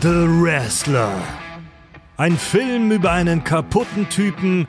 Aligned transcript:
The 0.00 0.08
Wrestler. 0.08 1.20
Ein 2.16 2.38
Film 2.38 2.92
über 2.92 3.10
einen 3.10 3.42
kaputten 3.42 4.08
Typen 4.08 4.68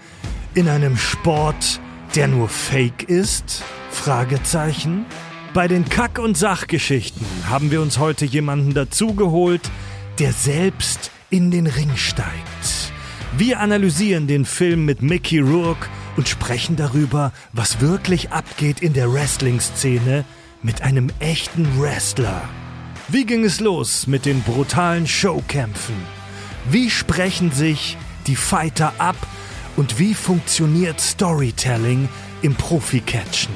in 0.56 0.68
einem 0.68 0.98
Sport, 0.98 1.80
der 2.16 2.28
nur 2.28 2.50
Fake 2.50 3.04
ist? 3.04 3.64
Fragezeichen. 3.92 5.06
Bei 5.54 5.68
den 5.68 5.88
Kack- 5.88 6.18
und 6.18 6.36
Sachgeschichten 6.36 7.28
haben 7.48 7.70
wir 7.70 7.80
uns 7.80 8.00
heute 8.00 8.26
jemanden 8.26 8.74
dazugeholt, 8.74 9.62
der 10.18 10.34
selbst 10.34 11.12
in 11.30 11.52
den 11.52 11.68
Ring 11.68 11.96
steigt. 11.96 12.92
Wir 13.38 13.60
analysieren 13.60 14.26
den 14.26 14.46
Film 14.46 14.86
mit 14.86 15.04
Mickey 15.04 15.38
Rourke 15.38 15.90
und 16.18 16.28
sprechen 16.28 16.76
darüber, 16.76 17.34
was 17.54 17.82
wirklich 17.82 18.32
abgeht 18.32 18.80
in 18.80 18.94
der 18.94 19.14
Wrestling-Szene 19.14 20.26
mit 20.64 20.82
einem 20.82 21.12
echten 21.20 21.80
Wrestler. 21.80 22.50
Wie 23.12 23.26
ging 23.26 23.44
es 23.44 23.60
los 23.60 24.06
mit 24.06 24.28
den 24.28 24.44
brutalen 24.44 25.08
Showkämpfen? 25.08 25.96
Wie 26.70 26.92
sprechen 26.92 27.52
sich 27.52 27.98
die 28.28 28.36
Fighter 28.36 28.94
ab 29.00 29.16
und 29.78 29.98
wie 29.98 30.14
funktioniert 30.14 31.02
Storytelling 31.02 32.08
im 32.44 32.54
Profi-Catchen? 32.54 33.54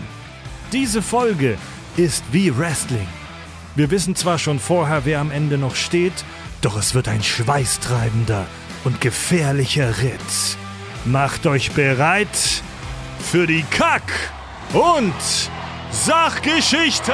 Diese 0.71 1.03
Folge 1.03 1.59
ist 1.97 2.23
wie 2.31 2.57
Wrestling. 2.57 3.07
Wir 3.75 3.91
wissen 3.91 4.15
zwar 4.15 4.39
schon 4.39 4.59
vorher, 4.59 5.05
wer 5.05 5.19
am 5.19 5.29
Ende 5.29 5.59
noch 5.59 5.75
steht, 5.75 6.25
doch 6.61 6.75
es 6.75 6.95
wird 6.95 7.07
ein 7.07 7.21
schweißtreibender 7.21 8.47
und 8.85 9.01
gefährlicher 9.01 10.01
Ritt. 10.01 10.57
Macht 11.05 11.45
euch 11.45 11.73
bereit 11.73 12.63
für 13.19 13.45
die 13.45 13.65
Kack- 13.69 14.31
und 14.73 15.13
Sachgeschichten! 15.91 17.13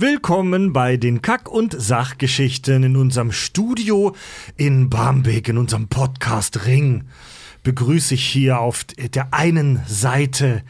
Willkommen 0.00 0.72
bei 0.72 0.96
den 0.96 1.20
Kack- 1.20 1.50
und 1.50 1.78
Sachgeschichten 1.78 2.84
in 2.84 2.96
unserem 2.96 3.32
Studio 3.32 4.16
in 4.56 4.88
Barmbek, 4.88 5.50
in 5.50 5.58
unserem 5.58 5.88
Podcast 5.88 6.64
Ring. 6.64 7.04
Begrüße 7.64 8.14
ich 8.14 8.24
hier 8.24 8.60
auf 8.60 8.84
der 8.84 9.34
einen 9.34 9.82
Seite 9.86 10.62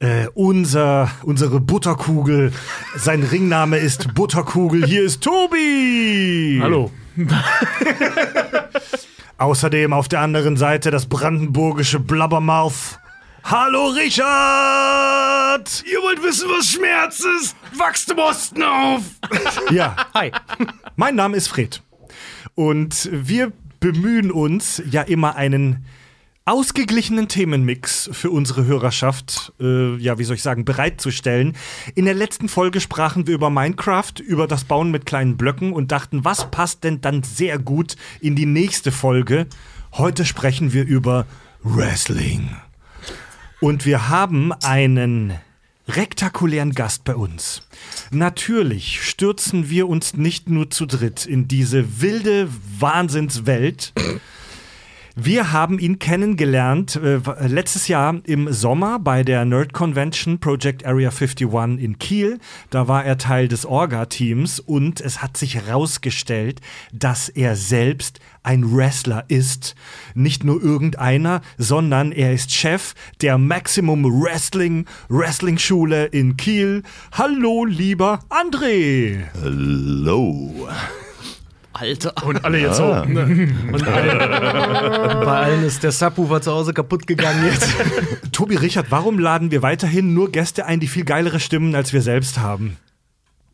äh, 0.00 0.26
unser, 0.34 1.10
unsere 1.22 1.58
Butterkugel. 1.58 2.52
Sein 2.96 3.22
Ringname 3.22 3.78
ist 3.78 4.12
Butterkugel. 4.12 4.84
Hier 4.84 5.04
ist 5.04 5.22
Tobi. 5.22 6.58
Hallo. 6.60 6.90
Außerdem 9.38 9.94
auf 9.94 10.08
der 10.08 10.20
anderen 10.20 10.58
Seite 10.58 10.90
das 10.90 11.06
brandenburgische 11.06 11.98
Blubbermouth. 11.98 12.98
Hallo 13.48 13.90
Richard! 13.90 15.84
Ihr 15.86 16.02
wollt 16.02 16.20
wissen, 16.20 16.48
was 16.48 16.66
Schmerz 16.66 17.24
ist? 17.40 17.54
Wachst 17.78 18.10
im 18.10 18.18
Osten 18.18 18.60
auf! 18.64 19.02
Ja, 19.70 19.94
Hi. 20.14 20.32
mein 20.96 21.14
Name 21.14 21.36
ist 21.36 21.46
Fred. 21.46 21.80
Und 22.56 23.08
wir 23.12 23.52
bemühen 23.78 24.32
uns 24.32 24.82
ja 24.90 25.02
immer 25.02 25.36
einen 25.36 25.84
ausgeglichenen 26.44 27.28
Themenmix 27.28 28.10
für 28.12 28.30
unsere 28.30 28.64
Hörerschaft, 28.64 29.52
äh, 29.60 29.94
ja, 29.98 30.18
wie 30.18 30.24
soll 30.24 30.34
ich 30.34 30.42
sagen, 30.42 30.64
bereitzustellen. 30.64 31.56
In 31.94 32.04
der 32.06 32.14
letzten 32.14 32.48
Folge 32.48 32.80
sprachen 32.80 33.28
wir 33.28 33.34
über 33.36 33.48
Minecraft, 33.50 34.14
über 34.26 34.48
das 34.48 34.64
Bauen 34.64 34.90
mit 34.90 35.06
kleinen 35.06 35.36
Blöcken 35.36 35.72
und 35.72 35.92
dachten, 35.92 36.24
was 36.24 36.50
passt 36.50 36.82
denn 36.82 37.00
dann 37.00 37.22
sehr 37.22 37.60
gut 37.60 37.94
in 38.20 38.34
die 38.34 38.46
nächste 38.46 38.90
Folge? 38.90 39.46
Heute 39.92 40.24
sprechen 40.24 40.72
wir 40.72 40.84
über 40.84 41.26
Wrestling. 41.62 42.50
Und 43.60 43.86
wir 43.86 44.08
haben 44.08 44.52
einen 44.52 45.32
rektakulären 45.88 46.72
Gast 46.72 47.04
bei 47.04 47.14
uns. 47.14 47.62
Natürlich 48.10 49.02
stürzen 49.02 49.70
wir 49.70 49.88
uns 49.88 50.14
nicht 50.14 50.50
nur 50.50 50.70
zu 50.70 50.86
dritt 50.86 51.26
in 51.26 51.48
diese 51.48 52.00
wilde 52.00 52.48
Wahnsinnswelt. 52.78 53.92
Wir 55.18 55.50
haben 55.50 55.78
ihn 55.78 55.98
kennengelernt 55.98 56.96
äh, 56.96 57.20
letztes 57.46 57.88
Jahr 57.88 58.20
im 58.24 58.52
Sommer 58.52 58.98
bei 58.98 59.22
der 59.22 59.46
Nerd 59.46 59.72
Convention 59.72 60.38
Project 60.40 60.84
Area 60.84 61.08
51 61.08 61.48
in 61.82 61.98
Kiel. 61.98 62.38
Da 62.68 62.86
war 62.86 63.02
er 63.02 63.16
Teil 63.16 63.48
des 63.48 63.64
Orga-Teams 63.64 64.60
und 64.60 65.00
es 65.00 65.22
hat 65.22 65.38
sich 65.38 65.54
herausgestellt, 65.54 66.60
dass 66.92 67.30
er 67.30 67.56
selbst 67.56 68.20
ein 68.46 68.74
Wrestler 68.74 69.24
ist. 69.28 69.74
Nicht 70.14 70.44
nur 70.44 70.62
irgendeiner, 70.62 71.42
sondern 71.58 72.12
er 72.12 72.32
ist 72.32 72.54
Chef 72.54 72.94
der 73.20 73.38
Maximum 73.38 74.04
Wrestling 74.04 74.86
Wrestling 75.08 75.58
Schule 75.58 76.06
in 76.06 76.36
Kiel. 76.36 76.82
Hallo, 77.12 77.64
lieber 77.64 78.20
André. 78.30 79.24
Hello. 79.42 80.68
Alter. 81.72 82.14
Und 82.24 82.44
alle 82.44 82.58
jetzt 82.58 82.76
so. 82.76 83.04
Ne? 83.04 83.54
Und 83.72 83.86
alle, 83.86 85.24
bei 85.24 85.36
allen 85.36 85.64
ist 85.64 85.82
der 85.82 85.92
Subwoofer 85.92 86.40
zu 86.40 86.52
Hause 86.52 86.72
kaputt 86.72 87.06
gegangen 87.06 87.44
jetzt. 87.44 87.68
Tobi 88.32 88.56
Richard, 88.56 88.86
warum 88.90 89.18
laden 89.18 89.50
wir 89.50 89.62
weiterhin 89.62 90.14
nur 90.14 90.32
Gäste 90.32 90.64
ein, 90.64 90.80
die 90.80 90.88
viel 90.88 91.04
geilere 91.04 91.40
Stimmen 91.40 91.74
als 91.74 91.92
wir 91.92 92.00
selbst 92.00 92.38
haben? 92.38 92.78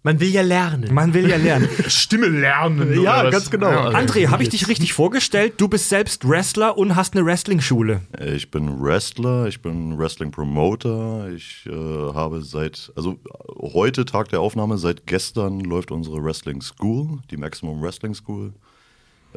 Man 0.04 0.18
will 0.18 0.30
ja 0.30 0.42
lernen. 0.42 0.92
Man 0.92 1.14
will 1.14 1.28
ja 1.28 1.36
lernen. 1.36 1.68
Stimme 1.86 2.26
lernen. 2.26 3.00
Ja, 3.00 3.30
ganz 3.30 3.48
genau. 3.50 3.70
Ja, 3.70 3.90
André, 3.90 4.26
habe 4.28 4.42
ich 4.42 4.48
dich 4.48 4.66
richtig 4.66 4.94
vorgestellt? 4.94 5.54
Du 5.58 5.68
bist 5.68 5.88
selbst 5.88 6.28
Wrestler 6.28 6.76
und 6.76 6.96
hast 6.96 7.14
eine 7.14 7.24
Wrestling-Schule. 7.24 8.00
Ich 8.34 8.50
bin 8.50 8.82
Wrestler, 8.82 9.46
ich 9.46 9.62
bin 9.62 9.96
Wrestling-Promoter. 9.96 11.30
Ich 11.32 11.66
äh, 11.66 11.70
habe 11.70 12.42
seit, 12.42 12.92
also 12.96 13.16
heute 13.60 14.04
Tag 14.04 14.28
der 14.30 14.40
Aufnahme, 14.40 14.76
seit 14.76 15.06
gestern 15.06 15.60
läuft 15.60 15.92
unsere 15.92 16.24
Wrestling 16.24 16.62
School, 16.62 17.20
die 17.30 17.36
Maximum 17.36 17.80
Wrestling 17.80 18.14
School 18.14 18.54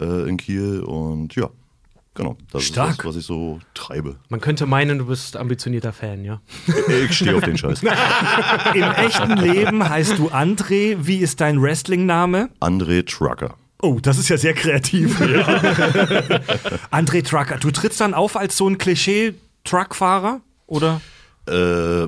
äh, 0.02 0.28
in 0.28 0.38
Kiel. 0.38 0.80
Und 0.82 1.36
ja, 1.36 1.52
genau, 2.16 2.38
das 2.52 2.64
Stark. 2.64 2.92
ist 2.92 3.00
das, 3.00 3.06
was 3.06 3.16
ich 3.18 3.26
so 3.26 3.60
treibe. 3.74 4.16
Man 4.30 4.42
könnte 4.42 4.66
meinen, 4.66 4.98
du 4.98 5.06
bist 5.06 5.38
ambitionierter 5.38 5.94
Fan, 5.94 6.26
ja. 6.26 6.42
Ich 7.06 7.16
stehe 7.16 7.36
auf 7.36 7.44
den 7.44 7.58
Scheiß. 7.58 7.84
Im 8.74 8.92
echten 8.92 9.38
Leben 9.38 9.88
heißt 9.88 10.18
du 10.18 10.30
André. 10.30 10.98
Wie 11.02 11.18
ist 11.18 11.42
dein 11.42 11.62
Wrestling-Name? 11.62 12.50
André 12.60 13.06
Trucker. 13.06 13.56
Oh, 13.82 14.00
das 14.02 14.18
ist 14.18 14.30
ja 14.30 14.38
sehr 14.38 14.54
kreativ. 14.54 15.20
André 16.92 17.24
Trucker. 17.24 17.58
Du 17.58 17.70
trittst 17.72 18.02
dann 18.02 18.14
auf 18.14 18.36
als 18.36 18.58
so 18.58 18.68
ein 18.68 18.78
Klischee-Truckfahrer? 18.78 20.42
Oder? 20.68 21.02
Äh, 21.48 22.08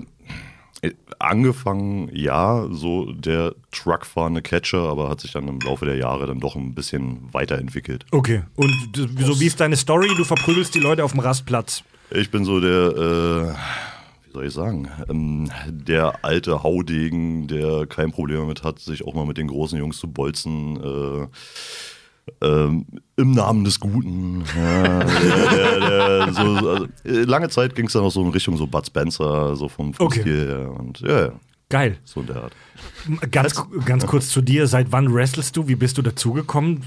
angefangen, 1.19 2.09
ja, 2.13 2.67
so 2.72 3.11
der 3.11 3.55
Truckfahrende 3.72 4.41
Catcher, 4.41 4.79
aber 4.79 5.09
hat 5.09 5.22
sich 5.22 5.31
dann 5.31 5.47
im 5.47 5.59
Laufe 5.59 5.85
der 5.85 5.95
Jahre 5.95 6.28
dann 6.28 6.39
doch 6.39 6.55
ein 6.55 6.75
bisschen 6.75 7.29
weiterentwickelt. 7.31 8.05
Okay. 8.11 8.44
Und 8.55 8.73
so 9.19 9.39
wie 9.39 9.45
ist 9.45 9.59
deine 9.59 9.75
Story? 9.75 10.09
Du 10.16 10.23
verprügelst 10.23 10.73
die 10.75 10.79
Leute 10.79 11.03
auf 11.03 11.11
dem 11.11 11.19
Rastplatz. 11.19 11.83
Ich 12.11 12.31
bin 12.31 12.45
so 12.45 12.59
der, 12.59 12.69
äh, 12.69 14.27
wie 14.27 14.33
soll 14.33 14.45
ich 14.45 14.53
sagen, 14.53 14.89
ähm, 15.09 15.51
der 15.67 16.23
alte 16.23 16.63
Haudegen, 16.63 17.47
der 17.47 17.85
kein 17.88 18.11
Problem 18.11 18.39
damit 18.39 18.63
hat, 18.63 18.79
sich 18.79 19.06
auch 19.06 19.13
mal 19.13 19.25
mit 19.25 19.38
den 19.38 19.47
großen 19.47 19.77
Jungs 19.77 19.97
zu 19.97 20.07
bolzen. 20.07 20.77
Äh, 20.77 21.27
ähm, 22.41 22.85
Im 23.15 23.31
Namen 23.31 23.63
des 23.63 23.79
Guten. 23.79 24.43
Ja, 24.55 24.99
der, 25.03 25.79
der, 25.79 26.25
der, 26.25 26.33
so, 26.33 26.41
also, 26.41 26.88
äh, 27.03 27.23
lange 27.23 27.49
Zeit 27.49 27.75
ging 27.75 27.88
es 27.88 27.94
dann 27.94 28.03
auch 28.03 28.12
so 28.12 28.24
in 28.24 28.29
Richtung 28.29 28.57
so 28.57 28.68
Bud 28.68 28.85
Spencer, 28.85 29.56
so 29.56 29.69
vom, 29.69 29.94
vom 29.94 30.07
Okay. 30.07 30.21
Stil 30.21 30.47
her. 30.47 30.71
Und 30.71 31.00
ja, 31.01 31.21
ja, 31.27 31.31
Geil. 31.69 31.97
so 32.03 32.21
in 32.21 32.27
der 32.27 32.44
Art. 32.44 32.53
Ganz, 33.31 33.62
ganz 33.85 34.06
kurz 34.06 34.29
zu 34.29 34.41
dir. 34.41 34.68
Seit 34.68 34.91
wann 34.91 35.13
wrestlest 35.13 35.56
du? 35.57 35.68
Wie 35.68 35.75
bist 35.75 35.97
du 35.97 36.01
dazugekommen? 36.01 36.83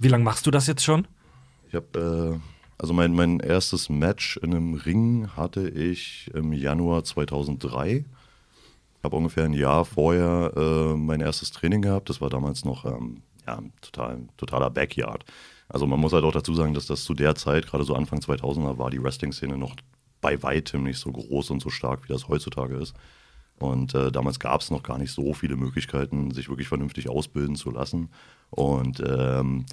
Wie 0.00 0.08
lange 0.08 0.24
machst 0.24 0.46
du 0.46 0.50
das 0.50 0.66
jetzt 0.66 0.84
schon? 0.84 1.06
Ich 1.68 1.74
habe, 1.74 2.38
äh, 2.38 2.38
also 2.78 2.94
mein, 2.94 3.12
mein 3.12 3.40
erstes 3.40 3.88
Match 3.88 4.36
in 4.38 4.54
einem 4.54 4.74
Ring 4.74 5.28
hatte 5.36 5.68
ich 5.68 6.30
im 6.34 6.52
Januar 6.52 7.04
2003. 7.04 8.04
Habe 9.02 9.16
ungefähr 9.16 9.44
ein 9.44 9.52
Jahr 9.52 9.84
vorher 9.84 10.52
äh, 10.56 10.96
mein 10.96 11.20
erstes 11.20 11.50
Training 11.50 11.82
gehabt. 11.82 12.08
Das 12.08 12.20
war 12.20 12.30
damals 12.30 12.64
noch 12.64 12.84
ähm, 12.84 13.22
ja, 13.48 13.62
total, 13.80 14.28
totaler 14.36 14.70
Backyard. 14.70 15.24
Also 15.68 15.86
man 15.86 16.00
muss 16.00 16.12
halt 16.12 16.24
auch 16.24 16.32
dazu 16.32 16.54
sagen, 16.54 16.74
dass 16.74 16.86
das 16.86 17.04
zu 17.04 17.14
der 17.14 17.34
Zeit, 17.34 17.66
gerade 17.66 17.84
so 17.84 17.94
Anfang 17.94 18.20
2000er, 18.20 18.78
war 18.78 18.90
die 18.90 19.02
Wrestling-Szene 19.02 19.56
noch 19.56 19.74
bei 20.20 20.42
weitem 20.42 20.84
nicht 20.84 20.98
so 20.98 21.10
groß 21.10 21.50
und 21.50 21.60
so 21.60 21.70
stark, 21.70 22.04
wie 22.04 22.12
das 22.12 22.28
heutzutage 22.28 22.76
ist. 22.76 22.94
Und 23.58 23.94
äh, 23.94 24.12
damals 24.12 24.38
gab 24.38 24.60
es 24.60 24.70
noch 24.70 24.82
gar 24.82 24.98
nicht 24.98 25.12
so 25.12 25.32
viele 25.32 25.56
Möglichkeiten, 25.56 26.30
sich 26.30 26.48
wirklich 26.48 26.68
vernünftig 26.68 27.08
ausbilden 27.08 27.56
zu 27.56 27.70
lassen. 27.70 28.10
Und 28.50 29.02
ähm, 29.06 29.64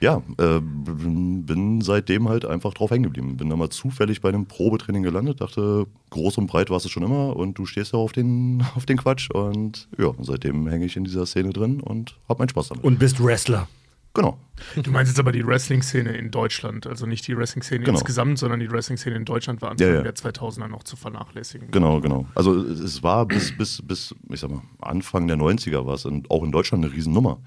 ja, 0.00 0.22
äh, 0.38 0.60
bin 0.60 1.80
seitdem 1.82 2.28
halt 2.28 2.44
einfach 2.44 2.72
drauf 2.72 2.90
hängen 2.90 3.04
geblieben. 3.04 3.36
Bin 3.36 3.50
da 3.50 3.56
mal 3.56 3.68
zufällig 3.68 4.20
bei 4.20 4.30
einem 4.30 4.46
Probetraining 4.46 5.02
gelandet, 5.02 5.40
dachte, 5.40 5.86
groß 6.08 6.38
und 6.38 6.46
breit 6.46 6.70
warst 6.70 6.86
du 6.86 6.88
schon 6.88 7.02
immer 7.02 7.36
und 7.36 7.58
du 7.58 7.66
stehst 7.66 7.92
ja 7.92 7.98
auf 7.98 8.12
den, 8.12 8.64
auf 8.74 8.86
den 8.86 8.96
Quatsch. 8.96 9.30
Und 9.30 9.88
ja, 9.98 10.12
seitdem 10.20 10.66
hänge 10.68 10.86
ich 10.86 10.96
in 10.96 11.04
dieser 11.04 11.26
Szene 11.26 11.50
drin 11.50 11.80
und 11.80 12.16
hab 12.28 12.38
meinen 12.38 12.48
Spaß 12.48 12.70
damit. 12.70 12.84
Und 12.84 12.98
bist 12.98 13.22
Wrestler. 13.22 13.68
Genau. 14.12 14.38
Du 14.82 14.90
meinst 14.90 15.12
jetzt 15.12 15.20
aber 15.20 15.30
die 15.30 15.46
Wrestling-Szene 15.46 16.16
in 16.16 16.32
Deutschland, 16.32 16.86
also 16.86 17.06
nicht 17.06 17.28
die 17.28 17.36
Wrestling-Szene 17.36 17.84
Genau. 17.84 17.96
insgesamt, 17.96 18.38
sondern 18.38 18.58
die 18.58 18.70
Wrestling-Szene 18.70 19.14
in 19.14 19.24
Deutschland 19.24 19.62
war 19.62 19.70
Anfang 19.70 19.86
Ja, 19.86 19.94
ja. 19.94 20.02
der 20.02 20.14
2000er 20.14 20.66
noch 20.66 20.82
zu 20.82 20.96
vernachlässigen. 20.96 21.70
Genau, 21.70 22.00
genau. 22.00 22.26
Also 22.34 22.60
es 22.60 23.02
war 23.04 23.24
bis, 23.26 23.56
bis, 23.56 23.80
bis, 23.82 24.14
ich 24.28 24.40
sag 24.40 24.50
mal, 24.50 24.62
Anfang 24.80 25.28
der 25.28 25.36
90er 25.36 25.86
war 25.86 25.94
es 25.94 26.06
in, 26.06 26.24
auch 26.28 26.42
in 26.42 26.50
Deutschland 26.50 26.84
eine 26.84 26.92
Riesennummer. 26.92 27.38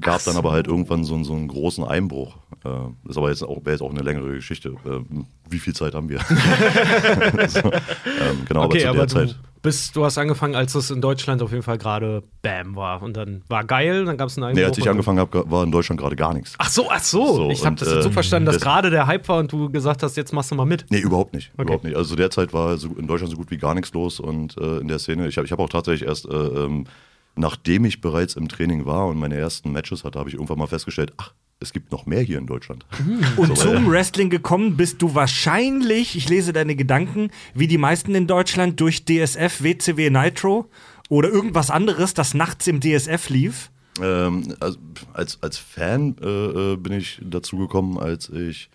Gab 0.00 0.24
dann 0.24 0.36
aber 0.36 0.50
halt 0.52 0.66
irgendwann 0.66 1.04
so, 1.04 1.14
einen- 1.14 1.24
so 1.24 1.34
einen 1.34 1.46
großen 1.48 1.84
Einbruch. 1.84 2.36
Äh, 2.64 3.08
ist 3.08 3.16
aber 3.16 3.30
jetzt 3.30 3.42
auch, 3.42 3.58
wäre 3.64 3.72
jetzt 3.72 3.82
auch 3.82 3.90
eine 3.90 4.02
längere 4.02 4.34
Geschichte. 4.34 4.70
Äh, 4.84 5.00
wie 5.48 5.58
viel 5.58 5.74
Zeit 5.74 5.94
haben 5.94 6.08
wir? 6.08 6.18
so, 7.48 7.58
ähm, 7.60 7.72
genau, 8.48 8.64
okay, 8.64 8.84
aber 8.86 9.00
aber 9.00 9.08
zu 9.08 9.16
der 9.16 9.24
du, 9.26 9.32
Zeit. 9.32 9.40
bist, 9.62 9.94
du 9.96 10.04
hast 10.04 10.18
angefangen, 10.18 10.54
als 10.54 10.74
es 10.74 10.90
in 10.90 11.00
Deutschland 11.00 11.42
auf 11.42 11.50
jeden 11.52 11.62
Fall 11.62 11.78
gerade 11.78 12.22
Bam 12.42 12.74
war. 12.76 13.02
Und 13.02 13.16
dann 13.16 13.42
war 13.48 13.64
geil, 13.64 14.04
dann 14.04 14.16
gab 14.16 14.28
es 14.28 14.36
einen 14.36 14.44
Einbruch. 14.44 14.60
Nee, 14.60 14.64
als 14.66 14.78
ich 14.78 14.88
angefangen 14.88 15.18
habe, 15.20 15.44
war 15.50 15.62
in 15.64 15.70
Deutschland 15.72 16.00
gerade 16.00 16.16
gar 16.16 16.34
nichts. 16.34 16.54
Ach 16.58 16.68
so, 16.68 16.90
ach 16.90 17.02
so. 17.02 17.34
So, 17.34 17.50
ich 17.50 17.64
habe 17.64 17.76
das 17.76 17.88
jetzt 17.88 18.02
so 18.02 18.08
äh, 18.08 18.12
verstanden, 18.12 18.46
dass 18.46 18.56
das- 18.56 18.62
gerade 18.64 18.90
der 18.90 19.06
Hype 19.06 19.28
war 19.28 19.38
und 19.38 19.52
du 19.52 19.70
gesagt 19.70 20.02
hast, 20.02 20.16
jetzt 20.16 20.32
machst 20.32 20.50
du 20.50 20.54
mal 20.56 20.64
mit. 20.66 20.86
Nee, 20.90 20.98
überhaupt 21.00 21.34
nicht. 21.34 21.50
Okay. 21.54 21.62
Überhaupt 21.62 21.84
nicht. 21.84 21.96
Also 21.96 22.10
zu 22.10 22.16
der 22.16 22.30
Zeit 22.30 22.52
war 22.52 22.76
so 22.78 22.88
in 22.96 23.06
Deutschland 23.06 23.30
so 23.30 23.36
gut 23.36 23.50
wie 23.50 23.58
gar 23.58 23.74
nichts 23.74 23.92
los 23.92 24.18
und 24.20 24.56
äh, 24.58 24.78
in 24.78 24.88
der 24.88 24.98
Szene, 24.98 25.28
ich 25.28 25.36
habe 25.36 25.46
ich 25.46 25.52
hab 25.52 25.58
auch 25.60 25.68
tatsächlich 25.68 26.08
erst, 26.08 26.26
äh, 26.26 26.34
ähm, 26.34 26.84
nachdem 27.34 27.84
ich 27.84 28.00
bereits 28.00 28.34
im 28.34 28.48
Training 28.48 28.86
war 28.86 29.06
und 29.06 29.18
meine 29.18 29.36
ersten 29.36 29.72
Matches 29.72 30.04
hatte, 30.04 30.18
habe 30.18 30.28
ich 30.28 30.34
irgendwann 30.34 30.58
mal 30.58 30.66
festgestellt, 30.66 31.12
ach, 31.16 31.32
es 31.60 31.72
gibt 31.72 31.92
noch 31.92 32.06
mehr 32.06 32.20
hier 32.20 32.38
in 32.38 32.46
Deutschland. 32.46 32.84
Und 33.36 33.56
So, 33.56 33.72
zum 33.72 33.90
Wrestling 33.90 34.30
gekommen 34.30 34.76
bist 34.76 35.00
du 35.00 35.14
wahrscheinlich, 35.14 36.16
ich 36.16 36.28
lese 36.28 36.52
deine 36.52 36.74
Gedanken, 36.74 37.30
wie 37.54 37.68
die 37.68 37.78
meisten 37.78 38.14
in 38.14 38.26
Deutschland 38.26 38.80
durch 38.80 39.04
DSF, 39.04 39.62
WCW 39.62 40.10
Nitro 40.10 40.68
oder 41.08 41.28
irgendwas 41.28 41.70
anderes, 41.70 42.14
das 42.14 42.34
nachts 42.34 42.66
im 42.66 42.80
DSF 42.80 43.28
lief. 43.28 43.70
Ähm, 44.00 44.54
also, 44.60 44.78
als, 45.12 45.38
als 45.42 45.58
Fan 45.58 46.16
äh, 46.20 46.26
äh, 46.26 46.76
bin 46.76 46.94
ich 46.94 47.20
dazu 47.22 47.58
gekommen, 47.58 47.98
als 47.98 48.28
ich 48.28 48.70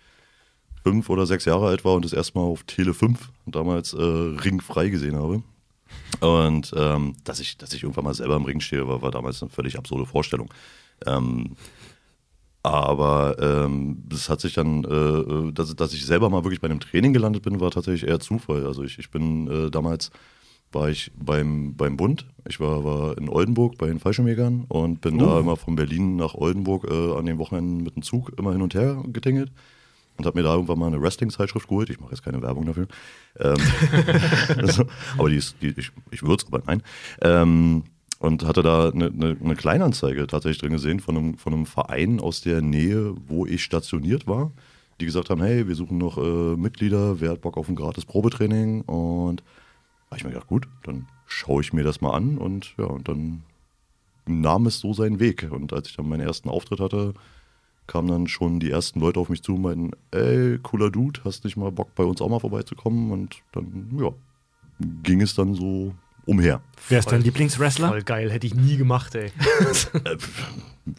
fünf 0.82 1.10
oder 1.10 1.26
sechs 1.26 1.44
Jahre 1.44 1.66
alt 1.68 1.84
war 1.84 1.94
und 1.94 2.04
das 2.04 2.12
erste 2.12 2.38
Mal 2.38 2.44
auf 2.44 2.62
Tele 2.62 2.94
5 2.94 3.18
damals 3.46 3.92
äh, 3.92 4.00
Ring 4.00 4.60
frei 4.60 4.88
gesehen 4.88 5.16
habe. 5.16 5.42
Und 6.20 6.72
ähm, 6.76 7.14
dass, 7.24 7.40
ich, 7.40 7.56
dass 7.58 7.72
ich 7.72 7.82
irgendwann 7.82 8.04
mal 8.04 8.14
selber 8.14 8.36
im 8.36 8.44
Ring 8.44 8.60
stehe, 8.60 8.86
war, 8.88 9.02
war 9.02 9.10
damals 9.10 9.42
eine 9.42 9.50
völlig 9.50 9.78
absurde 9.78 10.06
Vorstellung. 10.06 10.52
Ähm, 11.06 11.56
aber 12.62 13.36
ähm, 13.40 14.02
das 14.08 14.28
hat 14.28 14.40
sich 14.40 14.54
dann, 14.54 14.84
äh, 14.84 14.88
äh, 14.88 15.52
dass, 15.52 15.74
dass 15.76 15.94
ich 15.94 16.04
selber 16.04 16.28
mal 16.28 16.44
wirklich 16.44 16.60
bei 16.60 16.68
einem 16.68 16.80
Training 16.80 17.12
gelandet 17.12 17.42
bin, 17.42 17.60
war 17.60 17.70
tatsächlich 17.70 18.08
eher 18.08 18.20
Zufall. 18.20 18.66
Also 18.66 18.82
ich, 18.82 18.98
ich 18.98 19.10
bin 19.10 19.48
äh, 19.48 19.70
damals 19.70 20.10
war 20.70 20.90
ich 20.90 21.10
beim, 21.16 21.76
beim 21.76 21.96
Bund. 21.96 22.26
Ich 22.46 22.60
war, 22.60 22.84
war 22.84 23.16
in 23.16 23.28
Oldenburg 23.28 23.78
bei 23.78 23.86
den 23.86 24.00
Fallschirmjägern 24.00 24.64
und 24.68 25.00
bin 25.00 25.18
da 25.18 25.40
immer 25.40 25.56
von 25.56 25.76
Berlin 25.76 26.16
nach 26.16 26.34
Oldenburg 26.34 26.84
äh, 26.90 27.12
an 27.14 27.24
den 27.24 27.38
Wochenenden 27.38 27.82
mit 27.82 27.96
dem 27.96 28.02
Zug 28.02 28.32
immer 28.38 28.52
hin 28.52 28.60
und 28.60 28.74
her 28.74 29.02
getingelt 29.06 29.50
und 30.18 30.26
habe 30.26 30.36
mir 30.36 30.42
da 30.42 30.54
irgendwann 30.54 30.78
mal 30.78 30.88
eine 30.88 31.00
Wrestling-Zeitschrift 31.00 31.68
geholt. 31.68 31.90
Ich 31.90 32.00
mache 32.00 32.10
jetzt 32.10 32.24
keine 32.24 32.42
Werbung 32.42 32.66
dafür. 32.66 32.88
Ähm, 33.38 33.56
also, 34.58 34.84
aber 35.16 35.30
die 35.30 35.36
ist, 35.36 35.56
die, 35.62 35.68
ich, 35.76 35.92
ich 36.10 36.22
würde 36.22 36.42
es, 36.42 36.52
aber 36.52 36.62
nein. 36.66 36.82
Ähm, 37.22 37.84
und 38.18 38.44
hatte 38.44 38.62
da 38.62 38.90
eine, 38.90 39.06
eine, 39.06 39.36
eine 39.42 39.54
Kleinanzeige 39.54 40.26
tatsächlich 40.26 40.58
drin 40.58 40.72
gesehen 40.72 40.98
von 40.98 41.16
einem, 41.16 41.38
von 41.38 41.54
einem 41.54 41.66
Verein 41.66 42.18
aus 42.18 42.40
der 42.40 42.60
Nähe, 42.60 43.14
wo 43.28 43.46
ich 43.46 43.62
stationiert 43.62 44.26
war, 44.26 44.50
die 45.00 45.06
gesagt 45.06 45.30
haben, 45.30 45.40
hey, 45.40 45.68
wir 45.68 45.76
suchen 45.76 45.98
noch 45.98 46.18
äh, 46.18 46.56
Mitglieder, 46.56 47.20
wer 47.20 47.30
hat 47.30 47.40
Bock 47.40 47.56
auf 47.56 47.68
ein 47.68 47.76
gratis 47.76 48.04
Probetraining? 48.04 48.82
Und 48.82 49.40
da 49.40 50.10
habe 50.10 50.16
ich 50.16 50.24
mir 50.24 50.30
gedacht, 50.30 50.48
gut, 50.48 50.66
dann 50.82 51.06
schaue 51.26 51.62
ich 51.62 51.72
mir 51.72 51.84
das 51.84 52.00
mal 52.00 52.10
an 52.10 52.38
und 52.38 52.74
ja, 52.76 52.86
und 52.86 53.06
dann 53.06 53.44
nahm 54.26 54.66
es 54.66 54.80
so 54.80 54.92
seinen 54.92 55.20
Weg. 55.20 55.48
Und 55.50 55.72
als 55.72 55.88
ich 55.88 55.96
dann 55.96 56.08
meinen 56.08 56.26
ersten 56.26 56.48
Auftritt 56.48 56.80
hatte, 56.80 57.14
kamen 57.88 58.08
dann 58.08 58.28
schon 58.28 58.60
die 58.60 58.70
ersten 58.70 59.00
Leute 59.00 59.18
auf 59.18 59.28
mich 59.28 59.42
zu 59.42 59.56
und 59.56 59.62
meinten, 59.62 59.90
ey, 60.12 60.58
cooler 60.62 60.90
Dude, 60.90 61.20
hast 61.24 61.44
nicht 61.44 61.56
mal 61.56 61.72
Bock 61.72 61.94
bei 61.96 62.04
uns 62.04 62.20
auch 62.20 62.28
mal 62.28 62.38
vorbeizukommen? 62.38 63.10
Und 63.10 63.42
dann, 63.50 63.90
ja, 63.98 64.10
ging 65.02 65.20
es 65.20 65.34
dann 65.34 65.54
so 65.54 65.92
umher. 66.24 66.60
Wer 66.88 67.00
ist 67.00 67.10
dein 67.10 67.22
Lieblingswrestler? 67.22 67.88
Voll 67.88 68.02
geil, 68.02 68.30
hätte 68.30 68.46
ich 68.46 68.54
nie 68.54 68.76
gemacht, 68.76 69.16
ey. 69.16 69.32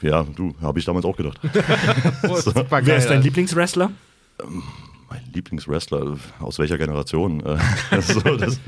Ja, 0.02 0.24
du, 0.24 0.54
habe 0.62 0.78
ich 0.78 0.86
damals 0.86 1.06
auch 1.06 1.18
gedacht. 1.18 1.40
Super 2.36 2.86
Wer 2.86 2.98
ist 2.98 3.10
dein 3.10 3.22
Lieblingswrestler? 3.22 3.92
Mein 5.10 5.22
Lieblingswrestler, 5.34 6.18
aus 6.40 6.60
welcher 6.60 6.78
Generation? 6.78 7.42
Äh, 7.42 7.58
so, 8.02 8.20
das, 8.38 8.60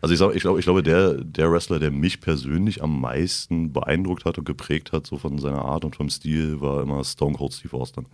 also 0.00 0.12
ich, 0.12 0.18
sag, 0.18 0.34
ich 0.34 0.42
glaube, 0.42 0.58
ich 0.58 0.64
glaube 0.64 0.82
der, 0.82 1.14
der 1.14 1.50
Wrestler, 1.50 1.78
der 1.78 1.90
mich 1.90 2.20
persönlich 2.20 2.82
am 2.82 3.00
meisten 3.00 3.72
beeindruckt 3.72 4.24
hat 4.24 4.38
und 4.38 4.44
geprägt 4.44 4.92
hat, 4.92 5.06
so 5.06 5.16
von 5.16 5.38
seiner 5.38 5.64
Art 5.64 5.84
und 5.84 5.96
vom 5.96 6.10
Stil, 6.10 6.60
war 6.60 6.82
immer 6.82 7.04
Stone 7.04 7.36
Cold 7.36 7.52
Steve 7.52 7.76
Austin. 7.76 8.06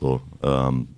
So, 0.00 0.20
ähm, 0.42 0.88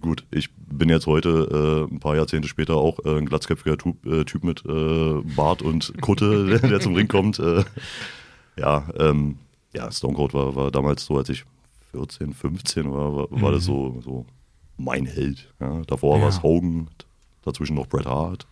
gut, 0.00 0.24
ich 0.30 0.50
bin 0.54 0.88
jetzt 0.88 1.06
heute, 1.06 1.86
äh, 1.90 1.92
ein 1.92 2.00
paar 2.00 2.16
Jahrzehnte 2.16 2.48
später, 2.48 2.76
auch 2.76 3.04
äh, 3.04 3.18
ein 3.18 3.26
glatzköpfiger 3.26 3.78
Typ, 3.78 4.04
äh, 4.06 4.24
typ 4.24 4.44
mit 4.44 4.64
äh, 4.64 5.20
Bart 5.36 5.62
und 5.62 6.00
Kutte, 6.00 6.58
der, 6.68 6.80
zum 6.80 6.94
Ring 6.94 7.08
kommt. 7.08 7.38
Äh, 7.38 7.64
ja, 8.56 8.88
ähm, 8.98 9.36
ja, 9.74 9.90
Stone 9.92 10.14
Cold 10.14 10.34
war, 10.34 10.56
war 10.56 10.70
damals 10.70 11.04
so, 11.04 11.16
als 11.16 11.28
ich 11.28 11.44
14, 11.92 12.34
15 12.34 12.90
war, 12.90 13.16
war, 13.16 13.26
war 13.30 13.52
das 13.52 13.64
so, 13.64 14.00
so 14.04 14.26
mein 14.78 15.04
Held. 15.06 15.52
Ja. 15.60 15.82
Davor 15.86 16.16
Ja. 16.16 16.22
war 16.22 16.28
es 16.30 16.42
Hogan, 16.42 16.88
dazwischen 17.44 17.74
noch 17.74 17.86
Bret 17.86 18.06
Hart, 18.06 18.46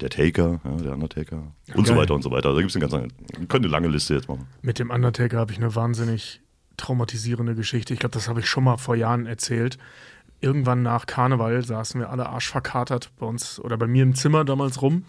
der 0.00 0.10
Taker, 0.10 0.60
ja, 0.64 0.70
der 0.82 0.92
Undertaker 0.92 1.42
und 1.74 1.86
so 1.86 1.96
weiter 1.96 2.14
und 2.14 2.22
so 2.22 2.30
weiter. 2.30 2.52
Da 2.52 2.58
gibt 2.58 2.70
es 2.70 2.76
eine 2.76 2.80
ganz 2.82 2.92
lange, 2.92 3.08
wir 3.38 3.46
können 3.46 3.64
eine 3.64 3.72
lange 3.72 3.88
Liste 3.88 4.14
jetzt 4.14 4.28
machen. 4.28 4.46
Mit 4.62 4.78
dem 4.78 4.90
Undertaker 4.90 5.38
habe 5.38 5.52
ich 5.52 5.58
eine 5.58 5.74
wahnsinnig 5.74 6.40
traumatisierende 6.76 7.54
Geschichte. 7.54 7.94
Ich 7.94 8.00
glaube, 8.00 8.12
das 8.12 8.28
habe 8.28 8.40
ich 8.40 8.46
schon 8.48 8.64
mal 8.64 8.76
vor 8.76 8.94
Jahren 8.96 9.26
erzählt. 9.26 9.78
Irgendwann 10.42 10.82
nach 10.82 11.06
Karneval 11.06 11.64
saßen 11.64 11.98
wir 11.98 12.10
alle 12.10 12.28
arschverkatert 12.28 13.10
bei 13.18 13.24
uns 13.24 13.58
oder 13.58 13.78
bei 13.78 13.86
mir 13.86 14.02
im 14.02 14.14
Zimmer 14.14 14.44
damals 14.44 14.82
rum 14.82 15.04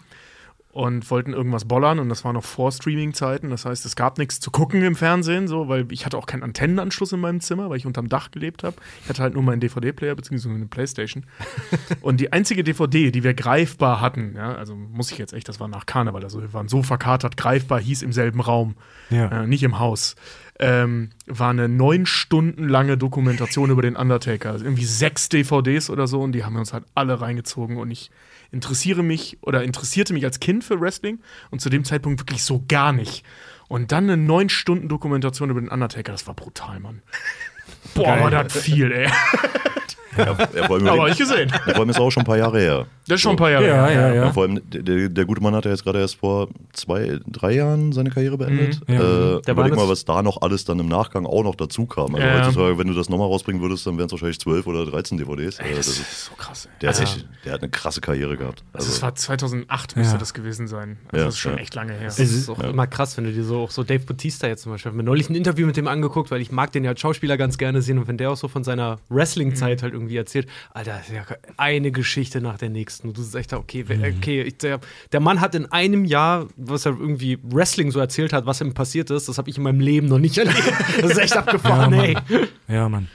und 0.78 1.10
wollten 1.10 1.32
irgendwas 1.32 1.64
bollern 1.64 1.98
und 1.98 2.08
das 2.08 2.24
war 2.24 2.32
noch 2.32 2.44
vor 2.44 2.70
Streaming-Zeiten. 2.70 3.50
Das 3.50 3.64
heißt, 3.64 3.84
es 3.84 3.96
gab 3.96 4.16
nichts 4.16 4.38
zu 4.38 4.52
gucken 4.52 4.80
im 4.84 4.94
Fernsehen, 4.94 5.48
so, 5.48 5.66
weil 5.68 5.90
ich 5.90 6.06
hatte 6.06 6.16
auch 6.16 6.26
keinen 6.26 6.44
Antennenanschluss 6.44 7.10
in 7.12 7.18
meinem 7.18 7.40
Zimmer, 7.40 7.68
weil 7.68 7.78
ich 7.78 7.84
unterm 7.86 8.08
Dach 8.08 8.30
gelebt 8.30 8.62
habe. 8.62 8.76
Ich 9.02 9.08
hatte 9.08 9.20
halt 9.22 9.34
nur 9.34 9.42
meinen 9.42 9.58
DVD-Player 9.58 10.14
beziehungsweise 10.14 10.54
eine 10.54 10.66
Playstation. 10.66 11.24
Und 12.00 12.20
die 12.20 12.32
einzige 12.32 12.62
DVD, 12.62 13.10
die 13.10 13.24
wir 13.24 13.34
greifbar 13.34 14.00
hatten, 14.00 14.34
ja, 14.36 14.54
also 14.54 14.76
muss 14.76 15.10
ich 15.10 15.18
jetzt 15.18 15.32
echt, 15.32 15.48
das 15.48 15.58
war 15.58 15.66
nach 15.66 15.84
Karneval, 15.84 16.22
also 16.22 16.40
wir 16.40 16.52
waren 16.52 16.68
so 16.68 16.84
verkatert, 16.84 17.36
greifbar 17.36 17.80
hieß 17.80 18.02
im 18.02 18.12
selben 18.12 18.40
Raum, 18.40 18.76
Ja. 19.10 19.42
äh, 19.42 19.46
nicht 19.48 19.64
im 19.64 19.80
Haus, 19.80 20.14
ähm, 20.60 21.10
war 21.26 21.50
eine 21.50 21.68
neun 21.68 22.06
Stunden 22.06 22.68
lange 22.68 22.96
Dokumentation 22.96 23.70
über 23.72 23.82
den 23.82 23.96
Undertaker. 23.96 24.52
Also 24.52 24.64
irgendwie 24.64 24.84
sechs 24.84 25.28
DVDs 25.28 25.90
oder 25.90 26.06
so 26.06 26.20
und 26.20 26.32
die 26.32 26.44
haben 26.44 26.52
wir 26.52 26.60
uns 26.60 26.72
halt 26.72 26.84
alle 26.94 27.20
reingezogen 27.20 27.78
und 27.78 27.90
ich 27.90 28.10
interessiere 28.50 29.02
mich 29.02 29.38
oder 29.42 29.62
interessierte 29.62 30.12
mich 30.12 30.24
als 30.24 30.40
Kind 30.40 30.64
für 30.64 30.80
Wrestling 30.80 31.20
und 31.50 31.60
zu 31.60 31.68
dem 31.68 31.84
Zeitpunkt 31.84 32.20
wirklich 32.20 32.44
so 32.44 32.64
gar 32.68 32.92
nicht. 32.92 33.24
Und 33.68 33.92
dann 33.92 34.04
eine 34.04 34.16
neun 34.16 34.48
Stunden 34.48 34.88
Dokumentation 34.88 35.50
über 35.50 35.60
den 35.60 35.68
Undertaker, 35.68 36.12
das 36.12 36.26
war 36.26 36.34
brutal, 36.34 36.80
Mann. 36.80 37.02
Boah, 37.94 38.04
Geil. 38.04 38.22
war 38.22 38.30
das 38.30 38.56
viel, 38.56 38.92
ey. 38.92 39.10
Ja, 40.16 40.32
allem, 40.68 40.86
Aber 40.88 41.08
ich 41.08 41.18
gesehen. 41.18 41.50
vor 41.50 41.76
allem 41.76 41.90
ist 41.90 41.96
es 41.96 42.00
auch 42.00 42.10
schon 42.10 42.22
ein 42.22 42.26
paar 42.26 42.38
Jahre 42.38 42.58
her. 42.58 42.86
Das 43.06 43.16
ist 43.16 43.20
schon 43.22 43.32
ein 43.32 43.36
paar 43.36 43.50
Jahre 43.50 43.66
Ja, 43.66 43.86
her. 43.86 43.92
ja, 44.00 44.08
ja. 44.08 44.14
Ja, 44.24 44.32
vor 44.32 44.42
allem, 44.44 44.60
der, 44.70 45.08
der, 45.08 45.24
gute 45.24 45.40
Mann 45.42 45.54
hat 45.54 45.64
ja 45.64 45.70
jetzt 45.70 45.84
gerade 45.84 46.00
erst 46.00 46.16
vor 46.16 46.48
zwei, 46.72 47.18
drei 47.26 47.52
Jahren 47.52 47.92
seine 47.92 48.10
Karriere 48.10 48.36
beendet. 48.36 48.80
Mhm. 48.88 48.94
Ja. 48.94 49.00
Äh, 49.00 49.32
war 49.46 49.48
überleg 49.50 49.76
mal, 49.76 49.88
was 49.88 50.04
da 50.04 50.22
noch 50.22 50.42
alles 50.42 50.64
dann 50.64 50.78
im 50.78 50.88
Nachgang 50.88 51.24
auch 51.26 51.42
noch 51.42 51.54
dazu 51.54 51.86
kam. 51.86 52.14
Also 52.14 52.26
Ja. 52.26 52.38
heutzutage, 52.46 52.78
wenn 52.78 52.86
du 52.88 52.94
das 52.94 53.08
nochmal 53.08 53.28
rausbringen 53.28 53.62
würdest, 53.62 53.86
dann 53.86 53.96
wären 53.96 54.06
es 54.06 54.12
wahrscheinlich 54.12 54.40
12 54.40 54.66
oder 54.66 54.84
13 54.86 55.18
DVDs. 55.18 55.58
Äh, 55.58 55.64
Das 55.76 55.86
das 55.86 55.98
ist, 55.98 56.24
so 56.26 56.34
krass, 56.36 56.66
ey. 56.66 56.70
der, 56.82 56.88
hat 56.90 56.96
sich, 56.96 57.24
der 57.44 57.52
hat 57.54 57.62
eine 57.62 57.70
krasse 57.70 58.00
Karriere 58.00 58.36
gehabt. 58.36 58.62
Also 58.72 58.88
es 58.88 59.00
war 59.02 59.14
2008 59.14 59.96
müsste 59.96 60.14
Ja. 60.14 60.18
das 60.18 60.34
gewesen 60.34 60.68
sein. 60.68 60.98
Also 61.08 61.16
Ja, 61.18 61.24
das 61.26 61.34
ist 61.34 61.40
schon 61.40 61.52
ja. 61.52 61.58
echt 61.58 61.74
lange 61.74 61.92
her. 61.92 62.04
Das 62.06 62.18
ist 62.18 62.48
auch 62.50 62.60
immer 62.60 62.86
krass, 62.86 63.16
wenn 63.16 63.24
du 63.24 63.32
dir 63.32 63.44
so 63.44 63.58
auch 63.60 63.70
so 63.70 63.84
Dave 63.84 64.04
Bautista 64.04 64.46
jetzt 64.48 64.62
zum 64.62 64.72
Beispiel, 64.72 64.88
ich 64.88 64.92
habe 64.92 64.96
mir 64.96 65.02
neulich 65.04 65.30
ein 65.30 65.34
Interview 65.34 65.66
mit 65.66 65.76
dem 65.76 65.86
angeguckt, 65.88 66.30
weil 66.30 66.40
ich 66.40 66.52
mag 66.52 66.72
den 66.72 66.84
ja 66.84 66.90
als 66.90 67.00
Schauspieler 67.00 67.36
ganz 67.36 67.56
gerne 67.58 67.80
sehen 67.82 67.98
und 67.98 68.08
wenn 68.08 68.18
der 68.18 68.30
auch 68.30 68.36
so 68.36 68.48
von 68.48 68.64
seiner 68.64 68.98
Wrestling-Zeit 69.08 69.82
halt 69.82 69.94
irgendwie 69.94 70.07
erzählt, 70.16 70.48
Alter, 70.72 70.92
das 70.98 71.08
ist 71.08 71.14
ja 71.14 71.24
eine 71.56 71.90
Geschichte 71.92 72.40
nach 72.40 72.58
der 72.58 72.70
nächsten. 72.70 73.08
Und 73.08 73.16
du 73.18 73.22
sagst 73.22 73.34
echt, 73.36 73.52
okay, 73.52 73.84
wer- 73.86 74.12
okay, 74.16 74.42
ich, 74.42 74.58
der, 74.58 74.80
der 75.12 75.20
Mann 75.20 75.40
hat 75.40 75.54
in 75.54 75.66
einem 75.66 76.04
Jahr, 76.04 76.46
was 76.56 76.86
er 76.86 76.92
irgendwie 76.98 77.38
Wrestling 77.42 77.90
so 77.90 78.00
erzählt 78.00 78.32
hat, 78.32 78.46
was 78.46 78.60
ihm 78.60 78.74
passiert 78.74 79.10
ist, 79.10 79.28
das 79.28 79.38
habe 79.38 79.50
ich 79.50 79.56
in 79.56 79.62
meinem 79.62 79.80
Leben 79.80 80.08
noch 80.08 80.18
nicht 80.18 80.38
erlebt. 80.38 80.62
Das 81.00 81.10
ist 81.12 81.18
echt 81.18 81.36
abgefahren, 81.36 81.92
Ja, 81.94 82.02
ey. 82.02 82.14
Mann. 82.14 82.48
Ja, 82.68 82.88
Mann. 82.88 83.08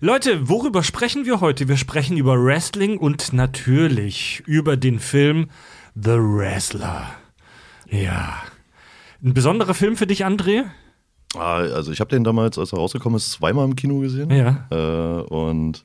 Leute, 0.00 0.48
worüber 0.48 0.84
sprechen 0.84 1.26
wir 1.26 1.40
heute? 1.40 1.66
Wir 1.68 1.76
sprechen 1.76 2.16
über 2.16 2.40
Wrestling 2.42 2.98
und 2.98 3.32
natürlich 3.32 4.42
über 4.46 4.76
den 4.76 5.00
Film 5.00 5.48
The 5.96 6.12
Wrestler. 6.18 7.10
Ja. 7.90 8.42
Ein 9.24 9.34
besonderer 9.34 9.74
Film 9.74 9.96
für 9.96 10.06
dich, 10.06 10.24
André? 10.24 10.64
Ah, 11.34 11.56
also 11.56 11.90
ich 11.90 11.98
habe 12.00 12.10
den 12.10 12.22
damals, 12.22 12.58
als 12.58 12.72
er 12.72 12.78
rausgekommen 12.78 13.16
ist, 13.16 13.32
zweimal 13.32 13.64
im 13.64 13.74
Kino 13.76 13.98
gesehen. 13.98 14.30
Ja. 14.30 14.66
Äh, 14.70 15.22
und 15.22 15.78
äh, 15.78 15.82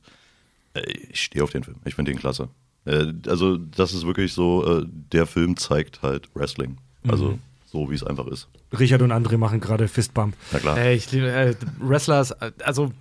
ich 1.11 1.21
stehe 1.23 1.43
auf 1.43 1.51
den 1.51 1.63
Film. 1.63 1.77
Ich 1.85 1.95
finde 1.95 2.11
den 2.11 2.19
klasse. 2.19 2.49
Äh, 2.85 3.13
also 3.27 3.57
das 3.57 3.93
ist 3.93 4.05
wirklich 4.05 4.33
so, 4.33 4.79
äh, 4.81 4.85
der 4.87 5.25
Film 5.25 5.55
zeigt 5.57 6.01
halt 6.01 6.29
Wrestling. 6.33 6.77
Also 7.07 7.31
Mhm. 7.31 7.39
so, 7.65 7.89
wie 7.91 7.95
es 7.95 8.03
einfach 8.03 8.27
ist. 8.27 8.47
Richard 8.77 9.01
und 9.01 9.11
André 9.11 9.37
machen 9.37 9.59
gerade 9.59 9.87
Fistbump. 9.87 10.35
Na 10.51 10.59
klar. 10.59 10.77
Ey, 10.77 10.95
ich 10.95 11.11
liebe 11.11 11.31
äh, 11.31 11.55
Wrestlers, 11.79 12.31
also 12.63 12.91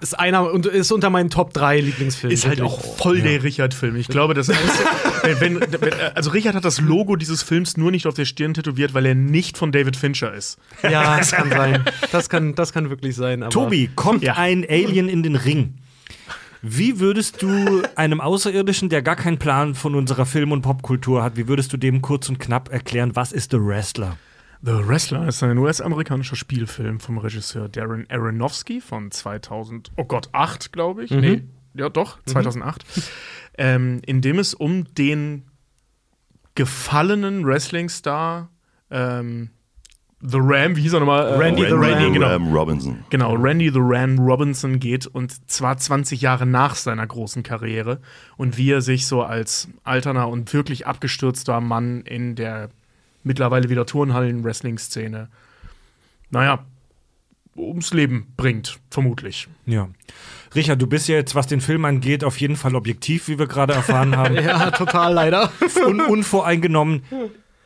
ist 0.00 0.18
einer 0.18 0.50
und 0.52 0.66
ist 0.66 0.90
unter 0.90 1.10
meinen 1.10 1.30
Top 1.30 1.52
3 1.54 1.80
Lieblingsfilmen. 1.80 2.34
Ist 2.34 2.44
halt 2.44 2.60
auch 2.60 2.80
voll 2.96 3.20
der 3.20 3.44
Richard-Film. 3.44 3.94
Ich 3.94 4.08
glaube, 4.08 4.34
das 4.34 4.50
Einzige, 4.50 4.84
wenn, 5.40 5.60
wenn, 5.60 5.80
wenn, 5.80 5.92
also 6.16 6.30
Richard 6.30 6.56
hat 6.56 6.64
das 6.64 6.80
Logo 6.80 7.14
dieses 7.14 7.44
Films 7.44 7.76
nur 7.76 7.92
nicht 7.92 8.08
auf 8.08 8.14
der 8.14 8.24
Stirn 8.24 8.52
tätowiert, 8.52 8.94
weil 8.94 9.06
er 9.06 9.14
nicht 9.14 9.56
von 9.56 9.70
David 9.70 9.94
Fincher 9.96 10.34
ist. 10.34 10.58
Ja, 10.82 11.18
das 11.18 11.30
kann 11.30 11.50
sein. 11.50 11.84
Das 12.10 12.28
kann, 12.28 12.56
das 12.56 12.72
kann 12.72 12.90
wirklich 12.90 13.14
sein. 13.14 13.44
Aber 13.44 13.50
Tobi, 13.52 13.90
kommt 13.94 14.24
Ja. 14.24 14.34
ein 14.38 14.66
Alien 14.68 15.08
in 15.08 15.22
den 15.22 15.36
Ring? 15.36 15.74
Wie 16.64 17.00
würdest 17.00 17.42
du 17.42 17.82
einem 17.96 18.20
Außerirdischen, 18.20 18.88
der 18.88 19.02
gar 19.02 19.16
keinen 19.16 19.38
Plan 19.38 19.74
von 19.74 19.96
unserer 19.96 20.26
Film- 20.26 20.52
und 20.52 20.62
Popkultur 20.62 21.22
hat, 21.22 21.36
wie 21.36 21.48
würdest 21.48 21.72
du 21.72 21.76
dem 21.76 22.02
kurz 22.02 22.28
und 22.28 22.38
knapp 22.38 22.72
erklären, 22.72 23.16
was 23.16 23.32
ist 23.32 23.50
The 23.50 23.58
Wrestler? 23.60 24.16
The 24.62 24.86
Wrestler 24.86 25.26
ist 25.26 25.42
ein 25.42 25.58
US-amerikanischer 25.58 26.36
Spielfilm 26.36 27.00
vom 27.00 27.18
Regisseur 27.18 27.68
Darren 27.68 28.06
Aronofsky 28.08 28.80
von 28.80 29.10
2000, 29.10 29.90
oh 29.96 30.04
Gott, 30.04 30.28
8, 30.30 30.72
glaube 30.72 31.02
ich. 31.02 31.10
Nee, 31.10 31.42
ja 31.74 31.88
doch, 31.88 32.18
2008. 32.26 32.84
Ähm, 33.58 34.00
in 34.06 34.20
dem 34.20 34.38
es 34.38 34.54
um 34.54 34.84
den 34.94 35.46
gefallenen 36.54 37.44
Wrestling-Star 37.44 38.50
ähm, 38.90 39.50
The 40.24 40.38
Ram, 40.40 40.76
wie 40.76 40.82
hieß 40.82 40.92
er 40.92 41.00
nochmal? 41.00 41.26
Äh, 41.26 41.36
Randy 41.36 41.64
the 41.66 41.72
Randy 41.72 42.04
Ram. 42.04 42.12
the 42.12 42.12
genau. 42.12 42.26
Ram 42.28 42.52
Robinson. 42.54 43.04
Genau, 43.10 43.34
Randy 43.34 43.70
the 43.70 43.80
Ram 43.80 44.18
Robinson 44.20 44.78
geht 44.78 45.06
und 45.08 45.50
zwar 45.50 45.76
20 45.76 46.20
Jahre 46.20 46.46
nach 46.46 46.76
seiner 46.76 47.06
großen 47.06 47.42
Karriere 47.42 48.00
und 48.36 48.56
wie 48.56 48.70
er 48.70 48.82
sich 48.82 49.06
so 49.06 49.22
als 49.22 49.68
alterner 49.82 50.28
und 50.28 50.52
wirklich 50.54 50.86
abgestürzter 50.86 51.60
Mann 51.60 52.02
in 52.02 52.36
der 52.36 52.70
mittlerweile 53.24 53.68
wieder 53.68 53.84
Turnhallen-Wrestling-Szene, 53.86 55.28
naja, 56.30 56.64
ums 57.56 57.92
Leben 57.92 58.32
bringt, 58.36 58.78
vermutlich. 58.90 59.48
Ja. 59.66 59.88
Richard, 60.54 60.80
du 60.80 60.86
bist 60.86 61.08
ja 61.08 61.16
jetzt, 61.16 61.34
was 61.34 61.46
den 61.46 61.60
Film 61.60 61.84
angeht, 61.84 62.24
auf 62.24 62.40
jeden 62.40 62.56
Fall 62.56 62.74
objektiv, 62.74 63.28
wie 63.28 63.38
wir 63.38 63.46
gerade 63.46 63.74
erfahren 63.74 64.16
haben. 64.16 64.34
Ja, 64.42 64.70
total 64.70 65.12
leider. 65.14 65.52
und 65.86 66.00
unvoreingenommen. 66.00 67.02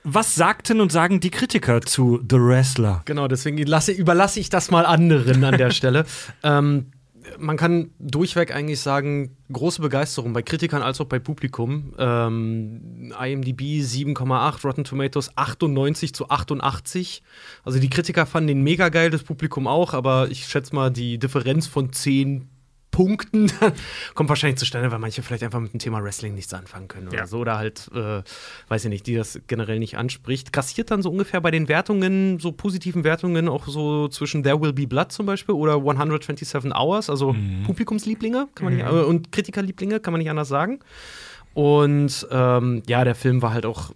Was 0.08 0.36
sagten 0.36 0.80
und 0.80 0.92
sagen 0.92 1.18
die 1.18 1.30
Kritiker 1.30 1.80
zu 1.80 2.20
The 2.30 2.36
Wrestler? 2.36 3.02
Genau, 3.06 3.26
deswegen 3.26 3.58
lasse, 3.66 3.90
überlasse 3.90 4.38
ich 4.38 4.48
das 4.48 4.70
mal 4.70 4.86
anderen 4.86 5.42
an 5.42 5.58
der 5.58 5.70
Stelle. 5.72 6.06
Ähm, 6.44 6.92
man 7.40 7.56
kann 7.56 7.90
durchweg 7.98 8.54
eigentlich 8.54 8.78
sagen, 8.78 9.36
große 9.52 9.82
Begeisterung 9.82 10.32
bei 10.32 10.42
Kritikern 10.42 10.82
als 10.82 11.00
auch 11.00 11.06
bei 11.06 11.18
Publikum. 11.18 11.92
Ähm, 11.98 13.12
IMDb 13.20 13.82
7,8, 13.82 14.62
Rotten 14.62 14.84
Tomatoes 14.84 15.36
98 15.36 16.14
zu 16.14 16.30
88. 16.30 17.24
Also 17.64 17.80
die 17.80 17.90
Kritiker 17.90 18.26
fanden 18.26 18.46
den 18.46 18.62
mega 18.62 18.90
geil, 18.90 19.10
das 19.10 19.24
Publikum 19.24 19.66
auch, 19.66 19.92
aber 19.92 20.28
ich 20.30 20.46
schätze 20.46 20.72
mal, 20.72 20.92
die 20.92 21.18
Differenz 21.18 21.66
von 21.66 21.92
10 21.92 22.48
Punkten 22.96 23.52
kommt 24.14 24.30
wahrscheinlich 24.30 24.58
zustande, 24.58 24.90
weil 24.90 24.98
manche 24.98 25.22
vielleicht 25.22 25.42
einfach 25.42 25.60
mit 25.60 25.70
dem 25.74 25.78
Thema 25.78 26.02
Wrestling 26.02 26.34
nichts 26.34 26.54
anfangen 26.54 26.88
können 26.88 27.08
oder 27.08 27.18
Ja. 27.18 27.26
so. 27.26 27.40
Oder 27.40 27.58
halt, 27.58 27.90
äh, 27.94 28.22
weiß 28.68 28.84
ich 28.86 28.88
nicht, 28.88 29.06
die 29.06 29.14
das 29.14 29.38
generell 29.48 29.78
nicht 29.78 29.98
anspricht. 29.98 30.50
Grassiert 30.50 30.90
dann 30.90 31.02
so 31.02 31.10
ungefähr 31.10 31.42
bei 31.42 31.50
den 31.50 31.68
Wertungen, 31.68 32.38
so 32.40 32.52
positiven 32.52 33.04
Wertungen, 33.04 33.50
auch 33.50 33.66
so 33.66 34.08
zwischen 34.08 34.42
There 34.44 34.58
Will 34.62 34.72
Be 34.72 34.86
Blood 34.86 35.12
zum 35.12 35.26
Beispiel 35.26 35.54
oder 35.54 35.74
127 35.74 36.74
Hours, 36.74 37.10
also 37.10 37.36
Publikumslieblinge 37.66 38.48
kann 38.54 38.64
man 38.64 38.76
nicht, 38.76 38.86
äh, 38.86 38.88
und 38.90 39.30
Kritikerlieblinge, 39.30 40.00
kann 40.00 40.12
man 40.12 40.20
nicht 40.20 40.30
anders 40.30 40.48
sagen. 40.48 40.78
Und 41.52 42.26
ähm, 42.30 42.82
ja, 42.86 43.04
der 43.04 43.14
Film 43.14 43.42
war 43.42 43.52
halt 43.52 43.66
auch 43.66 43.90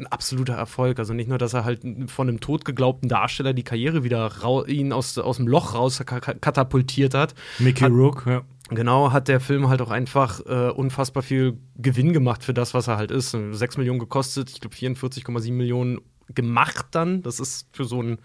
ein 0.00 0.06
absoluter 0.06 0.54
Erfolg. 0.54 0.98
Also 0.98 1.14
nicht 1.14 1.28
nur, 1.28 1.38
dass 1.38 1.54
er 1.54 1.64
halt 1.64 1.82
von 2.10 2.28
einem 2.28 2.40
totgeglaubten 2.40 3.08
Darsteller 3.08 3.52
die 3.52 3.62
Karriere 3.62 4.02
wieder 4.04 4.30
ihn 4.66 4.92
aus, 4.92 5.16
aus 5.18 5.36
dem 5.36 5.46
Loch 5.48 5.74
raus 5.74 6.02
ka- 6.04 6.20
ka- 6.20 6.34
katapultiert 6.34 7.14
hat. 7.14 7.34
Mickey 7.58 7.82
Hat- 7.84 7.92
Rook, 7.92 8.24
ja. 8.26 8.42
Genau, 8.72 9.10
hat 9.12 9.26
der 9.28 9.40
Film 9.40 9.68
halt 9.68 9.82
auch 9.82 9.90
einfach 9.90 10.40
äh, 10.46 10.70
unfassbar 10.70 11.24
viel 11.24 11.58
Gewinn 11.76 12.12
gemacht 12.12 12.44
für 12.44 12.54
das, 12.54 12.72
was 12.72 12.86
er 12.86 12.96
halt 12.98 13.10
ist. 13.10 13.30
6 13.52 13.76
Millionen 13.78 13.98
gekostet, 13.98 14.48
ich 14.50 14.60
glaube 14.60 14.76
44,7 14.76 15.52
Millionen 15.52 15.98
gemacht 16.32 16.86
dann. 16.92 17.22
Das 17.22 17.40
ist 17.40 17.66
für 17.72 17.84
so 17.84 17.98
einen 17.98 18.18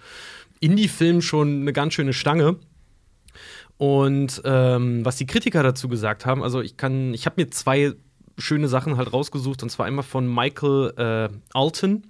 Indie-Film 0.60 1.22
schon 1.22 1.62
eine 1.62 1.74
ganz 1.74 1.96
schöne 1.96 2.14
Stange. 2.14 2.58
Und 3.78 4.42
ähm, 4.46 5.04
was 5.04 5.18
die 5.18 5.26
Kritiker 5.26 5.64
dazu 5.64 5.90
gesagt 5.90 6.26
haben, 6.26 6.44
also 6.44 6.62
ich 6.62 6.78
kann, 6.78 7.14
ich 7.14 7.26
habe 7.26 7.42
mir 7.42 7.50
zwei 7.52 7.94
schöne 8.38 8.68
Sachen 8.68 8.98
halt 8.98 9.12
rausgesucht, 9.14 9.64
und 9.64 9.70
zwar 9.70 9.86
einmal 9.86 10.04
von 10.04 10.28
Michael 10.34 10.94
äh, 10.98 11.30
Alton, 11.54 12.04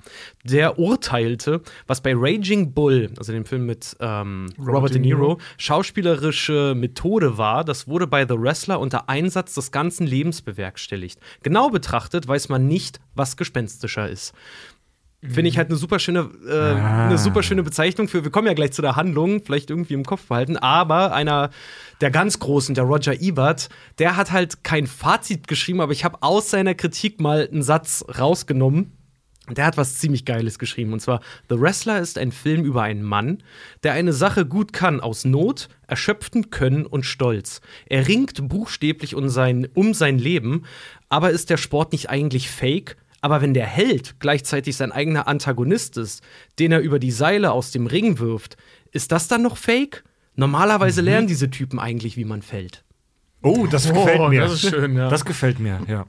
der 0.44 0.80
urteilte, 0.80 1.62
was 1.88 2.02
bei 2.02 2.14
Raging 2.16 2.74
Bull, 2.74 3.12
also 3.18 3.32
dem 3.32 3.46
Film 3.46 3.66
mit 3.66 3.96
ähm, 4.00 4.48
Robert, 4.58 4.94
De 4.94 5.02
Niro, 5.02 5.40
schauspielerische 5.58 6.74
Methode 6.76 7.38
war, 7.38 7.64
das 7.64 7.88
wurde 7.88 8.08
bei 8.08 8.26
The 8.28 8.40
Wrestler 8.40 8.80
unter 8.80 9.10
Einsatz 9.10 9.54
des 9.56 9.72
ganzen 9.72 10.08
Lebens 10.08 10.42
bewerkstelligt. 10.42 11.20
Genau 11.44 11.70
betrachtet 11.70 12.28
weiß 12.28 12.50
man 12.50 12.68
nicht, 12.68 13.00
was 13.14 13.38
gespenstischer 13.38 14.10
ist. 14.10 14.34
Finde 15.30 15.50
ich 15.50 15.58
halt 15.58 15.70
eine 15.70 15.78
super 15.78 16.00
schöne, 16.00 16.30
äh, 16.48 16.76
eine 16.76 17.18
super 17.18 17.44
schöne 17.44 17.64
Bezeichnung 17.64 18.08
für. 18.08 18.24
Wir 18.24 18.32
kommen 18.32 18.48
ja 18.48 18.54
gleich 18.54 18.72
zu 18.72 18.82
der 18.82 18.96
Handlung, 18.96 19.42
vielleicht 19.44 19.70
irgendwie 19.70 19.94
im 19.94 20.06
Kopf 20.06 20.28
behalten. 20.28 20.58
Aber 20.58 21.14
einer 21.14 21.50
der 22.02 22.12
ganz 22.12 22.40
Großen, 22.40 22.76
der 22.76 22.84
Roger 22.84 23.20
Ebert, 23.20 23.70
der 24.00 24.16
hat 24.18 24.32
halt 24.32 24.64
kein 24.64 24.88
Fazit 24.88 25.48
geschrieben, 25.48 25.82
aber 25.82 25.92
ich 25.92 26.04
habe 26.04 26.18
aus 26.22 26.50
seiner 26.50 26.76
Kritik 26.76 27.20
mal 27.20 27.48
einen 27.52 27.64
Satz 27.64 28.06
rausgenommen. 28.20 28.92
Der 29.50 29.66
hat 29.66 29.78
was 29.78 30.00
ziemlich 30.00 30.26
Geiles 30.26 30.58
geschrieben. 30.58 30.92
Und 30.94 31.02
zwar: 31.02 31.22
The 31.50 31.60
Wrestler 31.60 32.00
ist 32.00 32.18
ein 32.18 32.32
Film 32.32 32.66
über 32.66 32.82
einen 32.82 33.04
Mann, 33.04 33.44
der 33.84 33.94
eine 33.94 34.12
Sache 34.12 34.46
gut 34.46 34.74
kann 34.74 35.00
aus 35.00 35.24
Not, 35.24 35.70
erschöpftem 35.88 36.50
Können 36.50 36.86
und 36.86 37.06
Stolz. 37.06 37.62
Er 37.86 38.08
ringt 38.08 38.48
buchstäblich 38.50 39.14
um 39.14 39.30
sein, 39.30 39.68
um 39.76 39.94
sein 39.94 40.18
Leben, 40.18 40.64
aber 41.10 41.30
ist 41.30 41.52
der 41.52 41.58
Sport 41.58 41.92
nicht 41.92 42.10
eigentlich 42.10 42.50
fake? 42.50 42.98
Aber 43.26 43.42
wenn 43.42 43.56
der 43.56 43.66
Held 43.66 44.20
gleichzeitig 44.20 44.78
sein 44.78 44.92
eigener 44.92 45.28
Antagonist 45.28 45.98
ist, 45.98 46.22
den 46.60 46.72
er 46.72 46.82
über 46.82 47.00
die 47.00 47.10
Seile 47.10 47.54
aus 47.54 47.72
dem 47.72 47.88
Ring 47.88 48.20
wirft, 48.20 48.56
ist 48.92 49.12
das 49.12 49.28
dann 49.28 49.42
noch 49.42 49.58
fake? 49.58 50.04
Normalerweise 50.36 51.02
lernen 51.02 51.26
diese 51.26 51.50
Typen 51.50 51.80
eigentlich, 51.80 52.18
wie 52.18 52.24
man 52.24 52.44
fällt. 52.44 52.85
Oh, 53.46 53.68
das 53.68 53.90
Oh, 53.92 53.94
gefällt 53.94 54.30
mir. 54.30 54.42
das 54.42 54.54
ist 54.64 54.70
schön, 54.72 54.96
ja. 54.98 55.08
Das 55.08 55.24
gefällt 55.24 55.60
mir, 55.60 55.80
ja. 55.88 56.06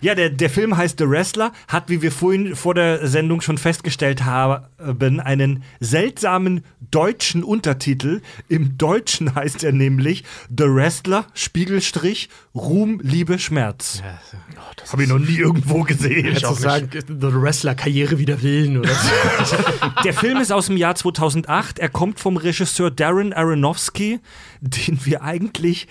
Ja, 0.00 0.14
der, 0.14 0.28
der 0.30 0.50
Film 0.50 0.76
heißt 0.76 0.98
The 0.98 1.08
Wrestler, 1.08 1.52
hat, 1.66 1.88
wie 1.88 2.02
wir 2.02 2.12
vorhin 2.12 2.54
vor 2.54 2.74
der 2.74 3.06
Sendung 3.08 3.40
schon 3.40 3.56
festgestellt 3.58 4.24
haben, 4.24 5.18
einen 5.20 5.64
seltsamen 5.80 6.62
deutschen 6.90 7.42
Untertitel. 7.42 8.20
Im 8.48 8.76
Deutschen 8.78 9.34
heißt 9.34 9.64
er 9.64 9.72
nämlich 9.72 10.24
The 10.56 10.64
Wrestler, 10.66 11.24
Spiegelstrich, 11.34 12.28
Ruhm, 12.54 13.00
Liebe, 13.02 13.38
Schmerz. 13.38 14.02
Das 14.76 14.92
habe 14.92 15.02
ich 15.04 15.08
noch 15.08 15.18
nie 15.18 15.36
irgendwo 15.38 15.82
gesehen. 15.82 16.26
Hättest 16.26 16.44
du 16.44 16.54
sagen, 16.54 16.90
The 16.92 17.32
Wrestler 17.32 17.74
Karriere 17.74 18.18
wieder 18.18 18.42
willen 18.42 18.76
oder 18.78 18.90
so. 18.90 19.56
Der 20.04 20.12
Film 20.14 20.38
ist 20.38 20.52
aus 20.52 20.66
dem 20.66 20.76
Jahr 20.76 20.94
2008. 20.94 21.78
Er 21.78 21.88
kommt 21.88 22.20
vom 22.20 22.36
Regisseur 22.36 22.90
Darren 22.90 23.32
Aronofsky, 23.32 24.20
den 24.60 24.98
wir 25.04 25.22
eigentlich 25.22 25.88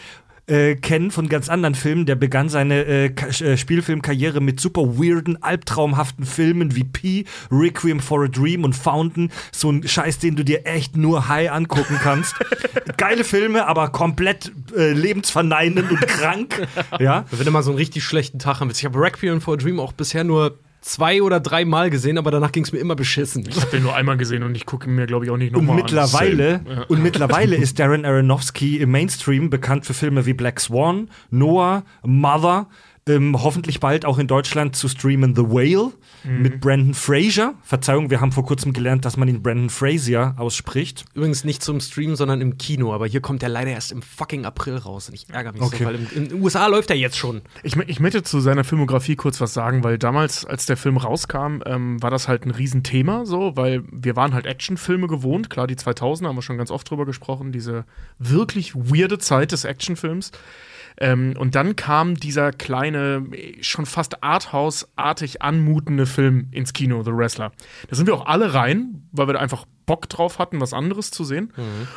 äh, 0.47 0.75
kennen 0.75 1.11
von 1.11 1.29
ganz 1.29 1.49
anderen 1.49 1.75
Filmen. 1.75 2.05
Der 2.05 2.15
begann 2.15 2.49
seine 2.49 2.85
äh, 2.85 3.05
äh, 3.07 3.57
Spielfilmkarriere 3.57 4.41
mit 4.41 4.59
super 4.59 4.97
weirden, 4.97 5.41
albtraumhaften 5.41 6.25
Filmen 6.25 6.75
wie 6.75 6.83
P, 6.83 7.25
Requiem 7.51 7.99
for 7.99 8.23
a 8.23 8.27
Dream 8.27 8.63
und 8.63 8.73
Fountain. 8.73 9.31
So 9.51 9.71
ein 9.71 9.87
Scheiß, 9.87 10.19
den 10.19 10.35
du 10.35 10.43
dir 10.43 10.65
echt 10.65 10.97
nur 10.97 11.27
high 11.27 11.51
angucken 11.51 11.99
kannst. 12.01 12.35
Geile 12.97 13.23
Filme, 13.23 13.67
aber 13.67 13.89
komplett 13.89 14.51
äh, 14.75 14.93
lebensverneinend 14.93 15.91
und 15.91 16.07
krank. 16.07 16.67
Ja. 16.99 17.25
Wenn 17.31 17.45
du 17.45 17.51
mal 17.51 17.63
so 17.63 17.71
einen 17.71 17.77
richtig 17.77 18.03
schlechten 18.03 18.39
Tag 18.39 18.59
haben 18.59 18.69
willst. 18.69 18.81
Ich 18.81 18.85
habe 18.85 18.99
Requiem 18.99 19.41
for 19.41 19.55
a 19.55 19.57
Dream 19.57 19.79
auch 19.79 19.91
bisher 19.91 20.23
nur 20.23 20.57
zwei 20.81 21.21
oder 21.21 21.39
drei 21.39 21.65
Mal 21.65 21.89
gesehen, 21.89 22.17
aber 22.17 22.31
danach 22.31 22.51
ging 22.51 22.63
es 22.63 22.71
mir 22.71 22.79
immer 22.79 22.95
beschissen. 22.95 23.45
Ich 23.47 23.59
habe 23.59 23.71
den 23.71 23.83
nur 23.83 23.95
einmal 23.95 24.17
gesehen 24.17 24.43
und 24.43 24.55
ich 24.55 24.65
gucke 24.65 24.87
ihn 24.87 24.95
mir, 24.95 25.07
glaube 25.07 25.25
ich, 25.25 25.31
auch 25.31 25.37
nicht 25.37 25.51
nochmal 25.53 25.71
an. 25.71 25.75
mittlerweile, 25.77 26.61
und 26.87 27.03
mittlerweile 27.03 27.55
ist 27.57 27.79
Darren 27.79 28.05
Aronofsky 28.05 28.77
im 28.77 28.91
Mainstream 28.91 29.49
bekannt 29.49 29.85
für 29.85 29.93
Filme 29.93 30.25
wie 30.25 30.33
Black 30.33 30.59
Swan, 30.59 31.09
Noah, 31.29 31.83
Mother, 32.03 32.67
Ähm, 33.07 33.41
hoffentlich 33.41 33.79
bald 33.79 34.05
auch 34.05 34.17
in 34.17 34.27
Deutschland 34.27 34.75
zu 34.75 34.87
streamen 34.87 35.35
The 35.35 35.43
Whale 35.43 35.91
mit 36.23 36.59
Brandon 36.59 36.93
Fraser. 36.93 37.53
Verzeihung, 37.63 38.09
wir 38.09 38.19
haben 38.19 38.31
vor 38.33 38.45
kurzem 38.45 38.73
gelernt, 38.73 39.05
dass 39.05 39.15
man 39.15 39.27
ihn 39.29 39.41
Brandon 39.41 39.69
Fraser 39.69 40.35
ausspricht. 40.37 41.05
Übrigens 41.13 41.43
nicht 41.45 41.63
zum 41.63 41.79
Stream, 41.79 42.15
sondern 42.15 42.41
im 42.41 42.57
Kino. 42.57 42.93
Aber 42.93 43.07
hier 43.07 43.21
kommt 43.21 43.41
der 43.41 43.49
leider 43.49 43.71
erst 43.71 43.91
im 43.91 44.01
fucking 44.01 44.45
April 44.45 44.75
raus. 44.77 45.07
Und 45.07 45.15
ich 45.15 45.29
ärgere 45.29 45.53
mich 45.53 45.61
Okay. 45.61 45.77
so, 45.79 45.85
weil 45.85 45.95
im, 45.95 46.07
in 46.13 46.29
den 46.29 46.41
USA 46.41 46.67
läuft 46.67 46.89
er 46.89 46.97
jetzt 46.97 47.17
schon. 47.17 47.41
Ich, 47.63 47.77
ich 47.77 47.99
möchte 47.99 48.23
zu 48.23 48.41
seiner 48.41 48.63
Filmografie 48.63 49.15
kurz 49.15 49.39
was 49.39 49.53
sagen, 49.53 49.83
weil 49.83 49.97
damals, 49.97 50.43
als 50.43 50.65
der 50.65 50.75
Film 50.75 50.97
rauskam, 50.97 51.61
ähm, 51.65 52.01
war 52.03 52.11
das 52.11 52.27
halt 52.27 52.45
ein 52.45 52.51
Riesenthema, 52.51 53.25
so, 53.25 53.55
weil 53.55 53.83
wir 53.91 54.15
waren 54.15 54.33
halt 54.33 54.45
Actionfilme 54.45 55.07
gewohnt. 55.07 55.49
Klar, 55.49 55.67
die 55.67 55.75
2000 55.77 56.27
haben 56.27 56.35
wir 56.35 56.41
schon 56.41 56.57
ganz 56.57 56.71
oft 56.71 56.89
drüber 56.89 57.05
gesprochen, 57.05 57.51
diese 57.51 57.85
wirklich 58.19 58.75
weirde 58.75 59.17
Zeit 59.17 59.51
des 59.51 59.63
Actionfilms. 59.63 60.31
Ähm, 60.99 61.35
und 61.37 61.55
dann 61.55 61.75
kam 61.75 62.15
dieser 62.15 62.51
kleine, 62.51 63.25
schon 63.61 63.85
fast 63.85 64.23
Arthouse-artig 64.23 65.41
anmutende 65.41 66.05
Film 66.05 66.47
ins 66.51 66.73
Kino, 66.73 67.03
The 67.03 67.11
Wrestler. 67.13 67.51
Da 67.89 67.95
sind 67.95 68.07
wir 68.07 68.15
auch 68.15 68.25
alle 68.25 68.53
rein, 68.53 69.07
weil 69.11 69.27
wir 69.27 69.33
da 69.33 69.39
einfach 69.39 69.65
Bock 69.85 70.09
drauf 70.09 70.37
hatten, 70.37 70.59
was 70.59 70.73
anderes 70.73 71.11
zu 71.11 71.23
sehen. 71.23 71.53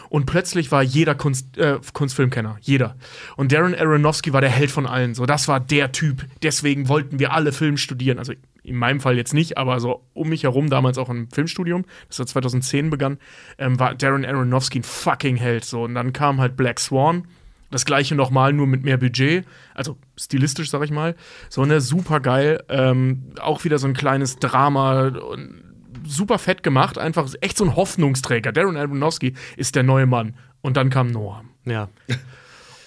Und 0.08 0.26
plötzlich 0.26 0.70
war 0.70 0.82
jeder 0.82 1.14
Kunst, 1.14 1.58
äh, 1.58 1.78
Kunstfilmkenner, 1.92 2.56
jeder. 2.60 2.96
Und 3.36 3.52
Darren 3.52 3.74
Aronofsky 3.74 4.32
war 4.32 4.40
der 4.40 4.50
Held 4.50 4.70
von 4.70 4.86
allen. 4.86 5.14
So, 5.14 5.26
das 5.26 5.48
war 5.48 5.60
der 5.60 5.92
Typ. 5.92 6.24
Deswegen 6.42 6.88
wollten 6.88 7.18
wir 7.18 7.32
alle 7.32 7.52
Film 7.52 7.76
studieren. 7.76 8.18
Also 8.18 8.32
in 8.62 8.76
meinem 8.76 9.00
Fall 9.00 9.16
jetzt 9.16 9.34
nicht, 9.34 9.58
aber 9.58 9.80
so 9.80 10.06
um 10.14 10.28
mich 10.28 10.44
herum, 10.44 10.70
damals 10.70 10.98
auch 10.98 11.08
im 11.08 11.28
Filmstudium, 11.30 11.84
das 12.08 12.18
hat 12.20 12.28
2010 12.28 12.90
begann, 12.90 13.18
ähm, 13.58 13.80
war 13.80 13.94
Darren 13.94 14.24
Aronofsky 14.24 14.80
ein 14.80 14.82
fucking 14.84 15.36
Held. 15.36 15.64
So, 15.64 15.84
und 15.84 15.94
dann 15.94 16.12
kam 16.12 16.40
halt 16.40 16.56
Black 16.56 16.78
Swan. 16.78 17.26
Das 17.70 17.84
gleiche 17.84 18.14
nochmal, 18.14 18.52
nur 18.52 18.66
mit 18.66 18.82
mehr 18.84 18.96
Budget. 18.96 19.44
Also 19.74 19.96
stilistisch, 20.18 20.70
sag 20.70 20.82
ich 20.82 20.90
mal. 20.90 21.14
So, 21.48 21.64
ne, 21.64 21.80
super 21.80 22.18
geil. 22.20 22.62
Ähm, 22.68 23.32
auch 23.40 23.62
wieder 23.64 23.78
so 23.78 23.86
ein 23.86 23.94
kleines 23.94 24.36
Drama 24.36 25.08
und 25.08 25.62
super 26.04 26.38
fett 26.38 26.62
gemacht. 26.62 26.98
Einfach 26.98 27.28
echt 27.40 27.56
so 27.56 27.64
ein 27.64 27.76
Hoffnungsträger. 27.76 28.52
Darren 28.52 28.76
Aronofsky 28.76 29.34
ist 29.56 29.76
der 29.76 29.82
neue 29.84 30.06
Mann. 30.06 30.34
Und 30.62 30.76
dann 30.76 30.90
kam 30.90 31.08
Noah. 31.08 31.44
Ja. 31.64 31.88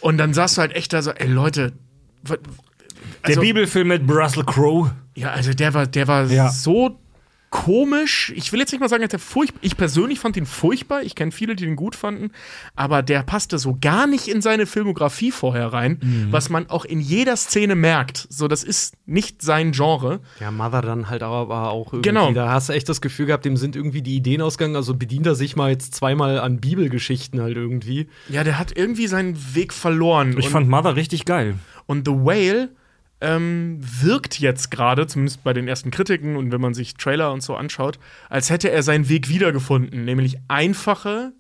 Und 0.02 0.18
dann 0.18 0.34
saß 0.34 0.56
du 0.56 0.62
halt 0.62 0.76
echt 0.76 0.92
da 0.92 1.02
so, 1.02 1.12
ey 1.12 1.28
Leute, 1.28 1.72
also, 3.22 3.40
der 3.40 3.40
Bibelfilm 3.40 3.88
mit 3.88 4.10
Russell 4.10 4.44
Crowe. 4.44 4.92
ja, 5.16 5.30
also 5.32 5.54
der 5.54 5.74
war, 5.74 5.88
der 5.88 6.08
war 6.08 6.26
Ja. 6.26 6.50
so 6.50 7.00
komisch. 7.54 8.34
Ich 8.36 8.52
will 8.52 8.60
jetzt 8.60 8.72
nicht 8.72 8.82
mal 8.82 8.90
sagen, 8.90 9.04
dass 9.04 9.12
der 9.12 9.20
furchtbar. 9.20 9.60
Ich 9.62 9.78
persönlich 9.78 10.20
fand 10.20 10.36
ihn 10.38 10.48
furchtbar. 10.48 11.04
Ich 11.04 11.14
kenne 11.14 11.32
viele, 11.32 11.56
die 11.56 11.66
ihn 11.66 11.76
gut 11.76 11.96
fanden. 11.96 12.32
Aber 12.76 13.04
der 13.04 13.22
passte 13.22 13.60
so 13.60 13.78
gar 13.80 14.08
nicht 14.08 14.28
in 14.28 14.42
seine 14.42 14.66
Filmografie 14.66 15.30
vorher 15.32 15.68
rein, 15.72 16.00
Mhm. 16.02 16.28
was 16.32 16.50
man 16.50 16.68
auch 16.72 16.84
in 16.84 17.00
jeder 17.00 17.38
Szene 17.38 17.76
merkt. 17.76 18.26
So, 18.32 18.48
das 18.48 18.64
ist 18.64 18.96
nicht 19.06 19.44
sein 19.44 19.72
Genre. 19.72 20.20
Ja, 20.40 20.50
Mother 20.50 20.82
dann 20.82 21.10
halt 21.12 21.22
aber 21.22 21.70
auch 21.70 21.94
irgendwie. 21.94 22.10
Genau. 22.10 22.32
Da 22.32 22.52
hast 22.52 22.70
du 22.70 22.74
echt 22.74 22.90
das 22.90 23.02
Gefühl 23.02 23.28
gehabt, 23.28 23.46
dem 23.46 23.56
sind 23.56 23.76
irgendwie 23.76 24.02
die 24.02 24.16
Ideen 24.16 24.42
ausgegangen. 24.42 24.76
Also 24.76 24.96
bedient 24.96 25.28
er 25.28 25.36
sich 25.36 25.56
mal 25.56 25.70
jetzt 25.70 25.94
zweimal 25.94 26.40
an 26.40 26.60
Bibelgeschichten 26.60 27.40
halt 27.40 27.56
irgendwie. 27.56 28.08
Ja, 28.30 28.44
der 28.44 28.58
hat 28.58 28.76
irgendwie 28.76 29.06
seinen 29.06 29.38
Weg 29.54 29.74
verloren. 29.74 30.36
Ich 30.40 30.48
Und- 30.48 30.52
fand 30.52 30.70
Mother 30.70 30.96
richtig 30.96 31.26
geil. 31.26 31.56
Und 31.86 32.08
The 32.08 32.14
Whale 32.14 32.70
ähm, 33.24 33.80
wirkt 33.80 34.40
jetzt 34.40 34.70
gerade, 34.70 35.08
zumindest 35.08 35.44
bei 35.44 35.54
den 35.54 35.68
ersten 35.68 35.90
Kritiken 35.90 36.36
und 36.36 36.52
wenn 36.52 36.62
man 36.62 36.74
sich 36.74 36.96
Trailer 36.96 37.32
und 37.32 37.42
so 37.42 37.56
anschaut, 37.56 37.98
als 38.30 38.50
hätte 38.50 38.70
er 38.70 38.84
seinen 38.84 39.08
Weg 39.10 39.30
wiedergefunden, 39.30 40.04
nämlich 40.06 40.38
einfache, 40.50 41.32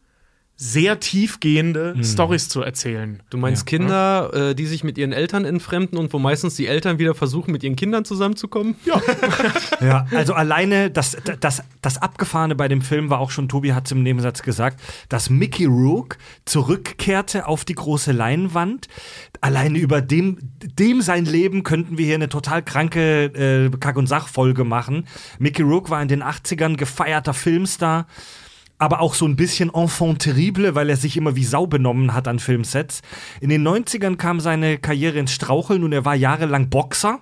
sehr 0.64 1.02
tiefgehende 1.02 1.94
Stories 2.04 2.48
zu 2.48 2.62
erzählen. 2.62 3.22
Du 3.30 3.38
meinst 3.38 3.66
Kinder, 3.66 4.32
äh, 4.34 4.56
die 4.56 4.66
sich 4.66 4.86
mit 4.86 4.98
ihren 4.98 5.12
Eltern 5.12 5.44
entfremden 5.44 5.98
und 5.98 6.14
wo 6.14 6.20
meistens 6.20 6.56
die 6.56 6.68
Eltern 6.68 7.00
wieder 7.00 7.14
versuchen, 7.16 7.52
mit 7.52 7.64
ihren 7.64 7.76
Kindern 7.76 8.06
zusammenzukommen? 8.06 8.76
Ja, 8.86 9.02
Ja, 9.82 10.08
also 10.12 10.34
alleine 10.34 10.90
das, 10.90 11.18
das, 11.42 11.64
das 11.82 11.98
Abgefahrene 12.02 12.56
bei 12.56 12.70
dem 12.70 12.82
Film 12.82 13.10
war 13.10 13.20
auch 13.20 13.32
schon, 13.32 13.50
Tobi 13.50 13.74
hat 13.74 13.88
es 13.88 13.92
im 13.92 14.04
Nebensatz 14.04 14.42
gesagt, 14.42 14.80
dass 15.10 15.30
Mickey 15.30 15.66
Rourke 15.66 16.18
zurückkehrte 16.46 17.48
auf 17.48 17.66
die 17.66 17.76
große 17.76 18.14
Leinwand. 18.14 18.88
Alleine 19.42 19.80
über 19.80 20.02
dem, 20.02 20.38
dem 20.80 21.02
sein 21.02 21.26
Leben 21.26 21.64
könnten 21.64 21.98
wir 21.98 22.06
hier 22.06 22.16
eine 22.16 22.30
total 22.30 22.64
kranke 22.64 23.26
äh, 23.26 23.78
Kack- 23.78 23.98
und 23.98 24.08
Sach-Folge 24.08 24.64
machen. 24.64 25.08
Mickey 25.40 25.62
Rourke 25.62 25.90
war 25.90 26.02
in 26.02 26.08
den 26.08 26.24
80ern 26.24 26.78
gefeierter 26.78 27.34
Filmstar. 27.34 28.08
Aber 28.78 29.00
auch 29.00 29.14
so 29.14 29.26
ein 29.26 29.36
bisschen 29.36 29.74
enfant 29.74 30.20
terrible, 30.20 30.76
weil 30.76 30.90
er 30.90 30.98
sich 30.98 31.16
immer 31.18 31.36
wie 31.36 31.46
Sau 31.46 31.68
benommen 31.68 32.14
hat 32.14 32.28
an 32.28 32.40
Filmsets. 32.40 33.02
In 33.40 33.50
den 33.50 33.66
90ern 33.68 34.18
kam 34.18 34.40
seine 34.40 34.78
Karriere 34.78 35.20
ins 35.20 35.32
Straucheln 35.32 35.84
und 35.84 35.94
er 35.94 36.06
war 36.06 36.16
jahrelang 36.16 36.70
Boxer 36.70 37.20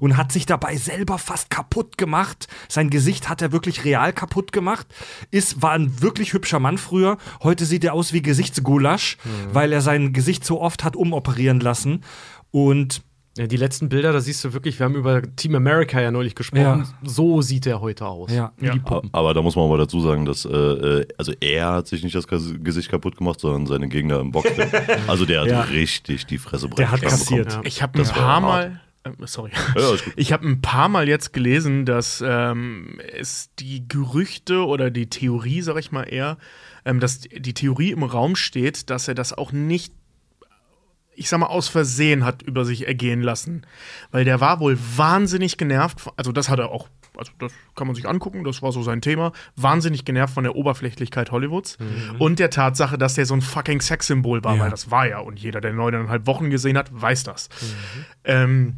und 0.00 0.16
hat 0.16 0.32
sich 0.32 0.46
dabei 0.46 0.76
selber 0.76 1.18
fast 1.18 1.50
kaputt 1.50 1.96
gemacht. 1.98 2.48
Sein 2.68 2.90
Gesicht 2.90 3.28
hat 3.28 3.42
er 3.42 3.52
wirklich 3.52 3.84
real 3.84 4.12
kaputt 4.12 4.52
gemacht. 4.52 4.86
Ist, 5.30 5.62
war 5.62 5.72
ein 5.72 6.00
wirklich 6.00 6.32
hübscher 6.32 6.58
Mann 6.58 6.78
früher. 6.78 7.18
Heute 7.42 7.66
sieht 7.66 7.84
er 7.84 7.94
aus 7.94 8.12
wie 8.12 8.22
Gesichtsgulasch, 8.22 9.18
weil 9.52 9.72
er 9.72 9.82
sein 9.82 10.12
Gesicht 10.12 10.44
so 10.44 10.60
oft 10.60 10.84
hat 10.84 10.96
umoperieren 10.96 11.60
lassen. 11.60 12.02
Und 12.50 13.02
Ja, 13.40 13.46
die 13.46 13.56
letzten 13.56 13.88
Bilder, 13.88 14.12
da 14.12 14.20
siehst 14.20 14.44
du 14.44 14.52
wirklich, 14.52 14.78
wir 14.78 14.84
haben 14.84 14.96
über 14.96 15.22
Team 15.34 15.54
America 15.54 15.98
ja 15.98 16.10
neulich 16.10 16.34
gesprochen. 16.34 16.84
Ja. 17.02 17.08
So 17.08 17.40
sieht 17.40 17.66
er 17.66 17.80
heute 17.80 18.04
aus. 18.06 18.30
Ja. 18.30 18.52
Ja. 18.60 18.74
Aber 19.12 19.32
da 19.32 19.40
muss 19.40 19.56
man 19.56 19.64
aber 19.64 19.78
dazu 19.78 20.02
sagen, 20.02 20.26
dass 20.26 20.44
äh, 20.44 20.50
äh, 20.50 21.08
also 21.16 21.32
er 21.40 21.72
hat 21.72 21.88
sich 21.88 22.04
nicht 22.04 22.14
das 22.14 22.26
Gesicht 22.28 22.90
kaputt 22.90 23.16
gemacht, 23.16 23.40
sondern 23.40 23.66
seine 23.66 23.88
Gegner 23.88 24.20
im 24.20 24.30
Boxring. 24.30 24.68
Also 25.06 25.24
der 25.24 25.40
hat 25.40 25.48
Ja. 25.48 25.62
richtig 25.62 26.26
die 26.26 26.36
Fresse 26.36 26.68
breit 26.68 26.78
Der 26.80 26.90
hat 26.92 27.00
kassiert. 27.00 27.50
Ja. 27.54 27.60
Ich 27.64 27.80
habe 27.80 27.98
ein 27.98 28.04
paar 28.06 28.42
hart. 28.42 28.42
Mal. 28.42 28.80
Äh, 29.04 29.10
sorry. 29.24 29.52
Ja. 29.74 29.94
Ich 30.16 30.34
habe 30.34 30.46
ein 30.46 30.60
paar 30.60 30.90
Mal 30.90 31.08
jetzt 31.08 31.32
gelesen, 31.32 31.86
dass 31.86 32.22
ähm, 32.26 33.00
es 33.18 33.48
die 33.58 33.88
Gerüchte 33.88 34.66
oder 34.66 34.90
die 34.90 35.08
Theorie, 35.08 35.62
sag 35.62 35.78
ich 35.78 35.92
mal 35.92 36.02
eher, 36.02 36.36
ähm, 36.84 37.00
dass 37.00 37.20
die 37.20 37.54
Theorie 37.54 37.92
im 37.92 38.02
Raum 38.02 38.36
steht, 38.36 38.90
dass 38.90 39.08
er 39.08 39.14
das 39.14 39.32
auch 39.32 39.52
nicht, 39.52 39.94
ich 41.20 41.28
sag 41.28 41.38
mal, 41.38 41.46
aus 41.46 41.68
Versehen 41.68 42.24
hat 42.24 42.40
über 42.42 42.64
sich 42.64 42.86
ergehen 42.86 43.20
lassen. 43.20 43.66
Weil 44.10 44.24
der 44.24 44.40
war 44.40 44.58
wohl 44.58 44.78
wahnsinnig 44.96 45.58
genervt, 45.58 46.08
also 46.16 46.32
das 46.32 46.48
hat 46.48 46.58
er 46.58 46.70
auch, 46.70 46.88
also 47.16 47.30
das 47.38 47.52
kann 47.76 47.86
man 47.86 47.94
sich 47.94 48.08
angucken, 48.08 48.42
das 48.42 48.62
war 48.62 48.72
so 48.72 48.82
sein 48.82 49.02
Thema, 49.02 49.32
wahnsinnig 49.54 50.06
genervt 50.06 50.32
von 50.32 50.44
der 50.44 50.56
Oberflächlichkeit 50.56 51.30
Hollywoods 51.30 51.76
und 52.18 52.38
der 52.38 52.48
Tatsache, 52.48 52.96
dass 52.96 53.14
der 53.14 53.26
so 53.26 53.34
ein 53.34 53.42
fucking 53.42 53.82
Sexsymbol 53.82 54.42
war, 54.42 54.56
Ja. 54.56 54.62
weil 54.62 54.70
das 54.70 54.90
war 54.90 55.06
ja 55.06 55.18
und 55.18 55.38
jeder, 55.38 55.60
der 55.60 55.74
neuneinhalb 55.74 56.26
Wochen 56.26 56.48
gesehen 56.48 56.78
hat, 56.78 56.88
weiß 56.90 57.24
das. 57.24 57.50
Ähm, 58.24 58.76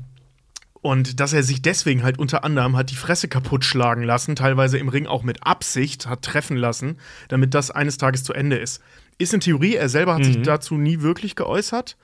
und 0.80 1.20
dass 1.20 1.32
er 1.32 1.44
sich 1.44 1.62
deswegen 1.62 2.02
halt 2.02 2.18
unter 2.18 2.42
anderem 2.42 2.76
hat 2.76 2.90
die 2.90 2.96
Fresse 2.96 3.28
kaputt 3.28 3.64
schlagen 3.64 4.02
lassen, 4.02 4.34
teilweise 4.34 4.78
im 4.78 4.88
Ring 4.88 5.06
auch 5.06 5.22
mit 5.22 5.46
Absicht 5.46 6.08
hat 6.08 6.22
treffen 6.22 6.56
lassen, 6.56 6.98
damit 7.28 7.54
das 7.54 7.70
eines 7.70 7.98
Tages 7.98 8.24
zu 8.24 8.32
Ende 8.32 8.56
ist. 8.56 8.82
Ist 9.18 9.34
in 9.34 9.40
Theorie, 9.40 9.76
er 9.76 9.88
selber 9.88 10.14
hat 10.14 10.24
sich 10.24 10.42
dazu 10.42 10.74
nie 10.74 11.00
wirklich 11.00 11.36
geäußert, 11.36 11.96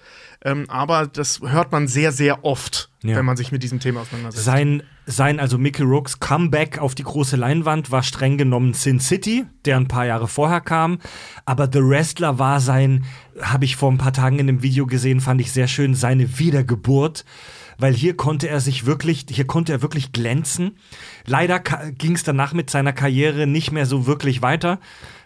ähm, 0.44 0.66
aber 0.68 1.06
das 1.06 1.40
hört 1.40 1.72
man 1.72 1.88
sehr, 1.88 2.12
sehr 2.12 2.44
oft, 2.44 2.90
Ja. 3.02 3.16
wenn 3.16 3.24
man 3.24 3.36
sich 3.36 3.50
mit 3.50 3.62
diesem 3.64 3.80
Thema 3.80 4.02
auseinandersetzt. 4.02 4.44
Sein, 4.44 4.82
sein, 5.06 5.40
also 5.40 5.58
Mickey 5.58 5.82
Rourke's 5.82 6.20
Comeback 6.20 6.78
auf 6.78 6.94
die 6.94 7.02
große 7.02 7.34
Leinwand 7.36 7.90
war 7.90 8.02
streng 8.04 8.38
genommen 8.38 8.72
Sin 8.74 9.00
City, 9.00 9.46
der 9.64 9.78
ein 9.78 9.88
paar 9.88 10.06
Jahre 10.06 10.28
vorher 10.28 10.60
kam. 10.60 10.98
Aber 11.44 11.68
The 11.72 11.80
Wrestler 11.82 12.38
war 12.38 12.60
sein, 12.60 13.04
habe 13.40 13.64
ich 13.64 13.74
vor 13.76 13.90
ein 13.90 13.98
paar 13.98 14.12
Tagen 14.12 14.38
in 14.38 14.48
einem 14.48 14.62
Video 14.62 14.86
gesehen, 14.86 15.20
fand 15.20 15.40
ich 15.40 15.50
sehr 15.50 15.66
schön, 15.66 15.94
seine 15.94 16.38
Wiedergeburt. 16.38 17.24
Weil 17.80 17.94
hier 17.94 18.16
konnte 18.16 18.48
er 18.48 18.58
sich 18.60 18.86
wirklich, 18.86 19.24
hier 19.30 19.46
konnte 19.46 19.72
er 19.72 19.82
wirklich 19.82 20.10
glänzen. 20.10 20.76
Leider 21.28 21.60
ging 21.60 22.14
es 22.14 22.22
danach 22.24 22.52
mit 22.52 22.70
seiner 22.70 22.92
Karriere 22.92 23.46
nicht 23.46 23.70
mehr 23.72 23.86
so 23.86 24.06
wirklich 24.06 24.42
weiter. 24.42 24.78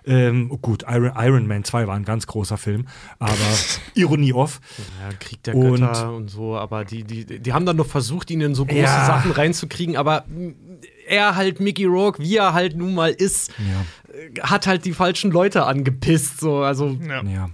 Ähm, 0.04 0.48
oh 0.50 0.58
gut, 0.58 0.84
Iron, 0.88 1.12
Iron 1.16 1.46
Man 1.46 1.62
2 1.62 1.86
war 1.86 1.94
ein 1.94 2.04
ganz 2.04 2.26
großer 2.26 2.56
Film, 2.58 2.86
aber 3.20 3.32
Ironie 3.94 4.32
off. 4.32 4.60
Ja, 5.00 5.14
Krieg 5.20 5.42
der 5.44 5.54
Und- 5.54 5.80
Götter 5.80 6.12
und 6.12 6.28
so, 6.28 6.56
aber 6.56 6.84
die, 6.84 7.04
die, 7.04 7.24
die 7.40 7.52
haben 7.52 7.66
dann 7.66 7.76
noch 7.76 7.86
versucht, 7.86 8.28
ihn 8.32 8.40
in 8.40 8.56
so 8.56 8.64
große 8.66 8.80
Ja. 8.80 9.06
Sachen 9.06 9.30
reinzukriegen, 9.30 9.96
aber 9.96 10.24
er 11.06 11.36
halt 11.36 11.60
Mickey 11.60 11.84
Rourke, 11.84 12.20
wie 12.20 12.36
er 12.36 12.52
halt 12.52 12.76
nun 12.76 12.94
mal 12.94 13.10
ist, 13.12 13.50
äh, 13.50 14.40
hat 14.40 14.66
halt 14.66 14.84
die 14.86 14.92
falschen 14.92 15.30
Leute 15.30 15.66
angepisst. 15.66 16.40
So, 16.40 16.58
also 16.62 16.98
ja. 17.08 17.22
Ja. 17.22 17.50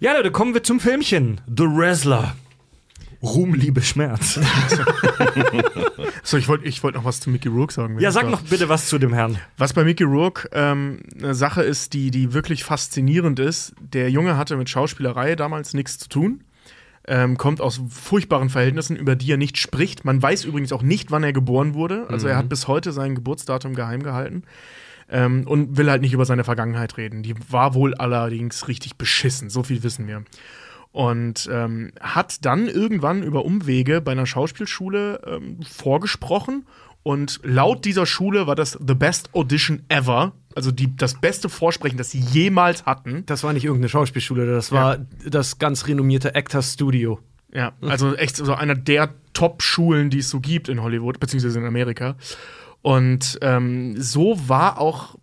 Ja, 0.00 0.14
Leute, 0.16 0.30
kommen 0.30 0.54
wir 0.54 0.62
zum 0.62 0.80
Filmchen. 0.80 1.40
The 1.46 1.64
Wrestler. 1.64 2.34
Ruhm, 3.22 3.54
Liebe, 3.54 3.82
Schmerz. 3.82 4.38
So, 6.22 6.36
ich 6.36 6.46
wollte 6.46 6.66
ich 6.66 6.82
wollt 6.82 6.94
noch 6.94 7.06
was 7.06 7.20
zu 7.20 7.30
Mickey 7.30 7.48
Rourke 7.48 7.72
sagen. 7.72 7.98
Ja, 7.98 8.10
sag 8.10 8.24
darf. 8.24 8.32
noch 8.32 8.42
bitte 8.42 8.68
was 8.68 8.86
zu 8.86 8.98
dem 8.98 9.14
Herrn. 9.14 9.38
Was 9.56 9.72
bei 9.72 9.82
Mickey 9.82 10.04
Rourke 10.04 10.46
ähm, 10.52 11.00
eine 11.16 11.34
Sache 11.34 11.62
ist, 11.62 11.94
die, 11.94 12.10
die 12.10 12.34
wirklich 12.34 12.64
faszinierend 12.64 13.38
ist. 13.38 13.72
Der 13.80 14.10
Junge 14.10 14.36
hatte 14.36 14.56
mit 14.56 14.68
Schauspielerei 14.68 15.36
damals 15.36 15.72
nichts 15.72 15.98
zu 15.98 16.10
tun. 16.10 16.44
Ähm, 17.06 17.38
kommt 17.38 17.62
aus 17.62 17.80
furchtbaren 17.88 18.50
Verhältnissen, 18.50 18.94
über 18.94 19.16
die 19.16 19.32
er 19.32 19.38
nicht 19.38 19.56
spricht. 19.56 20.04
Man 20.04 20.20
weiß 20.20 20.44
übrigens 20.44 20.70
auch 20.70 20.82
nicht, 20.82 21.10
wann 21.10 21.22
er 21.22 21.32
geboren 21.32 21.72
wurde. 21.72 22.04
Also 22.10 22.28
er 22.28 22.36
hat 22.36 22.50
bis 22.50 22.68
heute 22.68 22.92
sein 22.92 23.14
Geburtsdatum 23.14 23.74
geheim 23.74 24.02
gehalten. 24.02 24.42
Ähm, 25.08 25.46
und 25.46 25.78
will 25.78 25.90
halt 25.90 26.02
nicht 26.02 26.12
über 26.12 26.26
seine 26.26 26.44
Vergangenheit 26.44 26.98
reden. 26.98 27.22
Die 27.22 27.34
war 27.48 27.72
wohl 27.72 27.94
allerdings 27.94 28.68
richtig 28.68 28.96
beschissen, 28.96 29.48
so 29.48 29.62
viel 29.62 29.82
wissen 29.82 30.06
wir. 30.06 30.24
Und 30.98 31.48
ähm, 31.52 31.92
hat 32.00 32.44
dann 32.44 32.66
irgendwann 32.66 33.22
über 33.22 33.44
Umwege 33.44 34.00
bei 34.00 34.10
einer 34.10 34.26
Schauspielschule 34.26 35.20
ähm, 35.28 35.60
vorgesprochen. 35.62 36.66
Und 37.04 37.38
laut 37.44 37.84
dieser 37.84 38.04
Schule 38.04 38.48
war 38.48 38.56
das 38.56 38.76
the 38.84 38.94
best 38.94 39.32
audition 39.32 39.84
ever. 39.88 40.32
Also 40.56 40.72
die, 40.72 40.96
das 40.96 41.20
beste 41.20 41.48
Vorsprechen, 41.48 41.98
das 41.98 42.10
sie 42.10 42.18
jemals 42.18 42.84
hatten. 42.84 43.24
Das 43.26 43.44
war 43.44 43.52
nicht 43.52 43.64
irgendeine 43.64 43.90
Schauspielschule, 43.90 44.44
das 44.50 44.72
war 44.72 44.98
das 45.24 45.60
ganz 45.60 45.86
renommierte 45.86 46.34
Actors 46.34 46.72
Studio. 46.72 47.20
Ja, 47.54 47.74
also 47.80 48.16
echt 48.16 48.34
so 48.34 48.52
einer 48.54 48.74
der 48.74 49.14
Top-Schulen, 49.34 50.10
die 50.10 50.18
es 50.18 50.30
so 50.30 50.40
gibt 50.40 50.68
in 50.68 50.82
Hollywood, 50.82 51.20
beziehungsweise 51.20 51.60
in 51.60 51.64
Amerika. 51.64 52.16
Und 52.82 53.38
ähm, 53.40 53.94
so 54.00 54.48
war 54.48 54.80
auch 54.80 55.14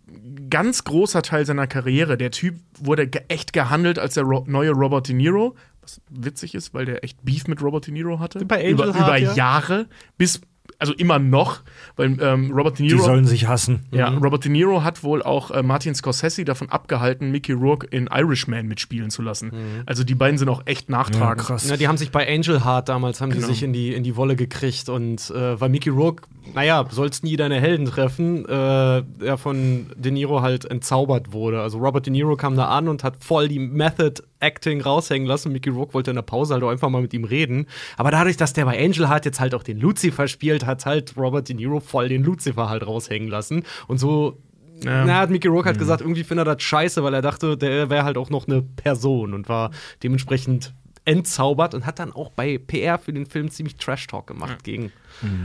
ganz 0.56 0.84
großer 0.84 1.20
Teil 1.20 1.44
seiner 1.44 1.66
Karriere. 1.66 2.16
Der 2.16 2.30
Typ 2.30 2.54
wurde 2.80 3.06
ge 3.06 3.20
echt 3.28 3.52
gehandelt 3.52 3.98
als 3.98 4.14
der 4.14 4.24
Ro 4.24 4.42
neue 4.46 4.70
Robert 4.70 5.06
De 5.06 5.14
Niro. 5.14 5.54
Was 5.82 6.00
witzig 6.08 6.54
ist, 6.54 6.72
weil 6.72 6.86
der 6.86 7.04
echt 7.04 7.22
Beef 7.22 7.46
mit 7.46 7.60
Robert 7.60 7.86
De 7.86 7.92
Niro 7.92 8.20
hatte. 8.20 8.42
Bei 8.46 8.60
Angel 8.60 8.70
über, 8.70 8.84
Heart, 8.86 8.96
über 8.96 9.16
ja. 9.18 9.34
Jahre, 9.34 9.86
bis, 10.16 10.40
also 10.78 10.92
immer 10.94 11.18
noch, 11.18 11.60
weil 11.96 12.16
ähm, 12.20 12.50
Robert 12.52 12.78
De 12.78 12.86
Die 12.86 12.92
Niro. 12.94 13.04
sollen 13.04 13.24
sich 13.24 13.46
hassen. 13.48 13.80
Ja, 13.92 14.08
Robert 14.08 14.44
De 14.44 14.50
Niro 14.52 14.82
hat 14.84 15.02
wohl 15.02 15.22
auch 15.22 15.50
äh, 15.50 15.62
Martin 15.62 15.94
Scorsese 15.94 16.44
davon 16.44 16.68
abgehalten, 16.70 17.30
Mickey 17.30 17.52
Rourke 17.52 17.86
in 17.86 18.08
Irishman 18.12 18.66
mitspielen 18.66 19.10
zu 19.10 19.22
lassen. 19.22 19.52
Also 19.86 20.04
die 20.04 20.14
beiden 20.14 20.38
sind 20.38 20.48
auch 20.48 20.62
echt 20.66 20.88
Ja, 20.88 20.96
nachtragend. 20.98 21.46
krass. 21.46 21.68
Ja, 21.68 21.76
die 21.76 21.88
haben 21.88 21.96
sich 21.96 22.10
bei 22.10 22.28
Angel 22.28 22.64
Heart 22.64 22.88
damals, 22.88 23.20
haben 23.20 23.30
Genau. 23.30 23.46
die 23.46 23.52
sich 23.54 23.62
in 23.62 23.72
die, 23.72 23.94
in 23.94 24.02
die 24.04 24.16
Wolle 24.16 24.36
gekriegt 24.36 24.88
und 24.88 25.30
äh, 25.30 25.60
weil 25.60 25.68
Mickey 25.70 25.88
Rourke, 25.90 26.24
naja, 26.54 26.84
sollst 26.90 27.24
nie 27.24 27.36
deine 27.36 27.60
Helden 27.60 27.86
treffen, 27.86 28.44
äh, 28.48 29.02
er 29.24 29.38
von 29.38 29.86
De 29.96 30.12
Niro 30.12 30.42
halt 30.42 30.64
entzaubert 30.64 31.32
wurde. 31.32 31.60
Also 31.62 31.78
Robert 31.78 32.06
De 32.06 32.12
Niro 32.12 32.36
kam 32.36 32.54
da 32.56 32.66
an 32.66 32.88
und 32.88 33.02
hat 33.02 33.24
voll 33.24 33.48
die 33.48 33.58
Method 33.58 34.22
Acting 34.40 34.80
raushängen 34.80 35.26
lassen. 35.26 35.52
Mickey 35.52 35.70
Rourke 35.70 35.94
wollte 35.94 36.10
in 36.10 36.16
der 36.16 36.22
Pause 36.22 36.54
halt 36.54 36.62
auch 36.62 36.70
einfach 36.70 36.88
mal 36.88 37.02
mit 37.02 37.14
ihm 37.14 37.24
reden. 37.24 37.66
Aber 37.96 38.10
dadurch, 38.10 38.36
dass 38.36 38.52
der 38.52 38.64
bei 38.64 38.78
Angel 38.82 39.08
Heart 39.08 39.24
jetzt 39.24 39.40
halt 39.40 39.54
auch 39.54 39.62
den 39.62 39.78
Lucifer 39.80 40.28
spielt, 40.28 40.66
hat 40.66 40.86
halt 40.86 41.16
Robert 41.16 41.48
De 41.48 41.56
Niro 41.56 41.80
voll 41.80 42.08
den 42.08 42.22
Lucifer 42.24 42.68
halt 42.68 42.86
raushängen 42.86 43.28
lassen. 43.28 43.64
Und 43.88 43.98
so 43.98 44.38
Ja. 44.84 45.04
na, 45.06 45.18
hat 45.20 45.30
Mickey 45.30 45.48
Rourke 45.48 45.68
halt 45.68 45.78
gesagt, 45.78 46.02
irgendwie 46.02 46.22
findet 46.24 46.46
er 46.48 46.54
das 46.54 46.62
scheiße, 46.62 47.02
weil 47.02 47.14
er 47.14 47.22
dachte, 47.22 47.56
der 47.56 47.88
wäre 47.88 48.04
halt 48.04 48.18
auch 48.18 48.28
noch 48.30 48.46
eine 48.46 48.60
Person 48.62 49.32
und 49.32 49.48
war 49.48 49.70
dementsprechend 50.02 50.74
entzaubert 51.06 51.72
und 51.74 51.86
hat 51.86 51.98
dann 52.00 52.12
auch 52.12 52.30
bei 52.30 52.58
PR 52.58 52.98
für 52.98 53.12
den 53.12 53.26
Film 53.26 53.48
ziemlich 53.48 53.76
Trash-Talk 53.76 54.26
gemacht 54.26 54.64
gegen 54.64 54.90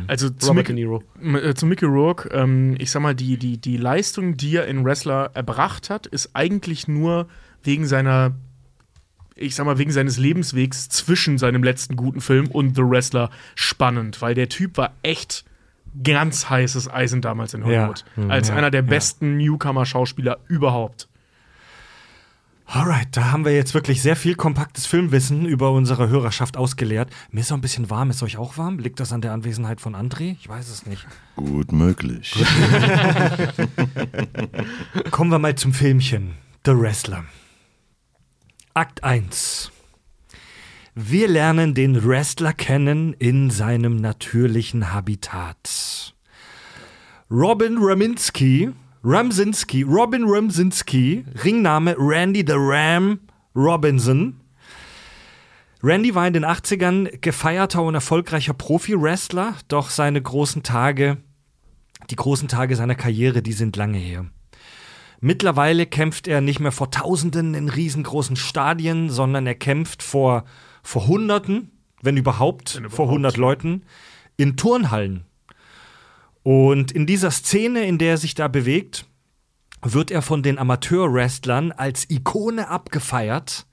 Also 0.08 0.30
zu 0.32 0.50
Robert 0.50 0.68
De 0.70 0.74
Mickey, 0.76 0.88
Niro. 1.22 1.38
Äh, 1.38 1.54
zu 1.54 1.66
Mickey 1.68 1.86
Rourke, 1.86 2.30
ähm, 2.34 2.76
ich 2.80 2.90
sag 2.92 3.02
mal, 3.04 3.14
die, 3.16 3.38
die, 3.38 3.60
die 3.60 3.78
Leistung, 3.78 4.36
die 4.38 4.56
er 4.56 4.66
in 4.68 4.84
Wrestler 4.84 5.30
erbracht 5.36 5.90
hat, 5.92 6.08
ist 6.08 6.32
eigentlich 6.34 6.88
nur 6.88 7.28
wegen 7.64 7.86
seiner, 7.86 8.32
ich 9.36 9.56
sag 9.56 9.66
mal, 9.66 9.78
wegen 9.78 9.92
seines 9.92 10.18
Lebenswegs 10.18 10.90
zwischen 10.90 11.38
seinem 11.38 11.64
letzten 11.64 11.96
guten 11.96 12.22
Film 12.22 12.48
und 12.48 12.76
The 12.76 12.84
Wrestler 12.84 13.30
spannend, 13.56 14.22
weil 14.22 14.34
der 14.36 14.50
Typ 14.50 14.78
war 14.78 14.94
echt 15.04 15.46
ganz 16.04 16.50
heißes 16.50 16.90
Eisen 16.90 17.22
damals 17.22 17.54
in 17.54 17.62
Ja. 17.62 17.68
Hollywood. 17.68 18.06
Mhm. 18.16 18.32
Als 18.32 18.50
Ja. 18.50 18.56
einer 18.56 18.72
der 18.72 18.82
Ja. 18.82 18.88
besten 18.88 19.38
Newcomer-Schauspieler 19.38 20.40
überhaupt. 20.48 21.08
Alright, 22.66 23.10
da 23.18 23.32
haben 23.34 23.44
wir 23.44 23.54
jetzt 23.54 23.74
wirklich 23.74 24.02
sehr 24.02 24.16
viel 24.16 24.36
kompaktes 24.36 24.86
Filmwissen 24.86 25.46
über 25.46 25.72
unsere 25.74 26.08
Hörerschaft 26.08 26.56
ausgeleert. 26.56 27.10
Mir 27.30 27.42
ist 27.42 27.52
auch 27.52 27.58
ein 27.58 27.62
bisschen 27.62 27.90
warm. 27.90 28.10
Ist 28.12 28.24
euch 28.24 28.38
auch 28.38 28.58
warm? 28.58 28.80
Liegt 28.80 29.02
das 29.02 29.12
an 29.12 29.20
der 29.20 29.34
Anwesenheit 29.34 29.82
von 29.82 29.94
André? 29.94 30.38
Ich 30.40 30.48
weiß 30.48 30.70
es 30.70 30.86
nicht. 30.86 31.06
Gut 31.36 31.74
möglich. 31.74 32.34
Kommen 35.12 35.32
wir 35.32 35.40
mal 35.40 35.56
zum 35.56 35.74
Filmchen. 35.74 36.36
The 36.66 36.72
Wrestler. 36.80 37.26
Akt 38.74 39.04
1. 39.04 39.70
Wir 40.96 41.28
lernen 41.28 41.74
den 41.74 42.06
Wrestler 42.06 42.54
kennen 42.54 43.12
in 43.12 43.50
seinem 43.50 43.98
natürlichen 43.98 44.94
Habitat. 44.94 46.16
Robin 47.30 47.78
Raminski, 47.80 48.70
Ramsinski, 49.04 49.84
Robin 49.84 50.24
Ramsinski, 50.26 51.26
Ringname 51.44 51.96
Randy 51.98 52.46
the 52.48 52.54
Ram 52.56 53.20
Robinson. 53.54 54.40
Randy 55.84 56.16
war 56.16 56.28
in 56.28 56.34
den 56.34 56.46
80ern 56.46 57.20
gefeierter 57.20 57.84
und 57.84 57.96
erfolgreicher 57.96 58.54
Profi-Wrestler, 58.54 59.56
doch 59.68 59.90
seine 59.90 60.22
großen 60.22 60.64
Tage, 60.64 61.18
die 62.10 62.16
großen 62.16 62.48
Tage 62.48 62.78
seiner 62.78 62.96
Karriere, 62.96 63.42
die 63.42 63.54
sind 63.54 63.76
lange 63.76 63.98
her. 63.98 64.28
Mittlerweile 65.24 65.86
kämpft 65.86 66.28
er 66.28 66.42
nicht 66.42 66.60
mehr 66.60 66.72
vor 66.72 66.90
Tausenden 66.90 67.54
in 67.54 67.70
riesengroßen 67.70 68.36
Stadien, 68.36 69.12
sondern 69.12 69.46
er 69.46 69.54
kämpft 69.54 70.02
vor, 70.02 70.46
vor 70.82 71.06
Hunderten, 71.06 71.70
wenn 72.02 72.18
überhaupt, 72.18 72.76
Wenn 72.76 72.90
vor 72.90 73.06
überhaupt. 73.06 73.36
100 73.36 73.38
Leuten, 73.38 73.84
in 74.36 74.58
Turnhallen. 74.58 75.26
Und 76.42 76.92
in 76.92 77.06
dieser 77.06 77.30
Szene, 77.30 77.86
in 77.86 78.00
der 78.00 78.12
er 78.12 78.18
sich 78.18 78.34
da 78.34 78.48
bewegt, 78.48 79.06
wird 79.84 80.10
er 80.10 80.24
von 80.24 80.42
den 80.42 80.58
Amateur-Wrestlern 80.58 81.72
als 81.72 82.10
Ikone 82.10 82.68
abgefeiert. 82.68 83.68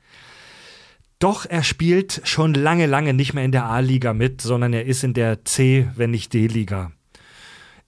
Doch 1.19 1.47
er 1.47 1.63
spielt 1.63 2.21
schon 2.25 2.53
lange, 2.53 2.85
lange 2.85 3.15
nicht 3.15 3.33
mehr 3.33 3.45
in 3.45 3.53
der 3.53 3.65
A-Liga 3.65 4.13
mit, 4.13 4.43
sondern 4.43 4.75
er 4.75 4.85
ist 4.85 5.03
in 5.03 5.15
der 5.15 5.47
C, 5.47 5.89
wenn 5.97 6.11
nicht 6.11 6.35
D-Liga. 6.35 6.93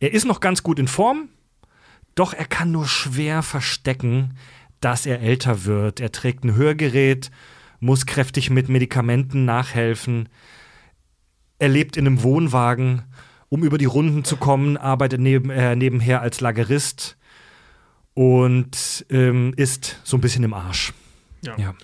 Er 0.00 0.14
ist 0.14 0.24
noch 0.24 0.40
ganz 0.40 0.62
gut 0.62 0.78
in 0.78 0.88
Form, 0.88 1.28
doch 2.20 2.34
er 2.34 2.44
kann 2.44 2.70
nur 2.70 2.86
schwer 2.86 3.42
verstecken, 3.42 4.34
dass 4.80 5.06
er 5.06 5.22
älter 5.22 5.64
wird. 5.64 6.00
Er 6.00 6.12
trägt 6.12 6.44
ein 6.44 6.54
Hörgerät, 6.54 7.30
muss 7.80 8.04
kräftig 8.04 8.50
mit 8.50 8.68
Medikamenten 8.68 9.46
nachhelfen. 9.46 10.28
Er 11.58 11.70
lebt 11.70 11.96
in 11.96 12.06
einem 12.06 12.22
Wohnwagen. 12.22 13.04
Um 13.48 13.64
über 13.64 13.78
die 13.78 13.86
Runden 13.86 14.22
zu 14.22 14.36
kommen, 14.36 14.76
arbeitet 14.76 15.18
neben, 15.20 15.48
äh, 15.48 15.74
nebenher 15.74 16.20
als 16.20 16.40
Lagerist 16.40 17.16
und 18.12 19.04
ähm, 19.08 19.54
ist 19.56 19.98
so 20.04 20.16
ein 20.18 20.20
bisschen 20.20 20.44
im 20.44 20.52
Arsch. 20.52 20.92
Ja. 21.42 21.56
Ja. 21.56 21.74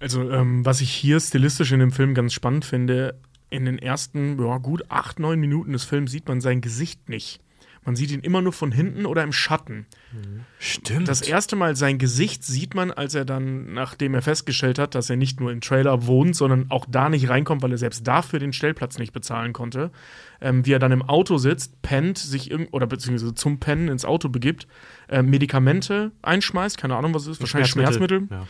Also, 0.00 0.28
ähm, 0.30 0.66
was 0.66 0.80
ich 0.80 0.90
hier 0.90 1.20
stilistisch 1.20 1.70
in 1.70 1.78
dem 1.78 1.92
Film 1.92 2.12
ganz 2.12 2.34
spannend 2.34 2.64
finde, 2.64 3.18
in 3.50 3.64
den 3.64 3.78
ersten 3.78 4.38
ja, 4.42 4.58
gut 4.58 4.90
acht, 4.90 5.20
neun 5.20 5.38
Minuten 5.40 5.72
des 5.72 5.84
Films 5.84 6.10
sieht 6.10 6.26
man 6.28 6.40
sein 6.40 6.60
Gesicht 6.60 7.08
nicht. 7.08 7.40
Man 7.86 7.94
sieht 7.94 8.10
ihn 8.10 8.20
immer 8.20 8.42
nur 8.42 8.52
von 8.52 8.72
hinten 8.72 9.06
oder 9.06 9.22
im 9.22 9.32
Schatten. 9.32 9.86
Stimmt. 10.58 11.06
Das 11.06 11.22
erste 11.22 11.54
Mal 11.54 11.76
sein 11.76 11.98
Gesicht 11.98 12.42
sieht 12.44 12.74
man, 12.74 12.90
als 12.90 13.14
er 13.14 13.24
dann, 13.24 13.72
nachdem 13.72 14.12
er 14.14 14.22
festgestellt 14.22 14.80
hat, 14.80 14.96
dass 14.96 15.08
er 15.08 15.14
nicht 15.14 15.38
nur 15.38 15.52
im 15.52 15.60
Trailer 15.60 16.06
wohnt, 16.06 16.34
sondern 16.34 16.66
auch 16.70 16.84
da 16.88 17.08
nicht 17.08 17.28
reinkommt, 17.28 17.62
weil 17.62 17.70
er 17.70 17.78
selbst 17.78 18.06
dafür 18.06 18.40
den 18.40 18.52
Stellplatz 18.52 18.98
nicht 18.98 19.12
bezahlen 19.12 19.52
konnte. 19.52 19.92
Ähm, 20.40 20.66
wie 20.66 20.72
er 20.72 20.80
dann 20.80 20.90
im 20.90 21.02
Auto 21.02 21.38
sitzt, 21.38 21.80
pennt, 21.82 22.18
sich 22.18 22.50
irgend 22.50 22.72
oder 22.72 22.88
beziehungsweise 22.88 23.34
zum 23.34 23.60
Pennen 23.60 23.86
ins 23.86 24.04
Auto 24.04 24.28
begibt, 24.28 24.66
äh, 25.08 25.22
Medikamente 25.22 26.10
einschmeißt, 26.22 26.76
keine 26.78 26.96
Ahnung, 26.96 27.14
was 27.14 27.22
es 27.22 27.28
ist, 27.28 27.40
wahrscheinlich 27.40 27.70
Schmerzmittel. 27.70 28.26
Ja. 28.30 28.46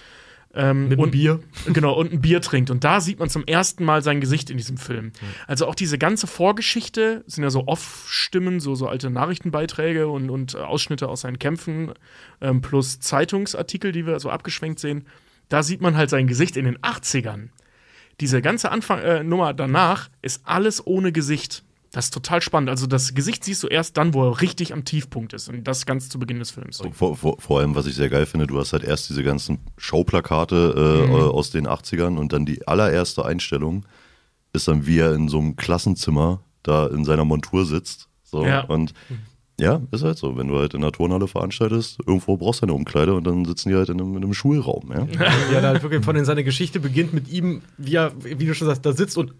Ähm, 0.57 0.89
Mit 0.89 0.99
und, 0.99 1.11
Bier. 1.11 1.41
Genau, 1.73 1.93
und 1.93 2.13
ein 2.13 2.21
Bier 2.23 2.41
trinkt. 2.41 2.71
Und 2.71 2.83
da 2.83 3.01
sieht 3.01 3.19
man 3.19 3.29
zum 3.29 3.45
ersten 3.45 3.85
Mal 3.85 4.03
sein 4.03 4.21
Gesicht 4.21 4.49
in 4.49 4.57
diesem 4.57 4.79
Film. 4.79 5.13
Also 5.47 5.67
auch 5.67 5.75
diese 5.75 5.99
ganze 5.99 6.27
Vorgeschichte 6.27 7.23
sind 7.27 7.45
ja 7.45 7.51
so 7.51 7.67
Off-Stimmen, 7.67 8.59
so, 8.61 8.75
so 8.75 8.89
alte 8.89 9.11
Nachrichtenbeiträge 9.11 10.09
und, 10.09 10.31
und 10.31 10.57
Ausschnitte 10.57 11.09
aus 11.09 11.21
seinen 11.21 11.39
Kämpfen, 11.39 11.93
ähm, 12.41 12.63
plus 12.63 13.01
Zeitungsartikel, 13.01 13.93
die 13.93 14.07
wir 14.07 14.19
so 14.19 14.31
abgeschwenkt 14.31 14.81
sehen. 14.81 15.07
Da 15.49 15.63
sieht 15.63 15.83
man 15.83 15.97
halt 15.97 16.11
sein 16.11 16.27
Gesicht 16.27 16.57
in 16.57 16.65
den 16.65 16.79
80ern. 16.79 17.51
Diese 18.21 18.41
ganze 18.41 18.71
Anfang, 18.71 19.01
äh, 19.01 19.23
Nummer 19.23 19.53
danach 19.53 20.09
ist 20.23 20.41
alles 20.45 20.87
ohne 20.87 21.13
Gesicht. 21.13 21.66
Das 21.97 22.05
ist 22.05 22.11
total 22.15 22.43
spannend. 22.43 22.69
Also 22.69 22.87
das 22.87 23.15
Gesicht 23.15 23.43
siehst 23.43 23.63
du 23.63 23.69
erst 23.69 23.97
dann, 23.97 24.13
wo 24.13 24.29
er 24.29 24.43
richtig 24.43 24.75
am 24.75 24.85
Tiefpunkt 24.85 25.33
ist. 25.33 25.49
Und 25.49 25.65
das 25.65 25.87
ganz 25.87 26.11
zu 26.11 26.19
Beginn 26.19 26.39
des 26.41 26.51
Films. 26.51 26.83
Vor, 26.93 27.17
vor, 27.17 27.41
vor 27.41 27.61
allem, 27.61 27.75
was 27.75 27.87
ich 27.87 27.95
sehr 27.95 28.11
geil 28.11 28.27
finde, 28.27 28.47
du 28.47 28.59
hast 28.59 28.75
halt 28.75 28.85
erst 28.85 29.09
diese 29.09 29.23
ganzen 29.25 29.61
Showplakate 29.79 30.75
äh, 30.77 31.07
Mhm. 31.07 31.13
äh, 31.15 31.23
aus 31.23 31.51
den 31.53 31.67
80ern 31.67 32.19
und 32.19 32.35
dann 32.35 32.45
die 32.45 32.69
allererste 32.69 33.25
Einstellung 33.25 33.87
ist 34.53 34.69
dann, 34.69 34.87
wie 34.87 34.99
er 34.99 35.15
in 35.15 35.29
so 35.31 35.39
einem 35.39 35.57
Klassenzimmer 35.57 36.41
da 36.63 36.87
in 36.87 37.07
seiner 37.07 37.25
Montur 37.25 37.65
sitzt. 37.65 38.09
So. 38.25 38.45
Ja. 38.45 38.65
Und 38.65 38.93
ja, 39.59 39.81
ist 39.91 40.03
halt 40.05 40.19
so. 40.19 40.37
Wenn 40.37 40.49
du 40.49 40.59
halt 40.59 40.75
in 40.75 40.83
einer 40.83 40.93
Turnhalle 40.93 41.29
veranstaltest, 41.29 42.01
irgendwo 42.07 42.37
brauchst 42.37 42.61
du 42.61 42.67
eine 42.67 42.75
Umkleide 42.75 43.15
und 43.15 43.27
dann 43.27 43.47
sitzen 43.47 43.71
die 43.71 43.75
halt 43.75 43.89
in 43.89 43.99
einem, 43.99 44.15
in 44.19 44.23
einem 44.23 44.35
Schulraum. 44.35 44.93
Ja? 44.93 45.07
Ja, 45.51 45.61
da 45.63 45.69
halt 45.69 45.83
wirklich 45.83 46.05
von 46.05 46.23
seine 46.27 46.45
Geschichte 46.45 46.79
beginnt 46.79 47.15
mit 47.15 47.29
ihm, 47.29 47.63
wie 47.79 47.95
er, 47.95 48.13
wie 48.23 48.45
du 48.45 48.55
schon 48.55 48.67
sagst, 48.67 48.85
da 48.85 48.93
sitzt 48.93 49.17
und 49.17 49.33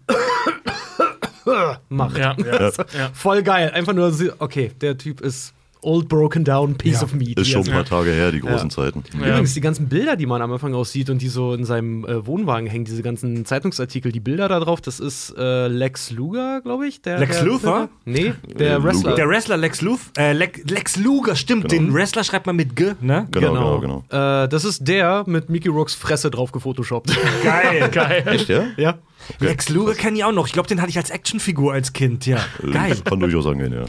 macht. 1.89 2.17
Ja, 2.17 2.35
ja, 2.37 2.61
ja. 2.97 3.09
Voll 3.13 3.43
geil. 3.43 3.71
Einfach 3.73 3.93
nur, 3.93 4.13
okay, 4.39 4.71
der 4.81 4.97
Typ 4.97 5.21
ist 5.21 5.53
old 5.83 6.09
broken 6.09 6.43
down 6.43 6.75
piece 6.75 6.95
Ja. 6.97 7.03
of 7.03 7.13
meat. 7.13 7.37
Ist 7.39 7.49
schon 7.49 7.63
ein 7.63 7.71
paar 7.71 7.85
Tage 7.85 8.09
her, 8.09 8.31
die 8.31 8.39
großen 8.39 8.69
Ja. 8.69 8.75
Zeiten. 8.75 9.03
Übrigens, 9.15 9.53
die 9.53 9.61
ganzen 9.61 9.87
Bilder, 9.87 10.15
die 10.15 10.25
man 10.25 10.41
am 10.41 10.51
Anfang 10.51 10.73
aussieht 10.73 11.09
und 11.11 11.21
die 11.21 11.27
so 11.29 11.53
in 11.53 11.65
seinem 11.65 12.03
äh, 12.03 12.25
Wohnwagen 12.25 12.67
hängen, 12.67 12.83
diese 12.83 13.03
ganzen 13.03 13.45
Zeitungsartikel, 13.45 14.11
die 14.11 14.19
Bilder 14.19 14.49
da 14.49 14.59
drauf, 14.59 14.81
das 14.81 14.99
ist 14.99 15.35
äh, 15.37 15.67
Lex 15.67 16.09
Luger, 16.11 16.61
glaube 16.61 16.87
ich. 16.87 17.03
Der, 17.03 17.19
Lex 17.19 17.37
der, 17.37 17.45
Luthor? 17.45 17.89
Nee, 18.05 18.33
der 18.57 18.77
Äh, 18.77 18.83
Wrestler. 18.83 19.15
Der 19.15 19.29
Wrestler 19.29 19.55
Lex, 19.57 19.81
Luth, 19.81 19.99
äh, 20.17 20.33
Lex, 20.33 20.59
Lex 20.69 20.97
Luger, 20.97 21.35
stimmt. 21.35 21.69
Genau. 21.69 21.83
Den 21.85 21.93
Wrestler 21.93 22.23
schreibt 22.23 22.47
man 22.47 22.55
mit 22.55 22.75
G, 22.75 22.93
ne? 22.99 23.27
Genau, 23.31 23.79
genau, 23.79 24.03
genau. 24.09 24.43
Äh, 24.43 24.49
das 24.49 24.65
ist 24.65 24.85
der 24.87 25.23
mit 25.27 25.49
Mickey 25.49 25.69
Rocks 25.69 25.93
Fresse 25.93 26.31
drauf 26.31 26.51
gefotoshoppt. 26.51 27.15
Geil, 27.43 27.87
geil. 27.91 28.23
Echt, 28.25 28.49
ja? 28.49 28.63
ja. 28.77 28.97
Lex 29.39 29.69
Luger 29.69 29.93
kenne 29.93 30.17
ich 30.17 30.23
auch 30.23 30.31
noch. 30.31 30.47
Ich 30.47 30.53
glaube, 30.53 30.67
den 30.67 30.81
hatte 30.81 30.89
ich 30.89 30.97
als 30.97 31.09
Actionfigur 31.09 31.73
als 31.73 31.93
Kind, 31.93 32.25
ja. 32.25 32.39
Geil. 32.71 32.93
Äh, 32.93 33.09
Kann 33.09 33.19
durchaus 33.19 33.45
angehen, 33.45 33.73
ja. 33.73 33.85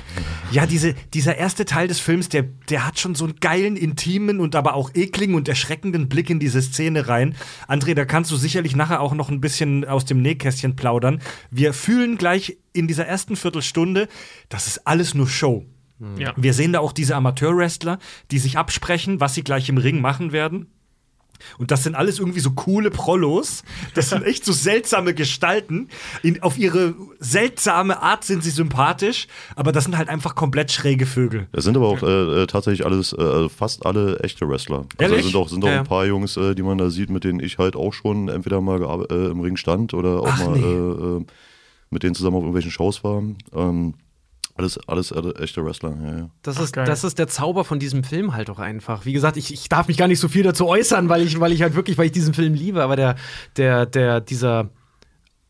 Ja, 0.51 0.66
diese, 0.66 0.94
dieser 1.14 1.37
erste 1.37 1.64
Teil 1.64 1.88
des 1.88 2.01
Films, 2.01 2.29
der, 2.29 2.44
der 2.68 2.87
hat 2.87 2.98
schon 2.98 3.14
so 3.14 3.24
einen 3.24 3.37
geilen, 3.40 3.77
intimen 3.77 4.40
und 4.40 4.55
aber 4.55 4.74
auch 4.74 4.90
ekligen 4.94 5.35
und 5.35 5.48
erschreckenden 5.48 6.09
Blick 6.09 6.31
in 6.31 6.38
diese 6.38 6.62
Szene 6.62 7.09
rein. 7.09 7.35
André, 7.68 7.94
da 7.94 8.05
kannst 8.05 8.31
du 8.31 8.37
sicherlich 8.37 8.77
nachher 8.77 9.01
auch 9.01 9.14
noch 9.14 9.29
ein 9.29 9.40
bisschen 9.40 9.85
aus 9.85 10.05
dem 10.05 10.22
Nähkästchen 10.22 10.77
plaudern. 10.77 11.20
Wir 11.51 11.72
fühlen 11.72 12.18
gleich 12.18 12.59
in 12.72 12.88
dieser 12.88 13.07
ersten 13.07 13.37
Viertelstunde, 13.37 14.09
das 14.48 14.66
ist 14.66 14.87
alles 14.87 15.14
nur 15.14 15.29
Show. 15.29 15.66
Ja. 16.16 16.33
Wir 16.37 16.55
sehen 16.55 16.72
da 16.72 16.81
auch 16.81 16.92
diese 16.92 17.16
Amateurwrestler, 17.16 17.98
die 18.31 18.38
sich 18.38 18.57
absprechen, 18.57 19.20
was 19.20 19.35
sie 19.35 19.42
gleich 19.42 19.68
im 19.68 19.79
Ring 19.79 20.01
machen 20.01 20.33
werden. 20.33 20.68
Und 21.59 21.70
das 21.70 21.85
sind 21.85 21.94
alles 21.94 22.18
irgendwie 22.18 22.40
so 22.40 22.51
coole 22.53 22.90
Prollos. 22.90 23.62
Das 23.94 24.11
sind 24.11 24.22
echt 24.24 24.44
so 24.44 24.53
seltsame 24.53 25.14
Gestalten. 25.14 25.88
In, 26.22 26.42
auf 26.42 26.59
ihre 26.59 26.94
seltsame 27.18 28.03
Art 28.03 28.24
sind 28.24 28.42
sie 28.42 28.51
sympathisch, 28.51 29.27
aber 29.57 29.72
das 29.72 29.85
sind 29.85 29.96
halt 29.96 30.09
einfach 30.09 30.35
komplett 30.35 30.70
schräge 30.72 31.07
Vögel. 31.07 31.46
Es 31.53 31.64
sind 31.64 31.77
aber 31.77 31.88
auch 31.88 32.03
äh, 32.03 32.42
äh, 32.42 32.46
tatsächlich 32.46 32.85
alles, 32.87 33.12
äh, 33.12 33.48
fast 33.48 33.87
alle 33.87 34.20
echte 34.20 34.48
Wrestler. 34.48 34.85
Also 34.98 35.14
Ehrlich? 35.14 35.27
sind 35.27 35.37
auch, 35.37 35.48
sind 35.48 35.64
auch 35.64 35.68
Ja. 35.68 35.81
ein 35.81 35.87
paar 35.87 36.07
Jungs, 36.07 36.37
äh, 36.37 36.55
die 36.55 36.62
man 36.62 36.79
da 36.79 36.90
sieht, 36.90 37.11
mit 37.11 37.24
denen 37.24 37.40
ich 37.40 37.59
halt 37.59 37.77
auch 37.77 37.92
schon 37.92 38.29
entweder 38.29 38.61
mal 38.61 38.81
äh, 39.11 39.27
im 39.31 39.40
Ring 39.40 39.57
stand 39.57 39.94
oder 39.94 40.20
auch 40.22 40.29
Ach, 40.31 40.46
mal 40.46 40.59
nee. 40.59 41.18
äh, 41.20 41.24
mit 41.90 42.03
denen 42.03 42.14
zusammen 42.14 42.37
auf 42.37 42.42
irgendwelchen 42.42 42.70
Shows 42.70 43.03
war. 43.05 43.22
Ähm, 43.55 43.94
alles, 44.59 44.79
alles 44.88 45.11
äh, 45.12 45.21
echte 45.42 45.64
Wrestler, 45.64 45.94
ja, 46.03 46.18
ja. 46.18 46.31
Das 46.42 46.59
Ach, 46.59 46.62
ist, 46.62 46.77
das 46.77 47.05
ist 47.05 47.18
der 47.18 47.29
Zauber 47.29 47.64
von 47.64 47.79
diesem 47.79 48.03
Film 48.03 48.35
halt 48.35 48.51
auch 48.51 48.59
einfach. 48.59 49.05
Wie 49.05 49.12
gesagt, 49.12 49.37
ich, 49.37 49.53
ich 49.53 49.68
darf 49.68 49.88
mich 49.88 49.97
gar 49.97 50.09
nicht 50.09 50.18
so 50.18 50.29
viel 50.29 50.42
dazu 50.42 50.66
äußern, 50.66 51.09
weil 51.09 51.23
ich, 51.23 51.38
weil 51.38 51.53
ich 51.53 51.62
halt 51.62 51.75
wirklich, 51.75 51.97
weil 51.97 52.07
ich 52.07 52.12
diesen 52.12 52.35
Film 52.35 52.55
liebe, 52.55 52.83
aber 52.83 52.97
der, 52.97 53.14
der, 53.57 53.87
der, 53.87 54.21
dieser 54.21 54.71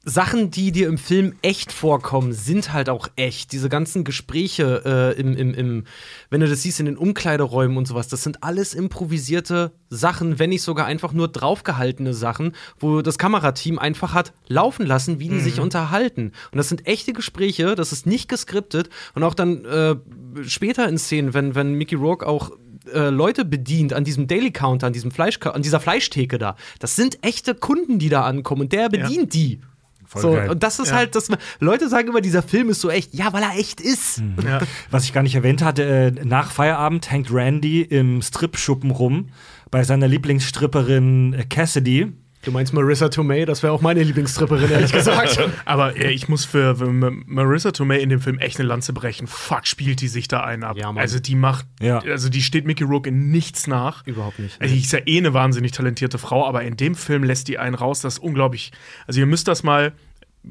Sachen, 0.05 0.51
die 0.51 0.73
dir 0.73 0.89
im 0.89 0.97
Film 0.97 1.35
echt 1.43 1.73
vorkommen, 1.73 2.33
sind 2.33 2.73
halt 2.73 2.89
auch 2.89 3.09
echt. 3.17 3.53
Diese 3.53 3.69
ganzen 3.69 4.05
Gespräche 4.05 4.83
äh, 4.85 5.21
im, 5.21 5.37
im, 5.37 5.53
im, 5.53 5.85
wenn 6.31 6.41
du 6.41 6.49
das 6.49 6.63
siehst 6.63 6.81
in 6.81 6.87
den 6.87 6.97
Umkleideräumen 6.97 7.77
und 7.77 7.87
sowas, 7.87 8.09
das 8.09 8.23
sind 8.23 8.43
alles 8.43 8.75
improvisierte 8.75 9.73
Sachen, 9.91 10.39
wenn 10.39 10.51
nicht 10.51 10.63
sogar 10.63 10.87
einfach 10.87 11.13
nur 11.13 11.29
draufgehaltene 11.29 12.15
Sachen, 12.15 12.55
wo 12.79 13.03
das 13.03 13.19
Kamerateam 13.19 13.79
einfach 13.79 14.15
hat 14.15 14.33
laufen 14.47 14.87
lassen, 14.87 15.21
wie 15.21 15.29
die 15.29 15.41
sich 15.41 15.61
unterhalten. 15.61 16.33
Und 16.53 16.59
das 16.59 16.69
sind 16.69 16.87
echte 16.87 17.13
Gespräche, 17.13 17.75
das 17.75 17.93
ist 17.93 18.07
nicht 18.07 18.29
geskriptet. 18.29 18.89
Und 19.15 19.25
auch 19.25 19.35
dann 19.35 19.65
äh, 19.65 19.97
später 20.43 20.89
in 20.89 20.97
Szenen, 20.99 21.35
wenn, 21.35 21.55
wenn 21.55 21.75
Mickey 21.75 21.97
Rourke 21.97 22.27
auch 22.27 22.53
äh, 22.95 23.11
Leute 23.11 23.45
bedient 23.45 23.93
an 23.93 24.05
diesem 24.05 24.27
Daily 24.27 24.53
Counter, 24.53 24.87
an 24.87 24.93
diesem 24.93 25.11
Fleisch, 25.11 25.39
an 25.43 25.63
dieser 25.63 25.81
Fleischtheke 25.81 26.39
da. 26.39 26.57
Das 26.79 26.97
sind 26.97 27.19
echte 27.23 27.55
Kunden, 27.55 27.99
die 27.99 28.09
da 28.09 28.23
ankommen 28.23 28.63
und 28.63 28.73
der 28.73 28.89
bedient 28.89 29.35
die. 29.35 29.61
Voll 30.11 30.23
so, 30.23 30.33
geil. 30.33 30.49
und 30.51 30.63
das 30.63 30.79
ist 30.79 30.89
Ja. 30.89 30.95
halt, 30.97 31.15
das, 31.15 31.29
Leute 31.61 31.89
sagen 31.91 32.09
immer, 32.09 32.23
dieser 32.23 32.43
Film 32.43 32.71
ist 32.71 32.81
so 32.81 32.89
echt. 32.89 33.13
Ja, 33.15 33.31
weil 33.35 33.43
er 33.43 33.59
echt 33.59 33.81
ist. 33.81 34.23
Ja. 34.43 34.61
Was 34.91 35.05
ich 35.05 35.13
gar 35.13 35.23
nicht 35.23 35.35
erwähnt 35.35 35.63
hatte, 35.63 35.85
äh, 35.85 36.11
nach 36.25 36.51
Feierabend 36.51 37.11
hängt 37.11 37.31
Randy 37.33 37.83
im 37.83 38.23
Stripschuppen 38.23 38.91
rum 38.91 39.29
bei 39.71 39.85
seiner 39.85 40.09
Lieblingsstripperin 40.09 41.35
äh, 41.35 41.45
Cassidy. 41.45 42.13
Du 42.49 42.53
meinst 42.53 42.73
Marissa 42.73 43.11
Tomei, 43.11 43.45
das 43.45 43.63
wäre 43.63 43.75
auch 43.75 43.83
meine 43.83 44.03
Lieblingstripperin, 44.03 44.71
ehrlich 44.71 44.91
gesagt. 44.91 45.39
Aber 45.67 45.95
äh, 45.99 46.13
ich 46.13 46.31
muss 46.31 46.47
für, 46.47 46.77
für 46.77 46.91
Marissa 46.91 47.73
Tomei 47.73 47.99
in 47.99 48.09
dem 48.09 48.23
Film 48.23 48.39
echt 48.39 48.59
eine 48.59 48.67
Lanze 48.67 48.95
brechen. 48.95 49.27
Fuck, 49.27 49.67
spielt 49.67 50.01
die 50.01 50.09
sich 50.09 50.29
da 50.29 50.41
einen 50.45 50.65
ab. 50.65 50.79
Ja, 50.79 50.91
also 50.95 51.19
die 51.19 51.35
macht, 51.35 51.67
Ja. 51.79 51.99
also 51.99 52.31
die 52.31 52.41
steht 52.41 52.65
Mickey 52.65 52.85
Rourke 52.85 53.11
in 53.11 53.31
nichts 53.31 53.67
nach. 53.67 54.07
Überhaupt 54.07 54.39
nicht. 54.39 54.59
Also 54.63 54.73
die 54.75 54.81
ist 54.81 54.91
ja 54.95 55.01
eh 55.05 55.19
eine 55.19 55.35
wahnsinnig 55.35 55.73
talentierte 55.73 56.17
Frau, 56.17 56.49
aber 56.49 56.63
in 56.63 56.79
dem 56.79 56.95
Film 56.95 57.23
lässt 57.23 57.49
die 57.49 57.59
einen 57.59 57.75
raus, 57.75 58.01
das 58.01 58.15
ist 58.15 58.21
unglaublich. 58.21 58.73
Also 59.07 59.21
ihr 59.21 59.27
müsst 59.27 59.47
das 59.47 59.63
mal, 59.63 59.93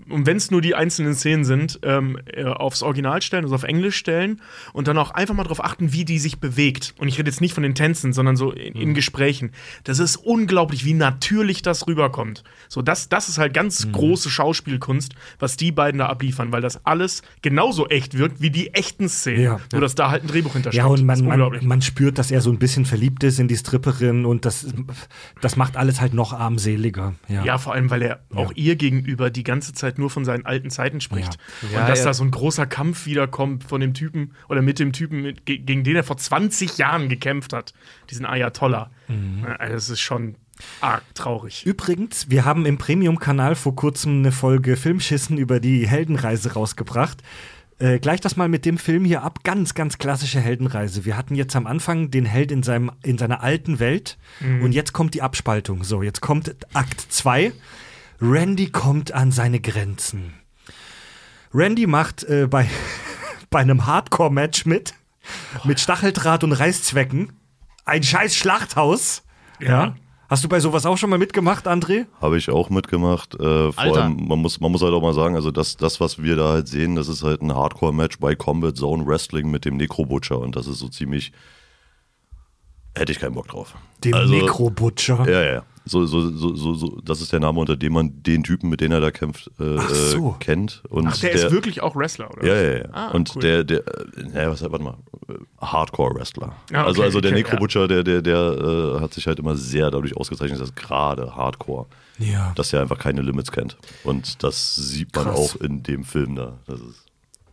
und 0.09 0.25
wenn 0.25 0.37
es 0.37 0.51
nur 0.51 0.61
die 0.61 0.75
einzelnen 0.75 1.15
Szenen 1.15 1.45
sind, 1.45 1.79
ähm, 1.83 2.19
äh, 2.25 2.43
aufs 2.43 2.83
Original 2.83 3.21
stellen, 3.21 3.43
also 3.43 3.55
auf 3.55 3.63
Englisch 3.63 3.95
stellen 3.95 4.41
und 4.73 4.87
dann 4.87 4.97
auch 4.97 5.11
einfach 5.11 5.33
mal 5.33 5.43
darauf 5.43 5.63
achten, 5.63 5.93
wie 5.93 6.05
die 6.05 6.19
sich 6.19 6.39
bewegt. 6.39 6.93
Und 6.99 7.07
ich 7.07 7.17
rede 7.17 7.29
jetzt 7.29 7.41
nicht 7.41 7.53
von 7.53 7.63
den 7.63 7.73
Tänzen, 7.73 8.13
sondern 8.13 8.35
so 8.35 8.51
in, 8.51 8.75
in 8.75 8.93
Gesprächen. 8.93 9.51
Das 9.85 9.99
ist 9.99 10.17
unglaublich, 10.17 10.85
wie 10.85 10.93
natürlich 10.93 11.61
das 11.61 11.87
rüberkommt. 11.87 12.43
So, 12.67 12.81
das, 12.81 13.09
das 13.09 13.29
ist 13.29 13.37
halt 13.37 13.53
ganz 13.53 13.91
große 13.91 14.29
Schauspielkunst, 14.29 15.13
was 15.39 15.57
die 15.57 15.71
beiden 15.71 15.99
da 15.99 16.07
abliefern, 16.07 16.51
weil 16.51 16.61
das 16.61 16.85
alles 16.85 17.21
genauso 17.41 17.87
echt 17.87 18.17
wirkt 18.17 18.41
wie 18.41 18.51
die 18.51 18.73
echten 18.73 19.09
Szenen. 19.09 19.41
Ja. 19.41 19.59
Nur, 19.71 19.81
dass 19.81 19.95
da 19.95 20.11
halt 20.11 20.23
ein 20.23 20.27
Drehbuch 20.27 20.53
hintersteckt. 20.53 20.83
Ja, 20.83 20.91
und 20.91 21.05
man, 21.05 21.25
man, 21.25 21.65
man 21.65 21.81
spürt, 21.81 22.17
dass 22.17 22.29
er 22.29 22.41
so 22.41 22.51
ein 22.51 22.59
bisschen 22.59 22.85
verliebt 22.85 23.23
ist 23.23 23.39
in 23.39 23.47
die 23.47 23.57
Stripperin 23.57 24.25
und 24.25 24.45
das, 24.45 24.67
das 25.41 25.55
macht 25.55 25.77
alles 25.77 26.01
halt 26.01 26.13
noch 26.13 26.33
armseliger. 26.33 27.15
Ja. 27.27 27.43
Ja, 27.43 27.57
vor 27.57 27.73
allem, 27.73 27.89
weil 27.89 28.01
er 28.01 28.19
auch 28.33 28.51
ihr 28.55 28.75
gegenüber 28.75 29.29
die 29.29 29.43
ganze 29.43 29.73
Zeit 29.73 29.76
nur 29.97 30.09
von 30.09 30.25
seinen 30.25 30.45
alten 30.45 30.69
Zeiten 30.69 31.01
spricht. 31.01 31.37
Ja. 31.73 31.81
Und 31.81 31.89
dass 31.89 32.03
da 32.03 32.13
so 32.13 32.23
ein 32.23 32.31
großer 32.31 32.65
Kampf 32.65 33.05
wiederkommt 33.05 33.63
von 33.63 33.81
dem 33.81 33.93
Typen 33.93 34.33
oder 34.49 34.61
mit 34.61 34.79
dem 34.79 34.93
Typen, 34.93 35.21
mit, 35.21 35.45
ge- 35.45 35.57
gegen 35.59 35.83
den 35.83 35.95
er 35.95 36.03
vor 36.03 36.17
20 36.17 36.77
Jahren 36.77 37.09
gekämpft 37.09 37.53
hat, 37.53 37.73
diesen 38.09 38.25
Ayatollah. 38.25 38.89
Ja, 39.09 39.55
Also 39.57 39.73
das 39.75 39.89
ist 39.89 39.99
schon 40.01 40.35
arg 40.81 41.03
traurig. 41.15 41.65
Übrigens, 41.65 42.29
wir 42.29 42.43
haben 42.45 42.65
im 42.65 42.77
Premium-Kanal 42.77 43.55
vor 43.55 43.75
kurzem 43.75 44.19
eine 44.19 44.31
Folge 44.31 44.75
Filmschissen 44.75 45.37
über 45.37 45.59
die 45.59 45.87
Heldenreise 45.87 46.53
rausgebracht. 46.53 47.19
Äh, 47.79 47.99
gleich 47.99 48.19
das 48.21 48.35
mal 48.37 48.49
mit 48.49 48.65
dem 48.65 48.79
Film 48.79 49.05
hier 49.05 49.21
ab. 49.21 49.43
Ganz, 49.43 49.75
ganz 49.75 49.99
klassische 49.99 50.39
Heldenreise. 50.39 51.05
Wir 51.05 51.15
hatten 51.15 51.35
jetzt 51.35 51.55
am 51.55 51.67
Anfang 51.67 52.09
den 52.09 52.25
Held 52.25 52.51
in, 52.51 52.63
seinem, 52.63 52.91
in 53.03 53.19
seiner 53.19 53.43
alten 53.43 53.79
Welt 53.79 54.17
und 54.63 54.71
jetzt 54.71 54.93
kommt 54.93 55.13
die 55.13 55.21
Abspaltung. 55.21 55.83
So, 55.83 56.01
jetzt 56.01 56.19
kommt 56.21 56.55
Akt 56.73 56.99
2. 57.07 57.53
Randy 58.21 58.69
kommt 58.69 59.11
an 59.13 59.31
seine 59.31 59.59
Grenzen. 59.59 60.33
Randy 61.53 61.87
macht 61.87 62.23
äh, 62.23 62.47
bei, 62.47 62.69
bei 63.49 63.59
einem 63.59 63.85
Hardcore-Match 63.85 64.65
mit, 64.65 64.93
mit 65.63 65.79
Stacheldraht 65.79 66.43
und 66.43 66.51
Reißzwecken. 66.53 67.33
Ein 67.85 68.03
scheiß 68.03 68.35
Schlachthaus. 68.35 69.23
Ja. 69.59 69.67
ja. 69.69 69.95
Hast 70.29 70.43
du 70.43 70.49
bei 70.49 70.59
sowas 70.59 70.85
auch 70.85 70.97
schon 70.97 71.09
mal 71.09 71.19
mitgemacht, 71.19 71.67
André? 71.69 72.05
Habe 72.19 72.37
ich 72.37 72.49
auch 72.49 72.69
mitgemacht. 72.69 73.35
Äh, 73.35 73.71
vor 73.71 73.73
Alter. 73.77 74.03
allem, 74.03 74.27
man 74.27 74.39
muss, 74.39 74.59
man 74.59 74.73
muss 74.73 74.81
halt 74.81 74.93
auch 74.93 75.01
mal 75.01 75.13
sagen, 75.13 75.35
also 75.35 75.51
das, 75.51 75.77
das, 75.77 76.01
was 76.01 76.21
wir 76.21 76.35
da 76.35 76.49
halt 76.49 76.67
sehen, 76.67 76.95
das 76.95 77.07
ist 77.07 77.23
halt 77.23 77.41
ein 77.41 77.55
Hardcore-Match 77.55 78.19
bei 78.19 78.35
Combat 78.35 78.75
Zone 78.75 79.05
Wrestling 79.07 79.49
mit 79.49 79.63
dem 79.63 79.77
Necro-Butcher 79.77 80.37
und 80.37 80.57
das 80.57 80.67
ist 80.67 80.79
so 80.79 80.89
ziemlich. 80.89 81.31
Hätte 82.93 83.13
ich 83.13 83.19
keinen 83.19 83.35
Bock 83.35 83.47
drauf. 83.47 83.75
Dem 84.03 84.15
Also- 84.15 84.33
Necro-Butcher. 84.33 85.29
Ja, 85.29 85.43
ja. 85.43 85.63
So, 85.87 86.05
so, 86.05 86.29
so, 86.31 86.55
so, 86.55 86.73
so, 86.73 87.01
das 87.03 87.21
ist 87.21 87.31
der 87.31 87.39
Name, 87.39 87.59
unter 87.59 87.75
dem 87.75 87.93
man 87.93 88.21
den 88.23 88.43
Typen, 88.43 88.69
mit 88.69 88.81
dem 88.81 88.91
er 88.91 88.99
da 88.99 89.11
kämpft, 89.11 89.49
äh, 89.59 89.77
Ach 89.77 89.89
so. 89.89 90.35
äh, 90.39 90.43
kennt. 90.43 90.83
Und 90.89 91.07
Ach, 91.07 91.17
der, 91.17 91.31
ist 91.31 91.51
wirklich 91.51 91.81
auch 91.81 91.95
Wrestler, 91.95 92.29
oder? 92.31 92.45
Ja, 92.45 92.55
ja, 92.61 92.77
ja. 92.79 92.85
Ah, 92.91 93.11
und 93.11 93.35
cool. 93.35 93.41
der, 93.41 93.63
der, 93.63 93.79
äh, 93.87 94.23
naja, 94.33 94.49
was, 94.51 94.61
warte 94.61 94.83
mal, 94.83 94.97
äh, 95.29 95.33
Hardcore-Wrestler. 95.65 96.47
Ah, 96.47 96.55
okay, 96.67 96.75
also, 96.77 97.01
also 97.03 97.21
der 97.21 97.31
okay, 97.31 97.41
Necro-Butcher, 97.43 97.87
der, 97.87 98.03
der, 98.03 98.21
der 98.21 98.37
äh, 98.37 98.99
hat 99.01 99.13
sich 99.13 99.25
halt 99.27 99.39
immer 99.39 99.55
sehr 99.55 99.89
dadurch 99.91 100.15
ausgezeichnet, 100.17 100.59
dass 100.59 100.75
gerade 100.75 101.35
Hardcore, 101.35 101.85
Ja. 102.19 102.51
dass 102.55 102.73
er 102.73 102.81
einfach 102.81 102.99
keine 102.99 103.21
Limits 103.21 103.51
kennt. 103.51 103.77
Und 104.03 104.43
das 104.43 104.75
sieht 104.75 105.15
man 105.15 105.25
Krass. 105.25 105.35
auch 105.37 105.55
in 105.61 105.83
dem 105.83 106.03
Film 106.03 106.35
da. 106.35 106.59
Das 106.67 106.79
ist, 106.79 107.05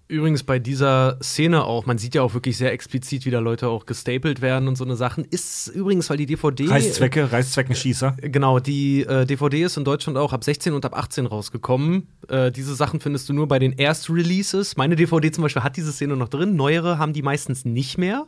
Übrigens 0.06 0.42
bei 0.42 0.58
dieser 0.58 1.18
Szene 1.22 1.64
auch, 1.64 1.86
man 1.86 1.96
sieht 1.96 2.14
ja 2.14 2.20
auch 2.20 2.34
wirklich 2.34 2.58
sehr 2.58 2.72
explizit, 2.72 3.24
wie 3.24 3.30
da 3.30 3.38
Leute 3.38 3.68
auch 3.68 3.86
gestapelt 3.86 4.42
werden 4.42 4.68
und 4.68 4.76
so 4.76 4.84
eine 4.84 4.96
Sachen. 4.96 5.24
Ist 5.24 5.68
übrigens, 5.68 6.10
weil 6.10 6.18
die 6.18 6.26
DVD. 6.26 6.66
Reißzwecke, 6.68 7.32
Reißzweckenschießer. 7.32 8.16
Genau, 8.20 8.60
die 8.60 9.00
äh, 9.02 9.24
DVD 9.24 9.62
ist 9.62 9.78
in 9.78 9.84
Deutschland 9.84 10.18
auch 10.18 10.34
ab 10.34 10.44
16 10.44 10.74
und 10.74 10.84
ab 10.84 10.94
18 10.94 11.24
rausgekommen. 11.24 12.08
Äh, 12.28 12.52
diese 12.52 12.74
Sachen 12.74 13.00
findest 13.00 13.30
du 13.30 13.32
nur 13.32 13.48
bei 13.48 13.58
den 13.58 13.72
Erst-Releases. 13.72 14.76
Meine 14.76 14.94
DVD 14.94 15.32
zum 15.32 15.40
Beispiel 15.40 15.62
hat 15.62 15.78
diese 15.78 15.90
Szene 15.90 16.18
noch 16.18 16.28
drin. 16.28 16.54
Neuere 16.54 16.98
haben 16.98 17.14
die 17.14 17.22
meistens 17.22 17.64
nicht 17.64 17.96
mehr, 17.96 18.26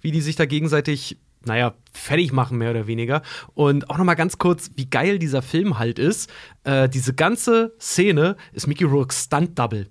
wie 0.00 0.10
die 0.10 0.22
sich 0.22 0.34
da 0.34 0.44
gegenseitig, 0.44 1.18
naja, 1.44 1.74
fertig 1.92 2.32
machen, 2.32 2.58
mehr 2.58 2.72
oder 2.72 2.88
weniger. 2.88 3.22
Und 3.54 3.90
auch 3.90 3.98
noch 3.98 4.04
mal 4.04 4.14
ganz 4.14 4.38
kurz, 4.38 4.72
wie 4.74 4.86
geil 4.86 5.20
dieser 5.20 5.42
Film 5.42 5.78
halt 5.78 6.00
ist. 6.00 6.28
Äh, 6.64 6.88
diese 6.88 7.14
ganze 7.14 7.76
Szene 7.78 8.36
ist 8.52 8.66
Mickey 8.66 8.84
Rourke's 8.84 9.26
Stunt-Double. 9.26 9.86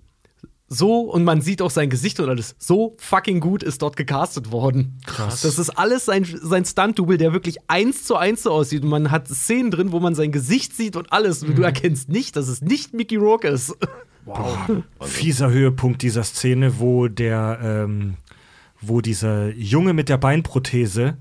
So, 0.74 1.02
und 1.02 1.26
man 1.26 1.42
sieht 1.42 1.62
auch 1.62 1.70
sein 1.70 1.90
Gesicht 1.90 2.18
und 2.22 2.30
alles. 2.30 2.56
So 2.58 2.96
fucking 2.98 3.42
gut 3.42 3.62
ist 3.62 3.82
dort 3.82 3.98
gecastet 3.98 4.54
worden. 4.54 4.98
Krass. 5.06 5.42
Das 5.42 5.60
ist 5.60 5.72
alles 5.72 6.06
sein, 6.06 6.26
sein 6.26 6.64
Stunt-Double, 6.64 7.18
der 7.18 7.34
wirklich 7.34 7.58
eins 7.68 8.06
zu 8.06 8.16
eins 8.16 8.44
so 8.44 8.52
aussieht. 8.52 8.84
Und 8.84 8.90
man 8.90 9.12
hat 9.12 9.28
Szenen 9.28 9.70
drin, 9.70 9.92
wo 9.92 10.00
man 10.00 10.16
sein 10.16 10.32
Gesicht 10.32 10.74
sieht 10.74 10.96
und 10.96 11.12
alles. 11.12 11.44
Und 11.44 11.58
du 11.58 11.62
erkennst 11.62 12.08
nicht, 12.08 12.38
dass 12.38 12.48
es 12.48 12.62
nicht 12.62 12.94
Mickey 12.94 13.18
Rourke 13.18 13.50
ist. 13.50 13.76
Boah, 14.24 14.82
fieser 15.02 15.50
Höhepunkt 15.50 16.04
dieser 16.04 16.24
Szene, 16.24 16.80
wo 16.80 17.10
der, 17.10 17.60
ähm, 17.62 18.14
wo 18.80 19.02
dieser 19.02 19.50
Junge 19.50 19.92
mit 19.92 20.08
der 20.08 20.20
Beinprothese 20.20 21.18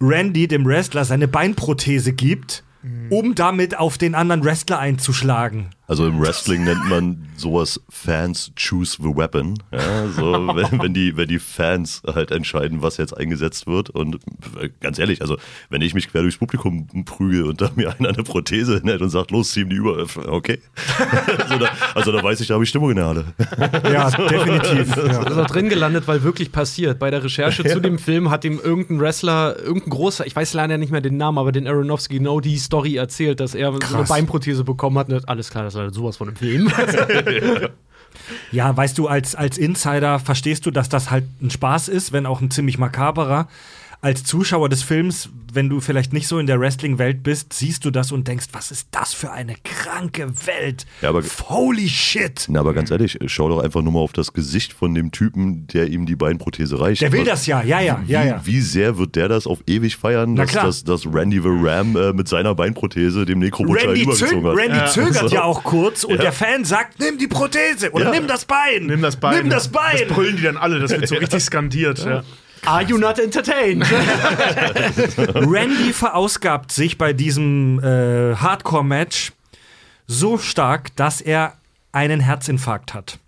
Randy, 0.00 0.48
dem 0.48 0.66
Wrestler, 0.66 1.04
seine 1.04 1.28
Beinprothese 1.28 2.12
gibt, 2.12 2.64
um 3.08 3.36
damit 3.36 3.78
auf 3.78 3.98
den 3.98 4.16
anderen 4.16 4.44
Wrestler 4.44 4.80
einzuschlagen. 4.80 5.70
Also 5.86 6.06
im 6.06 6.18
Wrestling 6.20 6.64
nennt 6.64 6.88
man 6.88 7.28
sowas 7.36 7.78
Fans 7.90 8.52
choose 8.56 8.96
the 9.02 9.08
weapon. 9.14 9.54
Ja, 9.70 10.08
so, 10.08 10.32
wenn, 10.56 10.80
wenn, 10.82 10.94
die, 10.94 11.16
wenn 11.16 11.28
die 11.28 11.38
Fans 11.38 12.00
halt 12.06 12.30
entscheiden, 12.30 12.80
was 12.80 12.96
jetzt 12.96 13.16
eingesetzt 13.16 13.66
wird. 13.66 13.90
Und 13.90 14.16
äh, 14.60 14.70
ganz 14.80 14.98
ehrlich, 14.98 15.20
also 15.20 15.36
wenn 15.68 15.82
ich 15.82 15.92
mich 15.92 16.08
quer 16.10 16.22
durchs 16.22 16.38
Publikum 16.38 16.86
prüge 17.04 17.44
und 17.44 17.60
da 17.60 17.70
mir 17.76 17.94
einer 17.98 18.08
eine 18.08 18.22
Prothese 18.22 18.78
hinhält 18.78 19.02
und 19.02 19.10
sagt, 19.10 19.30
los, 19.30 19.50
zieh 19.52 19.60
ihm 19.60 19.68
die 19.68 19.76
über, 19.76 20.06
okay. 20.28 20.60
also, 21.38 21.58
da, 21.58 21.68
also 21.94 22.12
da 22.12 22.22
weiß 22.22 22.40
ich, 22.40 22.46
da 22.48 22.54
habe 22.54 22.64
ich 22.64 22.70
Stimmung 22.70 22.90
in 22.90 22.96
der 22.96 23.06
Halle. 23.06 23.24
Ja, 23.92 24.10
definitiv. 24.10 24.94
Das 24.94 25.06
Ja. 25.16 25.22
ist 25.28 25.36
auch 25.38 25.46
drin 25.46 25.68
gelandet, 25.68 26.08
weil 26.08 26.22
wirklich 26.22 26.50
passiert. 26.50 26.98
Bei 26.98 27.10
der 27.10 27.22
Recherche 27.22 27.62
zu 27.64 27.80
dem 27.80 27.98
Film 27.98 28.30
hat 28.30 28.44
ihm 28.44 28.58
irgendein 28.62 29.00
Wrestler, 29.00 29.58
irgendein 29.58 29.90
großer, 29.90 30.26
ich 30.26 30.34
weiß 30.34 30.54
leider 30.54 30.78
nicht 30.78 30.92
mehr 30.92 31.00
den 31.02 31.16
Namen, 31.18 31.36
aber 31.38 31.52
den 31.52 31.66
Aronofsky 31.66 32.18
genau 32.18 32.40
die 32.40 32.56
Story 32.56 32.96
erzählt, 32.96 33.40
dass 33.40 33.54
er 33.54 33.66
so 33.72 33.78
eine 33.78 33.80
Krass. 33.80 34.08
Beinprothese 34.08 34.64
bekommen 34.64 34.96
hat. 34.98 35.12
Und 35.12 35.28
alles 35.28 35.50
klar, 35.50 35.64
das 35.64 35.73
war 35.74 35.92
sowas 35.92 36.16
von 36.16 36.34
Film. 36.36 36.70
ja, 38.52 38.76
weißt 38.76 38.98
du, 38.98 39.08
als, 39.08 39.34
als 39.34 39.58
Insider 39.58 40.18
verstehst 40.18 40.66
du, 40.66 40.70
dass 40.70 40.88
das 40.88 41.10
halt 41.10 41.24
ein 41.42 41.50
Spaß 41.50 41.88
ist, 41.88 42.12
wenn 42.12 42.26
auch 42.26 42.40
ein 42.40 42.50
ziemlich 42.50 42.78
makaberer. 42.78 43.48
Als 44.04 44.22
Zuschauer 44.22 44.68
des 44.68 44.82
Films, 44.82 45.30
wenn 45.54 45.70
du 45.70 45.80
vielleicht 45.80 46.12
nicht 46.12 46.28
so 46.28 46.38
in 46.38 46.46
der 46.46 46.60
Wrestling-Welt 46.60 47.22
bist, 47.22 47.54
siehst 47.54 47.86
du 47.86 47.90
das 47.90 48.12
und 48.12 48.28
denkst, 48.28 48.48
was 48.52 48.70
ist 48.70 48.88
das 48.90 49.14
für 49.14 49.32
eine 49.32 49.54
kranke 49.64 50.28
Welt? 50.46 50.84
Ja, 51.00 51.08
aber- 51.08 51.22
Holy 51.48 51.88
shit! 51.88 52.44
Na, 52.50 52.60
aber 52.60 52.74
ganz 52.74 52.90
ehrlich, 52.90 53.16
schau 53.28 53.48
doch 53.48 53.60
einfach 53.62 53.80
nur 53.80 53.94
mal 53.94 54.00
auf 54.00 54.12
das 54.12 54.34
Gesicht 54.34 54.74
von 54.74 54.94
dem 54.94 55.10
Typen, 55.10 55.66
der 55.68 55.88
ihm 55.88 56.04
die 56.04 56.16
Beinprothese 56.16 56.78
reicht. 56.78 57.00
Der 57.00 57.12
will 57.12 57.24
das 57.24 57.46
ja, 57.46 57.62
ja, 57.62 57.80
ja, 57.80 58.02
Wie, 58.04 58.12
ja, 58.12 58.24
ja. 58.24 58.40
wie 58.44 58.60
sehr 58.60 58.98
wird 58.98 59.16
der 59.16 59.28
das 59.28 59.46
auf 59.46 59.60
ewig 59.66 59.96
feiern, 59.96 60.36
dass, 60.36 60.52
dass, 60.52 60.84
dass 60.84 61.06
Randy 61.06 61.40
the 61.40 61.48
Ram 61.48 61.96
äh, 61.96 62.12
mit 62.12 62.28
seiner 62.28 62.54
Beinprothese 62.54 63.24
dem 63.24 63.40
zö 63.40 63.46
übergezogen 63.64 64.44
hat? 64.46 64.54
Randy 64.58 64.90
zögert 64.90 65.14
So. 65.30 65.34
ja 65.34 65.44
auch 65.44 65.64
kurz 65.64 66.04
und 66.04 66.16
Ja. 66.16 66.20
der 66.24 66.32
Fan 66.32 66.66
sagt, 66.66 67.00
nimm 67.00 67.16
die 67.16 67.26
Prothese 67.26 67.90
oder 67.92 68.04
Ja. 68.04 68.10
nimm 68.10 68.26
das 68.26 68.44
Bein. 68.44 68.84
Nimm 68.84 69.00
das 69.00 69.16
Bein. 69.16 69.38
Nimm 69.38 69.48
das 69.50 69.68
Bein. 69.68 69.96
Das 69.98 70.08
brüllen 70.14 70.36
die 70.36 70.42
dann 70.42 70.58
alle, 70.58 70.78
das 70.78 70.90
wird 70.90 71.08
so 71.08 71.14
richtig 71.14 71.42
skandiert. 71.44 72.04
Ja. 72.04 72.22
Are 72.66 72.82
you 72.82 72.96
not 72.96 73.18
entertained? 73.18 73.84
Randy 75.34 75.92
verausgabt 75.92 76.72
sich 76.72 76.96
bei 76.96 77.12
diesem 77.12 77.78
äh, 77.80 78.34
Hardcore-Match 78.36 79.32
so 80.06 80.38
stark, 80.38 80.96
dass 80.96 81.20
er 81.20 81.58
einen 81.92 82.20
Herzinfarkt 82.20 82.94
hat. 82.94 83.18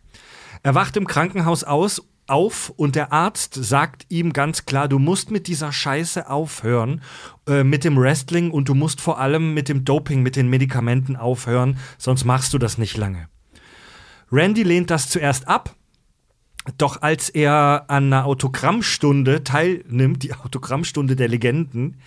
Er 0.62 0.74
wacht 0.74 0.96
im 0.96 1.06
Krankenhaus 1.06 1.64
aus, 1.64 2.02
auf 2.28 2.72
und 2.76 2.96
der 2.96 3.12
Arzt 3.12 3.54
sagt 3.54 4.06
ihm 4.08 4.32
ganz 4.32 4.66
klar, 4.66 4.88
du 4.88 4.98
musst 4.98 5.30
mit 5.30 5.46
dieser 5.46 5.70
Scheiße 5.70 6.28
aufhören, 6.28 7.02
äh, 7.46 7.62
mit 7.62 7.84
dem 7.84 7.96
Wrestling 7.96 8.50
und 8.50 8.68
du 8.68 8.74
musst 8.74 9.00
vor 9.00 9.20
allem 9.20 9.54
mit 9.54 9.68
dem 9.68 9.84
Doping, 9.84 10.22
mit 10.22 10.34
den 10.34 10.48
Medikamenten 10.48 11.14
aufhören, 11.14 11.78
sonst 11.98 12.24
machst 12.24 12.52
du 12.52 12.58
das 12.58 12.78
nicht 12.78 12.96
lange. 12.96 13.28
Randy 14.32 14.64
lehnt 14.64 14.90
das 14.90 15.08
zuerst 15.08 15.46
ab, 15.46 15.76
doch 16.78 17.02
als 17.02 17.28
er 17.28 17.84
an 17.88 18.12
einer 18.12 18.26
Autogrammstunde 18.26 19.44
teilnimmt, 19.44 20.22
die 20.22 20.34
Autogrammstunde 20.34 21.16
der 21.16 21.28
Legenden, 21.28 21.98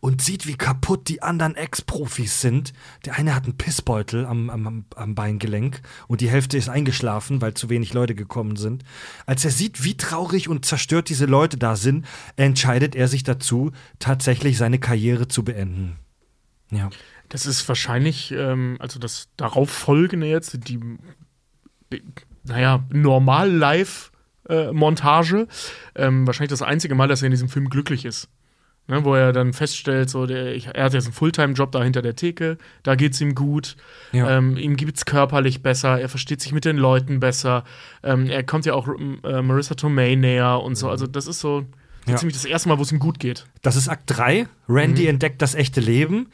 und 0.00 0.22
sieht, 0.22 0.46
wie 0.46 0.54
kaputt 0.56 1.08
die 1.08 1.22
anderen 1.22 1.56
Ex-Profis 1.56 2.40
sind. 2.40 2.72
Der 3.04 3.16
eine 3.16 3.34
hat 3.34 3.44
einen 3.44 3.56
Pissbeutel 3.56 4.26
am, 4.26 4.48
am, 4.48 4.84
am- 4.94 5.14
Beingelenk 5.16 5.82
und 6.06 6.20
die 6.20 6.30
Hälfte 6.30 6.56
ist 6.56 6.68
eingeschlafen, 6.68 7.42
weil 7.42 7.54
zu 7.54 7.68
wenig 7.68 7.94
Leute 7.94 8.14
gekommen 8.14 8.54
sind. 8.54 8.84
Als 9.26 9.44
er 9.44 9.50
sieht, 9.50 9.82
wie 9.82 9.96
traurig 9.96 10.48
und 10.48 10.64
zerstört 10.64 11.08
diese 11.08 11.26
Leute 11.26 11.56
da 11.56 11.74
sind, 11.74 12.06
entscheidet 12.36 12.94
er 12.94 13.08
sich 13.08 13.24
dazu, 13.24 13.72
tatsächlich 13.98 14.56
seine 14.56 14.78
Karriere 14.78 15.26
zu 15.26 15.42
beenden. 15.42 15.96
Ja. 16.70 16.90
Das 17.28 17.44
ist 17.44 17.66
wahrscheinlich, 17.68 18.30
ähm, 18.30 18.76
also 18.78 19.00
das 19.00 19.28
darauf 19.36 19.68
folgende 19.68 20.28
jetzt, 20.28 20.68
die, 20.68 20.78
naja, 22.48 22.84
Normal-Live-Montage, 24.48 25.46
ähm, 25.94 26.26
wahrscheinlich 26.26 26.50
das 26.50 26.62
einzige 26.62 26.94
Mal, 26.94 27.08
dass 27.08 27.22
er 27.22 27.26
in 27.26 27.32
diesem 27.32 27.48
Film 27.48 27.68
glücklich 27.68 28.04
ist. 28.04 28.28
Ne, 28.90 29.04
wo 29.04 29.14
er 29.14 29.34
dann 29.34 29.52
feststellt, 29.52 30.08
so 30.08 30.24
der, 30.24 30.54
ich, 30.54 30.68
er 30.68 30.84
hat 30.84 30.94
jetzt 30.94 31.04
einen 31.04 31.12
Fulltime-Job 31.12 31.70
da 31.72 31.82
hinter 31.84 32.00
der 32.00 32.16
Theke, 32.16 32.56
da 32.82 32.94
geht's 32.94 33.20
ihm 33.20 33.34
gut, 33.34 33.76
Ja. 34.12 34.30
ähm, 34.38 34.56
ihm 34.56 34.76
geht's 34.76 35.04
körperlich 35.04 35.62
besser, 35.62 36.00
er 36.00 36.08
versteht 36.08 36.40
sich 36.40 36.52
mit 36.52 36.64
den 36.64 36.78
Leuten 36.78 37.20
besser, 37.20 37.64
ähm, 38.02 38.30
er 38.30 38.42
kommt 38.44 38.64
ja 38.64 38.72
auch 38.72 38.88
äh, 39.24 39.42
Marissa 39.42 39.74
Tomei 39.74 40.14
näher 40.14 40.62
und 40.62 40.76
so, 40.76 40.88
also 40.88 41.06
das 41.06 41.26
ist 41.26 41.40
so 41.40 41.66
Ja. 42.06 42.16
ziemlich 42.16 42.34
das 42.34 42.46
erste 42.46 42.70
Mal, 42.70 42.78
wo 42.78 42.82
es 42.82 42.90
ihm 42.90 42.98
gut 42.98 43.20
geht. 43.20 43.44
Das 43.60 43.76
ist 43.76 43.90
Akt 43.90 44.04
3. 44.06 44.48
Randy 44.70 45.06
entdeckt 45.06 45.42
das 45.42 45.54
echte 45.54 45.82
Leben. 45.82 46.28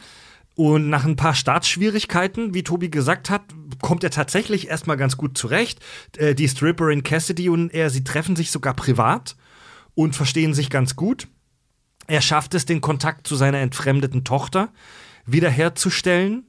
Und 0.57 0.88
nach 0.88 1.05
ein 1.05 1.17
paar 1.17 1.35
Startschwierigkeiten, 1.35 2.55
wie 2.55 2.62
Tobi 2.62 2.88
gesagt 2.88 3.29
hat, 3.29 3.43
kommt 3.83 4.05
er 4.05 4.11
tatsächlich 4.11 4.69
erstmal 4.69 4.97
ganz 4.97 5.17
gut 5.17 5.37
zurecht. 5.37 5.81
Äh, 6.17 6.35
die 6.35 6.49
Stripperin 6.49 7.03
Cassidy 7.03 7.49
und 7.49 7.71
er, 7.75 7.90
sie 7.90 8.05
treffen 8.05 8.37
sich 8.37 8.51
sogar 8.51 8.75
privat 8.75 9.37
und 9.95 10.14
verstehen 10.14 10.55
sich 10.55 10.71
ganz 10.71 10.95
gut. 10.95 11.27
Er 12.07 12.21
schafft 12.21 12.55
es, 12.55 12.67
den 12.67 12.81
Kontakt 12.81 13.27
zu 13.27 13.35
seiner 13.35 13.59
entfremdeten 13.59 14.25
Tochter 14.25 14.73
wiederherzustellen. 15.27 16.45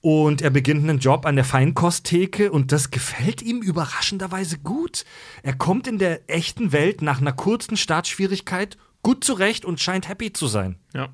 Und 0.00 0.42
er 0.42 0.50
beginnt 0.50 0.88
einen 0.88 0.98
Job 0.98 1.24
an 1.24 1.34
der 1.34 1.46
Feinkosttheke 1.46 2.52
und 2.52 2.72
das 2.72 2.90
gefällt 2.90 3.40
ihm 3.40 3.62
überraschenderweise 3.62 4.58
gut. 4.58 5.06
Er 5.42 5.54
kommt 5.54 5.86
in 5.86 5.98
der 5.98 6.28
echten 6.28 6.72
Welt 6.72 7.00
nach 7.00 7.22
einer 7.22 7.32
kurzen 7.32 7.78
Startschwierigkeit 7.78 8.76
gut 9.02 9.24
zurecht 9.24 9.64
und 9.64 9.80
scheint 9.80 10.08
happy 10.08 10.32
zu 10.32 10.46
sein. 10.46 10.76
Ja. 10.92 11.08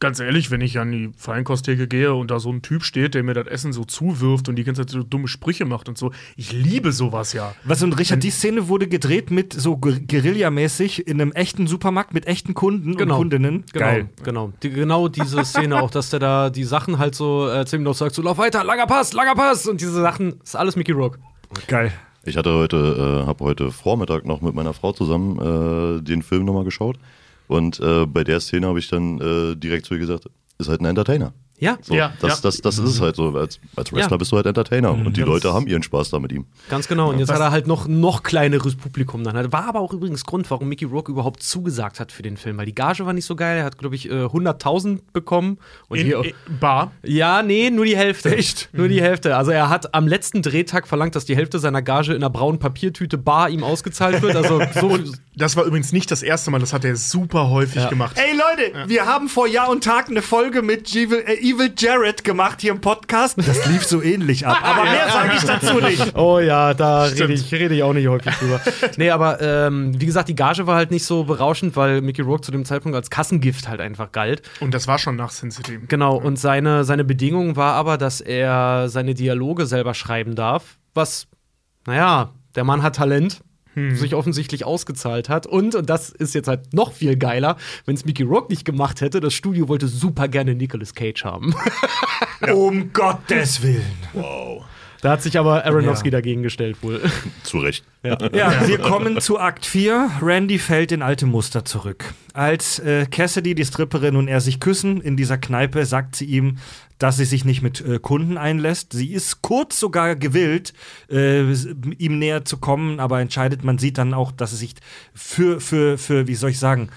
Ganz 0.00 0.18
ehrlich, 0.20 0.50
wenn 0.50 0.60
ich 0.60 0.78
an 0.78 0.90
die 0.90 1.10
Feinkosttheke 1.16 1.86
gehe 1.88 2.14
und 2.14 2.30
da 2.30 2.40
so 2.40 2.50
ein 2.50 2.62
Typ 2.62 2.82
steht, 2.82 3.14
der 3.14 3.22
mir 3.22 3.34
das 3.34 3.46
Essen 3.46 3.72
so 3.72 3.84
zuwirft 3.84 4.48
und 4.48 4.56
die 4.56 4.64
ganze 4.64 4.82
Zeit 4.82 4.90
so 4.90 5.02
dumme 5.02 5.28
Sprüche 5.28 5.64
macht 5.64 5.88
und 5.88 5.96
so, 5.96 6.10
ich 6.36 6.52
liebe 6.52 6.92
sowas 6.92 7.32
ja. 7.32 7.54
Was 7.64 7.82
und 7.82 7.92
Richard, 7.98 8.22
die 8.22 8.30
Szene 8.30 8.68
wurde 8.68 8.88
gedreht 8.88 9.30
mit 9.30 9.52
so 9.52 9.76
Guer- 9.76 10.00
Guerillamäßig 10.00 11.06
in 11.06 11.20
einem 11.20 11.32
echten 11.32 11.66
Supermarkt 11.66 12.12
mit 12.12 12.26
echten 12.26 12.54
Kunden 12.54 12.96
Genau. 12.96 13.14
und 13.14 13.18
Kundinnen. 13.20 13.64
Genau, 13.72 14.08
genau. 14.22 14.52
Die, 14.62 14.70
genau 14.70 15.08
diese 15.08 15.44
Szene 15.44 15.80
auch, 15.80 15.90
dass 15.90 16.10
der 16.10 16.20
da 16.20 16.50
die 16.50 16.64
Sachen 16.64 16.98
halt 16.98 17.14
so 17.14 17.48
äh, 17.48 17.64
ziemlich 17.64 17.84
noch 17.86 17.94
sagt, 17.94 18.14
so 18.14 18.22
lauf 18.22 18.38
weiter, 18.38 18.64
langer 18.64 18.86
Pass, 18.86 19.12
langer 19.12 19.34
Pass 19.34 19.66
und 19.66 19.80
diese 19.80 19.92
Sachen, 19.92 20.40
ist 20.42 20.56
alles 20.56 20.76
Mickey 20.76 20.92
Rock. 20.92 21.18
Geil. 21.68 21.92
Ich 22.24 22.36
hatte 22.36 22.52
heute, 22.54 23.22
äh, 23.22 23.26
habe 23.26 23.44
heute 23.44 23.70
Vormittag 23.70 24.24
noch 24.24 24.40
mit 24.40 24.54
meiner 24.54 24.72
Frau 24.72 24.92
zusammen 24.92 25.98
äh, 25.98 26.02
den 26.02 26.22
Film 26.22 26.44
nochmal 26.46 26.64
geschaut. 26.64 26.96
Und 27.54 27.78
äh, 27.78 28.04
bei 28.04 28.24
der 28.24 28.40
Szene 28.40 28.66
habe 28.66 28.80
ich 28.80 28.88
dann 28.88 29.20
äh, 29.20 29.54
direkt 29.54 29.86
zu 29.86 29.94
ihr 29.94 30.00
gesagt, 30.00 30.28
ist 30.58 30.68
halt 30.68 30.80
ein 30.80 30.86
Entertainer. 30.86 31.32
Ja, 31.60 31.78
So, 31.82 31.94
Ja, 31.94 32.12
das, 32.20 32.30
ja. 32.36 32.38
Das, 32.42 32.60
das 32.60 32.78
ist 32.78 32.90
es 32.90 33.00
halt 33.00 33.14
so. 33.16 33.28
Als, 33.36 33.60
als 33.76 33.92
Wrestler 33.92 34.10
Ja. 34.12 34.16
bist 34.16 34.32
du 34.32 34.36
halt 34.36 34.46
Entertainer. 34.46 34.90
Und 34.92 35.16
die 35.16 35.20
Ja, 35.20 35.26
Leute 35.26 35.54
haben 35.54 35.66
ihren 35.68 35.82
Spaß 35.84 36.10
da 36.10 36.18
mit 36.18 36.32
ihm. 36.32 36.46
ganz 36.68 36.88
genau. 36.88 37.10
Und 37.10 37.20
jetzt 37.20 37.30
hat 37.32 37.40
er 37.40 37.52
halt 37.52 37.66
noch 37.68 37.86
noch 37.86 38.22
kleineres 38.24 38.74
Publikum 38.74 39.22
dann. 39.24 39.36
halt. 39.36 39.52
War 39.52 39.68
aber 39.68 39.80
auch 39.80 39.92
übrigens 39.92 40.24
Grund, 40.24 40.50
warum 40.50 40.68
Mickey 40.68 40.84
Rourke 40.84 41.12
überhaupt 41.12 41.42
zugesagt 41.42 42.00
hat 42.00 42.10
für 42.12 42.22
den 42.22 42.36
Film, 42.36 42.58
weil 42.58 42.66
die 42.66 42.74
Gage 42.74 43.06
war 43.06 43.12
nicht 43.12 43.24
so 43.24 43.36
geil. 43.36 43.58
Er 43.58 43.64
hat, 43.64 43.78
glaube 43.78 43.94
ich, 43.94 44.10
äh, 44.10 44.24
100.000 44.26 45.00
bekommen. 45.12 45.58
Und 45.88 45.98
In, 45.98 46.06
hier, 46.06 46.24
in 46.24 46.58
Bar. 46.58 46.90
ja, 47.04 47.42
nee, 47.42 47.70
nur 47.70 47.84
die 47.84 47.96
Hälfte. 47.96 48.34
Echt? 48.36 48.68
Nur 48.72 48.88
die 48.88 49.00
Hälfte. 49.00 49.36
Also 49.36 49.52
er 49.52 49.68
hat 49.68 49.94
am 49.94 50.08
letzten 50.08 50.42
Drehtag 50.42 50.88
verlangt, 50.88 51.14
dass 51.14 51.24
die 51.24 51.36
Hälfte 51.36 51.58
seiner 51.60 51.82
Gage 51.82 52.10
in 52.12 52.16
einer 52.16 52.30
braunen 52.30 52.58
Papiertüte 52.58 53.16
bar 53.16 53.48
ihm 53.48 53.62
ausgezahlt 53.62 54.22
wird. 54.22 54.34
Also 54.34 54.60
so, 54.80 54.98
Das 55.36 55.56
war 55.56 55.64
übrigens 55.64 55.92
nicht 55.92 56.10
das 56.10 56.22
erste 56.22 56.50
Mal, 56.50 56.58
das 56.58 56.72
hat 56.72 56.84
er 56.84 56.96
super 56.96 57.48
häufig 57.50 57.82
Ja. 57.82 57.88
gemacht. 57.90 58.16
Ey 58.18 58.36
Leute, 58.36 58.88
wir 58.88 59.06
haben 59.06 59.28
vor 59.28 59.46
Jahr 59.46 59.70
und 59.70 59.84
Tag 59.84 60.08
eine 60.08 60.20
Folge 60.22 60.62
mit 60.62 60.90
Evil, 60.94 61.22
äh, 61.26 61.44
Evil 61.54 61.72
Jared 61.76 62.24
gemacht 62.24 62.60
hier 62.60 62.72
im 62.72 62.80
Podcast. 62.80 63.38
Das 63.38 63.66
lief 63.66 63.84
so 63.84 64.02
ähnlich 64.02 64.46
ab. 64.46 64.58
Aber 64.62 64.82
mehr 64.82 65.08
sage 65.08 65.32
ich 65.36 65.44
dazu 65.44 65.80
nicht. 65.80 66.16
Oh 66.16 66.40
ja, 66.40 66.74
da 66.74 67.04
rede 67.04 67.32
ich, 67.32 67.52
rede 67.52 67.74
ich 67.74 67.82
auch 67.82 67.92
nicht 67.92 68.08
häufig 68.08 68.34
drüber. 68.34 68.60
nee, 68.96 69.10
aber 69.10 69.40
ähm, 69.40 70.00
wie 70.00 70.06
gesagt, 70.06 70.28
die 70.28 70.34
Gage 70.34 70.66
war 70.66 70.76
halt 70.76 70.90
nicht 70.90 71.04
so 71.04 71.24
berauschend, 71.24 71.76
weil 71.76 72.00
Mickey 72.00 72.22
Rourke 72.22 72.42
zu 72.42 72.50
dem 72.50 72.64
Zeitpunkt 72.64 72.96
als 72.96 73.08
Kassengift 73.08 73.68
halt 73.68 73.80
einfach 73.80 74.10
galt. 74.10 74.42
Und 74.60 74.74
das 74.74 74.88
war 74.88 74.98
schon 74.98 75.16
nach 75.16 75.30
Sin 75.30 75.50
City. 75.50 75.78
Genau, 75.86 76.16
und 76.16 76.38
seine, 76.38 76.84
seine 76.84 77.04
Bedingung 77.04 77.56
war 77.56 77.74
aber, 77.74 77.98
dass 77.98 78.20
er 78.20 78.88
seine 78.88 79.14
Dialoge 79.14 79.66
selber 79.66 79.94
schreiben 79.94 80.34
darf, 80.34 80.78
was, 80.92 81.28
naja, 81.86 82.30
der 82.54 82.64
Mann 82.64 82.82
hat 82.82 82.96
Talent. 82.96 83.42
Sich 83.94 84.14
offensichtlich 84.14 84.64
ausgezahlt 84.64 85.28
hat. 85.28 85.46
Und, 85.46 85.74
und 85.74 85.90
das 85.90 86.10
ist 86.10 86.34
jetzt 86.34 86.48
halt 86.48 86.72
noch 86.72 86.92
viel 86.92 87.16
geiler, 87.16 87.56
wenn 87.86 87.94
es 87.94 88.04
Mickey 88.04 88.22
Rourke 88.22 88.52
nicht 88.52 88.64
gemacht 88.64 89.00
hätte, 89.00 89.20
das 89.20 89.34
Studio 89.34 89.68
wollte 89.68 89.88
super 89.88 90.28
gerne 90.28 90.54
Nicolas 90.54 90.94
Cage 90.94 91.24
haben. 91.24 91.54
Um 92.52 92.92
Gottes 92.92 93.62
Willen. 93.62 93.82
Wow. 94.12 94.64
Da 95.00 95.10
hat 95.12 95.22
sich 95.22 95.38
aber 95.38 95.64
Aronofsky 95.66 96.08
Ja. 96.08 96.12
dagegen 96.12 96.42
gestellt 96.42 96.78
wohl. 96.82 97.00
Zu 97.42 97.58
Recht. 97.58 97.84
Ja, 98.02 98.66
wir 98.66 98.78
kommen 98.78 99.20
zu 99.20 99.38
Akt 99.38 99.64
4. 99.66 100.10
Randy 100.22 100.58
fällt 100.58 100.92
in 100.92 101.02
alte 101.02 101.26
Muster 101.26 101.64
zurück. 101.64 102.12
Als 102.32 102.78
äh, 102.78 103.06
Cassidy, 103.06 103.54
die 103.54 103.64
Stripperin 103.64 104.16
und 104.16 104.28
er 104.28 104.40
sich 104.40 104.60
küssen 104.60 105.00
in 105.00 105.16
dieser 105.16 105.36
Kneipe, 105.38 105.84
sagt 105.86 106.16
sie 106.16 106.24
ihm, 106.26 106.56
dass 106.98 107.16
sie 107.16 107.24
sich 107.24 107.44
nicht 107.44 107.62
mit 107.62 107.80
äh, 107.80 107.98
Kunden 107.98 108.38
einlässt. 108.38 108.92
Sie 108.92 109.12
ist 109.12 109.42
kurz 109.42 109.78
sogar 109.78 110.16
gewillt, 110.16 110.72
äh, 111.10 111.42
ihm 111.52 112.18
näher 112.18 112.44
zu 112.44 112.58
kommen, 112.58 113.00
aber 113.00 113.20
entscheidet, 113.20 113.64
man 113.64 113.78
sieht 113.78 113.98
dann 113.98 114.14
auch, 114.14 114.32
dass 114.32 114.50
sie 114.50 114.56
sich 114.56 114.74
für, 115.14 115.60
für, 115.60 115.98
für, 115.98 116.26
wie 116.28 116.34
soll 116.34 116.50
ich 116.50 116.58
sagen, 116.58 116.90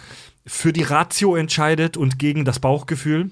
für 0.46 0.72
die 0.72 0.84
Ratio 0.84 1.36
entscheidet 1.36 1.98
und 1.98 2.20
gegen 2.20 2.46
das 2.46 2.60
Bauchgefühl. 2.60 3.32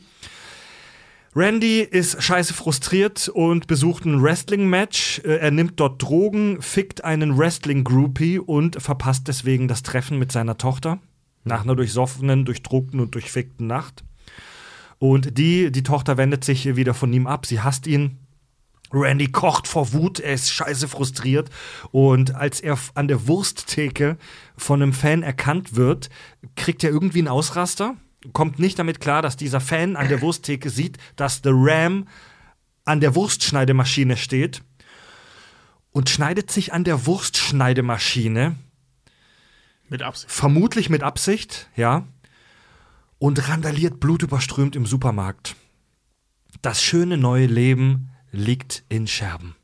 Randy 1.37 1.81
ist 1.81 2.23
scheiße 2.23 2.53
frustriert 2.53 3.27
und 3.27 3.67
besucht 3.67 4.05
ein 4.05 4.23
Wrestling-Match. 4.23 5.19
Äh, 5.25 5.37
Er 5.37 5.51
nimmt 5.51 5.79
dort 5.79 6.01
Drogen, 6.01 6.61
fickt 6.61 7.03
einen 7.03 7.37
Wrestling-Groupie 7.37 8.39
und 8.39 8.81
verpasst 8.81 9.27
deswegen 9.27 9.67
das 9.67 9.83
Treffen 9.83 10.17
mit 10.17 10.31
seiner 10.31 10.57
Tochter. 10.57 10.99
Nach 11.43 11.63
einer 11.63 11.75
durchsoffenen, 11.75 12.45
durchdruckten 12.45 12.99
und 13.01 13.13
durchfickten 13.13 13.67
Nacht. 13.67 14.03
Und 14.99 15.37
die, 15.37 15.71
die 15.71 15.83
Tochter 15.83 16.17
wendet 16.17 16.43
sich 16.43 16.75
wieder 16.75 16.93
von 16.93 17.11
ihm 17.13 17.27
ab. 17.27 17.45
Sie 17.45 17.61
hasst 17.61 17.87
ihn. 17.87 18.19
Randy 18.93 19.27
kocht 19.31 19.67
vor 19.67 19.93
Wut, 19.93 20.19
er 20.19 20.33
ist 20.33 20.51
scheiße 20.53 20.87
frustriert. 20.87 21.49
Und 21.91 22.35
als 22.35 22.61
er 22.61 22.77
an 22.93 23.07
der 23.07 23.27
Wursttheke 23.27 24.17
von 24.55 24.81
einem 24.81 24.93
Fan 24.93 25.23
erkannt 25.23 25.75
wird, 25.75 26.09
kriegt 26.55 26.83
er 26.83 26.91
irgendwie 26.91 27.19
einen 27.19 27.27
Ausraster. 27.27 27.95
Kommt 28.31 28.57
nicht 28.59 28.79
damit 28.79 29.01
klar, 29.01 29.21
dass 29.21 29.35
dieser 29.37 29.59
Fan 29.59 29.95
an 29.95 30.07
der 30.07 30.21
Wursttheke 30.21 30.69
sieht, 30.69 30.97
dass 31.15 31.41
The 31.43 31.49
Ram 31.51 32.07
an 32.85 33.01
der 33.01 33.15
Wurstschneidemaschine 33.15 34.17
steht 34.17 34.61
und 35.91 36.09
schneidet 36.09 36.51
sich 36.51 36.71
an 36.73 36.83
der 36.83 37.05
Wurstschneidemaschine, 37.05 38.55
Mit 39.89 40.01
Absicht. 40.03 40.31
vermutlich 40.31 40.89
mit 40.89 41.03
Absicht, 41.03 41.69
ja, 41.75 42.05
und 43.25 43.49
randaliert 43.49 43.99
blutüberströmt 43.99 44.75
im 44.75 44.85
Supermarkt. 44.85 45.55
Das 46.61 46.83
schöne 46.83 47.17
neue 47.17 47.47
Leben 47.47 48.11
liegt 48.31 48.83
in 48.87 49.07
Scherben. 49.07 49.55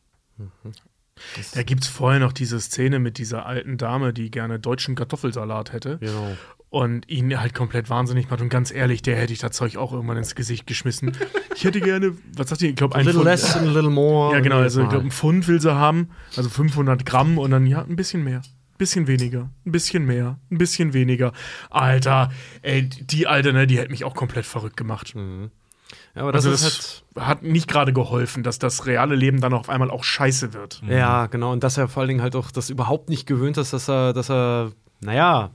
Da 1.53 1.61
gibt 1.61 1.83
es 1.83 1.87
vorher 1.87 2.19
noch 2.19 2.33
diese 2.33 2.59
Szene 2.59 2.97
mit 2.97 3.19
dieser 3.19 3.45
alten 3.45 3.77
Dame, 3.77 4.13
die 4.13 4.31
gerne 4.31 4.57
deutschen 4.59 4.95
Kartoffelsalat 4.95 5.73
hätte. 5.73 5.99
Genau. 5.99 6.35
Und 6.69 7.07
ihn 7.07 7.39
halt 7.39 7.53
komplett 7.53 7.91
wahnsinnig 7.91 8.31
macht. 8.31 8.41
Und 8.41 8.49
ganz 8.49 8.71
ehrlich, 8.71 9.03
der 9.03 9.15
hätte 9.15 9.31
ich 9.31 9.39
das 9.39 9.51
Zeug 9.51 9.77
auch 9.77 9.93
irgendwann 9.93 10.17
ins 10.17 10.33
Gesicht 10.33 10.65
geschmissen. 10.65 11.15
Ich 11.53 11.63
hätte 11.63 11.81
gerne, 11.81 12.17
was 12.35 12.49
sagt 12.49 12.63
ihr? 12.63 12.69
Ich 12.69 12.75
glaube, 12.75 12.95
ein 12.95 13.05
little 13.05 13.21
Pfund. 13.21 13.25
less 13.25 13.55
and 13.55 13.67
a 13.67 13.71
little 13.71 13.91
more. 13.91 14.33
Ja, 14.33 14.39
genau. 14.39 14.57
Also, 14.57 14.81
ich 14.81 14.89
glaube, 14.89 15.05
ein 15.05 15.11
Pfund 15.11 15.47
will 15.47 15.61
sie 15.61 15.75
haben. 15.75 16.09
Also 16.35 16.49
500 16.49 17.05
Gramm 17.05 17.37
und 17.37 17.51
dann, 17.51 17.67
ja, 17.67 17.83
ein 17.83 17.95
bisschen 17.95 18.23
mehr. 18.23 18.41
Bisschen 18.81 19.05
weniger, 19.05 19.51
ein 19.63 19.71
bisschen 19.71 20.05
mehr, 20.05 20.39
ein 20.49 20.57
bisschen 20.57 20.93
weniger. 20.93 21.33
Alter, 21.69 22.31
ey, 22.63 22.89
die 22.89 23.27
Alte, 23.27 23.53
ne, 23.53 23.67
die 23.67 23.77
hätte 23.77 23.91
mich 23.91 24.03
auch 24.03 24.15
komplett 24.15 24.47
verrückt 24.47 24.75
gemacht. 24.75 25.13
Ja, 25.13 26.23
aber 26.23 26.31
das 26.31 26.47
also 26.47 26.65
das 26.65 27.03
halt. 27.15 27.27
hat 27.27 27.43
nicht 27.43 27.67
gerade 27.67 27.93
geholfen, 27.93 28.41
dass 28.41 28.57
das 28.57 28.87
reale 28.87 29.13
Leben 29.13 29.39
dann 29.39 29.53
auf 29.53 29.69
einmal 29.69 29.91
auch 29.91 30.03
scheiße 30.03 30.53
wird. 30.53 30.81
Ja, 30.89 31.27
genau. 31.27 31.51
Und 31.51 31.63
dass 31.63 31.77
er 31.77 31.89
vor 31.89 32.01
allen 32.01 32.07
Dingen 32.07 32.21
halt 32.23 32.35
auch 32.35 32.49
das 32.49 32.71
überhaupt 32.71 33.09
nicht 33.09 33.27
gewöhnt 33.27 33.55
ist, 33.59 33.71
dass 33.71 33.87
er, 33.87 34.13
dass 34.13 34.31
er, 34.31 34.71
naja, 34.99 35.51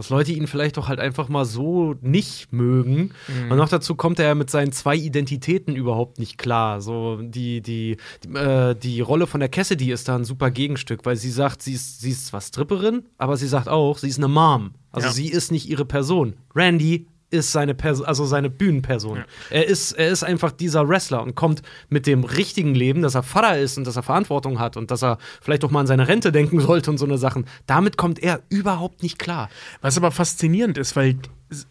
dass 0.00 0.08
Leute 0.08 0.32
ihn 0.32 0.46
vielleicht 0.46 0.78
doch 0.78 0.88
halt 0.88 0.98
einfach 0.98 1.28
mal 1.28 1.44
so 1.44 1.94
nicht 2.00 2.54
mögen. 2.54 3.12
Und 3.50 3.58
noch 3.58 3.68
dazu 3.68 3.94
kommt 3.94 4.18
er 4.18 4.34
mit 4.34 4.48
seinen 4.48 4.72
zwei 4.72 4.96
Identitäten 4.96 5.76
überhaupt 5.76 6.18
nicht 6.18 6.38
klar. 6.38 6.80
So 6.80 7.18
die, 7.20 7.60
die, 7.60 7.98
die, 8.24 8.28
äh, 8.34 8.74
die 8.74 9.02
Rolle 9.02 9.26
von 9.26 9.40
der 9.40 9.50
Cassidy 9.50 9.92
ist 9.92 10.08
da 10.08 10.16
ein 10.16 10.24
super 10.24 10.50
Gegenstück, 10.50 11.04
weil 11.04 11.16
sie 11.16 11.30
sagt, 11.30 11.60
sie 11.60 11.74
ist, 11.74 12.00
sie 12.00 12.10
ist 12.12 12.28
zwar 12.28 12.40
Stripperin, 12.40 13.02
aber 13.18 13.36
sie 13.36 13.46
sagt 13.46 13.68
auch, 13.68 13.98
sie 13.98 14.08
ist 14.08 14.16
eine 14.18 14.28
Mom. 14.28 14.70
Also 14.90 15.08
Ja. 15.08 15.12
sie 15.12 15.28
ist 15.28 15.52
nicht 15.52 15.68
ihre 15.68 15.84
Person. 15.84 16.32
Randy 16.56 17.06
ist 17.30 17.52
seine 17.52 17.74
Person, 17.74 18.06
also 18.06 18.24
seine 18.26 18.50
Bühnenperson. 18.50 19.18
Ja. 19.18 19.24
Er 19.50 19.66
ist, 19.66 19.92
er 19.92 20.08
ist 20.08 20.22
einfach 20.22 20.52
dieser 20.52 20.88
Wrestler 20.88 21.22
und 21.22 21.34
kommt 21.34 21.62
mit 21.88 22.06
dem 22.06 22.24
richtigen 22.24 22.74
Leben, 22.74 23.02
dass 23.02 23.14
er 23.14 23.22
Vater 23.22 23.58
ist 23.58 23.78
und 23.78 23.86
dass 23.86 23.96
er 23.96 24.02
Verantwortung 24.02 24.58
hat 24.58 24.76
und 24.76 24.90
dass 24.90 25.02
er 25.02 25.18
vielleicht 25.40 25.64
auch 25.64 25.70
mal 25.70 25.80
an 25.80 25.86
seine 25.86 26.08
Rente 26.08 26.32
denken 26.32 26.60
sollte 26.60 26.90
und 26.90 26.98
so 26.98 27.06
eine 27.06 27.18
Sachen. 27.18 27.46
Damit 27.66 27.96
kommt 27.96 28.18
er 28.18 28.40
überhaupt 28.48 29.02
nicht 29.02 29.18
klar. 29.18 29.48
Was 29.80 29.96
aber 29.96 30.10
faszinierend 30.10 30.76
ist, 30.78 30.96
weil 30.96 31.16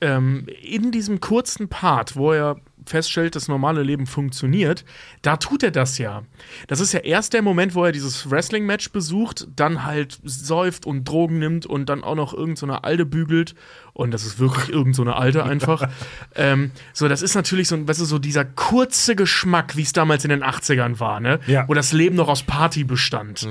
ähm, 0.02 0.48
in 0.62 0.92
diesem 0.92 1.20
kurzen 1.20 1.70
Part, 1.70 2.16
wo 2.16 2.32
er 2.32 2.58
feststellt, 2.90 3.36
das 3.36 3.48
normale 3.48 3.84
Leben 3.84 4.06
funktioniert, 4.08 4.84
da 5.22 5.38
tut 5.38 5.64
er 5.64 5.72
das 5.72 5.98
ja. 5.98 6.24
Das 6.68 6.80
ist 6.80 6.92
ja 6.94 7.00
erst 7.00 7.34
der 7.34 7.42
Moment, 7.42 7.76
wo 7.76 7.84
er 7.86 7.92
dieses 7.92 8.30
Wrestling-Match 8.30 8.92
besucht, 8.92 9.48
dann 9.56 9.86
halt 9.86 10.20
säuft 10.24 10.86
und 10.86 11.04
Drogen 11.08 11.40
nimmt 11.40 11.66
und 11.66 11.88
dann 11.90 12.04
auch 12.04 12.16
noch 12.16 12.34
irgendeine 12.34 12.58
so 12.58 12.66
eine 12.66 12.84
Alte 12.84 13.06
bügelt. 13.06 13.56
Und 13.94 14.12
das 14.12 14.26
ist 14.26 14.40
wirklich 14.40 14.70
irgendeine 14.70 14.94
so 14.96 15.02
eine 15.04 15.16
Alte 15.16 15.44
einfach. 15.44 15.88
ähm, 16.36 16.72
so, 16.94 17.08
das 17.08 17.22
ist 17.22 17.36
natürlich 17.36 17.68
so, 17.68 17.76
ein- 17.76 17.88
weißt 17.88 18.02
du, 18.02 18.06
so 18.06 18.20
dieser 18.20 18.44
kurze 18.46 19.16
Geschmack, 19.16 19.76
wie 19.78 19.84
es 19.84 19.94
damals 19.94 20.24
in 20.26 20.30
den 20.30 20.44
80ern 20.44 21.00
war, 21.00 21.20
ne? 21.20 21.40
Ja. 21.48 21.68
Wo 21.68 21.74
das 21.74 21.94
Leben 21.94 22.16
noch 22.16 22.28
aus 22.28 22.44
Party 22.44 22.84
bestand. 22.84 23.48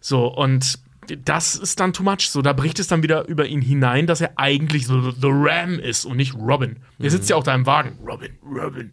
So, 0.00 0.26
und 0.26 0.78
das 1.24 1.56
ist 1.56 1.80
dann 1.80 1.92
too 1.92 2.02
much. 2.02 2.30
So, 2.30 2.42
da 2.42 2.52
bricht 2.52 2.78
es 2.78 2.88
dann 2.88 3.02
wieder 3.02 3.26
über 3.28 3.46
ihn 3.46 3.60
hinein, 3.60 4.06
dass 4.06 4.20
er 4.20 4.32
eigentlich 4.36 4.86
so 4.86 5.10
The 5.10 5.28
Ram 5.30 5.78
ist 5.78 6.04
und 6.04 6.16
nicht 6.16 6.34
Robin. 6.34 6.76
Der 6.98 7.10
sitzt 7.10 7.30
ja 7.30 7.36
auch 7.36 7.44
da 7.44 7.54
im 7.54 7.66
Wagen. 7.66 7.98
Robin, 8.04 8.30
Robin. 8.44 8.92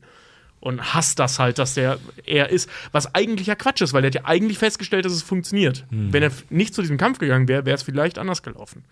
Und 0.60 0.94
hasst 0.94 1.18
das 1.18 1.40
halt, 1.40 1.58
dass 1.58 1.74
der 1.74 1.98
er 2.26 2.50
ist. 2.50 2.70
Was 2.92 3.16
eigentlich 3.16 3.48
ja 3.48 3.56
Quatsch 3.56 3.82
ist, 3.82 3.94
weil 3.94 4.04
der 4.04 4.10
hat 4.10 4.16
ja 4.16 4.26
eigentlich 4.26 4.60
festgestellt, 4.60 5.06
dass 5.06 5.14
es 5.14 5.24
funktioniert. 5.24 5.86
Wenn 5.90 6.22
er 6.22 6.32
nicht 6.50 6.76
zu 6.76 6.82
diesem 6.82 6.98
Kampf 6.98 7.18
gegangen 7.18 7.48
wäre, 7.48 7.66
wäre 7.66 7.76
es 7.76 7.84
vielleicht 7.84 8.20
anders 8.20 8.44
gelaufen. 8.44 8.84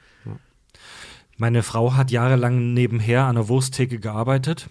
Meine 1.38 1.62
Frau 1.64 1.94
hat 1.94 2.12
jahrelang 2.12 2.74
nebenher 2.74 3.26
an 3.26 3.36
der 3.36 3.48
Wursttheke 3.48 4.00
gearbeitet 4.00 4.70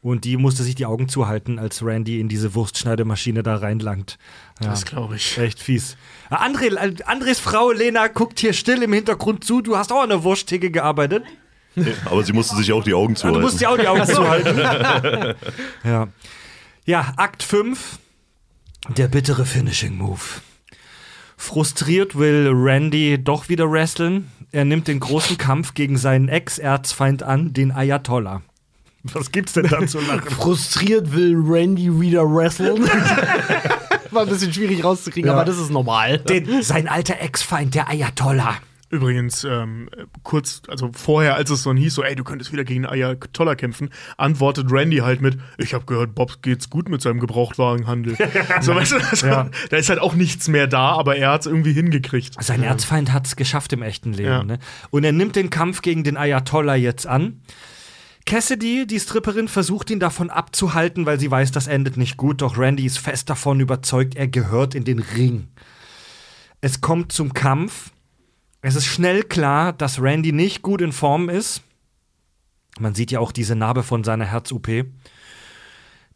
und 0.00 0.24
die 0.24 0.36
musste 0.36 0.62
sich 0.62 0.74
die 0.74 0.86
Augen 0.86 1.08
zuhalten, 1.08 1.58
als 1.58 1.82
Randy 1.84 2.20
in 2.20 2.28
diese 2.28 2.54
Wurstschneidemaschine 2.54 3.42
da 3.42 3.56
reinlangt. 3.56 4.18
Ja. 4.62 4.70
Das 4.70 4.84
glaube 4.84 5.16
ich. 5.16 5.36
Echt 5.38 5.60
fies. 5.60 5.96
André, 6.30 7.02
Andres 7.04 7.40
Frau 7.40 7.72
Lena 7.72 8.06
guckt 8.08 8.38
hier 8.40 8.52
still 8.52 8.82
im 8.82 8.92
Hintergrund 8.92 9.44
zu. 9.44 9.60
Du 9.60 9.76
hast 9.76 9.92
auch 9.92 10.02
an 10.02 10.08
der 10.10 10.22
Wursttheke 10.22 10.70
gearbeitet. 10.70 11.24
Aber 12.06 12.24
sie 12.24 12.32
musste 12.32 12.56
sich 12.56 12.72
auch 12.72 12.82
die 12.82 12.94
Augen 12.94 13.14
Du 13.14 13.20
zuhalten. 13.20 13.40
musst 13.42 13.60
dir 13.60 13.70
auch 13.70 13.78
die 13.78 13.86
Augen 13.88 14.04
zuhalten. 14.06 15.36
ja. 15.84 16.08
ja, 16.86 17.12
Akt 17.16 17.42
5. 17.42 17.98
Der 18.96 19.08
bittere 19.08 19.44
Finishing 19.44 19.96
Move. 19.96 20.20
Frustriert 21.36 22.18
will 22.18 22.50
Randy 22.52 23.22
doch 23.22 23.48
wieder 23.48 23.70
wresteln. 23.70 24.30
Er 24.50 24.64
nimmt 24.64 24.88
den 24.88 24.98
großen 24.98 25.38
Kampf 25.38 25.74
gegen 25.74 25.96
seinen 25.98 26.28
Ex-Erzfeind 26.28 27.22
an, 27.22 27.52
den 27.52 27.70
Ayatollah. 27.70 28.42
Was 29.14 29.32
gibt's 29.32 29.52
denn 29.54 29.66
da 29.66 29.86
zu 29.86 29.98
lachen? 30.00 30.30
Frustriert 30.30 31.14
will 31.14 31.34
Randy 31.36 32.00
wieder 32.00 32.22
wresteln. 32.24 32.84
War 34.10 34.22
ein 34.22 34.28
bisschen 34.28 34.52
schwierig 34.52 34.82
rauszukriegen, 34.84 35.28
Ja. 35.28 35.34
aber 35.34 35.44
das 35.44 35.58
ist 35.58 35.70
normal. 35.70 36.18
Den, 36.18 36.62
sein 36.62 36.88
alter 36.88 37.20
Ex-Feind, 37.20 37.74
der 37.74 37.88
Ayatollah. 37.88 38.56
Übrigens, 38.90 39.44
ähm, 39.44 39.90
kurz, 40.22 40.62
also 40.66 40.88
vorher, 40.94 41.34
als 41.34 41.50
es 41.50 41.62
so 41.62 41.74
hieß, 41.74 41.94
so, 41.94 42.02
ey, 42.02 42.16
du 42.16 42.24
könntest 42.24 42.52
wieder 42.54 42.64
gegen 42.64 42.86
Ayatollah 42.86 43.54
kämpfen, 43.54 43.90
antwortet 44.16 44.68
Randy 44.72 44.98
halt 44.98 45.20
mit, 45.20 45.36
ich 45.58 45.74
habe 45.74 45.84
gehört, 45.84 46.14
Bob 46.14 46.40
geht's 46.40 46.70
gut 46.70 46.88
mit 46.88 47.02
seinem 47.02 47.20
Gebrauchtwagenhandel. 47.20 48.16
so, 48.62 48.74
weißt 48.74 48.92
du, 48.92 48.96
also, 48.96 49.26
Ja. 49.26 49.50
da 49.68 49.76
ist 49.76 49.90
halt 49.90 50.00
auch 50.00 50.14
nichts 50.14 50.48
mehr 50.48 50.66
da, 50.68 50.92
aber 50.92 51.16
er 51.16 51.32
hat's 51.32 51.44
irgendwie 51.44 51.74
hingekriegt. 51.74 52.42
Sein 52.42 52.62
Erzfeind 52.62 53.12
hat 53.12 53.26
es 53.26 53.36
geschafft 53.36 53.74
im 53.74 53.82
echten 53.82 54.14
Leben. 54.14 54.28
Ja. 54.30 54.42
Ne? 54.42 54.58
Und 54.88 55.04
er 55.04 55.12
nimmt 55.12 55.36
den 55.36 55.50
Kampf 55.50 55.82
gegen 55.82 56.02
den 56.02 56.16
Ayatollah 56.16 56.76
jetzt 56.76 57.06
an. 57.06 57.42
Cassidy, 58.28 58.86
die 58.86 59.00
Stripperin, 59.00 59.48
versucht 59.48 59.88
ihn 59.88 60.00
davon 60.00 60.28
abzuhalten, 60.28 61.06
weil 61.06 61.18
sie 61.18 61.30
weiß, 61.30 61.50
das 61.50 61.66
endet 61.66 61.96
nicht 61.96 62.18
gut. 62.18 62.42
Doch 62.42 62.58
Randy 62.58 62.84
ist 62.84 62.98
fest 62.98 63.30
davon 63.30 63.58
überzeugt, 63.58 64.16
er 64.16 64.28
gehört 64.28 64.74
in 64.74 64.84
den 64.84 64.98
Ring. 64.98 65.48
Es 66.60 66.82
kommt 66.82 67.10
zum 67.10 67.32
Kampf. 67.32 67.90
Es 68.60 68.76
ist 68.76 68.84
schnell 68.84 69.22
klar, 69.22 69.72
dass 69.72 70.02
Randy 70.02 70.32
nicht 70.32 70.60
gut 70.60 70.82
in 70.82 70.92
Form 70.92 71.30
ist. 71.30 71.62
Man 72.78 72.94
sieht 72.94 73.10
ja 73.10 73.18
auch 73.18 73.32
diese 73.32 73.54
Narbe 73.56 73.82
von 73.82 74.04
seiner 74.04 74.26
Herz-OP. 74.26 74.68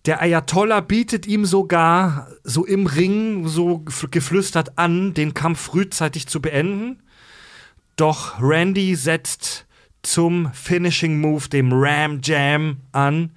Der 0.04 0.20
Ayatollah 0.20 0.82
bietet 0.82 1.26
ihm 1.26 1.46
sogar 1.46 2.28
so 2.44 2.66
im 2.66 2.86
Ring 2.86 3.48
so 3.48 3.84
gef- 3.86 4.10
geflüstert 4.10 4.76
an, 4.76 5.14
den 5.14 5.32
Kampf 5.32 5.60
frühzeitig 5.62 6.26
zu 6.26 6.42
beenden. 6.42 7.02
Doch 7.96 8.38
Randy 8.38 8.96
setzt 8.96 9.64
zum 10.03 10.53
Finishing 10.53 11.20
Move, 11.20 11.48
dem 11.48 11.70
Ram 11.72 12.20
Jam, 12.22 12.78
an. 12.92 13.30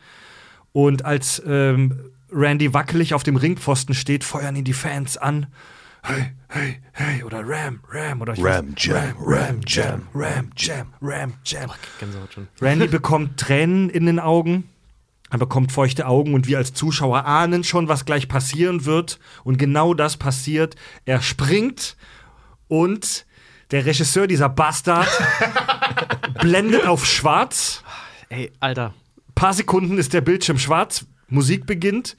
Und 0.73 1.05
als 1.05 1.41
ähm, 1.45 2.11
Randy 2.31 2.73
wackelig 2.73 3.13
auf 3.13 3.23
dem 3.23 3.35
Ringpfosten 3.35 3.95
steht, 3.95 4.23
feuern 4.23 4.55
ihn 4.55 4.63
die 4.65 4.73
Fans 4.73 5.15
an. 5.17 5.47
Hey, 6.03 6.33
hey, 6.49 6.79
hey, 6.91 7.23
oder 7.23 7.41
Ram, 7.43 7.79
Ram, 7.89 8.21
oder 8.21 8.33
ich 8.33 8.43
Ram 8.43 8.67
weiß- 8.69 8.73
Jam, 8.77 9.15
Ram, 9.19 9.25
Ram 9.25 9.61
Jam, 9.65 10.01
Ram 10.13 10.51
Jam, 10.55 10.87
Ram 11.01 11.33
Jam. 11.43 11.71
Schon. 12.33 12.47
Randy 12.61 12.87
bekommt 12.89 13.39
Tränen 13.39 13.89
in 13.89 14.05
den 14.05 14.19
Augen. 14.19 14.65
Er 15.31 15.39
bekommt 15.39 15.71
feuchte 15.71 16.05
Augen 16.05 16.35
und 16.35 16.45
wir 16.47 16.59
als 16.59 16.73
Zuschauer 16.73 17.25
ahnen 17.25 17.63
schon, 17.63 17.87
was 17.87 18.05
gleich 18.05 18.27
passieren 18.27 18.85
wird. 18.85 19.19
Und 19.43 19.57
genau 19.57 19.93
das 19.95 20.17
passiert. 20.17 20.75
Er 21.05 21.21
springt 21.23 21.97
und 22.67 23.25
der 23.71 23.85
Regisseur, 23.85 24.27
dieser 24.27 24.49
Bastard, 24.49 25.07
blendet 26.39 26.85
auf 26.85 27.05
schwarz. 27.05 27.83
Ey, 28.29 28.51
Alter. 28.59 28.93
Paar 29.33 29.53
Sekunden 29.53 29.97
ist 29.97 30.13
der 30.13 30.21
Bildschirm 30.21 30.57
schwarz. 30.57 31.05
Musik 31.27 31.65
beginnt. 31.65 32.15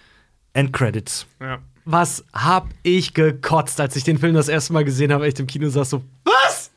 End 0.53 0.73
Credits. 0.73 1.27
Ja. 1.41 1.59
Was 1.85 2.25
hab 2.33 2.69
ich 2.83 3.15
gekotzt, 3.15 3.81
als 3.81 3.95
ich 3.95 4.05
den 4.05 4.19
Film 4.19 4.35
das 4.35 4.49
erste 4.49 4.73
Mal 4.73 4.85
gesehen 4.85 5.13
habe, 5.13 5.27
echt 5.27 5.39
im 5.39 5.47
Kino 5.47 5.69
saß 5.69 5.91
so, 5.91 6.03
was? 6.25 6.71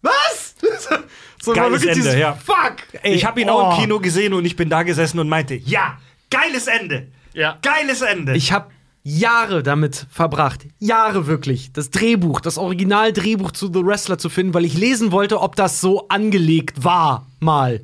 Was? 0.00 0.54
so 1.42 1.52
Geiles 1.52 1.82
Ende, 1.82 1.94
dieses 1.94 2.14
ja. 2.14 2.34
Fuck! 2.34 2.76
Ey, 3.02 3.14
Ich 3.14 3.24
habe 3.24 3.40
ihn 3.40 3.50
oh. 3.50 3.54
auch 3.54 3.74
im 3.74 3.82
Kino 3.82 3.98
gesehen 3.98 4.32
und 4.32 4.44
ich 4.44 4.54
bin 4.54 4.68
da 4.70 4.82
gesessen 4.84 5.18
und 5.18 5.28
meinte, 5.28 5.54
ja, 5.54 5.98
geiles 6.30 6.68
Ende. 6.68 7.08
Ja. 7.32 7.58
Geiles 7.62 8.00
Ende. 8.02 8.36
Ich 8.36 8.52
habe 8.52 8.70
Jahre 9.06 9.62
damit 9.62 10.06
verbracht, 10.10 10.66
Jahre 10.78 11.26
wirklich, 11.26 11.72
das 11.72 11.90
Drehbuch, 11.90 12.40
das 12.40 12.56
Originaldrehbuch 12.56 13.52
zu 13.52 13.66
The 13.66 13.84
Wrestler 13.84 14.16
zu 14.16 14.30
finden, 14.30 14.54
weil 14.54 14.64
ich 14.64 14.78
lesen 14.78 15.12
wollte, 15.12 15.40
ob 15.40 15.56
das 15.56 15.82
so 15.82 16.08
angelegt 16.08 16.84
war, 16.84 17.26
mal. 17.38 17.82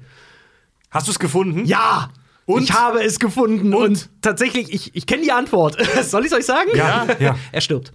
Hast 0.90 1.06
du 1.06 1.12
es 1.12 1.18
gefunden? 1.18 1.66
Ja! 1.66 2.10
Und? 2.46 2.62
Ich 2.62 2.72
habe 2.72 3.04
es 3.04 3.20
gefunden 3.20 3.74
und, 3.74 4.08
tatsächlich, 4.22 4.72
ich, 4.72 4.96
ich 4.96 5.06
kenne 5.06 5.22
die 5.22 5.30
Antwort. 5.30 5.76
Soll 6.02 6.22
ich 6.22 6.32
es 6.32 6.38
euch 6.38 6.46
sagen? 6.46 6.70
Ja, 6.74 7.06
ja. 7.20 7.36
Er 7.52 7.60
stirbt. 7.60 7.92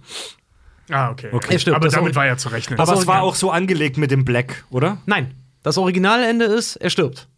Ah, 0.88 1.10
okay. 1.10 1.30
Ja, 1.50 1.58
stimmt, 1.58 1.76
Aber 1.76 1.86
das 1.86 1.94
damit 1.94 2.14
war 2.14 2.26
ja 2.26 2.36
zu 2.36 2.48
rechnen. 2.48 2.78
Aber 2.78 2.92
es 2.94 3.08
war 3.08 3.22
auch 3.22 3.34
so 3.34 3.50
angelegt 3.50 3.98
mit 3.98 4.12
dem 4.12 4.24
Black, 4.24 4.64
oder? 4.70 4.98
Nein, 5.04 5.34
das 5.64 5.78
Originalende 5.78 6.44
ist, 6.44 6.76
er 6.76 6.90
stirbt. 6.90 7.28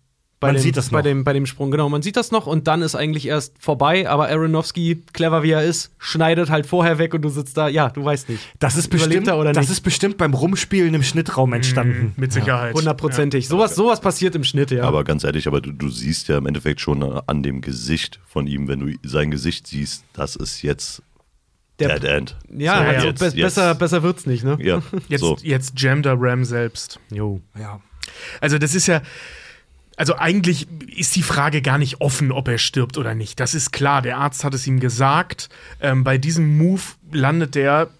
Bei 0.41 0.49
Man 0.49 0.55
dem, 0.55 0.63
sieht 0.63 0.77
das 0.77 0.91
Bei 0.91 0.99
noch. 0.99 1.03
dem, 1.03 1.25
bei 1.25 1.33
dem 1.33 1.47
Sprung, 1.47 1.73
genau. 1.73 1.89
Man 1.89 2.01
sieht 2.03 2.17
das 2.17 2.31
noch 2.31 2.47
und 2.47 2.69
dann 2.69 2.81
ist 2.81 2.95
eigentlich 2.95 3.27
erst 3.27 3.55
vorbei, 3.59 4.09
aber 4.09 4.29
Aronofsky, 4.29 5.03
clever 5.13 5.43
wie 5.43 5.51
er 5.51 5.65
ist, 5.65 5.91
schneidet 5.99 6.49
halt 6.49 6.65
vorher 6.65 6.99
weg 6.99 7.13
und 7.13 7.23
du 7.23 7.29
sitzt 7.29 7.57
da, 7.57 7.67
ja, 7.67 7.89
du 7.91 8.05
weißt 8.05 8.29
nicht. 8.29 8.41
Das 8.61 8.77
ist 8.77 8.89
bestimmt, 8.89 9.27
oder 9.29 9.53
das 9.53 9.69
ist 9.69 9.81
bestimmt 9.81 10.17
beim 10.17 10.35
Rumspielen 10.35 10.95
im 10.95 11.03
Schnittraum 11.03 11.53
entstanden. 11.55 12.13
Mit 12.17 12.33
Sicherheit. 12.33 12.73
Hundertprozentig. 12.75 13.49
Sowas, 13.49 13.75
sowas 13.75 14.01
passiert 14.01 14.37
im 14.37 14.45
Schnitt, 14.45 14.71
ja. 14.71 14.85
Aber 14.85 15.03
ganz 15.03 15.25
ehrlich, 15.25 15.49
aber 15.49 15.61
du, 15.61 15.73
du 15.73 15.89
siehst 15.89 16.29
ja 16.29 16.39
im 16.39 16.47
Endeffekt 16.47 16.81
schon 16.81 17.03
äh, 17.03 17.21
an 17.27 17.43
dem 17.43 17.61
Gesicht 17.61 18.21
von 18.25 18.47
ihm, 18.47 18.69
wenn 18.69 18.79
du 18.79 18.93
sein 19.03 19.33
Gesicht 19.33 19.67
siehst, 19.67 20.05
das 20.13 20.37
ist 20.37 20.63
jetzt 20.63 21.03
Der- 21.81 21.99
Dead 21.99 22.05
End. 22.09 22.37
ja, 22.57 22.77
So, 22.77 22.83
also 22.85 23.07
jetzt- 23.09 23.19
be 23.19 23.25
jetzt- 23.27 23.37
besser, 23.37 23.75
besser 23.75 24.03
wird's 24.05 24.25
nicht, 24.25 24.45
ne? 24.45 24.57
Ja, 24.61 24.83
Jetzt, 25.09 25.21
so. 25.21 25.37
jetzt 25.43 25.81
jammt 25.81 26.05
der 26.07 26.15
Ram 26.17 26.45
selbst. 26.45 27.01
Jo. 27.13 27.41
Ja. 27.59 27.81
Also, 28.41 28.59
das 28.59 28.77
ist 28.77 28.87
ja. 28.87 29.03
Also 29.99 30.15
eigentlich 30.15 30.69
ist 30.97 31.17
die 31.17 31.25
Frage 31.25 31.61
gar 31.61 31.77
nicht 31.77 32.01
offen, 32.01 32.31
ob 32.31 32.47
er 32.47 32.59
stirbt 32.59 32.99
oder 32.99 33.17
nicht. 33.17 33.41
Das 33.41 33.53
ist 33.53 33.73
klar. 33.73 34.01
Der 34.01 34.19
Arzt 34.19 34.45
hat 34.45 34.55
es 34.55 34.65
ihm 34.65 34.79
gesagt. 34.79 35.49
Ähm, 35.81 36.05
bei 36.05 36.19
diesem 36.19 36.57
Move 36.57 36.81
landet 37.11 37.57
der, 37.57 37.91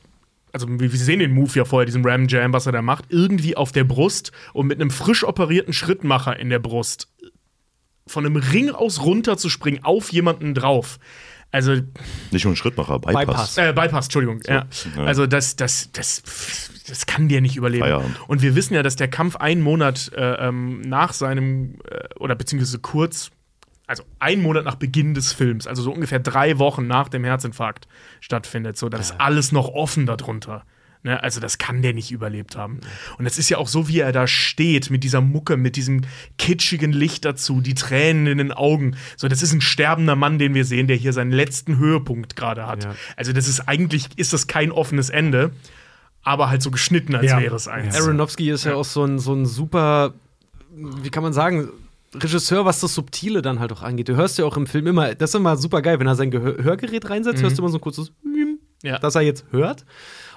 also 0.53 0.69
wir 0.69 0.91
sehen 0.91 1.19
den 1.19 1.33
Move 1.33 1.51
ja 1.55 1.65
vorher, 1.65 1.87
diesen 1.87 2.07
Ram 2.07 2.29
Jam, 2.29 2.53
was 2.53 2.67
er 2.67 2.73
da 2.73 2.83
macht, 2.83 3.07
irgendwie 3.09 3.57
auf 3.57 3.73
der 3.73 3.83
Brust 3.83 4.31
und 4.53 4.69
mit 4.69 4.81
einem 4.81 4.93
frisch 4.93 5.25
operierten 5.25 5.73
Schrittmacher 5.73 6.39
in 6.39 6.51
der 6.51 6.61
Brust 6.61 7.09
von 8.07 8.25
einem 8.25 8.37
Ring 8.37 8.71
aus 8.71 9.03
runter 9.03 9.37
zu 9.37 9.49
springen 9.49 9.83
auf 9.83 10.13
jemanden 10.13 10.55
drauf. 10.55 11.01
Also 11.51 11.75
Nicht 12.31 12.45
nur 12.45 12.53
ein 12.53 12.57
Schrittmacher, 12.57 12.99
Bypass. 12.99 13.27
Bypass. 13.27 13.59
äh, 13.59 13.73
Bypass, 13.73 14.07
Entschuldigung. 14.07 14.41
Ja. 14.47 14.67
ja. 14.97 15.05
Also 15.05 15.27
das, 15.27 15.57
das, 15.57 15.91
das, 15.93 16.23
das 16.87 17.07
kann 17.07 17.29
der 17.29 17.41
nicht 17.41 17.57
überleben. 17.57 17.85
Feierabend. 17.85 18.17
Und 18.29 18.43
wir 18.43 18.55
wissen 18.55 18.75
ja, 18.75 18.83
dass 18.83 18.97
der 18.97 19.09
Kampf 19.09 19.37
einen 19.37 19.63
Monat 19.63 20.13
äh, 20.15 20.49
ähm, 20.49 20.83
nach 20.83 21.13
seinem, 21.15 21.79
äh, 21.91 22.15
oder 22.19 22.35
beziehungsweise 22.35 22.79
kurz, 22.81 23.31
also 23.87 24.03
einen 24.19 24.43
Monat 24.43 24.65
nach 24.65 24.75
Beginn 24.75 25.15
des 25.15 25.33
Films, 25.33 25.67
also 25.67 25.83
so 25.83 25.91
ungefähr 25.91 26.19
drei 26.19 26.59
Wochen 26.59 26.87
nach 26.87 27.09
dem 27.09 27.25
Herzinfarkt 27.25 27.89
stattfindet. 28.21 28.77
So, 28.77 28.91
da 28.91 28.99
ist 28.99 29.19
alles 29.19 29.51
noch 29.51 29.69
offen 29.69 30.05
darunter. 30.05 30.65
Ne? 31.03 31.23
Also 31.23 31.41
das 31.41 31.59
kann 31.59 31.83
der 31.83 31.95
nicht 31.95 32.11
überlebt 32.11 32.57
haben. 32.57 32.81
Und 33.19 33.25
das 33.25 33.39
ist 33.39 33.49
ja 33.49 33.59
auch 33.59 33.69
so, 33.69 33.89
wie 33.89 34.01
er 34.01 34.13
da 34.13 34.27
steht, 34.27 34.91
mit 34.91 35.05
dieser 35.05 35.21
Mucke, 35.21 35.57
mit 35.57 35.77
diesem 35.77 36.03
kitschigen 36.39 36.93
Licht 36.93 37.25
dazu, 37.25 37.61
die 37.61 37.75
Tränen 37.75 38.27
in 38.27 38.39
den 38.39 38.53
Augen. 38.53 38.97
So, 39.17 39.29
das 39.29 39.43
ist 39.43 39.53
ein 39.53 39.61
sterbender 39.61 40.17
Mann, 40.17 40.39
den 40.39 40.55
wir 40.55 40.65
sehen, 40.65 40.87
der 40.87 40.97
hier 40.97 41.13
seinen 41.13 41.33
letzten 41.33 41.79
Höhepunkt 41.79 42.37
gerade 42.37 42.67
hat. 42.67 42.85
Ja. 42.85 42.95
Also 43.17 43.33
das 43.33 43.49
ist 43.49 43.69
eigentlich, 43.69 44.09
ist 44.17 44.33
das 44.33 44.47
kein 44.47 44.73
offenes 44.73 45.11
Ende, 45.11 45.53
aber 46.23 46.51
halt 46.51 46.63
so 46.63 46.71
geschnitten, 46.71 47.15
als 47.15 47.27
Ja. 47.31 47.41
wäre 47.41 47.57
es 47.57 47.69
eins. 47.69 47.95
Aronofsky 47.97 48.51
ist 48.51 48.65
ja, 48.65 48.75
auch 48.75 48.85
so 48.85 49.05
ein, 49.05 49.19
so 49.19 49.33
ein 49.35 49.47
super, 49.47 50.15
wie 50.75 51.11
kann 51.11 51.23
man 51.23 51.33
sagen, 51.33 51.69
Regisseur, 52.15 52.65
was 52.65 52.81
das 52.81 52.95
Subtile 52.95 53.43
dann 53.43 53.61
halt 53.61 53.71
auch 53.71 53.83
angeht. 53.83 54.09
Du 54.09 54.17
hörst 54.17 54.39
ja 54.39 54.47
auch 54.47 54.57
im 54.57 54.67
Film 54.67 54.87
immer, 54.87 55.15
das 55.15 55.31
ist 55.31 55.35
immer 55.35 55.57
super 55.59 55.83
geil, 55.83 56.01
wenn 56.01 56.07
er 56.07 56.17
sein 56.17 56.31
Gehör 56.31 56.63
Hörgerät 56.63 57.11
reinsetzt, 57.11 57.43
hörst 57.43 57.59
du 57.59 57.63
immer 57.63 57.71
so 57.71 57.77
ein 57.77 57.81
kurzes, 57.83 58.13
Ja. 58.83 58.99
dass 58.99 59.15
er 59.15 59.23
jetzt 59.23 59.47
hört. 59.51 59.85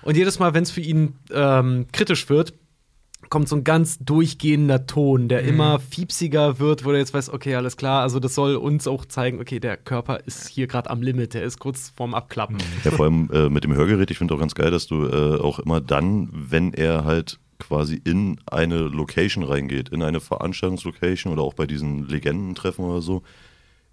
Und 0.01 0.17
jedes 0.17 0.39
Mal, 0.39 0.53
wenn 0.53 0.63
es 0.63 0.71
für 0.71 0.81
ihn 0.81 1.15
ähm, 1.31 1.85
kritisch 1.91 2.29
wird, 2.29 2.53
kommt 3.29 3.47
so 3.47 3.55
ein 3.55 3.63
ganz 3.63 3.97
durchgehender 3.99 4.87
Ton, 4.87 5.29
der 5.29 5.43
immer 5.43 5.79
fiepsiger 5.79 6.59
wird, 6.59 6.83
wo 6.83 6.91
er 6.91 6.97
jetzt 6.97 7.13
weiß, 7.13 7.29
okay, 7.29 7.55
alles 7.55 7.77
klar, 7.77 8.01
also 8.01 8.19
das 8.19 8.35
soll 8.35 8.55
uns 8.55 8.87
auch 8.87 9.05
zeigen, 9.05 9.39
okay, 9.39 9.59
der 9.59 9.77
Körper 9.77 10.19
ist 10.25 10.49
hier 10.49 10.67
gerade 10.67 10.89
am 10.89 11.01
Limit, 11.01 11.33
der 11.33 11.43
ist 11.43 11.59
kurz 11.59 11.93
vorm 11.95 12.13
Abklappen. 12.13 12.57
Ja, 12.83 12.91
vor 12.91 13.05
allem 13.05 13.29
äh, 13.31 13.49
mit 13.49 13.63
dem 13.63 13.73
Hörgerät, 13.73 14.11
ich 14.11 14.17
finde 14.17 14.33
auch 14.33 14.39
ganz 14.39 14.53
geil, 14.53 14.69
dass 14.69 14.85
du 14.85 15.05
äh, 15.05 15.39
auch 15.39 15.59
immer 15.59 15.79
dann, 15.79 16.29
wenn 16.31 16.73
er 16.73 17.05
halt 17.05 17.39
quasi 17.57 18.01
in 18.03 18.39
eine 18.47 18.79
Location 18.79 19.43
reingeht, 19.43 19.89
in 19.89 20.03
eine 20.03 20.19
Veranstaltungslocation 20.19 21.31
oder 21.31 21.43
auch 21.43 21.53
bei 21.53 21.67
diesen 21.67 22.07
Legendentreffen 22.07 22.83
oder 22.83 23.01
so, 23.01 23.21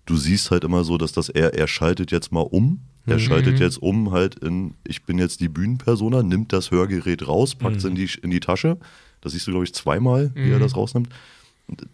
du 0.06 0.16
siehst 0.16 0.50
halt 0.50 0.64
immer 0.64 0.84
so, 0.84 0.98
dass 0.98 1.12
das 1.12 1.28
er, 1.28 1.54
er 1.54 1.68
schaltet 1.68 2.10
jetzt 2.10 2.32
mal 2.32 2.40
um. 2.40 2.80
Er 3.10 3.18
schaltet 3.18 3.58
jetzt 3.60 3.78
um 3.82 4.10
halt 4.12 4.36
in, 4.36 4.74
ich 4.86 5.04
bin 5.04 5.18
jetzt 5.18 5.40
die 5.40 5.48
Bühnenpersona, 5.48 6.22
nimmt 6.22 6.52
das 6.52 6.70
Hörgerät 6.70 7.26
raus, 7.26 7.54
packt 7.54 7.76
es 7.76 7.84
in, 7.84 7.94
die, 7.94 8.08
in 8.22 8.30
die 8.30 8.40
Tasche. 8.40 8.78
Das 9.20 9.32
siehst 9.32 9.46
du, 9.46 9.50
glaube 9.50 9.64
ich, 9.64 9.74
zweimal, 9.74 10.30
wie 10.34 10.50
er 10.50 10.58
das 10.58 10.76
rausnimmt. 10.76 11.08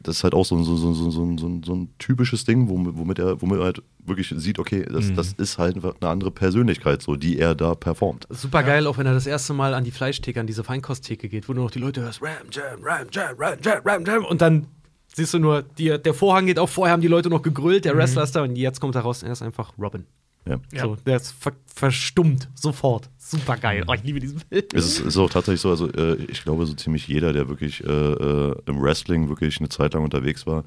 Das 0.01 0.19
ist 0.19 0.25
halt 0.25 0.35
auch 0.35 0.45
so, 0.45 0.55
ein- 0.57 0.62
so, 0.62 0.77
so, 0.77 0.93
so, 0.93 1.11
so, 1.11 1.37
so, 1.37 1.61
so 1.65 1.75
ein 1.75 1.89
typisches 1.99 2.45
Ding, 2.45 2.69
womit, 2.69 3.19
er, 3.19 3.43
womit 3.43 3.59
er 3.59 3.65
halt 3.65 3.83
wirklich 4.07 4.33
sieht, 4.37 4.61
okay, 4.61 4.85
das, 4.89 5.12
das 5.15 5.33
ist 5.33 5.59
halt 5.59 5.77
eine 5.83 6.09
andere 6.09 6.31
Persönlichkeit, 6.31 7.03
so, 7.03 7.17
die 7.17 7.39
er 7.41 7.57
da 7.57 7.75
performt. 7.75 8.27
Super 8.31 8.62
geil, 8.62 8.87
auch 8.87 8.99
wenn 8.99 9.07
er 9.07 9.15
das 9.15 9.27
erste 9.27 9.53
Mal 9.53 9.75
an 9.75 9.83
die 9.83 9.91
Fleischtheke, 9.91 10.39
an 10.39 10.47
diese 10.47 10.62
Feinkosttheke 10.62 11.29
geht, 11.29 11.49
wo 11.49 11.55
du 11.55 11.61
noch 11.62 11.73
die 11.73 11.81
Leute 11.81 12.03
hörst, 12.03 12.23
Ram 12.23 12.31
Jam, 12.53 12.79
Ram 12.85 13.07
Jam, 13.11 13.35
Ram 13.37 13.59
Jam, 13.62 13.81
Ram 13.85 14.05
Jam. 14.05 14.25
Und 14.27 14.41
dann 14.43 14.67
siehst 15.12 15.35
du 15.35 15.41
nur, 15.41 15.62
die, 15.62 15.99
der 16.01 16.15
Vorhang 16.15 16.47
geht 16.47 16.61
auf, 16.61 16.71
vorher 16.71 16.93
haben 16.93 17.03
die 17.03 17.09
Leute 17.09 17.29
noch 17.29 17.43
gegrüllt, 17.43 17.85
der 17.85 17.97
Wrestler 17.97 18.23
ist 18.23 18.37
da 18.37 18.43
und 18.45 18.55
jetzt 18.55 18.81
kommt 18.81 18.95
er 18.95 19.01
raus 19.01 19.23
und 19.25 19.29
er 19.29 19.33
ist 19.33 19.43
einfach 19.43 19.73
Robin. 19.77 20.05
Ja. 20.47 20.59
So, 20.82 20.97
der 20.97 21.16
ist 21.16 21.32
ver 21.32 21.53
verstummt, 21.66 22.49
sofort. 22.55 23.11
Super 23.18 23.57
geil. 23.57 23.84
Oh, 23.88 23.95
ich 23.95 24.05
liebe 24.05 24.20
diesen 24.20 24.40
Film. 24.40 24.62
Es 24.72 24.86
ist, 24.86 25.01
ist 25.01 25.16
auch 25.16 25.30
tatsächlich 25.30 25.61
so, 25.61 25.70
also 25.70 25.90
äh, 25.90 26.16
ich 26.30 26.45
glaube, 26.45 26.66
so 26.66 26.74
ziemlich 26.74 27.09
jeder, 27.09 27.32
der 27.32 27.49
wirklich 27.49 27.82
äh, 27.82 27.88
äh, 27.90 28.55
im 28.66 28.80
Wrestling 28.80 29.28
wirklich 29.28 29.59
eine 29.59 29.70
Zeit 29.70 29.95
lang 29.95 30.05
unterwegs 30.05 30.47
war, 30.47 30.64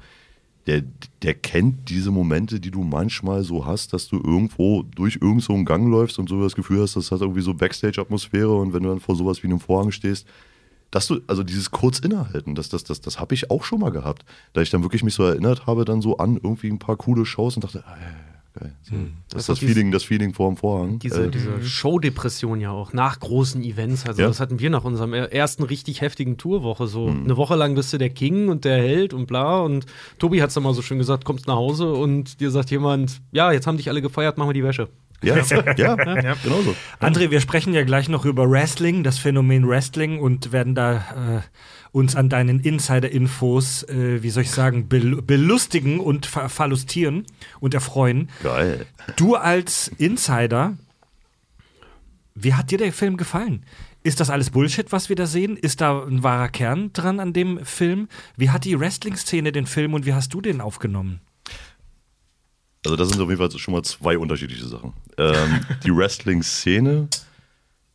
der, 0.66 0.82
der 1.22 1.32
kennt 1.32 1.88
diese 1.88 2.10
Momente, 2.10 2.60
die 2.60 2.70
du 2.70 2.82
manchmal 2.82 3.42
so 3.42 3.64
hast, 3.64 3.94
dass 3.94 4.06
du 4.06 4.16
irgendwo 4.16 4.82
durch 4.82 5.18
irgend 5.22 5.42
so 5.42 5.54
einen 5.54 5.64
Gang 5.64 5.90
läufst 5.90 6.18
und 6.18 6.28
so 6.28 6.42
das 6.42 6.54
Gefühl 6.54 6.82
hast, 6.82 6.94
das 6.94 7.10
hat 7.10 7.22
irgendwie 7.22 7.40
so 7.40 7.54
Backstage-Atmosphäre 7.54 8.54
und 8.54 8.74
wenn 8.74 8.82
du 8.82 8.90
dann 8.90 9.00
vor 9.00 9.16
sowas 9.16 9.42
wie 9.42 9.46
einem 9.46 9.60
Vorhang 9.60 9.92
stehst, 9.92 10.26
dass 10.90 11.06
du, 11.06 11.20
also 11.26 11.42
dieses 11.42 11.70
kurz 11.70 12.00
innehalten, 12.00 12.54
das, 12.54 12.68
das, 12.68 12.84
das, 12.84 13.00
das 13.00 13.18
habe 13.18 13.34
ich 13.34 13.50
auch 13.50 13.64
schon 13.64 13.80
mal 13.80 13.90
gehabt, 13.90 14.26
da 14.52 14.60
ich 14.60 14.68
dann 14.68 14.82
wirklich 14.82 15.02
mich 15.02 15.14
so 15.14 15.22
erinnert 15.22 15.66
habe, 15.66 15.86
dann 15.86 16.02
so 16.02 16.18
an 16.18 16.36
irgendwie 16.36 16.68
ein 16.68 16.78
paar 16.78 16.96
coole 16.96 17.24
Shows 17.24 17.56
und 17.56 17.64
dachte, 17.64 17.84
ja, 17.86 17.96
geil. 18.58 18.72
So, 18.82 18.92
Das 18.94 19.00
Das 19.00 19.40
ist 19.42 19.48
das 19.48 19.48
ist 19.56 19.60
dieses- 19.62 19.74
Feeling, 19.74 19.90
das 19.92 20.02
Feeling 20.04 20.34
vor 20.34 20.48
dem 20.50 20.56
Vorhang. 20.56 20.98
Diese, 20.98 21.24
Äh, 21.26 21.30
diese 21.30 21.62
Showdepression 21.62 22.60
ja 22.60 22.70
auch 22.70 22.92
nach 22.92 23.18
großen 23.20 23.62
Events. 23.62 24.06
Also, 24.06 24.22
Ja. 24.22 24.28
das 24.28 24.40
hatten 24.40 24.58
wir 24.60 24.70
nach 24.70 24.84
unserem 24.84 25.12
er- 25.14 25.32
ersten 25.32 25.62
richtig 25.62 26.00
heftigen 26.00 26.36
Tourwoche. 26.36 26.86
So 26.86 27.06
eine 27.08 27.36
Woche 27.36 27.54
lang 27.56 27.74
bist 27.74 27.92
du 27.92 27.98
der 27.98 28.10
King 28.10 28.48
und 28.48 28.64
der 28.64 28.78
Held 28.78 29.14
und 29.14 29.26
bla. 29.26 29.60
Und 29.60 29.86
Tobi 30.18 30.40
hat 30.42 30.48
es 30.48 30.54
dann 30.54 30.62
mal 30.64 30.74
so 30.74 30.82
schön 30.82 30.98
gesagt: 30.98 31.24
kommst 31.24 31.46
nach 31.46 31.56
Hause 31.56 31.92
und 31.92 32.40
dir 32.40 32.50
sagt 32.50 32.70
jemand, 32.70 33.20
ja, 33.32 33.52
jetzt 33.52 33.66
haben 33.66 33.76
dich 33.76 33.88
alle 33.88 34.02
gefeiert, 34.02 34.38
machen 34.38 34.48
wir 34.50 34.54
die 34.54 34.64
Wäsche. 34.64 34.88
ja, 35.22 35.34
ja, 35.76 35.96
ja, 36.22 36.34
genau 36.44 36.60
so. 36.62 36.74
André, 37.00 37.30
wir 37.30 37.40
sprechen 37.40 37.74
ja 37.74 37.82
gleich 37.82 38.08
noch 38.08 38.24
über 38.24 38.48
Wrestling, 38.48 39.02
das 39.02 39.18
Phänomen 39.18 39.66
Wrestling 39.68 40.20
und 40.20 40.52
werden 40.52 40.76
da 40.76 40.94
äh, 40.96 41.40
uns 41.92 42.16
an 42.16 42.28
deinen 42.28 42.60
Insider-Infos, 42.60 43.84
äh, 43.84 44.22
wie 44.22 44.30
soll 44.30 44.42
ich 44.42 44.50
sagen, 44.50 44.88
bel 44.88 45.22
belustigen 45.22 46.00
und 46.00 46.26
ver 46.26 46.48
verlustieren 46.48 47.24
und 47.60 47.74
erfreuen. 47.74 48.28
Geil. 48.42 48.86
Du 49.16 49.34
als 49.34 49.88
Insider, 49.98 50.76
wie 52.34 52.54
hat 52.54 52.70
dir 52.70 52.78
der 52.78 52.92
Film 52.92 53.16
gefallen? 53.16 53.64
Ist 54.04 54.20
das 54.20 54.30
alles 54.30 54.50
Bullshit, 54.50 54.92
was 54.92 55.08
wir 55.08 55.16
da 55.16 55.26
sehen? 55.26 55.56
Ist 55.56 55.80
da 55.80 56.02
ein 56.02 56.22
wahrer 56.22 56.48
Kern 56.48 56.92
dran 56.92 57.20
an 57.20 57.32
dem 57.32 57.64
Film? 57.64 58.08
Wie 58.36 58.50
hat 58.50 58.64
die 58.64 58.78
Wrestling-Szene 58.78 59.52
den 59.52 59.66
Film 59.66 59.92
und 59.94 60.06
wie 60.06 60.14
hast 60.14 60.32
du 60.32 60.40
den 60.40 60.60
aufgenommen? 60.60 61.20
Also 62.84 62.96
das 62.96 63.08
sind 63.08 63.20
auf 63.20 63.28
jeden 63.28 63.38
Fall 63.38 63.50
schon 63.58 63.74
mal 63.74 63.82
zwei 63.82 64.16
unterschiedliche 64.16 64.66
Sachen. 64.66 64.92
Ähm, 65.16 65.60
die 65.84 65.90
Wrestling-Szene, 65.94 67.08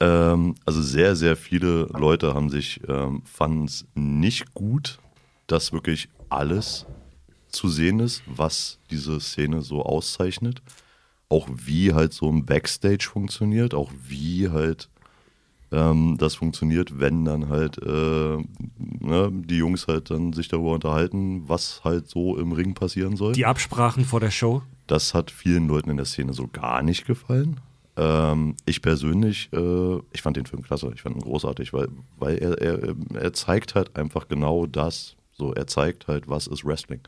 ähm, 0.04 0.56
also 0.66 0.82
sehr, 0.82 1.16
sehr 1.16 1.38
viele 1.38 1.84
Leute 1.94 2.34
haben 2.34 2.50
sich, 2.50 2.82
ähm, 2.90 3.22
fanden 3.26 3.66
es 3.66 3.86
nicht 3.96 4.54
gut, 4.54 5.00
dass 5.48 5.72
wirklich 5.72 6.10
alles 6.30 6.86
zu 7.48 7.70
sehen 7.70 8.00
ist, 8.00 8.22
was 8.26 8.80
diese 8.92 9.20
Szene 9.22 9.62
so 9.62 9.84
auszeichnet. 9.84 10.62
Auch 11.30 11.48
wie 11.50 11.94
halt 11.94 12.14
so 12.14 12.30
ein 12.30 12.46
Backstage 12.46 13.10
funktioniert, 13.12 13.74
auch 13.74 13.92
wie 14.08 14.50
halt 14.50 14.90
ähm, 15.72 16.18
das 16.20 16.36
funktioniert, 16.36 17.00
wenn 17.00 17.24
dann 17.24 17.48
halt 17.48 17.78
äh, 17.78 18.38
ne, 18.78 19.32
die 19.32 19.58
Jungs 19.58 19.88
halt 19.88 20.12
dann 20.12 20.34
sich 20.34 20.50
darüber 20.50 20.74
unterhalten, 20.74 21.48
was 21.48 21.82
halt 21.84 22.10
so 22.10 22.38
im 22.38 22.52
Ring 22.52 22.74
passieren 22.74 23.16
soll. 23.16 23.34
Die 23.34 23.46
Absprachen 23.46 24.04
vor 24.04 24.20
der 24.20 24.32
Show. 24.32 24.64
Das 24.86 25.14
hat 25.14 25.32
vielen 25.32 25.68
Leuten 25.68 25.90
in 25.90 25.98
der 25.98 26.06
Szene 26.06 26.34
so 26.34 26.48
gar 26.48 26.84
nicht 26.84 27.06
gefallen. 27.06 27.62
Ähm, 27.96 28.56
ich 28.66 28.82
persönlich, 28.82 29.52
äh, 29.54 30.00
ich 30.12 30.22
fand 30.22 30.38
den 30.38 30.46
Film 30.46 30.64
klasse, 30.64 30.92
ich 30.94 31.02
fand 31.04 31.16
ihn 31.16 31.22
großartig, 31.22 31.74
weil, 31.74 31.90
weil 32.18 32.38
er, 32.38 32.60
er, 32.60 32.96
er 33.14 33.34
zeigt 33.34 33.76
halt 33.76 33.96
einfach 33.96 34.28
genau 34.28 34.66
das. 34.66 35.16
So, 35.32 35.54
er 35.54 35.68
zeigt 35.68 36.08
halt, 36.08 36.28
was 36.28 36.48
ist 36.48 36.66
Wrestling. 36.66 37.02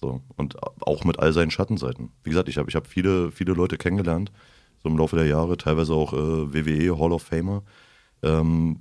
So, 0.00 0.22
und 0.36 0.56
auch 0.82 1.04
mit 1.04 1.18
all 1.18 1.32
seinen 1.32 1.50
Schattenseiten. 1.50 2.10
Wie 2.22 2.30
gesagt, 2.30 2.48
ich 2.48 2.58
habe 2.58 2.68
ich 2.68 2.76
hab 2.76 2.86
viele, 2.86 3.30
viele 3.32 3.52
Leute 3.52 3.78
kennengelernt, 3.78 4.30
so 4.82 4.88
im 4.88 4.98
Laufe 4.98 5.16
der 5.16 5.26
Jahre, 5.26 5.56
teilweise 5.56 5.94
auch 5.94 6.12
äh, 6.12 6.16
WWE 6.16 6.98
Hall 6.98 7.12
of 7.12 7.22
Famer, 7.22 7.62
ähm, 8.22 8.80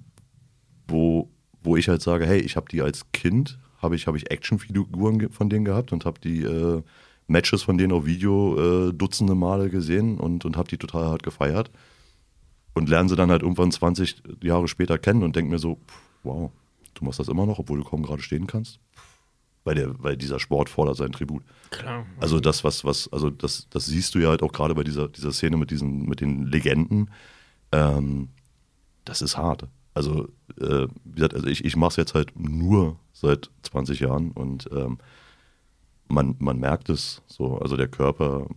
wo, 0.88 1.30
wo 1.64 1.78
ich 1.78 1.88
halt 1.88 2.02
sage, 2.02 2.26
hey, 2.26 2.40
ich 2.40 2.56
habe 2.56 2.68
die 2.70 2.82
als 2.82 3.12
Kind, 3.12 3.60
habe 3.82 3.96
ich, 3.96 4.08
hab 4.08 4.16
ich 4.16 4.32
Actionfiguren 4.32 5.30
von 5.30 5.50
denen 5.50 5.66
gehabt 5.66 5.94
und 5.94 6.06
habe 6.06 6.20
die 6.20 6.42
äh, 6.44 6.82
Matches 7.28 7.64
von 7.64 7.78
denen 7.78 7.94
auf 7.94 8.06
Video 8.06 8.90
äh, 8.90 8.94
dutzende 8.94 9.36
Male 9.36 9.70
gesehen 9.70 10.20
und, 10.20 10.46
und 10.46 10.58
habe 10.58 10.70
die 10.70 10.78
total 10.78 11.06
hart 11.06 11.24
gefeiert. 11.24 11.72
Und 12.74 12.90
lerne 12.90 13.08
sie 13.08 13.16
dann 13.16 13.32
halt 13.32 13.42
irgendwann 13.42 13.72
20 13.72 14.22
Jahre 14.44 14.68
später 14.68 14.98
kennen 14.98 15.24
und 15.24 15.36
denke 15.36 15.50
mir 15.50 15.60
so, 15.60 15.76
pff, 15.76 16.00
wow, 16.24 16.52
du 16.94 17.06
machst 17.06 17.20
das 17.20 17.30
immer 17.30 17.46
noch, 17.46 17.60
obwohl 17.60 17.80
du 17.80 17.86
kaum 17.86 18.04
gerade 18.04 18.22
stehen 18.22 18.48
kannst. 18.48 18.80
Weil, 19.64 19.76
der, 19.76 20.04
weil 20.04 20.18
dieser 20.18 20.40
Sport 20.40 20.70
fordert 20.70 20.98
seinen 20.98 21.14
Tribut. 21.14 21.44
Klar. 21.72 22.06
Also 22.20 22.40
das, 22.40 22.64
was, 22.64 22.84
was, 22.84 23.12
also 23.12 23.32
das, 23.32 23.68
das 23.70 23.86
siehst 23.86 24.14
du 24.14 24.20
ja 24.20 24.30
halt 24.30 24.44
auch 24.44 24.52
gerade 24.52 24.76
bei 24.76 24.84
dieser, 24.84 25.08
dieser 25.08 25.32
Szene 25.32 25.58
mit 25.58 25.72
diesen, 25.72 26.06
mit 26.06 26.22
den 26.22 26.46
Legenden. 26.46 27.10
Ähm, 27.72 28.30
das 29.06 29.22
ist 29.22 29.38
hart. 29.38 29.68
Also, 29.96 30.28
äh, 30.60 30.88
wie 31.06 31.16
gesagt, 31.16 31.34
also 31.34 31.48
ich, 31.48 31.64
ich 31.64 31.76
mache 31.78 31.92
es 31.92 31.96
jetzt 31.96 32.14
halt 32.14 32.38
nur 32.38 33.00
seit 33.14 33.50
20 33.64 34.02
Jahren 34.02 34.32
und 34.32 34.70
ähm, 34.72 35.00
man, 36.08 36.36
man 36.40 36.60
merkt 36.60 36.90
es 36.90 37.22
so. 37.28 37.58
Also 37.58 37.78
der 37.78 37.88
Körper 37.88 38.48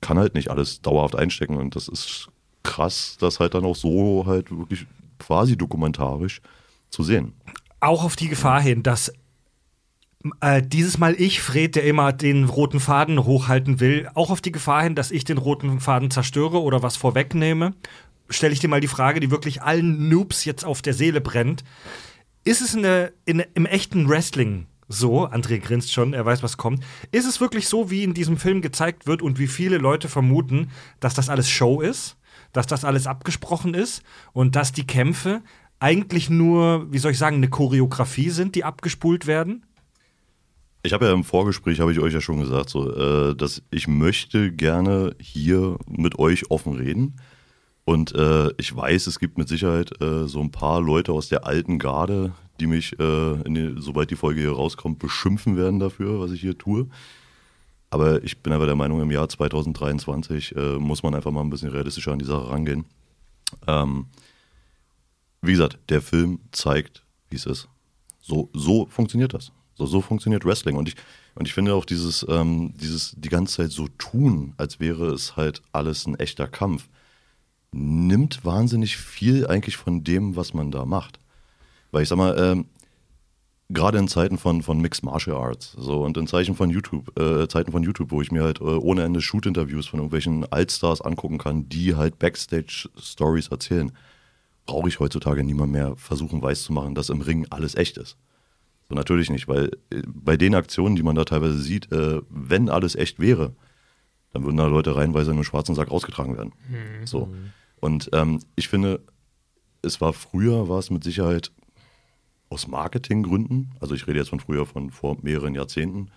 kann 0.00 0.18
halt 0.18 0.34
nicht 0.34 0.50
alles 0.50 0.82
dauerhaft 0.82 1.16
einstecken 1.16 1.56
und 1.56 1.76
das 1.76 1.88
ist 1.88 2.28
krass, 2.62 3.16
das 3.20 3.40
halt 3.40 3.54
dann 3.54 3.64
auch 3.64 3.76
so 3.76 4.24
halt 4.26 4.50
wirklich 4.50 4.86
quasi 5.18 5.56
dokumentarisch 5.56 6.40
zu 6.90 7.02
sehen. 7.02 7.34
Auch 7.80 8.04
auf 8.04 8.16
die 8.16 8.28
Gefahr 8.28 8.60
hin, 8.60 8.82
dass 8.82 9.12
äh, 10.40 10.62
dieses 10.62 10.98
Mal 10.98 11.14
ich, 11.18 11.40
Fred, 11.40 11.76
der 11.76 11.84
immer 11.84 12.12
den 12.12 12.44
roten 12.44 12.80
Faden 12.80 13.24
hochhalten 13.24 13.80
will, 13.80 14.08
auch 14.14 14.30
auf 14.30 14.40
die 14.40 14.52
Gefahr 14.52 14.82
hin, 14.82 14.94
dass 14.94 15.10
ich 15.10 15.24
den 15.24 15.38
roten 15.38 15.80
Faden 15.80 16.10
zerstöre 16.10 16.60
oder 16.60 16.82
was 16.82 16.96
vorwegnehme, 16.96 17.74
stelle 18.28 18.52
ich 18.52 18.60
dir 18.60 18.68
mal 18.68 18.80
die 18.80 18.88
Frage, 18.88 19.20
die 19.20 19.30
wirklich 19.30 19.62
allen 19.62 20.08
Noobs 20.08 20.44
jetzt 20.44 20.64
auf 20.64 20.82
der 20.82 20.94
Seele 20.94 21.20
brennt. 21.20 21.64
Ist 22.44 22.60
es 22.62 22.74
in 22.74 22.84
in, 23.24 23.44
im 23.54 23.66
echten 23.66 24.08
Wrestling 24.08 24.66
so, 24.92 25.26
André 25.28 25.60
grinst 25.60 25.92
schon, 25.92 26.12
er 26.14 26.26
weiß, 26.26 26.42
was 26.42 26.56
kommt. 26.56 26.82
Ist 27.12 27.26
es 27.26 27.40
wirklich 27.40 27.68
so, 27.68 27.90
wie 27.90 28.02
in 28.02 28.12
diesem 28.12 28.36
Film 28.36 28.60
gezeigt 28.60 29.06
wird 29.06 29.22
und 29.22 29.38
wie 29.38 29.46
viele 29.46 29.78
Leute 29.78 30.08
vermuten, 30.08 30.70
dass 30.98 31.14
das 31.14 31.28
alles 31.28 31.48
Show 31.48 31.80
ist, 31.80 32.16
dass 32.52 32.66
das 32.66 32.84
alles 32.84 33.06
abgesprochen 33.06 33.74
ist 33.74 34.02
und 34.32 34.56
dass 34.56 34.72
die 34.72 34.86
Kämpfe 34.86 35.42
eigentlich 35.78 36.28
nur, 36.28 36.92
wie 36.92 36.98
soll 36.98 37.12
ich 37.12 37.18
sagen, 37.18 37.36
eine 37.36 37.48
Choreografie 37.48 38.30
sind, 38.30 38.56
die 38.56 38.64
abgespult 38.64 39.28
werden? 39.28 39.64
Ich 40.82 40.92
habe 40.92 41.06
ja 41.06 41.12
im 41.12 41.24
Vorgespräch, 41.24 41.78
habe 41.78 41.92
ich 41.92 42.00
euch 42.00 42.12
ja 42.12 42.20
schon 42.20 42.40
gesagt, 42.40 42.70
so, 42.70 42.92
äh, 42.92 43.36
dass 43.36 43.62
ich 43.70 43.86
möchte 43.86 44.50
gerne 44.50 45.14
hier 45.20 45.78
mit 45.86 46.18
euch 46.18 46.50
offen 46.50 46.74
reden. 46.74 47.16
Und 47.84 48.14
äh, 48.14 48.50
ich 48.56 48.74
weiß, 48.74 49.06
es 49.06 49.20
gibt 49.20 49.38
mit 49.38 49.48
Sicherheit 49.48 50.00
äh, 50.02 50.26
so 50.26 50.40
ein 50.40 50.50
paar 50.50 50.80
Leute 50.80 51.12
aus 51.12 51.28
der 51.28 51.46
alten 51.46 51.78
Garde, 51.78 52.32
die 52.60 52.66
mich, 52.66 52.92
äh, 52.98 53.36
die, 53.46 53.74
sobald 53.78 54.10
die 54.10 54.16
Folge 54.16 54.40
hier 54.40 54.52
rauskommt, 54.52 54.98
beschimpfen 54.98 55.56
werden 55.56 55.80
dafür, 55.80 56.20
was 56.20 56.30
ich 56.30 56.40
hier 56.40 56.56
tue. 56.56 56.88
Aber 57.90 58.22
ich 58.22 58.38
bin 58.38 58.52
einfach 58.52 58.66
der 58.66 58.76
Meinung, 58.76 59.00
im 59.00 59.10
Jahr 59.10 59.28
2023 59.28 60.54
äh, 60.54 60.78
muss 60.78 61.02
man 61.02 61.14
einfach 61.14 61.32
mal 61.32 61.40
ein 61.40 61.50
bisschen 61.50 61.70
realistischer 61.70 62.12
an 62.12 62.20
die 62.20 62.24
Sache 62.24 62.48
rangehen. 62.48 62.84
Ähm, 63.66 64.06
wie 65.42 65.52
gesagt, 65.52 65.78
der 65.88 66.02
Film 66.02 66.38
zeigt, 66.52 67.02
wie 67.30 67.36
es 67.36 67.46
ist. 67.46 67.68
So, 68.20 68.48
so 68.52 68.86
funktioniert 68.86 69.34
das. 69.34 69.50
So, 69.74 69.86
so 69.86 70.00
funktioniert 70.00 70.44
Wrestling. 70.44 70.76
Und 70.76 70.88
ich, 70.88 70.96
und 71.34 71.48
ich 71.48 71.54
finde 71.54 71.74
auch 71.74 71.84
dieses, 71.84 72.24
ähm, 72.28 72.74
dieses 72.76 73.14
die 73.16 73.28
ganze 73.28 73.56
Zeit 73.56 73.72
so 73.72 73.88
tun, 73.98 74.54
als 74.56 74.78
wäre 74.78 75.06
es 75.06 75.36
halt 75.36 75.62
alles 75.72 76.06
ein 76.06 76.18
echter 76.18 76.46
Kampf, 76.46 76.88
nimmt 77.72 78.44
wahnsinnig 78.44 78.96
viel 78.96 79.46
eigentlich 79.46 79.76
von 79.76 80.04
dem, 80.04 80.36
was 80.36 80.54
man 80.54 80.70
da 80.70 80.84
macht. 80.84 81.19
Weil 81.90 82.02
ich 82.02 82.08
sag 82.08 82.16
mal, 82.16 82.38
ähm, 82.38 82.66
gerade 83.72 83.98
in 83.98 84.08
Zeiten 84.08 84.38
von, 84.38 84.62
von 84.62 84.80
Mixed 84.80 85.04
Martial 85.04 85.36
Arts 85.36 85.76
so 85.78 86.04
und 86.04 86.16
in 86.16 86.26
Zeichen 86.26 86.54
von 86.54 86.70
YouTube, 86.70 87.18
äh, 87.18 87.48
Zeiten 87.48 87.72
von 87.72 87.82
YouTube, 87.82 88.10
wo 88.10 88.20
ich 88.20 88.32
mir 88.32 88.42
halt 88.42 88.60
äh, 88.60 88.64
ohne 88.64 89.02
Ende 89.02 89.20
Shoot-Interviews 89.20 89.86
von 89.86 90.00
irgendwelchen 90.00 90.50
Altstars 90.52 91.00
angucken 91.00 91.38
kann, 91.38 91.68
die 91.68 91.94
halt 91.94 92.18
Backstage-Stories 92.18 93.48
erzählen, 93.48 93.92
brauche 94.66 94.88
ich 94.88 95.00
heutzutage 95.00 95.44
niemand 95.44 95.72
mehr 95.72 95.96
versuchen 95.96 96.42
weiszumachen, 96.42 96.94
dass 96.94 97.10
im 97.10 97.20
Ring 97.20 97.46
alles 97.50 97.74
echt 97.74 97.96
ist. 97.96 98.16
So 98.88 98.94
natürlich 98.94 99.30
nicht, 99.30 99.48
weil 99.48 99.70
äh, 99.90 100.02
bei 100.06 100.36
den 100.36 100.54
Aktionen, 100.54 100.96
die 100.96 101.02
man 101.02 101.16
da 101.16 101.24
teilweise 101.24 101.58
sieht, 101.58 101.90
äh, 101.92 102.20
wenn 102.28 102.68
alles 102.68 102.96
echt 102.96 103.20
wäre, 103.20 103.54
dann 104.32 104.44
würden 104.44 104.56
da 104.56 104.66
Leute 104.66 104.94
reihenweise 104.94 105.30
in 105.30 105.36
einem 105.36 105.44
schwarzen 105.44 105.74
Sack 105.74 105.90
ausgetragen 105.90 106.36
werden. 106.36 106.52
Mhm. 106.68 107.06
So. 107.06 107.32
Und 107.80 108.10
ähm, 108.12 108.40
ich 108.56 108.68
finde, 108.68 109.00
es 109.82 110.00
war 110.00 110.12
früher, 110.12 110.68
war 110.68 110.78
es 110.78 110.90
mit 110.90 111.02
Sicherheit 111.02 111.52
aus 112.50 112.66
Marketinggründen, 112.66 113.70
also 113.80 113.94
ich 113.94 114.06
rede 114.06 114.18
jetzt 114.18 114.28
von 114.28 114.40
früher, 114.40 114.66
von 114.66 114.90
vor 114.90 115.16
mehreren 115.22 115.54
Jahrzehnten, 115.54 116.10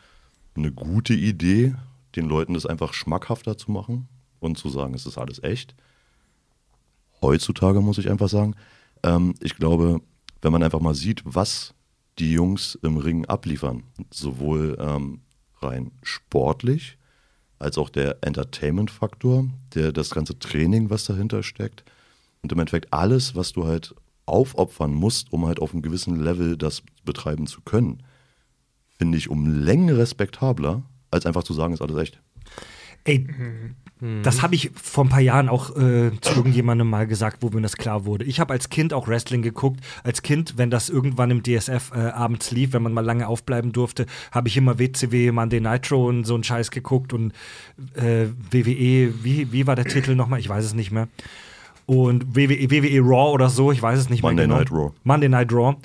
eine 0.56 0.72
gute 0.72 1.14
Idee, 1.14 1.76
den 2.16 2.28
Leuten 2.28 2.56
das 2.56 2.66
einfach 2.66 2.94
schmackhafter 2.94 3.58
zu 3.58 3.72
machen 3.72 4.08
und 4.40 4.58
zu 4.58 4.70
sagen, 4.70 4.94
es 4.94 5.06
ist 5.06 5.18
alles 5.18 5.42
echt. 5.42 5.76
Heutzutage 7.22 7.82
muss 7.82 8.00
ich 8.00 8.10
einfach 8.10 8.30
sagen, 8.30 8.56
ähm, 9.04 9.36
ich 9.42 9.56
glaube, 9.56 10.02
wenn 10.42 10.52
man 10.52 10.64
einfach 10.64 10.82
mal 10.82 10.96
sieht, 10.96 11.22
was 11.24 11.74
die 12.20 12.34
Jungs 12.34 12.78
im 12.82 12.98
Ring 12.98 13.26
abliefern, 13.26 13.84
sowohl 14.12 14.78
ähm, 14.80 15.22
rein 15.62 15.92
sportlich, 16.02 16.98
als 17.60 17.78
auch 17.78 17.90
der 17.90 18.18
Entertainment-Faktor, 18.22 19.46
der 19.74 19.92
das 19.92 20.10
ganze 20.10 20.38
Training, 20.38 20.90
was 20.90 21.06
dahinter 21.06 21.44
steckt. 21.44 21.84
Und 22.42 22.52
im 22.52 22.60
Endeffekt 22.60 22.92
alles, 22.92 23.36
was 23.36 23.54
du 23.54 23.66
halt 23.66 23.96
aufopfern 24.26 24.94
musst, 24.94 25.32
um 25.34 25.46
halt 25.46 25.60
auf 25.60 25.74
einem 25.74 25.82
gewissen 25.82 26.20
Level 26.20 26.58
das 26.58 26.84
betreiben 27.04 27.48
zu 27.48 27.62
können, 27.62 28.04
finde 28.98 29.18
ich 29.18 29.30
um 29.30 29.46
Längen 29.46 29.90
respektabler, 29.90 30.84
als 31.12 31.26
einfach 31.26 31.44
zu 31.44 31.54
sagen, 31.54 31.74
ist 31.74 31.82
alles 31.82 31.98
echt. 31.98 32.22
Ey, 33.06 33.28
das 34.22 34.42
habe 34.42 34.56
ich 34.56 34.72
vor 34.76 35.06
ein 35.06 35.10
paar 35.10 35.22
Jahren 35.22 35.48
auch 35.48 35.78
äh, 35.78 36.12
zu 36.20 36.36
irgendjemandem 36.36 36.90
mal 36.90 37.08
gesagt, 37.08 37.38
wo 37.42 37.50
mir 37.50 37.62
das 37.62 37.78
klar 37.78 38.04
wurde. 38.04 38.26
Ich 38.26 38.40
habe 38.42 38.52
als 38.52 38.70
Kind 38.70 38.94
auch 38.94 39.08
Wrestling 39.08 39.42
geguckt. 39.42 39.80
Als 40.04 40.24
Kind, 40.24 40.58
wenn 40.58 40.70
das 40.70 40.90
irgendwann 40.90 41.32
im 41.32 41.42
DSF 41.42 41.92
äh, 41.96 42.00
abends 42.00 42.52
lief, 42.52 42.74
wenn 42.74 42.84
man 42.84 42.92
mal 42.92 43.06
lange 43.06 43.28
aufbleiben 43.28 43.72
durfte, 43.72 44.06
habe 44.32 44.50
ich 44.50 44.58
immer 44.58 44.78
WCW, 44.78 45.32
Monday 45.32 45.62
Nitro 45.62 46.08
und 46.08 46.26
so 46.26 46.34
einen 46.34 46.44
Scheiß 46.44 46.72
geguckt 46.72 47.14
und 47.14 47.32
äh, 47.96 48.28
WWE, 48.52 49.14
wie, 49.24 49.52
wie 49.54 49.68
war 49.68 49.78
der 49.78 49.86
Titel 49.86 50.16
nochmal? 50.16 50.40
Ich 50.40 50.50
weiß 50.50 50.66
es 50.66 50.74
nicht 50.74 50.92
mehr. 50.92 51.08
Und 51.86 52.36
WWE, 52.36 52.72
WWE 52.72 53.02
Raw 53.02 53.32
oder 53.34 53.50
so, 53.50 53.72
ich 53.72 53.82
weiß 53.82 54.00
es 54.00 54.10
nicht 54.10 54.24
Monday 54.24 54.48
mehr 54.48 54.58
genau. 54.58 54.58
Night 54.60 54.72
Raw. 54.72 54.92
Monday 55.04 55.30
Night 55.30 55.52
Raw. 55.52 55.76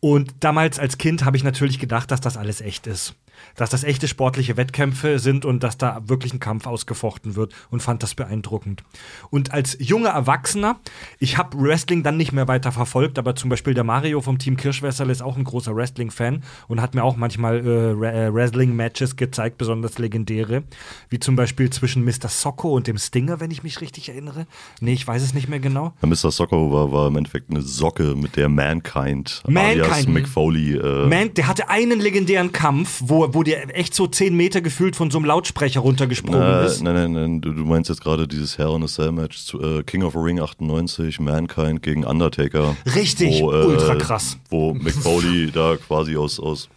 Und 0.00 0.34
damals 0.40 0.78
als 0.78 0.98
Kind 0.98 1.24
habe 1.24 1.36
ich 1.36 1.44
natürlich 1.44 1.78
gedacht, 1.78 2.10
dass 2.10 2.20
das 2.20 2.36
alles 2.36 2.60
echt 2.60 2.86
ist. 2.86 3.14
Dass 3.56 3.70
das 3.70 3.84
echte 3.84 4.08
sportliche 4.08 4.56
Wettkämpfe 4.56 5.18
sind 5.18 5.44
und 5.44 5.62
dass 5.62 5.78
da 5.78 6.02
wirklich 6.06 6.34
ein 6.34 6.40
Kampf 6.40 6.66
ausgefochten 6.66 7.36
wird 7.36 7.54
und 7.70 7.82
fand 7.82 8.02
das 8.02 8.14
beeindruckend. 8.14 8.82
Und 9.30 9.52
als 9.52 9.76
junger 9.80 10.10
Erwachsener, 10.10 10.80
ich 11.18 11.38
habe 11.38 11.58
Wrestling 11.58 12.02
dann 12.02 12.16
nicht 12.16 12.32
mehr 12.32 12.48
weiter 12.48 12.72
verfolgt, 12.72 13.18
aber 13.18 13.36
zum 13.36 13.50
Beispiel 13.50 13.74
der 13.74 13.84
Mario 13.84 14.20
vom 14.20 14.38
Team 14.38 14.56
Kirschwässerl 14.56 15.10
ist 15.10 15.22
auch 15.22 15.36
ein 15.36 15.44
großer 15.44 15.74
Wrestling-Fan 15.74 16.42
und 16.68 16.80
hat 16.80 16.94
mir 16.94 17.04
auch 17.04 17.16
manchmal 17.16 17.64
äh, 17.64 18.26
äh, 18.26 18.34
Wrestling-Matches 18.34 19.16
gezeigt, 19.16 19.58
besonders 19.58 19.98
legendäre, 19.98 20.64
wie 21.08 21.20
zum 21.20 21.36
Beispiel 21.36 21.70
zwischen 21.70 22.04
Mr. 22.04 22.28
Socko 22.28 22.74
und 22.74 22.86
dem 22.86 22.98
Stinger, 22.98 23.40
wenn 23.40 23.50
ich 23.50 23.62
mich 23.62 23.80
richtig 23.80 24.08
erinnere. 24.08 24.46
Nee, 24.80 24.94
ich 24.94 25.06
weiß 25.06 25.22
es 25.22 25.34
nicht 25.34 25.48
mehr 25.48 25.60
genau. 25.60 25.92
Ja, 26.02 26.08
Mr. 26.08 26.30
Socko 26.30 26.72
war, 26.72 26.90
war 26.90 27.08
im 27.08 27.16
Endeffekt 27.16 27.50
eine 27.50 27.62
Socke, 27.62 28.14
mit 28.16 28.36
der 28.36 28.48
Mankind, 28.48 29.42
Mankind. 29.46 29.84
alias 29.84 30.06
Mick 30.08 30.28
Foley, 30.28 30.76
äh, 30.76 31.06
Man, 31.06 31.32
der 31.34 31.46
hatte 31.46 31.68
einen 31.68 32.00
legendären 32.00 32.50
Kampf, 32.52 33.00
wo, 33.04 33.32
wo 33.32 33.43
der 33.44 33.78
echt 33.78 33.94
so 33.94 34.06
10 34.06 34.34
Meter 34.36 34.60
gefühlt 34.60 34.96
von 34.96 35.10
so 35.10 35.18
einem 35.18 35.26
Lautsprecher 35.26 35.80
runtergesprungen 35.80 36.40
Äh, 36.42 36.66
ist. 36.66 36.82
nein, 36.82 36.94
nein, 36.94 37.12
nein, 37.12 37.40
du, 37.40 37.52
du 37.52 37.64
meinst 37.64 37.88
jetzt 37.90 38.02
gerade 38.02 38.26
dieses 38.26 38.58
Hell 38.58 38.74
in 38.76 38.82
a 38.82 38.86
Cell 38.86 39.12
Match 39.12 39.38
zu, 39.44 39.60
äh, 39.62 39.82
King 39.84 40.02
of 40.02 40.14
the 40.14 40.18
Ring 40.18 40.40
98, 40.40 41.20
Mankind 41.20 41.82
gegen 41.82 42.04
Undertaker. 42.04 42.76
Richtig, 42.94 43.40
wo, 43.42 43.52
äh, 43.52 43.64
ultra 43.66 43.94
krass. 43.96 44.38
Wo 44.50 44.74
Mick 44.74 44.94
Foley 44.94 45.50
da 45.52 45.76
quasi 45.76 46.16
aus, 46.16 46.40
aus 46.40 46.68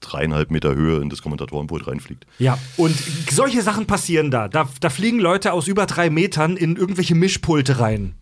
dreieinhalb 0.00 0.50
Meter 0.50 0.74
Höhe 0.74 1.00
in 1.02 1.10
das 1.10 1.20
Kommentatorenpult 1.22 1.86
reinfliegt. 1.86 2.26
Ja, 2.38 2.56
und 2.78 2.94
solche 3.30 3.60
Sachen 3.62 3.86
passieren 3.86 4.30
da. 4.30 4.48
da. 4.48 4.68
Da 4.80 4.88
fliegen 4.88 5.18
Leute 5.18 5.52
aus 5.52 5.68
über 5.68 5.84
drei 5.86 6.08
Metern 6.08 6.56
in 6.56 6.76
irgendwelche 6.76 7.14
Mischpulte 7.14 7.80
rein. 7.80 8.14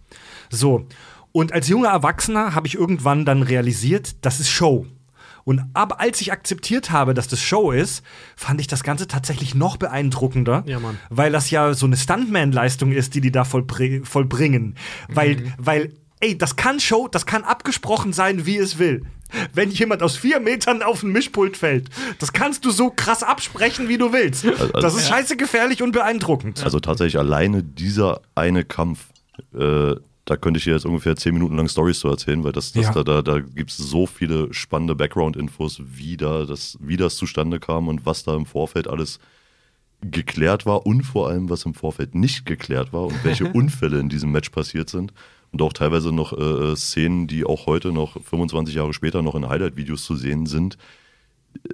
So. 0.51 0.87
Und 1.31 1.53
als 1.53 1.69
junger 1.69 1.91
Erwachsener 1.91 2.55
habe 2.55 2.67
ich 2.67 2.75
irgendwann 2.75 3.25
dann 3.25 3.43
realisiert, 3.43 4.17
das 4.23 4.41
ist 4.41 4.49
Show. 4.49 4.87
Und 5.49 5.63
aber 5.73 5.99
als 5.99 6.21
ich 6.21 6.31
akzeptiert 6.31 6.91
habe, 6.91 7.15
dass 7.15 7.27
das 7.27 7.41
Show 7.41 7.71
ist, 7.73 8.03
fand 8.37 8.61
ich 8.61 8.67
das 8.67 8.83
Ganze 8.83 9.09
tatsächlich 9.09 9.55
noch 9.55 9.79
beeindruckender, 9.79 10.63
Ja, 10.67 10.79
Mann. 10.79 10.99
weil 11.09 11.33
das 11.33 11.51
ja 11.51 11.73
so 11.73 11.87
eine 11.87 11.97
Stuntman-Leistung 11.97 12.93
ist, 12.93 13.15
die 13.15 13.23
die 13.23 13.33
da 13.33 13.45
vollbr 13.45 14.05
vollbringen. 14.05 14.75
Weil, 15.09 15.37
Mhm. 15.37 15.53
weil, 15.57 15.93
ey, 16.21 16.37
das 16.37 16.57
kann 16.57 16.81
Show, 16.81 17.09
das 17.11 17.25
kann 17.25 17.45
abgesprochen 17.45 18.13
sein, 18.13 18.45
wie 18.45 18.59
es 18.59 18.79
will. 18.79 19.07
Wenn 19.55 19.71
jemand 19.71 20.03
aus 20.03 20.19
vier 20.19 20.39
Metern 20.39 20.83
auf 20.83 21.03
ein 21.03 21.13
Mischpult 21.13 21.57
fällt, 21.57 21.89
das 22.19 22.35
kannst 22.35 22.67
du 22.67 22.71
so 22.71 22.91
krass 22.91 23.23
absprechen, 23.23 23.89
wie 23.89 23.97
du 23.97 24.13
willst. 24.13 24.45
Das 24.75 24.95
ist 24.97 25.09
scheiße 25.09 25.39
gefährlich 25.39 25.83
und 25.83 25.93
beeindruckend. 25.93 26.63
Also 26.63 26.79
tatsächlich 26.79 27.19
alleine 27.19 27.63
dieser 27.63 28.21
eine 28.35 28.65
Kampf, 28.67 29.07
äh, 29.59 29.95
da 30.29 30.37
könnte 30.37 30.59
ich 30.59 30.64
dir 30.64 30.74
jetzt 30.74 30.85
ungefähr 30.85 31.16
zehn 31.16 31.33
Minuten 31.33 31.57
lang 31.57 31.68
Stories 31.68 32.01
zu 32.01 32.09
erzählen, 32.09 32.45
weil 32.45 32.53
das, 32.53 32.72
das 32.72 32.85
Ja. 32.85 32.93
da, 32.93 33.03
da, 33.03 33.22
da 33.22 33.41
gibt 33.41 33.70
es 33.70 33.79
so 33.79 34.07
viele 34.07 34.53
spannende 34.53 34.95
Background-Infos, 34.95 35.81
wie, 35.87 36.18
da 36.18 36.45
das, 36.45 36.76
wie 36.83 36.99
das 36.99 37.16
zustande 37.16 37.59
kam 37.59 37.89
und 37.89 38.05
was 38.05 38.24
da 38.24 38.37
im 38.37 38.45
Vorfeld 38.45 38.89
alles 38.89 39.20
geklärt 40.03 40.66
war 40.66 40.85
und 40.85 41.03
vor 41.03 41.29
allem, 41.31 41.49
was 41.49 41.64
im 41.64 41.72
Vorfeld 41.72 42.14
nicht 42.14 42.45
geklärt 42.45 42.93
war 42.93 43.07
und 43.07 43.24
welche 43.24 43.47
Unfälle 43.55 43.99
in 44.01 44.11
diesem 44.11 44.31
Match 44.31 44.51
passiert 44.51 44.91
sind. 44.91 45.14
Und 45.51 45.62
auch 45.62 45.72
teilweise 45.72 46.12
noch 46.12 46.35
äh, 46.35 46.76
Szenen, 46.76 47.26
die 47.26 47.47
auch 47.47 47.64
heute 47.64 47.91
noch 47.91 48.22
25 48.22 48.74
Jahre 48.74 48.93
später 48.93 49.22
noch 49.22 49.35
in 49.35 49.49
Highlight-Videos 49.49 50.05
zu 50.05 50.14
sehen 50.14 50.45
sind, 50.45 50.76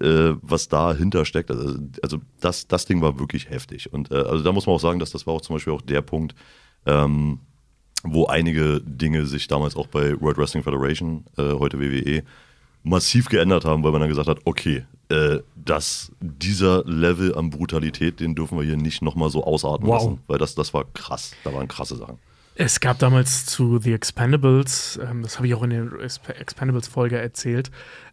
äh, 0.00 0.34
was 0.42 0.68
dahinter 0.68 1.24
steckt. 1.24 1.50
Also, 1.50 1.76
also 2.05 2.20
das, 2.40 2.68
das 2.68 2.86
Ding 2.86 3.00
war 3.02 3.18
wirklich 3.18 3.50
heftig. 3.50 3.92
Und 3.92 4.12
äh, 4.12 4.14
also 4.14 4.44
da 4.44 4.52
muss 4.52 4.66
man 4.66 4.76
auch 4.76 4.80
sagen, 4.80 5.00
dass 5.00 5.11
das 5.11 5.26
war 5.26 5.34
auch 5.34 5.40
zum 5.40 5.57
Beispiel 5.57 5.72
auch 5.72 5.82
der 5.82 6.02
Punkt, 6.02 6.36
ähm, 6.86 7.40
wo 8.05 8.26
einige 8.26 8.80
Dinge 8.84 9.26
sich 9.26 9.48
damals 9.48 9.74
auch 9.76 9.86
bei 9.88 10.20
World 10.20 10.38
Wrestling 10.38 10.62
Federation, 10.62 11.24
äh, 11.36 11.55
heute 11.55 11.80
WWE, 11.80 12.22
massiv 12.82 13.28
geändert 13.28 13.64
haben, 13.64 13.82
weil 13.82 13.92
man 13.92 14.00
dann 14.02 14.11
gesagt 14.11 14.28
hat, 14.28 14.38
okay, 14.44 14.84
äh, 15.09 15.38
das, 15.57 16.12
dieser 16.20 16.84
Level 16.84 17.34
an 17.34 17.50
Brutalität, 17.50 18.20
den 18.20 18.34
dürfen 18.34 18.59
wir 18.59 18.64
hier 18.64 18.76
nicht 18.76 19.00
nochmal 19.02 19.30
so 19.30 19.42
ausatmen 19.44 19.88
Wow. 19.88 20.02
lassen, 20.02 20.20
weil 20.26 20.38
das, 20.38 20.55
das 20.55 20.74
war 20.74 20.84
krass, 20.92 21.34
da 21.44 21.52
waren 21.55 21.66
krasse 21.66 21.96
Sachen. 21.96 22.18
Es 22.57 22.78
gab 22.78 22.98
damals 23.00 23.46
zu 23.46 23.78
The 23.78 23.94
Expendables, 23.94 25.00
ähm, 25.02 25.22
das 25.22 25.38
habe 25.38 25.46
ich 25.48 25.55
auch 25.55 25.62
in 25.62 25.70
der 25.70 25.84
Exp- 25.84 26.30
Expendables-Folge 26.30 27.18
erzählt, 27.18 27.70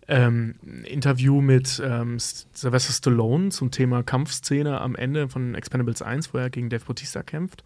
ähm, 0.08 0.56
ein 0.66 0.84
Interview 0.86 1.42
mit 1.42 1.82
ähm, 1.86 2.18
Sylvester 2.18 2.92
Stallone 2.94 3.50
zum 3.50 3.72
Thema 3.72 4.04
Kampfszene 4.04 4.82
am 4.82 4.96
Ende 4.96 5.30
von 5.30 5.54
Expendables 5.54 6.02
1, 6.02 6.34
wo 6.34 6.38
er 6.40 6.50
gegen 6.50 6.70
Dave 6.70 6.84
Bautista 6.86 7.22
kämpft. 7.24 7.64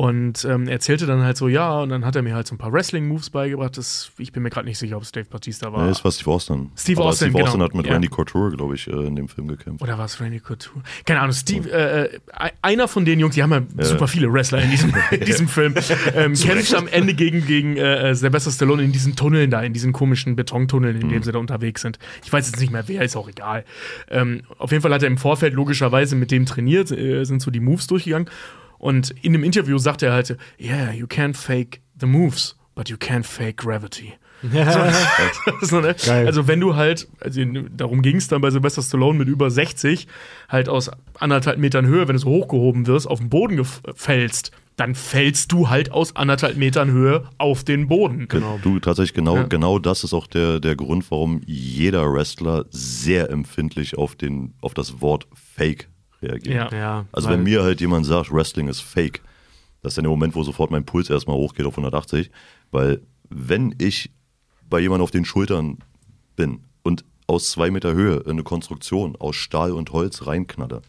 Und 0.00 0.46
ähm, 0.46 0.66
er 0.66 0.72
erzählte 0.72 1.04
dann 1.04 1.20
halt 1.22 1.36
so, 1.36 1.46
ja, 1.46 1.78
und 1.80 1.90
dann 1.90 2.06
hat 2.06 2.16
er 2.16 2.22
mir 2.22 2.34
halt 2.34 2.46
so 2.46 2.54
ein 2.54 2.58
paar 2.58 2.72
Wrestling-Moves 2.72 3.28
beigebracht. 3.28 3.76
Das, 3.76 4.10
ich 4.16 4.32
bin 4.32 4.42
mir 4.42 4.48
gerade 4.48 4.66
nicht 4.66 4.78
sicher, 4.78 4.96
ob 4.96 5.02
es 5.02 5.12
Dave 5.12 5.26
Bautista 5.28 5.74
war. 5.74 5.82
Ja, 5.82 5.88
das 5.88 6.02
war 6.02 6.10
Steve 6.10 6.30
Austin. 6.30 6.70
Steve 6.74 7.02
Aber 7.02 7.10
Austin, 7.10 7.28
Steve 7.28 7.42
Austin 7.44 7.58
genau. 7.60 7.64
hat 7.68 7.74
mit 7.74 7.86
Ja. 7.86 7.92
Randy 7.92 8.08
Couture, 8.08 8.50
glaube 8.56 8.76
ich, 8.76 8.86
äh, 8.88 8.92
in 8.92 9.14
dem 9.14 9.28
Film 9.28 9.48
gekämpft. 9.48 9.82
Oder 9.82 9.98
war 9.98 10.06
es 10.06 10.18
Randy 10.18 10.40
Couture? 10.40 10.82
Keine 11.04 11.20
Ahnung, 11.20 11.34
Steve, 11.34 11.70
äh, 11.70 12.04
äh, 12.06 12.18
einer 12.62 12.88
von 12.88 13.04
den 13.04 13.20
Jungs, 13.20 13.34
die 13.34 13.42
haben 13.42 13.52
ja, 13.52 13.84
super 13.84 14.08
viele 14.08 14.32
Wrestler 14.32 14.62
in 14.62 14.70
diesem, 14.70 14.94
in 15.10 15.20
diesem 15.26 15.48
Film, 15.48 15.74
ähm, 16.14 16.32
kämpft 16.32 16.74
am 16.74 16.88
Ende 16.88 17.12
gegen, 17.12 17.44
gegen 17.44 17.76
äh, 17.76 18.14
Sylvester 18.14 18.50
Stallone 18.52 18.82
in 18.82 18.92
diesen 18.92 19.16
Tunneln 19.16 19.50
da, 19.50 19.60
in 19.60 19.74
diesen 19.74 19.92
komischen 19.92 20.34
Betontunneln, 20.34 20.96
in 20.98 21.08
Mhm. 21.08 21.10
denen 21.10 21.22
sie 21.24 21.32
da 21.32 21.38
unterwegs 21.38 21.82
sind. 21.82 21.98
Ich 22.24 22.32
weiß 22.32 22.46
jetzt 22.50 22.58
nicht 22.58 22.72
mehr, 22.72 22.84
wer, 22.86 23.02
ist 23.02 23.16
auch 23.16 23.28
egal. 23.28 23.66
Ähm, 24.08 24.44
auf 24.56 24.70
jeden 24.70 24.80
Fall 24.80 24.94
hat 24.94 25.02
er 25.02 25.08
im 25.08 25.18
Vorfeld 25.18 25.52
logischerweise 25.52 26.16
mit 26.16 26.30
dem 26.30 26.46
trainiert, 26.46 26.90
äh, 26.90 27.22
sind 27.24 27.42
so 27.42 27.50
die 27.50 27.60
Moves 27.60 27.86
durchgegangen. 27.86 28.30
Und 28.80 29.10
in 29.22 29.34
dem 29.34 29.44
Interview 29.44 29.78
sagt 29.78 30.02
er 30.02 30.12
halt, 30.12 30.36
yeah, 30.58 30.90
you 30.90 31.06
can't 31.06 31.36
fake 31.36 31.80
the 32.00 32.06
moves, 32.06 32.56
but 32.74 32.88
you 32.88 32.96
can't 32.96 33.24
fake 33.24 33.58
gravity. 33.58 34.14
so, 35.60 35.80
ne? 35.80 35.94
Also 36.06 36.48
wenn 36.48 36.60
du 36.60 36.74
halt, 36.74 37.06
also 37.20 37.42
darum 37.76 38.00
ging 38.00 38.16
es 38.16 38.28
dann 38.28 38.40
bei 38.40 38.50
Sylvester 38.50 38.80
Stallone 38.80 39.18
mit 39.18 39.28
über 39.28 39.50
60, 39.50 40.08
halt 40.48 40.70
aus 40.70 40.90
anderthalb 41.18 41.58
Metern 41.58 41.86
Höhe, 41.86 42.08
wenn 42.08 42.14
du 42.14 42.20
so 42.20 42.30
hochgehoben 42.30 42.86
wirst, 42.86 43.06
auf 43.06 43.18
den 43.18 43.28
Boden 43.28 43.62
fällst, 43.94 44.50
dann 44.76 44.94
fällst 44.94 45.52
du 45.52 45.68
halt 45.68 45.92
aus 45.92 46.16
anderthalb 46.16 46.56
Metern 46.56 46.90
Höhe 46.90 47.24
auf 47.36 47.64
den 47.64 47.86
Boden. 47.86 48.28
Genau. 48.28 48.58
Du, 48.62 48.80
tatsächlich, 48.80 49.12
genau, 49.12 49.36
Ja. 49.36 49.42
genau 49.42 49.78
das 49.78 50.04
ist 50.04 50.14
auch 50.14 50.26
der, 50.26 50.58
der 50.58 50.74
Grund, 50.74 51.10
warum 51.10 51.42
jeder 51.44 52.10
Wrestler 52.10 52.64
sehr 52.70 53.28
empfindlich 53.28 53.98
auf, 53.98 54.16
den, 54.16 54.54
auf 54.62 54.72
das 54.72 55.02
Wort 55.02 55.26
Fake 55.34 55.90
reagiert. 56.22 56.72
Ja. 56.72 56.78
Ja, 56.78 57.06
Also 57.12 57.28
wenn 57.28 57.42
mir 57.42 57.62
halt 57.62 57.80
jemand 57.80 58.06
sagt, 58.06 58.32
Wrestling 58.32 58.68
ist 58.68 58.80
Fake, 58.80 59.22
das 59.82 59.92
ist 59.92 59.96
dann 59.98 60.04
der 60.04 60.10
Moment, 60.10 60.34
wo 60.34 60.42
sofort 60.42 60.70
mein 60.70 60.84
Puls 60.84 61.08
erstmal 61.10 61.36
hochgeht 61.36 61.66
auf 61.66 61.74
180, 61.74 62.30
weil 62.70 63.00
wenn 63.28 63.74
ich 63.78 64.10
bei 64.68 64.80
jemandem 64.80 65.04
auf 65.04 65.10
den 65.10 65.24
Schultern 65.24 65.78
bin 66.36 66.60
und 66.82 67.04
aus 67.26 67.50
zwei 67.50 67.70
Meter 67.70 67.94
Höhe 67.94 68.16
in 68.24 68.32
eine 68.32 68.42
Konstruktion 68.42 69.16
aus 69.16 69.36
Stahl 69.36 69.72
und 69.72 69.92
Holz 69.92 70.26
reinknalle, 70.26 70.82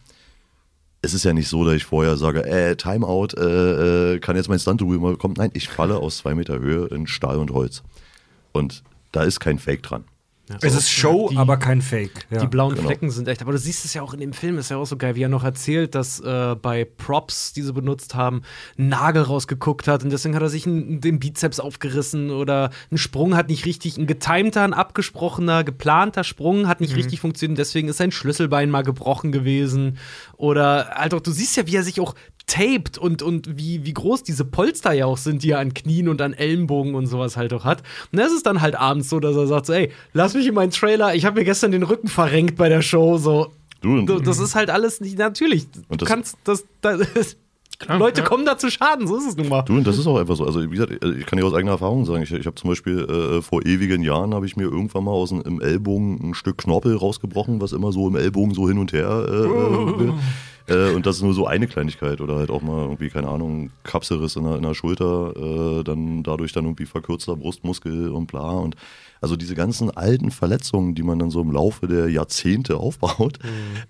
es 1.02 1.14
ist 1.14 1.24
ja 1.24 1.32
nicht 1.32 1.48
so, 1.48 1.64
dass 1.64 1.74
ich 1.74 1.84
vorher 1.84 2.16
sage, 2.16 2.44
äh, 2.44 2.76
Timeout, 2.76 3.34
äh, 3.36 4.14
äh, 4.14 4.18
kann 4.20 4.36
jetzt 4.36 4.48
mein 4.48 4.60
Stunt 4.60 4.82
rüber 4.82 5.16
kommen. 5.18 5.34
Nein, 5.36 5.50
ich 5.52 5.68
falle 5.68 5.96
aus 5.98 6.18
zwei 6.18 6.34
Meter 6.34 6.60
Höhe 6.60 6.86
in 6.86 7.08
Stahl 7.08 7.38
und 7.38 7.50
Holz. 7.50 7.82
Und 8.52 8.84
da 9.10 9.24
ist 9.24 9.40
kein 9.40 9.58
Fake 9.58 9.82
dran. 9.82 10.04
Es 10.60 10.74
ist 10.74 10.90
Show, 10.90 11.28
Die- 11.30 11.36
aber 11.36 11.56
kein 11.56 11.80
Fake. 11.82 12.26
Ja. 12.30 12.40
Die 12.40 12.46
blauen 12.46 12.74
genau. 12.74 12.86
Flecken 12.86 13.10
sind 13.10 13.28
echt. 13.28 13.42
Aber 13.42 13.52
du 13.52 13.58
siehst 13.58 13.84
es 13.84 13.94
ja 13.94 14.02
auch 14.02 14.12
in 14.14 14.20
dem 14.20 14.32
Film, 14.32 14.58
ist 14.58 14.70
ja 14.70 14.76
auch 14.76 14.84
so 14.86 14.96
geil, 14.96 15.14
wie 15.14 15.22
er 15.22 15.28
noch 15.28 15.44
erzählt, 15.44 15.94
dass 15.94 16.20
äh, 16.20 16.54
bei 16.60 16.84
Props, 16.84 17.52
die 17.52 17.62
sie 17.62 17.72
benutzt 17.72 18.14
haben, 18.14 18.42
ein 18.78 18.88
Nagel 18.88 19.22
rausgeguckt 19.22 19.88
hat 19.88 20.02
und 20.04 20.10
deswegen 20.10 20.34
hat 20.34 20.42
er 20.42 20.48
sich 20.48 20.66
einen, 20.66 21.00
den 21.00 21.18
Bizeps 21.18 21.60
aufgerissen 21.60 22.30
oder 22.30 22.70
ein 22.90 22.98
Sprung 22.98 23.36
hat 23.36 23.48
nicht 23.48 23.64
richtig, 23.66 23.96
ein 23.96 24.06
getimter, 24.06 24.62
ein 24.62 24.74
abgesprochener, 24.74 25.64
geplanter 25.64 26.24
Sprung 26.24 26.68
hat 26.68 26.80
nicht 26.80 26.94
richtig 26.96 27.20
funktioniert, 27.20 27.58
deswegen 27.58 27.88
ist 27.88 27.96
sein 27.98 28.12
Schlüsselbein 28.12 28.70
mal 28.70 28.82
gebrochen 28.82 29.32
gewesen. 29.32 29.98
Oder 30.36 30.92
halt 30.94 31.14
auch, 31.14 31.20
du 31.20 31.30
siehst 31.30 31.56
ja, 31.56 31.66
wie 31.66 31.76
er 31.76 31.82
sich 31.84 32.00
auch 32.00 32.14
taped 32.46 32.98
und, 32.98 33.22
und 33.22 33.56
wie, 33.56 33.84
wie 33.84 33.92
groß 33.94 34.22
diese 34.24 34.44
Polster 34.44 34.92
ja 34.92 35.06
auch 35.06 35.16
sind, 35.18 35.42
die 35.42 35.50
er 35.50 35.58
an 35.60 35.74
Knien 35.74 36.08
und 36.08 36.20
an 36.20 36.32
Ellenbogen 36.34 36.94
und 36.94 37.06
sowas 37.06 37.36
halt 37.36 37.52
auch 37.54 37.64
hat. 37.64 37.82
Und 38.10 38.18
das 38.18 38.32
ist 38.32 38.46
dann 38.46 38.60
halt 38.60 38.74
abends 38.74 39.08
so, 39.08 39.20
dass 39.20 39.36
er 39.36 39.46
sagt 39.46 39.66
so, 39.66 39.72
ey, 39.72 39.90
lass 40.12 40.34
mich 40.34 40.46
in 40.46 40.54
meinen 40.54 40.70
Trailer, 40.72 41.14
ich 41.14 41.24
habe 41.24 41.38
mir 41.38 41.44
gestern 41.44 41.70
den 41.72 41.82
Rücken 41.84 42.08
verrenkt 42.08 42.56
bei 42.56 42.68
der 42.68 42.82
Show, 42.82 43.18
so. 43.18 43.52
Du, 43.80 43.90
und- 43.98 44.06
Du, 44.06 44.18
das 44.20 44.38
ist 44.38 44.54
halt 44.54 44.70
alles 44.70 45.00
nicht 45.00 45.18
natürlich. 45.18 45.66
Du 45.70 45.96
das- 45.96 46.08
kannst 46.08 46.36
das, 46.44 46.64
das 46.82 47.36
Leute 47.88 48.20
ja. 48.20 48.26
kommen 48.26 48.44
da 48.46 48.56
zu 48.56 48.70
Schaden, 48.70 49.08
so 49.08 49.16
ist 49.16 49.26
es 49.26 49.36
nun 49.36 49.48
mal. 49.48 49.62
Du, 49.62 49.72
und 49.74 49.84
das 49.84 49.98
ist 49.98 50.06
auch 50.06 50.16
einfach 50.16 50.36
so. 50.36 50.44
Also, 50.46 50.62
wie 50.62 50.68
gesagt, 50.76 50.92
ich 51.04 51.26
kann 51.26 51.36
dir 51.38 51.44
aus 51.44 51.52
eigener 51.54 51.72
Erfahrung 51.72 52.04
sagen, 52.04 52.22
ich, 52.22 52.32
ich 52.32 52.46
habe 52.46 52.54
zum 52.54 52.70
Beispiel 52.70 53.00
äh, 53.00 53.42
vor 53.42 53.66
ewigen 53.66 54.02
Jahren 54.02 54.34
habe 54.34 54.46
ich 54.46 54.54
mir 54.56 54.64
irgendwann 54.64 55.02
mal 55.02 55.10
aus 55.10 55.30
dem 55.30 55.60
Ellbogen 55.60 56.30
ein 56.30 56.34
Stück 56.34 56.58
Knorpel 56.58 56.96
rausgebrochen, 56.96 57.60
was 57.60 57.72
immer 57.72 57.90
so 57.90 58.06
im 58.06 58.14
Ellbogen 58.14 58.54
so 58.54 58.68
hin 58.68 58.78
und 58.78 58.92
her 58.92 59.24
äh, 59.28 59.32
äh, 59.32 59.98
will. 59.98 60.12
Äh, 60.68 60.90
und 60.90 61.06
das 61.06 61.16
ist 61.16 61.22
nur 61.22 61.34
so 61.34 61.46
eine 61.46 61.66
Kleinigkeit 61.66 62.20
oder 62.20 62.36
halt 62.36 62.50
auch 62.50 62.62
mal 62.62 62.82
irgendwie, 62.82 63.10
keine 63.10 63.28
Ahnung, 63.28 63.70
Kapselriss 63.84 64.36
in 64.36 64.44
der, 64.44 64.56
in 64.56 64.62
der 64.62 64.74
Schulter, 64.74 65.34
äh, 65.36 65.84
dann 65.84 66.22
dadurch 66.22 66.52
dann 66.52 66.64
irgendwie 66.64 66.86
verkürzter 66.86 67.36
Brustmuskel 67.36 68.10
und 68.10 68.26
bla. 68.26 68.50
Und 68.52 68.76
also 69.20 69.36
diese 69.36 69.54
ganzen 69.54 69.90
alten 69.90 70.30
Verletzungen, 70.30 70.94
die 70.94 71.02
man 71.02 71.18
dann 71.18 71.30
so 71.30 71.40
im 71.40 71.52
Laufe 71.52 71.86
der 71.86 72.08
Jahrzehnte 72.08 72.76
aufbaut, 72.76 73.38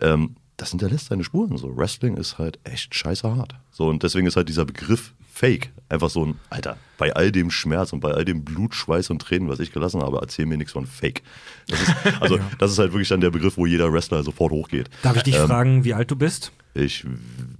ähm, 0.01 0.37
das 0.63 0.71
hinterlässt 0.71 1.07
seine 1.07 1.25
Spuren. 1.25 1.57
So, 1.57 1.77
Wrestling 1.77 2.17
ist 2.17 2.39
halt 2.39 2.61
echt 2.63 2.95
scheiße 2.95 3.35
hart. 3.37 3.57
So, 3.73 3.89
und 3.89 4.05
deswegen 4.05 4.29
ist 4.29 4.37
halt 4.37 4.49
dieser 4.49 4.65
Begriff 4.65 5.13
Fake 5.33 5.71
einfach 5.89 6.09
so 6.09 6.25
ein, 6.25 6.39
Alter, 6.51 6.77
bei 6.99 7.13
all 7.15 7.33
dem 7.33 7.51
Schmerz 7.51 7.93
und 7.93 7.99
bei 7.99 8.13
all 8.13 8.25
dem 8.25 8.45
Blut, 8.45 8.73
Schweiß 8.75 9.11
und 9.11 9.19
Tränen, 9.21 9.49
was 9.49 9.59
ich 9.59 9.73
gelassen 9.73 10.01
habe, 10.03 10.19
erzähl 10.21 10.47
mir 10.47 10.57
nichts 10.57 10.73
von 10.73 10.87
Fake. 10.87 11.23
Das 11.67 11.81
ist, 11.83 11.95
also, 12.21 12.39
das 12.61 12.71
ist 12.71 12.79
halt 12.79 12.93
wirklich 12.93 13.09
dann 13.09 13.21
der 13.21 13.31
Begriff, 13.31 13.57
wo 13.57 13.67
jeder 13.67 13.93
Wrestler 13.93 14.23
sofort 14.23 14.53
hochgeht. 14.53 14.89
Darf 15.03 15.17
ich 15.17 15.25
dich 15.25 15.35
Ähm, 15.35 15.47
fragen, 15.49 15.85
wie 15.85 15.95
alt 15.95 16.11
du 16.13 16.17
bist? 16.17 16.53
Ich 16.75 17.05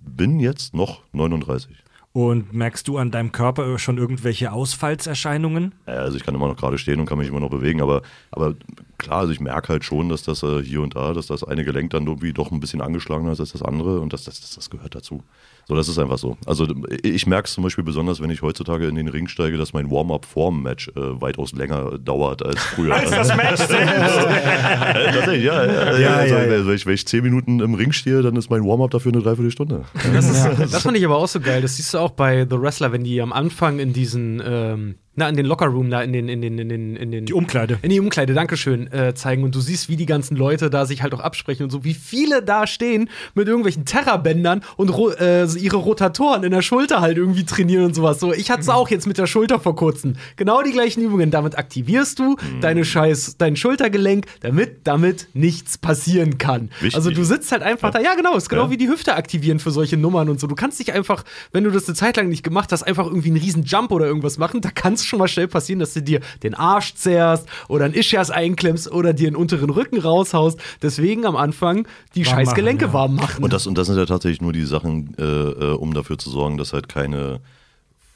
bin 0.07 0.39
jetzt 0.39 0.73
noch 0.73 1.03
39. 1.13 1.75
Und 2.15 2.53
merkst 2.53 2.87
du 2.89 2.99
an 2.99 3.11
deinem 3.11 3.33
Körper 3.33 3.79
schon 3.79 3.97
irgendwelche 3.97 4.53
Ausfallserscheinungen? 4.53 5.73
Also 5.87 6.19
ich 6.19 6.25
kann 6.25 6.35
immer 6.35 6.49
noch 6.49 6.59
gerade 6.59 6.77
stehen 6.77 7.01
und 7.01 7.07
kann 7.07 7.17
mich 7.17 7.29
immer 7.29 7.41
noch 7.41 7.49
bewegen, 7.49 7.81
aber, 7.81 8.03
aber 8.31 8.55
klar, 8.99 9.21
also 9.21 9.33
ich 9.33 9.41
merke 9.41 9.71
halt 9.71 9.85
schon, 9.85 10.11
dass 10.11 10.23
das 10.23 10.43
äh, 10.43 10.63
hier 10.63 10.83
und 10.83 10.95
da, 10.95 11.15
dass 11.15 11.27
das 11.27 11.43
eine 11.43 11.65
Gelenk 11.65 11.91
dann 11.91 12.07
irgendwie 12.07 12.35
doch 12.35 12.51
ein 12.51 12.61
bisschen 12.61 12.83
angeschlagener 12.83 13.33
ist 13.33 13.41
als 13.41 13.53
das 13.53 13.63
andere 13.63 14.01
und 14.01 14.13
das, 14.13 14.25
das, 14.25 14.55
das 14.55 14.69
gehört 14.69 14.95
dazu. 14.95 15.23
So, 15.69 15.77
das 15.77 15.89
ist 15.89 15.99
einfach 15.99 16.19
so. 16.19 16.37
Also 16.45 16.67
ich 17.03 17.27
merke 17.27 17.47
es 17.47 17.55
zum 17.55 17.65
Beispiel 17.65 17.85
besonders, 17.85 18.21
wenn 18.21 18.31
ich 18.31 18.43
heutzutage 18.43 18.87
in 18.89 18.95
den 18.95 19.09
Ring 19.09 19.29
steige, 19.29 19.57
dass 19.57 19.73
mein 19.73 19.91
Warm-up 19.91 20.25
vorm 20.25 20.63
Match 20.63 20.89
äh, 20.89 20.93
weitaus 21.21 21.53
länger 21.53 21.99
dauert 21.99 22.45
als 22.45 22.61
früher. 22.61 22.95
Als 22.95 23.11
das 23.11 23.37
Match 23.37 23.61
Tatsächlich, 23.69 25.45
ja. 25.45 25.65
ja, 25.65 25.73
ja, 25.73 25.99
Ja, 25.99 26.15
also, 26.17 26.35
ja, 26.35 26.43
ja. 26.45 26.67
Wenn, 26.67 26.75
ich, 26.75 26.87
wenn 26.87 26.95
ich 26.95 27.07
zehn 27.07 27.23
Minuten 27.23 27.61
im 27.61 27.75
Ring 27.75 27.93
stehe, 27.93 28.23
dann 28.23 28.37
ist 28.37 28.51
mein 28.51 28.65
Warm-up 28.65 28.91
dafür 28.91 29.13
eine 29.13 29.23
Dreiviertelstunde. 29.23 29.85
Das, 30.13 30.29
ist, 30.29 30.73
das 30.73 30.83
fand 30.83 30.97
ich 30.97 31.05
aber 31.05 31.17
auch 31.17 31.29
so 31.29 31.41
geil. 31.41 31.63
Das 31.63 31.77
siehst 31.77 31.95
du 31.95 31.99
auch 31.99 32.11
bei 32.11 32.47
The 32.49 32.61
Wrestler, 32.61 32.93
wenn 32.93 33.05
die 33.05 33.21
am 33.21 33.33
Anfang 33.33 33.79
in 33.79 33.93
diesen, 33.93 34.43
ähm, 34.45 34.97
na, 35.15 35.29
in 35.29 35.37
den 35.37 35.47
Lockerroom, 35.47 35.91
da 35.91 36.03
in 36.03 36.13
den, 36.13 36.29
in 36.29 36.41
den, 36.41 36.59
in 36.59 36.69
den, 36.69 36.97
in 36.97 37.11
den. 37.11 37.27
Die 37.27 37.35
Umkleide. 37.35 37.79
In 37.83 37.91
die 37.91 38.01
Umkleide, 38.01 38.33
Dankeschön, 38.35 38.91
äh, 38.93 39.15
zeigen. 39.15 39.45
Und 39.45 39.55
du 39.55 39.61
siehst, 39.61 39.89
wie 39.89 39.97
die 39.97 40.07
ganzen 40.07 40.37
Leute 40.37 40.71
da 40.71 40.87
sich 40.87 41.03
halt 41.03 41.13
auch 41.15 41.21
absprechen 41.21 41.65
und 41.65 41.71
so, 41.71 41.85
wie 41.85 41.95
viele 41.95 42.43
da 42.43 42.67
stehen 42.67 43.11
mit 43.35 43.47
irgendwelchen 43.47 43.85
Terrabändern 43.85 44.63
und 44.77 44.91
äh, 45.21 45.45
ihre 45.59 45.77
Rotatoren 45.77 46.45
in 46.45 46.51
der 46.51 46.63
Schulter 46.63 47.01
halt 47.01 47.19
irgendwie 47.19 47.45
trainieren 47.45 47.85
und 47.87 47.95
sowas. 47.95 48.21
So, 48.21 48.33
ich 48.33 48.51
hatte 48.51 48.63
es 48.63 48.69
auch 48.69 48.89
jetzt 48.89 49.07
mit 49.07 49.19
der 49.19 49.27
Schulter 49.27 49.61
vor 49.61 49.77
kurzem. 49.77 50.15
Genau 50.37 50.63
die 50.63 50.73
gleichen 50.73 51.03
Übungen. 51.03 51.31
Damit 51.31 51.59
aktivierst 51.59 52.19
du 52.19 52.37
deine 52.61 52.85
Scheiß, 52.85 53.37
dein 53.37 53.57
Schultergelenk, 53.57 54.27
damit 54.41 54.81
damit 54.85 55.29
nichts 55.35 55.77
passieren 55.79 56.39
kann. 56.39 56.71
Wichtig. 56.81 56.95
Also 56.95 57.11
du 57.11 57.23
sitzt 57.25 57.53
halt 57.53 57.63
einfach 57.63 57.91
da. 57.91 58.01
Ja, 58.01 58.15
genau, 58.15 58.35
ist 58.37 58.49
genau 58.49 58.65
Ja. 58.65 58.71
wie 58.71 58.77
die 58.79 58.89
Hüfte 58.89 59.15
aktivieren 59.15 59.59
für 59.59 59.71
solche 59.71 59.97
Nummern 59.97 60.29
und 60.31 60.41
so. 60.41 60.47
Du 60.47 60.55
kannst 60.55 60.79
nicht 60.79 60.93
einfach, 60.93 61.25
wenn 61.53 61.65
du 61.65 61.71
das 61.71 61.87
eine 61.87 61.95
Zeit 61.95 62.17
lang 62.17 62.29
nicht 62.29 62.43
gemacht 62.43 62.73
hast, 62.73 62.83
einfach 62.83 63.07
irgendwie 63.07 63.29
einen 63.29 63.37
riesen 63.39 63.65
Jump 63.65 63.91
oder 63.93 64.07
irgendwas 64.07 64.39
machen. 64.39 64.61
Da 64.61 64.71
kann 64.71 64.95
es 65.03 65.07
schon 65.07 65.19
mal 65.19 65.29
schnell 65.29 65.49
passieren, 65.49 65.81
dass 65.81 65.95
du 65.95 66.03
dir 66.03 66.21
den 66.43 66.55
Arsch 66.55 66.95
zerrst 66.95 67.47
oder 67.69 67.85
einen 67.85 67.95
Ischias 67.95 68.31
einklemmst 68.31 68.91
oder 68.91 69.13
dir 69.13 69.29
einen 69.29 69.37
unteren 69.37 69.71
Rücken 69.71 69.99
raushaust. 69.99 70.59
Deswegen 70.81 71.27
am 71.27 71.37
Anfang 71.37 71.87
die 72.15 72.27
Warm 72.27 72.35
scheiß 72.35 72.47
machen, 72.47 72.57
Gelenke 72.57 72.85
ja. 72.87 72.93
warm 72.93 73.17
machen. 73.17 73.45
Und 73.45 73.53
das, 73.53 73.67
und 73.67 73.77
das 73.77 73.87
sind 73.87 73.97
ja 73.97 74.07
tatsächlich 74.07 74.41
nur 74.41 74.53
die 74.53 74.65
Sachen, 74.65 75.15
äh, 75.19 75.23
äh, 75.23 75.75
um 75.75 75.95
dafür 75.95 76.19
zu 76.19 76.31
sorgen, 76.31 76.57
dass 76.57 76.73
halt 76.73 76.89
keine 76.89 77.41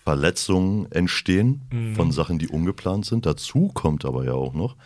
Verletzungen 0.05 0.91
entstehen 0.93 1.63
von 1.97 2.13
Sachen, 2.13 2.39
die 2.39 2.47
ungeplant 2.47 3.07
sind. 3.07 3.27
Dazu 3.27 3.73
kommt 3.75 4.05
aber 4.05 4.25
ja 4.25 4.35
auch 4.35 4.55
noch, 4.55 4.77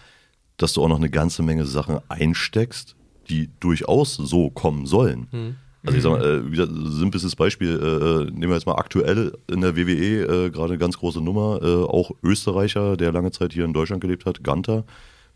dass 0.56 0.72
du 0.72 0.82
auch 0.82 0.88
noch 0.88 0.96
eine 0.96 1.10
ganze 1.10 1.42
Menge 1.42 1.66
Sachen 1.66 1.98
einsteckst, 2.08 2.96
die 3.28 3.50
durchaus 3.60 4.14
so 4.14 4.48
kommen 4.48 4.86
sollen. 4.86 5.56
Also 5.84 5.96
ich 5.96 6.02
sag 6.02 6.12
mal, 6.12 6.22
äh, 6.22 6.46
wie 6.46 6.50
gesagt, 6.50 6.72
simples 6.74 7.36
Beispiel, 7.36 7.70
äh, 7.70 7.84
äh, 7.84 8.24
nehmen 8.30 8.48
wir 8.48 8.54
jetzt 8.54 8.66
mal 8.66 8.74
aktuell 8.74 9.32
in 9.50 9.62
der 9.62 9.76
WWE 9.76 10.46
äh, 10.46 10.50
gerade 10.50 10.72
eine 10.72 10.78
ganz 10.78 10.98
große 10.98 11.20
Nummer, 11.20 11.60
äh, 11.62 11.84
auch 11.84 12.10
Österreicher, 12.22 12.96
der 12.96 13.12
lange 13.12 13.30
Zeit 13.30 13.54
hier 13.54 13.64
in 13.64 13.72
Deutschland 13.72 14.02
gelebt 14.02 14.26
hat, 14.26 14.44
Ganter, 14.44 14.84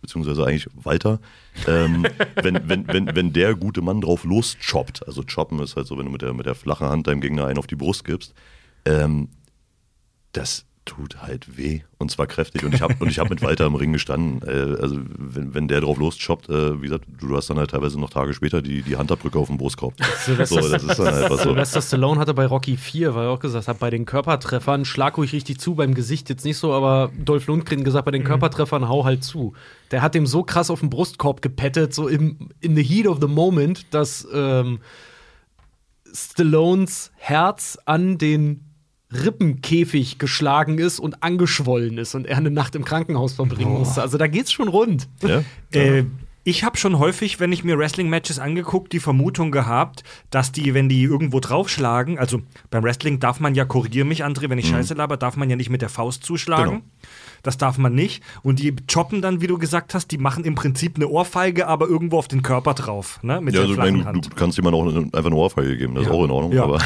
beziehungsweise 0.03 0.45
eigentlich 0.45 0.69
Walter, 0.75 1.19
ähm, 1.67 2.05
wenn, 2.43 2.69
wenn, 2.69 2.87
wenn, 2.89 3.17
wenn 3.17 3.33
der 3.33 3.55
gute 3.55 3.81
Mann 3.81 4.03
drauf 4.03 4.25
loschoppt, 4.25 5.07
also 5.07 5.23
choppen 5.23 5.61
ist 5.61 5.77
halt 5.77 5.87
so, 5.87 5.97
wenn 5.97 6.05
du 6.05 6.13
mit 6.13 6.21
der, 6.21 6.35
mit 6.35 6.45
der 6.45 6.55
flachen 6.55 6.89
Hand 6.89 7.07
deinem 7.07 7.23
Gegner 7.23 7.47
einen 7.47 7.59
auf 7.59 7.67
die 7.67 7.77
Brust 7.77 8.05
gibst, 8.05 8.35
ähm, 8.85 9.29
das 10.33 10.67
tut 10.85 11.23
halt 11.23 11.57
weh 11.57 11.81
und 11.99 12.11
zwar 12.11 12.27
kräftig 12.27 12.65
und 12.65 12.75
ich 12.75 12.83
habe 12.83 12.95
und 12.99 13.09
ich 13.09 13.19
habe 13.19 13.31
mit 13.31 13.43
Walter 13.43 13.67
im 13.67 13.75
Ring 13.75 13.93
gestanden. 13.93 14.47
Äh, 14.47 14.81
also 14.81 14.99
wenn, 15.19 15.55
wenn 15.55 15.69
der 15.69 15.81
drauf 15.81 15.99
loschoppt, 15.99 16.49
äh, 16.49 16.81
wie 16.81 16.87
gesagt, 16.87 17.05
du, 17.19 17.37
hast 17.37 17.49
dann 17.49 17.59
halt 17.59 17.71
teilweise 17.71 17.99
noch 17.99 18.11
Tage 18.11 18.35
später 18.35 18.61
die, 18.61 18.83
die 18.83 18.97
Handabdrücke 18.97 19.39
auf 19.39 19.49
dem 19.49 19.57
Brustkorb. 19.57 19.95
So, 20.25 20.35
das 20.35 20.51
ist 20.51 20.99
dann 20.99 21.15
einfach 21.15 21.39
so. 21.39 21.51
Sylvester 21.51 21.83
Stallone 21.83 22.21
hatte 22.21 22.35
bei 22.35 22.47
Rocky 22.47 22.77
4, 22.77 23.15
weil 23.15 23.27
er 23.27 23.31
auch 23.31 23.41
gesagt 23.41 23.69
hat, 23.69 23.79
bei 23.79 23.91
den 23.91 24.05
Körpertreffern 24.05 24.85
schlag 24.85 25.17
ruhig 25.17 25.33
richtig 25.33 25.59
zu, 25.59 25.75
beim 25.75 25.95
Gesicht 25.95 26.29
jetzt 26.29 26.45
nicht 26.45 26.59
so, 26.59 26.73
aber 26.73 27.11
Dolph 27.19 27.47
Lundgren 27.47 27.85
gesagt, 27.85 28.05
bei 28.05 28.11
den 28.11 28.25
Körpertreffern 28.25 28.89
hau 28.89 29.05
halt 29.05 29.25
zu. 29.25 29.55
Der 29.91 30.03
hat 30.03 30.15
dem 30.15 30.27
so 30.27 30.43
krass 30.43 30.71
auf 30.71 30.81
den 30.81 30.91
Brustkorb 30.91 31.43
gepettet, 31.43 31.95
so 31.95 32.09
im, 32.09 32.51
in 32.61 32.77
the 32.77 32.83
heat 32.83 33.07
of 33.07 33.19
the 33.21 33.29
moment, 33.29 33.87
dass 33.95 34.27
ähm, 34.33 34.81
Stallones 36.15 37.11
Herz 37.17 37.79
an 37.85 38.19
den 38.19 38.64
Rippenkäfig 39.15 40.19
geschlagen 40.19 40.79
ist 40.79 40.99
und 40.99 41.23
angeschwollen 41.23 41.99
ist 41.99 42.15
und 42.15 42.27
er 42.27 42.37
eine 42.37 42.51
Nacht 42.51 42.75
im 42.75 42.85
Krankenhaus 42.85 43.35
verbringen 43.35 43.73
musste. 43.73 44.03
Also 44.03 44.19
da 44.19 44.27
geht's 44.27 44.53
schon 44.53 44.69
rund. 44.69 45.09
Ja? 45.23 45.45
Äh, 45.73 46.05
ich 46.47 46.63
habe 46.63 46.77
schon 46.77 46.99
häufig, 46.99 47.41
wenn 47.41 47.53
ich 47.53 47.65
mir 47.65 47.79
Wrestling-Matches 47.79 48.39
angeguckt, 48.39 48.93
die 48.93 49.01
Vermutung 49.01 49.51
gehabt, 49.51 50.05
dass 50.29 50.53
die, 50.53 50.75
wenn 50.75 50.91
die 50.91 51.03
irgendwo 51.03 51.41
draufschlagen, 51.41 52.19
also 52.19 52.43
beim 52.71 52.85
Wrestling 52.85 53.19
darf 53.19 53.41
man 53.41 53.55
ja, 53.55 53.65
korrigier 53.65 54.05
mich, 54.05 54.25
André, 54.25 54.51
wenn 54.51 54.59
ich 54.59 54.69
Scheiße 54.69 54.93
laber, 54.93 55.17
darf 55.17 55.37
man 55.37 55.49
ja 55.49 55.57
nicht 55.57 55.71
mit 55.71 55.81
der 55.81 55.89
Faust 55.89 56.23
zuschlagen. 56.23 56.71
Genau. 56.71 56.83
Das 57.45 57.57
darf 57.59 57.79
man 57.79 57.95
nicht. 57.95 58.23
Und 58.43 58.59
die 58.59 58.75
choppen 58.93 59.23
dann, 59.23 59.41
wie 59.41 59.47
du 59.47 59.59
gesagt 59.59 59.95
hast, 59.95 60.11
die 60.11 60.19
machen 60.19 60.45
im 60.45 60.57
Prinzip 60.57 60.97
eine 60.97 61.07
Ohrfeige, 61.07 61.69
aber 61.69 61.87
irgendwo 61.87 62.19
auf 62.19 62.27
den 62.27 62.43
Körper 62.43 62.75
drauf, 62.75 63.21
ne? 63.23 63.41
Mit 63.41 63.55
Ja, 63.55 63.61
der 63.61 63.69
also, 63.69 63.75
flachen 63.75 63.93
meine, 63.93 64.03
du, 64.03 64.09
Hand. 64.09 64.27
du 64.33 64.37
kannst 64.37 64.57
jemandem 64.57 64.81
auch 64.81 65.17
einfach 65.17 65.27
eine 65.31 65.37
Ohrfeige 65.37 65.77
geben, 65.77 65.95
das 65.95 66.05
ist 66.07 66.11
auch 66.11 66.25
in 66.25 66.31
Ordnung. 66.31 66.53
Ja. 66.53 66.65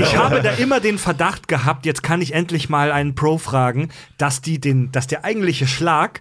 Ich 0.00 0.16
habe 0.16 0.42
da 0.42 0.50
immer 0.52 0.80
den 0.80 0.98
Verdacht 0.98 1.48
gehabt, 1.48 1.86
jetzt 1.86 2.02
kann 2.02 2.20
ich 2.20 2.34
endlich 2.34 2.68
mal 2.68 2.92
einen 2.92 3.14
Pro 3.14 3.38
fragen, 3.38 3.88
dass, 4.18 4.40
die 4.42 4.60
den, 4.60 4.92
dass 4.92 5.06
der 5.06 5.24
eigentliche 5.24 5.66
Schlag 5.66 6.20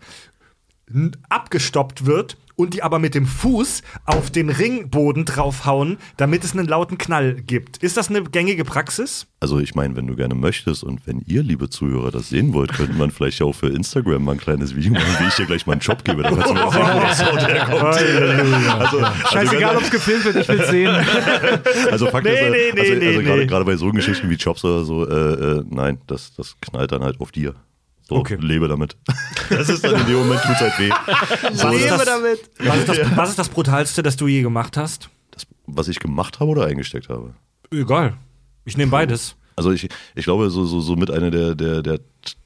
abgestoppt 1.30 2.06
wird 2.06 2.38
und 2.58 2.74
die 2.74 2.82
aber 2.84 2.98
mit 3.00 3.14
dem 3.16 3.26
Fuß 3.26 3.84
auf 4.06 4.32
den 4.32 4.50
Ringboden 4.50 5.26
draufhauen, 5.26 5.98
damit 6.18 6.44
es 6.44 6.54
einen 6.54 6.68
lauten 6.68 6.98
Knall 6.98 7.36
gibt. 7.36 7.78
Ist 7.78 7.98
das 7.98 8.10
eine 8.10 8.24
gängige 8.24 8.66
Praxis? 8.66 9.28
Also 9.40 9.60
ich 9.60 9.76
meine, 9.76 9.96
wenn 9.96 10.08
du 10.08 10.16
gerne 10.16 10.34
möchtest 10.34 10.84
und 10.84 11.06
wenn 11.06 11.22
ihr, 11.28 11.44
liebe 11.44 11.70
Zuhörer, 11.70 12.10
das 12.10 12.30
sehen 12.30 12.54
wollt, 12.54 12.74
könnte 12.74 12.94
man 12.94 13.12
vielleicht 13.12 13.42
auch 13.44 13.54
für 13.54 13.68
Instagram 13.70 14.24
mal 14.24 14.32
ein 14.34 14.38
kleines 14.40 14.76
Video 14.76 14.94
machen, 14.94 15.06
wie 15.20 15.28
ich 15.28 15.36
dir 15.36 15.46
gleich 15.46 15.68
mal 15.68 15.74
einen 15.74 15.82
Job 15.82 16.04
gebe. 16.04 16.24
Dann 16.24 16.36
kannst 16.36 16.50
du 16.50 16.54
mal 16.56 16.72
sehen, 16.72 16.82
wo 16.94 17.00
das 17.00 17.18
Sound 17.20 17.48
herkommt. 17.48 17.84
Also, 17.84 18.98
also, 18.98 19.28
Scheißegal, 19.32 19.60
ganz- 19.62 19.78
ob 19.78 19.84
es 19.84 19.92
gefilmt 19.92 20.26
wird, 20.26 20.36
ich 20.38 20.48
will 20.48 20.66
sehen. 20.66 20.96
Also 21.92 22.08
Fakt 22.08 22.26
Nee, 22.26 22.34
ist, 22.34 22.42
nee, 22.42 22.72
nee, 22.74 22.80
also, 22.82 22.94
nee, 22.96 23.08
also 23.08 23.22
gerade 23.22 23.40
nee. 23.42 23.46
gerade 23.46 23.66
bei 23.66 23.76
so 23.78 23.92
Geschichten 23.92 24.30
wie 24.30 24.36
Jobs 24.36 24.64
oder 24.66 24.84
so, 24.84 25.08
äh, 25.08 25.14
äh, 25.60 25.64
nein, 25.70 26.00
das, 26.08 26.34
das 26.36 26.56
knallt 26.60 26.92
dann 26.92 27.04
halt 27.04 27.20
auf 27.22 27.32
dir. 27.32 27.54
So, 28.10 28.16
Okay. 28.16 28.38
lebe 28.40 28.68
damit. 28.68 28.96
Das 29.50 29.70
ist 29.70 29.84
dann 29.84 29.96
in 30.02 30.06
dem 30.08 30.16
Moment 30.18 30.42
tut's 30.42 30.60
halt 30.60 30.80
weh. 30.80 30.90
So, 31.54 31.70
das, 31.72 31.88
das- 31.88 32.06
damit. 32.06 32.40
Was 32.60 32.78
ist, 32.80 32.90
das, 32.90 33.18
was 33.18 33.30
ist 33.32 33.40
das 33.40 33.50
Brutalste, 33.50 34.04
das 34.04 34.16
du 34.18 34.28
je 34.28 34.42
gemacht 34.42 34.78
hast? 34.78 35.10
das, 35.32 35.46
was 35.68 35.88
ich 35.88 36.00
gemacht 36.00 36.40
habe 36.40 36.52
oder 36.52 36.66
eingesteckt 36.66 37.10
habe. 37.10 37.34
Egal. 37.72 38.16
Ich 38.66 38.78
nehme 38.78 38.92
beides. 38.92 39.36
Also 39.56 39.72
ich, 39.72 39.88
ich 40.16 40.24
glaube, 40.24 40.50
so, 40.50 40.66
so, 40.66 40.80
so 40.82 40.96
mit 40.96 41.10
einer 41.12 41.32
der, 41.32 41.56
der, 41.56 41.82
der 41.82 42.00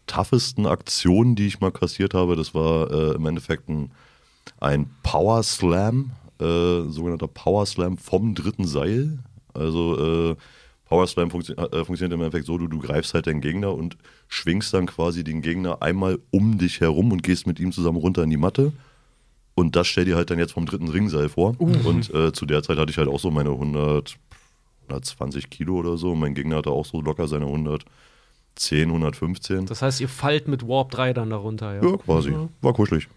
toughesten 0.07 0.65
Aktionen, 0.65 1.35
die 1.35 1.47
ich 1.47 1.59
mal 1.59 1.71
kassiert 1.71 2.13
habe, 2.13 2.35
das 2.35 2.53
war 2.53 2.89
äh, 2.91 3.15
im 3.15 3.25
Endeffekt 3.25 3.69
ein, 3.69 3.91
ein 4.59 4.89
Power 5.03 5.43
Slam, 5.43 6.11
äh, 6.39 6.81
sogenannter 6.89 7.27
Power 7.27 7.65
Slam 7.65 7.97
vom 7.97 8.33
dritten 8.35 8.65
Seil. 8.65 9.19
Also 9.53 10.31
äh, 10.31 10.35
Power 10.85 11.07
Slam 11.07 11.31
funktio 11.31 11.55
äh, 11.55 11.85
funktioniert 11.85 12.13
im 12.13 12.21
Endeffekt 12.21 12.45
so, 12.47 12.57
du, 12.57 12.67
du 12.67 12.79
greifst 12.79 13.13
halt 13.13 13.27
deinen 13.27 13.41
Gegner 13.41 13.73
und 13.73 13.97
schwingst 14.31 14.73
dann 14.73 14.85
quasi 14.85 15.23
den 15.25 15.41
Gegner 15.41 15.81
einmal 15.81 16.17
um 16.31 16.57
dich 16.57 16.79
herum 16.79 17.11
und 17.11 17.21
gehst 17.21 17.45
mit 17.47 17.59
ihm 17.59 17.73
zusammen 17.73 17.97
runter 17.97 18.23
in 18.23 18.29
die 18.29 18.37
Matte. 18.37 18.71
Und 19.55 19.75
das 19.75 19.87
stell 19.87 20.05
dir 20.05 20.15
halt 20.15 20.29
dann 20.29 20.39
jetzt 20.39 20.53
vom 20.53 20.65
dritten 20.65 20.87
Ringseil 20.87 21.27
vor. 21.27 21.55
Und 21.59 22.13
äh, 22.13 22.31
zu 22.31 22.45
der 22.45 22.63
Zeit 22.63 22.77
hatte 22.77 22.89
ich 22.89 22.97
halt 22.97 23.09
auch 23.09 23.19
so 23.19 23.29
meine 23.29 23.49
100, 23.49 24.15
120 24.87 25.49
Kilo 25.49 25.75
oder 25.75 25.97
so. 25.97 26.13
Und 26.13 26.19
mein 26.19 26.33
Gegner 26.33 26.55
hatte 26.55 26.71
auch 26.71 26.85
so 26.85 27.01
locker 27.01 27.27
seine 27.27 27.45
110, 27.45 28.87
115. 28.87 29.65
Das 29.65 29.81
heißt, 29.81 29.99
ihr 29.99 30.07
fallt 30.07 30.47
mit 30.47 30.65
Warp 30.65 30.91
3 30.91 31.11
dann 31.11 31.29
darunter, 31.29 31.75
ja. 31.75 31.83
Ja, 31.83 31.97
quasi. 31.97 32.33
War 32.61 32.73
kuschelig. 32.73 33.09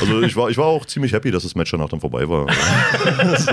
Also 0.00 0.22
ich 0.22 0.34
war, 0.36 0.48
ich 0.48 0.56
war 0.56 0.66
auch 0.66 0.86
ziemlich 0.86 1.12
happy, 1.12 1.30
dass 1.30 1.42
das 1.42 1.54
Match 1.54 1.70
danach 1.70 1.88
dann 1.88 2.00
vorbei 2.00 2.28
war. 2.28 2.46
so, 3.38 3.52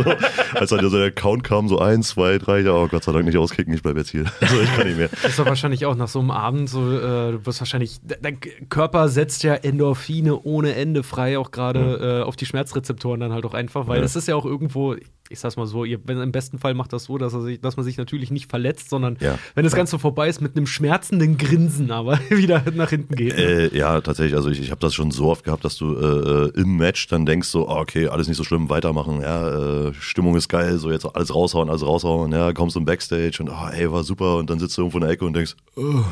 als 0.57 0.69
dann 0.69 0.89
so 0.89 0.97
der 0.97 1.11
Count 1.11 1.43
kam, 1.43 1.67
so 1.67 1.79
eins, 1.79 2.09
zwei, 2.09 2.37
drei, 2.37 2.59
ja, 2.59 2.71
oh 2.73 2.87
Gott 2.87 3.03
sei 3.03 3.11
Dank 3.11 3.25
nicht 3.25 3.37
auskicken, 3.37 3.73
ich 3.73 3.81
bleib 3.83 3.97
jetzt 3.97 4.09
hier. 4.11 4.25
Also 4.41 4.59
ich 4.61 4.73
kann 4.75 4.87
nicht 4.87 4.97
mehr. 4.97 5.09
Das 5.21 5.31
ist 5.31 5.39
doch 5.39 5.45
wahrscheinlich 5.45 5.85
auch 5.85 5.95
nach 5.95 6.07
so 6.07 6.19
einem 6.19 6.31
Abend 6.31 6.69
so, 6.69 6.79
äh, 6.81 7.31
du 7.33 7.45
wirst 7.45 7.59
wahrscheinlich, 7.61 7.99
de- 8.01 8.17
dein 8.21 8.39
Körper 8.69 9.09
setzt 9.09 9.43
ja 9.43 9.53
Endorphine 9.55 10.39
ohne 10.43 10.75
Ende 10.75 11.03
frei, 11.03 11.37
auch 11.37 11.51
gerade 11.51 12.21
äh, 12.21 12.23
auf 12.23 12.35
die 12.35 12.45
Schmerzrezeptoren 12.45 13.19
dann 13.19 13.33
halt 13.33 13.45
auch 13.45 13.53
einfach, 13.53 13.87
weil 13.87 13.97
Ja. 13.97 14.01
das 14.03 14.15
ist 14.15 14.27
ja 14.27 14.35
auch 14.35 14.45
irgendwo, 14.45 14.95
ich 15.29 15.39
sag's 15.39 15.55
mal 15.55 15.65
so, 15.65 15.85
ihr, 15.85 15.99
wenn, 16.05 16.19
im 16.21 16.31
besten 16.31 16.59
Fall 16.59 16.73
macht 16.73 16.93
das 16.93 17.05
so, 17.05 17.17
dass, 17.17 17.33
er 17.33 17.41
sich, 17.41 17.59
dass 17.61 17.77
man 17.77 17.83
sich 17.85 17.97
natürlich 17.97 18.29
nicht 18.29 18.49
verletzt, 18.49 18.89
sondern 18.89 19.17
Ja. 19.19 19.39
wenn 19.55 19.63
das 19.63 19.73
Ganze 19.75 19.97
vorbei 19.97 20.27
ist, 20.27 20.41
mit 20.41 20.55
einem 20.57 20.67
schmerzenden 20.67 21.37
Grinsen 21.37 21.91
aber 21.91 22.19
wieder 22.29 22.63
nach 22.75 22.89
hinten 22.89 23.15
geht. 23.15 23.33
Äh, 23.33 23.75
ja, 23.75 24.01
tatsächlich. 24.01 24.35
Also 24.35 24.49
ich, 24.49 24.61
ich 24.61 24.69
habe 24.71 24.81
das 24.81 24.93
schon 24.93 25.11
so 25.11 25.29
oft 25.29 25.43
gehabt, 25.43 25.63
dass 25.65 25.77
du 25.77 25.95
äh, 25.95 26.59
im 26.59 26.75
Match 26.77 27.07
dann 27.07 27.25
denkst 27.25 27.47
so, 27.47 27.67
ah, 27.69 27.79
okay, 27.79 28.07
alles 28.07 28.27
nicht 28.27 28.37
so 28.37 28.43
schlimm, 28.43 28.69
weitermachen. 28.69 29.21
Ja, 29.21 29.87
äh, 29.87 29.93
Stimmung 29.99 30.35
ist 30.35 30.49
geil, 30.49 30.77
so 30.77 30.91
jetzt 30.91 31.05
alles 31.15 31.33
raushauen, 31.33 31.69
alles 31.69 31.83
raushauen. 31.85 32.31
Ja, 32.31 32.51
kommst 32.53 32.75
im 32.75 32.85
Backstage 32.85 33.37
und 33.39 33.49
ah, 33.49 33.71
ey, 33.71 33.91
war 33.91 34.03
super. 34.03 34.37
Und 34.37 34.49
dann 34.49 34.59
sitzt 34.59 34.77
du 34.77 34.81
irgendwo 34.81 34.97
in 34.97 35.03
der 35.03 35.11
Ecke 35.11 35.25
und 35.25 35.33
denkst, 35.33 35.55
oh 35.75 36.03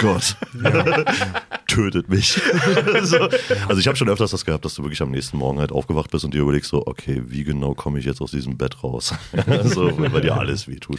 Gott, 0.00 0.36
tötet 1.70 2.08
mich. 2.08 2.40
so. 3.02 3.28
Also 3.68 3.78
ich 3.78 3.86
habe 3.86 3.96
schon 3.96 4.08
öfters 4.08 4.30
das 4.32 4.44
gehabt, 4.44 4.64
dass 4.64 4.74
du 4.74 4.82
wirklich 4.82 5.02
am 5.02 5.10
nächsten 5.10 5.38
Morgen 5.38 5.58
halt 5.58 5.72
aufgewacht 5.72 6.10
bist 6.10 6.24
und 6.24 6.34
dir 6.34 6.42
überlegst 6.42 6.70
so, 6.70 6.86
okay, 6.86 7.22
wie 7.26 7.44
genau 7.44 7.74
komme 7.74 7.98
ich 7.98 8.04
jetzt 8.04 8.20
aus 8.20 8.32
diesem 8.32 8.56
Bett 8.58 8.82
raus? 8.82 9.14
so, 9.64 9.92
weil 9.96 10.20
dir 10.20 10.36
alles 10.36 10.68
wehtut. 10.68 10.98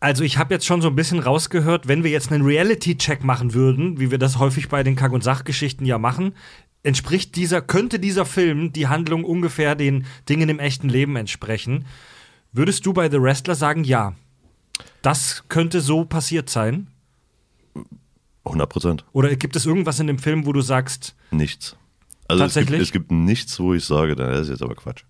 Also 0.00 0.22
ich 0.22 0.38
habe 0.38 0.54
jetzt 0.54 0.64
schon 0.64 0.80
so 0.80 0.88
ein 0.88 0.96
bisschen 0.96 1.18
rausgehört, 1.18 1.88
wenn 1.88 2.04
wir 2.04 2.10
jetzt 2.10 2.30
einen 2.30 2.44
Reality-Check 2.44 3.24
machen 3.24 3.52
würden, 3.52 3.98
wie 3.98 4.10
wir 4.10 4.18
das 4.18 4.38
häufig 4.38 4.68
bei 4.68 4.82
den 4.82 4.94
Kack- 4.94 5.12
und 5.12 5.24
Sachgeschichten 5.24 5.84
ja 5.86 5.98
machen, 5.98 6.34
entspricht 6.84 7.34
dieser, 7.34 7.60
könnte 7.60 7.98
dieser 7.98 8.24
Film 8.24 8.72
die 8.72 8.86
Handlung 8.86 9.24
ungefähr 9.24 9.74
den 9.74 10.06
Dingen 10.28 10.48
im 10.48 10.60
echten 10.60 10.88
Leben 10.88 11.16
entsprechen. 11.16 11.84
Würdest 12.52 12.86
du 12.86 12.92
bei 12.92 13.10
The 13.10 13.20
Wrestler 13.20 13.56
sagen, 13.56 13.82
ja, 13.82 14.14
das 15.02 15.44
könnte 15.48 15.80
so 15.80 16.04
passiert 16.04 16.48
sein? 16.48 16.88
100 18.44 18.68
Prozent. 18.68 19.04
Oder 19.12 19.34
gibt 19.36 19.56
es 19.56 19.66
irgendwas 19.66 20.00
in 20.00 20.06
dem 20.06 20.18
Film, 20.18 20.46
wo 20.46 20.52
du 20.52 20.60
sagst, 20.60 21.14
Nichts. 21.30 21.76
Also 22.30 22.44
es 22.44 22.54
gibt, 22.54 22.66
Tatsächlich? 22.66 22.82
es 22.82 22.92
gibt 22.92 23.10
nichts, 23.10 23.58
wo 23.60 23.72
ich 23.74 23.84
sage, 23.84 24.14
das 24.14 24.40
ist 24.42 24.48
jetzt 24.50 24.62
aber 24.62 24.74
Quatsch. 24.74 25.02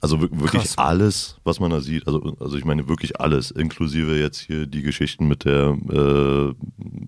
Also 0.00 0.20
wir- 0.20 0.30
wirklich 0.32 0.62
Krass. 0.62 0.78
alles, 0.78 1.36
was 1.44 1.60
man 1.60 1.70
da 1.70 1.80
sieht. 1.80 2.06
Also, 2.08 2.34
also 2.40 2.56
ich 2.56 2.64
meine 2.64 2.88
wirklich 2.88 3.20
alles, 3.20 3.50
inklusive 3.52 4.18
jetzt 4.18 4.40
hier 4.40 4.66
die 4.66 4.82
Geschichten 4.82 5.28
mit 5.28 5.44
der 5.44 5.76
äh, 5.90 6.54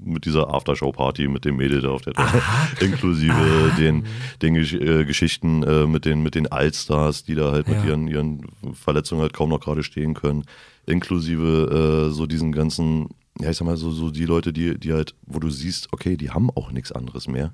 mit 0.05 0.27
dieser 0.27 0.53
Aftershow-Party 0.55 1.27
mit 1.29 1.45
dem 1.45 1.57
Mädel 1.57 1.81
da 1.81 1.89
auf 1.89 2.03
der 2.03 2.13
Toilette, 2.13 2.43
inklusive 2.85 3.73
den, 3.79 4.05
den 4.43 4.55
Gesch 4.55 4.75
äh, 4.75 5.05
Geschichten 5.07 5.63
äh, 5.65 5.87
mit 5.87 6.05
den 6.05 6.23
mit 6.23 6.35
den 6.37 6.47
Allstars, 6.53 7.25
die 7.25 7.35
da 7.35 7.51
halt 7.51 7.67
mit 7.67 7.79
Ja. 7.79 7.85
ihren 7.87 8.07
ihren 8.07 8.43
Verletzungen 8.75 9.23
halt 9.23 9.33
kaum 9.33 9.49
noch 9.51 9.61
gerade 9.61 9.83
stehen 9.83 10.15
können, 10.15 10.45
inklusive 10.87 12.09
äh, 12.11 12.13
so 12.13 12.27
diesen 12.27 12.53
ganzen, 12.53 13.09
ja 13.41 13.51
ich 13.51 13.57
sag 13.57 13.67
mal 13.67 13.77
so 13.77 13.91
so 13.91 14.11
die 14.11 14.27
Leute, 14.27 14.53
die 14.53 14.79
die 14.79 14.93
halt, 14.93 15.15
wo 15.27 15.39
du 15.39 15.51
siehst, 15.51 15.93
okay, 15.93 16.17
die 16.17 16.31
haben 16.31 16.51
auch 16.51 16.71
nichts 16.71 16.93
anderes 16.93 17.29
mehr 17.29 17.53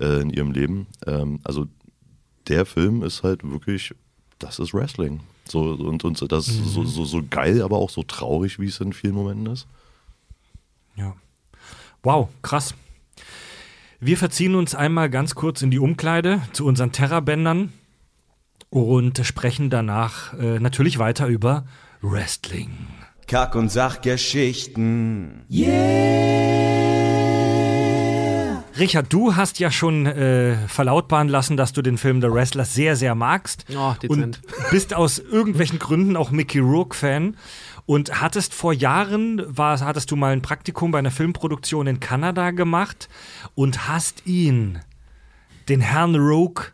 äh, 0.00 0.20
in 0.20 0.30
ihrem 0.30 0.52
Leben. 0.52 0.86
Ähm, 1.06 1.40
also 1.44 1.66
der 2.48 2.66
Film 2.66 3.02
ist 3.02 3.22
halt 3.22 3.48
wirklich, 3.48 3.94
das 4.38 4.58
ist 4.58 4.74
Wrestling. 4.74 5.20
So, 5.44 5.72
und, 5.72 6.04
und 6.04 6.32
das 6.32 6.48
ist 6.48 6.64
so, 6.64 6.84
so, 6.84 7.04
so 7.04 7.22
geil, 7.28 7.62
aber 7.62 7.78
auch 7.78 7.90
so 7.90 8.02
traurig, 8.02 8.58
wie 8.58 8.66
es 8.66 8.80
in 8.80 8.92
vielen 8.92 9.14
Momenten 9.14 9.46
ist. 9.46 9.66
Ja. 10.96 11.14
Wow, 12.02 12.28
krass. 12.42 12.74
Wir 13.98 14.16
verziehen 14.16 14.54
uns 14.54 14.74
einmal 14.74 15.10
ganz 15.10 15.34
kurz 15.34 15.60
in 15.60 15.70
die 15.70 15.78
Umkleide 15.78 16.40
zu 16.52 16.64
unseren 16.64 16.92
Terrabändern 16.92 17.72
und 18.70 19.18
sprechen 19.26 19.70
danach 19.70 20.32
äh, 20.38 20.58
natürlich 20.60 20.98
weiter 20.98 21.26
über 21.26 21.66
Wrestling. 22.00 22.70
Kack- 23.30 23.54
und 23.54 23.68
Sachgeschichten. 23.68 25.44
Richard, 28.76 29.12
du 29.12 29.36
hast 29.36 29.60
ja 29.60 29.70
schon 29.70 30.06
äh, 30.06 30.56
verlautbaren 30.66 31.28
lassen, 31.28 31.56
dass 31.56 31.72
du 31.72 31.80
den 31.80 31.96
Film 31.96 32.20
The 32.20 32.32
Wrestler 32.32 32.64
sehr, 32.64 32.96
sehr 32.96 33.14
magst. 33.14 33.66
Oh, 33.72 33.94
dezent. 34.02 34.10
Und 34.10 34.40
bist 34.72 34.94
aus 34.94 35.20
irgendwelchen 35.20 35.78
Gründen 35.78 36.16
auch 36.16 36.32
Mickey 36.32 36.58
Rourke-Fan. 36.58 37.36
Und 37.86 38.20
hattest 38.20 38.52
vor 38.52 38.72
Jahren, 38.72 39.40
war, 39.46 39.78
hattest 39.78 40.10
du 40.10 40.16
mal 40.16 40.32
ein 40.32 40.42
Praktikum 40.42 40.90
bei 40.90 40.98
einer 40.98 41.12
Filmproduktion 41.12 41.86
in 41.86 42.00
Kanada 42.00 42.50
gemacht 42.50 43.08
und 43.54 43.86
hast 43.86 44.26
ihn, 44.26 44.80
den 45.68 45.80
Herrn 45.80 46.16
Rourke, 46.16 46.72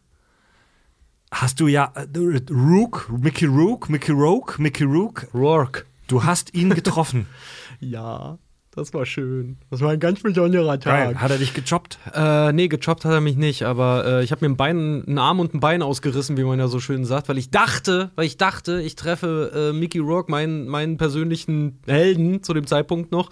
hast 1.30 1.60
du 1.60 1.66
ja, 1.66 1.92
äh, 1.96 2.06
Rourke, 2.50 3.12
Mickey 3.12 3.44
Rourke, 3.44 3.92
Mickey 3.92 4.12
Rourke, 4.12 4.62
Mickey 4.62 4.84
Rourke, 4.84 5.28
Rourke. 5.34 5.84
Du 6.06 6.24
hast 6.24 6.54
ihn 6.54 6.70
getroffen. 6.74 7.26
Ja, 7.78 8.38
das 8.76 8.92
war 8.92 9.06
schön. 9.06 9.56
Das 9.70 9.80
war 9.80 9.90
ein 9.90 10.00
ganz 10.00 10.20
besonderer 10.20 10.76
Geil. 10.76 11.18
Hat 11.18 11.30
er 11.30 11.38
dich 11.38 11.54
gejobbt? 11.54 11.98
Äh, 12.14 12.52
nee, 12.52 12.68
gechoppt 12.68 13.06
hat 13.06 13.12
er 13.12 13.20
mich 13.22 13.36
nicht, 13.36 13.62
aber 13.62 14.04
äh, 14.06 14.24
ich 14.24 14.32
habe 14.32 14.46
mir 14.46 14.52
ein 14.52 14.56
Bein, 14.56 15.02
einen 15.06 15.18
Arm 15.18 15.40
und 15.40 15.54
ein 15.54 15.60
Bein 15.60 15.80
ausgerissen, 15.82 16.36
wie 16.36 16.44
man 16.44 16.58
ja 16.58 16.68
so 16.68 16.78
schön 16.78 17.06
sagt, 17.06 17.28
weil 17.30 17.38
ich 17.38 17.50
dachte, 17.50 18.10
weil 18.16 18.26
ich 18.26 18.36
dachte, 18.36 18.82
ich 18.82 18.94
treffe 18.94 19.70
äh, 19.72 19.72
Mickey 19.72 19.98
Rourke, 19.98 20.30
meinen, 20.30 20.68
meinen 20.68 20.98
persönlichen 20.98 21.78
Helden 21.86 22.42
zu 22.42 22.52
dem 22.52 22.66
Zeitpunkt 22.66 23.12
noch. 23.12 23.30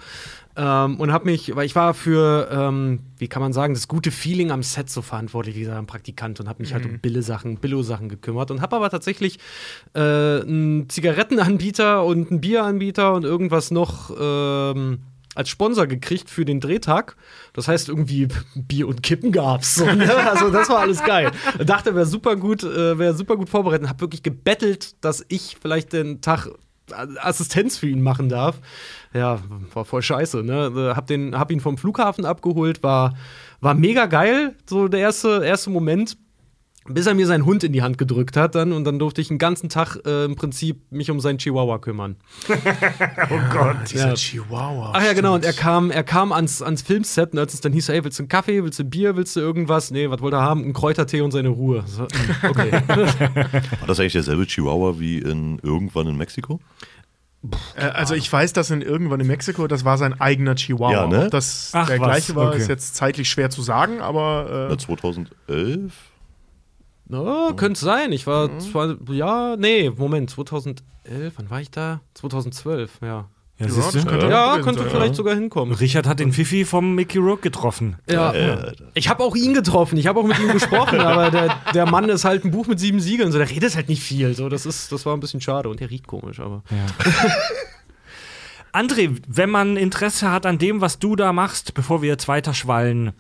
Ähm, 0.57 1.01
und 1.01 1.13
habe 1.13 1.27
mich, 1.27 1.55
weil 1.57 1.67
ich 1.67 1.75
war 1.75 1.95
für, 1.95 2.49
ähm, 2.51 3.01
wie 3.19 3.27
kann 3.27 3.43
man 3.43 3.53
sagen, 3.53 3.75
das 3.75 3.89
gute 3.89 4.11
Feeling 4.11 4.51
am 4.51 4.63
Set 4.63 4.89
so 4.89 5.03
verantwortlich, 5.03 5.57
dieser 5.57 5.83
Praktikant 5.83 6.39
und 6.39 6.49
habe 6.49 6.63
mich 6.63 6.73
halt 6.73 6.87
um 6.87 7.01
Bille-Sachen, 7.01 7.57
Billo-Sachen 7.57 8.09
gekümmert 8.09 8.51
und 8.51 8.61
habe 8.61 8.77
aber 8.77 8.89
tatsächlich 8.89 9.39
äh, 9.95 10.01
einen 10.01 10.89
Zigarettenanbieter 10.89 12.05
und 12.05 12.31
einen 12.31 12.41
Bieranbieter 12.41 13.15
und 13.15 13.25
irgendwas 13.25 13.73
noch 13.73 14.13
ähm, 14.19 15.01
als 15.35 15.49
Sponsor 15.49 15.87
gekriegt 15.87 16.31
für 16.31 16.45
den 16.45 16.61
Drehtag. 16.61 17.17
Das 17.53 17.69
heißt, 17.69 17.89
irgendwie 17.89 18.29
Bier 18.55 18.89
und 18.89 19.03
Kippen 19.03 19.33
gab's. 19.33 19.77
So, 19.77 19.87
ne? 19.87 20.15
Also 20.29 20.51
das 20.51 20.69
war 20.69 20.81
alles 20.81 21.03
geil. 21.03 21.31
Ich 21.59 21.67
dachte, 21.67 21.95
wäre 21.95 22.07
super 22.07 22.37
gut, 22.37 22.63
äh, 22.63 22.99
wäre 22.99 23.15
super 23.15 23.37
gut 23.37 23.49
vorbereitet 23.49 23.89
habe 23.89 24.01
wirklich 24.01 24.23
gebettelt, 24.23 24.97
dass 25.05 25.25
ich 25.29 25.57
vielleicht 25.61 25.93
den 25.93 26.21
Tag 26.21 26.49
Assistenz 26.93 27.79
für 27.79 27.89
ihn 27.89 28.03
machen 28.03 28.29
darf. 28.29 28.61
Ja, 29.15 29.41
war 29.73 29.85
voll 29.85 30.03
scheiße, 30.03 30.43
ne? 30.43 30.73
Äh, 30.75 30.95
Hab, 30.95 31.07
den, 31.07 31.39
hab 31.39 31.51
ihn 31.51 31.61
vom 31.61 31.79
Flughafen 31.79 32.25
abgeholt, 32.25 32.83
war, 32.83 33.15
war 33.61 33.75
mega 33.75 34.07
geil, 34.07 34.55
so 34.69 34.89
der 34.89 35.01
erste, 35.01 35.43
erste 35.45 35.71
Moment. 35.71 36.17
Bis 36.87 37.07
er 37.07 37.15
mir 37.15 37.27
seinen 37.27 37.47
Hund 37.47 37.65
in 37.65 37.73
die 37.73 37.81
Hand 37.83 37.97
gedrückt 37.97 38.37
hat 38.37 38.55
dann 38.55 38.73
und 38.73 38.85
dann 38.85 38.99
durfte 38.99 39.21
ich 39.23 39.31
einen 39.31 39.39
ganzen 39.39 39.71
Tag 39.71 39.97
äh, 40.05 40.27
im 40.27 40.37
Prinzip 40.37 40.83
mich 40.93 41.11
um 41.11 41.19
seinen 41.19 41.39
Chihuahua 41.39 41.79
kümmern. 41.79 42.17
Oh 43.31 43.41
Gott. 43.53 43.77
Dieser 43.91 44.09
Ja. 44.09 44.15
Chihuahua. 44.15 44.93
Ach 44.95 45.03
ja, 45.03 45.15
genau. 45.15 45.35
Und 45.35 45.45
er 45.45 45.53
stimmt. 45.53 45.63
kam, 45.65 45.91
er 45.91 46.05
kam 46.05 46.31
ans, 46.33 46.61
ans 46.61 46.83
Filmset 46.83 47.33
und 47.33 47.39
als 47.39 47.55
es 47.55 47.61
dann 47.63 47.73
hieß, 47.73 47.89
ey, 47.89 48.05
willst 48.05 48.19
du 48.19 48.23
einen 48.25 48.29
Kaffee, 48.29 48.63
willst 48.63 48.79
du 48.79 48.83
ein 48.83 48.91
Bier, 48.91 49.17
willst 49.17 49.35
du 49.37 49.41
irgendwas? 49.41 49.91
Nee, 49.91 50.11
was 50.11 50.21
wollte 50.21 50.37
er 50.37 50.43
haben? 50.43 50.63
Ein 50.65 50.73
Kräutertee 50.75 51.23
und 51.23 51.31
seine 51.31 51.49
Ruhe. 51.49 51.85
So, 51.87 52.03
mm, 52.03 52.47
okay. 52.49 52.73
War 52.89 53.87
das 53.87 53.99
eigentlich 54.01 54.13
derselbe 54.13 54.47
Chihuahua 54.47 54.99
wie 54.99 55.19
in 55.19 55.59
irgendwann 55.63 56.07
in 56.09 56.17
Mexiko? 56.17 56.61
Äh, 57.77 57.85
also 57.87 58.15
ich 58.15 58.31
weiß, 58.31 58.53
dass 58.53 58.71
in 58.71 58.83
irgendwann 58.83 59.21
in 59.21 59.27
Mexiko, 59.27 59.67
das 59.67 59.85
war 59.85 59.97
sein 59.99 60.21
eigener 60.21 60.55
Chihuahua. 60.55 60.93
Ja, 60.93 61.07
ne? 61.07 61.25
Ob 61.25 61.31
das 61.31 61.71
Ach, 61.73 61.87
der 61.87 61.99
was, 62.01 62.07
gleiche 62.07 62.35
war, 62.37 62.49
okay. 62.49 62.59
ist 62.59 62.69
jetzt 62.69 62.95
zeitlich 62.95 63.29
schwer 63.29 63.51
zu 63.51 63.63
sagen, 63.63 64.01
aber 64.01 64.67
Na, 64.69 64.75
äh, 64.75 64.79
2011? 64.79 65.93
Ja, 67.09 67.53
könnte 67.55 67.81
sein. 67.81 68.13
Ich 68.13 68.27
war 68.27 68.59
zwar, 68.59 68.97
ja, 69.11 69.57
nee, 69.57 69.91
Moment, 69.91 70.31
2011, 70.31 70.83
wann 71.37 71.51
war 71.51 71.61
ich 71.61 71.71
da? 71.71 72.01
2012, 72.15 73.01
ja. 73.03 73.29
Ja, 73.57 73.67
ja, 73.67 73.91
du? 73.93 74.05
könnte 74.05 74.29
Ja, 74.29 74.59
könnte 74.59 74.81
sein, 74.81 74.91
vielleicht 74.91 75.11
ja. 75.11 75.15
sogar 75.15 75.35
hinkommen. 75.35 75.75
Richard 75.75 76.09
hat 76.09 76.19
den 76.19 76.33
Fifi 76.33 76.65
vom 76.65 76.97
Mickey 76.97 77.19
Rourke 77.19 77.43
getroffen. 77.43 77.97
Ja. 78.11 78.33
Äh. 78.33 78.73
Ich 78.95 79.09
habe 79.09 79.23
auch 79.23 79.37
ihn 79.37 79.55
getroffen, 79.55 79.97
ich 79.97 80.09
habe 80.09 80.19
auch 80.19 80.25
mit 80.25 80.41
ihm 80.41 80.53
gesprochen, 80.53 80.99
aber 81.01 81.31
der, 81.31 81.57
der 81.73 81.87
Mann 81.87 82.09
ist 82.09 82.25
halt 82.25 82.45
ein 82.45 82.51
Buch 82.51 82.67
mit 82.67 82.81
sieben 82.81 82.99
Siegeln, 82.99 83.31
so 83.31 83.39
der 83.39 83.49
redet 83.49 83.77
halt 83.77 83.89
nicht 83.89 84.03
viel. 84.03 84.35
So, 84.35 84.49
das, 84.49 84.67
ist, 84.67 84.91
das 84.91 85.07
war 85.07 85.17
ein 85.17 85.21
bisschen 85.21 85.41
schade 85.41 85.69
und 85.69 85.79
der 85.79 85.89
riecht 85.89 86.09
komisch, 86.09 86.41
aber. 86.41 86.65
André, 88.73 89.17
wenn 89.29 89.51
man 89.51 89.77
Interesse 89.77 90.33
hat 90.33 90.47
an 90.47 90.59
dem, 90.59 90.81
was 90.81 90.99
du 90.99 91.15
da 91.15 91.33
machst, 91.33 91.75
bevor 91.75 92.03
wir 92.03 92.09
jetzt 92.09 92.27
weiter 92.27 92.55
schwallen, 92.55 93.13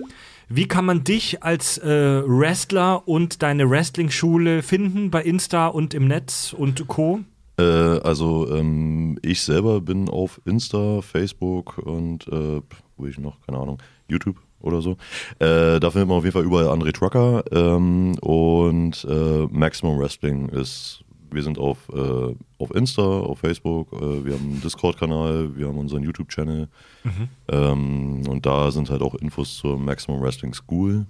wie 0.48 0.66
kann 0.66 0.84
man 0.84 1.04
dich 1.04 1.42
als 1.42 1.78
äh, 1.78 2.22
Wrestler 2.26 3.06
und 3.08 3.42
deine 3.42 3.68
Wrestling-Schule 3.68 4.62
finden 4.62 5.10
bei 5.10 5.22
Insta 5.22 5.68
und 5.68 5.94
im 5.94 6.08
Netz 6.08 6.54
und 6.56 6.86
Co.? 6.86 7.20
Äh, 7.58 7.62
also 7.62 8.48
ähm, 8.50 9.18
ich 9.22 9.42
selber 9.42 9.80
bin 9.80 10.08
auf 10.08 10.40
Insta, 10.44 11.00
Facebook 11.02 11.78
und 11.78 12.26
äh, 12.28 12.60
wo 12.96 13.06
ich 13.06 13.18
noch, 13.18 13.40
keine 13.46 13.58
Ahnung, 13.58 13.78
YouTube 14.08 14.36
oder 14.60 14.80
so. 14.82 14.92
Äh, 15.38 15.78
da 15.78 15.90
findet 15.90 16.08
man 16.08 16.18
auf 16.18 16.24
jeden 16.24 16.32
Fall 16.32 16.44
überall 16.44 16.68
André 16.68 16.92
Trucker 16.92 17.44
ähm, 17.52 18.16
und 18.20 19.06
äh, 19.08 19.46
Maximum 19.50 19.98
Wrestling 19.98 20.48
ist, 20.48 21.03
wir 21.34 21.42
sind 21.42 21.58
auf, 21.58 21.88
äh, 21.92 22.34
auf 22.58 22.74
Insta, 22.74 23.02
auf 23.02 23.40
Facebook, 23.40 23.92
äh, 23.92 24.24
wir 24.24 24.34
haben 24.34 24.44
einen 24.44 24.60
Discord-Kanal, 24.62 25.56
wir 25.56 25.68
haben 25.68 25.78
unseren 25.78 26.02
YouTube-Channel 26.02 26.68
ähm, 27.48 28.22
und 28.28 28.46
da 28.46 28.70
sind 28.70 28.90
halt 28.90 29.02
auch 29.02 29.14
Infos 29.14 29.56
zur 29.56 29.78
Maximum 29.78 30.20
Wrestling 30.22 30.54
School. 30.54 31.06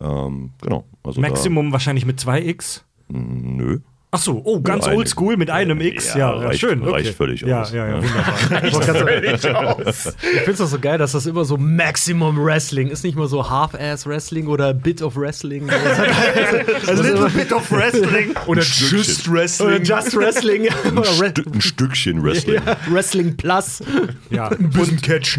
Ähm, 0.00 0.50
genau. 0.62 0.84
Also 1.02 1.20
Maximum 1.20 1.72
wahrscheinlich 1.72 2.06
mit 2.06 2.20
2x. 2.20 2.82
Da, 3.08 3.18
nö. 3.18 3.80
Ach 4.10 4.18
so, 4.18 4.40
oh, 4.42 4.62
ganz 4.62 4.86
oldschool 4.86 5.36
mit 5.36 5.50
einem 5.50 5.82
X. 5.82 6.14
Ja, 6.14 6.18
Ja, 6.18 6.46
reicht- 6.46 6.60
schön. 6.60 6.80
Okay. 6.80 6.90
reicht 6.92 7.14
völlig 7.14 7.42
ja, 7.42 7.60
aus. 7.60 7.72
Ja, 7.74 7.86
ja, 7.86 7.96
Ja. 7.96 8.02
wunderbar. 8.02 9.78
Ich 9.78 10.40
finde 10.40 10.50
es 10.52 10.58
doch 10.58 10.66
so 10.66 10.78
geil, 10.78 10.96
dass 10.96 11.12
das 11.12 11.26
immer 11.26 11.44
so 11.44 11.58
Maximum 11.58 12.42
Wrestling 12.42 12.88
ist, 12.88 13.04
nicht 13.04 13.16
mal 13.18 13.28
so 13.28 13.50
Half-Ass 13.50 14.06
Wrestling 14.06 14.46
oder 14.46 14.72
Bit 14.72 15.02
of 15.02 15.14
Wrestling. 15.16 15.68
A 16.86 16.90
little 16.92 17.28
bit 17.28 17.52
of 17.52 17.70
Wrestling. 17.70 18.34
Oder. 18.46 18.62
Just 18.62 19.30
Wrestling. 19.30 19.68
oder 19.68 19.82
Just 19.82 20.16
Wrestling. 20.16 20.68
Ein, 20.84 21.04
Stück, 21.04 21.46
ein 21.54 21.60
Stückchen 21.60 22.22
Wrestling. 22.24 22.62
ja, 22.64 22.76
Wrestling 22.90 23.36
Plus. 23.36 23.82
Ja. 24.30 24.48
ein 24.48 24.70
bisschen 24.70 25.02
Catch. 25.02 25.38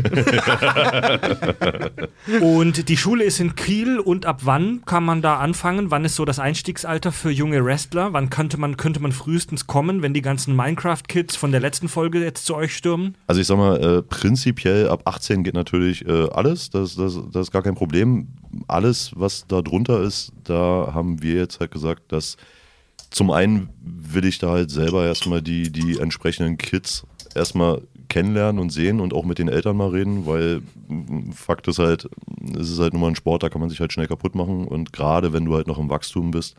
Und 2.41 2.87
die 2.89 2.97
Schule 2.97 3.23
ist 3.23 3.39
in 3.39 3.55
Kiel 3.55 3.99
und 3.99 4.25
ab 4.27 4.41
wann 4.43 4.81
kann 4.85 5.03
man 5.03 5.21
da 5.23 5.37
anfangen? 5.39 5.89
Wann 5.91 6.05
ist 6.05 6.15
so 6.15 6.25
das 6.25 6.37
Einstiegsalter 6.39 7.11
für 7.11 7.31
junge 7.31 7.63
Wrestler? 7.65 8.13
Wann 8.13 8.29
könnte 8.29 8.57
man, 8.59 8.77
könnte 8.77 8.99
man 8.99 9.11
frühestens 9.11 9.65
kommen, 9.65 10.01
wenn 10.01 10.13
die 10.13 10.21
ganzen 10.21 10.55
Minecraft-Kids 10.55 11.35
von 11.35 11.51
der 11.51 11.61
letzten 11.61 11.89
Folge 11.89 12.23
jetzt 12.23 12.45
zu 12.45 12.55
euch 12.55 12.75
stürmen? 12.75 13.15
Also 13.25 13.41
ich 13.41 13.47
sag 13.47 13.57
mal, 13.57 13.81
äh, 13.81 14.01
prinzipiell 14.03 14.89
ab 14.89 15.01
18 15.05 15.43
geht 15.43 15.55
natürlich 15.55 16.05
äh, 16.07 16.29
alles, 16.29 16.69
das, 16.69 16.95
das, 16.95 17.19
das 17.31 17.47
ist 17.47 17.51
gar 17.51 17.63
kein 17.63 17.75
Problem. 17.75 18.27
Alles, 18.67 19.11
was 19.15 19.45
da 19.47 19.61
drunter 19.61 20.01
ist, 20.01 20.31
da 20.43 20.91
haben 20.93 21.21
wir 21.23 21.35
jetzt 21.35 21.59
halt 21.59 21.71
gesagt, 21.71 22.11
dass 22.11 22.37
zum 23.09 23.31
einen 23.31 23.69
will 23.81 24.25
ich 24.25 24.37
da 24.37 24.51
halt 24.51 24.69
selber 24.69 25.05
erstmal 25.05 25.41
die, 25.41 25.71
die 25.71 25.97
entsprechenden 25.99 26.57
Kids 26.57 27.07
erstmal 27.33 27.81
kennenlernen 28.07 28.59
und 28.59 28.71
sehen 28.71 28.99
und 28.99 29.13
auch 29.13 29.23
mit 29.23 29.37
den 29.37 29.47
Eltern 29.47 29.77
mal 29.77 29.89
reden, 29.89 30.25
weil 30.25 30.61
Fakt 31.33 31.67
ist 31.67 31.79
halt, 31.79 32.09
es 32.59 32.69
ist 32.69 32.79
halt 32.79 32.93
nur 32.93 33.01
mal 33.01 33.09
ein 33.09 33.15
Sport, 33.15 33.43
da 33.43 33.49
kann 33.49 33.61
man 33.61 33.69
sich 33.69 33.79
halt 33.79 33.93
schnell 33.93 34.07
kaputt 34.07 34.35
machen 34.35 34.67
und 34.67 34.91
gerade 34.91 35.31
wenn 35.31 35.45
du 35.45 35.55
halt 35.55 35.67
noch 35.67 35.77
im 35.77 35.89
Wachstum 35.89 36.31
bist, 36.31 36.55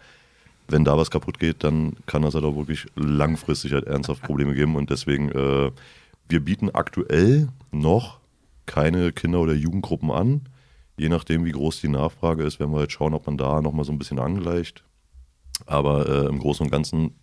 wenn 0.70 0.84
da 0.84 0.96
was 0.96 1.10
kaputt 1.10 1.38
geht, 1.38 1.64
dann 1.64 1.94
kann 2.06 2.22
das 2.22 2.34
halt 2.34 2.44
auch 2.44 2.56
wirklich 2.56 2.86
langfristig 2.96 3.72
halt 3.72 3.86
ernsthaft 3.86 4.22
Probleme 4.22 4.54
geben 4.54 4.76
und 4.76 4.90
deswegen, 4.90 5.30
äh, 5.30 5.70
wir 6.28 6.40
bieten 6.40 6.70
aktuell 6.70 7.48
noch 7.72 8.20
keine 8.66 9.12
Kinder- 9.12 9.40
oder 9.40 9.52
Jugendgruppen 9.52 10.10
an. 10.10 10.42
Je 10.96 11.08
nachdem, 11.08 11.44
wie 11.44 11.52
groß 11.52 11.80
die 11.80 11.88
Nachfrage 11.88 12.44
ist, 12.44 12.60
werden 12.60 12.72
wir 12.72 12.78
halt 12.78 12.92
schauen, 12.92 13.14
ob 13.14 13.26
man 13.26 13.36
da 13.36 13.60
nochmal 13.60 13.84
so 13.84 13.92
ein 13.92 13.98
bisschen 13.98 14.18
angleicht. 14.18 14.84
Aber 15.66 16.08
äh, 16.08 16.26
im 16.28 16.38
Großen 16.38 16.64
und 16.64 16.70
Ganzen 16.70 17.14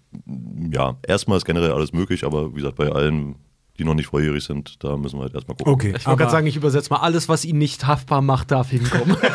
ja, 0.72 0.98
erstmal 1.08 1.38
ist 1.38 1.46
generell 1.46 1.72
alles 1.72 1.94
möglich, 1.94 2.24
aber 2.24 2.52
wie 2.52 2.58
gesagt, 2.58 2.76
bei 2.76 2.90
allen, 2.90 3.36
die 3.80 3.84
noch 3.84 3.94
nicht 3.94 4.08
volljährig 4.08 4.44
sind, 4.44 4.84
da 4.84 4.98
müssen 4.98 5.18
wir 5.20 5.24
halt 5.24 5.36
erstmal 5.36 5.56
gucken. 5.58 5.74
Okay, 5.74 5.94
Ich 5.98 6.06
wollte 6.08 6.18
gerade 6.20 6.32
sagen, 6.32 6.48
ich 6.48 6.56
übersetze 6.56 6.90
mal, 6.92 7.00
alles, 7.00 7.30
was 7.30 7.46
ihn 7.46 7.58
nicht 7.58 7.86
haftbar 7.86 8.22
macht, 8.22 8.52
darf 8.52 8.70
hinkommen. 8.70 9.16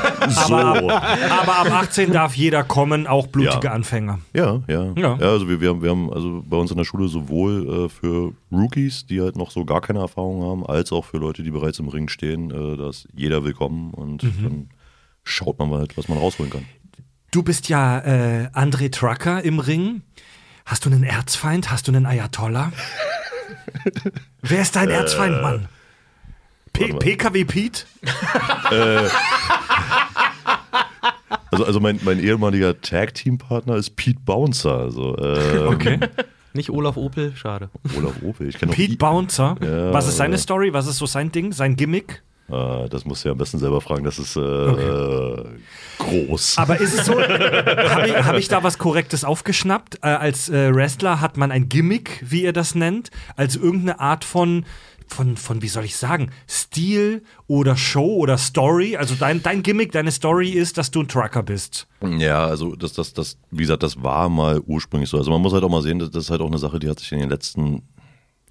So. 0.47 0.55
aber 0.55 1.59
ab 1.59 1.71
18 1.73 2.13
darf 2.13 2.35
jeder 2.37 2.63
kommen, 2.63 3.07
auch 3.09 3.27
blutige 3.27 3.67
Ja. 3.67 3.73
Anfänger. 3.73 4.21
Ja, 4.33 4.63
ja. 4.69 4.93
Ja. 4.97 5.17
Ja, 5.17 5.27
also 5.29 5.49
wir, 5.49 5.61
wir, 5.61 5.71
haben, 5.71 5.83
wir 5.83 5.91
haben 5.91 6.13
also 6.13 6.43
bei 6.47 6.57
uns 6.57 6.71
in 6.71 6.77
der 6.77 6.85
Schule 6.85 7.09
sowohl 7.09 7.87
äh, 7.87 7.89
für 7.89 8.33
Rookies, 8.53 9.05
die 9.07 9.21
halt 9.21 9.35
noch 9.37 9.51
so 9.51 9.65
gar 9.65 9.81
keine 9.81 9.99
Erfahrung 9.99 10.43
haben, 10.45 10.65
als 10.67 10.93
auch 10.93 11.05
für 11.05 11.19
Leute, 11.19 11.43
die 11.43 11.51
bereits 11.51 11.79
im 11.81 11.89
Ring 11.89 12.09
stehen. 12.09 12.51
Äh, 12.51 12.77
da 12.77 12.89
ist 12.91 13.09
jeder 13.15 13.45
willkommen 13.45 13.93
und 13.95 14.23
dann 14.23 14.69
schaut 15.25 15.59
man 15.59 15.71
mal 15.71 15.81
halt, 15.81 15.97
was 15.99 16.09
man 16.09 16.19
rausholen 16.19 16.53
kann. 16.53 16.65
Du 17.33 17.43
bist 17.43 17.69
ja 17.69 17.99
äh, 18.01 18.49
André 18.53 18.93
Trucker 18.93 19.43
im 19.43 19.59
Ring. 19.59 20.03
Hast 20.67 20.85
du 20.85 20.91
einen 20.91 21.03
Erzfeind? 21.03 21.71
Hast 21.73 21.89
du 21.89 21.93
einen 21.93 22.07
Ayatollah? 22.07 22.73
Wer 24.43 24.63
ist 24.63 24.77
dein 24.77 24.91
Erzfeind, 24.91 25.41
Mann? 25.43 25.69
P. 26.73 26.93
PKW 26.95 27.45
Pete? 27.45 27.85
Also, 31.51 31.65
also 31.67 31.81
mein, 31.81 32.01
mein 32.03 32.19
ehemaliger 32.19 32.81
Tag-Team-Partner 32.81 33.77
ist 33.77 33.97
Pete 33.97 34.21
Bouncer. 34.25 34.79
Also, 34.79 35.17
äh, 35.19 35.59
Okay. 35.67 35.99
nicht 36.55 36.71
Olaf 36.71 36.97
Opel, 36.97 37.35
schade. 37.37 37.69
Olaf 37.97 38.15
Opel. 38.23 38.49
Ich 38.49 38.59
kenne 38.59 38.73
Pete 38.73 38.97
Bouncer. 38.97 39.57
Ja, 39.61 39.93
Was 39.93 40.09
ist 40.09 40.17
seine 40.17 40.37
ja. 40.37 40.39
Story? 40.41 40.73
Was 40.73 40.87
ist 40.87 40.97
so 40.97 41.07
sein 41.07 41.31
Ding, 41.31 41.53
sein 41.53 41.77
Gimmick? 41.77 42.23
Äh, 42.49 42.89
das 42.89 43.05
musst 43.05 43.25
du 43.25 43.29
ja 43.29 43.33
am 43.33 43.39
besten 43.39 43.59
selber 43.59 43.81
fragen. 43.83 44.05
Das 44.05 44.19
ist 44.19 44.37
äh, 44.37 44.41
äh, 44.41 45.45
groß. 46.03 46.59
Aber 46.59 46.79
ist 46.81 46.99
es 46.99 47.07
so, 47.07 47.21
habe 47.21 48.09
ich, 48.09 48.15
hab 48.15 48.37
ich 48.37 48.49
da 48.49 48.63
was 48.63 48.79
Korrektes 48.79 49.25
aufgeschnappt? 49.25 50.01
Äh, 50.03 50.09
als 50.09 50.49
äh, 50.49 50.75
Wrestler 50.75 51.21
hat 51.21 51.37
man 51.37 51.51
ein 51.51 51.69
Gimmick, 51.69 52.23
wie 52.27 52.43
ihr 52.43 52.53
das 52.53 52.75
nennt, 52.75 53.11
also 53.37 53.61
irgendeine 53.61 54.01
Art 54.01 54.25
von, 54.25 54.65
von, 55.07 55.37
von, 55.37 55.63
wie 55.63 55.69
soll 55.69 55.85
ich 55.85 55.97
sagen, 55.97 56.31
Stil 56.49 57.23
oder 57.47 57.77
Show 57.77 58.17
oder 58.17 58.39
Story. 58.39 58.97
Also 58.97 59.15
dein, 59.15 59.43
dein 59.43 59.63
Gimmick, 59.63 59.93
deine 59.93 60.11
Story 60.11 60.51
ist, 60.51 60.79
dass 60.79 60.91
du 60.91 61.01
ein 61.01 61.09
Trucker 61.09 61.43
bist. 61.43 61.87
Ja, 62.03 62.47
also 62.47 62.75
das, 62.75 62.93
das, 62.95 63.13
das, 63.13 63.39
wie 63.51 63.63
gesagt, 63.63 63.83
das 63.83 64.03
war 64.03 64.29
mal 64.29 64.61
ursprünglich 64.61 65.11
so. 65.11 65.19
Also 65.19 65.31
man 65.31 65.41
muss 65.41 65.53
halt 65.53 65.65
auch 65.65 65.71
mal 65.71 65.83
sehen, 65.83 65.99
das 65.99 66.11
ist 66.11 66.31
halt 66.31 66.41
auch 66.41 66.47
eine 66.47 66.59
Sache, 66.59 66.79
die 66.79 66.89
hat 66.89 66.99
sich 66.99 67.13
in 67.13 67.21
den 67.21 67.31
letzten 67.31 67.83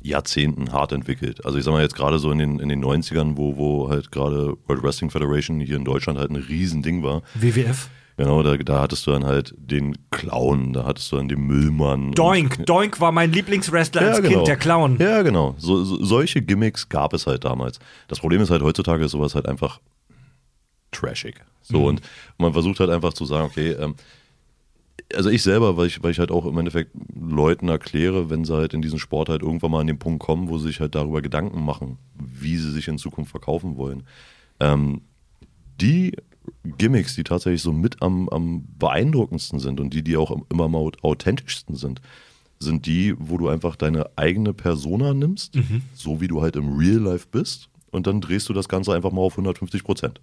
Jahrzehnten 0.02 0.72
hart 0.72 0.92
entwickelt. 0.92 1.46
Also 1.46 1.58
ich 1.58 1.64
sag 1.64 1.72
mal 1.72 1.82
jetzt 1.82 1.96
gerade 1.96 2.20
so 2.20 2.32
in 2.32 2.40
den, 2.40 2.60
in 2.60 2.70
den 2.70 2.84
90ern, 2.84 3.38
wo, 3.38 3.58
wo 3.58 3.90
halt 3.90 4.12
gerade 4.12 4.58
World 4.68 4.84
Wrestling 4.84 5.10
Federation 5.10 5.60
hier 5.60 5.76
in 5.78 5.86
Deutschland 5.86 6.18
halt 6.20 6.32
ein 6.32 6.36
Riesending 6.36 7.04
war. 7.04 7.22
WWF. 7.36 7.90
Genau, 8.18 8.44
da, 8.44 8.58
da 8.58 8.82
hattest 8.82 9.08
du 9.08 9.12
dann 9.12 9.26
halt 9.26 9.54
den 9.58 9.98
Clown, 10.12 10.74
da 10.74 10.86
hattest 10.86 11.12
du 11.12 11.16
dann 11.16 11.28
den 11.28 11.42
Müllmann. 11.42 12.12
Doink. 12.12 12.60
Und, 12.60 12.70
Doink 12.70 13.00
war 13.00 13.12
mein 13.12 13.32
Lieblingswrestler 13.32 14.02
als 14.02 14.18
Ja, 14.18 14.22
Kind, 14.22 14.34
genau. 14.34 14.46
der 14.46 14.58
Clown. 14.58 14.98
Ja, 15.00 15.22
genau. 15.22 15.56
So, 15.58 15.84
so, 15.84 16.04
solche 16.04 16.42
Gimmicks 16.42 16.90
gab 16.90 17.14
es 17.14 17.26
halt 17.26 17.46
damals. 17.46 17.80
Das 18.08 18.20
Problem 18.20 18.42
ist 18.42 18.52
halt 18.52 18.62
heutzutage 18.62 19.06
ist 19.06 19.12
sowas 19.12 19.34
halt 19.34 19.48
einfach 19.48 19.80
trashig. 20.92 21.36
So 21.62 21.86
und 21.86 22.02
man 22.38 22.54
versucht 22.54 22.80
halt 22.80 22.90
einfach 22.90 23.14
zu 23.14 23.26
sagen, 23.26 23.46
okay, 23.46 23.72
ähm, 23.72 23.96
also 25.14 25.30
ich 25.30 25.44
selber, 25.44 25.78
weil 25.78 25.88
ich, 25.88 26.02
weil 26.04 26.12
ich 26.12 26.20
halt 26.20 26.32
auch 26.32 26.46
im 26.46 26.58
Endeffekt 26.58 26.92
Leuten 27.20 27.68
erkläre, 27.70 28.30
wenn 28.30 28.46
sie 28.46 28.54
halt 28.56 28.74
in 28.74 28.82
diesen 28.82 29.00
Sport 29.00 29.30
halt 29.30 29.42
irgendwann 29.42 29.72
mal 29.72 29.82
an 29.82 29.88
den 29.88 30.00
Punkt 30.00 30.22
kommen, 30.24 30.50
wo 30.50 30.58
sie 30.58 30.68
sich 30.68 30.80
halt 30.80 30.96
darüber 30.96 31.22
Gedanken 31.22 31.64
machen, 31.64 31.98
wie 32.18 32.58
sie 32.58 32.72
sich 32.72 32.88
in 32.88 32.98
Zukunft 32.98 33.32
verkaufen 33.32 33.78
wollen. 33.78 34.04
Ähm, 34.60 35.02
die 35.80 36.14
Gimmicks, 36.78 37.16
die 37.16 37.24
tatsächlich 37.24 37.62
so 37.62 37.72
mit 37.74 38.02
am, 38.02 38.30
am 38.30 38.66
beeindruckendsten 38.78 39.60
sind 39.60 39.80
und 39.80 39.94
die, 39.94 40.04
die 40.04 40.18
auch 40.18 40.36
immer 40.50 40.66
am 40.66 40.76
au- 40.76 40.92
authentischsten 41.02 41.76
sind, 41.76 42.02
sind 42.60 42.86
die, 42.86 43.16
wo 43.18 43.38
du 43.38 43.48
einfach 43.48 43.76
deine 43.76 44.10
eigene 44.18 44.54
Persona 44.54 45.14
nimmst, 45.14 45.56
so 45.96 46.22
wie 46.22 46.28
du 46.28 46.42
halt 46.42 46.56
im 46.56 46.78
Real 46.78 47.00
Life 47.00 47.28
bist, 47.32 47.70
und 47.92 48.08
dann 48.08 48.22
drehst 48.22 48.48
du 48.48 48.54
das 48.54 48.70
Ganze 48.70 48.94
einfach 48.94 49.12
mal 49.12 49.22
auf 49.22 49.34
150 49.34 49.84
Prozent. 49.84 50.22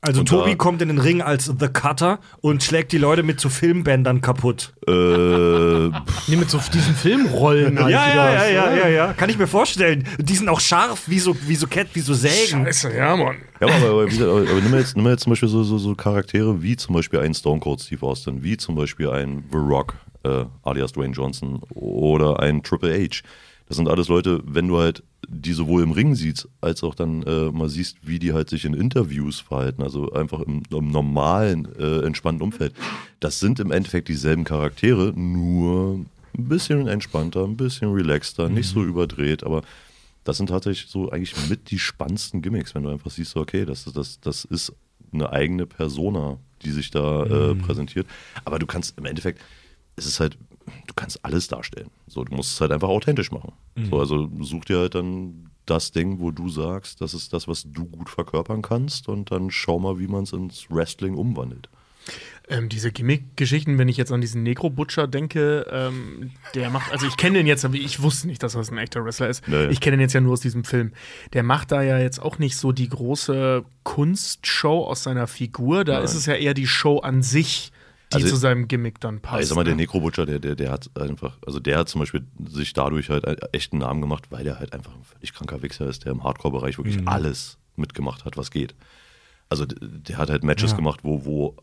Also 0.00 0.20
Und 0.20 0.26
Tobi 0.28 0.50
da- 0.50 0.56
kommt 0.56 0.80
in 0.80 0.88
den 0.88 0.98
Ring 0.98 1.20
als 1.22 1.46
The 1.46 1.66
Cutter 1.68 2.20
und 2.40 2.62
schlägt 2.62 2.92
die 2.92 2.98
Leute 2.98 3.24
mit 3.24 3.40
zu 3.40 3.48
Filmbändern 3.50 4.20
kaputt. 4.20 4.72
Äh, 4.86 4.92
Nee, 4.92 6.36
mit 6.36 6.48
so 6.50 6.60
diesen 6.72 6.94
Filmrollen. 6.94 7.78
halt, 7.82 7.90
Ja, 7.92 8.04
die 8.10 8.16
ja, 8.16 8.32
ja, 8.32 8.46
ja, 8.48 8.76
ja, 8.76 8.88
ja. 8.88 9.12
Kann 9.14 9.28
ich 9.28 9.38
mir 9.38 9.48
vorstellen. 9.48 10.06
Die 10.18 10.34
sind 10.36 10.48
auch 10.48 10.60
scharf, 10.60 11.02
wie 11.08 11.18
so, 11.18 11.36
wie 11.48 11.56
so 11.56 11.66
Cat, 11.66 11.88
wie 11.94 12.00
so 12.00 12.14
Sägen. 12.14 12.64
Scheiße, 12.64 12.94
ja, 12.96 13.16
Mann. 13.16 13.38
Ja, 13.60 13.66
aber, 13.66 13.74
aber, 13.88 14.02
aber, 14.02 14.50
aber 14.50 14.60
nimm, 14.60 14.70
mal 14.70 14.80
jetzt, 14.80 14.96
nimm 14.96 15.06
jetzt 15.08 15.24
zum 15.24 15.30
Beispiel 15.32 15.48
so, 15.48 15.64
so, 15.64 15.78
so 15.78 15.94
Charaktere 15.96 16.62
wie 16.62 16.76
zum 16.76 16.94
Beispiel 16.94 17.18
ein 17.20 17.34
Stone 17.34 17.58
Cold 17.60 17.80
Steve 17.80 18.06
Austin, 18.06 18.42
wie 18.44 18.56
zum 18.56 18.76
Beispiel 18.76 19.10
ein 19.10 19.44
The 19.50 19.58
Rock, 19.58 19.94
äh, 20.22 20.44
alias 20.62 20.92
Dwayne 20.92 21.12
Johnson 21.12 21.60
oder 21.74 22.38
ein 22.38 22.62
Triple 22.62 22.92
H. 22.94 23.22
Das 23.66 23.76
sind 23.76 23.88
alles 23.88 24.06
Leute, 24.08 24.40
wenn 24.46 24.68
du 24.68 24.78
halt 24.78 25.02
die 25.30 25.52
sowohl 25.52 25.82
im 25.82 25.92
Ring 25.92 26.14
siehst, 26.14 26.48
als 26.60 26.82
auch 26.82 26.94
dann 26.94 27.22
äh, 27.22 27.50
mal 27.50 27.68
siehst, 27.68 27.98
wie 28.02 28.18
die 28.18 28.32
halt 28.32 28.48
sich 28.48 28.64
in 28.64 28.74
Interviews 28.74 29.40
verhalten, 29.40 29.82
also 29.82 30.12
einfach 30.12 30.40
im, 30.40 30.62
im 30.70 30.90
normalen, 30.90 31.68
äh, 31.78 32.00
entspannten 32.00 32.42
Umfeld. 32.42 32.74
Das 33.20 33.38
sind 33.38 33.60
im 33.60 33.70
Endeffekt 33.70 34.08
dieselben 34.08 34.44
Charaktere, 34.44 35.12
nur 35.14 36.04
ein 36.36 36.48
bisschen 36.48 36.88
entspannter, 36.88 37.44
ein 37.44 37.56
bisschen 37.56 37.92
relaxter, 37.92 38.48
nicht 38.48 38.68
so 38.68 38.82
überdreht, 38.82 39.44
aber 39.44 39.62
das 40.24 40.38
sind 40.38 40.48
tatsächlich 40.48 40.90
so 40.90 41.10
eigentlich 41.10 41.34
mit 41.48 41.70
die 41.70 41.78
spannendsten 41.78 42.42
Gimmicks, 42.42 42.74
wenn 42.74 42.82
du 42.82 42.90
einfach 42.90 43.10
siehst, 43.10 43.36
okay, 43.36 43.64
das, 43.64 43.84
das, 43.84 44.20
das 44.20 44.44
ist 44.44 44.72
eine 45.12 45.30
eigene 45.30 45.66
Persona, 45.66 46.38
die 46.62 46.70
sich 46.70 46.90
da 46.90 47.24
äh, 47.24 47.54
präsentiert. 47.54 48.06
Aber 48.44 48.58
du 48.58 48.66
kannst 48.66 48.98
im 48.98 49.04
Endeffekt, 49.04 49.40
es 49.96 50.06
ist 50.06 50.20
halt, 50.20 50.36
du 50.86 50.94
kannst 50.94 51.24
alles 51.24 51.48
darstellen. 51.48 51.90
So, 52.06 52.24
du 52.24 52.34
musst 52.34 52.52
es 52.52 52.60
halt 52.60 52.72
einfach 52.72 52.88
authentisch 52.88 53.30
machen. 53.30 53.52
So, 53.90 54.00
also 54.00 54.28
such 54.40 54.64
dir 54.64 54.78
halt 54.78 54.94
dann 54.94 55.50
das 55.66 55.92
Ding, 55.92 56.18
wo 56.20 56.30
du 56.30 56.48
sagst, 56.48 57.00
das 57.00 57.14
ist 57.14 57.32
das, 57.32 57.46
was 57.46 57.64
du 57.66 57.84
gut 57.84 58.08
verkörpern 58.08 58.62
kannst 58.62 59.08
und 59.08 59.30
dann 59.30 59.50
schau 59.50 59.78
mal, 59.78 59.98
wie 59.98 60.08
man 60.08 60.24
es 60.24 60.32
ins 60.32 60.70
Wrestling 60.70 61.14
umwandelt. 61.14 61.68
Ähm, 62.48 62.70
diese 62.70 62.90
Gimmick-Geschichten, 62.90 63.76
wenn 63.76 63.88
ich 63.88 63.98
jetzt 63.98 64.10
an 64.10 64.22
diesen 64.22 64.42
Negro-Butcher 64.42 65.06
denke, 65.06 65.66
ähm, 65.70 66.30
der 66.54 66.70
macht, 66.70 66.90
also 66.90 67.06
ich 67.06 67.18
kenne 67.18 67.38
den 67.38 67.46
jetzt, 67.46 67.66
aber 67.66 67.74
ich 67.74 68.00
wusste 68.00 68.26
nicht, 68.26 68.42
dass 68.42 68.54
das 68.54 68.70
ein 68.70 68.78
echter 68.78 69.04
Wrestler 69.04 69.28
ist. 69.28 69.46
Nee. 69.46 69.66
Ich 69.66 69.80
kenne 69.80 69.98
den 69.98 70.02
jetzt 70.02 70.14
ja 70.14 70.22
nur 70.22 70.32
aus 70.32 70.40
diesem 70.40 70.64
Film. 70.64 70.92
Der 71.34 71.42
macht 71.42 71.72
da 71.72 71.82
ja 71.82 71.98
jetzt 71.98 72.20
auch 72.20 72.38
nicht 72.38 72.56
so 72.56 72.72
die 72.72 72.88
große 72.88 73.64
Kunstshow 73.82 74.86
aus 74.86 75.02
seiner 75.02 75.26
Figur. 75.26 75.84
Da 75.84 75.96
Nein. 75.96 76.04
ist 76.04 76.14
es 76.14 76.24
ja 76.24 76.34
eher 76.34 76.54
die 76.54 76.66
Show 76.66 77.00
an 77.00 77.22
sich, 77.22 77.72
die 78.12 78.16
Also- 78.16 78.28
zu 78.28 78.36
seinem 78.36 78.68
Gimmick 78.68 79.00
dann 79.00 79.20
passt. 79.20 79.42
ich 79.42 79.48
sag 79.48 79.56
mal, 79.56 79.64
der 79.64 79.74
ne? 79.74 79.82
Necro-Butcher, 79.82 80.24
der, 80.26 80.38
der, 80.38 80.54
der 80.54 80.70
hat 80.70 80.90
einfach, 80.98 81.36
also 81.46 81.60
der 81.60 81.78
hat 81.78 81.88
zum 81.88 82.00
Beispiel 82.00 82.24
sich 82.48 82.72
dadurch 82.72 83.10
halt 83.10 83.26
einen 83.26 83.36
echten 83.52 83.78
Namen 83.78 84.00
gemacht, 84.00 84.30
weil 84.30 84.44
der 84.44 84.58
halt 84.58 84.72
einfach 84.72 84.94
ein 84.94 85.04
völlig 85.04 85.34
kranker 85.34 85.62
Wichser 85.62 85.86
ist, 85.86 86.04
der 86.04 86.12
im 86.12 86.24
Hardcore-Bereich 86.24 86.78
wirklich 86.78 87.06
alles 87.06 87.58
mitgemacht 87.76 88.24
hat, 88.24 88.36
was 88.36 88.50
geht. 88.50 88.74
Also 89.50 89.64
der 89.66 90.18
hat 90.18 90.30
halt 90.30 90.44
Matches 90.44 90.70
Ja. 90.72 90.76
gemacht, 90.76 91.00
wo, 91.02 91.24
wo 91.24 91.56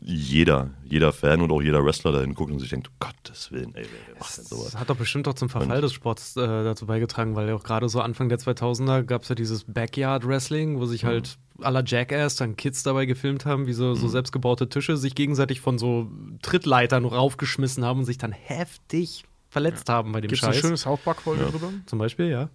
jeder, 0.00 0.70
jeder 0.84 1.12
Fan 1.12 1.40
und 1.40 1.50
auch 1.52 1.60
jeder 1.60 1.84
Wrestler 1.84 2.12
dahin 2.12 2.34
guckt 2.34 2.50
und 2.50 2.58
sich 2.58 2.70
denkt, 2.70 2.88
um 2.88 2.94
Gottes 2.98 3.52
Willen, 3.52 3.74
ey, 3.74 3.84
wer, 4.06 4.18
macht 4.18 4.38
denn 4.38 4.44
sowas? 4.44 4.72
Das 4.72 4.80
hat 4.80 4.90
doch 4.90 4.96
bestimmt 4.96 5.28
auch 5.28 5.34
zum 5.34 5.48
Verfall 5.48 5.80
des 5.80 5.92
Sports 5.92 6.36
äh, 6.36 6.40
dazu 6.40 6.86
beigetragen, 6.86 7.36
weil 7.36 7.48
ja 7.48 7.54
auch 7.54 7.62
gerade 7.62 7.88
so 7.88 8.00
Anfang 8.00 8.28
der 8.28 8.38
2000er 8.38 9.02
gab 9.02 9.22
es 9.22 9.28
ja 9.28 9.34
dieses 9.34 9.64
Backyard 9.64 10.26
Wrestling, 10.26 10.78
wo 10.78 10.86
sich 10.86 11.04
halt 11.04 11.38
à 11.60 11.70
la 11.70 11.82
Jackass 11.84 12.36
dann 12.36 12.56
Kids 12.56 12.82
dabei 12.82 13.06
gefilmt 13.06 13.44
haben, 13.44 13.66
wie 13.66 13.72
so, 13.72 13.94
so 13.94 14.08
selbstgebaute 14.08 14.68
Tische 14.68 14.96
sich 14.96 15.14
gegenseitig 15.14 15.60
von 15.60 15.78
so 15.78 16.10
Trittleitern 16.42 17.04
raufgeschmissen 17.04 17.84
haben 17.84 18.00
und 18.00 18.04
sich 18.04 18.18
dann 18.18 18.32
heftig 18.32 19.24
verletzt 19.52 19.88
haben 19.90 20.12
bei 20.12 20.20
dem 20.22 20.28
Gibt 20.28 20.42
es 20.42 20.44
eine 20.44 20.54
Scheiß. 20.54 20.62
schöne 20.62 20.76
South 20.78 21.00
Park-Folge 21.00 21.44
drüber? 21.44 21.72
Zum 21.84 21.98
Beispiel, 21.98 22.28
ja. 22.28 22.48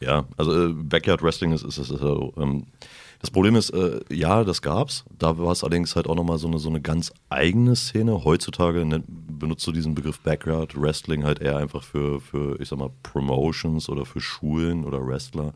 Ja, 0.00 0.24
also 0.36 0.68
äh, 0.68 0.72
Backyard 0.72 1.22
Wrestling 1.22 1.52
ist, 1.52 1.62
ist, 1.62 1.78
ist, 1.78 1.90
ist 1.90 2.02
äh, 2.02 2.42
ähm, 2.42 2.66
das 3.24 3.30
Problem 3.30 3.56
ist, 3.56 3.70
äh, 3.70 4.00
ja, 4.10 4.44
das 4.44 4.60
gab's. 4.60 5.06
Da 5.18 5.38
war 5.38 5.50
es 5.50 5.64
allerdings 5.64 5.96
halt 5.96 6.08
auch 6.08 6.14
nochmal 6.14 6.36
so 6.36 6.46
eine, 6.46 6.58
so 6.58 6.68
eine 6.68 6.82
ganz 6.82 7.10
eigene 7.30 7.74
Szene. 7.74 8.22
Heutzutage 8.22 8.84
nennt, 8.84 9.06
benutzt 9.08 9.66
du 9.66 9.72
diesen 9.72 9.94
Begriff 9.94 10.20
Backyard 10.20 10.78
Wrestling 10.78 11.24
halt 11.24 11.40
eher 11.40 11.56
einfach 11.56 11.82
für, 11.82 12.20
für, 12.20 12.60
ich 12.60 12.68
sag 12.68 12.78
mal, 12.78 12.90
Promotions 13.02 13.88
oder 13.88 14.04
für 14.04 14.20
Schulen 14.20 14.84
oder 14.84 15.06
Wrestler, 15.06 15.54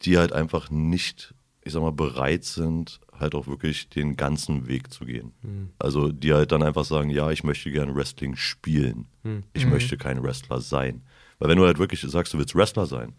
die 0.00 0.16
halt 0.16 0.32
einfach 0.32 0.70
nicht, 0.70 1.34
ich 1.62 1.74
sag 1.74 1.82
mal, 1.82 1.92
bereit 1.92 2.44
sind, 2.44 2.98
halt 3.12 3.34
auch 3.34 3.46
wirklich 3.46 3.90
den 3.90 4.16
ganzen 4.16 4.66
Weg 4.66 4.90
zu 4.90 5.04
gehen. 5.04 5.32
Also 5.78 6.10
die 6.10 6.32
halt 6.32 6.52
dann 6.52 6.62
einfach 6.62 6.86
sagen, 6.86 7.10
ja, 7.10 7.30
ich 7.30 7.44
möchte 7.44 7.70
gerne 7.70 7.94
Wrestling 7.94 8.34
spielen. 8.34 9.08
Ich 9.52 9.66
möchte 9.66 9.98
kein 9.98 10.22
Wrestler 10.22 10.62
sein. 10.62 11.02
Weil 11.38 11.50
wenn 11.50 11.58
du 11.58 11.66
halt 11.66 11.78
wirklich 11.78 12.00
sagst, 12.00 12.32
du 12.32 12.38
willst 12.38 12.54
Wrestler 12.54 12.86
sein, 12.86 13.12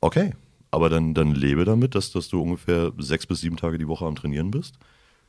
okay, 0.00 0.34
aber 0.70 0.90
dann, 0.90 1.14
dann 1.14 1.34
lebe 1.34 1.64
damit, 1.64 1.94
dass, 1.94 2.12
dass 2.12 2.28
du 2.28 2.42
ungefähr 2.42 2.92
sechs 2.98 3.26
bis 3.26 3.40
sieben 3.40 3.56
Tage 3.56 3.78
die 3.78 3.88
Woche 3.88 4.06
am 4.06 4.16
Trainieren 4.16 4.50
bist, 4.50 4.78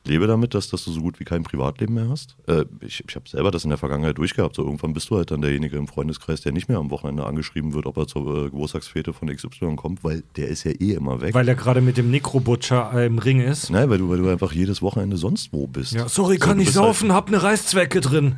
lebe 0.04 0.26
damit, 0.26 0.54
dass, 0.54 0.68
dass 0.70 0.84
du 0.84 0.92
so 0.92 1.00
gut 1.00 1.20
wie 1.20 1.24
kein 1.24 1.42
Privatleben 1.42 1.94
mehr 1.94 2.08
hast. 2.08 2.36
Äh, 2.46 2.64
ich 2.80 3.04
ich 3.06 3.14
habe 3.16 3.28
selber 3.28 3.50
das 3.50 3.64
in 3.64 3.70
der 3.70 3.78
Vergangenheit 3.78 4.16
durchgehabt. 4.18 4.56
So 4.56 4.64
irgendwann 4.64 4.92
bist 4.94 5.10
du 5.10 5.16
halt 5.16 5.30
dann 5.30 5.42
derjenige 5.42 5.76
im 5.76 5.86
Freundeskreis, 5.88 6.40
der 6.40 6.52
nicht 6.52 6.68
mehr 6.68 6.78
am 6.78 6.90
Wochenende 6.90 7.26
angeschrieben 7.26 7.74
wird, 7.74 7.86
ob 7.86 7.96
er 7.98 8.06
zur 8.06 8.46
äh, 8.46 8.50
Geburtstagsfete 8.50 9.12
von 9.12 9.28
XY 9.28 9.76
kommt, 9.76 10.02
weil 10.02 10.22
der 10.36 10.48
ist 10.48 10.64
ja 10.64 10.70
eh 10.72 10.92
immer 10.94 11.20
weg. 11.20 11.34
Weil 11.34 11.46
er 11.48 11.54
gerade 11.54 11.80
mit 11.80 11.96
dem 11.96 12.10
Necro-Butcher 12.10 12.92
äh, 12.94 13.06
im 13.06 13.18
Ring 13.18 13.40
ist. 13.40 13.70
Nein, 13.70 13.90
weil 13.90 13.98
du, 13.98 14.08
weil 14.08 14.18
du 14.18 14.28
einfach 14.28 14.52
jedes 14.52 14.80
Wochenende 14.82 15.16
sonst 15.18 15.52
wo 15.52 15.66
bist. 15.66 15.92
Ja, 15.92 16.08
sorry, 16.08 16.34
So, 16.34 16.46
kann 16.46 16.56
nicht 16.56 16.66
bist 16.68 16.78
halt- 16.78 16.86
saufen, 16.86 17.12
hab 17.12 17.28
eine 17.28 17.42
Reißzwecke 17.42 18.00
drin. 18.00 18.36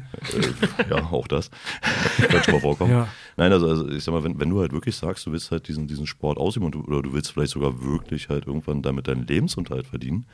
ja, 0.91 1.05
auch 1.11 1.29
das. 1.29 1.51
Kann 2.29 2.43
schon 2.43 2.55
mal 2.55 2.61
vorkommen. 2.61 2.91
Ja. 2.91 3.09
Nein, 3.37 3.53
also, 3.53 3.69
also 3.69 3.89
ich 3.89 4.03
sag 4.05 4.13
mal, 4.13 4.25
wenn, 4.25 4.39
wenn 4.41 4.51
du 4.51 4.61
halt 4.61 4.73
wirklich 4.73 4.97
sagst, 4.97 5.27
du 5.27 5.33
willst 5.33 5.51
halt 5.51 5.69
diesen, 5.69 5.87
diesen 5.87 6.07
Sport 6.07 6.39
ausüben 6.39 6.71
du, 6.71 6.81
oder 6.81 7.03
du 7.03 7.13
willst 7.13 7.33
vielleicht 7.33 7.53
sogar 7.53 7.83
wirklich 7.83 8.29
halt 8.29 8.47
irgendwann 8.47 8.83
damit 8.83 9.09
deinen 9.09 9.27
Lebensunterhalt 9.27 9.87
verdienen, 9.87 10.27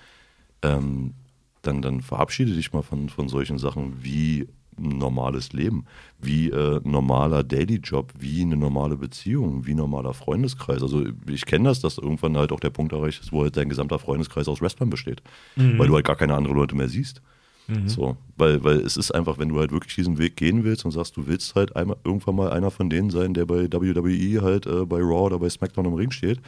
ähm, 0.63 1.15
dann, 1.63 1.83
dann 1.83 2.01
verabschiede 2.01 2.55
dich 2.55 2.73
mal 2.73 2.83
von, 2.83 3.09
von 3.09 3.29
solchen 3.29 3.59
Sachen 3.59 4.03
wie 4.03 4.47
ein 4.79 4.99
normales 4.99 5.53
Leben, 5.53 5.87
wie 6.21 6.51
äh, 6.51 6.81
normaler 6.85 7.43
Daily-Job, 7.43 8.13
wie 8.19 8.43
eine 8.43 8.57
normale 8.57 8.97
Beziehung, 8.97 9.67
wie 9.67 9.75
normaler 9.75 10.15
Freundeskreis. 10.15 10.83
Also 10.83 11.05
ich 11.29 11.47
kenne 11.47 11.69
das, 11.69 11.81
dass 11.81 11.99
irgendwann 11.99 12.37
halt 12.37 12.53
auch 12.53 12.61
der 12.61 12.71
Punkt 12.71 12.93
erreicht 12.93 13.21
ist, 13.21 13.33
wo 13.33 13.43
halt 13.43 13.57
dein 13.57 13.69
gesamter 13.69 13.99
Freundeskreis 13.99 14.47
aus 14.47 14.63
Wrestlern 14.63 14.89
besteht, 14.91 15.21
weil 15.79 15.89
du 15.89 15.95
halt 15.95 16.07
gar 16.07 16.17
keine 16.17 16.35
anderen 16.35 16.57
Leute 16.57 16.77
mehr 16.77 16.89
siehst. 16.89 17.21
So, 17.87 18.17
weil, 18.37 18.65
weil 18.65 18.79
es 18.79 18.97
ist 18.97 19.11
einfach, 19.11 19.39
wenn 19.39 19.51
du 19.51 19.59
halt 19.59 19.73
wirklich 19.73 19.95
diesen 19.95 20.17
Weg 20.17 20.37
gehen 20.37 20.65
willst 20.65 20.85
und 20.87 20.91
sagst, 20.93 21.17
du 21.19 21.27
willst 21.27 21.55
halt 21.55 21.77
einmal, 21.77 21.99
irgendwann 22.03 22.37
mal 22.37 22.51
einer 22.51 22.71
von 22.71 22.89
denen 22.89 23.11
sein, 23.11 23.35
der 23.35 23.45
bei 23.45 23.71
WWE 23.71 24.41
halt 24.43 24.67
äh, 24.67 24.87
bei 24.87 25.01
Raw 25.01 25.27
oder 25.27 25.39
bei 25.39 25.51
SmackDown 25.51 25.85
im 25.85 25.95
Ring 25.95 26.11
steht, 26.11 26.41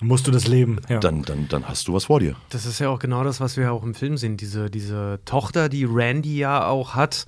Musst 0.00 0.26
du 0.26 0.30
das 0.30 0.46
leben. 0.46 0.80
Ja. 0.88 0.98
dann, 0.98 1.22
dann, 1.22 1.48
dann 1.48 1.68
hast 1.68 1.88
du 1.88 1.94
was 1.94 2.04
vor 2.06 2.20
dir. 2.20 2.36
Das 2.50 2.66
ist 2.66 2.78
ja 2.78 2.90
auch 2.90 2.98
genau 2.98 3.24
das, 3.24 3.40
was 3.40 3.56
wir 3.56 3.64
ja 3.64 3.70
auch 3.70 3.82
im 3.82 3.94
Film 3.94 4.16
sehen. 4.16 4.36
Diese, 4.36 4.70
diese 4.70 5.20
Tochter, 5.24 5.68
die 5.68 5.84
Randy 5.84 6.36
ja 6.36 6.66
auch 6.66 6.94
hat. 6.94 7.26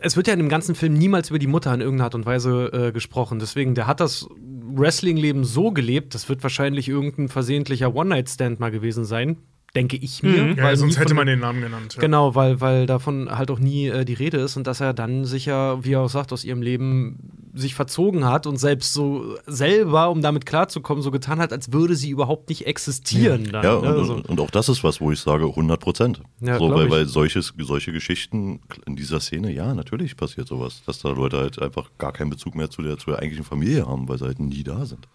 Es 0.00 0.16
wird 0.16 0.26
ja 0.26 0.34
in 0.34 0.38
dem 0.38 0.48
ganzen 0.48 0.74
Film 0.74 0.94
niemals 0.94 1.30
über 1.30 1.38
die 1.38 1.46
Mutter 1.46 1.72
in 1.72 1.80
irgendeiner 1.80 2.04
Art 2.04 2.14
und 2.14 2.26
Weise 2.26 2.70
äh, 2.72 2.92
gesprochen. 2.92 3.38
Deswegen, 3.38 3.74
der 3.74 3.86
hat 3.86 4.00
das 4.00 4.28
Wrestling-Leben 4.38 5.44
so 5.44 5.70
gelebt, 5.70 6.14
das 6.14 6.28
wird 6.28 6.42
wahrscheinlich 6.42 6.88
irgendein 6.88 7.28
versehentlicher 7.28 7.94
One-Night-Stand 7.94 8.60
mal 8.60 8.70
gewesen 8.70 9.04
sein, 9.04 9.38
denke 9.74 9.96
ich 9.96 10.22
mir. 10.22 10.42
Mhm. 10.44 10.56
Ja, 10.56 10.64
weil 10.64 10.76
sonst 10.76 10.98
hätte 10.98 11.14
man 11.14 11.26
den 11.26 11.40
Namen 11.40 11.60
genannt. 11.60 11.94
Ja. 11.94 12.00
Genau, 12.00 12.34
weil, 12.34 12.60
weil 12.60 12.86
davon 12.86 13.28
halt 13.30 13.50
auch 13.50 13.58
nie 13.58 13.88
äh, 13.88 14.04
die 14.04 14.14
Rede 14.14 14.38
ist 14.38 14.56
und 14.56 14.66
dass 14.66 14.80
er 14.80 14.94
dann 14.94 15.24
sicher, 15.24 15.84
wie 15.84 15.92
er 15.92 16.00
auch 16.00 16.08
sagt, 16.08 16.32
aus 16.32 16.44
ihrem 16.44 16.62
Leben 16.62 17.50
sich 17.54 17.74
verzogen 17.74 18.24
hat 18.24 18.46
und 18.46 18.56
selbst 18.56 18.92
so 18.92 19.36
selber, 19.46 20.10
um 20.10 20.22
damit 20.22 20.46
klarzukommen, 20.46 21.02
so 21.02 21.10
getan 21.10 21.38
hat, 21.38 21.52
als 21.52 21.72
würde 21.72 21.96
sie 21.96 22.10
überhaupt 22.10 22.48
nicht 22.48 22.66
existieren. 22.66 23.50
Dann, 23.52 23.64
Ja, 23.64 23.74
und, 23.74 23.82
ne? 23.82 23.88
Also- 23.90 24.14
und, 24.14 24.28
und 24.28 24.40
auch 24.40 24.50
das 24.50 24.68
ist 24.68 24.84
was, 24.84 25.00
wo 25.00 25.12
ich 25.12 25.20
sage 25.20 25.44
100 25.46 25.80
Prozent. 25.80 26.22
Ja, 26.40 26.58
so, 26.58 26.70
weil, 26.70 26.90
weil 26.90 27.06
solches, 27.06 27.52
solche 27.58 27.92
Geschichten 27.92 28.60
in 28.86 28.96
dieser 28.96 29.20
Szene, 29.20 29.52
ja, 29.52 29.74
natürlich 29.74 30.16
passiert 30.16 30.48
sowas, 30.48 30.82
dass 30.86 31.00
da 31.00 31.10
Leute 31.10 31.38
halt 31.38 31.60
einfach 31.60 31.90
gar 31.98 32.12
keinen 32.12 32.30
Bezug 32.30 32.54
mehr 32.54 32.70
zu 32.70 32.82
der, 32.82 32.96
zu 32.98 33.10
der 33.10 33.18
eigentlichen 33.18 33.44
Familie 33.44 33.86
haben, 33.86 34.08
weil 34.08 34.18
sie 34.18 34.24
halt 34.24 34.38
nie 34.40 34.62
da 34.62 34.86
sind. 34.86 35.06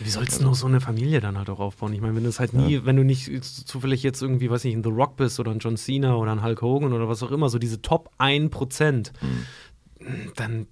Wie 0.00 0.10
sollst 0.10 0.40
du 0.40 0.44
noch 0.44 0.54
so 0.54 0.66
eine 0.66 0.80
Familie 0.80 1.20
dann 1.20 1.38
halt 1.38 1.48
auch 1.50 1.60
aufbauen? 1.60 1.92
Ich 1.92 2.00
meine, 2.00 2.16
wenn 2.16 2.24
du 2.24 2.28
es 2.28 2.40
halt 2.40 2.52
nie, 2.52 2.84
wenn 2.84 2.96
du 2.96 3.04
nicht 3.04 3.44
zufällig 3.44 4.02
jetzt 4.02 4.22
irgendwie, 4.22 4.50
weiß 4.50 4.64
nicht, 4.64 4.76
ein 4.76 4.82
The 4.82 4.90
Rock 4.90 5.16
bist 5.16 5.38
oder 5.40 5.50
ein 5.50 5.58
John 5.58 5.76
Cena 5.76 6.16
oder 6.16 6.32
ein 6.32 6.42
Hulk 6.42 6.62
Hogan 6.62 6.92
oder 6.92 7.08
was 7.08 7.22
auch 7.22 7.30
immer, 7.30 7.48
so 7.48 7.58
diese 7.58 7.80
Top 7.82 8.10
1%, 8.18 9.12
dann 10.36 10.66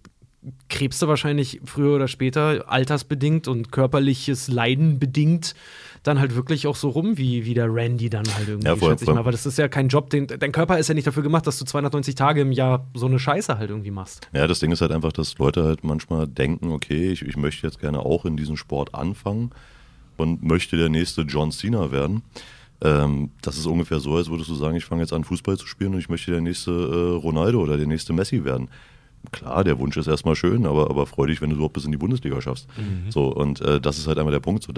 krebst 0.68 1.00
du 1.00 1.08
wahrscheinlich 1.08 1.60
früher 1.64 1.94
oder 1.96 2.08
später, 2.08 2.64
altersbedingt 2.68 3.46
und 3.48 3.70
körperliches 3.70 4.48
Leiden 4.48 4.98
bedingt, 4.98 5.54
dann 6.02 6.18
halt 6.18 6.34
wirklich 6.34 6.66
auch 6.66 6.74
so 6.76 6.88
rum, 6.88 7.16
wie, 7.16 7.44
wie 7.44 7.54
der 7.54 7.72
Randy 7.72 8.10
dann 8.10 8.24
halt 8.34 8.48
irgendwie, 8.48 8.66
Ja, 8.66 8.76
voll, 8.76 8.90
schätze 8.90 9.04
ich 9.04 9.06
voll. 9.06 9.14
mal. 9.14 9.20
Aber 9.20 9.30
das 9.30 9.46
ist 9.46 9.56
ja 9.58 9.68
kein 9.68 9.88
Job, 9.88 10.10
den, 10.10 10.26
dein 10.26 10.50
Körper 10.52 10.78
ist 10.78 10.88
ja 10.88 10.94
nicht 10.94 11.06
dafür 11.06 11.22
gemacht, 11.22 11.46
dass 11.46 11.58
du 11.58 11.64
290 11.64 12.14
Tage 12.14 12.40
im 12.40 12.52
Jahr 12.52 12.86
so 12.94 13.06
eine 13.06 13.18
Scheiße 13.18 13.56
halt 13.58 13.70
irgendwie 13.70 13.90
machst. 13.92 14.28
Ja, 14.32 14.46
das 14.46 14.58
Ding 14.60 14.72
ist 14.72 14.80
halt 14.80 14.92
einfach, 14.92 15.12
dass 15.12 15.38
Leute 15.38 15.64
halt 15.64 15.84
manchmal 15.84 16.26
denken, 16.26 16.72
okay, 16.72 17.10
ich, 17.12 17.22
ich 17.22 17.36
möchte 17.36 17.66
jetzt 17.66 17.78
gerne 17.80 18.00
auch 18.00 18.24
in 18.24 18.36
diesem 18.36 18.56
Sport 18.56 18.94
anfangen 18.94 19.50
und 20.16 20.42
möchte 20.42 20.76
der 20.76 20.88
nächste 20.88 21.22
John 21.22 21.52
Cena 21.52 21.90
werden. 21.92 22.22
Ähm, 22.84 23.30
das 23.42 23.56
ist 23.56 23.66
ungefähr 23.66 24.00
so, 24.00 24.16
als 24.16 24.28
würdest 24.28 24.50
du 24.50 24.54
sagen, 24.54 24.76
ich 24.76 24.84
fange 24.84 25.02
jetzt 25.02 25.12
an, 25.12 25.22
Fußball 25.22 25.56
zu 25.56 25.66
spielen 25.68 25.94
und 25.94 26.00
ich 26.00 26.08
möchte 26.08 26.32
der 26.32 26.40
nächste 26.40 26.72
äh, 26.72 27.16
Ronaldo 27.20 27.60
oder 27.60 27.76
der 27.76 27.86
nächste 27.86 28.12
Messi 28.12 28.44
werden. 28.44 28.68
Klar, 29.30 29.62
der 29.64 29.78
Wunsch 29.78 29.96
ist 29.96 30.08
erstmal 30.08 30.34
schön, 30.34 30.66
aber, 30.66 30.90
aber 30.90 31.06
freu 31.06 31.26
dich, 31.26 31.40
wenn 31.40 31.50
du 31.50 31.56
überhaupt 31.56 31.74
bis 31.74 31.84
in 31.84 31.92
die 31.92 31.98
Bundesliga 31.98 32.40
schaffst. 32.40 32.66
So, 33.10 33.28
und 33.28 33.60
äh, 33.60 33.80
das 33.80 33.98
ist 33.98 34.06
halt 34.06 34.18
einmal 34.18 34.32
der 34.32 34.40
Punkt. 34.40 34.64
So, 34.64 34.72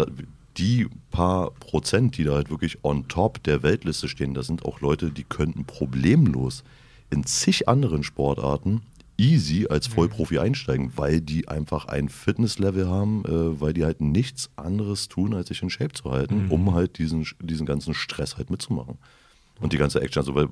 die 0.58 0.86
paar 1.10 1.50
Prozent, 1.52 2.18
die 2.18 2.24
da 2.24 2.34
halt 2.34 2.50
wirklich 2.50 2.84
on 2.84 3.08
top 3.08 3.42
der 3.44 3.62
Weltliste 3.62 4.08
stehen, 4.08 4.34
das 4.34 4.46
sind 4.46 4.64
auch 4.64 4.80
Leute, 4.80 5.10
die 5.10 5.24
könnten 5.24 5.64
problemlos 5.64 6.62
in 7.10 7.24
zig 7.24 7.68
anderen 7.68 8.02
Sportarten 8.02 8.82
easy 9.16 9.66
als 9.70 9.86
Vollprofi 9.86 10.38
einsteigen, 10.40 10.92
weil 10.96 11.20
die 11.20 11.46
einfach 11.48 11.86
ein 11.86 12.08
Fitnesslevel 12.08 12.88
haben, 12.88 13.24
äh, 13.24 13.60
weil 13.60 13.72
die 13.72 13.84
halt 13.84 14.00
nichts 14.00 14.50
anderes 14.56 15.08
tun, 15.08 15.34
als 15.34 15.48
sich 15.48 15.62
in 15.62 15.70
Shape 15.70 15.92
zu 15.92 16.10
halten, 16.10 16.46
um 16.50 16.74
halt 16.74 16.98
diesen, 16.98 17.26
diesen 17.40 17.64
ganzen 17.66 17.94
Stress 17.94 18.36
halt 18.36 18.50
mitzumachen. 18.50 18.98
Und 19.60 19.72
die 19.72 19.78
ganze 19.78 20.00
Action, 20.00 20.20
also 20.20 20.34
weil, 20.34 20.48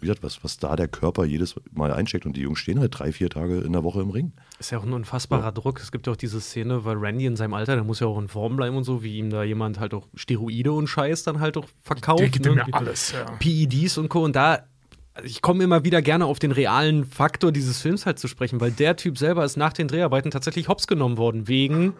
wie 0.00 0.06
gesagt, 0.06 0.22
was, 0.22 0.42
was 0.44 0.58
da 0.58 0.76
der 0.76 0.88
Körper 0.88 1.24
jedes 1.24 1.54
Mal 1.72 1.92
einsteckt 1.92 2.26
und 2.26 2.36
die 2.36 2.42
Jungs 2.42 2.58
stehen 2.58 2.80
halt 2.80 2.98
drei, 2.98 3.12
vier 3.12 3.30
Tage 3.30 3.58
in 3.58 3.72
der 3.72 3.84
Woche 3.84 4.00
im 4.00 4.10
Ring. 4.10 4.32
Ist 4.58 4.70
ja 4.70 4.78
auch 4.78 4.84
ein 4.84 4.92
unfassbarer 4.92 5.52
Druck. 5.52 5.80
Es 5.80 5.92
gibt 5.92 6.06
ja 6.06 6.12
auch 6.12 6.16
diese 6.16 6.40
Szene, 6.40 6.84
weil 6.84 6.96
Randy 6.96 7.26
in 7.26 7.36
seinem 7.36 7.54
Alter, 7.54 7.74
der 7.74 7.84
muss 7.84 8.00
ja 8.00 8.06
auch 8.06 8.18
in 8.18 8.28
Form 8.28 8.56
bleiben 8.56 8.76
und 8.76 8.84
so, 8.84 9.02
wie 9.02 9.18
ihm 9.18 9.30
da 9.30 9.42
jemand 9.42 9.80
halt 9.80 9.94
auch 9.94 10.06
Steroide 10.14 10.72
und 10.72 10.86
Scheiß 10.86 11.24
dann 11.24 11.40
halt 11.40 11.56
auch 11.56 11.66
verkauft. 11.82 12.20
Der 12.20 12.28
gibt 12.28 12.46
ne? 12.46 12.52
ihm 12.52 12.58
ja 12.58 12.66
alles, 12.72 13.12
ja. 13.12 13.24
PEDs 13.38 13.98
und 13.98 14.08
Co. 14.08 14.24
Und 14.24 14.36
da, 14.36 14.64
also 15.14 15.26
ich 15.26 15.42
komme 15.42 15.64
immer 15.64 15.84
wieder 15.84 16.02
gerne 16.02 16.26
auf 16.26 16.38
den 16.38 16.52
realen 16.52 17.04
Faktor 17.04 17.52
dieses 17.52 17.80
Films 17.80 18.06
halt 18.06 18.18
zu 18.18 18.28
sprechen, 18.28 18.60
weil 18.60 18.70
der 18.70 18.96
Typ 18.96 19.18
selber 19.18 19.44
ist 19.44 19.56
nach 19.56 19.72
den 19.72 19.88
Dreharbeiten 19.88 20.30
tatsächlich 20.30 20.68
hops 20.68 20.86
genommen 20.86 21.16
worden, 21.16 21.48
wegen 21.48 21.94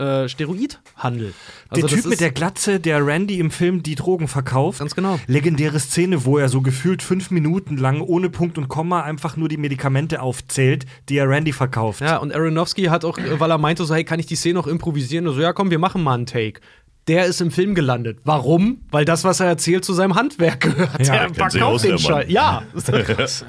äh, 0.00 0.28
Steroidhandel. 0.28 1.34
Also 1.68 1.86
der 1.86 1.94
Typ 1.96 2.04
mit 2.06 2.14
ist- 2.14 2.20
der 2.20 2.30
Glatze, 2.32 2.80
der 2.80 3.06
Randy 3.06 3.38
im 3.38 3.50
Film 3.50 3.82
die 3.82 3.94
Drogen 3.94 4.26
verkauft. 4.28 4.78
Ganz 4.80 4.94
genau. 4.96 5.20
Legendäre 5.26 5.78
Szene, 5.78 6.24
wo 6.24 6.38
er 6.38 6.48
so 6.48 6.62
gefühlt 6.62 7.02
fünf 7.02 7.30
Minuten 7.30 7.76
lang 7.76 8.00
ohne 8.00 8.30
Punkt 8.30 8.58
und 8.58 8.68
Komma 8.68 9.02
einfach 9.02 9.36
nur 9.36 9.48
die 9.48 9.56
Medikamente 9.58 10.22
aufzählt, 10.22 10.86
die 11.08 11.16
er 11.18 11.28
Randy 11.28 11.52
verkauft. 11.52 12.00
Ja, 12.00 12.16
und 12.16 12.34
Aronofsky 12.34 12.84
hat 12.84 13.04
auch, 13.04 13.18
äh, 13.18 13.38
weil 13.38 13.50
er 13.50 13.58
meinte 13.58 13.84
so, 13.84 13.94
hey, 13.94 14.04
kann 14.04 14.18
ich 14.18 14.26
die 14.26 14.36
Szene 14.36 14.54
noch 14.54 14.66
improvisieren? 14.66 15.26
Und 15.28 15.34
so, 15.34 15.40
ja, 15.40 15.52
komm, 15.52 15.70
wir 15.70 15.78
machen 15.78 16.02
mal 16.02 16.14
einen 16.14 16.26
Take. 16.26 16.60
Der 17.08 17.24
ist 17.26 17.40
im 17.40 17.50
Film 17.50 17.74
gelandet. 17.74 18.18
Warum? 18.24 18.82
Weil 18.90 19.04
das, 19.04 19.24
was 19.24 19.40
er 19.40 19.46
erzählt, 19.46 19.84
zu 19.84 19.94
seinem 19.94 20.14
Handwerk 20.14 20.60
gehört. 20.60 21.06
Ja, 21.06 21.14
er 21.14 21.34
verkauft 21.34 21.84
den. 21.84 21.98
Scheiß. 21.98 22.26
Ja. 22.28 22.62
Krass, 22.74 23.42
ey. 23.42 23.48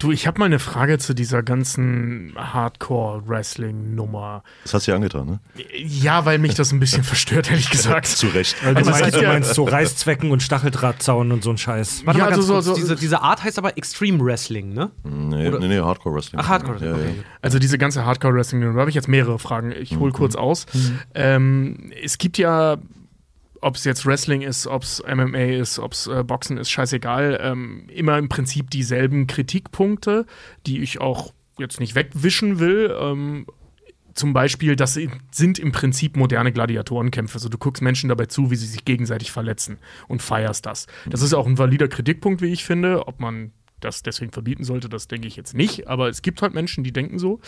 Du, 0.00 0.10
ich 0.12 0.26
habe 0.26 0.38
mal 0.38 0.46
eine 0.46 0.58
Frage 0.58 0.96
zu 0.98 1.12
dieser 1.14 1.42
ganzen 1.42 2.32
Hardcore-Wrestling-Nummer. 2.36 4.42
Das 4.62 4.72
hast 4.74 4.86
du 4.86 4.92
ja 4.92 4.96
angetan, 4.96 5.26
ne? 5.26 5.40
Ja, 5.76 6.24
weil 6.24 6.38
mich 6.38 6.54
das 6.54 6.72
ein 6.72 6.80
bisschen 6.80 7.04
verstört, 7.04 7.50
ehrlich 7.50 7.68
gesagt. 7.70 8.06
Zu 8.06 8.28
Recht. 8.28 8.56
Weil 8.64 8.72
du, 8.74 8.78
Also 8.80 8.90
es 8.92 9.00
meinst, 9.00 9.16
du 9.20 9.26
meinst 9.26 9.54
so 9.54 9.64
Reißzwecken 9.64 10.30
und 10.30 10.42
Stacheldrahtzaun 10.42 11.30
und 11.32 11.44
so 11.44 11.50
ein 11.50 11.58
Scheiß. 11.58 12.06
Warte 12.06 12.18
Ja, 12.18 12.24
mal 12.24 12.30
ganz 12.30 12.42
also 12.48 12.60
so- 12.60 12.62
kurz. 12.62 12.66
so- 12.66 12.74
diese, 12.74 12.96
diese 12.96 13.20
Art 13.22 13.44
heißt 13.44 13.58
aber 13.58 13.76
Extreme 13.76 14.24
Wrestling, 14.24 14.72
ne? 14.72 14.90
Nee, 15.04 15.48
Oder- 15.48 15.58
nee, 15.60 15.68
nee, 15.68 15.80
Hardcore 15.80 16.14
Wrestling. 16.16 16.40
Ach, 16.42 16.48
Hardcore. 16.48 16.78
Ja, 16.84 16.92
okay. 16.94 17.14
ja. 17.18 17.22
Also 17.42 17.58
diese 17.58 17.76
ganze 17.78 18.04
Hardcore-Wrestling, 18.06 18.62
da 18.62 18.72
habe 18.80 18.88
ich 18.88 18.94
jetzt 18.96 19.08
mehrere 19.08 19.38
Fragen. 19.38 19.70
Ich 19.72 19.96
hole 19.98 20.12
kurz 20.12 20.34
aus. 20.34 20.64
Ähm, 21.14 21.92
es 22.02 22.16
gibt 22.18 22.38
ja, 22.38 22.78
ob 23.60 23.76
es 23.76 23.84
jetzt 23.84 24.06
Wrestling 24.06 24.42
ist, 24.42 24.66
ob 24.66 24.82
es 24.82 25.02
MMA 25.06 25.58
ist, 25.58 25.78
ob 25.78 25.92
es 25.92 26.06
äh, 26.06 26.24
Boxen 26.24 26.56
ist, 26.58 26.70
scheißegal, 26.70 27.38
ähm, 27.42 27.84
immer 27.88 28.18
im 28.18 28.28
Prinzip 28.28 28.70
dieselben 28.70 29.26
Kritikpunkte, 29.26 30.26
die 30.66 30.80
ich 30.80 31.00
auch 31.00 31.32
jetzt 31.58 31.80
nicht 31.80 31.94
wegwischen 31.94 32.58
will. 32.58 32.96
Ähm, 32.98 33.46
zum 34.14 34.32
Beispiel, 34.32 34.76
das 34.76 34.98
sind 35.30 35.58
im 35.58 35.72
Prinzip 35.72 36.16
moderne 36.16 36.52
Gladiatorenkämpfe. 36.52 37.34
Also 37.34 37.48
du 37.48 37.58
guckst 37.58 37.82
Menschen 37.82 38.08
dabei 38.08 38.26
zu, 38.26 38.50
wie 38.50 38.56
sie 38.56 38.66
sich 38.66 38.84
gegenseitig 38.84 39.30
verletzen 39.30 39.78
und 40.08 40.20
feierst 40.20 40.66
das. 40.66 40.86
Das 41.08 41.22
ist 41.22 41.32
auch 41.32 41.46
ein 41.46 41.58
valider 41.58 41.88
Kritikpunkt, 41.88 42.42
wie 42.42 42.52
ich 42.52 42.64
finde. 42.64 43.06
Ob 43.06 43.20
man 43.20 43.52
das 43.78 44.02
deswegen 44.02 44.32
verbieten 44.32 44.64
sollte, 44.64 44.88
das 44.88 45.08
denke 45.08 45.26
ich 45.26 45.36
jetzt 45.36 45.54
nicht. 45.54 45.88
Aber 45.88 46.08
es 46.08 46.22
gibt 46.22 46.42
halt 46.42 46.54
Menschen, 46.54 46.84
die 46.84 46.92
denken 46.92 47.18
so. 47.18 47.40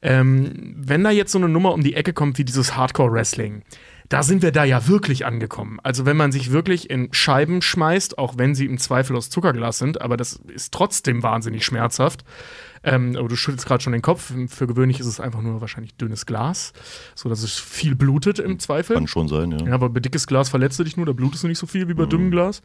Ähm, 0.00 0.74
wenn 0.76 1.04
da 1.04 1.10
jetzt 1.10 1.32
so 1.32 1.38
eine 1.38 1.48
Nummer 1.48 1.72
um 1.72 1.82
die 1.82 1.94
Ecke 1.94 2.12
kommt 2.12 2.38
wie 2.38 2.44
dieses 2.44 2.76
Hardcore-Wrestling, 2.76 3.62
da 4.12 4.22
sind 4.22 4.42
wir 4.42 4.52
da 4.52 4.64
ja 4.64 4.88
wirklich 4.88 5.24
angekommen. 5.24 5.78
Also 5.82 6.04
wenn 6.04 6.18
man 6.18 6.32
sich 6.32 6.52
wirklich 6.52 6.90
in 6.90 7.08
Scheiben 7.14 7.62
schmeißt, 7.62 8.18
auch 8.18 8.36
wenn 8.36 8.54
sie 8.54 8.66
im 8.66 8.76
Zweifel 8.76 9.16
aus 9.16 9.30
Zuckerglas 9.30 9.78
sind, 9.78 10.02
aber 10.02 10.18
das 10.18 10.34
ist 10.34 10.74
trotzdem 10.74 11.22
wahnsinnig 11.22 11.64
schmerzhaft. 11.64 12.22
Ähm, 12.84 13.16
aber 13.16 13.28
du 13.28 13.36
schüttelst 13.36 13.64
gerade 13.64 13.82
schon 13.82 13.94
den 13.94 14.02
Kopf. 14.02 14.30
Für 14.48 14.66
gewöhnlich 14.66 15.00
ist 15.00 15.06
es 15.06 15.18
einfach 15.18 15.40
nur 15.40 15.62
wahrscheinlich 15.62 15.96
dünnes 15.96 16.26
Glas, 16.26 16.74
so 17.14 17.30
dass 17.30 17.42
es 17.42 17.58
viel 17.58 17.94
blutet 17.94 18.38
im 18.38 18.58
Zweifel. 18.58 18.96
Kann 18.96 19.06
schon 19.06 19.28
sein, 19.28 19.50
ja. 19.50 19.66
Ja, 19.68 19.72
aber 19.72 19.88
bei 19.88 20.00
dickes 20.00 20.26
Glas 20.26 20.50
verletzt 20.50 20.78
du 20.78 20.84
dich 20.84 20.98
nur, 20.98 21.06
da 21.06 21.12
blutest 21.12 21.44
du 21.44 21.48
nicht 21.48 21.58
so 21.58 21.66
viel 21.66 21.88
wie 21.88 21.94
bei 21.94 22.04
dünnem 22.04 22.30
Glas. 22.30 22.60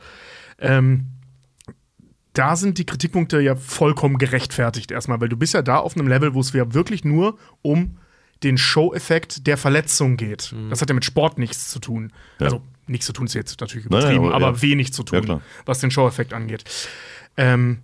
Ähm, 0.59 1.05
da 2.33 2.57
sind 2.57 2.77
die 2.77 2.85
Kritikpunkte 2.85 3.39
ja 3.39 3.55
vollkommen 3.55 4.17
gerechtfertigt 4.17 4.91
erstmal, 4.91 5.21
weil 5.21 5.29
du 5.29 5.37
bist 5.37 5.53
ja 5.53 5.61
da 5.61 5.77
auf 5.77 5.95
einem 5.95 6.09
Level, 6.09 6.33
wo 6.33 6.41
es 6.41 6.51
ja 6.51 6.73
wirklich 6.73 7.05
nur 7.05 7.37
um 7.61 7.99
den 8.43 8.57
Show-Effekt 8.57 9.47
der 9.47 9.57
Verletzung 9.57 10.17
geht. 10.17 10.53
Das 10.69 10.81
hat 10.81 10.89
ja 10.89 10.93
mit 10.95 11.05
Sport 11.05 11.37
nichts 11.37 11.69
zu 11.69 11.79
tun. 11.79 12.11
Ja. 12.39 12.45
Also 12.45 12.61
nichts 12.87 13.05
zu 13.05 13.13
tun 13.13 13.25
ist 13.25 13.33
jetzt 13.33 13.59
natürlich 13.59 13.89
Nein, 13.89 14.01
nein, 14.01 14.15
übertrieben, 14.15 14.33
aber- 14.33 14.47
aber, 14.47 14.61
wenig 14.61 14.93
zu 14.93 15.03
tun, 15.03 15.41
was 15.65 15.79
den 15.79 15.91
Show-Effekt 15.91 16.33
angeht. 16.33 16.63
Ähm, 17.35 17.79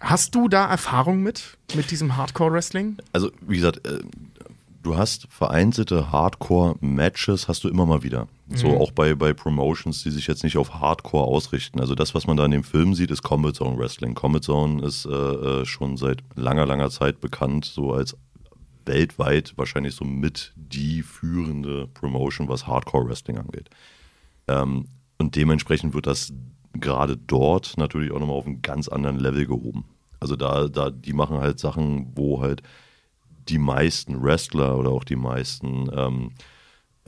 hast 0.00 0.34
du 0.34 0.48
da 0.48 0.66
Erfahrung 0.66 1.22
mit, 1.22 1.56
mit 1.74 1.90
diesem 1.90 2.16
Hardcore-Wrestling? 2.16 2.96
Also, 3.12 3.30
wie 3.40 3.56
gesagt, 3.56 3.86
äh, 3.86 4.00
du 4.82 4.96
hast 4.96 5.26
vereinzelte 5.30 6.12
Hardcore-Matches, 6.12 7.48
hast 7.48 7.64
du 7.64 7.68
immer 7.68 7.86
mal 7.86 8.02
wieder. 8.02 8.28
So 8.54 8.78
auch 8.78 8.90
bei, 8.92 9.14
bei 9.14 9.32
Promotions, 9.32 10.02
die 10.02 10.10
sich 10.10 10.26
jetzt 10.26 10.44
nicht 10.44 10.58
auf 10.58 10.74
Hardcore 10.74 11.24
ausrichten. 11.24 11.80
Also 11.80 11.94
das, 11.94 12.14
was 12.14 12.26
man 12.26 12.36
da 12.36 12.44
in 12.44 12.50
dem 12.50 12.62
Film 12.62 12.94
sieht, 12.94 13.10
ist 13.10 13.22
Combat 13.22 13.54
Zone 13.56 13.78
Wrestling. 13.78 14.14
Combat 14.14 14.44
Zone 14.44 14.84
ist 14.84 15.06
äh, 15.06 15.10
äh, 15.10 15.64
schon 15.64 15.96
seit 15.96 16.18
langer, 16.34 16.66
langer 16.66 16.90
Zeit 16.90 17.22
bekannt, 17.22 17.64
so 17.64 17.94
als 17.94 18.14
weltweit 18.86 19.54
wahrscheinlich 19.56 19.94
so 19.94 20.04
mit 20.04 20.52
die 20.56 21.02
führende 21.02 21.86
Promotion, 21.88 22.48
was 22.48 22.66
Hardcore-Wrestling 22.66 23.38
angeht. 23.38 23.70
Ähm, 24.48 24.86
und 25.18 25.36
dementsprechend 25.36 25.94
wird 25.94 26.06
das 26.06 26.32
gerade 26.72 27.16
dort 27.16 27.76
natürlich 27.76 28.10
auch 28.12 28.18
nochmal 28.20 28.36
auf 28.36 28.46
einen 28.46 28.62
ganz 28.62 28.88
anderen 28.88 29.18
Level 29.18 29.46
gehoben. 29.46 29.84
Also 30.20 30.36
da, 30.36 30.68
da, 30.68 30.90
die 30.90 31.12
machen 31.12 31.38
halt 31.38 31.58
Sachen, 31.58 32.12
wo 32.14 32.40
halt 32.40 32.62
die 33.48 33.58
meisten 33.58 34.22
Wrestler 34.22 34.78
oder 34.78 34.90
auch 34.90 35.04
die 35.04 35.16
meisten 35.16 35.88
ähm, 35.94 36.32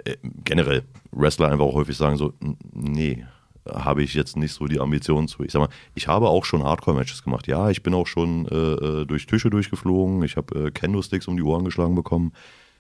äh, 0.05 0.17
generell 0.45 0.83
Wrestler 1.11 1.49
einfach 1.51 1.65
auch 1.65 1.75
häufig 1.75 1.97
sagen 1.97 2.17
so, 2.19 2.35
"N- 2.41 2.59
nee, 2.73 3.25
habe 3.73 4.03
ich 4.03 4.15
jetzt 4.15 4.37
nicht 4.37 4.53
so 4.53 4.67
die 4.67 4.81
Ambitionen 4.81 5.29
zu. 5.29 5.43
Ich 5.43 5.53
sag 5.53 5.61
mal, 5.61 5.69
ich 5.95 6.09
habe 6.09 6.29
auch 6.29 6.45
schon 6.45 6.63
Hardcore-Matches 6.63 7.23
gemacht. 7.23 7.47
Ja, 7.47 7.71
ich 7.71 7.83
bin 7.83 7.95
auch 7.95 8.07
schon 8.07 8.47
äh, 8.47 8.55
äh, 8.55 9.07
durch 9.07 9.27
Tische 9.27 9.51
durchgeflogen, 9.51 10.23
ich 10.23 10.37
habe 10.37 10.67
äh, 10.67 10.71
Kendo-Sticks 10.71 11.29
um 11.29 11.37
die 11.37 11.43
Ohren 11.43 11.65
geschlagen 11.65 11.95
bekommen, 11.95 12.33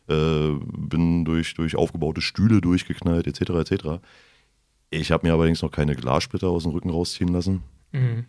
äh, 0.08 0.50
bin 0.76 1.24
durch, 1.24 1.54
durch 1.54 1.76
aufgebaute 1.76 2.20
Stühle 2.20 2.60
durchgeknallt, 2.60 3.26
etc. 3.26 3.70
etc. 3.70 3.84
Ich 4.90 5.10
habe 5.10 5.26
mir 5.26 5.34
allerdings 5.34 5.62
noch 5.62 5.70
keine 5.70 5.96
Glassplitter 5.96 6.48
aus 6.48 6.62
dem 6.62 6.72
Rücken 6.72 6.90
rausziehen 6.90 7.32
lassen. 7.32 7.62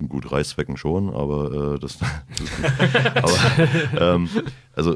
Gut, 0.08 0.32
Reißzwecken 0.32 0.78
schon, 0.78 1.14
aber 1.14 1.76
äh, 1.76 1.80
das, 1.80 1.98
aber, 3.16 3.38
ähm, 4.16 4.30
also 4.74 4.96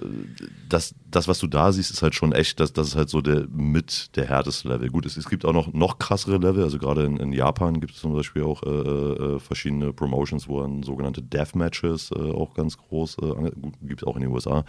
das, 0.70 0.96
das, 1.10 1.28
was 1.28 1.40
du 1.40 1.48
da 1.48 1.74
siehst, 1.74 1.92
ist 1.92 2.02
halt 2.02 2.16
schon 2.16 2.32
echt, 2.32 2.60
das, 2.60 2.72
das 2.72 2.90
ist 2.90 2.96
halt 2.96 3.10
so 3.10 3.20
der 3.22 3.48
mit 3.50 4.16
der 4.16 4.28
härteste 4.28 4.70
Level. 4.70 4.90
Gut, 4.90 5.06
es, 5.06 5.18
es 5.18 5.28
gibt 5.28 5.44
auch 5.44 5.52
noch, 5.52 5.74
noch 5.74 6.00
krassere 6.00 6.38
Level, 6.38 6.64
also 6.64 6.78
gerade 6.78 7.04
in, 7.04 7.18
in 7.18 7.34
Japan 7.34 7.82
gibt 7.82 7.96
es 7.96 8.00
zum 8.00 8.14
Beispiel 8.14 8.44
auch 8.44 8.64
äh, 8.64 8.70
äh, 8.70 9.40
verschiedene 9.40 9.92
Promotions, 9.92 10.48
wo 10.48 10.62
dann 10.62 10.84
sogenannte 10.84 11.22
Deathmatches 11.22 12.12
äh, 12.12 12.20
auch 12.20 12.54
ganz 12.54 12.78
groß, 12.78 13.18
äh, 13.18 13.52
gibt 13.82 14.04
es 14.04 14.08
auch 14.08 14.16
in 14.16 14.22
den 14.22 14.32
USA. 14.32 14.64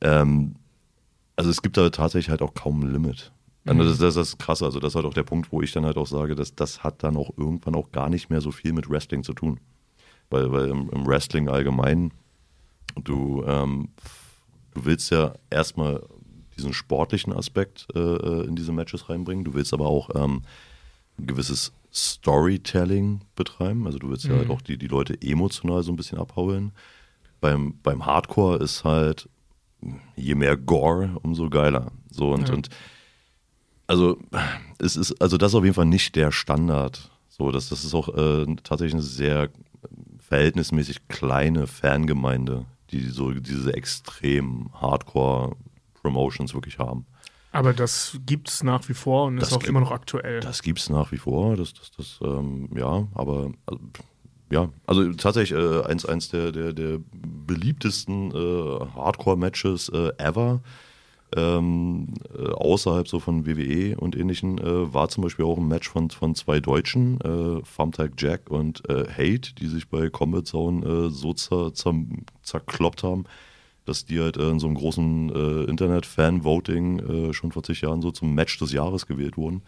Ähm, 0.00 0.54
also 1.34 1.50
es 1.50 1.60
gibt 1.62 1.76
da 1.76 1.90
tatsächlich 1.90 2.30
halt 2.30 2.42
auch 2.42 2.54
kaum 2.54 2.82
ein 2.82 2.92
Limit. 2.92 3.32
Also 3.64 3.84
das, 3.84 3.98
das 3.98 4.16
ist 4.16 4.38
krass, 4.38 4.62
also 4.62 4.80
das 4.80 4.92
ist 4.92 4.96
halt 4.96 5.06
auch 5.06 5.14
der 5.14 5.22
Punkt, 5.22 5.52
wo 5.52 5.62
ich 5.62 5.72
dann 5.72 5.84
halt 5.84 5.96
auch 5.96 6.06
sage, 6.06 6.34
dass 6.34 6.54
das 6.54 6.82
hat 6.82 7.02
dann 7.04 7.16
auch 7.16 7.30
irgendwann 7.36 7.76
auch 7.76 7.92
gar 7.92 8.08
nicht 8.08 8.28
mehr 8.28 8.40
so 8.40 8.50
viel 8.50 8.72
mit 8.72 8.90
Wrestling 8.90 9.22
zu 9.22 9.34
tun. 9.34 9.60
Weil, 10.30 10.50
weil 10.50 10.68
im, 10.68 10.90
im 10.90 11.06
Wrestling 11.06 11.48
allgemein, 11.48 12.12
du, 12.96 13.44
ähm, 13.46 13.90
du 14.74 14.84
willst 14.84 15.10
ja 15.10 15.34
erstmal 15.50 16.02
diesen 16.56 16.72
sportlichen 16.72 17.32
Aspekt 17.32 17.86
äh, 17.94 17.98
äh, 17.98 18.46
in 18.46 18.56
diese 18.56 18.72
Matches 18.72 19.08
reinbringen, 19.08 19.44
du 19.44 19.54
willst 19.54 19.72
aber 19.72 19.86
auch 19.86 20.10
ähm, 20.14 20.42
ein 21.18 21.26
gewisses 21.26 21.72
Storytelling 21.92 23.20
betreiben, 23.36 23.86
also 23.86 23.98
du 23.98 24.08
willst 24.08 24.24
ja 24.24 24.34
halt 24.34 24.50
auch 24.50 24.62
die, 24.62 24.78
die 24.78 24.86
Leute 24.88 25.16
emotional 25.20 25.82
so 25.82 25.92
ein 25.92 25.96
bisschen 25.96 26.18
abholen. 26.18 26.72
Beim, 27.40 27.74
beim 27.82 28.06
Hardcore 28.06 28.58
ist 28.58 28.84
halt, 28.84 29.28
je 30.16 30.34
mehr 30.34 30.56
Gore, 30.56 31.18
umso 31.22 31.50
geiler. 31.50 31.92
So 32.10 32.30
und, 32.32 32.50
und 32.50 32.68
also 33.92 34.16
es 34.78 34.96
ist, 34.96 35.20
also 35.20 35.36
das 35.36 35.52
ist 35.52 35.54
auf 35.54 35.64
jeden 35.64 35.74
Fall 35.74 35.84
nicht 35.84 36.16
der 36.16 36.32
Standard. 36.32 37.10
So, 37.28 37.50
das, 37.52 37.68
das 37.68 37.84
ist 37.84 37.92
auch 37.94 38.08
äh, 38.16 38.46
tatsächlich 38.64 38.94
eine 38.94 39.02
sehr 39.02 39.50
verhältnismäßig 40.18 41.08
kleine 41.08 41.66
Fangemeinde, 41.66 42.64
die 42.90 43.02
so 43.10 43.30
diese 43.32 43.74
extrem 43.74 44.70
Hardcore-Promotions 44.80 46.54
wirklich 46.54 46.78
haben. 46.78 47.04
Aber 47.50 47.74
das 47.74 48.18
gibt 48.24 48.48
es 48.48 48.62
nach 48.62 48.88
wie 48.88 48.94
vor 48.94 49.26
und 49.26 49.36
Das 49.36 49.48
ist 49.50 49.54
auch 49.54 49.58
gibt- 49.58 49.68
immer 49.68 49.80
noch 49.80 49.90
aktuell. 49.90 50.40
Das 50.40 50.62
gibt 50.62 50.78
es 50.78 50.88
nach 50.88 51.12
wie 51.12 51.18
vor, 51.18 51.56
das, 51.56 51.74
das, 51.74 51.90
das, 51.90 52.18
ähm, 52.22 52.70
ja, 52.74 53.06
aber 53.14 53.50
also, 53.66 53.80
ja, 54.50 54.68
also 54.86 55.12
tatsächlich 55.12 55.58
äh, 55.58 55.82
eins, 55.84 56.06
eins 56.06 56.30
der, 56.30 56.50
der, 56.50 56.72
der 56.72 56.98
beliebtesten 57.12 58.30
äh, 58.30 58.86
Hardcore-Matches 58.96 59.90
äh, 59.90 60.12
ever. 60.16 60.62
Ähm, 61.34 62.08
äh, 62.36 62.48
außerhalb 62.50 63.08
so 63.08 63.18
von 63.18 63.46
WWE 63.46 63.96
und 63.96 64.16
ähnlichen 64.16 64.58
äh, 64.58 64.92
war 64.92 65.08
zum 65.08 65.22
Beispiel 65.22 65.44
auch 65.46 65.56
ein 65.56 65.66
Match 65.66 65.88
von, 65.88 66.10
von 66.10 66.34
zwei 66.34 66.60
Deutschen, 66.60 67.20
äh, 67.20 67.62
Thumbtack 67.76 68.12
Jack 68.18 68.50
und 68.50 68.88
äh, 68.90 69.06
Hate, 69.08 69.54
die 69.54 69.66
sich 69.66 69.88
bei 69.88 70.10
Combat 70.10 70.46
Zone 70.46 70.86
äh, 70.86 71.08
so 71.10 71.32
zer, 71.32 71.72
zer, 71.72 71.94
zerkloppt 72.42 73.02
haben, 73.02 73.24
dass 73.86 74.04
die 74.04 74.20
halt 74.20 74.36
äh, 74.36 74.50
in 74.50 74.58
so 74.58 74.66
einem 74.66 74.76
großen 74.76 75.30
Internet-Fan-Voting 75.68 77.32
schon 77.32 77.52
vor 77.52 77.62
zig 77.62 77.80
Jahren 77.80 78.02
so 78.02 78.10
zum 78.10 78.34
Match 78.34 78.58
des 78.58 78.72
Jahres 78.72 79.06
gewählt 79.06 79.36
wurden. 79.36 79.62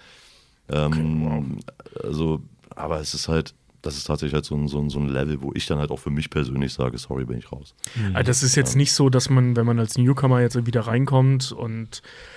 Ähm, 0.69 1.59
Also, 2.03 2.41
aber 2.77 3.01
es 3.01 3.15
ist 3.15 3.29
halt, 3.29 3.55
das 3.85 3.97
ist 3.97 4.05
tatsächlich 4.05 4.35
halt 4.35 4.45
so 4.45 4.55
ein, 4.57 4.69
so, 4.69 4.81
ein, 4.81 4.91
so 4.91 4.99
ein 4.99 5.09
Level, 5.09 5.43
wo 5.43 5.53
ich 5.55 5.67
dann 5.67 5.79
halt 5.79 5.91
auch 5.91 5.99
für 5.99 6.11
mich 6.11 6.31
persönlich 6.31 6.73
sage, 6.73 6.99
sorry, 6.99 7.25
bin 7.25 7.39
ich 7.39 7.53
raus. 7.53 7.75
Also 8.13 8.27
das 8.27 8.43
ist 8.43 8.55
jetzt 8.55 8.77
nicht 8.77 8.93
so, 8.93 9.11
dass 9.11 9.31
man, 9.31 9.57
wenn 9.57 9.67
man 9.67 9.79
als 9.79 9.99
Newcomer 9.99 10.41
jetzt 10.41 10.67
wieder 10.67 10.83
reinkommt 10.83 11.53
und 11.53 11.99
äh, 11.99 12.34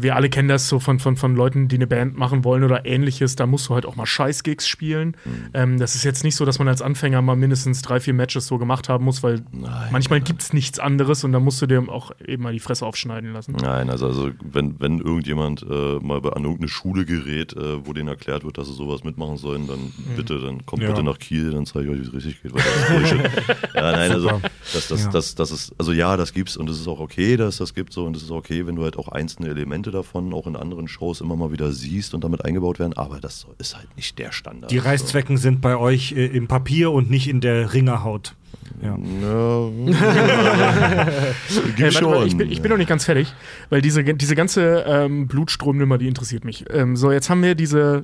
wir 0.00 0.16
alle 0.16 0.28
kennen 0.28 0.48
das 0.48 0.68
so 0.68 0.80
von, 0.80 0.98
von, 0.98 1.16
von 1.16 1.34
Leuten, 1.34 1.68
die 1.68 1.76
eine 1.76 1.86
Band 1.86 2.16
machen 2.16 2.44
wollen 2.44 2.62
oder 2.64 2.84
ähnliches, 2.84 3.36
da 3.36 3.46
musst 3.46 3.68
du 3.68 3.74
halt 3.74 3.86
auch 3.86 3.96
mal 3.96 4.06
Scheiß-Gigs 4.06 4.68
spielen. 4.68 5.16
Ähm, 5.54 5.78
das 5.78 5.94
ist 5.94 6.04
jetzt 6.04 6.24
nicht 6.24 6.36
so, 6.36 6.44
dass 6.44 6.58
man 6.58 6.68
als 6.68 6.82
Anfänger 6.82 7.22
mal 7.22 7.36
mindestens 7.36 7.82
drei, 7.82 8.00
vier 8.00 8.14
Matches 8.14 8.46
so 8.46 8.58
gemacht 8.58 8.88
haben 8.88 9.04
muss, 9.04 9.22
weil 9.22 9.42
manchmal 9.90 10.20
gibt 10.20 10.42
es 10.42 10.52
nichts 10.52 10.78
anderes 10.78 11.24
und 11.24 11.32
da 11.32 11.40
musst 11.40 11.60
du 11.62 11.66
dir 11.66 11.88
auch 11.88 12.12
eben 12.26 12.42
mal 12.42 12.52
die 12.52 12.58
Fresse 12.60 12.84
aufschneiden 12.84 13.32
lassen. 13.32 13.56
Nein, 13.60 13.88
also, 13.90 14.06
also 14.06 14.30
wenn, 14.42 14.78
wenn 14.80 14.98
irgendjemand 14.98 15.62
äh, 15.62 15.98
mal 16.00 16.20
bei, 16.20 16.30
an 16.30 16.42
irgendeine 16.42 16.68
Schule 16.68 17.04
gerät, 17.04 17.54
äh, 17.56 17.86
wo 17.86 17.92
denen 17.92 18.08
erklärt 18.08 18.44
wird, 18.44 18.58
dass 18.58 18.66
sie 18.68 18.74
sowas 18.74 19.04
mitmachen 19.04 19.36
sollen, 19.36 19.66
dann 19.66 19.92
bitte, 20.16 20.38
dann 20.40 20.66
kommt 20.66 20.82
Ja. 20.82 20.90
bitte 20.90 21.02
nach 21.02 21.18
Kiel, 21.18 21.50
dann 21.52 21.64
zeige 21.66 21.86
ich 21.86 21.92
euch, 21.92 22.02
wie 22.02 22.08
es 22.08 22.14
richtig 22.14 22.42
geht. 22.42 22.52
Weil 22.54 22.62
das 22.62 23.10
ist 23.12 23.16
ja, 23.74 23.92
nein, 23.92 24.12
also 24.12 24.40
das, 24.72 24.88
das, 24.88 25.04
Ja. 25.04 25.10
das, 25.10 25.34
das 25.34 25.50
ist, 25.50 25.74
also 25.78 25.92
ja, 25.92 26.16
das 26.16 26.32
gibt's 26.32 26.56
und 26.56 26.68
es 26.68 26.78
ist 26.78 26.88
auch 26.88 27.00
okay, 27.00 27.36
dass 27.36 27.56
das 27.58 27.72
gibt 27.74 27.92
so 27.92 28.04
und 28.04 28.16
es 28.16 28.22
ist 28.22 28.30
okay, 28.30 28.66
wenn 28.66 28.76
du 28.76 28.82
halt 28.82 28.98
auch 28.98 29.08
einzelne 29.08 29.48
Elemente 29.48 29.77
davon 29.82 30.32
auch 30.32 30.46
in 30.46 30.56
anderen 30.56 30.88
Shows 30.88 31.20
immer 31.20 31.36
mal 31.36 31.52
wieder 31.52 31.72
siehst 31.72 32.14
und 32.14 32.24
damit 32.24 32.44
eingebaut 32.44 32.78
werden, 32.78 32.92
aber 32.94 33.20
das 33.20 33.46
ist 33.58 33.76
halt 33.76 33.94
nicht 33.96 34.18
der 34.18 34.32
Standard. 34.32 34.70
Die 34.70 34.78
Reißzwecken 34.78 35.36
sind 35.36 35.60
bei 35.60 35.76
euch 35.76 36.12
äh, 36.12 36.26
im 36.26 36.48
Papier 36.48 36.90
und 36.90 37.10
nicht 37.10 37.28
in 37.28 37.40
der 37.40 37.72
Ringerhaut. 37.72 38.34
Ja. 38.82 38.98
So. 39.20 39.72
Hey, 41.76 41.94
warte 41.94 42.06
mal, 42.06 42.26
ich, 42.26 42.36
bin, 42.36 42.50
ich 42.50 42.60
bin 42.60 42.70
noch 42.70 42.76
nicht 42.76 42.88
ganz 42.88 43.04
fertig, 43.04 43.32
weil 43.70 43.80
diese, 43.80 44.02
diese 44.02 44.34
ganze 44.34 44.84
ähm, 44.86 45.26
Blutstromnummer, 45.26 45.98
die 45.98 46.08
interessiert 46.08 46.44
mich. 46.44 46.64
Ähm, 46.70 46.96
so, 46.96 47.12
jetzt 47.12 47.30
haben 47.30 47.42
wir 47.42 47.54
diese 47.54 48.02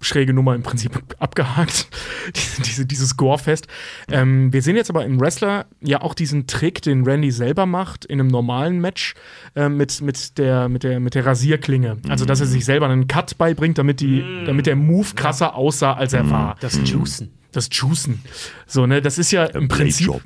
schräge 0.00 0.32
Nummer 0.32 0.54
im 0.54 0.62
Prinzip 0.62 0.98
abgehakt, 1.18 1.88
diese, 2.36 2.62
diese, 2.62 2.86
dieses 2.86 3.16
Gore-Fest. 3.16 3.66
Ähm, 4.10 4.52
wir 4.52 4.62
sehen 4.62 4.76
jetzt 4.76 4.90
aber 4.90 5.04
im 5.04 5.20
Wrestler 5.20 5.66
ja 5.80 6.00
auch 6.00 6.14
diesen 6.14 6.46
Trick, 6.46 6.82
den 6.82 7.04
Randy 7.04 7.30
selber 7.30 7.66
macht 7.66 8.04
in 8.04 8.20
einem 8.20 8.28
normalen 8.28 8.80
Match 8.80 9.14
ähm, 9.54 9.76
mit, 9.76 10.00
mit, 10.00 10.38
der, 10.38 10.68
mit, 10.68 10.82
der, 10.82 11.00
mit 11.00 11.14
der 11.14 11.26
Rasierklinge. 11.26 11.98
Also, 12.08 12.24
dass 12.24 12.40
er 12.40 12.46
sich 12.46 12.64
selber 12.64 12.88
einen 12.88 13.06
Cut 13.06 13.36
beibringt, 13.38 13.78
damit, 13.78 14.00
die, 14.00 14.24
damit 14.46 14.66
der 14.66 14.76
Move 14.76 15.08
krasser 15.14 15.54
aussah, 15.54 15.94
als 15.94 16.12
er 16.12 16.30
war. 16.30 16.56
Das 16.60 16.78
Juicen. 16.84 17.32
Das 17.52 17.68
Juicen. 17.70 18.22
So, 18.66 18.86
ne, 18.86 19.02
das 19.02 19.18
ist 19.18 19.30
ja 19.32 19.44
im 19.44 19.68
Prinzip 19.68 20.20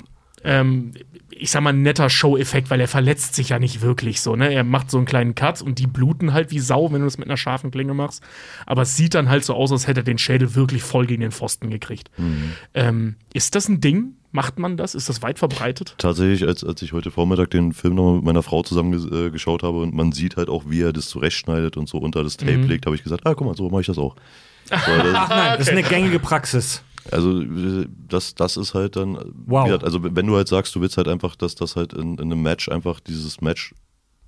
ähm, 0.45 0.91
ich 1.37 1.51
sag 1.51 1.61
mal, 1.61 1.71
ein 1.73 1.81
netter 1.81 2.09
Show-Effekt, 2.09 2.69
weil 2.69 2.79
er 2.79 2.87
verletzt 2.87 3.35
sich 3.35 3.49
ja 3.49 3.59
nicht 3.59 3.81
wirklich 3.81 4.21
so, 4.21 4.35
ne? 4.35 4.53
Er 4.53 4.63
macht 4.63 4.89
so 4.89 4.97
einen 4.97 5.05
kleinen 5.05 5.35
Cut 5.35 5.61
und 5.61 5.79
die 5.79 5.87
bluten 5.87 6.33
halt 6.33 6.51
wie 6.51 6.59
Sau, 6.59 6.91
wenn 6.91 6.99
du 6.99 7.05
das 7.05 7.17
mit 7.17 7.27
einer 7.27 7.37
scharfen 7.37 7.71
Klinge 7.71 7.93
machst. 7.93 8.23
Aber 8.65 8.83
es 8.83 8.95
sieht 8.95 9.13
dann 9.15 9.29
halt 9.29 9.43
so 9.43 9.53
aus, 9.53 9.71
als 9.71 9.87
hätte 9.87 9.99
er 10.01 10.03
den 10.03 10.17
Schädel 10.17 10.55
wirklich 10.55 10.81
voll 10.83 11.05
gegen 11.05 11.21
den 11.21 11.31
Pfosten 11.31 11.69
gekriegt. 11.69 12.09
Ähm, 12.73 13.15
ist 13.33 13.55
das 13.55 13.67
ein 13.67 13.81
Ding? 13.81 14.13
Macht 14.31 14.59
man 14.59 14.75
das? 14.75 14.95
Ist 14.95 15.07
das 15.07 15.21
weit 15.21 15.39
verbreitet? 15.39 15.95
Tatsächlich, 15.97 16.45
als, 16.45 16.63
als 16.63 16.81
ich 16.81 16.91
heute 16.91 17.09
Vormittag 17.09 17.51
den 17.51 17.71
Film 17.71 17.95
nochmal 17.95 18.15
mit 18.15 18.23
meiner 18.25 18.43
Frau 18.43 18.63
zusammen 18.63 18.93
ges- 18.93 19.27
äh, 19.27 19.29
geschaut 19.29 19.63
habe 19.63 19.79
und 19.81 19.93
man 19.93 20.11
sieht 20.11 20.35
halt 20.35 20.49
auch, 20.49 20.63
wie 20.67 20.81
er 20.81 20.91
das 20.91 21.07
zurechtschneidet 21.07 21.77
und 21.77 21.87
so 21.87 21.99
unter 21.99 22.21
das 22.23 22.35
Tape 22.35 22.51
legt, 22.67 22.85
habe 22.85 22.95
ich 22.97 23.03
gesagt, 23.03 23.25
ah, 23.25 23.33
guck 23.33 23.47
mal, 23.47 23.55
so 23.55 23.69
mache 23.69 23.81
ich 23.81 23.87
das 23.87 23.97
auch. 23.97 24.15
Das, 24.69 24.85
Nein, 24.87 25.29
das 25.57 25.67
ist 25.67 25.69
eine 25.69 25.83
gängige 25.83 26.19
Praxis. 26.19 26.81
Also 27.11 27.43
das, 28.07 28.35
das 28.35 28.57
ist 28.57 28.73
halt 28.73 28.95
dann, 28.95 29.17
Wow. 29.45 29.65
gesagt, 29.65 29.83
also 29.83 29.99
wenn 30.03 30.25
du 30.27 30.35
halt 30.35 30.47
sagst, 30.47 30.75
du 30.75 30.81
willst 30.81 30.97
halt 30.97 31.07
einfach, 31.07 31.35
dass 31.35 31.55
das 31.55 31.75
halt 31.75 31.93
in, 31.93 32.13
in 32.15 32.31
einem 32.31 32.41
Match 32.41 32.69
einfach 32.69 32.99
dieses 32.99 33.41
Match, 33.41 33.73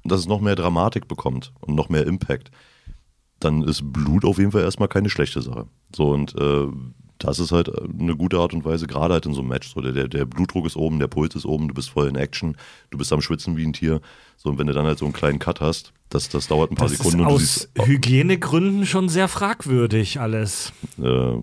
dass 0.03 0.19
es 0.21 0.27
noch 0.27 0.41
mehr 0.41 0.55
Dramatik 0.55 1.07
bekommt 1.07 1.51
und 1.61 1.75
noch 1.75 1.89
mehr 1.89 2.05
Impact, 2.05 2.51
dann 3.39 3.63
ist 3.63 3.81
Blut 3.91 4.25
auf 4.25 4.37
jeden 4.39 4.51
Fall 4.51 4.61
erstmal 4.63 4.87
keine 4.87 5.09
schlechte 5.09 5.41
Sache. 5.41 5.67
So 5.95 6.11
und 6.11 6.35
äh, 6.39 6.67
das 7.19 7.39
ist 7.39 7.51
halt 7.51 7.71
eine 7.99 8.15
gute 8.15 8.37
Art 8.37 8.53
und 8.53 8.63
Weise, 8.63 8.85
gerade 8.85 9.15
halt 9.15 9.25
in 9.25 9.33
so 9.33 9.39
einem 9.41 9.49
Match. 9.49 9.73
So, 9.73 9.81
der, 9.81 10.07
der 10.07 10.25
Blutdruck 10.25 10.65
ist 10.67 10.75
oben, 10.75 10.99
der 10.99 11.07
Puls 11.07 11.33
ist 11.35 11.45
oben, 11.45 11.67
du 11.67 11.73
bist 11.73 11.89
voll 11.89 12.07
in 12.07 12.15
Action, 12.15 12.55
du 12.91 12.97
bist 12.99 13.11
am 13.11 13.21
Schwitzen 13.21 13.57
wie 13.57 13.65
ein 13.65 13.73
Tier. 13.73 14.01
So, 14.37 14.49
und 14.49 14.59
wenn 14.59 14.67
du 14.67 14.73
dann 14.73 14.85
halt 14.85 14.99
so 14.99 15.05
einen 15.05 15.13
kleinen 15.15 15.39
Cut 15.39 15.59
hast, 15.59 15.93
das, 16.09 16.29
das 16.29 16.47
dauert 16.47 16.71
ein 16.71 16.75
paar 16.75 16.87
Das 16.87 16.97
Sekunden 16.97 17.19
ist 17.19 17.23
und 17.23 17.29
du 17.29 17.35
aus 17.35 17.41
siehst. 17.41 17.69
Hygienegründen 17.87 18.85
schon 18.85 19.09
sehr 19.09 19.27
fragwürdig 19.27 20.19
alles. 20.19 20.71
Äh, 21.01 21.37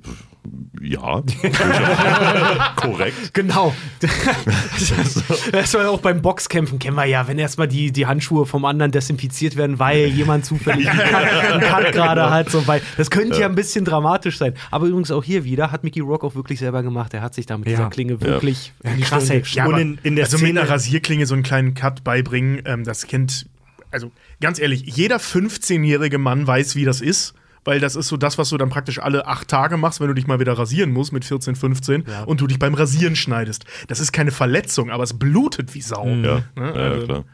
ja, 0.83 1.23
korrekt. 2.77 3.33
Genau. 3.33 3.75
das 5.53 5.75
war 5.75 5.83
ja 5.83 5.89
auch 5.89 6.01
beim 6.01 6.21
Boxkämpfen, 6.23 6.79
kennen 6.79 6.97
wir 6.97 7.07
ja, 7.07 7.27
wenn 7.27 7.39
erstmal 7.39 7.69
die, 7.69 7.93
die 7.93 8.07
Handschuhe 8.07 8.45
vom 8.47 8.65
anderen 8.65 8.93
desinfiziert 8.93 9.57
werden, 9.57 9.79
weil 9.79 10.07
jemand 10.09 10.45
zufällig 10.45 10.89
einen 10.91 10.99
Cut, 11.01 11.25
einen 11.25 11.61
Cut 11.63 11.93
gerade 11.93 12.31
hat. 12.31 12.51
So, 12.51 12.67
weil, 12.67 12.83
das 12.97 13.11
könnte 13.11 13.41
ja. 13.41 13.47
ein 13.47 13.55
bisschen 13.55 13.85
dramatisch 13.85 14.39
sein. 14.39 14.55
Aber 14.71 14.87
übrigens 14.87 15.11
auch 15.11 15.25
hier 15.25 15.45
wieder 15.45 15.71
hat 15.73 15.85
Mickey 15.85 16.01
Rock 16.01 16.25
auch 16.25 16.35
wirklich 16.35 16.59
selber 16.59 16.83
gemacht. 16.83 17.15
Er 17.15 17.23
hat 17.23 17.35
sich 17.35 17.47
da 17.47 17.57
mit 17.57 17.69
Ja. 17.69 17.77
dieser 17.77 17.91
Klinge 17.91 18.21
wirklich 18.21 18.73
in 18.83 18.97
die 18.97 19.03
krass, 19.03 19.31
ey. 19.31 19.43
Ja, 19.53 19.67
Und 19.67 19.79
in- 19.79 19.99
in 20.03 20.17
der 20.17 20.25
also 20.27 20.37
mit 20.39 20.47
Szene- 20.47 20.61
einer 20.61 20.71
Rasierklinge 20.71 21.27
so 21.27 21.35
einen 21.35 21.43
kleinen 21.43 21.75
Cut 21.75 22.05
beibringen, 22.05 22.63
ähm, 22.67 22.85
das 22.85 23.07
kennt, 23.07 23.47
also 23.91 24.11
ganz 24.41 24.59
ehrlich, 24.59 24.83
jeder 24.85 25.17
15-jährige 25.19 26.19
Mann 26.19 26.47
weiß, 26.47 26.77
wie 26.77 26.85
das 26.85 27.01
ist. 27.01 27.35
Weil 27.65 27.81
das 27.81 27.97
ist 27.97 28.09
so 28.09 28.17
das, 28.17 28.37
was 28.39 28.51
du 28.51 28.59
dann 28.59 28.69
praktisch 28.69 28.99
alle 28.99 29.27
acht 29.27 29.49
Tage 29.49 29.77
machst, 29.77 30.01
wenn 30.01 30.09
du 30.09 30.15
dich 30.15 30.27
mal 30.27 30.39
wieder 30.41 30.53
rasieren 30.59 30.93
musst 30.93 31.13
mit 31.13 31.25
14, 31.25 31.57
15 31.57 32.05
und 32.27 32.41
du 32.41 32.47
dich 32.47 32.59
beim 32.59 32.75
Rasieren 32.75 33.17
schneidest. 33.17 33.65
Das 33.89 34.01
ist 34.01 34.13
keine 34.13 34.31
Verletzung, 34.33 34.91
aber 34.91 35.03
es 35.05 35.19
blutet 35.19 35.75
wie 35.75 35.81
Sau. 35.81 36.07
Ja, 36.07 36.15
Ne? 36.15 36.43
ja, 36.57 36.63
Also- 36.73 37.07
klar. 37.07 37.25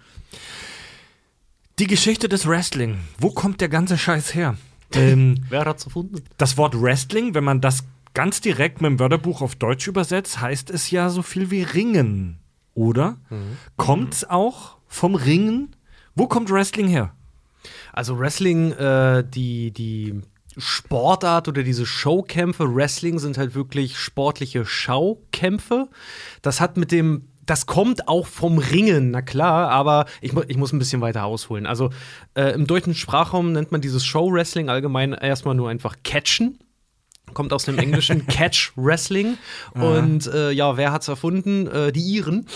Die 1.79 1.87
Geschichte 1.87 2.29
des 2.29 2.47
Wrestling. 2.47 2.99
Wo 3.19 3.31
kommt 3.31 3.61
der 3.61 3.69
ganze 3.71 3.97
Scheiß 3.97 4.35
her? 4.35 4.57
ähm, 4.93 5.37
Wer 5.49 5.65
hat's 5.65 5.85
erfunden? 5.85 6.23
das 6.37 6.57
Wort 6.57 6.81
Wrestling, 6.81 7.35
wenn 7.35 7.45
man 7.45 7.61
das 7.61 7.85
ganz 8.13 8.41
direkt 8.41 8.81
mit 8.83 8.91
dem 8.91 8.99
Wörterbuch 8.99 9.41
auf 9.41 9.55
Deutsch 9.57 9.87
übersetzt, 9.89 10.41
heißt 10.41 10.69
es 10.71 10.91
ja 10.91 11.09
so 11.11 11.23
viel 11.23 11.51
wie 11.51 11.63
Ringen, 11.63 12.39
oder? 12.75 13.17
Kommt's 13.77 14.25
auch 14.29 14.77
vom 14.89 15.15
Ringen? 15.15 15.75
Wo 16.15 16.27
kommt 16.27 16.51
Wrestling 16.51 16.89
her? 16.89 17.15
Also 17.93 18.19
Wrestling, 18.19 18.73
äh, 18.73 19.25
die, 19.25 19.73
die 19.73 20.23
Sportart 20.57 21.49
oder 21.49 21.63
diese 21.63 21.87
Showkämpfe, 21.87 22.75
Wrestling 22.75 23.19
sind 23.19 23.39
halt 23.39 23.55
wirklich 23.55 23.99
sportliche 23.99 24.65
Schaukämpfe. 24.65 25.89
Das 26.43 26.61
hat 26.61 26.77
mit 26.77 26.93
dem, 26.93 27.29
das 27.47 27.67
kommt 27.67 28.09
auch 28.09 28.27
vom 28.27 28.59
Ringen, 28.59 29.11
na 29.11 29.23
klar, 29.23 29.71
aber 29.71 30.07
ich, 30.21 30.33
ich 30.49 30.57
muss 30.57 30.73
ein 30.73 30.79
bisschen 30.79 31.01
weiter 31.01 31.25
ausholen. 31.25 31.67
Also 31.67 31.91
äh, 32.35 32.53
im 32.55 32.67
deutschen 32.67 32.95
Sprachraum 32.95 33.53
nennt 33.53 33.73
man 33.73 33.81
dieses 33.81 34.05
Show-Wrestling 34.05 34.69
allgemein 34.69 35.13
erstmal 35.13 35.55
nur 35.55 35.69
einfach 35.69 35.97
Catchen. 36.05 36.59
Kommt 37.33 37.53
aus 37.53 37.65
dem 37.65 37.79
englischen 37.79 38.27
Catch 38.29 38.73
Wrestling. 38.75 39.39
Und 39.75 40.27
äh, 40.27 40.51
ja, 40.51 40.77
wer 40.77 40.93
hat's 40.93 41.07
erfunden? 41.07 41.69
Äh, 41.69 41.93
die 41.93 42.01
Iren. 42.01 42.47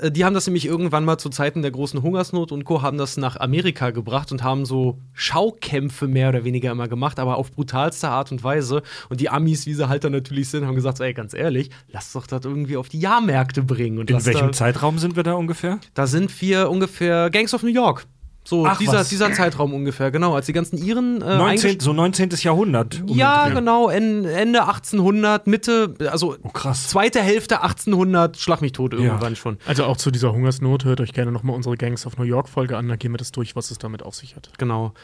Äh, 0.00 0.10
die 0.10 0.24
haben 0.24 0.34
das 0.34 0.46
nämlich 0.46 0.66
irgendwann 0.66 1.04
mal 1.04 1.18
zu 1.18 1.28
Zeiten 1.28 1.62
der 1.62 1.70
großen 1.70 2.02
Hungersnot 2.02 2.52
und 2.52 2.64
Co. 2.64 2.82
haben 2.82 2.98
das 2.98 3.16
nach 3.16 3.36
Amerika 3.38 3.90
gebracht 3.90 4.32
und 4.32 4.42
haben 4.42 4.64
so 4.64 4.98
Schaukämpfe 5.12 6.08
mehr 6.08 6.28
oder 6.30 6.44
weniger 6.44 6.70
immer 6.72 6.88
gemacht, 6.88 7.18
aber 7.18 7.36
auf 7.36 7.52
brutalste 7.52 8.08
Art 8.08 8.32
und 8.32 8.42
Weise. 8.44 8.82
Und 9.08 9.20
die 9.20 9.28
Amis, 9.28 9.66
wie 9.66 9.74
sie 9.74 9.88
halt 9.88 10.04
dann 10.04 10.12
natürlich 10.12 10.48
sind, 10.48 10.66
haben 10.66 10.74
gesagt: 10.74 10.98
so, 10.98 11.04
ey, 11.04 11.14
ganz 11.14 11.34
ehrlich, 11.34 11.70
lass 11.88 12.12
doch 12.12 12.26
das 12.26 12.44
irgendwie 12.44 12.76
auf 12.76 12.88
die 12.88 13.00
Jahrmärkte 13.00 13.62
bringen. 13.62 13.98
Und 13.98 14.10
In 14.10 14.24
welchem 14.24 14.52
Zeitraum 14.52 14.98
sind 14.98 15.16
wir 15.16 15.22
da 15.22 15.34
ungefähr? 15.34 15.78
da 15.94 16.06
sind 16.06 16.40
wir 16.40 16.70
ungefähr 16.70 17.30
Gangs 17.30 17.54
of 17.54 17.62
New 17.62 17.68
York. 17.70 18.06
So 18.48 18.64
Ach, 18.64 18.78
dieser, 18.78 18.94
was. 19.00 19.10
dieser 19.10 19.30
Zeitraum 19.34 19.74
ungefähr, 19.74 20.10
genau. 20.10 20.34
Als 20.34 20.46
die 20.46 20.54
ganzen 20.54 20.78
Iren 20.78 21.20
äh, 21.20 21.36
19, 21.36 21.80
so 21.80 21.92
19. 21.92 22.30
Jahrhundert. 22.40 23.02
ja, 23.06 23.40
umgedreht. 23.42 23.58
genau, 23.58 23.90
en- 23.90 24.24
Ende 24.24 24.60
1800, 24.62 25.46
Mitte, 25.46 25.92
also 26.10 26.34
Oh, 26.42 26.48
krass. 26.48 26.88
zweite 26.88 27.20
Hälfte 27.20 27.60
1800, 27.60 28.38
schlag 28.38 28.62
mich 28.62 28.72
tot 28.72 28.94
irgendwann 28.94 29.36
schon. 29.36 29.58
Also 29.66 29.84
auch 29.84 29.98
zu 29.98 30.10
dieser 30.10 30.32
Hungersnot 30.32 30.86
hört 30.86 31.02
euch 31.02 31.12
gerne 31.12 31.30
nochmal 31.30 31.56
unsere 31.56 31.76
Gangs 31.76 32.06
of 32.06 32.16
New 32.16 32.24
York 32.24 32.48
Folge 32.48 32.78
an, 32.78 32.88
da 32.88 32.96
gehen 32.96 33.12
wir 33.12 33.18
das 33.18 33.32
durch, 33.32 33.54
was 33.54 33.70
es 33.70 33.76
damit 33.76 34.02
auf 34.02 34.14
sich 34.14 34.34
hat. 34.34 34.48
Genau. 34.56 34.94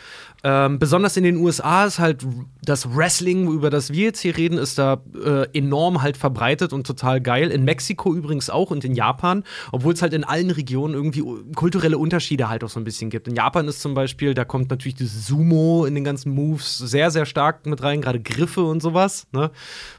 Ähm, 0.46 0.78
besonders 0.78 1.16
in 1.16 1.24
den 1.24 1.36
USA 1.38 1.86
ist 1.86 1.98
halt 1.98 2.26
das 2.62 2.94
Wrestling, 2.94 3.48
über 3.50 3.70
das 3.70 3.92
wir 3.94 4.04
jetzt 4.04 4.20
hier 4.20 4.36
reden, 4.36 4.58
ist 4.58 4.78
da 4.78 5.00
äh, 5.24 5.46
enorm 5.56 6.02
halt 6.02 6.18
verbreitet 6.18 6.74
und 6.74 6.86
total 6.86 7.22
geil. 7.22 7.50
In 7.50 7.64
Mexiko 7.64 8.14
übrigens 8.14 8.50
auch 8.50 8.70
und 8.70 8.84
in 8.84 8.94
Japan, 8.94 9.42
obwohl 9.72 9.94
es 9.94 10.02
halt 10.02 10.12
in 10.12 10.22
allen 10.22 10.50
Regionen 10.50 10.92
irgendwie 10.92 11.24
kulturelle 11.54 11.96
Unterschiede 11.96 12.50
halt 12.50 12.62
auch 12.62 12.68
so 12.68 12.78
ein 12.78 12.84
bisschen 12.84 13.08
gibt. 13.08 13.26
In 13.26 13.34
Japan 13.36 13.66
ist 13.68 13.80
zum 13.80 13.94
Beispiel, 13.94 14.34
da 14.34 14.44
kommt 14.44 14.68
natürlich 14.68 14.96
das 14.96 15.26
Sumo 15.26 15.86
in 15.86 15.94
den 15.94 16.04
ganzen 16.04 16.34
Moves 16.34 16.76
sehr, 16.76 17.10
sehr 17.10 17.24
stark 17.24 17.64
mit 17.64 17.82
rein, 17.82 18.02
gerade 18.02 18.20
Griffe 18.20 18.64
und 18.64 18.82
sowas, 18.82 19.26
ne? 19.32 19.50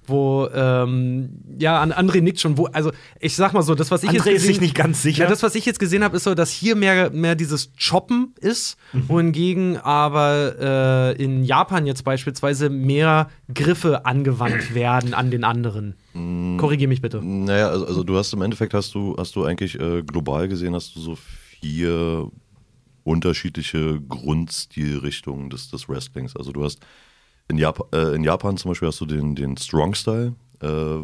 Wo, 0.05 0.47
ähm, 0.53 1.39
ja, 1.57 1.81
an 1.81 1.91
André 1.91 2.21
nickt 2.21 2.39
schon, 2.39 2.59
wo, 2.59 2.67
also 2.67 2.91
ich 3.19 3.35
sag 3.35 3.53
mal 3.53 3.63
so, 3.63 3.73
das, 3.73 3.89
was 3.89 4.03
ich 4.03 4.09
André 4.11 4.13
jetzt 4.13 4.25
ist 4.27 4.33
gesehen- 4.33 4.47
sich 4.47 4.61
nicht 4.61 4.75
ganz 4.75 5.01
sicher. 5.01 5.23
Ja, 5.23 5.29
das, 5.29 5.41
was 5.41 5.55
ich 5.55 5.65
jetzt 5.65 5.79
gesehen 5.79 6.03
habe, 6.03 6.17
ist 6.17 6.23
so, 6.25 6.35
dass 6.35 6.51
hier 6.51 6.75
mehr, 6.75 7.09
mehr 7.09 7.33
dieses 7.33 7.71
Choppen 7.83 8.35
ist, 8.39 8.77
wohingegen 8.93 9.77
aber 9.77 10.34
äh, 10.35 11.23
in 11.23 11.43
Japan 11.43 11.85
jetzt 11.85 12.03
beispielsweise 12.03 12.69
mehr 12.69 13.29
Griffe 13.53 14.05
angewandt 14.05 14.73
werden 14.73 15.13
an 15.13 15.31
den 15.31 15.43
anderen. 15.43 15.95
Korrigier 16.57 16.87
mich 16.87 17.01
bitte. 17.01 17.21
Naja, 17.23 17.69
also, 17.69 17.85
also 17.85 18.03
du 18.03 18.17
hast 18.17 18.33
im 18.33 18.41
Endeffekt 18.41 18.73
hast 18.73 18.93
du, 18.93 19.15
hast 19.17 19.35
du 19.35 19.43
eigentlich 19.43 19.79
äh, 19.79 20.03
global 20.03 20.47
gesehen, 20.47 20.73
hast 20.73 20.95
du 20.95 20.99
so 20.99 21.15
vier 21.15 22.29
unterschiedliche 23.03 24.01
Grundstilrichtungen 24.01 25.49
des, 25.49 25.69
des 25.69 25.87
Wrestlings. 25.87 26.35
Also 26.35 26.51
du 26.51 26.63
hast 26.63 26.79
in, 27.47 27.57
Jap 27.57 27.93
äh, 27.93 28.15
in 28.15 28.23
Japan 28.23 28.57
zum 28.57 28.71
Beispiel 28.71 28.87
hast 28.87 28.99
du 29.01 29.05
den, 29.05 29.35
den 29.35 29.55
Strong 29.57 29.93
Style, 29.93 30.35
äh, 30.61 30.97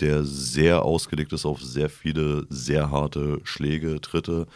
der 0.00 0.24
sehr 0.24 0.82
ausgelegt 0.82 1.32
ist 1.32 1.44
auf 1.44 1.60
sehr 1.60 1.90
viele, 1.90 2.46
sehr 2.48 2.90
harte 2.90 3.40
Schläge, 3.42 4.00
Tritte, 4.00 4.46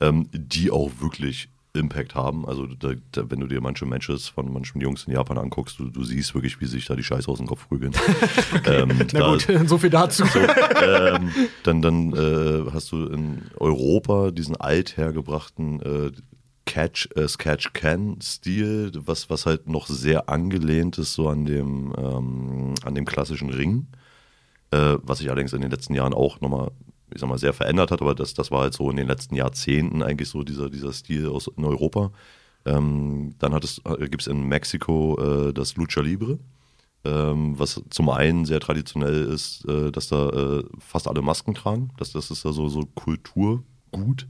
ähm, 0.00 0.28
die 0.32 0.70
auch 0.70 0.90
wirklich 1.00 1.48
Impact 1.72 2.14
haben. 2.14 2.46
Also 2.46 2.66
da, 2.66 2.92
da, 3.12 3.30
wenn 3.30 3.40
du 3.40 3.46
dir 3.46 3.60
manche 3.60 3.86
Matches 3.86 4.28
von 4.28 4.52
manchen 4.52 4.80
Jungs 4.80 5.04
in 5.04 5.12
Japan 5.12 5.38
anguckst, 5.38 5.78
du, 5.78 5.88
du 5.90 6.02
siehst 6.04 6.34
wirklich, 6.34 6.60
wie 6.60 6.66
sich 6.66 6.84
da 6.86 6.96
die 6.96 7.04
Scheiße 7.04 7.30
aus 7.30 7.38
dem 7.38 7.46
Kopf 7.46 7.68
prügeln. 7.68 7.92
ähm, 8.66 8.90
Na 9.12 9.20
da- 9.20 9.30
gut, 9.32 9.46
so 9.68 9.78
viel 9.78 9.90
dazu. 9.90 10.24
ähm, 10.82 11.30
dann 11.62 11.82
dann 11.82 12.12
äh, 12.12 12.70
hast 12.72 12.90
du 12.92 13.06
in 13.06 13.42
Europa 13.56 14.30
diesen 14.32 14.56
althergebrachten 14.56 15.80
äh, 15.80 16.10
Catch, 16.66 17.08
äh, 17.16 17.26
Sketch-Can-Stil, 18.00 18.92
was, 18.94 19.30
was 19.30 19.46
halt 19.46 19.68
noch 19.68 19.86
sehr 19.86 20.28
angelehnt 20.28 20.98
ist 20.98 21.14
so 21.14 21.28
an 21.28 21.44
dem, 21.44 21.92
ähm, 21.96 22.74
an 22.84 22.94
dem 22.94 23.04
klassischen 23.04 23.50
Ring, 23.50 23.86
äh, 24.70 24.96
was 25.02 25.18
sich 25.18 25.28
allerdings 25.28 25.52
in 25.52 25.62
den 25.62 25.70
letzten 25.70 25.94
Jahren 25.94 26.14
auch 26.14 26.40
nochmal, 26.40 26.70
ich 27.14 27.20
sag 27.20 27.28
mal, 27.28 27.38
sehr 27.38 27.52
verändert 27.52 27.90
hat, 27.90 28.00
aber 28.02 28.14
das, 28.14 28.34
das 28.34 28.50
war 28.50 28.62
halt 28.62 28.74
so 28.74 28.90
in 28.90 28.96
den 28.96 29.06
letzten 29.06 29.34
Jahrzehnten 29.34 30.02
eigentlich 30.02 30.28
so 30.28 30.42
dieser, 30.42 30.70
dieser 30.70 30.92
Stil 30.92 31.28
aus 31.28 31.48
in 31.56 31.64
Europa. 31.64 32.12
Ähm, 32.66 33.34
dann 33.38 33.54
hat 33.54 33.64
es, 33.64 33.80
äh, 33.84 34.08
gibt 34.08 34.22
es 34.22 34.26
in 34.26 34.46
Mexiko 34.46 35.48
äh, 35.48 35.52
das 35.52 35.76
Lucha 35.76 36.02
Libre, 36.02 36.38
ähm, 37.04 37.58
was 37.58 37.82
zum 37.90 38.10
einen 38.10 38.44
sehr 38.44 38.60
traditionell 38.60 39.24
ist, 39.24 39.64
äh, 39.66 39.90
dass 39.90 40.08
da 40.08 40.28
äh, 40.28 40.64
fast 40.78 41.08
alle 41.08 41.22
Masken 41.22 41.54
tragen. 41.54 41.90
Das, 41.96 42.12
das 42.12 42.30
ist 42.30 42.44
da 42.44 42.52
so, 42.52 42.68
so 42.68 42.82
Kulturgut. 42.94 44.28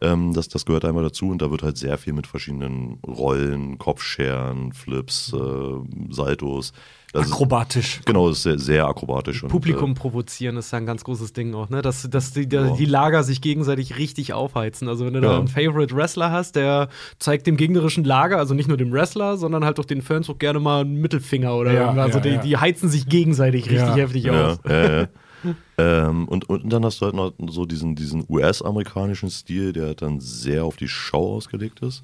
Ähm, 0.00 0.32
das, 0.32 0.48
das 0.48 0.64
gehört 0.64 0.86
einmal 0.86 1.02
dazu 1.02 1.28
und 1.28 1.42
da 1.42 1.50
wird 1.50 1.62
halt 1.62 1.76
sehr 1.76 1.98
viel 1.98 2.14
mit 2.14 2.26
verschiedenen 2.26 2.98
Rollen, 3.06 3.76
Kopfscheren, 3.78 4.72
Flips, 4.72 5.32
äh, 5.34 6.12
Saltos. 6.12 6.72
Das 7.12 7.26
ist, 7.26 7.32
Akrobatisch. 7.32 8.00
genau, 8.04 8.28
das 8.28 8.38
ist 8.38 8.42
sehr, 8.44 8.58
sehr 8.58 8.86
akrobatisch. 8.86 9.42
Und, 9.42 9.48
Publikum 9.48 9.92
Äh, 9.92 9.94
provozieren 9.94 10.56
ist 10.56 10.70
ja 10.70 10.78
ein 10.78 10.86
ganz 10.86 11.02
großes 11.02 11.32
Ding 11.32 11.52
auch, 11.54 11.68
ne? 11.68 11.82
Dass, 11.82 12.08
dass 12.08 12.32
die, 12.32 12.48
der, 12.48 12.66
Ja. 12.66 12.76
die 12.76 12.84
Lager 12.84 13.24
sich 13.24 13.40
gegenseitig 13.40 13.98
richtig 13.98 14.32
aufheizen. 14.32 14.88
Also 14.88 15.04
wenn 15.06 15.14
du 15.14 15.20
da 15.20 15.32
Ja. 15.32 15.38
einen 15.38 15.48
Favorite 15.48 15.94
Wrestler 15.96 16.30
hast, 16.30 16.54
der 16.54 16.88
zeigt 17.18 17.48
dem 17.48 17.56
gegnerischen 17.56 18.04
Lager, 18.04 18.38
also 18.38 18.54
nicht 18.54 18.68
nur 18.68 18.76
dem 18.76 18.92
Wrestler, 18.92 19.36
sondern 19.38 19.64
halt 19.64 19.80
auch 19.80 19.84
den 19.86 20.02
Fans 20.02 20.30
auch 20.30 20.38
gerne 20.38 20.60
mal 20.60 20.82
einen 20.82 21.00
Mittelfinger 21.00 21.56
oder 21.56 21.72
Ja, 21.72 21.80
irgendwas. 21.80 22.06
Also 22.14 22.18
ja, 22.18 22.22
die, 22.22 22.30
ja. 22.30 22.40
die 22.42 22.56
heizen 22.58 22.88
sich 22.88 23.08
gegenseitig 23.08 23.64
richtig 23.64 23.88
Ja. 23.88 23.94
heftig 23.96 24.24
ja, 24.24 24.52
auf. 24.52 24.58
ja, 24.68 25.00
ja. 25.00 25.08
ähm, 25.78 26.28
und, 26.28 26.48
und 26.48 26.72
dann 26.72 26.84
hast 26.84 27.00
du 27.00 27.06
halt 27.06 27.14
noch 27.16 27.32
so 27.48 27.64
diesen, 27.66 27.96
diesen 27.96 28.24
US-amerikanischen 28.28 29.30
Stil, 29.30 29.72
der 29.72 29.86
halt 29.86 30.02
dann 30.02 30.20
sehr 30.20 30.64
auf 30.64 30.76
die 30.76 30.86
Show 30.88 31.34
ausgelegt 31.36 31.80
ist. 31.80 32.02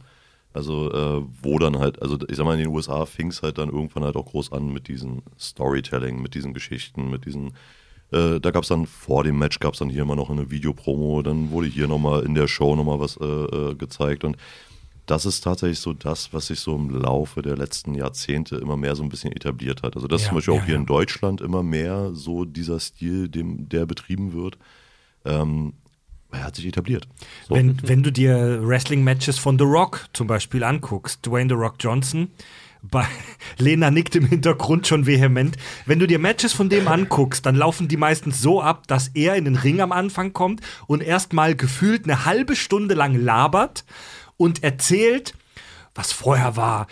Also, 0.57 0.91
äh, 0.93 1.23
wo 1.43 1.59
dann 1.59 1.79
halt, 1.79 2.01
also 2.03 2.19
ich 2.29 2.37
sag 2.37 2.45
mal, 2.45 2.55
in 2.55 2.61
den 2.65 2.75
USA 2.75 3.07
fing 3.07 3.29
es 3.29 3.43
halt 3.43 3.59
dann 3.59 3.69
irgendwann 3.69 4.05
halt 4.05 4.17
auch 4.17 4.27
groß 4.27 4.53
an 4.53 4.73
mit 4.73 4.89
diesem 4.89 5.23
Storytelling, 5.39 6.21
mit 6.23 6.35
diesen 6.35 6.55
Geschichten, 6.55 7.11
mit 7.11 7.27
diesen, 7.27 7.53
äh, 8.11 8.41
da 8.41 8.51
gab 8.51 8.63
es 8.63 8.69
dann 8.69 8.87
vor 8.87 9.23
dem 9.23 9.39
Match, 9.39 9.61
gab 9.61 9.75
es 9.75 9.79
dann 9.79 9.91
hier 9.91 10.03
immer 10.03 10.17
noch 10.17 10.31
eine 10.31 10.51
Videopromo, 10.51 11.23
dann 11.23 11.51
wurde 11.51 11.69
hier 11.69 11.89
nochmal 11.89 12.25
in 12.25 12.35
der 12.35 12.49
Show 12.49 12.75
nochmal 12.75 13.01
was 13.01 13.17
äh, 13.19 13.25
äh, 13.25 13.75
gezeigt 13.75 14.25
und 14.25 14.37
das 15.07 15.25
ist 15.25 15.43
tatsächlich 15.43 15.79
so 15.79 15.93
das, 15.93 16.33
was 16.33 16.49
sich 16.49 16.59
so 16.59 16.75
im 16.75 16.91
Laufe 16.91 17.41
der 17.41 17.57
letzten 17.57 17.95
Jahrzehnte 17.95 18.57
immer 18.57 18.77
mehr 18.77 18.97
so 18.97 19.05
ein 19.05 19.09
bisschen 19.09 19.33
etabliert 19.33 19.83
hat. 19.83 19.95
Also 19.95 20.09
das 20.09 20.23
ist 20.23 20.27
Ja, 20.27 20.31
zum 20.31 20.39
Beispiel 20.39 20.55
ja, 20.55 20.61
auch 20.61 20.65
hier 20.65 20.75
ja. 20.75 20.81
in 20.81 20.87
Deutschland 20.87 21.41
immer 21.41 21.63
mehr 21.63 22.11
so 22.13 22.45
dieser 22.45 22.81
Stil, 22.81 23.29
dem, 23.29 23.69
der 23.69 23.87
betrieben 23.87 24.33
wird. 24.33 24.59
Ähm, 25.25 25.75
er 26.33 26.45
hat 26.45 26.57
sich 26.57 26.67
etabliert. 26.67 27.07
So. 27.49 27.55
Wenn, 27.55 27.77
wenn 27.83 28.03
du 28.03 28.11
dir 28.11 28.67
Wrestling-Matches 28.67 29.39
von 29.39 29.59
The 29.59 29.65
Rock 29.65 30.07
zum 30.13 30.27
Beispiel 30.27 30.65
anguckst, 30.65 31.27
Dwayne 31.27 31.49
The 31.49 31.61
Rock 31.61 31.77
Johnson, 31.81 32.31
bei 32.83 33.07
Lena 33.59 33.91
nickt 33.91 34.15
im 34.15 34.27
Hintergrund 34.27 34.87
schon 34.87 35.07
vehement. 35.07 35.57
Wenn 35.87 35.99
du 35.99 36.07
dir 36.07 36.19
Matches 36.19 36.53
von 36.53 36.69
dem 36.69 36.87
anguckst, 36.87 37.45
dann 37.45 37.57
laufen 37.57 37.89
die 37.89 37.97
meistens 37.97 38.41
so 38.41 38.63
ab, 38.63 38.87
dass 38.87 39.09
er 39.09 39.35
in 39.37 39.45
den 39.45 39.57
Ring 39.57 39.81
am 39.81 39.93
Anfang 39.93 40.33
kommt 40.33 40.61
und 40.87 41.03
erstmal 41.03 41.57
gefühlt 41.57 42.05
eine 42.05 42.25
halbe 42.25 42.55
Stunde 42.55 42.95
lang 42.95 43.15
labert 43.15 43.85
und 44.37 44.63
erzählt, 44.63 45.35
was 45.97 46.13
vorher 46.13 46.57
war, 46.57 46.87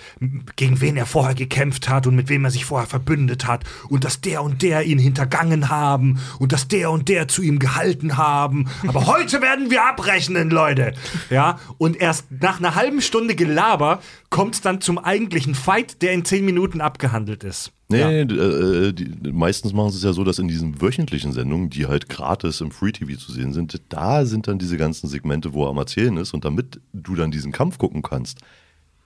gegen 0.57 0.81
wen 0.81 0.97
er 0.97 1.07
vorher 1.07 1.35
gekämpft 1.35 1.89
hat 1.89 2.07
und 2.07 2.17
mit 2.17 2.29
wem 2.29 2.45
er 2.45 2.51
sich 2.51 2.65
vorher 2.65 2.89
verbündet 2.89 3.47
hat 3.47 3.65
und 3.89 4.05
dass 4.05 4.21
der 4.21 4.43
und 4.43 4.63
der 4.63 4.85
ihn 4.85 4.99
hintergangen 4.99 5.69
haben 5.69 6.21
und 6.39 6.53
dass 6.53 6.69
der 6.69 6.91
und 6.91 7.09
der 7.09 7.29
zu 7.29 7.43
ihm 7.43 7.59
gehalten 7.59 8.17
haben. 8.17 8.69
Aber 8.87 9.07
heute 9.07 9.43
werden 9.43 9.71
wir 9.71 9.85
abrechnen, 9.85 10.51
Leute. 10.51 10.95
Ja, 11.31 11.59
und 11.79 12.01
erst 12.01 12.27
nach 12.31 12.59
einer 12.59 12.75
halben 12.75 13.01
Stunde 13.01 13.35
Gelaber 13.35 14.01
kommt 14.31 14.55
es 14.57 14.61
dann 14.61 14.81
zum 14.81 14.99
eigentlichen 14.99 15.55
Fight, 15.55 16.03
der 16.03 16.13
in 16.13 16.25
zehn 16.25 16.45
Minuten 16.45 16.81
abgehandelt 16.81 17.45
ist. 17.45 17.73
Nee, 17.89 17.99
ja. 17.99 18.07
äh, 18.07 18.93
die, 18.93 19.31
meistens 19.31 19.73
machen 19.73 19.91
sie 19.91 19.99
es 19.99 20.05
ja 20.05 20.13
so, 20.13 20.25
dass 20.25 20.39
in 20.39 20.49
diesen 20.49 20.81
wöchentlichen 20.81 21.33
Sendungen, 21.33 21.69
die 21.69 21.87
halt 21.87 22.09
gratis 22.09 22.61
im 22.61 22.71
Free 22.71 22.93
TV 22.93 23.19
zu 23.19 23.31
sehen 23.31 23.53
sind, 23.53 23.81
da 23.91 24.25
sind 24.25 24.49
dann 24.49 24.59
diese 24.59 24.77
ganzen 24.77 25.09
Segmente, 25.09 25.53
wo 25.53 25.65
er 25.65 25.71
am 25.71 25.79
Erzählen 25.79 26.17
ist 26.17 26.33
und 26.33 26.45
damit 26.45 26.81
du 26.93 27.15
dann 27.15 27.31
diesen 27.31 27.53
Kampf 27.53 27.79
gucken 27.79 28.03
kannst, 28.03 28.41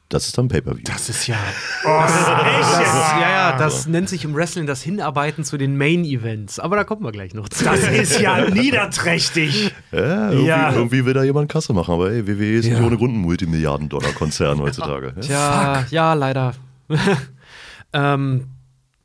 das 0.08 0.26
ist 0.26 0.38
dann 0.38 0.48
Pay-Per-View. 0.48 0.84
Das 0.84 1.08
ist 1.08 1.26
ja. 1.26 1.36
Das 1.84 2.10
ist, 2.10 2.28
ja, 3.20 3.30
ja, 3.30 3.58
das 3.58 3.86
nennt 3.86 4.08
sich 4.08 4.24
im 4.24 4.34
Wrestling 4.34 4.66
das 4.66 4.82
Hinarbeiten 4.82 5.44
zu 5.44 5.58
den 5.58 5.76
Main 5.76 6.04
Events. 6.04 6.58
Aber 6.58 6.76
da 6.76 6.84
kommen 6.84 7.02
wir 7.04 7.12
gleich 7.12 7.34
noch 7.34 7.48
zu. 7.50 7.64
Das 7.64 7.80
ist 7.86 8.18
ja 8.20 8.48
niederträchtig. 8.48 9.74
Ja, 9.92 10.30
irgendwie, 10.30 10.46
Ja. 10.46 10.72
irgendwie 10.72 11.04
will 11.04 11.12
da 11.14 11.24
jemand 11.24 11.50
Kasse 11.50 11.72
machen, 11.74 11.92
aber 11.94 12.10
ey, 12.10 12.26
WWE 12.26 12.58
ist 12.58 12.64
nicht 12.66 12.78
Ja. 12.78 12.86
ohne 12.86 12.96
Grund 12.96 13.14
ein 13.14 13.20
Multimilliarden-Dollar-Konzern 13.20 14.60
heutzutage. 14.60 15.14
Ja? 15.22 15.80
Ja, 15.80 15.84
ja, 15.90 16.14
leider. 16.14 16.54
ähm, 17.92 18.46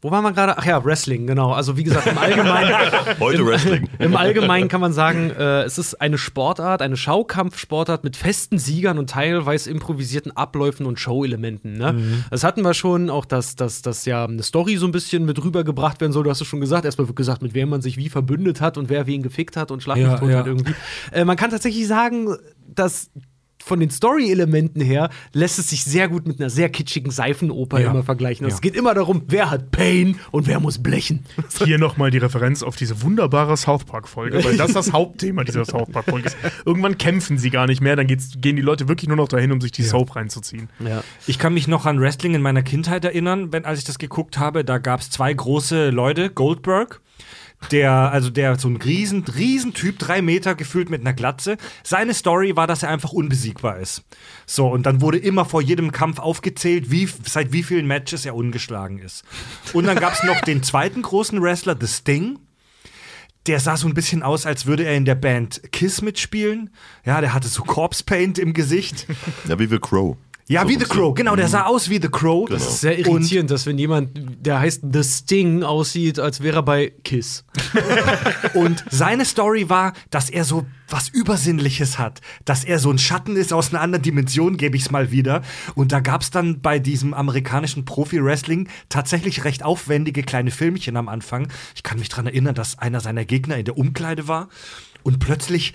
wo 0.04 0.12
waren 0.12 0.24
wir 0.24 0.34
gerade? 0.34 0.58
Ach 0.58 0.66
ja, 0.66 0.84
Wrestling, 0.84 1.26
genau. 1.28 1.54
Also 1.54 1.78
wie 1.78 1.84
gesagt, 1.84 2.08
im 2.08 2.18
Allgemeinen, 2.18 2.74
Heute 3.20 3.46
Wrestling. 3.46 3.88
im 4.00 4.18
Allgemeinen 4.18 4.68
kann 4.68 4.82
man 4.82 4.92
sagen, 4.92 5.32
äh, 5.32 5.64
es 5.64 5.78
ist 5.78 6.02
eine 6.02 6.18
Sportart, 6.18 6.82
eine 6.82 6.98
Schaukampfsportart 6.98 8.04
mit 8.04 8.18
festen 8.18 8.60
Siegern 8.60 8.98
und 9.00 9.10
teilweise 9.10 9.72
improvisierten 9.72 10.36
Abläufen 10.36 10.86
und 10.86 11.00
Show-Elementen. 11.00 11.78
Ne? 11.78 12.24
Das 12.30 12.44
hatten 12.44 12.64
wir 12.64 12.74
schon, 12.74 13.10
auch 13.10 13.24
dass, 13.24 13.56
dass, 13.56 13.82
dass 13.82 14.04
ja 14.04 14.26
eine 14.26 14.44
Story 14.44 14.76
so 14.76 14.86
ein 14.86 14.92
bisschen 14.92 15.24
mit 15.24 15.42
rübergebracht 15.42 16.02
werden 16.02 16.12
soll. 16.12 16.24
Du 16.24 16.30
hast 16.30 16.42
es 16.42 16.48
schon 16.48 16.60
gesagt. 16.60 16.84
Erstmal 16.84 17.08
wird 17.08 17.16
gesagt, 17.16 17.42
mit 17.42 17.54
wem 17.54 17.70
man 17.70 17.82
sich 17.82 17.96
wie 17.96 18.10
verbündet 18.10 18.60
hat 18.60 18.78
und 18.78 18.90
wer 18.90 19.08
wen 19.08 19.24
gefickt 19.24 19.56
hat 19.56 19.72
und 19.72 19.82
Schlag 19.82 19.98
Ja, 19.98 20.18
tot 20.18 20.30
ja. 20.30 20.40
hat 20.40 20.48
irgendwie. 20.48 20.74
Äh, 21.12 21.24
man 21.24 21.38
kann 21.38 21.50
tatsächlich 21.50 21.88
sagen, 21.88 22.36
dass 22.68 23.10
von 23.66 23.80
den 23.80 23.90
Story-Elementen 23.90 24.82
her 24.82 25.10
lässt 25.32 25.58
es 25.60 25.70
sich 25.70 25.84
sehr 25.84 26.08
gut 26.08 26.28
mit 26.28 26.40
einer 26.40 26.50
sehr 26.50 26.70
kitschigen 26.70 27.12
Seifenoper 27.12 27.80
Ja. 27.80 27.92
immer 27.92 28.04
vergleichen. 28.04 28.46
Also 28.46 28.54
Ja. 28.54 28.58
Es 28.58 28.62
geht 28.62 28.76
immer 28.76 28.94
darum, 28.94 29.24
wer 29.28 29.50
hat 29.50 29.72
Pain 29.72 30.20
und 30.32 30.48
wer 30.48 30.60
muss 30.60 30.82
blechen. 30.82 31.26
Hier 31.64 31.78
nochmal 31.78 32.12
die 32.12 32.18
Referenz 32.18 32.62
auf 32.64 32.76
diese 32.76 33.02
wunderbare 33.02 33.56
South 33.58 33.86
Park-Folge, 33.86 34.44
weil 34.44 34.58
das 34.58 34.74
das 34.74 34.92
Hauptthema 34.92 35.44
dieser 35.44 35.66
South 35.66 35.90
Park-Folge 35.92 36.28
ist. 36.28 36.38
Irgendwann 36.66 36.98
kämpfen 36.98 37.38
sie 37.38 37.50
gar 37.50 37.68
nicht 37.68 37.82
mehr, 37.82 37.96
dann 37.96 38.08
geht's, 38.08 38.32
gehen 38.38 38.56
die 38.56 38.62
Leute 38.62 38.88
wirklich 38.88 39.08
nur 39.08 39.18
noch 39.18 39.28
dahin, 39.28 39.52
um 39.52 39.62
sich 39.62 39.72
die 39.72 39.84
Soap 39.84 40.16
reinzuziehen. 40.16 40.70
Ja. 40.80 41.04
Ich 41.28 41.40
kann 41.40 41.54
mich 41.54 41.68
noch 41.68 41.86
an 41.86 42.00
Wrestling 42.00 42.36
in 42.36 42.42
meiner 42.42 42.64
Kindheit 42.64 43.06
erinnern, 43.06 43.52
wenn, 43.54 43.66
als 43.66 43.80
ich 43.80 43.86
das 43.86 43.98
geguckt 44.00 44.38
habe. 44.38 44.64
Da 44.66 44.78
gab 44.78 45.00
es 45.00 45.10
zwei 45.10 45.34
große 45.34 45.90
Leute, 45.90 46.30
Goldberg. 46.30 47.00
Der, 47.72 47.92
also 47.92 48.30
der, 48.30 48.58
so 48.60 48.68
ein 48.68 48.78
riesen, 48.78 49.24
riesen 49.24 49.74
Typ, 49.74 50.00
drei 50.00 50.22
Meter 50.22 50.56
gefühlt 50.56 50.90
mit 50.90 51.02
einer 51.02 51.14
Glatze. 51.14 51.58
Seine 51.84 52.14
Story 52.14 52.56
war, 52.56 52.68
dass 52.68 52.84
er 52.84 52.90
einfach 52.90 53.12
unbesiegbar 53.12 53.80
ist. 53.80 54.04
So, 54.46 54.68
und 54.68 54.86
dann 54.86 55.02
wurde 55.02 55.18
immer 55.18 55.46
vor 55.46 55.62
jedem 55.62 55.92
Kampf 55.92 56.20
aufgezählt, 56.20 56.92
wie, 56.92 57.08
seit 57.26 57.52
wie 57.54 57.64
vielen 57.64 57.88
Matches 57.88 58.26
er 58.26 58.36
ungeschlagen 58.36 59.00
ist. 59.00 59.24
Und 59.74 59.86
dann 59.86 60.00
gab 60.00 60.14
es 60.14 60.24
noch 60.24 60.42
den 60.42 60.64
zweiten 60.64 61.02
großen 61.02 61.42
Wrestler, 61.42 61.76
The 61.80 61.88
Sting. 61.88 62.40
Der 63.48 63.60
sah 63.60 63.76
so 63.76 63.88
ein 63.88 63.94
bisschen 63.94 64.24
aus, 64.24 64.46
als 64.46 64.66
würde 64.66 64.86
er 64.86 64.96
in 64.96 65.06
der 65.06 65.16
Band 65.16 65.62
Kiss 65.72 66.02
mitspielen. 66.02 66.70
Ja, 67.06 67.20
der 67.20 67.34
hatte 67.34 67.50
so 67.50 67.64
Corpse 67.64 68.04
Paint 68.06 68.40
im 68.40 68.54
Gesicht. 68.54 69.06
Ja, 69.48 69.60
wie 69.60 69.68
The 69.68 69.80
Crow. 69.80 70.16
Ja, 70.48 70.64
So 70.64 70.70
wie 70.70 70.78
The. 70.78 70.86
Crow, 70.86 71.14
genau, 71.14 71.36
der 71.36 71.48
sah 71.48 71.64
aus 71.64 71.90
wie 71.90 72.02
The 72.02 72.10
Crow. 72.10 72.46
Genau. 72.46 72.60
Das 72.60 72.68
ist 72.68 72.82
sehr 72.82 73.00
irritierend, 73.00 73.50
dass 73.50 73.66
wenn 73.66 73.78
jemand, 73.78 74.12
der 74.46 74.60
heißt 74.60 74.82
The 74.92 75.04
Sting, 75.04 75.64
aussieht, 75.64 76.20
als 76.20 76.42
wäre 76.42 76.58
er 76.58 76.64
bei 76.64 76.94
Kiss. 77.04 77.46
Und 78.54 78.84
seine 78.90 79.26
Story 79.26 79.70
war, 79.70 79.94
dass 80.10 80.30
er 80.30 80.44
so 80.44 80.66
was 80.90 81.10
Übersinnliches 81.10 81.98
hat, 81.98 82.22
dass 82.46 82.64
er 82.64 82.78
so 82.78 82.92
ein 82.92 83.00
Schatten 83.00 83.36
ist 83.36 83.54
aus 83.54 83.72
einer 83.72 83.82
anderen 83.82 84.04
Dimension, 84.04 84.58
gebe 84.58 84.76
ich 84.76 84.84
es 84.84 84.92
mal 84.92 85.12
wieder. 85.12 85.42
Und 85.76 85.92
da 85.92 86.02
gab 86.02 86.22
es 86.22 86.30
dann 86.30 86.62
bei 86.62 86.78
diesem 86.78 87.14
amerikanischen 87.14 87.86
Profi-Wrestling 87.86 88.68
tatsächlich 88.90 89.46
recht 89.46 89.64
aufwendige 89.64 90.24
kleine 90.24 90.52
Filmchen 90.52 90.98
am 90.98 91.08
Anfang. 91.10 91.48
Ich 91.76 91.84
kann 91.84 92.00
mich 92.00 92.10
daran 92.10 92.28
erinnern, 92.28 92.54
dass 92.54 92.78
einer 92.78 93.00
seiner 93.00 93.26
Gegner 93.26 93.58
in 93.58 93.66
der 93.66 93.78
Umkleide 93.78 94.28
war 94.28 94.50
und 95.04 95.20
plötzlich 95.20 95.74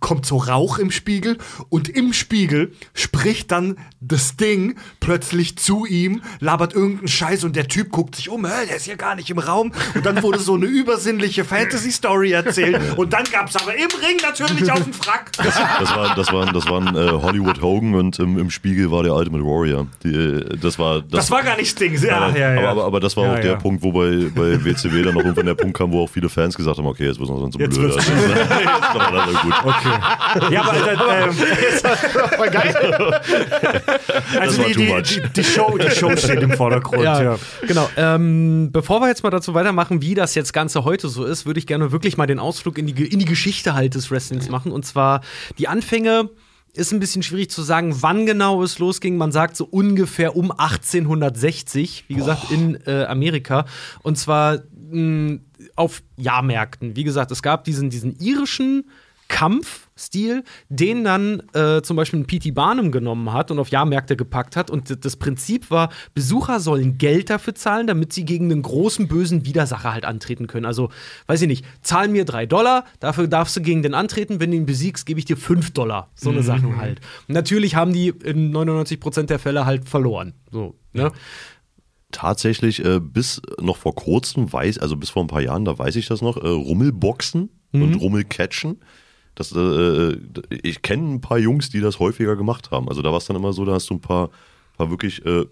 kommt 0.00 0.26
so 0.26 0.36
Rauch 0.38 0.78
im 0.78 0.90
Spiegel 0.90 1.38
und 1.68 1.88
im 1.88 2.12
Spiegel 2.12 2.72
spricht 2.94 3.50
dann 3.50 3.76
das 4.00 4.36
Ding 4.36 4.76
plötzlich 5.00 5.56
zu 5.56 5.86
ihm, 5.86 6.22
labert 6.40 6.74
irgendeinen 6.74 7.08
Scheiß 7.08 7.44
und 7.44 7.56
der 7.56 7.68
Typ 7.68 7.90
guckt 7.90 8.16
sich 8.16 8.28
um, 8.28 8.42
der 8.42 8.76
ist 8.76 8.84
hier 8.84 8.96
gar 8.96 9.14
nicht 9.14 9.30
im 9.30 9.38
Raum 9.38 9.72
und 9.94 10.06
dann 10.06 10.22
wurde 10.22 10.38
so 10.38 10.54
eine 10.54 10.66
übersinnliche 10.66 11.44
Fantasy-Story 11.44 12.32
erzählt 12.32 12.80
und 12.96 13.12
dann 13.12 13.24
gab's 13.30 13.56
aber 13.56 13.74
im 13.74 13.88
Ring 14.06 14.16
natürlich 14.22 14.70
auf 14.70 14.82
den 14.82 14.92
Frack. 14.92 15.30
Das, 15.36 15.56
war, 15.96 16.14
das 16.14 16.32
waren, 16.32 16.52
das 16.54 16.66
waren 16.68 16.96
äh, 16.96 17.10
Hollywood 17.22 17.60
Hogan 17.60 17.94
und 17.94 18.18
im, 18.18 18.38
im 18.38 18.50
Spiegel 18.50 18.90
war 18.90 19.02
der 19.02 19.14
Ultimate 19.14 19.44
Warrior. 19.44 19.86
Die, 20.02 20.14
äh, 20.14 20.56
das 20.58 20.78
war, 20.78 21.02
Das 21.02 21.30
war 21.30 21.42
gar 21.42 21.56
nicht 21.56 21.70
Sting. 21.70 21.90
Ja, 22.02 22.28
ja, 22.30 22.54
ja. 22.54 22.58
Aber, 22.60 22.68
aber, 22.70 22.84
aber 22.84 23.00
das 23.00 23.16
war 23.16 23.24
Ja, 23.24 23.34
auch 23.34 23.40
der. 23.40 23.56
Punkt, 23.56 23.82
wo 23.82 23.92
bei, 23.92 24.30
bei 24.34 24.64
WCW 24.64 25.02
dann 25.02 25.14
noch 25.14 25.22
irgendwann 25.22 25.46
der 25.46 25.54
Punkt 25.54 25.76
kam, 25.76 25.92
wo 25.92 26.04
auch 26.04 26.08
viele 26.08 26.28
Fans 26.28 26.56
gesagt 26.56 26.78
haben, 26.78 26.86
okay, 26.86 27.04
jetzt 27.06 27.18
wird's 27.18 27.30
noch 27.30 27.38
so 27.50 27.58
Jetzt 27.58 27.76
blöd. 27.78 27.92
wird's- 27.94 28.06
Jetzt 28.08 28.20
ist 28.20 28.94
doch 28.94 29.12
alles 29.12 29.40
gut. 29.40 29.54
Okay. 29.70 30.52
Ja, 30.52 30.62
aber 30.62 30.74
äh, 30.74 31.24
ähm, 31.24 31.30
also 34.40 34.58
war 34.58 34.66
die, 34.66 34.72
too 34.72 34.80
die, 34.80 34.88
much. 34.88 35.02
die, 35.02 35.22
die, 35.36 35.44
Show, 35.44 35.78
die 35.78 35.90
Show 35.90 36.16
steht 36.16 36.42
im 36.42 36.52
Vordergrund. 36.52 37.02
Ja. 37.02 37.38
genau. 37.66 37.88
Ähm, 37.96 38.70
bevor 38.72 39.00
wir 39.00 39.08
jetzt 39.08 39.22
mal 39.22 39.30
dazu 39.30 39.54
weitermachen, 39.54 40.02
wie 40.02 40.14
das 40.14 40.34
jetzt 40.34 40.52
Ganze 40.52 40.84
heute 40.84 41.08
so 41.08 41.24
ist, 41.24 41.46
würde 41.46 41.58
ich 41.58 41.66
gerne 41.66 41.92
wirklich 41.92 42.16
mal 42.16 42.26
den 42.26 42.38
Ausflug 42.38 42.78
in 42.78 42.86
die, 42.86 43.06
in 43.06 43.18
die 43.18 43.24
Geschichte 43.24 43.74
halt 43.74 43.94
des 43.94 44.10
Wrestlings 44.10 44.48
machen. 44.48 44.72
Und 44.72 44.84
zwar 44.84 45.20
die 45.58 45.68
Anfänge. 45.68 46.30
Ist 46.72 46.92
ein 46.92 47.00
bisschen 47.00 47.24
schwierig 47.24 47.50
zu 47.50 47.62
sagen, 47.62 48.00
wann 48.00 48.26
genau 48.26 48.62
es 48.62 48.78
losging. 48.78 49.16
Man 49.16 49.32
sagt 49.32 49.56
so 49.56 49.64
ungefähr 49.64 50.36
um 50.36 50.52
1860, 50.52 52.04
wie 52.06 52.14
gesagt, 52.14 52.52
in 52.52 52.78
äh, 52.86 53.06
Amerika. 53.06 53.64
Und 54.04 54.18
zwar 54.18 54.60
mh, 54.90 55.38
auf 55.76 56.02
Jahrmärkten. 56.16 56.96
Wie 56.96 57.04
gesagt, 57.04 57.30
es 57.30 57.42
gab 57.42 57.64
diesen, 57.64 57.90
diesen 57.90 58.16
irischen 58.18 58.84
Kampfstil, 59.30 60.42
den 60.68 61.04
dann 61.04 61.42
äh, 61.54 61.80
zum 61.82 61.96
Beispiel 61.96 62.18
ein 62.20 62.26
P.T. 62.26 62.50
Barnum 62.50 62.90
genommen 62.90 63.32
hat 63.32 63.50
und 63.50 63.58
auf 63.60 63.68
Jahrmärkte 63.68 64.16
gepackt 64.16 64.56
hat. 64.56 64.70
Und 64.70 65.04
das 65.04 65.16
Prinzip 65.16 65.70
war, 65.70 65.88
Besucher 66.14 66.58
sollen 66.60 66.98
Geld 66.98 67.30
dafür 67.30 67.54
zahlen, 67.54 67.86
damit 67.86 68.12
sie 68.12 68.24
gegen 68.24 68.50
einen 68.50 68.60
großen, 68.60 69.08
bösen 69.08 69.46
Widersacher 69.46 69.94
halt 69.94 70.04
antreten 70.04 70.48
können. 70.48 70.66
Also, 70.66 70.90
weiß 71.28 71.40
ich 71.42 71.48
nicht, 71.48 71.64
zahl 71.80 72.08
mir 72.08 72.24
drei 72.24 72.44
Dollar, 72.44 72.84
dafür 72.98 73.28
darfst 73.28 73.56
du 73.56 73.62
gegen 73.62 73.82
den 73.82 73.94
antreten, 73.94 74.40
wenn 74.40 74.50
du 74.50 74.56
ihn 74.56 74.66
besiegst, 74.66 75.06
gebe 75.06 75.20
ich 75.20 75.24
dir 75.24 75.36
fünf 75.36 75.70
Dollar. 75.70 76.10
So 76.14 76.30
eine 76.30 76.42
Sachen 76.42 76.76
halt. 76.76 77.00
Und 77.28 77.34
natürlich 77.34 77.76
haben 77.76 77.92
die 77.92 78.08
in 78.08 78.52
99% 78.52 79.22
der 79.22 79.38
Fälle 79.38 79.64
halt 79.64 79.88
verloren. 79.88 80.34
So, 80.50 80.74
ne? 80.92 81.12
Tatsächlich, 82.10 82.84
äh, 82.84 82.98
bis 82.98 83.40
noch 83.60 83.76
vor 83.76 83.94
kurzem 83.94 84.52
weiß, 84.52 84.78
also 84.78 84.96
bis 84.96 85.10
vor 85.10 85.22
ein 85.22 85.28
paar 85.28 85.40
Jahren, 85.40 85.64
da 85.64 85.78
weiß 85.78 85.94
ich 85.94 86.08
das 86.08 86.20
noch, 86.20 86.36
äh, 86.36 86.48
Rummelboxen 86.48 87.50
und 87.72 87.94
Rummelcatchen. 87.94 88.80
Das, 89.40 89.52
äh, 89.52 90.18
ich 90.50 90.82
kenne 90.82 91.14
ein 91.14 91.20
paar 91.22 91.38
Jungs, 91.38 91.70
die 91.70 91.80
das 91.80 91.98
häufiger 91.98 92.36
gemacht 92.36 92.70
haben. 92.70 92.90
Also 92.90 93.00
da 93.00 93.10
war 93.10 93.16
es 93.16 93.24
dann 93.24 93.36
immer 93.36 93.54
so, 93.54 93.64
da 93.64 93.72
hast 93.72 93.88
du 93.88 93.94
ein 93.94 94.00
paar, 94.00 94.28
paar 94.76 94.90
wirklich 94.90 95.24
äh, 95.24 95.46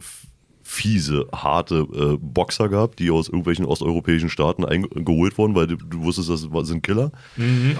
fiese, 0.62 1.26
harte 1.34 1.86
äh, 1.94 2.18
Boxer 2.20 2.68
gehabt, 2.68 2.98
die 2.98 3.10
aus 3.10 3.28
irgendwelchen 3.28 3.64
osteuropäischen 3.64 4.28
Staaten 4.28 4.66
eingeholt 4.66 5.38
wurden, 5.38 5.54
weil 5.54 5.68
du, 5.68 5.76
du 5.76 6.02
wusstest, 6.02 6.28
das 6.28 6.68
sind 6.68 6.82
Killer. 6.82 7.12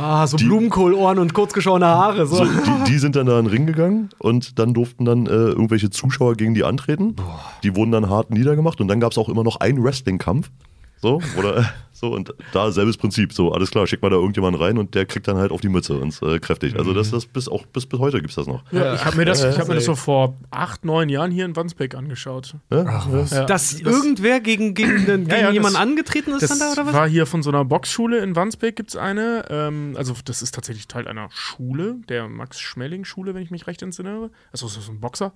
Ah, 0.00 0.26
so 0.26 0.38
Blumenkohlohren 0.38 1.18
und 1.18 1.34
kurzgeschorene 1.34 1.84
Haare. 1.84 2.26
So. 2.26 2.36
So, 2.36 2.44
die, 2.46 2.92
die 2.92 2.98
sind 2.98 3.14
dann 3.14 3.26
da 3.26 3.38
in 3.38 3.44
den 3.44 3.50
Ring 3.50 3.66
gegangen 3.66 4.08
und 4.16 4.58
dann 4.58 4.72
durften 4.72 5.04
dann 5.04 5.26
äh, 5.26 5.30
irgendwelche 5.30 5.90
Zuschauer 5.90 6.36
gegen 6.36 6.54
die 6.54 6.64
antreten. 6.64 7.16
Die 7.62 7.76
wurden 7.76 7.92
dann 7.92 8.08
hart 8.08 8.30
niedergemacht 8.30 8.80
und 8.80 8.88
dann 8.88 8.98
gab 8.98 9.12
es 9.12 9.18
auch 9.18 9.28
immer 9.28 9.44
noch 9.44 9.56
einen 9.56 9.84
Wrestling-Kampf. 9.84 10.50
So, 11.00 11.20
oder 11.36 11.72
so, 11.92 12.08
und 12.12 12.34
da 12.52 12.70
selbes 12.72 12.96
Prinzip. 12.96 13.32
So, 13.32 13.52
alles 13.52 13.70
klar, 13.70 13.86
schick 13.86 14.02
mal 14.02 14.10
da 14.10 14.16
irgendjemanden 14.16 14.60
rein 14.60 14.78
und 14.78 14.94
der 14.94 15.06
kriegt 15.06 15.28
dann 15.28 15.36
halt 15.36 15.52
auf 15.52 15.60
die 15.60 15.68
Mütze 15.68 15.96
und 15.98 16.20
äh, 16.22 16.38
kräftig. 16.40 16.76
Also 16.76 16.92
das, 16.92 17.10
das 17.12 17.26
bis 17.26 17.48
auch 17.48 17.66
bis, 17.66 17.86
bis 17.86 17.98
heute 18.00 18.20
gibt's 18.20 18.34
das 18.36 18.46
noch. 18.46 18.62
Ja, 18.72 18.94
ich 18.94 19.04
habe 19.04 19.16
mir, 19.16 19.24
das, 19.24 19.42
ich 19.44 19.58
hab 19.58 19.68
mir 19.68 19.74
das 19.76 19.84
so 19.84 19.94
vor 19.94 20.36
acht, 20.50 20.84
neun 20.84 21.08
Jahren 21.08 21.30
hier 21.30 21.44
in 21.44 21.54
Wandsbek 21.56 21.94
angeschaut. 21.94 22.54
Ja? 22.70 23.02
Ja. 23.30 23.44
Dass 23.44 23.74
irgendwer 23.80 24.40
gegen, 24.40 24.74
gegen, 24.74 25.06
den- 25.06 25.24
gegen 25.24 25.30
Ja, 25.30 25.38
ja, 25.38 25.50
jemanden 25.50 25.74
das- 25.74 25.82
angetreten 25.82 26.32
ist 26.32 26.42
Das 26.42 26.50
dann 26.50 26.58
da, 26.60 26.72
oder 26.72 26.86
was? 26.86 26.94
war 26.94 27.08
hier 27.08 27.26
von 27.26 27.42
so 27.42 27.50
einer 27.50 27.64
Boxschule 27.64 28.18
in 28.18 28.34
Wandsbek 28.36 28.74
gibt 28.76 28.90
es 28.90 28.96
eine. 28.96 29.44
Ähm, 29.50 29.94
also 29.96 30.14
das 30.24 30.42
ist 30.42 30.54
tatsächlich 30.54 30.88
Teil 30.88 31.06
einer 31.08 31.28
Schule, 31.30 31.96
der 32.08 32.28
Max-Schmeling-Schule, 32.28 33.34
wenn 33.34 33.42
ich 33.42 33.50
mich 33.50 33.66
recht 33.66 33.82
entsinne. 33.82 34.30
Also 34.52 34.66
das 34.66 34.76
ist 34.76 34.88
ein 34.88 35.00
Boxer 35.00 35.32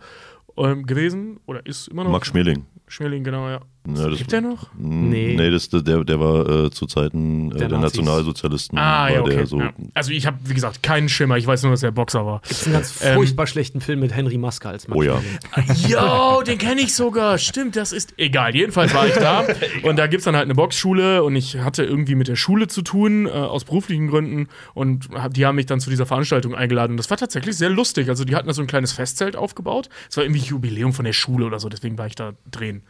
ähm, 0.56 0.86
gewesen 0.86 1.40
oder 1.46 1.64
ist 1.66 1.88
immer 1.88 2.04
noch. 2.04 2.10
Max 2.10 2.28
Schmeling. 2.28 2.66
Schmeling, 2.88 3.24
genau, 3.24 3.48
ja. 3.48 3.60
Ja, 3.88 4.08
das- 4.08 4.18
Gibt 4.18 4.30
der 4.30 4.42
noch? 4.42 4.68
Nee. 4.78 5.34
Nee, 5.36 5.50
das, 5.50 5.68
der, 5.68 6.04
der 6.04 6.20
war 6.20 6.66
äh, 6.66 6.70
zu 6.70 6.86
Zeiten 6.86 7.50
äh, 7.50 7.56
Der 7.58 7.68
der. 7.68 7.78
Nationalsozialisten. 7.78 8.78
Ah, 8.78 9.04
war 9.04 9.10
ja, 9.10 9.20
okay. 9.22 9.36
der 9.36 9.46
so, 9.46 9.58
ja. 9.60 9.72
Also 9.94 10.12
ich 10.12 10.24
habe, 10.26 10.38
wie 10.44 10.54
gesagt, 10.54 10.82
keinen 10.84 11.08
Schimmer. 11.08 11.36
Ich 11.36 11.46
weiß 11.46 11.62
nur, 11.64 11.72
dass 11.72 11.82
er 11.82 11.90
Boxer 11.90 12.24
war. 12.24 12.42
Gibt's 12.42 12.64
einen 12.64 12.74
ganz 12.74 13.02
Ähm, 13.02 13.14
furchtbar 13.14 13.46
schlechten 13.48 13.80
Film 13.80 13.98
mit 14.00 14.14
Henry 14.14 14.38
Maske 14.38 14.68
als 14.68 14.86
Max 14.86 14.98
Oh 14.98 15.02
ja. 15.02 15.20
Schmeling. 15.64 15.88
Yo, 15.90 16.42
den 16.42 16.58
kenne 16.58 16.80
ich 16.82 16.94
sogar. 16.94 17.38
Stimmt, 17.38 17.74
das 17.74 17.92
ist 17.92 18.14
egal. 18.18 18.54
Jedenfalls 18.54 18.94
war 18.94 19.06
ich 19.08 19.14
da 19.14 19.46
und 19.82 19.96
da 19.98 20.06
gibt 20.06 20.20
es 20.20 20.24
dann 20.26 20.36
halt 20.36 20.44
eine 20.44 20.54
Boxschule 20.54 21.24
und 21.24 21.34
ich 21.34 21.58
hatte 21.58 21.82
irgendwie 21.82 22.14
mit 22.14 22.28
der 22.28 22.36
Schule 22.36 22.68
zu 22.68 22.82
tun, 22.82 23.26
äh, 23.26 23.30
aus 23.30 23.64
beruflichen 23.64 24.06
Gründen 24.08 24.48
und 24.74 25.08
hab, 25.12 25.34
die 25.34 25.44
haben 25.44 25.56
mich 25.56 25.66
dann 25.66 25.80
zu 25.80 25.90
dieser 25.90 26.06
Veranstaltung 26.06 26.54
eingeladen. 26.54 26.92
Und 26.92 26.96
das 26.98 27.10
war 27.10 27.16
tatsächlich 27.16 27.56
sehr 27.56 27.70
lustig. 27.70 28.08
Also 28.08 28.24
die 28.24 28.36
hatten 28.36 28.46
da 28.46 28.52
so 28.54 28.60
ein 28.60 28.68
kleines 28.68 28.92
Festzelt 28.92 29.34
aufgebaut. 29.34 29.88
Es 30.08 30.16
war 30.16 30.22
irgendwie 30.24 30.41
Jubiläum 30.48 30.93
von 30.93 31.05
der 31.05 31.12
Schule 31.12 31.47
oder 31.47 31.60
so, 31.60 31.69
deswegen 31.69 31.98
war 31.98 32.06
ich 32.06 32.14
da 32.14 32.32
drehen 32.51 32.82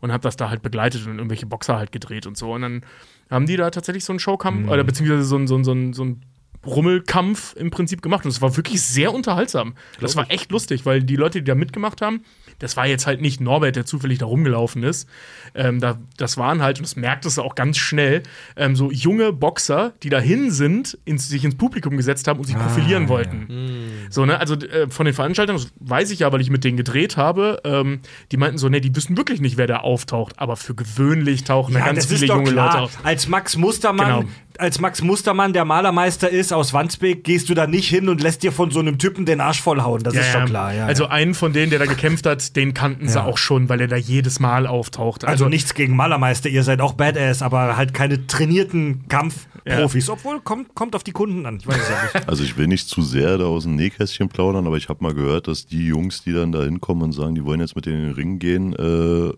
und 0.00 0.12
habe 0.12 0.22
das 0.22 0.36
da 0.36 0.50
halt 0.50 0.62
begleitet 0.62 1.06
und 1.06 1.16
irgendwelche 1.16 1.46
Boxer 1.46 1.76
halt 1.76 1.92
gedreht 1.92 2.26
und 2.26 2.36
so. 2.36 2.52
Und 2.52 2.62
dann 2.62 2.82
haben 3.30 3.46
die 3.46 3.56
da 3.56 3.70
tatsächlich 3.70 4.04
so 4.04 4.12
einen 4.12 4.20
Showkampf 4.20 4.70
oder 4.70 4.84
beziehungsweise 4.84 5.24
so 5.24 5.36
ein, 5.36 5.46
so 5.46 5.56
ein, 5.56 5.64
so 5.64 5.72
ein, 5.72 5.92
so 5.92 6.04
ein 6.04 6.22
Rummelkampf 6.66 7.54
im 7.56 7.70
Prinzip 7.70 8.02
gemacht 8.02 8.24
und 8.24 8.30
es 8.30 8.42
war 8.42 8.56
wirklich 8.56 8.82
sehr 8.82 9.14
unterhaltsam. 9.14 9.74
Das 10.00 10.16
war 10.16 10.30
echt 10.30 10.50
lustig, 10.50 10.86
weil 10.86 11.02
die 11.02 11.16
Leute, 11.16 11.38
die 11.38 11.44
da 11.44 11.54
mitgemacht 11.54 12.02
haben, 12.02 12.22
das 12.58 12.76
war 12.76 12.86
jetzt 12.86 13.06
halt 13.06 13.20
nicht 13.20 13.40
Norbert, 13.40 13.76
der 13.76 13.86
zufällig 13.86 14.18
da 14.18 14.26
rumgelaufen 14.26 14.82
ist. 14.82 15.08
Ähm, 15.54 15.80
da, 15.80 15.98
das 16.16 16.36
waren 16.36 16.62
halt, 16.62 16.78
und 16.78 16.84
das 16.86 16.96
merktest 16.96 17.38
du 17.38 17.42
auch 17.42 17.54
ganz 17.54 17.76
schnell, 17.78 18.22
ähm, 18.56 18.76
so 18.76 18.90
junge 18.90 19.32
Boxer, 19.32 19.92
die 20.02 20.08
dahin 20.10 20.50
sind, 20.50 20.98
ins, 21.04 21.28
sich 21.28 21.44
ins 21.44 21.56
Publikum 21.56 21.96
gesetzt 21.96 22.26
haben 22.28 22.38
und 22.38 22.46
sich 22.46 22.56
profilieren 22.56 23.08
wollten. 23.08 24.08
So, 24.10 24.26
ne? 24.26 24.40
Also 24.40 24.54
äh, 24.56 24.88
von 24.90 25.06
den 25.06 25.14
Veranstaltern, 25.14 25.56
das 25.56 25.68
weiß 25.80 26.10
ich 26.10 26.20
ja, 26.20 26.32
weil 26.32 26.40
ich 26.40 26.50
mit 26.50 26.64
denen 26.64 26.76
gedreht 26.76 27.16
habe, 27.16 27.60
ähm, 27.64 28.00
die 28.32 28.36
meinten 28.36 28.58
so, 28.58 28.68
ne, 28.68 28.80
die 28.80 28.94
wissen 28.94 29.16
wirklich 29.16 29.40
nicht, 29.40 29.56
wer 29.56 29.66
da 29.66 29.78
auftaucht, 29.78 30.38
aber 30.38 30.56
für 30.56 30.74
gewöhnlich 30.74 31.44
tauchen 31.44 31.74
da 31.74 31.80
Ja, 31.80 31.86
ganz 31.86 32.06
das 32.08 32.18
viele 32.18 32.32
junge 32.32 32.50
klar. 32.50 32.66
Leute 32.72 32.82
auf. 32.84 32.98
Als 33.04 33.28
Max 33.28 33.56
Mustermann, 33.56 34.06
Genau. 34.20 34.28
Als 34.58 34.80
Max 34.80 35.02
Mustermann 35.02 35.52
der 35.52 35.64
Malermeister 35.64 36.28
ist 36.28 36.52
aus 36.52 36.72
Wandsbek, 36.72 37.24
gehst 37.24 37.48
du 37.48 37.54
da 37.54 37.66
nicht 37.66 37.88
hin 37.88 38.08
und 38.08 38.20
lässt 38.22 38.42
dir 38.42 38.52
von 38.52 38.70
so 38.70 38.80
einem 38.80 38.98
Typen 38.98 39.24
den 39.24 39.40
Arsch 39.40 39.62
vollhauen. 39.62 40.02
Das 40.02 40.14
ist 40.14 40.32
Ja, 40.34 40.40
doch 40.40 40.46
klar. 40.46 40.74
Ja, 40.74 40.86
also 40.86 41.04
ja. 41.04 41.10
einen 41.10 41.34
von 41.34 41.52
denen, 41.52 41.70
der 41.70 41.78
da 41.78 41.86
gekämpft 41.86 42.26
hat, 42.26 42.56
den 42.56 42.74
kannten 42.74 43.08
sie 43.08 43.14
Ja. 43.16 43.24
auch 43.24 43.38
schon, 43.38 43.68
weil 43.68 43.80
er 43.80 43.88
da 43.88 43.96
jedes 43.96 44.40
Mal 44.40 44.66
auftaucht. 44.66 45.24
Also 45.24 45.48
nichts 45.48 45.74
gegen 45.74 45.94
Malermeister, 45.96 46.48
ihr 46.48 46.64
seid 46.64 46.80
auch 46.80 46.94
Badass, 46.94 47.40
aber 47.42 47.76
halt 47.76 47.94
keine 47.94 48.26
trainierten 48.26 49.06
Kampfprofis. 49.08 50.10
Obwohl, 50.10 50.40
kommt, 50.40 50.74
kommt 50.74 50.94
auf 50.96 51.04
die 51.04 51.12
Kunden 51.12 51.46
an. 51.46 51.58
Ich 51.60 51.66
weiß 51.66 51.76
es 51.76 51.88
ja 51.88 52.02
nicht. 52.14 52.14
Also 52.28 52.42
ich 52.44 52.56
will 52.56 52.66
nicht 52.66 52.88
zu 52.88 53.02
sehr 53.02 53.38
da 53.38 53.44
aus 53.44 53.62
dem 53.62 53.76
Nähkästchen 53.76 54.28
plaudern, 54.28 54.66
aber 54.66 54.76
ich 54.76 54.88
habe 54.88 55.02
mal 55.02 55.14
gehört, 55.14 55.48
dass 55.48 55.66
die 55.66 55.86
Jungs, 55.86 56.22
die 56.24 56.32
dann 56.32 56.52
da 56.52 56.62
hinkommen 56.64 57.04
und 57.04 57.12
sagen, 57.12 57.34
die 57.34 57.44
wollen 57.44 57.60
jetzt 57.60 57.76
mit 57.76 57.86
in 57.86 57.92
den 57.94 58.12
Ring 58.12 58.38
gehen, 58.38 58.74
äh, 58.74 59.32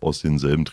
aus 0.00 0.20
denselben 0.22 0.64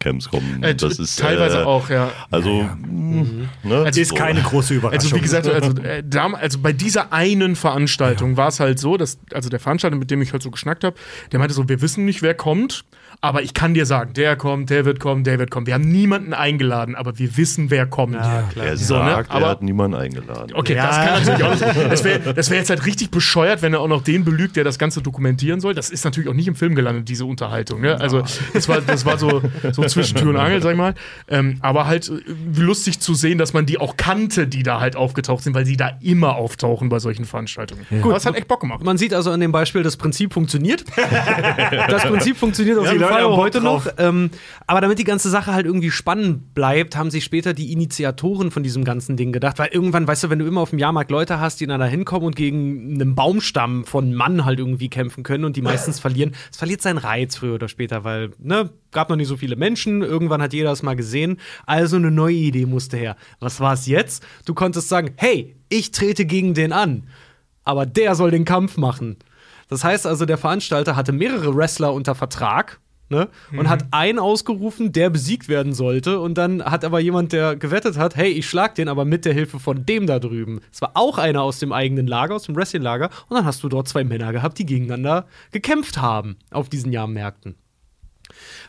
Trainingscamps 0.00 0.30
kommen. 0.30 0.62
Äh, 0.62 0.74
das 0.74 0.98
ist 0.98 1.18
teilweise 1.18 1.60
äh, 1.60 1.64
auch, 1.64 1.88
ja. 1.90 2.10
Also, 2.30 2.62
mh, 2.62 3.48
ne? 3.62 3.76
Also 3.84 4.00
Ist 4.00 4.08
so. 4.08 4.14
keine 4.14 4.40
große 4.40 4.74
Überraschung. 4.74 5.00
Also 5.00 5.16
wie 5.16 5.20
gesagt, 5.20 5.46
also, 5.46 5.82
äh, 5.82 6.02
also 6.40 6.58
bei 6.58 6.72
dieser 6.72 7.12
einen 7.12 7.56
Veranstaltung 7.56 8.36
war 8.36 8.48
es 8.48 8.60
halt 8.60 8.78
so, 8.78 8.96
dass 8.96 9.18
also 9.32 9.48
der 9.48 9.60
Veranstalter, 9.60 9.96
mit 9.96 10.10
dem 10.10 10.22
ich 10.22 10.32
halt 10.32 10.42
so 10.42 10.50
geschnackt 10.50 10.84
habe, 10.84 10.96
der 11.32 11.38
meinte 11.38 11.54
so, 11.54 11.68
wir 11.68 11.80
wissen 11.82 12.04
nicht, 12.04 12.22
wer 12.22 12.34
kommt, 12.34 12.84
aber 13.22 13.42
ich 13.42 13.52
kann 13.52 13.74
dir 13.74 13.84
sagen, 13.84 14.14
der 14.14 14.36
kommt, 14.36 14.70
der 14.70 14.84
wird 14.86 14.98
kommen, 14.98 15.24
der 15.24 15.38
wird 15.38 15.50
kommen. 15.50 15.66
Wir 15.66 15.74
haben 15.74 15.88
niemanden 15.90 16.32
eingeladen, 16.32 16.94
aber 16.94 17.18
wir 17.18 17.36
wissen, 17.36 17.70
wer 17.70 17.84
kommt. 17.86 18.14
Er 18.16 18.76
So, 18.76 18.96
ne? 18.96 19.10
sagt, 19.10 19.30
Aber- 19.30 19.44
er 19.46 19.50
hat 19.50 19.62
niemanden 19.62 19.96
eingeladen. 19.98 20.52
Okay, 20.54 20.74
Ja. 20.74 20.86
das 20.86 20.96
kann 20.96 21.22
natürlich 21.36 21.44
auch 21.44 21.74
nicht. 21.76 21.92
Das 21.92 22.04
wäre 22.04 22.34
das 22.34 22.50
wär 22.50 22.56
jetzt 22.58 22.70
halt 22.70 22.86
richtig 22.86 23.10
bescheuert, 23.10 23.60
wenn 23.62 23.74
er 23.74 23.80
auch 23.80 23.88
noch 23.88 24.02
den 24.02 24.24
belügt, 24.24 24.56
der 24.56 24.64
das 24.64 24.78
Ganze 24.78 25.02
dokumentieren 25.02 25.60
soll. 25.60 25.74
Das 25.74 25.90
ist 25.90 26.04
natürlich 26.04 26.30
auch 26.30 26.34
nicht 26.34 26.48
im 26.48 26.54
Film 26.54 26.74
gelandet, 26.74 27.08
diese 27.10 27.24
Unterhaltung. 27.26 27.82
Ne? 27.82 28.00
Also, 28.00 28.22
das 28.54 28.68
war, 28.68 28.80
das 28.80 29.04
war 29.04 29.18
so, 29.18 29.42
so 29.72 29.84
zwischen 29.84 30.16
Tür 30.16 30.30
und 30.30 30.36
Angel, 30.38 30.62
sag 30.62 30.72
ich 30.72 30.78
mal. 30.78 30.94
Ähm, 31.28 31.58
aber 31.60 31.86
halt 31.86 32.08
äh, 32.08 32.60
lustig 32.60 33.00
zu 33.00 33.14
sehen, 33.14 33.36
dass 33.36 33.52
man 33.52 33.66
die 33.66 33.78
auch 33.78 33.96
kannte, 33.98 34.46
die 34.46 34.62
da 34.62 34.80
halt 34.80 34.96
aufgetaucht 34.96 35.44
sind, 35.44 35.54
weil 35.54 35.66
sie 35.66 35.76
da 35.76 35.90
immer 36.00 36.36
auftauchen 36.36 36.88
bei 36.88 36.98
solchen 36.98 37.26
Veranstaltungen. 37.26 37.84
Aber 38.02 38.16
es 38.16 38.24
hat 38.24 38.34
echt 38.36 38.48
Bock 38.48 38.60
gemacht. 38.60 38.82
Man 38.82 38.96
sieht 38.96 39.12
also 39.12 39.30
an 39.30 39.40
dem 39.40 39.52
Beispiel, 39.52 39.82
das 39.82 39.96
Prinzip 39.98 40.32
funktioniert. 40.32 40.84
das 41.88 42.02
Prinzip 42.04 42.36
funktioniert 42.36 42.78
auf 42.78 42.86
Ja, 42.86 42.92
jeden 42.92 43.02
Leute 43.02 43.09
Fall 43.10 43.24
auch 43.24 43.36
heute 43.36 43.60
drauf. 43.60 43.86
noch. 43.86 43.92
Ähm, 43.98 44.30
aber 44.66 44.80
damit 44.80 44.98
die 44.98 45.04
ganze 45.04 45.30
Sache 45.30 45.52
halt 45.52 45.66
irgendwie 45.66 45.90
spannend 45.90 46.54
bleibt, 46.54 46.96
haben 46.96 47.10
sich 47.10 47.24
später 47.24 47.52
die 47.52 47.72
Initiatoren 47.72 48.50
von 48.50 48.62
diesem 48.62 48.84
ganzen 48.84 49.16
Ding 49.16 49.32
gedacht. 49.32 49.58
Weil 49.58 49.68
irgendwann, 49.72 50.06
weißt 50.06 50.24
du, 50.24 50.30
wenn 50.30 50.38
du 50.38 50.46
immer 50.46 50.60
auf 50.60 50.70
dem 50.70 50.78
Jahrmarkt 50.78 51.10
Leute 51.10 51.40
hast, 51.40 51.60
die 51.60 51.66
dann 51.66 51.80
da 51.80 51.86
hinkommen 51.86 52.26
und 52.26 52.36
gegen 52.36 52.94
einen 52.94 53.14
Baumstamm 53.14 53.84
von 53.84 54.14
Mann 54.14 54.44
halt 54.44 54.58
irgendwie 54.58 54.88
kämpfen 54.88 55.22
können 55.22 55.44
und 55.44 55.56
die 55.56 55.62
meistens 55.62 56.00
verlieren, 56.00 56.34
es 56.50 56.58
verliert 56.58 56.82
seinen 56.82 56.98
Reiz 56.98 57.36
früher 57.36 57.54
oder 57.54 57.68
später, 57.68 58.04
weil, 58.04 58.30
ne, 58.38 58.70
gab 58.92 59.08
noch 59.08 59.16
nicht 59.16 59.28
so 59.28 59.36
viele 59.36 59.56
Menschen, 59.56 60.02
irgendwann 60.02 60.42
hat 60.42 60.52
jeder 60.52 60.72
es 60.72 60.82
mal 60.82 60.96
gesehen. 60.96 61.38
Also 61.66 61.96
eine 61.96 62.10
neue 62.10 62.34
Idee 62.34 62.66
musste 62.66 62.96
her. 62.96 63.16
Was 63.38 63.60
war 63.60 63.74
es 63.74 63.86
jetzt? 63.86 64.24
Du 64.44 64.54
konntest 64.54 64.88
sagen, 64.88 65.12
hey, 65.16 65.56
ich 65.68 65.92
trete 65.92 66.24
gegen 66.24 66.54
den 66.54 66.72
an 66.72 67.04
aber 67.64 67.86
der 67.86 68.14
soll 68.14 68.30
den 68.30 68.44
Kampf 68.44 68.76
machen. 68.76 69.16
Das 69.68 69.84
heißt 69.84 70.06
also, 70.06 70.26
der 70.26 70.38
Veranstalter 70.38 70.96
hatte 70.96 71.12
mehrere 71.12 71.54
Wrestler 71.54 71.94
unter 71.94 72.14
Vertrag. 72.16 72.79
Ne? 73.10 73.28
Und 73.56 73.68
hat 73.68 73.86
einen 73.90 74.20
ausgerufen, 74.20 74.92
der 74.92 75.10
besiegt 75.10 75.48
werden 75.48 75.72
sollte. 75.72 76.20
Und 76.20 76.38
dann 76.38 76.64
hat 76.64 76.84
aber 76.84 77.00
jemand, 77.00 77.32
der 77.32 77.56
gewettet 77.56 77.98
hat, 77.98 78.14
hey, 78.14 78.28
ich 78.28 78.48
schlag 78.48 78.76
den 78.76 78.88
aber 78.88 79.04
mit 79.04 79.24
der 79.24 79.34
Hilfe 79.34 79.58
von 79.58 79.84
dem 79.84 80.06
da 80.06 80.20
drüben. 80.20 80.60
Es 80.72 80.80
war 80.80 80.92
auch 80.94 81.18
einer 81.18 81.42
aus 81.42 81.58
dem 81.58 81.72
eigenen 81.72 82.06
Lager, 82.06 82.36
aus 82.36 82.44
dem 82.44 82.54
Wrestling-Lager. 82.54 83.10
Und 83.28 83.36
dann 83.36 83.44
hast 83.44 83.64
du 83.64 83.68
dort 83.68 83.88
zwei 83.88 84.04
Männer 84.04 84.32
gehabt, 84.32 84.58
die 84.58 84.66
gegeneinander 84.66 85.26
gekämpft 85.50 86.00
haben 86.00 86.36
auf 86.52 86.68
diesen 86.68 86.92
Jahrmärkten. 86.92 87.56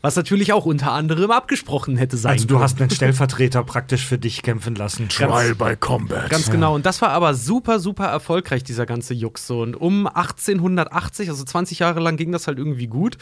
Was 0.02 0.16
natürlich 0.16 0.54
auch 0.54 0.66
unter 0.66 0.92
anderem 0.92 1.32
abgesprochen 1.32 1.98
hätte 1.98 2.18
sein 2.18 2.34
Also 2.34 2.48
du 2.48 2.56
können. 2.56 2.64
hast 2.64 2.82
einen 2.82 2.90
Stellvertreter 2.90 3.64
praktisch 3.64 4.06
für 4.06 4.18
dich 4.18 4.42
kämpfen 4.42 4.76
lassen. 4.76 5.10
Trial 5.10 5.56
by 5.56 5.76
Combat. 5.80 6.30
Ganz 6.30 6.50
genau. 6.50 6.74
Und 6.76 6.86
das 6.86 7.02
war 7.02 7.10
aber 7.10 7.34
super, 7.36 7.80
super 7.80 8.06
erfolgreich, 8.06 8.64
dieser 8.64 8.86
ganze 8.86 9.14
Jux. 9.14 9.46
So. 9.46 9.62
Und 9.62 9.76
um 9.76 10.08
1880, 10.08 11.30
also 11.30 11.44
20 11.44 11.80
Jahre 11.80 12.00
lang 12.00 12.18
ging 12.18 12.32
das 12.32 12.48
halt 12.48 12.58
irgendwie 12.58 12.88
gut, 12.88 13.18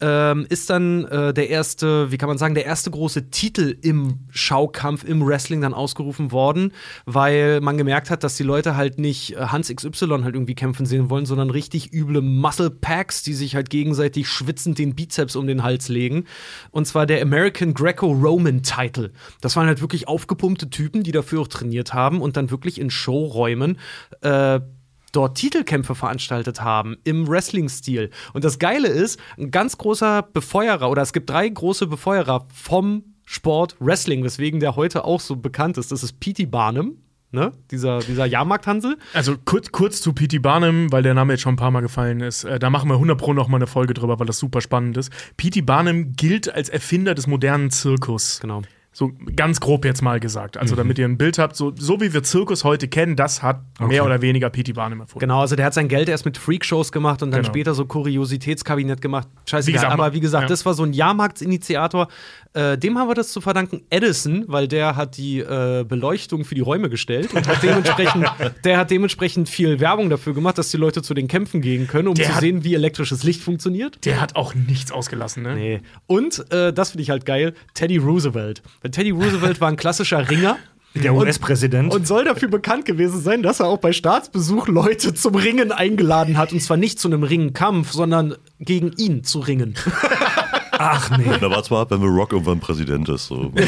ähm, 0.00 0.46
ist 0.48 0.70
dann 0.70 1.04
äh, 1.06 1.34
der 1.34 1.50
erste, 1.50 2.10
wie 2.10 2.18
kann 2.18 2.28
man 2.28 2.38
sagen, 2.38 2.54
der 2.54 2.64
erste 2.64 2.90
große 2.90 3.30
Titel 3.30 3.76
im 3.82 4.20
Schaukampf, 4.30 5.04
im 5.04 5.26
Wrestling 5.26 5.60
dann 5.60 5.74
ausgerufen 5.74 6.32
worden, 6.32 6.72
weil 7.04 7.60
man 7.60 7.76
gemerkt 7.76 8.10
hat, 8.10 8.24
dass 8.24 8.36
die 8.36 8.42
Leute 8.42 8.76
halt 8.76 8.98
nicht 8.98 9.36
äh, 9.36 9.46
Hans 9.46 9.68
XY 9.74 10.20
halt 10.22 10.34
irgendwie 10.34 10.54
kämpfen 10.54 10.86
sehen 10.86 11.10
wollen, 11.10 11.26
sondern 11.26 11.50
richtig 11.50 11.92
üble 11.92 12.22
Muscle 12.22 12.70
Packs, 12.70 13.22
die 13.22 13.34
sich 13.34 13.54
halt 13.54 13.70
gegenseitig 13.70 14.28
schwitzend 14.28 14.78
den 14.78 14.94
Bizeps 14.94 15.36
um 15.36 15.46
den 15.46 15.62
Hals 15.62 15.88
legen. 15.88 16.24
Und 16.70 16.86
zwar 16.86 17.06
der 17.06 17.22
American 17.22 17.74
Greco-Roman 17.74 18.62
Title. 18.62 19.12
Das 19.40 19.56
waren 19.56 19.66
halt 19.66 19.80
wirklich 19.80 20.08
aufgepumpte 20.08 20.70
Typen, 20.70 21.02
die 21.02 21.12
dafür 21.12 21.42
auch 21.42 21.48
trainiert 21.48 21.92
haben 21.94 22.20
und 22.20 22.36
dann 22.36 22.50
wirklich 22.50 22.80
in 22.80 22.90
Showräumen 22.90 23.78
äh, 24.22 24.60
dort 25.12 25.36
Titelkämpfe 25.36 25.94
veranstaltet 25.94 26.62
haben 26.62 26.96
im 27.04 27.28
Wrestling-Stil. 27.28 28.10
Und 28.32 28.44
das 28.44 28.58
Geile 28.58 28.88
ist, 28.88 29.20
ein 29.38 29.50
ganz 29.50 29.78
großer 29.78 30.22
Befeuerer 30.22 30.90
oder 30.90 31.02
es 31.02 31.12
gibt 31.12 31.30
drei 31.30 31.48
große 31.48 31.86
Befeuerer 31.86 32.46
vom 32.52 33.04
Sport 33.26 33.76
Wrestling, 33.78 34.24
weswegen 34.24 34.60
der 34.60 34.74
heute 34.76 35.04
auch 35.04 35.20
so 35.20 35.36
bekannt 35.36 35.78
ist. 35.78 35.92
Das 35.92 36.02
ist 36.02 36.18
P.T. 36.18 36.46
Barnum, 36.46 36.96
ne? 37.30 37.52
dieser, 37.70 38.00
dieser 38.00 38.26
Jahrmarkthansel. 38.26 38.96
Also 39.14 39.36
kurz, 39.44 39.70
kurz 39.70 40.00
zu 40.00 40.12
P.T. 40.12 40.40
Barnum, 40.40 40.90
weil 40.90 41.04
der 41.04 41.14
Name 41.14 41.34
jetzt 41.34 41.42
schon 41.42 41.54
ein 41.54 41.56
paar 41.56 41.70
Mal 41.70 41.80
gefallen 41.80 42.20
ist. 42.20 42.42
Äh, 42.44 42.58
da 42.58 42.70
machen 42.70 42.88
wir 42.88 42.94
100 42.94 43.16
Pro 43.16 43.32
noch 43.32 43.46
mal 43.46 43.58
eine 43.58 43.68
Folge 43.68 43.94
drüber, 43.94 44.18
weil 44.18 44.26
das 44.26 44.38
super 44.38 44.60
spannend 44.60 44.96
ist. 44.96 45.12
P.T. 45.36 45.60
Barnum 45.62 46.12
gilt 46.14 46.52
als 46.52 46.68
Erfinder 46.68 47.14
des 47.14 47.28
modernen 47.28 47.70
Zirkus. 47.70 48.40
Genau. 48.40 48.62
So 48.92 49.12
ganz 49.36 49.60
grob 49.60 49.84
jetzt 49.84 50.02
mal 50.02 50.18
gesagt. 50.18 50.56
Also, 50.56 50.74
damit 50.74 50.98
ihr 50.98 51.04
ein 51.06 51.16
Bild 51.16 51.38
habt, 51.38 51.54
so, 51.54 51.72
so 51.76 52.00
wie 52.00 52.12
wir 52.12 52.24
Zirkus 52.24 52.64
heute 52.64 52.88
kennen, 52.88 53.14
das 53.14 53.40
hat 53.40 53.60
mehr 53.78 54.04
oder 54.04 54.20
weniger 54.20 54.50
P.T. 54.50 54.72
Barnum 54.72 55.00
erfunden. 55.00 55.20
Genau, 55.20 55.40
also 55.40 55.54
der 55.54 55.64
hat 55.66 55.74
sein 55.74 55.86
Geld 55.86 56.08
erst 56.08 56.24
mit 56.24 56.36
Freakshows 56.36 56.90
gemacht 56.90 57.22
und 57.22 57.30
dann 57.30 57.42
Genau. 57.42 57.52
später 57.52 57.74
so 57.74 57.84
Kuriositätskabinett 57.86 59.00
gemacht. 59.00 59.28
Scheißegal. 59.48 59.66
Wie 59.68 59.72
gesagt, 59.72 59.92
aber 59.92 60.12
wie 60.12 60.20
gesagt, 60.20 60.42
ja. 60.42 60.48
das 60.48 60.66
war 60.66 60.74
so 60.74 60.82
ein 60.82 60.92
Jahrmarktsinitiator. 60.92 62.08
Äh, 62.52 62.76
dem 62.78 62.98
haben 62.98 63.08
wir 63.08 63.14
das 63.14 63.30
zu 63.30 63.40
verdanken. 63.40 63.82
Edison, 63.90 64.44
weil 64.48 64.66
der 64.66 64.96
hat 64.96 65.16
die 65.16 65.38
äh, 65.38 65.84
Beleuchtung 65.88 66.44
für 66.44 66.56
die 66.56 66.60
Räume 66.60 66.90
gestellt 66.90 67.32
und 67.32 67.46
hat 67.46 67.62
dementsprechend, 67.62 68.26
der 68.64 68.76
hat 68.78 68.90
dementsprechend 68.90 69.48
viel 69.48 69.78
Werbung 69.78 70.10
dafür 70.10 70.34
gemacht, 70.34 70.58
dass 70.58 70.70
die 70.70 70.76
Leute 70.76 71.00
zu 71.02 71.14
den 71.14 71.28
Kämpfen 71.28 71.60
gehen 71.60 71.86
können, 71.86 72.08
um 72.08 72.14
Der 72.14 72.26
zu 72.26 72.34
hat- 72.34 72.40
sehen, 72.40 72.64
wie 72.64 72.74
elektrisches 72.74 73.22
Licht 73.22 73.40
funktioniert. 73.40 74.04
Der 74.04 74.20
hat 74.20 74.34
auch 74.34 74.54
nichts 74.56 74.90
ausgelassen, 74.90 75.44
ne? 75.44 75.54
Nee. 75.54 75.80
Und 76.08 76.50
äh, 76.52 76.72
das 76.72 76.90
finde 76.90 77.02
ich 77.04 77.10
halt 77.10 77.24
geil: 77.24 77.54
Teddy 77.74 77.98
Roosevelt. 77.98 78.62
Teddy 78.92 79.10
Roosevelt 79.10 79.60
war 79.60 79.68
ein 79.68 79.76
klassischer 79.76 80.28
Ringer. 80.30 80.58
Der 80.94 81.14
Und- 81.14 81.20
US-Präsident. 81.26 81.94
Und 81.94 82.06
soll 82.06 82.24
dafür 82.24 82.48
bekannt 82.48 82.84
gewesen 82.84 83.20
sein, 83.20 83.42
dass 83.44 83.60
er 83.60 83.66
auch 83.66 83.78
bei 83.78 83.92
Staatsbesuch 83.92 84.66
Leute 84.66 85.14
zum 85.14 85.36
Ringen 85.36 85.70
eingeladen 85.70 86.36
hat. 86.36 86.52
Und 86.52 86.60
zwar 86.60 86.76
nicht 86.76 86.98
zu 86.98 87.06
einem 87.08 87.22
Ringkampf, 87.22 87.92
sondern 87.92 88.34
gegen 88.58 88.92
ihn 88.96 89.22
zu 89.22 89.38
ringen. 89.38 89.74
Ach 90.82 91.18
nee. 91.18 91.24
Da 91.40 91.50
war 91.50 91.62
zwar 91.62 91.82
ab, 91.82 91.90
wenn 91.90 92.00
The 92.00 92.06
Rock 92.06 92.32
irgendwann 92.32 92.60
Präsident 92.60 93.08
ist. 93.08 93.26
So. 93.26 93.52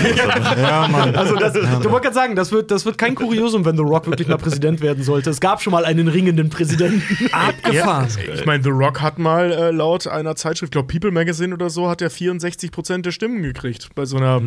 Ja, 0.57 0.89
Mann. 0.89 1.15
Also, 1.15 1.37
das, 1.37 1.53
du 1.53 1.61
wolltest 1.63 1.91
gerade 2.03 2.15
sagen, 2.15 2.37
das 2.37 2.53
wird, 2.53 2.71
das 2.71 2.85
wird 2.85 2.97
kein 2.99 3.15
Kuriosum, 3.15 3.65
wenn 3.65 3.77
The 3.77 3.83
Rock 3.83 4.07
wirklich 4.07 4.29
mal 4.29 4.37
Präsident 4.39 4.81
werden 4.81 5.03
sollte. 5.05 5.31
Es 5.31 5.41
gab 5.41 5.61
schon 5.63 5.73
mal 5.73 5.85
einen 5.85 6.09
ringenden 6.09 6.49
Präsidenten. 6.51 7.03
Abgefahren. 7.33 8.09
Ich 8.35 8.47
meine, 8.47 8.63
The 8.63 8.71
Rock 8.71 9.01
hat 9.01 9.19
mal 9.19 9.51
äh, 9.53 9.71
laut 9.71 10.07
einer 10.07 10.37
Zeitschrift, 10.37 10.71
ich 10.71 10.73
glaube 10.73 10.89
People 10.89 11.11
Magazine 11.11 11.55
oder 11.55 11.71
so, 11.71 11.89
hat 11.89 12.01
er 12.03 12.11
64% 12.11 13.03
der 13.03 13.11
Stimmen 13.11 13.43
gekriegt 13.43 13.91
bei 13.95 14.05
so 14.05 14.17
einer 14.17 14.41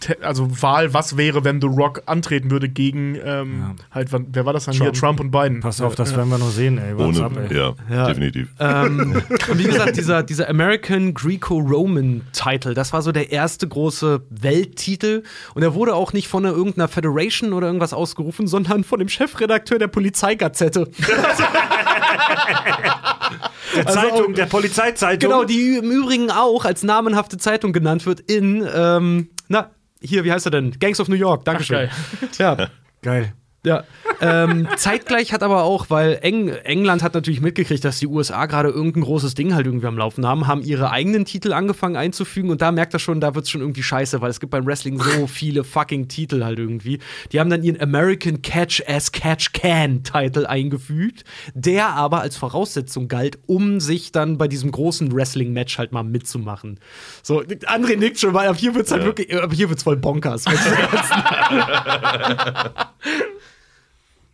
Te- 0.00 0.16
also 0.22 0.48
Wahl, 0.62 0.94
was 0.94 1.16
wäre, 1.16 1.44
wenn 1.44 1.60
The 1.60 1.68
Rock 1.68 2.02
antreten 2.06 2.50
würde 2.50 2.68
gegen 2.68 3.16
ähm, 3.24 3.76
halt, 3.90 4.12
wann- 4.12 4.26
wer 4.32 4.44
war 4.46 4.52
das 4.52 4.64
dann 4.64 4.74
hier? 4.74 4.92
Trump 4.92 5.20
und 5.20 5.30
Biden. 5.30 5.60
Pass 5.60 5.80
auf, 5.80 5.94
das 5.94 6.16
werden 6.16 6.28
wir 6.30 6.38
noch 6.38 6.50
sehen, 6.50 6.78
ey. 6.78 6.96
What's 6.96 7.18
Ohne, 7.18 7.26
up, 7.26 7.32
ey. 7.50 7.56
ja, 7.56 7.72
Ja. 7.90 8.06
definitiv. 8.08 8.48
ähm, 8.58 9.22
und 9.50 9.58
wie 9.58 9.64
gesagt, 9.64 9.96
dieser, 9.96 10.22
dieser 10.22 10.48
American 10.48 11.14
Greco-Roman 11.14 12.07
Title, 12.32 12.74
das 12.74 12.92
war 12.92 13.02
so 13.02 13.12
der 13.12 13.32
erste 13.32 13.66
große 13.68 14.22
Welttitel. 14.30 15.22
Und 15.54 15.62
er 15.62 15.74
wurde 15.74 15.94
auch 15.94 16.12
nicht 16.12 16.28
von 16.28 16.44
einer, 16.44 16.54
irgendeiner 16.54 16.88
Federation 16.88 17.52
oder 17.52 17.66
irgendwas 17.66 17.92
ausgerufen, 17.92 18.46
sondern 18.46 18.84
von 18.84 18.98
dem 18.98 19.08
Chefredakteur 19.08 19.78
der 19.78 19.88
Polizeigazette. 19.88 20.88
Der 23.74 23.86
Zeitung, 23.86 24.34
der 24.34 24.46
Polizeizeitung. 24.46 25.30
Genau, 25.30 25.44
die 25.44 25.76
im 25.76 25.90
Übrigen 25.90 26.30
auch 26.30 26.64
als 26.64 26.82
namenhafte 26.82 27.36
Zeitung 27.36 27.72
genannt 27.72 28.06
wird 28.06 28.20
in, 28.20 28.66
ähm, 28.74 29.28
na, 29.48 29.70
hier, 30.00 30.24
wie 30.24 30.32
heißt 30.32 30.46
er 30.46 30.50
denn? 30.50 30.78
Gangs 30.80 30.98
of 31.00 31.08
New 31.08 31.16
York, 31.16 31.44
Dankeschön. 31.44 31.88
ja, 32.38 32.68
Geil. 33.02 33.32
Ja. 33.68 33.84
ähm, 34.20 34.66
zeitgleich 34.76 35.32
hat 35.32 35.42
aber 35.42 35.62
auch, 35.62 35.90
weil 35.90 36.18
Eng 36.22 36.48
England 36.48 37.02
hat 37.02 37.14
natürlich 37.14 37.40
mitgekriegt, 37.40 37.84
dass 37.84 37.98
die 37.98 38.06
USA 38.06 38.46
gerade 38.46 38.70
irgendein 38.70 39.02
großes 39.02 39.34
Ding 39.34 39.54
halt 39.54 39.66
irgendwie 39.66 39.86
am 39.86 39.98
Laufen 39.98 40.26
haben, 40.26 40.46
haben 40.46 40.62
ihre 40.62 40.90
eigenen 40.90 41.24
Titel 41.24 41.52
angefangen 41.52 41.96
einzufügen 41.96 42.50
und 42.50 42.62
da 42.62 42.72
merkt 42.72 42.94
er 42.94 42.98
schon, 42.98 43.20
da 43.20 43.34
wird's 43.34 43.50
schon 43.50 43.60
irgendwie 43.60 43.82
scheiße, 43.82 44.20
weil 44.20 44.30
es 44.30 44.40
gibt 44.40 44.50
beim 44.50 44.66
Wrestling 44.66 44.98
so 44.98 45.26
viele 45.28 45.64
fucking 45.64 46.08
Titel 46.08 46.42
halt 46.44 46.58
irgendwie. 46.58 46.98
Die 47.32 47.40
haben 47.40 47.50
dann 47.50 47.62
ihren 47.62 47.80
American 47.80 48.42
Catch 48.42 48.82
as 48.86 49.12
Catch 49.12 49.52
Can 49.52 50.02
Titel 50.02 50.46
eingefügt, 50.46 51.24
der 51.54 51.88
aber 51.90 52.20
als 52.20 52.36
Voraussetzung 52.36 53.08
galt, 53.08 53.38
um 53.46 53.80
sich 53.80 54.12
dann 54.12 54.38
bei 54.38 54.48
diesem 54.48 54.70
großen 54.70 55.12
Wrestling-Match 55.12 55.78
halt 55.78 55.92
mal 55.92 56.02
mitzumachen. 56.02 56.80
So, 57.22 57.40
André 57.40 57.96
nickt 57.96 58.18
schon, 58.18 58.34
weil 58.34 58.48
ab 58.48 58.56
hier 58.56 58.74
wird's 58.74 58.90
halt 58.90 59.04
wirklich, 59.04 59.34
ab 59.34 59.52
hier 59.52 59.68
wird's 59.68 59.82
voll 59.82 59.96
bonkers. 59.96 60.44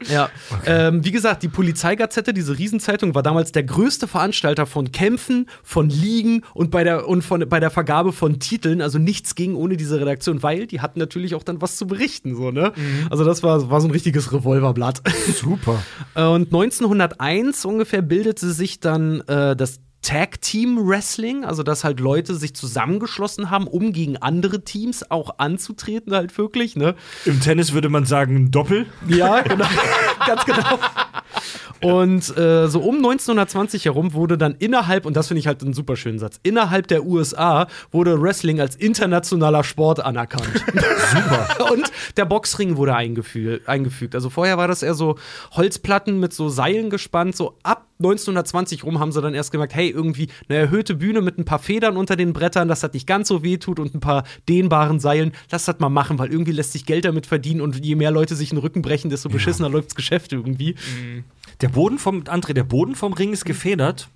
Ja, 0.09 0.29
ähm, 0.66 1.05
wie 1.05 1.12
gesagt, 1.12 1.43
die 1.43 1.49
Polizeigazette, 1.49 2.35
diese 2.35 2.59
Riesenzeitung, 2.59 3.15
war 3.15 3.23
damals 3.23 3.53
der 3.53 3.62
größte 3.62 4.07
Veranstalter 4.09 4.66
von 4.66 4.93
Kämpfen, 4.93 5.49
von 5.62 5.89
Ligen 5.89 6.43
und 6.53 6.71
bei 6.71 6.85
der 6.85 7.09
und 7.09 7.23
von 7.23 7.49
bei 7.49 7.61
der 7.61 7.71
Vergabe 7.71 8.12
von 8.12 8.39
Titeln. 8.39 8.83
Also 8.83 8.99
nichts 8.99 9.35
ging 9.35 9.55
ohne 9.55 9.77
diese 9.77 10.01
Redaktion, 10.01 10.43
weil 10.43 10.66
die 10.66 10.81
hatten 10.81 10.99
natürlich 10.99 11.35
auch 11.35 11.43
dann 11.43 11.62
was 11.62 11.77
zu 11.77 11.87
berichten, 11.87 12.37
so 12.37 12.51
ne. 12.51 12.73
Also 13.11 13.25
das 13.25 13.43
war 13.43 13.71
war 13.71 13.81
so 13.81 13.89
ein 13.89 13.93
richtiges 13.93 14.33
Revolverblatt. 14.33 15.03
Super. 15.35 15.83
Und 16.15 16.47
1901 16.47 17.65
ungefähr 17.65 18.03
bildete 18.03 18.53
sich 18.53 18.81
dann 18.81 19.21
äh, 19.23 19.57
das 19.57 19.81
Tag 20.05 20.43
Team 20.43 20.86
Wrestling, 20.86 21.44
also 21.44 21.62
dass 21.62 21.82
halt 21.82 21.98
Leute 21.98 22.35
sich 22.35 22.55
zusammengeschlossen 22.55 23.51
haben, 23.51 23.66
um 23.66 23.93
gegen 23.93 24.18
andere 24.18 24.62
Teams 24.62 25.10
auch 25.10 25.39
anzutreten, 25.39 26.14
halt 26.14 26.36
wirklich, 26.36 26.76
ne? 26.76 26.94
Im 27.24 27.40
Tennis 27.40 27.72
würde 27.72 27.89
man 27.89 28.05
sagen 28.05 28.51
Doppel. 28.51 28.86
Ja, 29.09 29.40
genau. 29.40 29.64
Ganz 30.26 30.44
genau. 30.44 30.78
Und 31.85 32.35
äh, 32.39 32.66
so 32.66 32.81
um 32.81 32.97
1920 32.97 33.85
herum 33.85 34.15
wurde 34.15 34.39
dann 34.39 34.55
innerhalb, 34.59 35.05
und 35.05 35.16
das 35.16 35.28
finde 35.28 35.40
ich 35.40 35.47
halt 35.47 35.62
einen 35.62 35.74
super 35.74 35.97
schönen 35.97 36.19
Satz, 36.19 36.40
innerhalb 36.43 36.86
der 36.86 37.05
USA 37.05 37.66
wurde 37.90 38.23
Wrestling 38.23 38.59
als 38.59 38.74
internationaler 38.74 39.62
Sport 39.65 40.01
anerkannt. 40.01 40.48
super. 41.12 41.47
Und 41.73 41.93
der 42.16 42.24
Boxring 42.24 42.78
wurde 42.78 42.94
eingefü 42.94 43.61
eingefügt. 43.66 44.15
Also 44.15 44.31
vorher 44.31 44.56
war 44.56 44.66
das 44.66 44.82
eher 44.82 44.94
so 44.94 45.16
Holzplatten 45.52 46.19
mit 46.19 46.32
so 46.32 46.48
Seilen 46.48 46.89
gespannt. 46.89 47.36
So 47.36 47.59
ab 47.62 47.86
1920 47.98 48.85
rum 48.85 48.98
haben 48.98 49.12
sie 49.12 49.20
dann 49.20 49.35
erst 49.35 49.52
gemerkt, 49.52 49.74
hey, 49.74 49.90
irgendwie 49.90 50.28
eine 50.48 50.59
erhöhte 50.59 50.94
Bühne 50.94 51.20
mit 51.20 51.39
ein 51.39 51.44
paar 51.44 51.59
Federn 51.59 51.97
unter 51.97 52.16
den 52.16 52.32
Brettern, 52.32 52.69
dass 52.69 52.81
das 52.81 52.93
nicht 52.93 53.06
ganz 53.06 53.28
so 53.28 53.43
weh 53.43 53.59
tut 53.59 53.78
und 53.78 53.94
ein 53.94 54.01
paar 54.01 54.24
dehnbaren 54.48 55.01
Seilen, 55.01 55.32
lass 55.51 55.66
das 55.66 55.78
mal 55.81 55.90
machen, 55.90 56.19
weil 56.19 56.31
irgendwie 56.31 56.52
lässt 56.52 56.73
sich 56.73 56.86
Geld 56.86 57.05
damit 57.05 57.27
verdienen 57.27 57.61
und 57.61 57.85
je 57.85 57.94
mehr 57.94 58.11
Leute 58.11 58.36
sich 58.36 58.48
den 58.51 58.59
Rücken 58.59 58.82
brechen, 58.82 59.11
desto 59.11 59.28
beschissener 59.28 59.69
läuft's 59.69 59.94
Geschäft 59.94 60.32
irgendwie. 60.32 60.74
Der 61.60 61.68
Boden 61.68 61.98
vom, 61.98 62.22
André, 62.22 62.52
der 62.52 62.64
Boden 62.64 62.94
vom 62.94 63.12
Ring 63.12 63.32
ist 63.32 63.44
gefedert. 63.44 64.09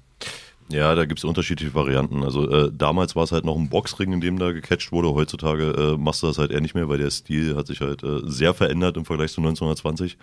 Ja, 0.70 0.94
da 0.94 1.06
gibt 1.06 1.19
es 1.19 1.24
unterschiedliche 1.24 1.74
Varianten. 1.74 2.23
Also 2.23 2.48
äh, 2.51 2.70
damals 2.73 3.16
war 3.16 3.24
es 3.24 3.32
halt 3.32 3.44
noch 3.44 3.56
ein 3.56 3.70
Boxring, 3.70 4.12
in 4.12 4.20
dem 4.20 4.39
da 4.39 4.52
gecatcht 4.52 4.93
wurde. 4.93 5.15
Heutzutage 5.15 5.94
äh, 5.94 5.97
machst 5.97 6.23
du 6.23 6.27
das 6.27 6.36
halt 6.36 6.51
eher 6.51 6.60
nicht 6.60 6.74
mehr, 6.74 6.89
weil 6.89 6.98
der 6.98 7.10
Stil 7.10 7.56
hat 7.56 7.66
sich 7.66 7.81
halt 7.81 8.02
äh, 8.02 8.20
sehr 8.24 8.52
verändert 8.52 8.97
im 8.98 9.06
Vergleich 9.06 9.32
zu 9.32 9.40
1920. 9.40 10.19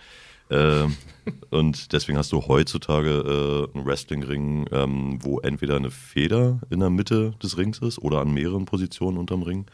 Ähm, 0.51 0.95
und 1.49 1.91
deswegen 1.93 2.17
hast 2.17 2.31
du 2.31 2.43
heutzutage 2.47 3.09
äh, 3.73 3.75
einen 3.75 3.85
Wrestlingring, 3.87 4.67
ähm, 4.71 5.19
wo 5.21 5.39
entweder 5.39 5.77
eine 5.77 5.89
Feder 5.89 6.59
in 6.69 6.79
der 6.79 6.91
Mitte 6.91 7.33
des 7.41 7.57
Rings 7.57 7.79
ist 7.79 7.97
oder 7.97 8.19
an 8.19 8.31
mehreren 8.31 8.65
Positionen 8.65 9.17
unterm 9.17 9.41
Ring 9.41 9.65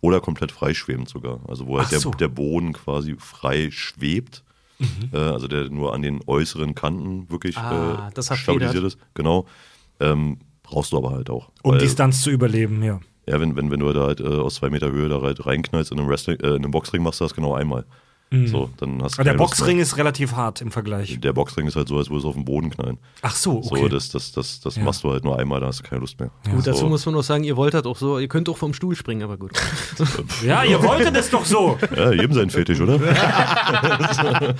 oder 0.00 0.20
komplett 0.20 0.52
freischwebend 0.52 1.08
sogar. 1.08 1.40
Also 1.48 1.66
wo 1.66 1.78
halt 1.78 1.86
Ach 1.86 1.90
der, 1.90 2.00
so. 2.00 2.10
der 2.10 2.28
Boden 2.28 2.74
quasi 2.74 3.16
frei 3.18 3.70
schwebt. 3.70 4.44
Äh, 5.12 5.16
also 5.16 5.48
der 5.48 5.68
nur 5.70 5.94
an 5.94 6.02
den 6.02 6.20
äußeren 6.26 6.74
Kanten 6.74 7.30
wirklich 7.30 7.56
Ah, 7.56 8.10
äh, 8.16 8.22
stabilisiert 8.36 8.84
ist. 8.84 8.98
Genau. 9.14 9.46
Ähm, 10.00 10.38
brauchst 10.62 10.92
du 10.92 10.98
aber 10.98 11.10
halt 11.12 11.30
auch. 11.30 11.50
Um 11.62 11.72
Weil- 11.72 11.78
Distanz 11.78 12.22
zu 12.22 12.30
überleben, 12.30 12.82
ja. 12.82 13.00
Ja, 13.26 13.40
wenn, 13.40 13.56
wenn, 13.56 13.70
wenn 13.70 13.80
du 13.80 13.92
da 13.92 14.06
halt 14.06 14.20
äh, 14.20 14.24
aus 14.24 14.54
zwei 14.54 14.70
Meter 14.70 14.90
Höhe 14.90 15.08
da 15.08 15.20
halt 15.20 15.44
reinknallst 15.44 15.92
in 15.92 15.98
einem, 15.98 16.08
Wrestling, 16.08 16.40
äh, 16.40 16.48
in 16.48 16.56
einem 16.56 16.70
Boxring, 16.70 17.02
machst 17.02 17.20
du 17.20 17.24
das 17.24 17.34
genau 17.34 17.54
einmal. 17.54 17.84
So, 18.30 18.68
dann 18.76 19.02
hast 19.02 19.16
du 19.16 19.22
Aber 19.22 19.30
der 19.30 19.38
Boxring 19.38 19.78
ist 19.78 19.96
relativ 19.96 20.32
hart 20.32 20.60
im 20.60 20.70
Vergleich. 20.70 21.18
Der 21.18 21.32
Boxring 21.32 21.66
ist 21.66 21.76
halt 21.76 21.88
so, 21.88 21.96
als 21.96 22.10
würdest 22.10 22.24
du 22.24 22.28
auf 22.28 22.34
den 22.34 22.44
Boden 22.44 22.68
knallen. 22.68 22.98
Ach 23.22 23.34
so, 23.34 23.62
So, 23.62 23.70
okay. 23.70 23.88
das, 23.88 24.10
das, 24.10 24.32
das, 24.32 24.60
das 24.60 24.76
Ja. 24.76 24.82
machst 24.82 25.02
du 25.02 25.10
halt 25.10 25.24
nur 25.24 25.38
einmal, 25.38 25.60
da 25.60 25.68
hast 25.68 25.78
du 25.80 25.84
keine 25.84 26.02
Lust 26.02 26.20
mehr. 26.20 26.30
Gut, 26.50 26.66
dazu 26.66 26.80
so. 26.80 26.88
muss 26.90 27.06
man 27.06 27.14
noch 27.14 27.22
sagen, 27.22 27.44
ihr 27.44 27.56
wolltet 27.56 27.86
auch 27.86 27.96
so, 27.96 28.18
ihr 28.18 28.28
könnt 28.28 28.50
auch 28.50 28.58
vom 28.58 28.74
Stuhl 28.74 28.94
springen, 28.96 29.22
aber 29.22 29.38
gut. 29.38 29.52
ja, 30.44 30.62
ihr 30.62 30.82
wolltet 30.82 31.16
es 31.16 31.30
doch 31.30 31.46
so. 31.46 31.78
Ja, 31.96 32.12
jedem 32.12 32.34
sein 32.34 32.50
Fetisch, 32.50 32.80
oder? 32.82 33.00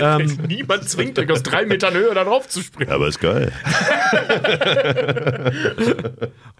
ähm, 0.00 0.38
Niemand 0.48 0.88
zwingt 0.88 1.18
euch 1.18 1.30
aus 1.30 1.42
drei 1.42 1.66
Metern 1.66 1.92
Höhe 1.92 2.14
da 2.14 2.24
drauf 2.24 2.48
zu 2.48 2.62
springen. 2.62 2.88
Ja, 2.88 2.96
aber 2.96 3.08
ist 3.08 3.20
geil. 3.20 3.52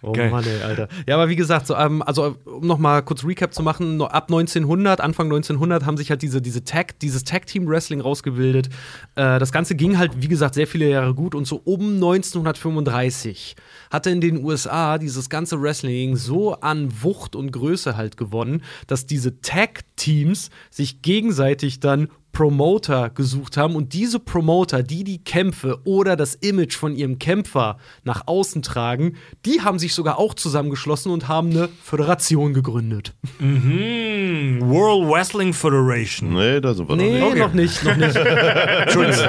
oh 0.03 0.13
Geil. 0.13 0.31
Mann, 0.31 0.45
ey, 0.45 0.63
Alter. 0.63 0.89
Ja, 1.07 1.15
aber 1.15 1.29
wie 1.29 1.37
gesagt, 1.37 1.67
so, 1.67 1.75
ähm, 1.77 2.03
also 2.03 2.37
um 2.45 2.67
noch 2.67 2.79
mal 2.79 3.03
kurz 3.03 3.25
Recap 3.25 3.55
zu 3.55 3.63
machen, 3.63 4.01
ab 4.03 4.25
1900, 4.29 5.01
Anfang 5.01 5.27
1900 5.27 5.85
haben 5.87 5.97
sich 5.97 6.11
halt 6.11 6.23
diese, 6.27 6.43
diese 6.43 6.65
Tag, 6.65 6.99
dieses 6.99 7.23
Tag-Team-Wrestling 7.23 8.01
rausgebildet. 8.01 8.67
Äh, 9.15 9.39
das 9.39 9.53
Ganze 9.53 9.77
ging 9.77 9.97
halt, 9.97 10.21
wie 10.21 10.27
gesagt, 10.27 10.55
sehr 10.55 10.67
viele 10.67 10.89
Jahre 10.89 11.15
gut 11.15 11.37
und 11.37 11.47
so 11.47 11.61
um 11.65 11.95
1935 11.95 13.55
hatte 13.93 14.11
in 14.11 14.21
den 14.21 14.45
USA 14.45 14.99
dieses 14.99 15.31
ganze 15.31 15.63
Wrestling 15.63 16.17
so 16.17 16.55
an 16.55 16.91
Wucht 17.03 17.37
und 17.37 17.53
Größe 17.53 17.97
halt 17.97 18.17
gewonnen, 18.17 18.63
dass 18.89 19.07
diese 19.07 19.41
Tag-Teams 19.41 20.51
sich 20.71 21.01
gegenseitig 21.03 21.79
dann 21.79 22.09
Promoter 22.37 23.09
gesucht 23.09 23.57
haben 23.57 23.75
und 23.77 23.95
diese 23.95 24.21
Promoter, 24.21 24.83
die 24.83 25.05
die 25.05 25.25
Kämpfe 25.25 25.79
oder 25.85 26.17
das 26.17 26.35
Image 26.35 26.77
von 26.77 26.95
ihrem 26.95 27.19
Kämpfer 27.19 27.79
nach 28.05 28.25
außen 28.27 28.61
tragen, 28.61 29.15
die 29.47 29.63
haben 29.63 29.79
sich 29.79 29.95
sogar 29.95 30.19
auch 30.19 30.35
zusammengeschlossen 30.35 31.11
und 31.13 31.29
haben 31.29 31.49
eine 31.49 31.71
Föderation 31.83 32.53
gegründet. 32.53 33.15
Hm, 33.39 34.59
World 34.61 35.11
Wrestling 35.11 35.55
Federation. 35.55 36.35
Nee, 36.35 36.61
da 36.61 36.75
sind 36.75 36.87
wir 36.91 36.97
Nee, 36.97 37.21
noch 37.21 37.33
nicht. 37.33 37.39
noch 37.39 37.55
nicht, 37.55 37.85
noch 37.85 37.97
nicht. 37.97 38.17
Entschuldigung. 38.17 39.25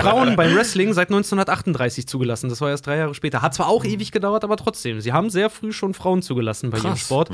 Frauen 0.00 0.36
beim 0.36 0.54
Wrestling 0.54 0.92
seit 0.92 1.08
1938 1.08 2.06
zugelassen. 2.06 2.48
Das 2.48 2.60
war 2.60 2.70
erst 2.70 2.86
drei 2.86 2.98
Jahre 2.98 3.14
später. 3.14 3.42
Hat 3.42 3.54
zwar 3.54 3.66
auch 3.66 3.84
ewig 3.84 4.12
gedauert, 4.12 4.44
aber 4.44 4.56
trotzdem. 4.56 5.00
Sie 5.00 5.12
haben 5.12 5.30
sehr 5.30 5.50
früh 5.50 5.72
schon 5.72 5.94
Frauen 5.94 6.22
zugelassen 6.22 6.70
bei 6.70 6.78
ihrem 6.78 6.90
Krass. 6.90 7.00
Sport. 7.00 7.30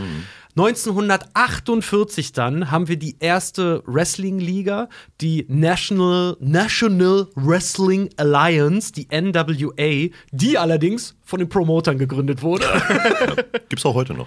1948 0.59 2.32
dann 2.32 2.72
haben 2.72 2.89
wir 2.89 2.97
die 2.97 3.14
erste 3.20 3.80
Wrestling-Liga, 3.86 4.89
die 5.20 5.47
National, 5.48 6.36
National 6.40 7.28
Wrestling 7.36 8.10
Alliance, 8.16 8.93
die 8.93 9.06
NWA, 9.09 10.12
die 10.32 10.59
allerdings 10.59 11.14
von 11.22 11.39
den 11.39 11.48
Promotern 11.48 11.97
gegründet 11.97 12.43
wurde. 12.43 12.66
Gibt's 13.68 13.86
auch 13.86 13.94
heute 13.94 14.14
noch. 14.14 14.26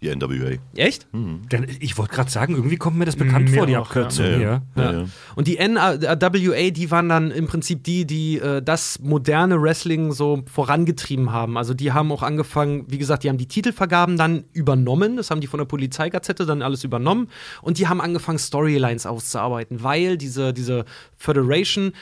Die 0.00 0.14
NWA. 0.14 0.58
Echt? 0.76 1.08
Denn 1.12 1.66
ich 1.80 1.98
wollte 1.98 2.14
gerade 2.14 2.30
sagen, 2.30 2.54
irgendwie 2.54 2.76
kommt 2.76 2.98
mir 2.98 3.04
das 3.04 3.16
bekannt 3.16 3.50
Mir 3.50 3.56
vor, 3.56 3.66
die 3.66 3.76
auch, 3.76 3.86
Abkürzung 3.86 4.26
ja. 4.26 4.36
hier. 4.36 4.62
Ja, 4.76 4.92
ja. 4.92 5.04
Und 5.34 5.48
die 5.48 5.58
NWA, 5.58 6.70
die 6.70 6.90
waren 6.92 7.08
dann 7.08 7.32
im 7.32 7.48
Prinzip 7.48 7.82
die, 7.82 8.06
die 8.06 8.38
äh, 8.38 8.62
das 8.62 9.00
moderne 9.00 9.60
Wrestling 9.60 10.12
so 10.12 10.44
vorangetrieben 10.52 11.32
haben. 11.32 11.58
Also 11.58 11.74
die 11.74 11.90
haben 11.90 12.12
auch 12.12 12.22
angefangen, 12.22 12.84
wie 12.88 12.98
gesagt, 12.98 13.24
die 13.24 13.28
haben 13.28 13.38
die 13.38 13.48
Titelvergaben 13.48 14.16
dann 14.16 14.44
übernommen. 14.52 15.16
Das 15.16 15.32
haben 15.32 15.40
die 15.40 15.48
von 15.48 15.58
der 15.58 15.66
Polizeigazette 15.66 16.46
dann 16.46 16.62
alles 16.62 16.84
übernommen. 16.84 17.28
Und 17.60 17.78
die 17.78 17.88
haben 17.88 18.00
angefangen, 18.00 18.38
Storylines 18.38 19.04
auszuarbeiten, 19.04 19.82
weil 19.82 20.16
diese, 20.16 20.52
diese 20.52 20.84
Federation 21.16 21.92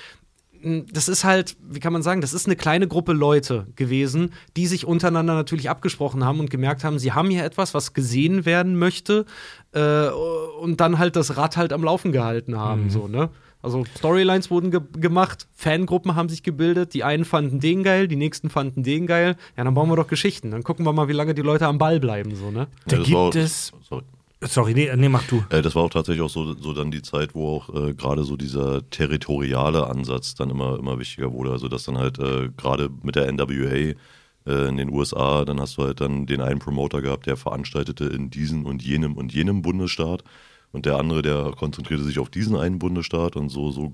das 0.92 1.08
ist 1.08 1.24
halt, 1.24 1.56
wie 1.60 1.80
kann 1.80 1.92
man 1.92 2.02
sagen, 2.02 2.20
das 2.20 2.32
ist 2.32 2.46
eine 2.46 2.56
kleine 2.56 2.88
Gruppe 2.88 3.12
Leute 3.12 3.66
gewesen, 3.76 4.32
die 4.56 4.66
sich 4.66 4.86
untereinander 4.86 5.34
natürlich 5.34 5.70
abgesprochen 5.70 6.24
haben 6.24 6.40
und 6.40 6.50
gemerkt 6.50 6.84
haben, 6.84 6.98
sie 6.98 7.12
haben 7.12 7.30
hier 7.30 7.44
etwas, 7.44 7.74
was 7.74 7.94
gesehen 7.94 8.44
werden 8.44 8.76
möchte 8.76 9.26
äh, 9.72 10.08
und 10.60 10.80
dann 10.80 10.98
halt 10.98 11.16
das 11.16 11.36
Rad 11.36 11.56
halt 11.56 11.72
am 11.72 11.84
Laufen 11.84 12.12
gehalten 12.12 12.58
haben, 12.58 12.90
so, 12.90 13.06
ne? 13.08 13.30
Also 13.62 13.84
Storylines 13.98 14.50
wurden 14.50 14.70
ge 14.70 14.80
gemacht, 14.92 15.48
Fangruppen 15.52 16.14
haben 16.14 16.28
sich 16.28 16.44
gebildet, 16.44 16.94
die 16.94 17.02
einen 17.02 17.24
fanden 17.24 17.58
den 17.58 17.82
geil, 17.82 18.06
die 18.06 18.14
nächsten 18.14 18.48
fanden 18.48 18.84
den 18.84 19.08
geil. 19.08 19.34
Ja, 19.56 19.64
dann 19.64 19.74
bauen 19.74 19.88
wir 19.88 19.96
doch 19.96 20.06
Geschichten. 20.06 20.52
Dann 20.52 20.62
gucken 20.62 20.86
wir 20.86 20.92
mal, 20.92 21.08
wie 21.08 21.14
lange 21.14 21.34
die 21.34 21.42
Leute 21.42 21.66
am 21.66 21.78
Ball 21.78 21.98
bleiben, 21.98 22.36
so, 22.36 22.52
ne? 22.52 22.68
Da 22.86 22.96
das 22.98 23.06
gibt 23.06 23.34
es. 23.34 23.72
Sorry. 24.42 24.74
Nee, 24.74 24.94
nee, 24.96 25.08
mach 25.08 25.26
du. 25.26 25.44
Äh, 25.50 25.62
das 25.62 25.74
war 25.74 25.82
auch 25.82 25.90
tatsächlich 25.90 26.22
auch 26.22 26.30
so, 26.30 26.54
so 26.54 26.72
dann 26.72 26.90
die 26.90 27.02
Zeit, 27.02 27.34
wo 27.34 27.56
auch 27.56 27.74
äh, 27.74 27.94
gerade 27.94 28.24
so 28.24 28.36
dieser 28.36 28.88
territoriale 28.90 29.86
Ansatz 29.86 30.34
dann 30.34 30.50
immer, 30.50 30.78
immer 30.78 30.98
wichtiger 30.98 31.32
wurde. 31.32 31.52
Also 31.52 31.68
dass 31.68 31.84
dann 31.84 31.98
halt 31.98 32.18
äh, 32.18 32.50
gerade 32.56 32.90
mit 33.02 33.16
der 33.16 33.32
NWA 33.32 33.94
äh, 34.46 34.68
in 34.68 34.76
den 34.76 34.90
USA, 34.90 35.44
dann 35.44 35.60
hast 35.60 35.78
du 35.78 35.84
halt 35.84 36.00
dann 36.00 36.26
den 36.26 36.40
einen 36.40 36.60
Promoter 36.60 37.00
gehabt, 37.00 37.26
der 37.26 37.36
veranstaltete 37.36 38.04
in 38.04 38.30
diesem 38.30 38.66
und 38.66 38.82
jenem 38.82 39.16
und 39.16 39.32
jenem 39.32 39.62
Bundesstaat 39.62 40.22
und 40.72 40.84
der 40.86 40.96
andere, 40.96 41.22
der 41.22 41.52
konzentrierte 41.56 42.04
sich 42.04 42.18
auf 42.18 42.28
diesen 42.28 42.56
einen 42.56 42.78
Bundesstaat 42.78 43.36
und 43.36 43.48
so, 43.48 43.70
so 43.70 43.92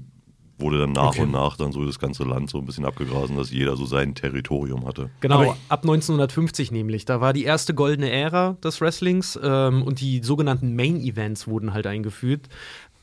wurde 0.58 0.78
dann 0.78 0.92
nach 0.92 1.08
Okay. 1.10 1.22
und 1.22 1.32
nach 1.32 1.56
dann 1.56 1.72
so 1.72 1.84
das 1.84 1.98
ganze 1.98 2.24
Land 2.24 2.50
so 2.50 2.58
ein 2.58 2.66
bisschen 2.66 2.84
abgegrasen, 2.84 3.36
dass 3.36 3.50
jeder 3.50 3.76
so 3.76 3.84
sein 3.86 4.14
Territorium 4.14 4.86
hatte. 4.86 5.10
Genau, 5.20 5.56
ab 5.68 5.82
1950 5.82 6.70
nämlich. 6.70 7.04
Da 7.04 7.20
war 7.20 7.32
die 7.32 7.44
erste 7.44 7.74
goldene 7.74 8.10
Ära 8.10 8.56
des 8.62 8.80
Wrestlings 8.80 9.38
ähm, 9.42 9.82
und 9.82 10.00
die 10.00 10.22
sogenannten 10.22 10.76
Main 10.76 11.00
Events 11.00 11.46
wurden 11.48 11.72
halt 11.72 11.86
eingeführt. 11.86 12.48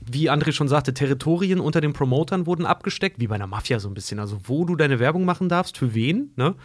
Wie 0.01 0.31
André 0.31 0.53
schon 0.53 0.69
sagte, 0.69 0.93
Territorien 0.93 1.59
unter 1.59 1.81
den 1.81 1.91
Promotern 1.91 2.45
wurden 2.45 2.65
abgesteckt, 2.65 3.19
wie 3.19 3.27
bei 3.27 3.35
einer 3.35 3.47
Mafia 3.47 3.79
so 3.79 3.89
ein 3.89 3.93
bisschen. 3.93 4.19
Also, 4.19 4.37
wo 4.45 4.63
du 4.63 4.77
deine 4.77 4.99
Werbung 4.99 5.25
machen 5.25 5.49
darfst, 5.49 5.77
für 5.77 5.93
wen, 5.93 6.31
ne? 6.37 6.55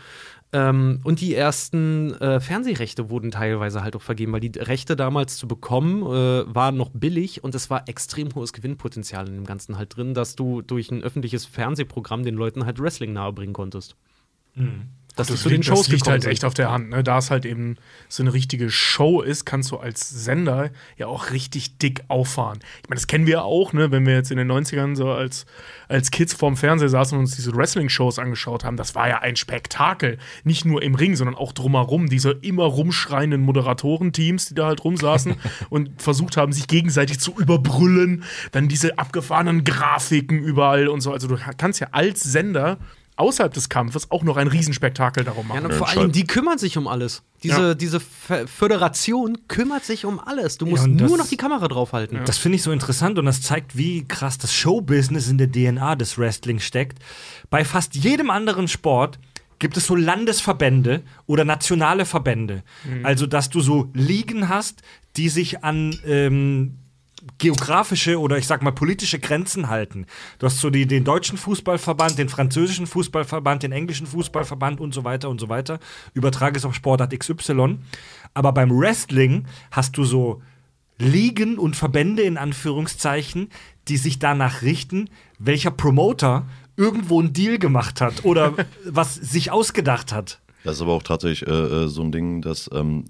Ähm, 0.55 1.01
und 1.03 1.21
die 1.21 1.35
ersten 1.35 2.15
äh, 2.15 2.39
Fernsehrechte 2.39 3.11
wurden 3.11 3.33
teilweise 3.33 3.83
halt 3.83 3.97
auch 3.97 4.03
vergeben, 4.03 4.33
weil 4.33 4.41
die 4.41 4.57
Rechte 4.57 4.95
damals 4.95 5.37
zu 5.37 5.49
bekommen 5.49 6.03
äh, 6.03 6.55
waren 6.55 6.77
noch 6.77 6.91
billig 6.95 7.43
und 7.43 7.57
es 7.57 7.71
war 7.71 7.89
extrem 7.89 8.33
hohes 8.37 8.53
Gewinnpotenzial 8.53 9.27
in 9.27 9.35
dem 9.35 9.47
Ganzen 9.47 9.77
halt 9.77 9.97
drin, 9.97 10.15
dass 10.15 10.37
du 10.37 10.63
durch 10.63 10.93
ein 10.93 11.03
öffentliches 11.03 11.45
Fernsehprogramm 11.45 12.23
den 12.23 12.37
Leuten 12.37 12.67
halt 12.67 12.79
Wrestling 12.79 13.13
nahebringen 13.13 13.53
konntest. 13.53 13.97
Dass 15.17 15.29
Das 15.29 15.43
zu 15.43 15.49
den 15.49 15.57
liegt, 15.57 15.67
Shows 15.67 15.83
das 15.83 15.89
liegt 15.89 16.09
halt 16.09 16.23
sind. 16.23 16.33
echt 16.33 16.45
auf 16.45 16.55
der 16.55 16.73
Hand. 16.73 16.91
Ne? 16.91 17.05
Da 17.05 17.19
es 17.19 17.31
halt 17.31 17.45
eben 17.45 17.77
so 18.09 18.23
eine 18.23 18.33
richtige 18.33 18.69
Show 18.71 19.21
ist, 19.21 19.45
kannst 19.45 19.71
du 19.71 19.77
als 19.77 20.09
Sender 20.11 20.71
ja 20.97 21.07
auch 21.07 21.31
richtig 21.31 21.79
dick 21.79 22.03
auffahren. 22.09 22.59
Ich 22.83 22.89
meine, 22.89 22.97
das 22.97 23.07
kennen 23.07 23.27
wir 23.27 23.45
auch, 23.45 23.73
ne? 23.73 23.93
wenn 23.93 24.07
wir 24.07 24.15
jetzt 24.15 24.33
in 24.33 24.39
den 24.39 24.51
90ern 24.51 24.97
so 24.97 25.11
als, 25.11 25.47
als 25.89 26.11
Kids 26.11 26.35
vorm 26.35 26.57
Fernseher 26.57 26.89
saßen 26.89 27.17
und 27.17 27.25
uns 27.25 27.37
diese 27.37 27.55
Wrestling-Shows 27.55 28.19
angeschaut 28.19 28.65
haben. 28.65 28.77
Das 28.77 28.97
war 28.97 29.09
ja 29.09 29.21
ein 29.21 29.37
Spektakel. 29.37 30.19
Nicht 30.43 30.65
nur 30.65 30.83
im 30.83 30.97
Ring, 30.97 31.15
sondern 31.15 31.37
auch 31.37 31.53
drumherum. 31.53 32.09
Diese 32.09 32.33
immer 32.33 32.65
rumschreienden 32.65 33.41
Moderatorenteams, 33.43 34.47
die 34.47 34.55
da 34.55 34.67
halt 34.67 34.83
rumsaßen 34.83 35.37
und 35.71 36.03
versucht 36.03 36.37
haben, 36.37 36.53
sich 36.53 36.67
gegenseitig 36.67 37.21
zu 37.21 37.35
überbrüllen. 37.39 38.25
Dann 38.51 38.67
diese 38.69 38.99
abgefahrenen 38.99 39.63
Grafiken 39.63 40.39
überall 40.43 40.89
und 40.89 41.03
so. 41.03 41.13
Also 41.13 41.29
du 41.29 41.39
kannst 41.57 41.79
ja 41.81 41.89
als 41.93 42.23
Sender 42.23 42.79
außerhalb 43.17 43.53
des 43.55 43.69
Kampfes 43.69 44.11
auch 44.11 44.23
noch 44.25 44.37
ein 44.37 44.49
Riesenspektakel 44.49 45.25
darum 45.25 45.47
Ja, 45.49 45.55
machen. 45.55 45.65
und 45.67 45.71
Ja, 45.73 45.77
vor 45.79 45.87
schade. 45.89 46.01
allem, 46.01 46.13
die 46.13 46.25
kümmern 46.27 46.59
sich 46.59 46.77
um 46.77 46.89
alles. 46.89 47.23
Diese, 47.43 47.61
Ja. 47.69 47.75
diese 47.75 48.01
Föderation 48.01 49.39
kümmert 49.49 49.85
sich 49.85 50.05
um 50.05 50.19
alles. 50.21 50.59
Du 50.59 50.67
musst 50.67 50.85
und 50.85 50.99
das- 50.99 51.09
nur 51.09 51.19
noch 51.19 51.27
die 51.29 51.37
Kamera 51.37 51.69
draufhalten. 51.69 52.21
Das 52.25 52.39
finde 52.39 52.57
ich 52.57 52.63
so 52.63 52.73
interessant 52.73 53.19
und 53.19 53.27
das 53.27 53.43
zeigt, 53.43 53.77
wie 53.77 54.05
krass 54.07 54.39
das 54.39 54.53
Showbusiness 54.55 55.29
in 55.29 55.39
der 55.39 55.51
DNA 55.51 55.97
des 55.97 56.19
Wrestling 56.19 56.61
steckt. 56.61 56.99
Bei 57.51 57.65
fast 57.65 57.95
jedem 57.95 58.31
anderen 58.31 58.69
Sport 58.69 59.19
gibt 59.59 59.77
es 59.77 59.87
so 59.87 59.95
Landesverbände 59.95 61.03
oder 61.27 61.45
nationale 61.45 62.05
Verbände. 62.07 62.63
Also, 63.03 63.27
dass 63.27 63.49
du 63.51 63.61
so 63.61 63.89
Ligen 63.95 64.49
hast, 64.49 64.83
die 65.17 65.29
sich 65.29 65.63
an 65.65 65.97
ähm, 66.07 66.79
geografische 67.39 68.19
oder 68.21 68.39
ich 68.39 68.47
sag 68.47 68.63
mal 68.63 68.73
politische 68.73 69.19
Grenzen 69.19 69.69
halten. 69.69 70.07
Du 70.39 70.47
hast 70.47 70.59
so 70.59 70.71
die, 70.71 70.87
den 70.87 71.05
deutschen 71.05 71.39
Fußballverband, 71.39 72.19
den 72.19 72.29
französischen 72.29 72.87
Fußballverband, 72.87 73.63
den 73.63 73.73
englischen 73.73 74.07
Fußballverband 74.07 74.81
und 74.81 74.95
so 74.95 75.05
weiter 75.05 75.29
und 75.31 75.41
so 75.41 75.49
weiter. 75.49 75.79
Übertrage 76.13 76.57
es 76.57 76.65
auf 76.65 76.75
Sportart 76.75 77.19
XY. 77.19 77.79
Aber 78.35 78.53
beim 78.53 78.71
Wrestling 78.71 79.47
hast 79.71 79.97
du 79.97 80.05
so 80.05 80.43
Ligen 80.99 81.59
und 81.59 81.77
Verbände 81.77 82.23
in 82.23 82.37
Anführungszeichen, 82.37 83.49
die 83.89 83.97
sich 83.97 84.19
danach 84.19 84.63
richten, 84.63 85.11
welcher 85.39 85.71
Promoter 85.71 86.47
irgendwo 86.77 87.21
einen 87.21 87.33
Deal 87.33 87.59
gemacht 87.59 88.01
hat 88.01 88.25
oder 88.25 88.55
was 88.85 89.15
sich 89.15 89.51
ausgedacht 89.51 90.13
hat. 90.13 90.41
Das 90.65 90.77
ist 90.77 90.83
aber 90.83 90.93
auch 90.93 91.03
tatsächlich 91.03 91.49
äh, 91.49 91.53
äh, 91.53 91.89
so 91.89 92.03
ein 92.03 92.13
Ding, 92.13 92.43
dass, 92.43 92.71
ähm, 92.73 93.05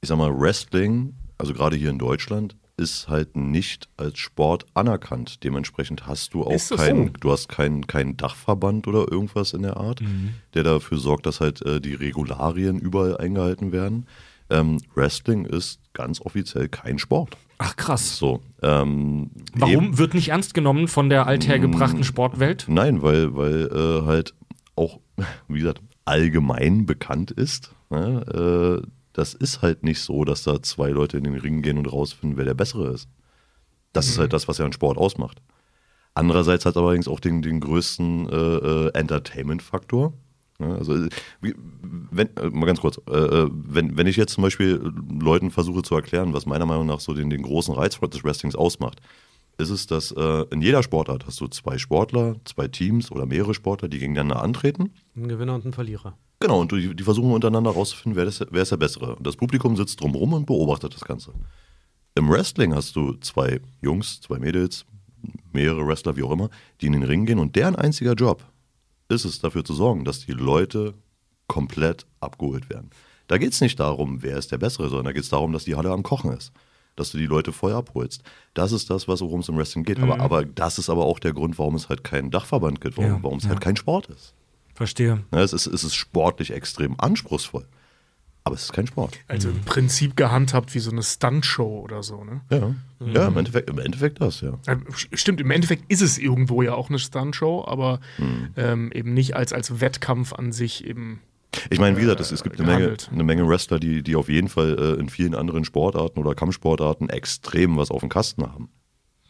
ich 0.00 0.08
sag 0.08 0.18
mal, 0.18 0.32
Wrestling, 0.38 1.14
also 1.38 1.52
gerade 1.52 1.76
hier 1.76 1.90
in 1.90 1.98
Deutschland, 1.98 2.56
ist 2.80 3.08
halt 3.08 3.36
nicht 3.36 3.88
als 3.96 4.18
Sport 4.18 4.66
anerkannt. 4.74 5.44
Dementsprechend 5.44 6.06
hast 6.06 6.34
du 6.34 6.42
auch 6.42 6.76
keinen, 6.76 7.06
so? 7.08 7.12
du 7.20 7.30
hast 7.30 7.48
keinen 7.48 7.86
keinen 7.86 8.16
Dachverband 8.16 8.88
oder 8.88 9.10
irgendwas 9.12 9.52
in 9.52 9.62
der 9.62 9.76
Art, 9.76 10.00
der 10.54 10.62
dafür 10.64 10.98
sorgt, 10.98 11.26
dass 11.26 11.40
halt 11.40 11.64
äh, 11.64 11.80
die 11.80 11.94
Regularien 11.94 12.78
überall 12.78 13.18
eingehalten 13.18 13.70
werden. 13.70 14.06
Ähm, 14.48 14.78
Wrestling 14.94 15.44
ist 15.44 15.80
ganz 15.92 16.20
offiziell 16.20 16.68
kein 16.68 16.98
Sport. 16.98 17.36
Ach 17.58 17.76
krass. 17.76 18.16
So. 18.16 18.40
Ähm, 18.62 19.30
Warum 19.54 19.72
eben- 19.72 19.98
wird 19.98 20.14
nicht 20.14 20.30
ernst 20.30 20.54
genommen 20.54 20.88
von 20.88 21.10
der 21.10 21.26
althergebrachten 21.26 22.04
Sportwelt? 22.04 22.64
Nein, 22.68 23.02
weil, 23.02 23.34
weil 23.36 23.66
äh, 23.66 24.06
halt 24.06 24.34
auch, 24.74 24.98
wie 25.48 25.58
gesagt, 25.58 25.82
allgemein 26.06 26.86
bekannt 26.86 27.30
ist. 27.30 27.72
Ne? 27.90 28.82
Äh, 28.82 28.86
das 29.20 29.34
ist 29.34 29.60
halt 29.60 29.84
nicht 29.84 30.00
so, 30.00 30.24
dass 30.24 30.44
da 30.44 30.62
zwei 30.62 30.88
Leute 30.88 31.18
in 31.18 31.24
den 31.24 31.36
Ring 31.36 31.60
gehen 31.60 31.76
und 31.76 31.92
rausfinden, 31.92 32.38
wer 32.38 32.46
der 32.46 32.54
Bessere 32.54 32.88
ist. 32.88 33.06
Das 33.92 34.08
ist 34.08 34.18
halt 34.18 34.32
das, 34.32 34.48
was 34.48 34.56
ja 34.56 34.64
einen 34.64 34.72
Sport 34.72 34.96
ausmacht. 34.96 35.42
Andererseits 36.14 36.64
hat 36.64 36.76
allerdings 36.78 37.06
auch 37.06 37.20
den, 37.20 37.42
den 37.42 37.60
größten 37.60 38.28
äh, 38.30 38.34
äh, 38.34 38.90
Entertainment-Faktor. 38.94 40.14
Ja, 40.58 40.74
also, 40.74 40.94
äh, 40.94 41.10
wenn, 41.42 42.34
äh, 42.36 42.48
mal 42.48 42.64
ganz 42.64 42.80
kurz, 42.80 42.96
äh, 43.08 43.46
wenn, 43.50 43.98
wenn 43.98 44.06
ich 44.06 44.16
jetzt 44.16 44.32
zum 44.32 44.42
Beispiel 44.42 44.80
Leuten 45.20 45.50
versuche 45.50 45.82
zu 45.82 45.94
erklären, 45.94 46.32
was 46.32 46.46
meiner 46.46 46.66
Meinung 46.66 46.86
nach 46.86 47.00
so 47.00 47.12
den, 47.12 47.28
den 47.28 47.42
großen 47.42 47.74
Reiz 47.74 48.00
des 48.00 48.24
Wrestlings 48.24 48.54
ausmacht, 48.54 49.02
ist 49.58 49.68
es, 49.70 49.86
dass 49.86 50.12
äh, 50.12 50.44
in 50.50 50.62
jeder 50.62 50.82
Sportart 50.82 51.26
hast 51.26 51.40
du 51.42 51.46
zwei 51.48 51.76
Sportler, 51.76 52.36
zwei 52.46 52.68
Teams 52.68 53.12
oder 53.12 53.26
mehrere 53.26 53.52
Sportler, 53.52 53.88
die 53.88 53.98
gegeneinander 53.98 54.42
antreten. 54.42 54.94
Ein 55.14 55.28
Gewinner 55.28 55.56
und 55.56 55.66
ein 55.66 55.74
Verlierer. 55.74 56.16
Genau, 56.40 56.60
und 56.60 56.72
die, 56.72 56.96
die 56.96 57.04
versuchen 57.04 57.32
untereinander 57.32 57.70
herauszufinden, 57.70 58.16
wer, 58.16 58.24
das, 58.24 58.44
wer 58.50 58.62
ist 58.62 58.72
der 58.72 58.78
Bessere. 58.78 59.14
Und 59.16 59.26
das 59.26 59.36
Publikum 59.36 59.76
sitzt 59.76 60.00
drumherum 60.00 60.32
und 60.32 60.46
beobachtet 60.46 60.94
das 60.94 61.04
Ganze. 61.04 61.32
Im 62.14 62.30
Wrestling 62.30 62.74
hast 62.74 62.96
du 62.96 63.12
zwei 63.14 63.60
Jungs, 63.82 64.20
zwei 64.22 64.38
Mädels, 64.38 64.86
mehrere 65.52 65.86
Wrestler, 65.86 66.16
wie 66.16 66.22
auch 66.22 66.30
immer, 66.30 66.48
die 66.80 66.86
in 66.86 66.94
den 66.94 67.02
Ring 67.02 67.26
gehen 67.26 67.38
und 67.38 67.56
deren 67.56 67.76
einziger 67.76 68.14
Job 68.14 68.42
ist 69.08 69.24
es, 69.24 69.40
dafür 69.40 69.64
zu 69.64 69.74
sorgen, 69.74 70.04
dass 70.04 70.24
die 70.24 70.32
Leute 70.32 70.94
komplett 71.46 72.06
abgeholt 72.20 72.70
werden. 72.70 72.90
Da 73.26 73.38
geht 73.38 73.52
es 73.52 73.60
nicht 73.60 73.78
darum, 73.78 74.22
wer 74.22 74.38
ist 74.38 74.50
der 74.50 74.58
Bessere, 74.58 74.88
sondern 74.88 75.06
da 75.06 75.12
geht 75.12 75.24
es 75.24 75.28
darum, 75.28 75.52
dass 75.52 75.64
die 75.64 75.74
Halle 75.74 75.90
am 75.90 76.02
Kochen 76.02 76.32
ist. 76.32 76.52
Dass 76.96 77.10
du 77.12 77.18
die 77.18 77.26
Leute 77.26 77.52
voll 77.52 77.72
abholst. 77.72 78.22
Das 78.54 78.72
ist 78.72 78.90
das, 78.90 79.08
was 79.08 79.20
worum 79.20 79.40
es 79.40 79.48
im 79.48 79.56
Wrestling 79.56 79.84
geht. 79.84 80.00
Aber, 80.00 80.20
aber 80.20 80.44
das 80.44 80.78
ist 80.78 80.90
aber 80.90 81.04
auch 81.04 81.18
der 81.18 81.32
Grund, 81.32 81.58
warum 81.58 81.74
es 81.74 81.88
halt 81.88 82.02
keinen 82.02 82.30
Dachverband 82.30 82.80
gibt, 82.80 82.96
warum, 82.96 83.10
Ja, 83.10 83.22
warum 83.22 83.38
es 83.38 83.44
ja. 83.44 83.50
halt 83.50 83.60
kein 83.60 83.76
Sport 83.76 84.08
ist. 84.08 84.34
Verstehe. 84.80 85.22
Ja, 85.30 85.42
es, 85.42 85.52
ist, 85.52 85.66
es 85.66 85.84
ist 85.84 85.94
sportlich 85.94 86.54
extrem 86.54 86.98
anspruchsvoll. 86.98 87.66
Aber 88.44 88.54
es 88.54 88.62
ist 88.62 88.72
kein 88.72 88.86
Sport. 88.86 89.18
Also 89.28 89.50
im 89.50 89.60
Prinzip 89.60 90.16
gehandhabt 90.16 90.74
wie 90.74 90.78
so 90.78 90.90
eine 90.90 91.02
Stuntshow 91.02 91.80
oder 91.80 92.02
so, 92.02 92.24
ne? 92.24 92.40
Ja, 92.50 92.74
ja 93.12 93.28
im, 93.28 93.36
Endeffekt, 93.36 93.68
im 93.68 93.78
Endeffekt 93.78 94.22
das, 94.22 94.40
ja. 94.40 94.54
Äh, 94.66 94.76
Stimmt, 95.12 95.42
im 95.42 95.50
Endeffekt 95.50 95.92
ist 95.92 96.00
es 96.00 96.16
irgendwo 96.16 96.62
ja 96.62 96.72
auch 96.72 96.88
eine 96.88 96.98
Stuntshow, 96.98 97.62
aber 97.66 98.00
Mhm. 98.16 98.48
ähm, 98.56 98.92
eben 98.92 99.12
nicht 99.12 99.36
als, 99.36 99.52
als 99.52 99.82
Wettkampf 99.82 100.32
an 100.32 100.52
sich 100.52 100.86
eben 100.86 101.20
Ich 101.68 101.78
meine, 101.78 101.98
wie 101.98 102.00
gesagt, 102.00 102.20
es, 102.20 102.32
es 102.32 102.42
gibt 102.42 102.58
eine 102.58 102.66
Menge, 102.72 102.96
eine 103.12 103.22
Menge 103.22 103.46
Wrestler, 103.46 103.78
die, 103.78 104.02
die 104.02 104.16
auf 104.16 104.30
jeden 104.30 104.48
Fall 104.48 104.78
äh, 104.78 104.98
in 104.98 105.10
vielen 105.10 105.34
anderen 105.34 105.66
Sportarten 105.66 106.18
oder 106.18 106.34
Kampfsportarten 106.34 107.10
extrem 107.10 107.76
was 107.76 107.90
auf 107.90 108.00
dem 108.00 108.08
Kasten 108.08 108.44
haben. 108.44 108.70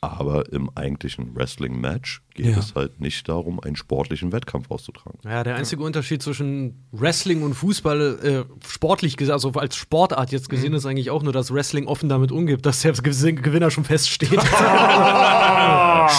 Aber 0.01 0.51
im 0.53 0.71
eigentlichen 0.77 1.35
Wrestling-Match 1.35 2.23
geht 2.35 2.47
Ja. 2.47 2.59
es 2.59 2.75
halt 2.75 3.01
nicht 3.01 3.29
darum, 3.29 3.61
einen 3.61 3.77
sportlichen 3.77 4.33
Wettkampf 4.33 4.71
auszutragen. 4.71 5.19
Ja, 5.25 5.43
der 5.45 5.57
einzige 5.57 5.83
Unterschied 5.83 6.23
zwischen 6.23 6.87
Wrestling 6.93 7.43
und 7.43 7.55
Fußball, 7.55 8.19
äh, 8.23 8.45
sportlich 8.67 9.17
gesehen, 9.17 9.33
also 9.33 9.51
als 9.53 9.77
Sportart 9.77 10.33
jetzt 10.33 10.49
gesehen, 10.49 10.75
ist 10.75 10.87
eigentlich 10.87 11.11
auch 11.11 11.23
nur, 11.23 11.33
dass 11.33 11.53
Wrestling 11.53 11.87
offen 11.87 12.09
damit 12.09 12.33
umgibt, 12.33 12.67
dass 12.67 12.81
der 12.83 12.93
Gewin- 12.95 13.43
Gewinner 13.43 13.71
schon 13.71 13.85
feststeht. 13.85 14.41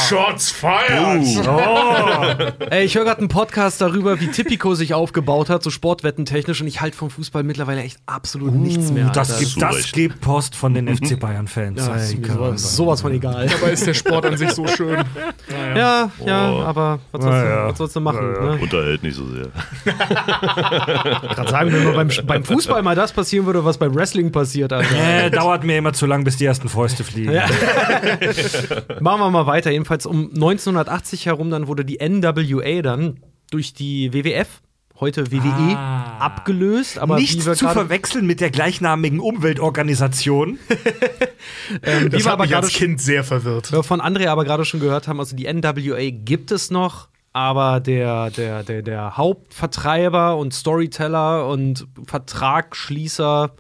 Shots 0.10 0.52
fired! 0.52 2.62
Ey, 2.72 2.86
ich 2.86 2.96
höre 2.96 3.04
gerade 3.04 3.20
einen 3.20 3.28
Podcast 3.28 3.82
darüber, 3.82 4.20
wie 4.20 4.28
Tipico 4.28 4.76
sich 4.76 4.94
aufgebaut 4.94 5.50
hat, 5.50 5.64
so 5.64 5.70
sportwettentechnisch, 5.70 6.62
und 6.62 6.68
ich 6.68 6.82
halte 6.82 6.98
vom 6.98 7.10
Fußball 7.10 7.44
mittlerweile 7.44 7.82
echt 7.82 7.98
absolut 8.06 8.54
nichts 8.54 8.92
mehr. 8.92 9.10
Das 9.10 9.32
Alter. 9.32 9.44
gibt, 9.46 9.62
das 9.62 9.92
gibt 9.92 10.22
Post 10.22 10.56
von 10.56 10.74
den 10.74 10.88
FC 10.96 11.20
Bayern-Fans. 11.20 11.86
ja, 11.86 11.96
Ey, 11.96 12.22
sowas, 12.26 12.76
sowas 12.76 13.02
von 13.02 13.12
egal. 13.14 13.48
Dabei 13.48 13.72
ist 13.72 13.86
der 13.86 13.94
Sport 13.94 14.26
an 14.26 14.38
sich 14.38 14.52
so 14.52 14.68
schön. 14.68 15.04
Ja, 15.50 15.78
ja, 15.78 16.11
Oh. 16.20 16.28
aber 16.30 17.00
was 17.12 17.24
sollst, 17.24 17.38
Ja, 17.38 17.44
du, 17.44 17.50
ja. 17.50 17.68
was 17.70 17.78
sollst 17.78 17.96
du 17.96 18.00
machen? 18.02 18.32
Ne? 18.34 18.60
Unterhält 18.62 19.04
nicht 19.04 19.16
so 19.16 19.26
sehr. 19.28 19.48
Gerade 19.86 21.50
sagen, 21.50 21.72
wenn 21.74 21.84
nur 21.84 21.94
beim, 21.94 22.10
beim 22.26 22.44
Fußball 22.44 22.82
mal 22.84 22.96
das 22.96 23.12
passieren 23.14 23.46
würde, 23.46 23.64
was 23.66 23.78
beim 23.78 23.94
Wrestling 23.96 24.32
passiert, 24.32 24.74
Alter. 24.74 24.96
Äh, 24.96 25.30
dauert 25.32 25.64
mir 25.64 25.78
immer 25.78 25.94
zu 25.94 26.06
lang, 26.06 26.24
bis 26.24 26.38
die 26.38 26.46
ersten 26.46 26.70
Fäuste 26.70 27.04
fliegen. 27.04 27.32
Ja. 27.32 27.46
Machen 29.00 29.20
wir 29.22 29.30
mal 29.30 29.48
weiter. 29.48 29.72
Jedenfalls 29.72 30.06
um 30.06 30.26
1980 30.34 31.26
herum, 31.26 31.50
dann 31.50 31.68
wurde 31.68 31.86
die 31.86 31.98
NWA 32.00 32.82
dann 32.82 33.20
durch 33.52 33.74
die 33.74 34.14
WWF, 34.14 34.62
heute 35.02 35.32
WWE, 35.32 35.76
Ah. 35.76 36.18
abgelöst. 36.19 36.99
Aber 36.99 37.15
Nicht 37.18 37.41
zu 37.41 37.56
verwechseln 37.56 38.26
mit 38.26 38.40
der 38.40 38.52
gleichnamigen 38.52 39.19
Umweltorganisation. 39.19 40.60
ähm, 41.84 42.10
Das 42.10 42.26
hat 42.26 42.40
mich 42.40 42.56
als 42.56 42.69
Kind 42.69 43.02
sehr 43.02 43.23
verwirrt. 43.23 43.72
wir 43.72 43.84
von 43.84 43.99
André 43.99 44.28
aber 44.30 44.45
gerade 44.45 44.64
schon 44.64 44.80
gehört 44.80 45.07
haben, 45.07 45.19
also 45.19 45.36
die 45.36 45.52
NWA 45.52 46.11
gibt 46.11 46.52
es 46.52 46.72
noch, 46.72 47.10
aber 47.34 47.80
der, 47.80 48.30
der, 48.30 48.64
der, 48.64 48.82
der 48.84 49.18
Hauptvertreiber 49.18 50.38
und 50.38 50.53
Storyteller 50.53 51.48
und 51.48 51.88
Vertragsschließer 52.06 53.52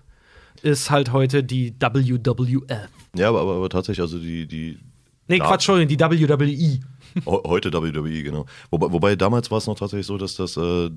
ist 0.61 0.91
halt 0.91 1.11
heute 1.11 1.43
die 1.43 1.73
WWF. 1.79 2.87
Ja, 3.15 3.29
aber, 3.29 3.41
aber, 3.41 3.55
aber 3.55 3.69
tatsächlich, 3.69 4.01
also 4.01 4.19
die, 4.19 4.47
die 4.47 4.77
Nee. 5.27 5.39
Quatsch, 5.39 5.69
Entschuldigung, 5.69 5.87
die 5.97 5.99
WWE. 6.25 6.79
Heute 7.25 7.71
WWE, 7.73 8.23
genau. 8.23 8.45
Wobei, 8.69 8.91
wobei 8.91 9.15
damals 9.15 9.49
war 9.49 9.59
es 9.59 9.67
noch 9.67 9.77
tatsächlich 9.79 10.05
so, 10.05 10.17
dass 10.17 10.35
das 10.35 10.57
äh, 10.57 10.89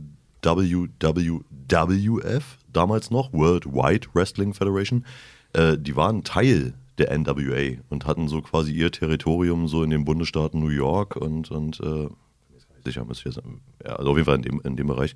WWWF, 0.45 2.59
damals 2.73 3.11
noch, 3.11 3.33
World 3.33 3.67
Wide 3.67 4.09
Wrestling 4.13 4.55
Federation, 4.55 5.05
äh, 5.53 5.77
die 5.79 5.97
waren 5.97 6.25
Teil 6.25 6.75
der 6.99 7.17
NWA 7.17 7.81
und 7.89 8.07
hatten 8.07 8.29
so 8.29 8.43
quasi 8.43 8.73
ihr 8.73 8.93
Territorium 8.93 9.69
so 9.69 9.83
in 9.83 9.91
den 9.91 10.05
Bundesstaaten 10.05 10.61
New 10.61 10.69
York 10.69 11.17
und, 11.17 11.51
und 11.51 11.81
äh, 11.81 12.09
sicher 12.85 13.05
müsste 13.05 13.29
ich 13.29 13.35
jetzt, 13.35 13.45
ja, 13.85 13.97
also 13.97 14.11
auf 14.11 14.17
jeden 14.17 14.27
Fall 14.27 14.37
in 14.37 14.43
dem, 14.43 14.61
in 14.63 14.77
dem 14.77 14.87
Bereich. 14.87 15.15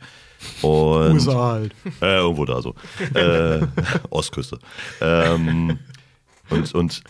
Und, 0.62 1.26
halt. 1.34 1.74
äh, 2.00 2.16
irgendwo 2.16 2.44
da 2.44 2.62
so. 2.62 2.74
Äh, 3.14 3.66
Ostküste. 4.10 4.59
Ähm, 5.00 5.78
und, 6.50 6.74
und 6.74 7.02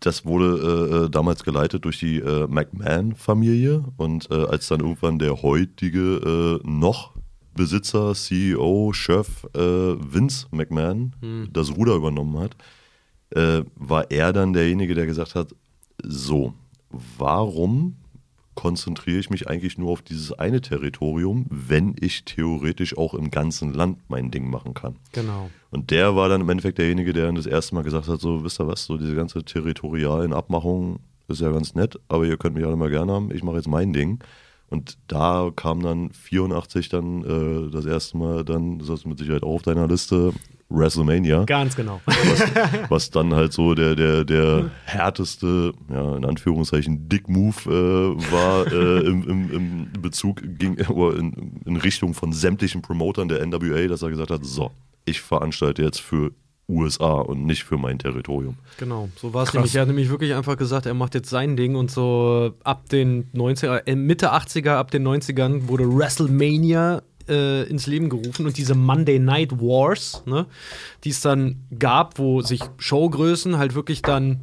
das 0.00 0.24
wurde 0.24 0.46
äh, 0.46 1.04
äh, 1.04 1.10
damals 1.10 1.44
geleitet 1.44 1.84
durch 1.84 1.98
die 1.98 2.18
äh, 2.18 2.46
McMahon-Familie. 2.46 3.84
Und 3.96 4.30
äh, 4.30 4.46
als 4.46 4.68
dann 4.68 4.80
irgendwann 4.80 5.18
der 5.18 5.42
heutige 5.42 6.60
äh, 6.64 6.68
noch 6.68 7.12
Besitzer, 7.54 8.14
CEO, 8.14 8.92
Chef 8.92 9.44
äh, 9.54 9.60
Vince 9.60 10.46
McMahon 10.50 11.48
das 11.52 11.76
Ruder 11.76 11.94
übernommen 11.94 12.38
hat, 12.38 12.56
war 13.76 14.10
er 14.10 14.32
dann 14.32 14.52
derjenige, 14.52 14.94
der 14.94 15.06
gesagt 15.06 15.36
hat, 15.36 15.54
so, 16.02 16.54
warum 17.16 17.96
konzentriere 18.60 19.18
ich 19.18 19.30
mich 19.30 19.48
eigentlich 19.48 19.78
nur 19.78 19.90
auf 19.90 20.02
dieses 20.02 20.32
eine 20.32 20.60
Territorium, 20.60 21.46
wenn 21.48 21.96
ich 21.98 22.26
theoretisch 22.26 22.94
auch 22.98 23.14
im 23.14 23.30
ganzen 23.30 23.72
Land 23.72 24.00
mein 24.08 24.30
Ding 24.30 24.50
machen 24.50 24.74
kann? 24.74 24.96
Genau. 25.12 25.48
Und 25.70 25.90
der 25.90 26.14
war 26.14 26.28
dann 26.28 26.42
im 26.42 26.48
Endeffekt 26.50 26.76
derjenige, 26.76 27.14
der 27.14 27.24
dann 27.24 27.36
das 27.36 27.46
erste 27.46 27.74
Mal 27.74 27.84
gesagt 27.84 28.06
hat, 28.06 28.20
so, 28.20 28.44
wisst 28.44 28.60
ihr 28.60 28.68
was, 28.68 28.84
so 28.84 28.98
diese 28.98 29.14
ganze 29.14 29.44
territorialen 29.44 30.34
Abmachungen 30.34 30.98
ist 31.28 31.40
ja 31.40 31.50
ganz 31.50 31.74
nett, 31.74 31.98
aber 32.08 32.26
ihr 32.26 32.36
könnt 32.36 32.54
mich 32.54 32.66
alle 32.66 32.76
mal 32.76 32.90
gerne 32.90 33.12
haben, 33.12 33.34
ich 33.34 33.42
mache 33.42 33.56
jetzt 33.56 33.68
mein 33.68 33.94
Ding. 33.94 34.22
Und 34.68 34.98
da 35.08 35.50
kam 35.56 35.82
dann 35.82 36.10
84 36.10 36.90
dann 36.90 37.24
äh, 37.24 37.70
das 37.70 37.86
erste 37.86 38.18
Mal 38.18 38.44
dann, 38.44 38.78
das 38.78 38.90
hast 38.90 39.04
du 39.04 39.08
mit 39.08 39.18
Sicherheit 39.18 39.42
auch 39.42 39.54
auf 39.54 39.62
deiner 39.62 39.88
Liste, 39.88 40.34
WrestleMania, 40.70 41.44
Ganz 41.44 41.76
genau. 41.76 42.00
was 42.88 43.10
dann 43.10 43.34
halt 43.34 43.52
so 43.52 43.74
der, 43.74 43.94
der, 43.94 44.24
der 44.24 44.70
härteste, 44.84 45.72
ja, 45.90 46.16
in 46.16 46.24
Anführungszeichen, 46.24 47.08
Dick-Move 47.08 47.56
äh, 47.66 48.32
war 48.32 48.66
äh, 48.72 49.00
im, 49.06 49.28
im, 49.28 49.52
im 49.52 49.92
Bezug 50.00 50.40
ging, 50.58 50.80
oder 50.86 51.18
in, 51.18 51.60
in 51.66 51.76
Richtung 51.76 52.14
von 52.14 52.32
sämtlichen 52.32 52.82
Promotern 52.82 53.28
der 53.28 53.44
NWA, 53.44 53.88
dass 53.88 54.02
er 54.02 54.10
gesagt 54.10 54.30
hat, 54.30 54.44
so, 54.44 54.70
ich 55.04 55.20
veranstalte 55.20 55.82
jetzt 55.82 56.00
für 56.00 56.32
USA 56.70 57.14
und 57.14 57.44
nicht 57.44 57.64
für 57.64 57.76
mein 57.76 57.98
Territorium. 57.98 58.56
Genau, 58.78 59.08
so 59.16 59.34
war 59.34 59.42
es 59.42 59.52
nämlich. 59.52 59.74
Er 59.74 59.82
hat 59.82 59.88
nämlich 59.88 60.08
wirklich 60.08 60.34
einfach 60.34 60.56
gesagt, 60.56 60.86
er 60.86 60.94
macht 60.94 61.14
jetzt 61.14 61.28
sein 61.28 61.56
Ding 61.56 61.74
und 61.74 61.90
so 61.90 62.54
ab 62.62 62.88
den 62.88 63.30
90er, 63.32 63.86
äh, 63.86 63.96
Mitte 63.96 64.32
80er, 64.32 64.76
ab 64.76 64.90
den 64.90 65.06
90ern 65.06 65.68
wurde 65.68 65.84
WrestleMania 65.92 67.02
äh, 67.30 67.62
ins 67.62 67.86
Leben 67.86 68.08
gerufen 68.08 68.46
und 68.46 68.56
diese 68.56 68.74
Monday 68.74 69.18
Night 69.18 69.52
Wars, 69.52 70.22
ne, 70.26 70.46
die 71.04 71.10
es 71.10 71.20
dann 71.20 71.64
gab, 71.78 72.18
wo 72.18 72.42
sich 72.42 72.60
Showgrößen 72.78 73.56
halt 73.56 73.74
wirklich 73.74 74.02
dann 74.02 74.40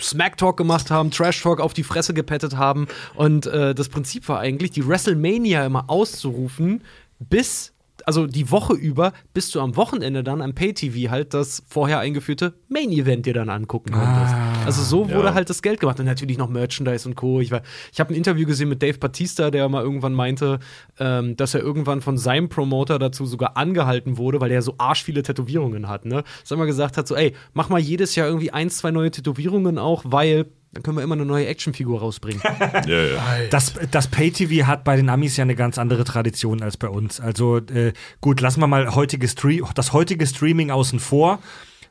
Smack 0.00 0.36
Talk 0.36 0.56
gemacht 0.56 0.90
haben, 0.90 1.10
Trash 1.10 1.42
Talk 1.42 1.60
auf 1.60 1.72
die 1.72 1.84
Fresse 1.84 2.14
gepettet 2.14 2.56
haben. 2.56 2.88
Und 3.14 3.46
äh, 3.46 3.74
das 3.74 3.88
Prinzip 3.88 4.28
war 4.28 4.40
eigentlich, 4.40 4.70
die 4.72 4.86
WrestleMania 4.86 5.64
immer 5.64 5.88
auszurufen, 5.88 6.82
bis, 7.20 7.72
also 8.08 8.26
die 8.26 8.50
Woche 8.50 8.72
über, 8.72 9.12
bis 9.34 9.50
du 9.50 9.60
am 9.60 9.76
Wochenende 9.76 10.24
dann 10.24 10.40
am 10.40 10.54
Pay-TV 10.54 11.10
halt 11.10 11.34
das 11.34 11.62
vorher 11.68 11.98
eingeführte 11.98 12.54
Main-Event 12.68 13.26
dir 13.26 13.34
dann 13.34 13.50
angucken 13.50 13.92
konntest. 13.92 14.34
also 14.64 14.82
so 14.82 15.10
wurde 15.10 15.28
Ja. 15.28 15.34
halt 15.34 15.50
das 15.50 15.60
Geld 15.60 15.78
gemacht. 15.80 16.00
Und 16.00 16.06
natürlich 16.06 16.38
noch 16.38 16.48
Merchandise 16.48 17.06
und 17.06 17.14
Co. 17.16 17.40
Ich, 17.40 17.50
war- 17.50 17.60
ich 17.92 18.00
habe 18.00 18.14
ein 18.14 18.16
Interview 18.16 18.46
gesehen 18.46 18.70
mit 18.70 18.82
Dave 18.82 18.96
Batista, 18.96 19.50
der 19.50 19.68
mal 19.68 19.82
irgendwann 19.82 20.14
meinte, 20.14 20.58
ähm, 20.98 21.36
dass 21.36 21.52
er 21.54 21.60
irgendwann 21.60 22.00
von 22.00 22.16
seinem 22.16 22.48
Promoter 22.48 22.98
dazu 22.98 23.26
sogar 23.26 23.58
angehalten 23.58 24.16
wurde, 24.16 24.40
weil 24.40 24.50
er 24.50 24.62
so 24.62 24.74
arsch 24.78 25.04
viele 25.04 25.22
Tätowierungen 25.22 25.86
hat. 25.88 26.06
Ne? 26.06 26.24
Dass 26.40 26.50
er 26.50 26.54
immer 26.56 26.64
gesagt 26.66 26.96
hat, 26.96 27.06
so, 27.06 27.14
ey, 27.14 27.34
mach 27.52 27.68
mal 27.68 27.78
jedes 27.78 28.14
Jahr 28.14 28.26
irgendwie 28.26 28.50
ein, 28.52 28.70
zwei 28.70 28.90
neue 28.90 29.10
Tätowierungen 29.10 29.76
auch, 29.78 30.02
weil 30.06 30.46
dann 30.72 30.82
können 30.82 30.96
wir 30.98 31.02
immer 31.02 31.14
eine 31.14 31.24
neue 31.24 31.46
Actionfigur 31.46 32.00
rausbringen. 32.00 32.42
Ja, 32.86 33.02
ja. 33.02 33.22
Das, 33.50 33.74
das 33.90 34.08
Pay-TV 34.08 34.66
hat 34.66 34.84
bei 34.84 34.96
den 34.96 35.08
Amis 35.08 35.36
ja 35.36 35.42
eine 35.42 35.54
ganz 35.54 35.78
andere 35.78 36.04
Tradition 36.04 36.62
als 36.62 36.76
bei 36.76 36.88
uns. 36.88 37.20
Also 37.20 37.58
äh, 37.58 37.92
gut, 38.20 38.40
lassen 38.40 38.60
wir 38.60 38.66
mal 38.66 38.94
heutige 38.94 39.28
Stream, 39.28 39.66
das 39.74 39.92
heutige 39.92 40.26
Streaming 40.26 40.70
außen 40.70 41.00
vor. 41.00 41.40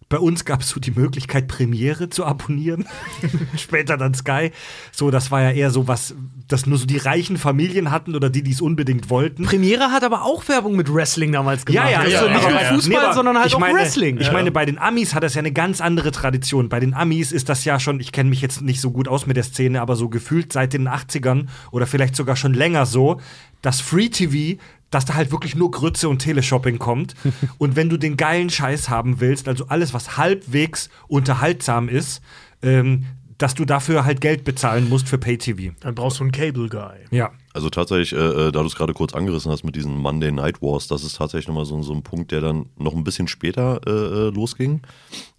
Bei 0.09 0.19
uns 0.19 0.45
gab 0.45 0.61
es 0.61 0.69
so 0.69 0.79
die 0.79 0.91
Möglichkeit, 0.91 1.49
Premiere 1.49 2.09
zu 2.09 2.23
abonnieren. 2.23 2.85
Später 3.57 3.97
dann 3.97 4.13
Sky. 4.13 4.51
So, 4.93 5.11
das 5.11 5.31
war 5.31 5.41
ja 5.41 5.51
eher 5.51 5.69
so 5.69 5.89
was, 5.89 6.15
das 6.47 6.65
nur 6.65 6.77
so 6.77 6.85
die 6.85 6.95
reichen 6.95 7.37
Familien 7.37 7.91
hatten 7.91 8.15
oder 8.15 8.29
die, 8.29 8.41
die 8.41 8.51
es 8.51 8.61
unbedingt 8.61 9.09
wollten. 9.09 9.43
Premiere 9.43 9.91
hat 9.91 10.05
aber 10.05 10.23
auch 10.23 10.47
Werbung 10.47 10.77
mit 10.77 10.93
Wrestling 10.93 11.33
damals 11.33 11.65
gemacht. 11.65 11.83
Ja, 11.83 11.91
ja, 11.91 11.99
also 11.99 12.25
ja, 12.25 12.33
nicht 12.33 12.43
ja, 12.43 12.49
nur 12.49 12.61
ja. 12.61 12.73
Fußball, 12.73 13.07
Nee, 13.09 13.13
sondern 13.13 13.37
halt 13.37 13.47
ich 13.47 13.55
auch 13.55 13.59
meine, 13.59 13.79
Wrestling. 13.79 14.17
Ich 14.21 14.31
meine, 14.31 14.51
bei 14.51 14.65
den 14.65 14.77
Amis 14.77 15.13
hat 15.13 15.23
das 15.23 15.33
ja 15.33 15.39
eine 15.39 15.51
ganz 15.51 15.81
andere 15.81 16.11
Tradition. 16.11 16.69
Bei 16.69 16.79
den 16.79 16.93
Amis 16.93 17.33
ist 17.33 17.49
das 17.49 17.65
ja 17.65 17.77
schon, 17.77 17.99
ich 17.99 18.13
kenne 18.13 18.29
mich 18.29 18.41
jetzt 18.41 18.61
nicht 18.61 18.79
so 18.79 18.91
gut 18.91 19.09
aus 19.09 19.27
mit 19.27 19.35
der 19.35 19.43
Szene, 19.43 19.81
aber 19.81 19.97
so 19.97 20.07
gefühlt 20.07 20.53
seit 20.53 20.71
den 20.71 20.87
80ern 20.87 21.47
oder 21.71 21.85
vielleicht 21.85 22.15
sogar 22.15 22.37
schon 22.37 22.53
länger 22.53 22.85
so, 22.85 23.19
dass 23.61 23.81
Free 23.81 24.07
TV 24.07 24.57
dass 24.89 25.05
da 25.05 25.15
halt 25.15 25.31
wirklich 25.31 25.55
nur 25.55 25.71
Grütze 25.71 26.09
und 26.09 26.19
Teleshopping 26.19 26.79
kommt. 26.79 27.15
und 27.57 27.75
wenn 27.75 27.89
du 27.89 27.97
den 27.97 28.17
geilen 28.17 28.49
Scheiß 28.49 28.89
haben 28.89 29.19
willst, 29.19 29.47
also 29.47 29.67
alles, 29.67 29.93
was 29.93 30.17
halbwegs 30.17 30.89
unterhaltsam 31.07 31.89
ist, 31.89 32.21
ähm, 32.61 33.05
dass 33.37 33.53
du 33.53 33.65
dafür 33.65 34.05
halt 34.05 34.19
Geld 34.19 34.43
bezahlen 34.43 34.89
musst 34.89 35.07
für 35.07 35.17
Pay-TV. 35.17 35.75
Dann 35.81 35.93
brauchst 35.93 36.19
du 36.19 36.23
einen 36.23 36.31
Cable 36.31 36.69
Guy. 36.69 36.97
Ja. 37.11 37.31
Also 37.53 37.69
tatsächlich, 37.69 38.13
äh, 38.13 38.47
äh, 38.47 38.51
da 38.51 38.61
du 38.61 38.65
es 38.65 38.75
gerade 38.75 38.93
kurz 38.93 39.13
angerissen 39.13 39.51
hast 39.51 39.63
mit 39.63 39.75
diesen 39.75 39.95
Monday 39.95 40.31
Night 40.31 40.61
Wars, 40.61 40.87
das 40.87 41.03
ist 41.03 41.17
tatsächlich 41.17 41.47
nochmal 41.47 41.65
so, 41.65 41.81
so 41.83 41.93
ein 41.93 42.03
Punkt, 42.03 42.31
der 42.31 42.41
dann 42.41 42.67
noch 42.77 42.95
ein 42.95 43.03
bisschen 43.03 43.27
später 43.27 43.79
äh, 43.85 43.91
äh, 44.27 44.29
losging. 44.31 44.81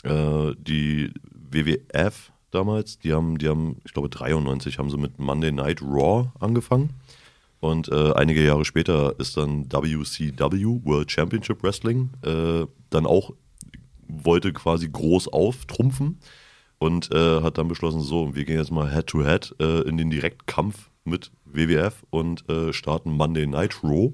Äh, 0.04 0.52
die 0.58 1.12
WWF 1.32 2.30
damals, 2.50 2.98
die 2.98 3.12
haben, 3.12 3.38
die 3.38 3.48
haben, 3.48 3.76
ich 3.84 3.92
glaube 3.92 4.08
93, 4.08 4.78
haben 4.78 4.90
sie 4.90 4.96
mit 4.96 5.18
Monday 5.18 5.52
Night 5.52 5.82
Raw 5.82 6.30
angefangen. 6.38 6.90
Und 7.60 7.88
äh, 7.88 8.12
einige 8.12 8.44
Jahre 8.44 8.64
später 8.64 9.18
ist 9.18 9.36
dann 9.36 9.70
WCW, 9.72 10.80
World 10.84 11.10
Championship 11.10 11.62
Wrestling, 11.62 12.10
äh, 12.22 12.66
dann 12.90 13.06
auch 13.06 13.32
wollte 14.06 14.52
quasi 14.52 14.88
groß 14.88 15.28
auftrumpfen 15.28 16.18
und 16.78 17.12
äh, 17.12 17.42
hat 17.42 17.58
dann 17.58 17.68
beschlossen, 17.68 18.00
so, 18.00 18.34
wir 18.34 18.44
gehen 18.44 18.58
jetzt 18.58 18.70
mal 18.70 18.90
Head-to-Head 18.90 19.56
äh, 19.60 19.80
in 19.82 19.96
den 19.96 20.10
Direktkampf 20.10 20.90
mit 21.04 21.30
WWF 21.44 22.04
und 22.10 22.48
äh, 22.48 22.72
starten 22.72 23.10
Monday 23.10 23.46
Night 23.46 23.82
Raw. 23.82 24.12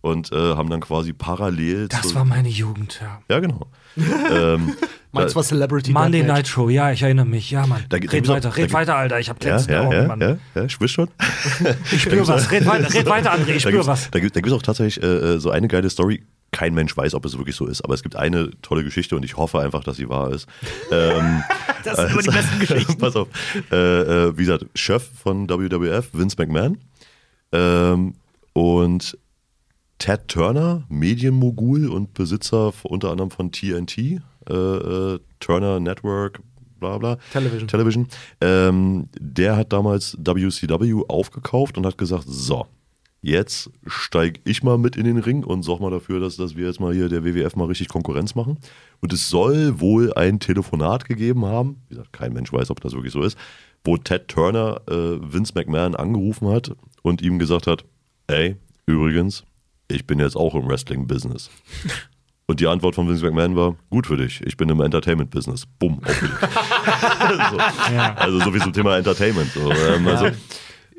und 0.00 0.32
äh, 0.32 0.54
haben 0.54 0.70
dann 0.70 0.80
quasi 0.80 1.12
parallel 1.12 1.88
Das 1.88 2.14
war 2.14 2.24
meine 2.24 2.48
Jugend, 2.48 3.00
ja. 3.00 3.22
ja 3.28 3.38
genau 3.38 3.70
ähm, 3.96 4.74
Meins 5.12 5.34
war 5.34 5.42
Celebrity 5.42 5.92
Monday 5.92 6.20
Deathmatch. 6.20 6.36
Night 6.38 6.48
Show, 6.48 6.68
ja, 6.68 6.92
ich 6.92 7.02
erinnere 7.02 7.26
mich. 7.26 7.50
Ja, 7.50 7.66
Mann. 7.66 7.84
Da- 7.88 7.98
da 7.98 8.10
red 8.10 8.24
auch- 8.28 8.34
weiter, 8.34 8.48
da 8.50 8.54
red 8.54 8.72
weiter, 8.72 8.96
Alter. 8.96 9.18
Ich 9.18 9.28
hab 9.28 9.42
ja, 9.42 9.50
Glänzende 9.50 9.74
ja, 9.74 9.80
Augen, 9.82 9.92
ja, 9.92 10.06
Mann. 10.06 10.20
ja, 10.20 10.36
ja, 10.54 10.68
spürst 10.68 10.94
schon? 10.94 11.08
Ich 11.92 12.02
spür 12.02 12.26
was. 12.28 12.50
Red 12.50 12.66
weiter, 12.66 12.92
red 12.94 13.06
weiter, 13.06 13.32
André. 13.34 13.54
Ich 13.56 13.62
da 13.64 13.70
spür 13.70 13.86
was. 13.86 14.10
Da 14.10 14.20
gibt 14.20 14.36
es 14.36 14.52
auch 14.52 14.62
tatsächlich 14.62 15.02
äh, 15.02 15.38
so 15.40 15.50
eine 15.50 15.68
geile 15.68 15.90
Story. 15.90 16.22
Kein 16.52 16.74
Mensch 16.74 16.96
weiß, 16.96 17.14
ob 17.14 17.24
es 17.26 17.38
wirklich 17.38 17.54
so 17.54 17.66
ist, 17.66 17.82
aber 17.84 17.94
es 17.94 18.02
gibt 18.02 18.16
eine 18.16 18.50
tolle 18.62 18.82
Geschichte 18.82 19.14
und 19.14 19.24
ich 19.24 19.36
hoffe 19.36 19.60
einfach, 19.60 19.84
dass 19.84 19.96
sie 19.98 20.08
wahr 20.08 20.32
ist. 20.32 20.48
ähm, 20.90 21.42
Das 21.84 21.96
sind 21.96 22.10
immer 22.10 22.22
die 22.22 22.30
besten 22.30 22.58
Geschichten. 22.58 22.98
Pass 22.98 23.14
auf. 23.14 23.28
Äh, 23.70 23.76
äh, 23.76 24.36
wie 24.36 24.42
gesagt, 24.42 24.66
Chef 24.74 25.04
von 25.22 25.48
WWF, 25.48 26.08
Vince 26.12 26.36
McMahon. 26.38 26.78
Ähm, 27.52 28.14
und 28.52 29.16
Ted 29.98 30.28
Turner, 30.28 30.82
Medienmogul 30.88 31.88
und 31.88 32.14
Besitzer 32.14 32.72
unter 32.82 33.10
anderem 33.10 33.30
von 33.30 33.52
TNT, 33.52 34.20
äh, 34.48 34.54
äh, 34.54 35.18
Turner 35.38 35.80
Network, 35.80 36.40
bla 36.78 36.98
bla. 36.98 37.16
Television. 37.32 37.68
Television. 37.68 38.08
Ähm, 38.40 39.08
der 39.18 39.56
hat 39.56 39.72
damals 39.72 40.16
WCW 40.18 41.04
aufgekauft 41.08 41.78
und 41.78 41.86
hat 41.86 41.98
gesagt, 41.98 42.24
so, 42.26 42.66
jetzt 43.22 43.70
steige 43.86 44.40
ich 44.44 44.62
mal 44.62 44.78
mit 44.78 44.96
in 44.96 45.04
den 45.04 45.18
Ring 45.18 45.44
und 45.44 45.62
sorg 45.62 45.80
mal 45.80 45.90
dafür, 45.90 46.20
dass, 46.20 46.36
dass 46.36 46.56
wir 46.56 46.66
jetzt 46.66 46.80
mal 46.80 46.94
hier 46.94 47.08
der 47.08 47.24
WWF 47.24 47.54
mal 47.56 47.66
richtig 47.66 47.88
Konkurrenz 47.88 48.34
machen. 48.34 48.58
Und 49.00 49.12
es 49.12 49.28
soll 49.28 49.80
wohl 49.80 50.12
ein 50.14 50.40
Telefonat 50.40 51.04
gegeben 51.04 51.44
haben, 51.44 51.82
wie 51.88 51.94
gesagt, 51.94 52.12
kein 52.12 52.32
Mensch 52.32 52.52
weiß, 52.52 52.70
ob 52.70 52.80
das 52.80 52.92
wirklich 52.92 53.12
so 53.12 53.22
ist, 53.22 53.38
wo 53.84 53.96
Ted 53.96 54.28
Turner 54.28 54.80
äh, 54.88 55.18
Vince 55.20 55.52
McMahon 55.54 55.94
angerufen 55.94 56.48
hat 56.48 56.72
und 57.02 57.22
ihm 57.22 57.38
gesagt 57.38 57.66
hat, 57.66 57.84
ey, 58.26 58.56
übrigens, 58.86 59.44
ich 59.88 60.06
bin 60.06 60.18
jetzt 60.18 60.36
auch 60.36 60.54
im 60.54 60.68
Wrestling-Business. 60.68 61.50
Und 62.50 62.58
die 62.58 62.66
Antwort 62.66 62.96
von 62.96 63.08
Vince 63.08 63.24
McMahon 63.24 63.54
war, 63.54 63.76
gut 63.90 64.08
für 64.08 64.16
dich, 64.16 64.44
ich 64.44 64.56
bin 64.56 64.68
im 64.70 64.80
Entertainment-Business. 64.80 65.66
Bumm, 65.78 66.00
aufgelegt. 66.04 66.36
so. 67.52 67.58
Also 68.16 68.40
so 68.40 68.52
wie 68.52 68.58
zum 68.58 68.72
Thema 68.72 68.96
Entertainment. 68.96 69.52
So, 69.52 69.70
ähm, 69.70 70.08
also, 70.08 70.30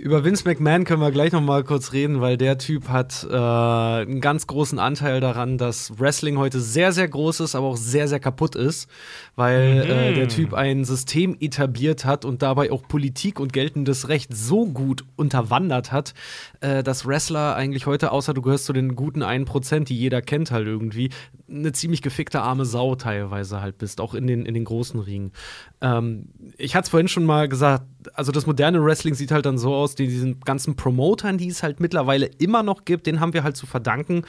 Über 0.02 0.24
Vince 0.24 0.48
McMahon 0.48 0.84
können 0.84 1.00
wir 1.02 1.12
gleich 1.12 1.32
noch 1.32 1.42
mal 1.42 1.64
kurz 1.64 1.92
reden, 1.94 2.22
weil 2.22 2.36
der 2.36 2.58
Typ 2.58 2.88
hat 2.88 3.28
äh, 3.30 3.36
einen 3.36 4.20
ganz 4.20 4.48
großen 4.48 4.80
Anteil 4.80 5.20
daran, 5.20 5.60
dass 5.60 6.00
Wrestling 6.00 6.40
heute 6.40 6.60
sehr, 6.60 6.94
sehr 6.94 7.08
groß 7.08 7.42
ist, 7.42 7.54
aber 7.54 7.68
auch 7.68 7.78
sehr, 7.78 8.08
sehr 8.08 8.20
kaputt 8.20 8.56
ist, 8.56 8.90
weil 9.36 9.86
äh, 9.88 10.14
der 10.16 10.28
Typ 10.28 10.54
ein 10.54 10.86
System 10.86 11.36
etabliert 11.40 12.06
hat 12.06 12.26
und 12.26 12.42
dabei 12.42 12.72
auch 12.72 12.82
Politik 12.88 13.40
und 13.40 13.52
geltendes 13.54 14.08
Recht 14.08 14.34
so 14.34 14.66
gut 14.66 15.04
unterwandert 15.18 15.92
hat, 15.92 16.14
äh, 16.62 16.84
dass 16.84 17.06
Wrestler 17.06 17.56
eigentlich 17.56 17.86
heute, 17.86 18.12
außer 18.12 18.34
du 18.34 18.42
gehörst 18.42 18.66
zu 18.66 18.74
den 18.74 18.96
guten 18.96 19.24
1%, 19.24 19.86
die 19.86 19.98
jeder 19.98 20.22
kennt 20.22 20.52
halt 20.52 20.68
irgendwie, 20.68 21.10
eine 21.50 21.72
ziemlich 21.72 22.02
gefickte 22.02 22.42
arme 22.42 22.66
Sau 22.66 22.96
teilweise 22.96 23.62
halt 23.62 23.78
bist, 23.78 24.00
auch 24.00 24.14
in 24.14 24.28
den, 24.28 24.46
in 24.46 24.54
den 24.54 24.66
großen 24.66 25.00
Ringen. 25.00 25.32
Ähm, 25.82 26.30
ich 26.58 26.76
hatte 26.76 26.86
es 26.86 26.90
vorhin 26.90 27.08
schon 27.08 27.26
mal 27.26 27.50
gesagt, 27.50 27.86
also 28.14 28.32
das 28.32 28.46
moderne 28.46 28.84
Wrestling 28.84 29.16
sieht 29.16 29.32
halt 29.32 29.46
dann 29.46 29.58
so 29.58 29.74
aus, 29.74 29.96
die, 29.96 30.08
diesen 30.08 30.40
ganzen 30.40 30.76
Promotern, 30.76 31.38
die 31.38 31.50
es 31.50 31.64
halt 31.64 31.80
mittlerweile 31.80 32.28
immer 32.38 32.64
noch 32.64 32.86
gibt, 32.86 33.08
den 33.08 33.20
haben 33.20 33.34
wir 33.34 33.44
halt 33.44 33.58
zu 33.58 33.66
verdanken, 33.66 34.24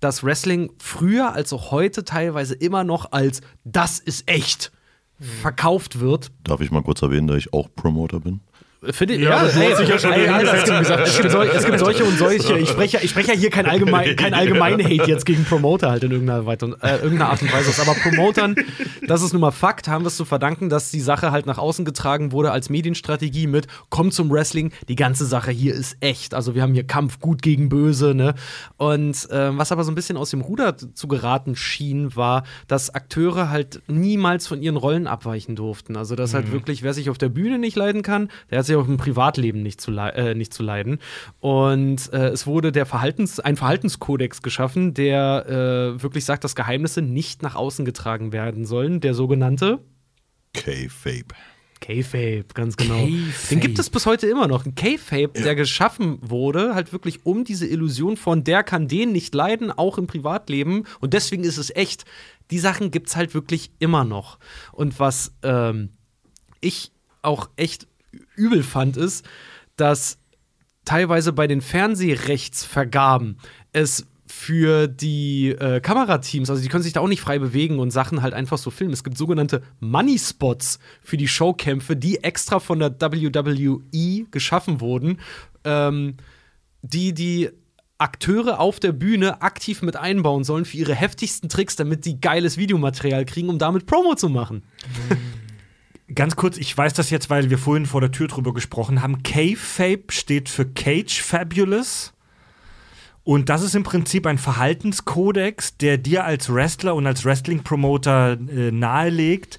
dass 0.00 0.24
Wrestling 0.24 0.72
früher 0.78 1.32
als 1.32 1.52
auch 1.52 1.70
heute 1.70 2.04
teilweise 2.04 2.54
immer 2.54 2.84
noch 2.84 3.12
als 3.12 3.40
das 3.64 3.98
ist 3.98 4.28
echt 4.28 4.72
verkauft 5.18 6.00
wird. 6.00 6.30
darf 6.44 6.60
ich 6.60 6.70
mal 6.70 6.82
kurz 6.82 7.00
erwähnen, 7.02 7.26
da 7.26 7.36
ich 7.36 7.52
auch 7.52 7.68
Promoter 7.74 8.20
bin? 8.20 8.40
Finde 8.82 9.14
ich, 9.14 9.22
Ja, 9.22 9.42
das 9.42 9.54
hat 9.56 9.76
sich 9.78 9.88
ja 9.88 9.98
schon 9.98 10.12
ey, 10.12 10.26
es, 10.26 10.40
Gesetzen 10.42 10.64
gibt, 10.66 10.78
gesagt. 10.80 11.06
es, 11.08 11.16
gibt 11.18 11.30
sol, 11.30 11.50
es 11.54 11.64
gibt 11.64 11.78
solche 11.78 12.04
und 12.04 12.18
solche. 12.18 12.58
Ich 12.58 12.68
spreche, 12.68 12.96
ja- 12.98 13.02
ich 13.02 13.10
spreche 13.10 13.32
ja 13.32 13.38
hier 13.38 13.50
kein, 13.50 13.66
allgemein, 13.66 14.14
kein 14.16 14.34
allgemein 14.34 14.74
Hate 14.84 15.10
jetzt 15.10 15.24
gegen 15.24 15.44
Promoter 15.44 15.90
halt 15.90 16.04
in 16.04 16.10
irgendeiner, 16.12 16.44
Weite, 16.46 16.76
äh, 16.82 16.96
irgendeiner 16.96 17.30
Art 17.30 17.42
und 17.42 17.52
Weise. 17.52 17.80
Aber 17.80 17.94
Promotern, 17.98 18.54
das 19.06 19.22
ist 19.22 19.32
nun 19.32 19.40
mal 19.40 19.50
Fakt, 19.50 19.88
haben 19.88 20.04
wir 20.04 20.08
es 20.08 20.16
zu 20.16 20.24
verdanken, 20.24 20.68
dass 20.68 20.90
die 20.90 21.00
Sache 21.00 21.30
halt 21.32 21.46
nach 21.46 21.58
außen 21.58 21.84
getragen 21.84 22.32
wurde 22.32 22.50
als 22.52 22.68
Medienstrategie 22.68 23.46
mit 23.46 23.66
komm 23.88 24.10
zum 24.10 24.30
Wrestling, 24.30 24.72
die 24.88 24.96
ganze 24.96 25.24
Sache 25.24 25.50
hier 25.50 25.74
ist 25.74 25.96
echt. 26.00 26.34
Also 26.34 26.54
wir 26.54 26.62
haben 26.62 26.74
hier 26.74 26.86
Kampf 26.86 27.18
gut 27.20 27.40
gegen 27.42 27.68
böse, 27.68 28.14
ne? 28.14 28.34
Und 28.76 29.30
äh, 29.30 29.56
was 29.56 29.72
aber 29.72 29.84
so 29.84 29.90
ein 29.90 29.94
bisschen 29.94 30.16
aus 30.16 30.30
dem 30.30 30.42
Ruder 30.42 30.76
zu 30.76 31.08
geraten 31.08 31.56
schien, 31.56 32.14
war, 32.14 32.44
dass 32.68 32.94
Akteure 32.94 33.48
halt 33.50 33.80
niemals 33.86 34.46
von 34.46 34.60
ihren 34.60 34.76
Rollen 34.76 35.06
abweichen 35.06 35.56
durften. 35.56 35.96
Also 35.96 36.14
dass 36.14 36.34
halt 36.34 36.52
wirklich, 36.52 36.82
wer 36.82 36.92
sich 36.92 37.08
auf 37.10 37.18
der 37.18 37.28
Bühne 37.30 37.58
nicht 37.58 37.76
leiden 37.76 38.02
kann, 38.02 38.28
der 38.50 38.58
hat 38.58 38.65
sich 38.66 38.76
auch 38.76 38.88
im 38.88 38.96
Privatleben 38.96 39.62
nicht 39.62 39.80
zu, 39.80 39.92
äh, 39.92 40.34
nicht 40.34 40.52
zu 40.52 40.62
leiden. 40.62 40.98
Und 41.40 42.12
äh, 42.12 42.28
es 42.28 42.46
wurde 42.46 42.72
der 42.72 42.86
Verhaltens 42.86 43.40
ein 43.40 43.56
Verhaltenskodex 43.56 44.42
geschaffen, 44.42 44.94
der 44.94 45.46
äh, 45.96 46.02
wirklich 46.02 46.24
sagt, 46.24 46.44
dass 46.44 46.54
Geheimnisse 46.54 47.02
nicht 47.02 47.42
nach 47.42 47.54
außen 47.54 47.84
getragen 47.84 48.32
werden 48.32 48.66
sollen. 48.66 49.00
Der 49.00 49.14
sogenannte 49.14 49.80
K-Fape. 50.54 51.34
K-Fape, 51.80 52.46
ganz 52.54 52.76
genau. 52.76 53.06
Den 53.50 53.60
gibt 53.60 53.78
es 53.78 53.90
bis 53.90 54.06
heute 54.06 54.26
immer 54.26 54.48
noch. 54.48 54.64
Ein 54.64 54.74
K-Fape, 54.74 55.40
der 55.42 55.54
geschaffen 55.54 56.18
wurde, 56.22 56.74
halt 56.74 56.92
wirklich 56.92 57.26
um 57.26 57.44
diese 57.44 57.66
Illusion 57.66 58.16
von 58.16 58.44
der 58.44 58.62
kann 58.62 58.88
den 58.88 59.12
nicht 59.12 59.34
leiden, 59.34 59.70
auch 59.70 59.98
im 59.98 60.06
Privatleben. 60.06 60.84
Und 61.00 61.12
deswegen 61.12 61.44
ist 61.44 61.58
es 61.58 61.74
echt. 61.74 62.04
Die 62.50 62.58
Sachen 62.58 62.90
gibt 62.90 63.08
es 63.08 63.16
halt 63.16 63.34
wirklich 63.34 63.70
immer 63.78 64.04
noch. 64.04 64.38
Und 64.72 64.98
was 64.98 65.32
ähm, 65.42 65.90
ich 66.60 66.92
auch 67.22 67.50
echt 67.56 67.86
übel 68.36 68.62
fand, 68.62 68.96
ist, 68.96 69.26
dass 69.76 70.18
teilweise 70.84 71.32
bei 71.32 71.46
den 71.46 71.60
Fernsehrechtsvergaben 71.60 73.38
es 73.72 74.06
für 74.26 74.88
die 74.88 75.50
äh, 75.50 75.80
Kamerateams, 75.80 76.50
also 76.50 76.60
die 76.60 76.68
können 76.68 76.82
sich 76.82 76.92
da 76.92 77.00
auch 77.00 77.08
nicht 77.08 77.20
frei 77.20 77.38
bewegen 77.38 77.78
und 77.78 77.90
Sachen 77.90 78.22
halt 78.22 78.34
einfach 78.34 78.58
so 78.58 78.70
filmen. 78.70 78.92
Es 78.92 79.04
gibt 79.04 79.16
sogenannte 79.16 79.62
Money 79.80 80.18
Spots 80.18 80.78
für 81.02 81.16
die 81.16 81.28
Showkämpfe, 81.28 81.96
die 81.96 82.24
extra 82.24 82.58
von 82.58 82.80
der 82.80 83.00
WWE 83.00 84.24
geschaffen 84.30 84.80
wurden, 84.80 85.20
ähm, 85.64 86.16
die 86.82 87.14
die 87.14 87.50
Akteure 87.98 88.58
auf 88.60 88.78
der 88.78 88.92
Bühne 88.92 89.40
aktiv 89.42 89.80
mit 89.82 89.96
einbauen 89.96 90.44
sollen 90.44 90.64
für 90.64 90.76
ihre 90.76 90.94
heftigsten 90.94 91.48
Tricks, 91.48 91.76
damit 91.76 92.04
die 92.04 92.20
geiles 92.20 92.58
Videomaterial 92.58 93.24
kriegen, 93.24 93.48
um 93.48 93.58
damit 93.58 93.86
Promo 93.86 94.14
zu 94.16 94.28
machen. 94.28 94.64
Ganz 96.14 96.36
kurz, 96.36 96.56
ich 96.56 96.76
weiß 96.76 96.94
das 96.94 97.10
jetzt, 97.10 97.30
weil 97.30 97.50
wir 97.50 97.58
vorhin 97.58 97.86
vor 97.86 98.00
der 98.00 98.12
Tür 98.12 98.28
drüber 98.28 98.54
gesprochen 98.54 99.02
haben. 99.02 99.24
K-Fape 99.24 100.04
steht 100.10 100.48
für 100.48 100.64
Cage 100.64 101.20
Fabulous. 101.20 102.12
Und 103.24 103.48
das 103.48 103.62
ist 103.62 103.74
im 103.74 103.82
Prinzip 103.82 104.24
ein 104.26 104.38
Verhaltenskodex, 104.38 105.78
der 105.78 105.98
dir 105.98 106.24
als 106.24 106.52
Wrestler 106.52 106.94
und 106.94 107.08
als 107.08 107.24
Wrestling-Promoter 107.24 108.34
äh, 108.34 108.70
nahelegt, 108.70 109.58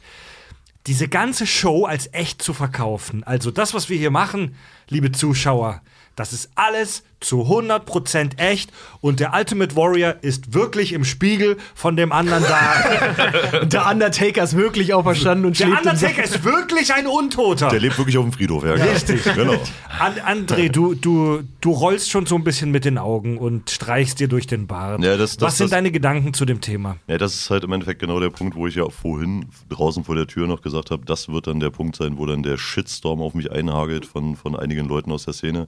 diese 0.87 1.09
ganze 1.09 1.45
Show 1.45 1.83
als 1.83 2.07
echt 2.13 2.41
zu 2.41 2.53
verkaufen. 2.53 3.25
Also 3.25 3.51
das, 3.51 3.73
was 3.73 3.89
wir 3.89 3.97
hier 3.97 4.11
machen, 4.11 4.55
liebe 4.87 5.11
Zuschauer, 5.11 5.81
das 6.15 6.31
ist 6.31 6.49
alles 6.55 7.03
zu 7.19 7.41
100% 7.43 8.37
echt 8.37 8.71
und 9.01 9.19
der 9.19 9.33
Ultimate 9.33 9.75
Warrior 9.75 10.15
ist 10.21 10.53
wirklich 10.53 10.93
im 10.93 11.03
Spiegel 11.03 11.57
von 11.73 11.95
dem 11.95 12.11
anderen 12.11 12.43
da. 12.43 13.59
Und 13.61 13.73
der 13.73 13.87
Undertaker 13.87 14.43
ist 14.43 14.55
wirklich 14.55 14.93
auferstanden 14.93 15.45
und 15.47 15.59
der 15.59 15.67
Undertaker 15.69 16.23
ist 16.23 16.43
wirklich 16.43 16.93
ein 16.93 17.07
Untoter. 17.07 17.69
Der 17.69 17.79
lebt 17.79 17.97
wirklich 17.97 18.17
auf 18.17 18.25
dem 18.25 18.33
Friedhof, 18.33 18.63
ja. 18.63 18.73
Richtig. 18.73 19.23
Genau. 19.23 19.55
An 19.99 20.13
André, 20.45 20.69
du, 20.69 20.93
du, 20.93 21.41
du 21.59 21.71
rollst 21.71 22.11
schon 22.11 22.25
so 22.27 22.35
ein 22.35 22.43
bisschen 22.43 22.69
mit 22.71 22.85
den 22.85 22.97
Augen 22.99 23.37
und 23.39 23.69
streichst 23.71 24.19
dir 24.19 24.27
durch 24.27 24.45
den 24.45 24.67
Bart. 24.67 25.01
Ja, 25.03 25.17
das- 25.17 25.37
das- 25.37 25.47
Was 25.47 25.57
sind 25.57 25.65
das- 25.65 25.71
deine 25.71 25.91
Gedanken 25.91 26.33
zu 26.33 26.45
dem 26.45 26.61
Thema? 26.61 26.97
Ja, 27.07 27.17
das 27.17 27.33
ist 27.33 27.49
halt 27.49 27.63
im 27.63 27.71
Endeffekt 27.71 27.99
genau 27.99 28.19
der 28.19 28.29
Punkt, 28.29 28.55
wo 28.55 28.67
ich 28.67 28.75
ja 28.75 28.87
vorhin 28.89 29.47
draußen 29.69 30.03
vor 30.03 30.15
der 30.15 30.27
Tür 30.27 30.45
noch 30.47 30.61
gesagt 30.61 30.91
habe, 30.91 31.03
das 31.05 31.29
wird 31.29 31.47
dann 31.47 31.59
der 31.59 31.71
Punkt 31.71 31.95
sein, 31.95 32.17
wo 32.17 32.25
dann 32.27 32.43
der 32.43 32.57
Shitstorm 32.57 33.21
auf 33.21 33.33
mich 33.33 33.51
einhagelt 33.51 34.05
von, 34.05 34.35
von 34.35 34.55
einigen 34.55 34.87
Leuten 34.87 35.11
aus 35.11 35.25
der 35.25 35.33
Szene. 35.33 35.67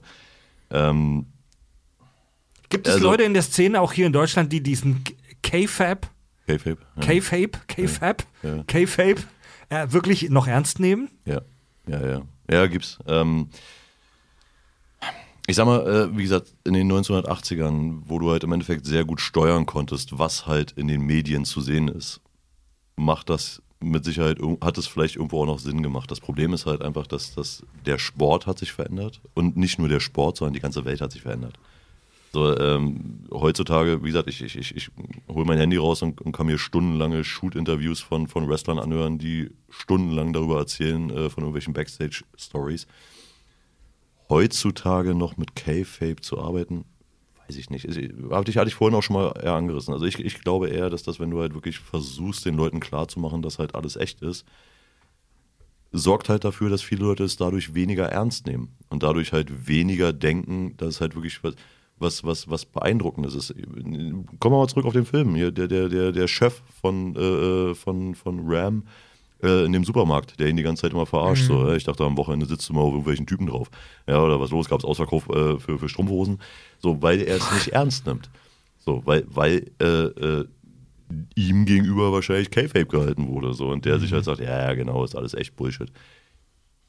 Ähm, 0.70 1.26
Gibt 2.70 2.86
es 2.86 2.94
Also- 2.94 3.04
Leute 3.10 3.24
in 3.24 3.34
der 3.34 3.42
Szene, 3.42 3.80
auch 3.80 3.92
hier 3.92 4.06
in 4.06 4.12
Deutschland, 4.12 4.52
die 4.52 4.62
diesen 4.62 5.04
K-Fab, 5.42 6.08
K-Fab. 6.46 8.26
K-Fape 8.66 9.22
äh, 9.68 9.86
wirklich 9.90 10.30
noch 10.30 10.46
ernst 10.48 10.80
nehmen? 10.80 11.08
Ja, 11.24 11.42
ja, 11.86 12.06
ja. 12.06 12.22
Ja, 12.50 12.66
gibt's. 12.66 12.98
Ähm, 13.06 13.48
ich 15.46 15.56
sag 15.56 15.66
mal, 15.66 15.86
äh, 16.12 16.16
wie 16.16 16.22
gesagt, 16.22 16.52
in 16.64 16.74
den 16.74 16.90
1980ern, 16.90 18.02
wo 18.06 18.18
du 18.18 18.30
halt 18.30 18.44
im 18.44 18.52
Endeffekt 18.52 18.86
sehr 18.86 19.04
gut 19.04 19.20
steuern 19.20 19.66
konntest, 19.66 20.18
was 20.18 20.46
halt 20.46 20.72
in 20.72 20.88
den 20.88 21.02
Medien 21.02 21.44
zu 21.44 21.60
sehen 21.60 21.88
ist, 21.88 22.20
macht 22.96 23.30
das 23.30 23.62
mit 23.80 24.04
Sicherheit, 24.04 24.38
hat 24.62 24.76
es 24.78 24.86
vielleicht 24.86 25.16
irgendwo 25.16 25.42
auch 25.42 25.46
noch 25.46 25.58
Sinn 25.58 25.82
gemacht. 25.82 26.10
Das 26.10 26.20
Problem 26.20 26.52
ist 26.52 26.66
halt 26.66 26.82
einfach, 26.82 27.06
dass, 27.06 27.34
dass 27.34 27.64
der 27.86 27.98
Sport 27.98 28.46
hat 28.46 28.58
sich 28.58 28.72
verändert 28.72 29.20
und 29.34 29.56
nicht 29.56 29.78
nur 29.78 29.88
der 29.88 30.00
Sport, 30.00 30.36
sondern 30.36 30.52
die 30.54 30.60
ganze 30.60 30.84
Welt 30.84 31.00
hat 31.00 31.12
sich 31.12 31.22
verändert. 31.22 31.58
So, 32.32 32.56
ähm, 32.56 33.26
heutzutage, 33.32 34.04
wie 34.04 34.08
gesagt, 34.08 34.28
ich, 34.28 34.40
ich, 34.40 34.56
ich, 34.56 34.76
ich 34.76 34.90
hole 35.28 35.44
mein 35.44 35.58
Handy 35.58 35.76
raus 35.76 36.00
und, 36.02 36.20
und 36.20 36.30
kann 36.30 36.46
mir 36.46 36.58
stundenlange 36.58 37.24
Shoot-Interviews 37.24 38.00
von, 38.00 38.28
von 38.28 38.48
Wrestlern 38.48 38.78
anhören, 38.78 39.18
die 39.18 39.50
stundenlang 39.68 40.32
darüber 40.32 40.58
erzählen, 40.58 41.10
äh, 41.10 41.28
von 41.28 41.42
irgendwelchen 41.42 41.74
Backstage-Stories. 41.74 42.86
Heutzutage 44.28 45.16
noch 45.16 45.36
mit 45.36 45.56
K-Fape 45.56 46.20
zu 46.20 46.40
arbeiten, 46.40 46.84
weiß 47.48 47.56
ich 47.56 47.68
nicht. 47.68 47.84
Ich, 47.84 48.12
hatte, 48.30 48.50
ich, 48.52 48.58
hatte 48.58 48.68
ich 48.68 48.76
vorhin 48.76 48.96
auch 48.96 49.02
schon 49.02 49.14
mal 49.14 49.32
eher 49.42 49.54
angerissen. 49.54 49.92
Also 49.92 50.06
ich, 50.06 50.20
ich 50.20 50.40
glaube 50.40 50.68
eher, 50.68 50.88
dass 50.88 51.02
das, 51.02 51.18
wenn 51.18 51.30
du 51.30 51.40
halt 51.40 51.54
wirklich 51.54 51.80
versuchst, 51.80 52.46
den 52.46 52.54
Leuten 52.54 52.78
klarzumachen, 52.78 53.42
dass 53.42 53.58
halt 53.58 53.74
alles 53.74 53.96
echt 53.96 54.22
ist, 54.22 54.46
sorgt 55.90 56.28
halt 56.28 56.44
dafür, 56.44 56.70
dass 56.70 56.82
viele 56.82 57.02
Leute 57.02 57.24
es 57.24 57.36
dadurch 57.36 57.74
weniger 57.74 58.06
ernst 58.06 58.46
nehmen 58.46 58.76
und 58.88 59.02
dadurch 59.02 59.32
halt 59.32 59.66
weniger 59.66 60.12
denken, 60.12 60.76
dass 60.76 60.90
es 60.90 61.00
halt 61.00 61.16
wirklich 61.16 61.42
was, 61.42 61.56
was, 62.00 62.24
was, 62.24 62.48
was 62.48 62.64
Beeindruckendes 62.64 63.34
ist. 63.34 63.54
Kommen 63.54 64.26
wir 64.40 64.50
mal 64.50 64.68
zurück 64.68 64.86
auf 64.86 64.92
den 64.92 65.04
Film. 65.04 65.34
Hier, 65.34 65.50
der, 65.50 65.68
der, 65.68 65.88
der, 65.88 66.12
der 66.12 66.28
Chef 66.28 66.62
von, 66.80 67.14
äh, 67.16 67.74
von, 67.74 68.14
von 68.14 68.40
Ram 68.44 68.84
äh, 69.42 69.64
in 69.64 69.72
dem 69.72 69.84
Supermarkt, 69.84 70.38
der 70.38 70.48
ihn 70.48 70.56
die 70.56 70.62
ganze 70.62 70.82
Zeit 70.82 70.92
immer 70.92 71.06
verarscht. 71.06 71.44
Mhm. 71.44 71.46
So, 71.46 71.68
äh, 71.68 71.76
ich 71.76 71.84
dachte, 71.84 72.04
am 72.04 72.16
Wochenende 72.16 72.46
sitzt 72.46 72.68
du 72.68 72.72
mal 72.72 72.80
auf 72.80 72.90
irgendwelchen 72.90 73.26
Typen 73.26 73.46
drauf. 73.46 73.70
Ja, 74.06 74.22
oder 74.22 74.40
was 74.40 74.50
los? 74.50 74.68
Gab 74.68 74.80
es 74.80 74.84
Ausverkauf 74.84 75.28
äh, 75.28 75.58
für, 75.58 75.78
für 75.78 75.88
Strumpfhosen? 75.88 76.40
So, 76.78 77.00
weil 77.02 77.20
er 77.22 77.36
es 77.36 77.52
nicht 77.52 77.68
ernst 77.68 78.06
nimmt. 78.06 78.30
So, 78.78 79.02
weil, 79.04 79.24
weil 79.28 79.70
äh, 79.80 79.86
äh, 79.86 80.44
ihm 81.34 81.64
gegenüber 81.64 82.12
wahrscheinlich 82.12 82.50
K-Fape 82.50 82.86
gehalten 82.86 83.28
wurde. 83.28 83.52
So, 83.54 83.68
und 83.68 83.84
der 83.84 83.96
mhm. 83.96 84.00
sich 84.00 84.12
halt 84.12 84.24
sagt, 84.24 84.40
ja, 84.40 84.68
ja, 84.68 84.74
genau, 84.74 85.04
ist 85.04 85.16
alles 85.16 85.34
echt 85.34 85.56
Bullshit. 85.56 85.90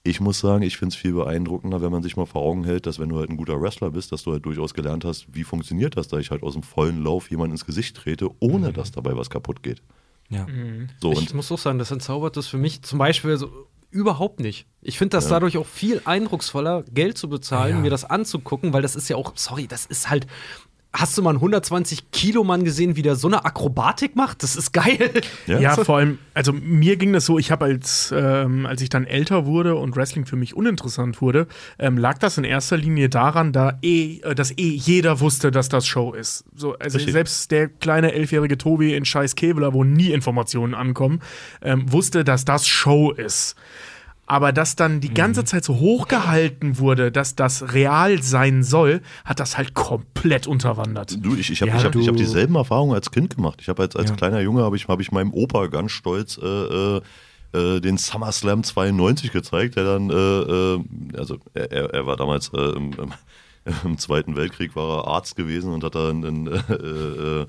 Ich 0.04 0.20
muss 0.20 0.40
sagen, 0.40 0.64
ich 0.64 0.78
finde 0.78 0.94
es 0.94 1.00
viel 1.00 1.14
beeindruckender, 1.14 1.82
wenn 1.82 1.92
man 1.92 2.02
sich 2.02 2.18
mal 2.18 2.26
vor 2.26 2.42
Augen 2.42 2.64
hält, 2.64 2.88
dass 2.88 2.98
wenn 2.98 3.10
du 3.10 3.18
halt 3.20 3.30
ein 3.30 3.38
guter 3.38 3.62
Wrestler 3.62 3.92
bist, 3.92 4.12
dass 4.12 4.24
du 4.24 4.32
halt 4.32 4.46
durchaus 4.46 4.74
gelernt 4.74 5.06
hast, 5.06 5.28
wie 5.32 5.44
funktioniert 5.44 5.96
das, 5.96 6.08
da 6.08 6.18
ich 6.18 6.32
halt 6.32 6.42
aus 6.42 6.54
dem 6.54 6.64
vollen 6.64 7.04
Lauf 7.04 7.30
jemand 7.30 7.52
ins 7.52 7.66
Gesicht 7.66 7.98
trete, 7.98 8.30
ohne 8.40 8.70
mhm. 8.70 8.74
dass 8.74 8.92
dabei 8.92 9.16
was 9.16 9.30
kaputt 9.30 9.62
geht. 9.62 9.84
Ja. 10.30 10.48
Mhm. 10.48 10.90
So, 11.00 11.12
ich 11.12 11.34
muss 11.34 11.52
auch 11.52 11.60
sagen, 11.60 11.78
das 11.78 11.92
entzaubert 11.92 12.36
das 12.36 12.48
für 12.48 12.58
mich 12.58 12.82
zum 12.82 12.98
Beispiel 12.98 13.38
so 13.38 13.68
überhaupt 13.92 14.40
nicht. 14.40 14.66
Ich 14.82 14.98
finde 14.98 15.18
das 15.18 15.26
ja. 15.26 15.32
dadurch 15.32 15.58
auch 15.58 15.68
viel 15.68 16.02
eindrucksvoller, 16.06 16.84
Geld 16.84 17.18
zu 17.18 17.30
bezahlen, 17.30 17.76
ja. 17.76 17.82
mir 17.82 17.90
das 17.90 18.06
anzugucken, 18.06 18.74
weil 18.74 18.82
das 18.82 18.96
ist 18.96 19.10
ja 19.10 19.18
auch, 19.18 19.34
sorry, 19.36 19.68
das 19.68 19.86
ist 19.86 20.10
halt 20.10 20.26
Hast 20.94 21.18
du 21.18 21.22
mal 21.22 21.30
einen 21.30 21.38
120 21.38 22.12
Kilo 22.12 22.44
Mann 22.44 22.66
gesehen, 22.66 22.98
wie 22.98 23.02
der 23.02 23.16
so 23.16 23.28
eine 23.28 23.46
Akrobatik 23.46 24.18
macht? 24.18 24.44
Das 24.44 24.58
ist 24.58 24.74
geil. 24.74 25.12
Ja, 25.48 25.60
ja 25.60 25.76
vor 25.78 25.98
allem, 25.98 26.20
also 26.34 26.52
mir 26.52 26.98
ging 26.98 27.14
das 27.14 27.26
so, 27.26 27.40
ich 27.40 27.50
habe 27.50 27.66
als, 27.66 28.14
ähm, 28.16 28.66
als 28.66 28.82
ich 28.82 28.90
dann 28.90 29.06
älter 29.06 29.46
wurde 29.46 29.76
und 29.76 29.96
Wrestling 29.96 30.26
für 30.26 30.36
mich 30.36 30.56
uninteressant 30.56 31.22
wurde, 31.22 31.48
ähm, 31.80 31.98
lag 31.98 32.18
das 32.18 32.38
in 32.38 32.44
erster 32.44 32.76
Linie 32.76 33.08
daran, 33.08 33.54
da 33.54 33.80
eh, 33.82 34.20
äh, 34.20 34.36
dass 34.36 34.52
eh 34.52 34.68
jeder 34.68 35.22
wusste, 35.22 35.50
dass 35.50 35.70
das 35.70 35.88
Show 35.88 36.14
ist. 36.14 36.44
So, 36.56 36.78
also 36.78 36.98
Richtig. 36.98 37.14
selbst 37.14 37.52
der 37.52 37.70
kleine 37.70 38.12
elfjährige 38.12 38.58
Tobi 38.58 38.94
in 38.94 39.06
Scheiß 39.06 39.36
Kevlar, 39.36 39.74
wo 39.74 39.86
nie 39.86 40.12
Informationen 40.12 40.74
ankommen, 40.74 41.22
ähm, 41.62 41.90
wusste, 41.92 42.26
dass 42.26 42.44
das 42.44 42.68
Show 42.68 43.12
ist 43.12 43.56
aber 44.32 44.54
dass 44.54 44.78
dann 44.78 45.02
die 45.02 45.14
ganze 45.14 45.42
mhm. 45.42 45.46
Zeit 45.46 45.66
so 45.66 45.82
hochgehalten 45.82 46.80
wurde, 46.80 47.12
dass 47.12 47.36
das 47.36 47.74
real 47.74 48.24
sein 48.24 48.64
soll, 48.64 49.02
hat 49.26 49.42
das 49.42 49.58
halt 49.58 49.74
komplett 49.74 50.48
unterwandert. 50.48 51.18
Du, 51.20 51.36
ich, 51.36 51.52
ich 51.52 51.60
habe 51.62 51.72
ja, 51.72 51.84
hab, 51.84 51.94
hab 51.94 52.16
dieselben 52.16 52.56
Erfahrungen 52.56 52.96
als 52.96 53.12
Kind 53.12 53.36
gemacht. 53.36 53.60
Ich 53.62 53.68
habe 53.68 53.82
als, 53.82 53.94
als 53.98 54.10
ja. 54.10 54.16
kleiner 54.16 54.40
Junge, 54.40 54.64
habe 54.64 54.78
ich, 54.78 54.88
hab 54.88 55.02
ich 55.02 55.12
meinem 55.12 55.34
Opa 55.34 55.68
ganz 55.68 55.92
stolz 55.92 56.40
äh, 56.42 56.46
äh, 56.48 57.02
äh 57.52 57.82
den 57.82 57.98
SummerSlam 57.98 58.64
92 58.64 59.34
gezeigt, 59.34 59.76
der 59.76 59.84
dann, 59.84 60.10
äh, 60.10 60.14
äh, 60.14 60.80
also 61.18 61.38
er, 61.54 61.94
er, 61.94 62.06
war 62.06 62.16
damals 62.16 62.52
im, 62.54 62.94
im 62.94 63.14
Zweiten 63.98 64.36
Weltkrieg 64.36 64.76
war 64.76 65.00
er 65.00 65.08
Arzt 65.08 65.36
gewesen 65.36 65.74
und 65.74 65.84
hat 65.84 65.96
da 65.96 66.10
in, 66.10 66.24
in, 66.24 66.48
äh, 66.48 67.46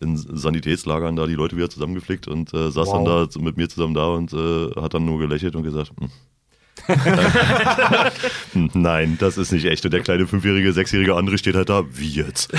in 0.00 0.16
Sanitätslagern 0.16 1.16
da 1.16 1.26
die 1.26 1.34
Leute 1.34 1.56
wieder 1.56 1.70
zusammengeflickt 1.70 2.28
und 2.28 2.54
äh, 2.54 2.70
saß 2.70 2.88
wow. 2.88 2.94
dann 2.94 3.04
da 3.04 3.40
mit 3.40 3.56
mir 3.56 3.68
zusammen 3.68 3.94
da 3.94 4.06
und 4.08 4.32
äh, 4.32 4.70
hat 4.80 4.94
dann 4.94 5.04
nur 5.04 5.18
gelächelt 5.18 5.54
und 5.56 5.62
gesagt, 5.62 5.92
hm, 5.98 6.10
Nein, 8.54 9.16
das 9.18 9.38
ist 9.38 9.52
nicht 9.52 9.64
echt. 9.64 9.84
Und 9.84 9.92
der 9.92 10.00
kleine 10.00 10.26
fünfjährige, 10.26 10.72
sechsjährige 10.72 11.14
andere 11.14 11.38
steht 11.38 11.54
halt 11.54 11.68
da, 11.68 11.84
wie 11.92 12.08
jetzt? 12.08 12.52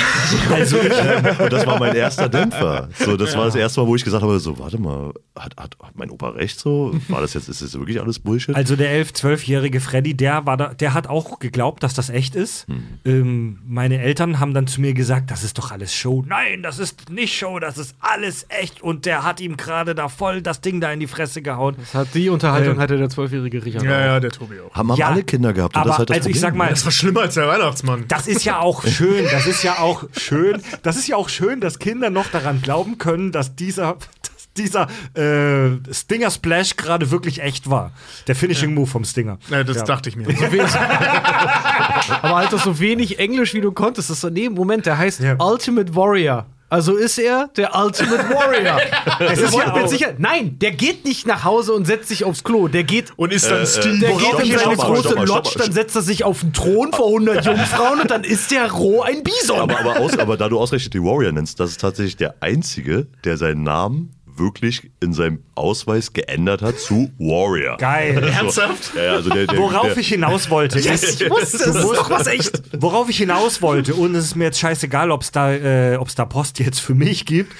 Also, 0.52 0.78
und 0.80 1.52
das 1.52 1.66
war 1.66 1.80
mein 1.80 1.96
erster 1.96 2.30
Dämpfer. 2.30 2.90
So, 2.98 3.18
das 3.18 3.34
ja. 3.34 3.40
war 3.40 3.46
das 3.46 3.56
erste 3.56 3.82
Mal, 3.82 3.88
wo 3.88 3.96
ich 3.96 4.04
gesagt 4.04 4.24
habe: 4.24 4.40
so, 4.40 4.58
warte 4.60 4.80
mal, 4.80 5.14
hat, 5.38 5.56
hat, 5.58 5.76
hat 5.82 5.96
mein 5.96 6.10
Opa 6.10 6.30
recht 6.30 6.60
so? 6.60 6.94
War 7.08 7.22
das 7.22 7.34
jetzt, 7.34 7.50
ist 7.50 7.62
das 7.62 7.74
wirklich 7.74 8.00
alles 8.02 8.20
Bullshit? 8.20 8.56
Also 8.56 8.76
der 8.76 8.92
elf-, 8.92 9.14
zwölfjährige 9.14 9.80
Freddy, 9.80 10.14
der 10.14 10.46
war 10.46 10.58
da, 10.58 10.74
der 10.74 10.94
hat 10.94 11.08
auch 11.08 11.40
geglaubt, 11.40 11.84
dass 11.84 11.94
das 11.94 12.10
echt 12.10 12.36
ist. 12.36 12.68
Hm. 12.68 12.84
Ähm, 13.06 13.60
meine 13.66 14.00
Eltern 14.00 14.40
haben 14.40 14.54
dann 14.54 14.68
zu 14.68 14.82
mir 14.82 14.94
gesagt, 14.94 15.32
das 15.32 15.44
ist 15.44 15.58
doch 15.58 15.72
alles 15.72 15.94
Show. 15.94 16.24
Nein, 16.28 16.64
das 16.64 16.80
ist 16.80 17.10
nicht 17.10 17.38
Show, 17.38 17.60
das 17.60 17.78
ist 17.78 17.96
alles 18.00 18.46
echt. 18.50 18.82
Und 18.82 19.06
der 19.06 19.24
hat 19.24 19.40
ihm 19.42 19.58
gerade 19.58 19.96
da 19.96 20.10
voll 20.10 20.42
das 20.42 20.62
Ding 20.62 20.82
da 20.82 20.92
in 20.92 21.00
die 21.00 21.08
Fresse 21.08 21.42
gehauen. 21.42 21.76
Das 21.78 21.94
hat 21.94 22.08
die 22.14 22.30
Unterhaltung 22.30 22.76
ähm, 22.76 22.80
hatte 22.80 22.98
der 22.98 23.10
zwölfjährige 23.10 23.64
Richard. 23.64 23.84
Ja, 23.84 24.06
ja, 24.06 24.11
der 24.20 24.32
Tobi 24.32 24.60
auch. 24.60 24.74
Haben, 24.74 24.92
haben 24.92 24.98
ja, 24.98 25.08
alle 25.08 25.24
Kinder 25.24 25.54
gehabt. 25.54 25.76
aber, 25.76 25.98
halt 25.98 26.10
das 26.10 26.18
also 26.18 26.30
ich 26.30 26.40
sag 26.40 26.56
mal, 26.56 26.70
das 26.70 26.84
war 26.86 26.92
schlimmer 26.92 27.22
als 27.22 27.36
der 27.36 27.48
Weihnachtsmann. 27.48 28.06
Das 28.08 28.28
ist 28.28 28.44
ja 28.44 28.60
auch 28.60 28.86
schön. 28.86 29.26
Das 29.32 29.48
ist 29.48 29.64
ja 29.64 29.80
auch 29.80 30.04
schön. 30.18 30.62
Das 30.84 30.98
ist 30.98 31.08
ja 31.08 31.16
auch 31.16 31.30
schön, 31.30 31.62
dass 31.62 31.80
Kinder 31.80 32.10
noch 32.10 32.28
daran 32.28 32.62
glauben 32.62 32.98
können, 32.98 33.32
dass 33.32 33.56
dieser 33.56 33.98
dass 34.22 34.54
dieser 34.58 34.88
äh, 35.16 35.78
Stinger 35.94 36.32
Splash 36.32 36.76
gerade 36.76 37.12
wirklich 37.12 37.42
echt 37.42 37.70
war. 37.70 37.92
Der 38.28 38.36
Finishing 38.36 38.74
Move 38.74 38.88
vom 38.88 39.06
Stinger. 39.06 39.38
Ja, 39.50 39.64
das 39.64 39.78
ja. 39.78 39.84
dachte 39.84 40.10
ich 40.10 40.16
mir. 40.16 40.28
aber 42.22 42.36
halt 42.36 42.52
doch 42.54 42.64
so 42.64 42.80
wenig 42.80 43.20
Englisch, 43.20 43.54
wie 43.54 43.62
du 43.62 43.72
konntest. 43.72 44.10
Das 44.10 44.18
ist 44.18 44.22
so, 44.22 44.30
nee, 44.30 44.50
Moment, 44.50 44.86
der 44.86 44.98
heißt 44.98 45.22
ja. 45.22 45.36
Ultimate 45.40 45.96
Warrior. 45.96 46.46
Also 46.72 46.96
ist 46.96 47.18
er 47.18 47.50
der 47.58 47.76
Ultimate 47.76 48.30
Warrior. 48.30 48.80
das 49.20 49.40
ist 49.40 49.54
ja 49.54 49.74
auch 49.74 49.88
sicher. 49.88 50.14
Nein, 50.18 50.58
der 50.58 50.72
geht 50.72 51.04
nicht 51.04 51.28
nach 51.28 51.44
Hause 51.44 51.74
und 51.74 51.84
setzt 51.84 52.08
sich 52.08 52.24
aufs 52.24 52.46
Klo. 52.46 52.70
Der 52.70 52.86
geht 52.86 53.12
und 53.18 53.34
ist 53.34 53.52
dann 53.52 53.64
äh, 53.64 53.68
Steve. 53.68 54.00
Der 54.00 54.14
geht 54.14 54.54
in 54.54 54.58
seine 54.58 54.78
große 54.78 55.16
Lodge, 55.16 55.52
dann 55.58 55.74
setzt 55.74 55.98
er 55.98 56.02
sich 56.02 56.24
auf 56.24 56.40
den 56.40 56.54
Thron 56.54 56.94
vor 56.94 57.08
100 57.08 57.46
Jungfrauen 57.46 58.00
und 58.00 58.10
dann 58.10 58.24
ist 58.24 58.52
der 58.52 58.72
roh 58.72 59.02
ein 59.02 59.22
Bison. 59.22 59.60
Aber, 59.60 59.82
aber, 59.82 60.00
aus, 60.00 60.18
aber 60.18 60.38
da 60.38 60.48
du 60.48 60.60
ausgerechnet 60.60 60.94
die 60.94 61.04
Warrior 61.04 61.34
nennst, 61.34 61.60
das 61.60 61.72
ist 61.72 61.82
tatsächlich 61.82 62.16
der 62.16 62.36
einzige, 62.40 63.08
der 63.26 63.36
seinen 63.36 63.64
Namen 63.64 64.14
wirklich 64.42 64.92
in 65.00 65.14
seinem 65.14 65.44
Ausweis 65.56 66.14
geändert 66.14 66.62
hat 66.62 66.80
zu 66.80 67.12
Warrior. 67.18 67.78
Geil. 67.78 68.18
Also, 68.18 68.28
Ernsthaft? 68.28 68.96
Ja, 68.96 69.14
also 69.14 69.30
der, 69.30 69.48
der, 69.48 69.58
worauf 69.58 69.88
der, 69.88 69.98
ich 69.98 70.10
hinaus 70.10 70.50
wollte. 70.50 70.80
Yes, 70.92 71.22
ich 71.22 71.30
wusste 71.30 71.58
es. 71.58 71.76
Ist 71.76 71.84
doch 71.84 72.10
was 72.10 72.28
echt. 72.28 72.62
Worauf 72.82 73.08
ich 73.10 73.18
hinaus 73.18 73.62
wollte, 73.62 73.94
und 73.94 74.16
es 74.16 74.26
ist 74.26 74.36
mir 74.36 74.46
jetzt 74.46 74.60
scheißegal, 74.60 75.12
ob 75.12 75.22
es 75.22 75.32
da, 75.32 75.54
äh, 75.54 76.00
da 76.16 76.26
Post 76.26 76.60
jetzt 76.60 76.80
für 76.80 76.96
mich 76.96 77.26
gibt. 77.26 77.54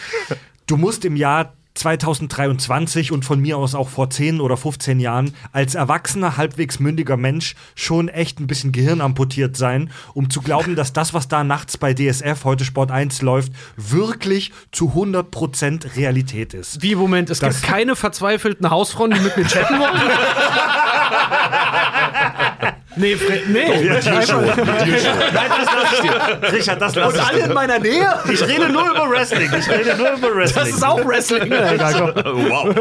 Du 0.66 0.78
musst 0.78 1.06
im 1.06 1.16
Jahr 1.16 1.54
2023 1.74 3.12
und 3.12 3.26
von 3.26 3.40
mir 3.40 3.58
aus 3.58 3.76
auch 3.76 3.90
vor 3.90 4.10
10 4.10 4.42
oder 4.42 4.58
15 4.58 5.00
Jahren 5.00 5.34
als 5.52 5.76
erwachsener, 5.76 6.38
halbwegs 6.38 6.80
mündiger 6.80 7.18
Mensch 7.18 7.56
schon 7.76 8.10
echt 8.10 8.40
ein 8.40 8.48
bisschen 8.48 8.72
Gehirn 8.72 9.02
amputiert 9.02 9.56
sein, 9.56 9.92
um 10.14 10.30
zu 10.30 10.42
glauben, 10.42 10.76
dass 10.76 10.94
das, 10.94 11.14
was 11.14 11.28
da 11.28 11.44
nachts 11.44 11.78
bei 11.78 11.94
DSF, 11.94 12.44
heute 12.44 12.66
Sport 12.66 12.92
1 12.92 13.22
läuft, 13.22 13.54
wirklich 13.78 14.52
zu 14.72 14.94
100% 14.96 15.96
Realität 15.96 16.54
ist. 16.54 16.82
Wie, 16.82 16.96
Moment, 16.96 17.30
es 17.30 17.40
das 17.40 17.62
gibt 17.62 17.72
keine 17.72 17.96
verzweifelten 17.96 18.70
Hausfrauen, 18.70 19.12
die 19.12 19.20
mit 19.20 19.38
mir 19.38 19.46
chatten 19.46 19.80
wollen? 19.80 19.92
Nee, 22.96 23.16
Fred, 23.16 23.48
nee. 23.50 23.66
Doch, 23.68 23.82
ja, 23.82 24.00
Tiershow. 24.00 24.42
Nein, 24.42 24.58
das 24.58 25.68
lass 25.74 25.94
ich 25.94 26.02
dir. 26.02 26.52
Richard, 26.52 26.82
das 26.82 26.96
lass 26.96 27.14
Und 27.14 27.20
alle 27.20 27.40
in 27.40 27.54
meiner 27.54 27.80
Nähe? 27.80 28.20
Ich 28.32 28.46
rede 28.46 28.70
nur 28.70 28.90
über 28.90 29.10
Wrestling. 29.10 29.50
Ich 29.58 29.70
rede 29.70 29.96
nur 29.96 30.12
über 30.12 30.36
Wrestling. 30.36 30.66
Das 30.66 30.76
ist 30.76 30.84
auch 30.84 31.06
Wrestling. 31.06 31.50
wow. 31.52 32.76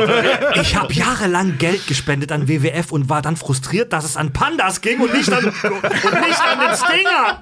Ich 0.60 0.76
habe 0.76 0.92
jahrelang 0.92 1.58
Geld 1.58 1.86
gespendet 1.86 2.32
an 2.32 2.48
WWF 2.48 2.90
und 2.90 3.08
war 3.08 3.22
dann 3.22 3.36
frustriert, 3.36 3.92
dass 3.92 4.04
es 4.04 4.16
an 4.16 4.32
Pandas 4.32 4.80
ging 4.80 5.00
und 5.00 5.14
nicht 5.14 5.32
an, 5.32 5.44
und 5.44 5.54
nicht 5.54 6.40
an 6.42 6.58
den 6.60 6.76
Stinger. 6.76 7.40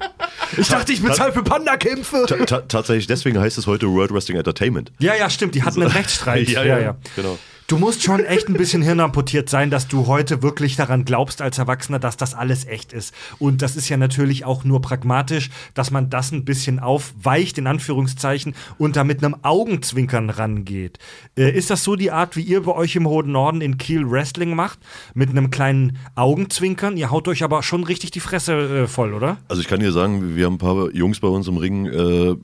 Ich 0.56 0.68
dachte, 0.68 0.92
ich 0.92 1.02
bezahle 1.02 1.32
für 1.32 1.42
Panda-Kämpfe. 1.42 2.26
Tatsächlich, 2.68 3.06
deswegen 3.06 3.40
heißt 3.40 3.56
es 3.56 3.66
heute 3.66 3.88
World 3.88 4.12
Wrestling 4.12 4.36
Entertainment. 4.36 4.92
Ja, 4.98 5.14
ja, 5.14 5.30
stimmt. 5.30 5.54
Die 5.54 5.62
hatten 5.62 5.82
einen 5.82 5.92
Rechtsstreit. 5.92 6.48
ja, 6.48 6.64
ja, 6.64 6.78
ja. 6.78 6.96
Genau. 7.16 7.38
Du 7.68 7.76
musst 7.76 8.02
schon 8.02 8.24
echt 8.24 8.48
ein 8.48 8.54
bisschen 8.54 8.80
hirnamputiert 8.80 9.50
sein, 9.50 9.68
dass 9.68 9.88
du 9.88 10.06
heute 10.06 10.42
wirklich 10.42 10.76
daran 10.76 11.04
glaubst 11.04 11.42
als 11.42 11.58
Erwachsener, 11.58 11.98
dass 11.98 12.16
das 12.16 12.32
alles 12.32 12.64
echt 12.64 12.94
ist. 12.94 13.12
Und 13.38 13.60
das 13.60 13.76
ist 13.76 13.90
ja 13.90 13.98
natürlich 13.98 14.46
auch 14.46 14.64
nur 14.64 14.80
pragmatisch, 14.80 15.50
dass 15.74 15.90
man 15.90 16.08
das 16.08 16.32
ein 16.32 16.46
bisschen 16.46 16.78
aufweicht, 16.78 17.58
in 17.58 17.66
Anführungszeichen, 17.66 18.54
und 18.78 18.96
da 18.96 19.04
mit 19.04 19.22
einem 19.22 19.36
Augenzwinkern 19.42 20.30
rangeht. 20.30 20.98
Äh, 21.36 21.50
ist 21.50 21.68
das 21.68 21.84
so 21.84 21.94
die 21.94 22.10
Art, 22.10 22.36
wie 22.36 22.40
ihr 22.40 22.62
bei 22.62 22.72
euch 22.72 22.96
im 22.96 23.06
Hohen 23.06 23.32
Norden 23.32 23.60
in 23.60 23.76
Kiel 23.76 24.10
Wrestling 24.10 24.54
macht? 24.54 24.78
Mit 25.12 25.28
einem 25.28 25.50
kleinen 25.50 25.98
Augenzwinkern? 26.14 26.96
Ihr 26.96 27.10
haut 27.10 27.28
euch 27.28 27.42
aber 27.42 27.62
schon 27.62 27.84
richtig 27.84 28.12
die 28.12 28.20
Fresse 28.20 28.84
äh, 28.84 28.86
voll, 28.86 29.12
oder? 29.12 29.36
Also 29.48 29.60
ich 29.60 29.68
kann 29.68 29.80
dir 29.80 29.92
sagen, 29.92 30.36
wir 30.36 30.46
haben 30.46 30.54
ein 30.54 30.58
paar 30.58 30.90
Jungs 30.94 31.20
bei 31.20 31.28
uns 31.28 31.46
im 31.48 31.58
Ring, 31.58 31.84
äh, 31.84 32.34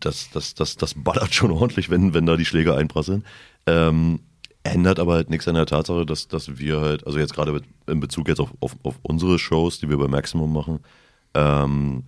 das, 0.00 0.30
das, 0.32 0.54
das, 0.54 0.78
das 0.78 0.94
ballert 0.94 1.34
schon 1.34 1.50
ordentlich, 1.50 1.90
wenn, 1.90 2.14
wenn 2.14 2.24
da 2.24 2.38
die 2.38 2.46
Schläge 2.46 2.74
einprasseln. 2.74 3.22
Ähm, 3.66 4.20
Ändert 4.72 4.98
aber 4.98 5.14
halt 5.14 5.30
nichts 5.30 5.48
an 5.48 5.54
der 5.54 5.66
Tatsache, 5.66 6.06
dass, 6.06 6.28
dass 6.28 6.58
wir 6.58 6.80
halt, 6.80 7.06
also 7.06 7.18
jetzt 7.18 7.34
gerade 7.34 7.60
in 7.86 8.00
Bezug 8.00 8.28
jetzt 8.28 8.40
auf, 8.40 8.52
auf, 8.60 8.76
auf 8.82 8.98
unsere 9.02 9.38
Shows, 9.38 9.78
die 9.78 9.88
wir 9.88 9.98
bei 9.98 10.08
Maximum 10.08 10.52
machen, 10.52 10.80
ähm, 11.34 12.04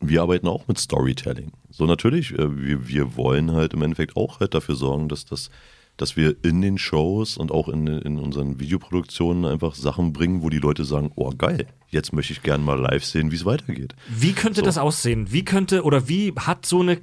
wir 0.00 0.22
arbeiten 0.22 0.48
auch 0.48 0.66
mit 0.68 0.78
Storytelling. 0.78 1.52
So 1.70 1.86
natürlich, 1.86 2.32
äh, 2.32 2.56
wir, 2.56 2.88
wir 2.88 3.16
wollen 3.16 3.52
halt 3.52 3.74
im 3.74 3.82
Endeffekt 3.82 4.16
auch 4.16 4.40
halt 4.40 4.54
dafür 4.54 4.74
sorgen, 4.74 5.08
dass 5.08 5.24
das 5.24 5.50
dass 5.96 6.16
wir 6.16 6.36
in 6.42 6.62
den 6.62 6.78
Shows 6.78 7.36
und 7.36 7.52
auch 7.52 7.68
in, 7.68 7.86
in 7.86 8.18
unseren 8.18 8.58
Videoproduktionen 8.58 9.44
einfach 9.44 9.74
Sachen 9.74 10.12
bringen, 10.12 10.42
wo 10.42 10.48
die 10.48 10.58
Leute 10.58 10.84
sagen, 10.84 11.12
oh 11.16 11.30
geil, 11.36 11.66
jetzt 11.88 12.12
möchte 12.12 12.32
ich 12.32 12.42
gerne 12.42 12.64
mal 12.64 12.80
live 12.80 13.04
sehen, 13.04 13.30
wie 13.30 13.36
es 13.36 13.44
weitergeht. 13.44 13.94
Wie 14.08 14.32
könnte 14.32 14.60
So. 14.60 14.64
das 14.64 14.78
aussehen? 14.78 15.30
Wie 15.30 15.44
könnte 15.44 15.84
oder 15.84 16.08
wie 16.08 16.32
hat 16.34 16.64
so 16.66 16.80
eine 16.80 16.98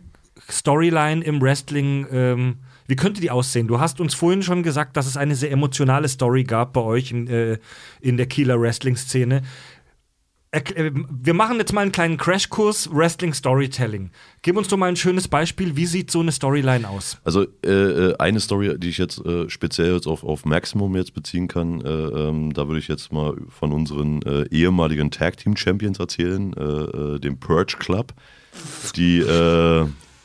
Storyline 0.50 1.24
im 1.24 1.42
Wrestling, 1.42 2.08
ähm, 2.12 2.58
wie 2.90 2.96
könnte 2.96 3.22
die 3.22 3.30
aussehen? 3.30 3.68
Du 3.68 3.80
hast 3.80 4.02
uns 4.02 4.16
vorhin 4.16 4.42
schon 4.42 4.64
gesagt, 4.64 4.98
dass 4.98 5.06
es 5.06 5.16
eine 5.16 5.36
sehr 5.36 5.52
emotionale 5.52 6.08
Story 6.08 6.44
gab 6.44 6.74
bei 6.74 6.82
euch 6.82 7.12
in, 7.12 7.28
äh, 7.28 7.60
in 8.02 8.18
der 8.18 8.26
Kieler 8.26 8.60
Wrestling-Szene. 8.60 9.44
Äh, 10.50 10.92
Wir 11.08 11.36
machen 11.36 11.58
jetzt 11.60 11.72
mal 11.72 11.82
einen 11.82 11.92
kleinen 11.92 12.18
Crashkurs 12.18 12.90
Wrestling 12.92 13.36
Storytelling. 13.36 14.10
Gib 14.42 14.58
uns 14.58 14.70
doch 14.70 14.78
mal 14.78 14.90
ein 14.90 14.96
schönes 14.96 15.28
Beispiel. 15.28 15.76
Wie 15.76 15.86
sieht 15.86 16.10
so 16.10 16.22
eine 16.22 16.32
Storyline 16.32 16.90
aus? 16.90 17.20
Also 17.24 17.46
äh, 17.64 17.70
äh, 17.70 18.18
eine 18.18 18.40
Story, 18.40 18.80
die 18.80 18.90
ich 18.90 18.98
jetzt 18.98 19.24
äh, 19.24 19.48
speziell 19.52 19.94
jetzt 19.94 20.08
auf, 20.08 20.24
auf 20.24 20.46
Maximum 20.46 20.96
jetzt 20.96 21.14
beziehen 21.14 21.48
kann, 21.48 21.82
äh, 21.82 21.88
ähm, 21.88 22.54
da 22.54 22.68
würde 22.68 22.80
ich 22.80 22.88
jetzt 22.88 23.14
mal 23.14 23.38
von 23.50 23.72
unseren 23.72 24.24
äh, 24.24 24.48
ehemaligen 24.50 25.12
Tag 25.12 25.38
Team 25.38 25.56
Champions 25.56 26.00
erzählen, 26.00 26.54
äh, 26.54 26.64
äh, 26.64 27.20
dem 27.20 27.40
Purge 27.40 27.76
Club, 27.78 28.16
die 28.96 29.24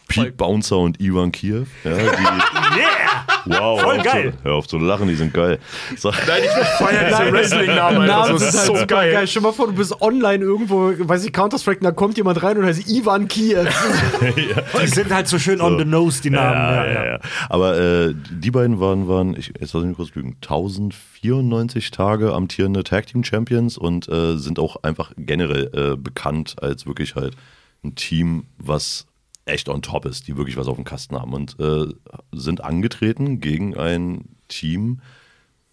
Pete 0.09 0.33
Bouncer 0.33 0.79
und 0.79 1.01
Ivan 1.01 1.33
Kiev. 1.33 1.69
Ja, 1.85 1.97
die, 1.97 2.05
Yeah! 2.79 3.25
wow, 3.47 3.81
Voll 3.81 3.95
hör 3.95 4.01
auf 4.01 4.05
geil. 4.05 4.33
Zu, 4.33 4.45
hör 4.45 4.55
auf 4.55 4.67
zu 4.69 4.79
lachen, 4.79 5.09
die 5.09 5.15
sind 5.15 5.33
geil. 5.33 5.59
So, 5.97 6.11
Nein, 6.11 6.43
ich 6.45 6.51
feiere 6.79 7.09
diese 7.09 7.33
Wrestling-Namen. 7.33 8.07
Namen 8.07 8.39
sind 8.39 8.49
ist 8.49 8.59
halt 8.59 8.67
so 8.67 8.87
geil. 8.87 9.13
geil. 9.13 9.27
Stell 9.27 9.43
mal 9.43 9.53
vor, 9.53 9.67
du 9.67 9.75
bist 9.75 10.01
online 10.01 10.45
irgendwo, 10.45 10.93
weiß 10.97 11.25
ich, 11.25 11.33
Counter-Strike, 11.33 11.81
und 11.81 11.85
da 11.85 11.93
kommt 11.93 12.17
jemand 12.17 12.43
rein 12.43 12.59
und 12.59 12.65
heißt 12.65 12.89
Ivan 12.89 13.29
Kiev. 13.29 13.69
Die 14.83 14.87
sind 14.87 15.13
halt 15.13 15.29
so 15.29 15.39
schön 15.39 15.61
on 15.61 15.79
the 15.79 15.85
nose, 15.85 16.23
die 16.23 16.31
Namen. 16.31 16.55
Ja, 16.55 16.87
ja, 16.87 17.05
ja. 17.13 17.19
Aber 17.49 17.79
äh, 17.79 18.15
die 18.31 18.51
beiden 18.51 18.81
waren, 18.81 19.09
waren 19.09 19.37
ich, 19.37 19.53
jetzt 19.61 19.73
lass 19.73 19.85
mich 19.85 19.97
kurz 19.97 20.15
lügen, 20.15 20.37
1094 20.43 21.91
Tage 21.91 22.33
amtierende 22.33 22.85
Tag 22.85 23.07
Team 23.07 23.25
Champions 23.25 23.79
und 23.79 24.09
äh, 24.09 24.37
sind 24.37 24.59
auch 24.59 24.83
einfach 24.83 25.13
generell 25.17 25.71
äh, 25.75 25.97
bekannt 25.97 26.57
als 26.61 26.87
wirklich 26.87 27.15
halt 27.15 27.37
ein 27.85 27.95
Team, 27.95 28.47
was 28.59 29.07
echt 29.47 29.69
on 29.69 29.83
top 29.83 30.07
ist, 30.07 30.27
die 30.27 30.37
wirklich 30.37 30.57
was 30.57 30.69
auf 30.69 30.77
dem 30.77 30.85
Kasten 30.85 31.17
haben 31.17 31.33
und 31.35 31.59
äh, 31.61 31.87
sind 32.33 32.63
angetreten 32.65 33.41
gegen 33.41 33.77
ein 33.77 34.37
Team 34.49 35.01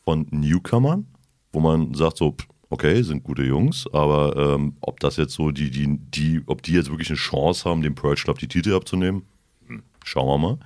von 0.03 0.27
Newcomern, 0.31 1.07
wo 1.51 1.59
man 1.59 1.93
sagt 1.93 2.17
so, 2.17 2.35
okay, 2.69 3.01
sind 3.03 3.23
gute 3.23 3.43
Jungs, 3.43 3.85
aber 3.93 4.55
ähm, 4.55 4.75
ob 4.81 4.99
das 4.99 5.17
jetzt 5.17 5.33
so 5.33 5.51
die, 5.51 5.69
die, 5.69 5.97
die, 5.97 6.41
ob 6.47 6.63
die 6.63 6.73
jetzt 6.73 6.89
wirklich 6.89 7.09
eine 7.09 7.17
Chance 7.17 7.69
haben, 7.69 7.81
dem 7.81 7.95
Purge 7.95 8.21
Club 8.23 8.39
die 8.39 8.47
Titel 8.47 8.73
abzunehmen, 8.73 9.23
hm, 9.67 9.83
schauen 10.03 10.27
wir 10.27 10.37
mal. 10.37 10.57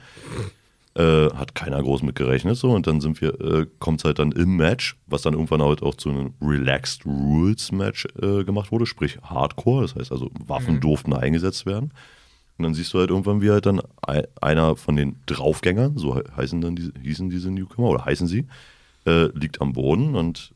Äh, 0.98 1.36
hat 1.36 1.56
keiner 1.56 1.82
groß 1.84 2.04
mit 2.04 2.16
gerechnet 2.16 2.56
so 2.56 2.72
und 2.72 2.88
dann 2.88 3.02
sind 3.02 3.20
wir, 3.20 3.42
äh, 3.42 3.66
kommt 3.80 4.06
halt 4.06 4.18
dann 4.18 4.32
im 4.32 4.56
Match, 4.56 4.96
was 5.08 5.24
dann 5.24 5.34
irgendwann 5.34 5.62
halt 5.62 5.84
auch 5.84 5.96
zu 5.96 6.10
einem 6.10 6.34
Relaxed 6.42 7.06
Rules 7.06 7.74
Match 7.74 8.08
äh, 8.22 8.46
gemacht 8.46 8.72
wurde, 8.72 8.86
sprich 8.86 9.18
Hardcore, 9.22 9.82
das 9.82 9.96
heißt 9.96 10.14
also 10.14 10.32
Waffen 10.48 10.80
durften 10.80 11.12
eingesetzt 11.12 11.66
werden. 11.66 11.92
Und 12.58 12.64
dann 12.64 12.74
siehst 12.74 12.94
du 12.94 13.00
halt 13.00 13.10
irgendwann, 13.10 13.42
wie 13.42 13.50
halt 13.52 13.66
dann 13.66 13.82
ei- 14.02 14.28
einer 14.42 14.76
von 14.76 14.96
den 14.96 15.18
Draufgängern, 15.26 15.98
so 15.98 16.16
he- 16.16 16.24
heißen 16.36 16.62
dann 16.62 16.76
diese, 16.76 16.94
hießen 17.02 17.30
diese 17.30 17.52
Newcomer 17.52 17.90
oder 17.90 18.06
heißen 18.06 18.28
sie, 18.28 18.48
äh, 19.06 19.26
liegt 19.38 19.62
am 19.62 19.74
Boden 19.74 20.16
und 20.16 20.54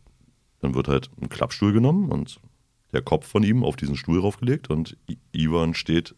dann 0.61 0.76
wird 0.76 0.88
halt 0.88 1.09
ein 1.21 1.30
Klappstuhl 1.30 1.73
genommen 1.73 2.09
und 2.09 2.39
der 2.93 3.01
Kopf 3.01 3.27
von 3.27 3.43
ihm 3.43 3.63
auf 3.63 3.76
diesen 3.76 3.95
Stuhl 3.95 4.19
raufgelegt 4.19 4.69
und 4.69 4.97
Ivan 5.31 5.73
steht 5.73 6.15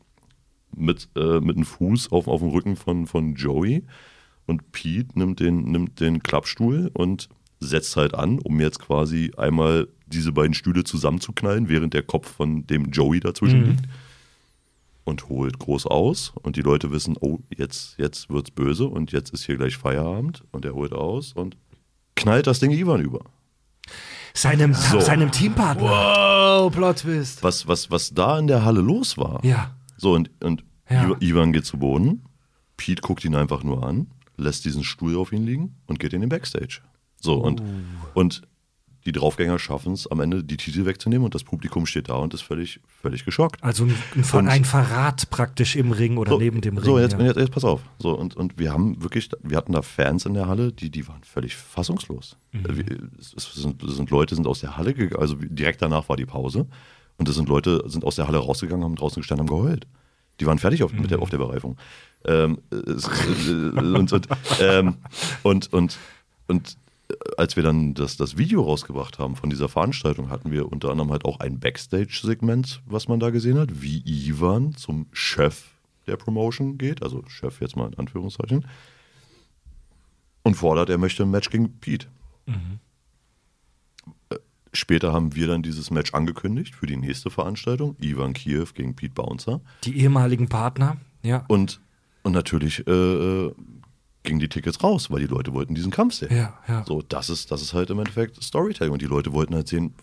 mit, 0.76 1.10
äh, 1.16 1.40
mit 1.42 1.58
einem 1.58 1.66
Fuß 1.66 2.12
auf, 2.12 2.28
auf 2.28 2.40
dem 2.42 2.50
Rücken 2.50 2.76
von, 2.76 3.08
von 3.08 3.36
Joey 3.36 3.84
und 4.46 4.72
Pete 4.72 5.18
nimmt 5.18 5.40
den, 5.40 5.64
nimmt 5.72 6.00
den 6.00 6.24
Klappstuhl 6.24 6.90
und 6.94 7.28
setzt 7.60 7.96
halt 7.98 8.14
an, 8.16 8.40
um 8.40 8.60
jetzt 8.60 8.80
quasi 8.80 9.32
einmal 9.38 9.88
diese 10.08 10.32
beiden 10.32 10.54
Stühle 10.54 10.84
zusammenzuknallen, 10.84 11.70
während 11.70 11.94
der 11.94 12.04
Kopf 12.04 12.32
von 12.32 12.66
dem 12.68 12.86
Joey 12.92 13.20
dazwischen 13.20 13.66
liegt. 13.66 13.86
Und 15.04 15.30
holt 15.30 15.58
groß 15.58 15.88
aus 15.88 16.32
und 16.44 16.56
die 16.58 16.62
Leute 16.62 16.92
wissen, 16.92 17.16
oh, 17.20 17.40
jetzt, 17.56 17.98
jetzt 17.98 18.30
wird's 18.30 18.52
böse 18.52 18.86
und 18.86 19.12
jetzt 19.12 19.34
ist 19.34 19.46
hier 19.46 19.58
gleich 19.58 19.76
Feierabend 19.78 20.44
und 20.52 20.64
er 20.64 20.74
holt 20.76 20.94
aus 20.94 21.34
und 21.34 21.58
knallt 22.16 22.46
das 22.48 22.60
Ding 22.60 22.72
Ivan 22.72 23.02
über. 23.02 23.22
Seinem, 24.34 24.74
So. 24.74 25.00
seinem 25.00 25.32
Teampartner. 25.32 25.84
wow, 25.90 26.72
Plot 26.72 26.98
Twist. 26.98 27.44
Was, 27.44 27.68
was, 27.68 27.90
was 27.92 28.12
da 28.14 28.38
in 28.40 28.48
der 28.48 28.64
Halle 28.64 28.82
los 28.82 29.18
war. 29.18 29.44
Ja. 29.44 29.76
So, 29.98 30.14
und, 30.14 30.30
und 30.44 30.64
Ja. 30.90 31.04
Iva- 31.06 31.18
Ivan 31.22 31.52
geht 31.52 31.66
zu 31.66 31.78
Boden, 31.78 32.24
Pete 32.78 33.02
guckt 33.02 33.26
ihn 33.26 33.36
einfach 33.36 33.64
nur 33.64 33.84
an, 33.86 34.08
lässt 34.38 34.66
diesen 34.66 34.84
Stuhl 34.84 35.18
auf 35.18 35.32
ihn 35.34 35.46
liegen 35.46 35.76
und 35.88 36.00
geht 36.00 36.14
in 36.14 36.22
den 36.22 36.30
Backstage. 36.30 36.82
So, 37.20 37.36
und, 37.36 37.62
Oh. 37.62 38.20
und 38.20 38.44
die 39.06 39.12
Draufgänger 39.12 39.58
schaffen 39.58 39.94
es 39.94 40.10
am 40.10 40.20
Ende, 40.20 40.44
die 40.44 40.58
Titel 40.58 40.86
wegzunehmen 40.86 41.26
und 41.26 41.34
das 41.34 41.44
Publikum 41.44 41.86
steht 41.86 42.10
da 42.10 42.16
und 42.16 42.34
ist 42.34 42.42
völlig, 42.42 42.80
völlig 43.02 43.26
geschockt. 43.26 43.64
Also 43.64 43.86
ein, 43.86 43.96
ein, 44.34 44.48
ein 44.48 44.66
Verrat 44.66 45.30
praktisch 45.30 45.76
im 45.76 45.92
Ring 45.92 46.18
oder 46.18 46.32
So, 46.32 46.38
neben 46.38 46.62
dem 46.62 46.78
Ring. 46.78 46.86
So, 46.86 47.00
jetzt, 47.00 47.14
ja. 47.14 47.22
jetzt, 47.22 47.38
jetzt 47.38 47.52
pass 47.52 47.64
auf. 47.64 47.82
So, 48.00 48.12
und, 48.12 48.36
und 48.36 48.60
wir 48.60 48.72
haben 48.72 49.02
wirklich, 49.02 49.30
wir 49.42 49.58
hatten 49.58 49.72
da 49.74 49.82
Fans 49.82 50.26
in 50.26 50.34
der 50.36 50.48
Halle, 50.48 50.72
die, 50.72 50.90
die 50.90 51.08
waren 51.08 51.24
völlig 51.24 51.56
fassungslos. 51.56 52.38
Mhm. 52.52 52.86
Es, 53.20 53.32
sind, 53.54 53.82
es 53.84 53.96
sind 53.96 54.10
Leute, 54.12 54.36
sind 54.36 54.48
aus 54.48 54.60
der 54.60 54.78
Halle 54.78 54.94
gegangen, 54.94 55.22
also 55.22 55.36
direkt 55.36 55.82
danach 55.82 56.08
war 56.10 56.18
die 56.18 56.26
Pause. 56.26 56.68
Und 57.18 57.30
es 57.30 57.36
sind 57.36 57.50
Leute, 57.50 57.84
sind 57.88 58.04
aus 58.04 58.16
der 58.16 58.28
Halle 58.28 58.38
rausgegangen, 58.40 58.84
haben 58.84 58.96
draußen 58.96 59.22
gestanden, 59.22 59.48
haben 59.48 59.56
geheult. 59.56 59.86
Die 60.40 60.46
waren 60.48 60.58
fertig 60.58 60.84
auf, 60.84 60.92
mit 60.92 61.02
Mhm. 61.04 61.08
der, 61.08 61.22
auf 61.22 61.30
der 61.30 61.38
Bereifung. 61.38 61.78
Ähm, 62.26 62.60
es, 62.72 63.06
äh, 63.48 63.52
und, 63.80 64.12
und, 64.12 64.28
ähm, 64.60 64.96
und, 65.44 65.72
und, 65.74 65.98
und 66.48 66.78
als 67.38 67.56
wir 67.56 67.64
dann 67.64 67.94
das, 67.94 68.18
das 68.18 68.38
Video 68.38 68.64
rausgebracht 68.64 69.20
haben 69.20 69.36
von 69.36 69.50
dieser 69.50 69.70
Veranstaltung, 69.70 70.30
hatten 70.30 70.52
wir 70.52 70.72
unter 70.72 70.90
anderem 70.90 71.12
halt 71.12 71.26
auch 71.26 71.40
ein 71.40 71.60
Backstage-Segment, 71.60 72.82
was 72.86 73.08
man 73.08 73.20
da 73.20 73.30
gesehen 73.30 73.58
hat, 73.58 73.82
wie 73.82 74.04
Ivan 74.06 74.76
zum 74.76 75.08
Chef 75.12 75.72
der 76.08 76.18
Promotion 76.18 76.78
geht, 76.78 77.04
also 77.04 77.24
Chef 77.28 77.62
jetzt 77.62 77.76
mal 77.76 77.88
in 77.88 77.98
Anführungszeichen, 77.98 78.66
und 80.44 80.56
fordert, 80.56 80.90
er 80.90 80.98
möchte 80.98 81.24
ein 81.24 81.32
Match 81.32 81.50
gegen 81.50 81.80
Pete. 81.80 82.08
Äh, 84.30 84.38
Später 84.74 85.12
haben 85.12 85.36
wir 85.36 85.48
dann 85.48 85.64
dieses 85.64 85.92
Match 85.92 86.14
angekündigt 86.14 86.76
für 86.76 86.86
die 86.86 86.96
nächste 86.96 87.30
Veranstaltung, 87.30 87.98
Ivan 88.00 88.34
Kiev 88.34 88.74
gegen 88.74 88.96
Pete 88.96 89.14
Bouncer. 89.14 89.60
Die 89.84 89.98
ehemaligen 89.98 90.48
Partner. 90.48 90.98
Ja. 91.24 91.44
Und, 91.50 91.82
und 92.24 92.32
natürlich 92.32 92.88
äh, 92.88 92.92
äh, 92.92 93.54
gingen 94.24 94.40
die 94.40 94.50
Tickets 94.50 94.84
raus, 94.84 95.10
weil 95.10 95.20
die 95.20 95.28
Leute 95.28 95.54
wollten 95.54 95.76
diesen 95.76 95.92
Kampf 95.92 96.14
sehen. 96.16 96.36
Ja, 96.36 96.54
ja. 96.68 96.84
So, 96.86 97.02
das 97.02 97.30
ist, 97.30 97.52
das 97.52 97.62
ist 97.62 97.74
halt 97.74 97.90
im 97.90 98.00
Endeffekt 98.00 98.42
Storytelling. 98.42 98.94
Und 98.94 99.02
die 99.02 99.08
Leute 99.08 99.34
wollten 99.34 99.56
halt 99.56 99.68
sehen, 99.68 99.94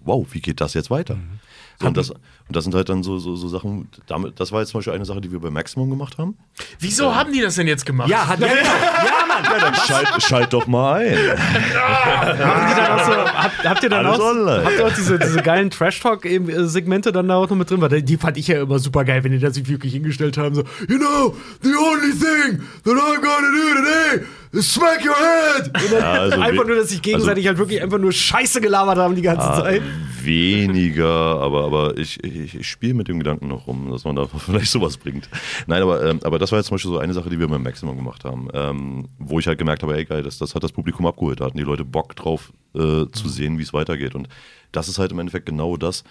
wow, 0.00 0.26
wie 0.32 0.40
geht 0.40 0.60
das 0.60 0.74
jetzt 0.74 0.90
weiter? 0.90 1.16
Mhm. 1.16 1.40
So, 1.80 1.86
und, 1.86 1.96
das, 1.96 2.10
und 2.10 2.20
das 2.48 2.64
sind 2.64 2.74
halt 2.74 2.90
dann 2.90 3.02
so, 3.02 3.18
so, 3.18 3.36
so 3.36 3.48
Sachen, 3.48 3.88
damit, 4.06 4.38
das 4.38 4.52
war 4.52 4.60
jetzt 4.60 4.70
zum 4.70 4.78
Beispiel 4.80 4.92
eine 4.92 5.06
Sache, 5.06 5.22
die 5.22 5.32
wir 5.32 5.40
bei 5.40 5.48
Maximum 5.48 5.88
gemacht 5.88 6.18
haben. 6.18 6.36
Wieso 6.78 7.14
haben 7.14 7.32
die 7.32 7.40
das 7.40 7.54
denn 7.54 7.66
jetzt 7.66 7.86
gemacht? 7.86 8.10
Ja, 8.10 8.26
hat 8.26 8.38
ja, 8.40 8.48
genau. 8.48 8.58
ja, 8.60 9.26
Mann. 9.26 9.60
Dann 9.60 9.74
schalt, 9.74 10.08
schalt 10.22 10.52
doch 10.52 10.66
mal 10.66 11.00
ein. 11.00 11.16
Dann 12.38 13.04
so, 13.06 13.12
habt, 13.12 13.64
habt 13.64 13.82
ihr 13.82 13.88
dann 13.88 14.04
Alles 14.06 14.20
auch, 14.20 14.24
online. 14.30 14.64
habt 14.64 14.78
ihr 14.78 14.86
auch 14.86 14.92
diese, 14.92 15.18
diese 15.18 15.40
geilen 15.42 15.70
Trash-Talk-Segmente 15.70 17.12
dann 17.12 17.28
da 17.28 17.36
auch 17.36 17.48
noch 17.48 17.56
mit 17.56 17.70
drin? 17.70 17.80
Weil 17.80 18.02
die 18.02 18.16
fand 18.16 18.36
ich 18.36 18.48
ja 18.48 18.60
immer 18.60 18.78
super 18.78 19.04
geil, 19.04 19.24
wenn 19.24 19.32
die 19.32 19.38
da 19.38 19.50
sich 19.50 19.68
wirklich 19.68 19.92
hingestellt 19.94 20.36
haben, 20.36 20.54
so, 20.54 20.62
you 20.88 20.98
know, 20.98 21.34
the 21.62 21.70
only 21.70 22.12
thing 22.12 22.60
that 22.84 22.92
I'm 22.92 23.20
gonna 23.20 23.48
do 23.52 23.80
today 23.80 24.26
is 24.52 24.72
smack 24.72 25.04
your 25.04 25.14
head. 25.14 25.66
Und 25.66 25.92
dann 25.92 26.00
Ja, 26.00 26.12
also 26.12 26.40
einfach 26.40 26.66
nur, 26.66 26.76
dass 26.76 26.88
sich 26.88 27.00
gegenseitig 27.02 27.46
halt 27.46 27.58
wirklich 27.58 27.82
einfach 27.82 27.98
nur 27.98 28.12
Scheiße 28.12 28.60
gelabert 28.60 28.98
haben 28.98 29.14
die 29.14 29.22
ganze 29.22 29.46
Zeit. 29.46 29.82
Weniger, 30.24 31.40
aber, 31.40 31.64
aber 31.64 31.98
ich, 31.98 32.22
ich, 32.24 32.54
ich 32.54 32.68
spiele 32.68 32.94
mit 32.94 33.08
dem 33.08 33.18
Gedanken 33.18 33.48
noch 33.48 33.66
rum, 33.66 33.90
dass 33.90 34.04
man 34.04 34.16
da 34.16 34.26
vielleicht 34.38 34.70
sowas 34.70 34.96
bringt. 34.96 35.28
Nein, 35.66 35.82
aber, 35.82 36.04
ähm, 36.04 36.20
aber 36.22 36.38
das 36.38 36.52
war 36.52 36.58
jetzt 36.58 36.68
zum 36.68 36.76
Beispiel 36.76 36.90
so 36.90 36.98
eine 36.98 37.14
Sache, 37.14 37.30
die 37.30 37.38
wir 37.38 37.48
beim 37.48 37.62
Maximum 37.62 37.96
gemacht 37.96 38.24
haben, 38.24 38.48
ähm, 38.54 39.08
wo 39.18 39.38
ich 39.38 39.46
halt 39.46 39.58
gemerkt 39.58 39.82
habe, 39.82 39.96
ey 39.96 40.04
geil, 40.04 40.22
das, 40.22 40.38
das 40.38 40.54
hat 40.54 40.62
das 40.62 40.72
Publikum 40.72 41.06
abgeholt. 41.06 41.40
Da 41.40 41.46
hatten 41.46 41.58
die 41.58 41.64
Leute 41.64 41.84
Bock 41.84 42.16
drauf 42.16 42.52
äh, 42.74 43.06
zu 43.12 43.28
sehen, 43.28 43.58
wie 43.58 43.62
es 43.62 43.72
weitergeht. 43.72 44.14
Und 44.14 44.28
das 44.72 44.88
ist 44.88 44.98
halt 44.98 45.12
im 45.12 45.18
Endeffekt 45.18 45.46
genau 45.46 45.76
das, 45.76 46.04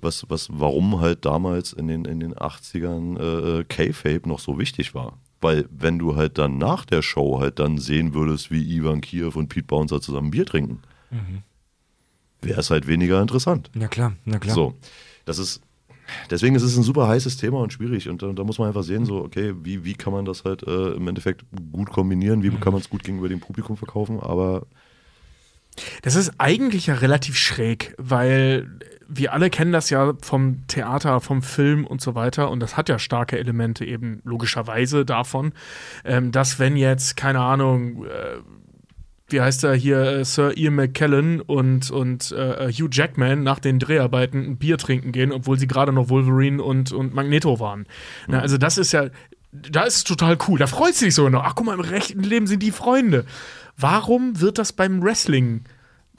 was, 0.00 0.26
was, 0.28 0.48
warum 0.50 1.00
halt 1.00 1.24
damals 1.24 1.72
in 1.72 1.88
den, 1.88 2.04
in 2.04 2.20
den 2.20 2.34
80ern 2.34 3.60
äh, 3.60 3.64
K-Fape 3.64 4.28
noch 4.28 4.40
so 4.40 4.58
wichtig 4.58 4.94
war. 4.94 5.18
Weil 5.40 5.66
wenn 5.70 5.98
du 5.98 6.16
halt 6.16 6.38
dann 6.38 6.58
nach 6.58 6.84
der 6.84 7.02
Show 7.02 7.40
halt 7.40 7.58
dann 7.58 7.78
sehen 7.78 8.14
würdest, 8.14 8.50
wie 8.50 8.62
Ivan 8.62 9.00
Kiev 9.00 9.36
und 9.36 9.48
Pete 9.48 9.66
Bouncer 9.66 10.00
zusammen 10.00 10.30
Bier 10.30 10.46
trinken, 10.46 10.80
wäre 12.42 12.60
es 12.60 12.70
halt 12.70 12.86
weniger 12.86 13.20
interessant. 13.20 13.70
Na 13.74 13.88
klar, 13.88 14.12
na 14.24 14.38
klar. 14.38 14.54
So, 14.54 14.74
das 15.24 15.38
ist, 15.38 15.60
deswegen 16.30 16.54
ist 16.54 16.62
es 16.62 16.76
ein 16.76 16.82
super 16.82 17.08
heißes 17.08 17.36
Thema 17.36 17.60
und 17.60 17.72
schwierig 17.72 18.08
und 18.08 18.22
da, 18.22 18.32
da 18.32 18.44
muss 18.44 18.58
man 18.58 18.68
einfach 18.68 18.84
sehen, 18.84 19.04
so, 19.06 19.24
okay, 19.24 19.54
wie, 19.62 19.84
wie 19.84 19.94
kann 19.94 20.12
man 20.12 20.24
das 20.24 20.44
halt 20.44 20.62
äh, 20.62 20.92
im 20.92 21.08
Endeffekt 21.08 21.44
gut 21.72 21.90
kombinieren, 21.90 22.42
wie 22.42 22.50
kann 22.50 22.72
man 22.72 22.80
es 22.80 22.90
gut 22.90 23.02
gegenüber 23.04 23.28
dem 23.28 23.40
Publikum 23.40 23.76
verkaufen, 23.76 24.20
aber 24.20 24.66
Das 26.02 26.14
ist 26.14 26.32
eigentlich 26.38 26.86
ja 26.86 26.94
relativ 26.94 27.36
schräg, 27.36 27.94
weil 27.98 28.68
wir 29.08 29.32
alle 29.32 29.50
kennen 29.50 29.72
das 29.72 29.90
ja 29.90 30.14
vom 30.20 30.66
Theater, 30.66 31.20
vom 31.20 31.42
Film 31.42 31.86
und 31.86 32.00
so 32.00 32.14
weiter. 32.14 32.50
Und 32.50 32.60
das 32.60 32.76
hat 32.76 32.88
ja 32.88 32.98
starke 32.98 33.38
Elemente 33.38 33.84
eben 33.84 34.20
logischerweise 34.24 35.04
davon, 35.04 35.52
ähm, 36.04 36.32
dass 36.32 36.58
wenn 36.58 36.76
jetzt, 36.76 37.16
keine 37.16 37.40
Ahnung, 37.40 38.04
äh, 38.06 38.38
wie 39.28 39.40
heißt 39.40 39.64
er 39.64 39.74
hier, 39.74 40.00
äh, 40.02 40.24
Sir 40.24 40.56
Ian 40.56 40.74
McKellen 40.76 41.40
und, 41.40 41.90
und 41.90 42.30
äh, 42.32 42.70
Hugh 42.72 42.88
Jackman 42.92 43.42
nach 43.42 43.58
den 43.58 43.78
Dreharbeiten 43.78 44.44
ein 44.44 44.56
Bier 44.56 44.78
trinken 44.78 45.12
gehen, 45.12 45.32
obwohl 45.32 45.58
sie 45.58 45.66
gerade 45.66 45.92
noch 45.92 46.08
Wolverine 46.08 46.62
und, 46.62 46.92
und 46.92 47.12
Magneto 47.14 47.58
waren. 47.58 47.86
Na, 48.28 48.40
also 48.40 48.56
das 48.58 48.78
ist 48.78 48.92
ja, 48.92 49.06
da 49.52 49.82
ist 49.82 49.96
es 49.96 50.04
total 50.04 50.38
cool. 50.46 50.58
Da 50.58 50.66
freut 50.66 50.94
sie 50.94 51.06
sich 51.06 51.14
sogar 51.14 51.30
noch. 51.30 51.42
Ach 51.44 51.54
guck 51.54 51.66
mal, 51.66 51.74
im 51.74 51.80
rechten 51.80 52.22
Leben 52.22 52.46
sind 52.46 52.62
die 52.62 52.70
Freunde. 52.70 53.24
Warum 53.76 54.40
wird 54.40 54.58
das 54.58 54.72
beim 54.72 55.02
Wrestling 55.02 55.62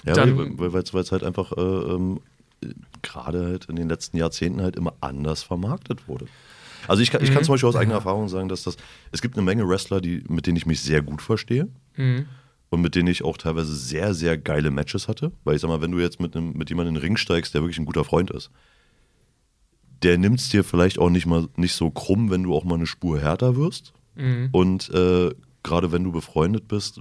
Ja, 0.05 0.13
Dann- 0.13 0.57
weil 0.59 0.75
es 0.81 1.11
halt 1.11 1.23
einfach 1.23 1.53
äh, 1.53 1.61
ähm, 1.61 2.19
äh, 2.63 2.67
gerade 3.01 3.45
halt 3.45 3.65
in 3.65 3.75
den 3.77 3.87
letzten 3.89 4.17
Jahrzehnten 4.17 4.61
halt 4.61 4.75
immer 4.75 4.93
anders 5.01 5.43
vermarktet 5.43 6.07
wurde. 6.07 6.27
Also 6.87 7.01
ich 7.01 7.11
kann, 7.11 7.23
ich 7.23 7.33
kann 7.33 7.43
zum 7.43 7.53
Beispiel 7.53 7.69
aus 7.69 7.75
eigener 7.75 7.95
Erfahrung 7.95 8.29
sagen, 8.29 8.47
dass 8.49 8.63
das, 8.63 8.77
es 9.11 9.21
gibt 9.21 9.35
eine 9.35 9.43
Menge 9.43 9.67
Wrestler, 9.67 9.99
die, 10.01 10.23
mit 10.29 10.45
denen 10.47 10.55
ich 10.57 10.65
mich 10.65 10.81
sehr 10.81 11.01
gut 11.01 11.21
verstehe 11.21 11.67
und 12.69 12.81
mit 12.81 12.95
denen 12.95 13.07
ich 13.07 13.23
auch 13.23 13.37
teilweise 13.37 13.75
sehr, 13.75 14.13
sehr 14.13 14.37
geile 14.37 14.71
Matches 14.71 15.07
hatte. 15.07 15.31
Weil 15.43 15.55
ich 15.55 15.61
sag 15.61 15.69
mal, 15.69 15.81
wenn 15.81 15.91
du 15.91 15.99
jetzt 15.99 16.19
mit, 16.19 16.35
einem, 16.35 16.53
mit 16.53 16.69
jemandem 16.69 16.95
in 16.95 17.01
den 17.01 17.07
Ring 17.07 17.17
steigst, 17.17 17.53
der 17.53 17.61
wirklich 17.61 17.79
ein 17.79 17.85
guter 17.85 18.03
Freund 18.03 18.31
ist, 18.31 18.49
der 20.03 20.17
nimmt 20.17 20.39
es 20.39 20.49
dir 20.49 20.63
vielleicht 20.63 20.99
auch 20.99 21.09
nicht 21.09 21.25
mal 21.25 21.47
nicht 21.55 21.73
so 21.73 21.89
krumm, 21.89 22.29
wenn 22.29 22.43
du 22.43 22.53
auch 22.53 22.63
mal 22.63 22.75
eine 22.75 22.85
Spur 22.85 23.19
härter 23.19 23.55
wirst. 23.55 23.93
Und 24.51 24.89
äh, 24.89 25.31
gerade 25.63 25.91
wenn 25.91 26.03
du 26.03 26.11
befreundet 26.11 26.67
bist, 26.67 26.99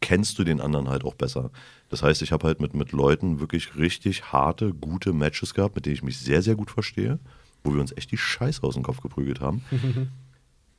kennst 0.00 0.38
du 0.38 0.44
den 0.44 0.60
anderen 0.60 0.88
halt 0.88 1.04
auch 1.04 1.14
besser. 1.14 1.50
Das 1.88 2.02
heißt, 2.02 2.22
ich 2.22 2.32
habe 2.32 2.46
halt 2.46 2.60
mit, 2.60 2.74
mit 2.74 2.92
Leuten 2.92 3.40
wirklich 3.40 3.76
richtig 3.76 4.32
harte, 4.32 4.72
gute 4.72 5.12
Matches 5.12 5.54
gehabt, 5.54 5.76
mit 5.76 5.86
denen 5.86 5.94
ich 5.94 6.02
mich 6.02 6.18
sehr, 6.18 6.42
sehr 6.42 6.54
gut 6.54 6.70
verstehe, 6.70 7.18
wo 7.62 7.74
wir 7.74 7.80
uns 7.80 7.92
echt 7.96 8.10
die 8.10 8.16
Scheiße 8.16 8.62
aus 8.62 8.74
dem 8.74 8.82
Kopf 8.82 9.00
geprügelt 9.00 9.40
haben. 9.40 9.62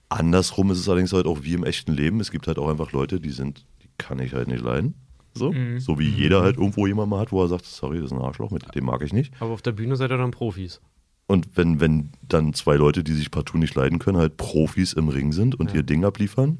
Andersrum 0.10 0.72
ist 0.72 0.80
es 0.80 0.90
allerdings 0.90 1.14
halt 1.14 1.26
auch 1.26 1.44
wie 1.44 1.54
im 1.54 1.64
echten 1.64 1.94
Leben. 1.94 2.20
Es 2.20 2.32
gibt 2.32 2.48
halt 2.48 2.60
auch 2.60 2.70
einfach 2.70 2.92
Leute, 2.92 3.20
die 3.20 3.30
sind, 3.30 3.66
kann 4.02 4.19
ich 4.19 4.34
halt 4.34 4.48
nicht 4.48 4.64
leiden. 4.64 4.95
So, 5.34 5.53
so 5.78 5.98
wie 5.98 6.10
jeder 6.10 6.41
halt 6.41 6.57
irgendwo 6.57 6.88
jemanden 6.88 7.11
mal 7.11 7.22
hat, 7.22 7.32
wo 7.32 7.41
er 7.41 7.48
sagt, 7.48 7.65
sorry, 7.65 7.98
das 7.98 8.07
ist 8.07 8.11
ein 8.11 8.19
Arschloch, 8.22 8.52
mit 8.52 8.76
dem 8.76 8.84
mag 8.84 9.02
ich 9.02 9.14
nicht. 9.14 9.34
Aber 9.40 9.52
auf 9.52 9.61
der 9.61 9.72
Bühne 9.72 9.95
seid 9.95 10.11
ihr 10.11 10.18
dann 10.18 10.32
Profis. 10.32 10.82
Und 11.26 11.56
wenn, 11.56 11.80
wenn 11.80 12.10
dann 12.28 12.53
zwei 12.53 12.76
Leute, 12.76 13.02
die 13.03 13.14
sich 13.14 13.32
partout 13.32 13.57
nicht 13.57 13.73
leiden 13.76 13.99
können, 13.99 14.18
halt 14.18 14.36
Profis 14.36 14.91
im 14.91 15.07
Ring 15.07 15.32
sind 15.32 15.56
und 15.57 15.73
ihr 15.73 15.84
Ding 15.84 16.03
abliefern 16.03 16.57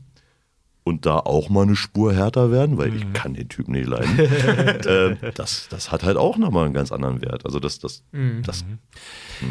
und 0.84 1.06
da 1.06 1.18
auch 1.18 1.50
mal 1.50 1.64
eine 1.64 1.76
Spur 1.76 2.14
härter 2.14 2.50
werden, 2.52 2.78
weil 2.78 2.96
ich 2.96 3.12
kann 3.12 3.34
den 3.34 3.50
Typen 3.50 3.74
nicht 3.74 3.88
leiden, 3.88 4.18
äh, 4.20 5.32
das, 5.34 5.68
das 5.70 5.92
hat 5.92 6.04
halt 6.04 6.16
auch 6.16 6.38
nochmal 6.38 6.66
einen 6.66 6.74
ganz 6.74 6.94
anderen 6.94 7.22
Wert. 7.22 7.46
Also 7.46 7.60
das, 7.60 7.80
das, 7.80 8.04
das 8.44 8.64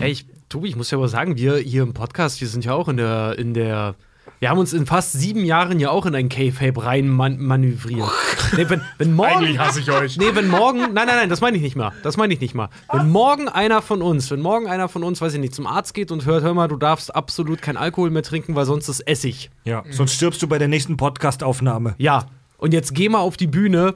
Ey, 0.01 0.11
ich, 0.11 0.27
Tobi, 0.49 0.69
ich 0.69 0.77
muss 0.77 0.91
ja 0.91 0.97
aber 0.97 1.09
sagen, 1.09 1.37
wir 1.37 1.59
hier 1.59 1.83
im 1.83 1.93
Podcast, 1.93 2.41
wir 2.41 2.49
sind 2.49 2.65
ja 2.65 2.73
auch 2.73 2.89
in 2.89 2.97
der, 2.97 3.39
in 3.39 3.53
der, 3.53 3.97
wir 4.41 4.49
haben 4.49 4.59
uns 4.59 4.73
in 4.73 4.87
fast 4.87 5.13
sieben 5.13 5.45
Jahren 5.45 5.81
ja 5.81 5.91
auch 5.91 6.07
in 6.07 6.15
ein 6.15 6.31
K-Fape 6.31 6.83
rein 6.83 7.09
man 7.09 7.39
manövriert. 7.39 8.09
Nee, 8.57 8.69
wenn, 8.69 8.81
wenn 8.99 9.13
morgen, 9.13 9.45
Eigentlich 9.45 9.61
hasse 9.61 9.79
ich 9.79 9.89
euch. 9.93 10.17
Nee, 10.17 10.35
wenn 10.35 10.49
morgen, 10.49 10.81
nein, 10.81 11.07
nein, 11.07 11.07
nein, 11.07 11.29
das 11.29 11.41
meine 11.41 11.57
ich 11.57 11.63
nicht 11.63 11.77
mal. 11.77 11.93
Das 12.03 12.17
meine 12.17 12.35
ich 12.35 12.41
nicht 12.41 12.53
mal. 12.53 12.69
Wenn 12.93 13.09
morgen 13.09 13.49
einer 13.49 13.81
von 13.81 14.03
uns, 14.03 14.29
wenn 14.33 14.41
morgen 14.41 14.67
einer 14.67 14.89
von 14.89 15.05
uns, 15.05 15.21
weiß 15.21 15.35
ich 15.35 15.41
nicht, 15.41 15.55
zum 15.55 15.69
Arzt 15.69 15.95
geht 15.95 16.11
und 16.11 16.27
hört, 16.27 16.43
hör 16.43 16.53
mal, 16.53 16.67
du 16.67 16.75
darfst 16.77 17.15
absolut 17.15 17.63
kein 17.63 17.77
Alkohol 17.77 18.11
mehr 18.11 18.25
trinken, 18.25 18.57
weil 18.57 18.67
sonst 18.67 18.89
ist 18.89 19.07
Essig. 19.07 19.51
Ja, 19.65 19.85
sonst 19.91 20.15
stirbst 20.15 20.43
du 20.43 20.49
bei 20.49 20.59
der 20.59 20.67
nächsten 20.67 20.97
Podcast-Aufnahme. 20.97 21.95
Ja. 21.99 22.27
Und 22.59 22.75
jetzt 22.75 22.93
geh 22.93 23.09
mal 23.09 23.21
auf 23.21 23.37
die 23.37 23.47
Bühne 23.47 23.95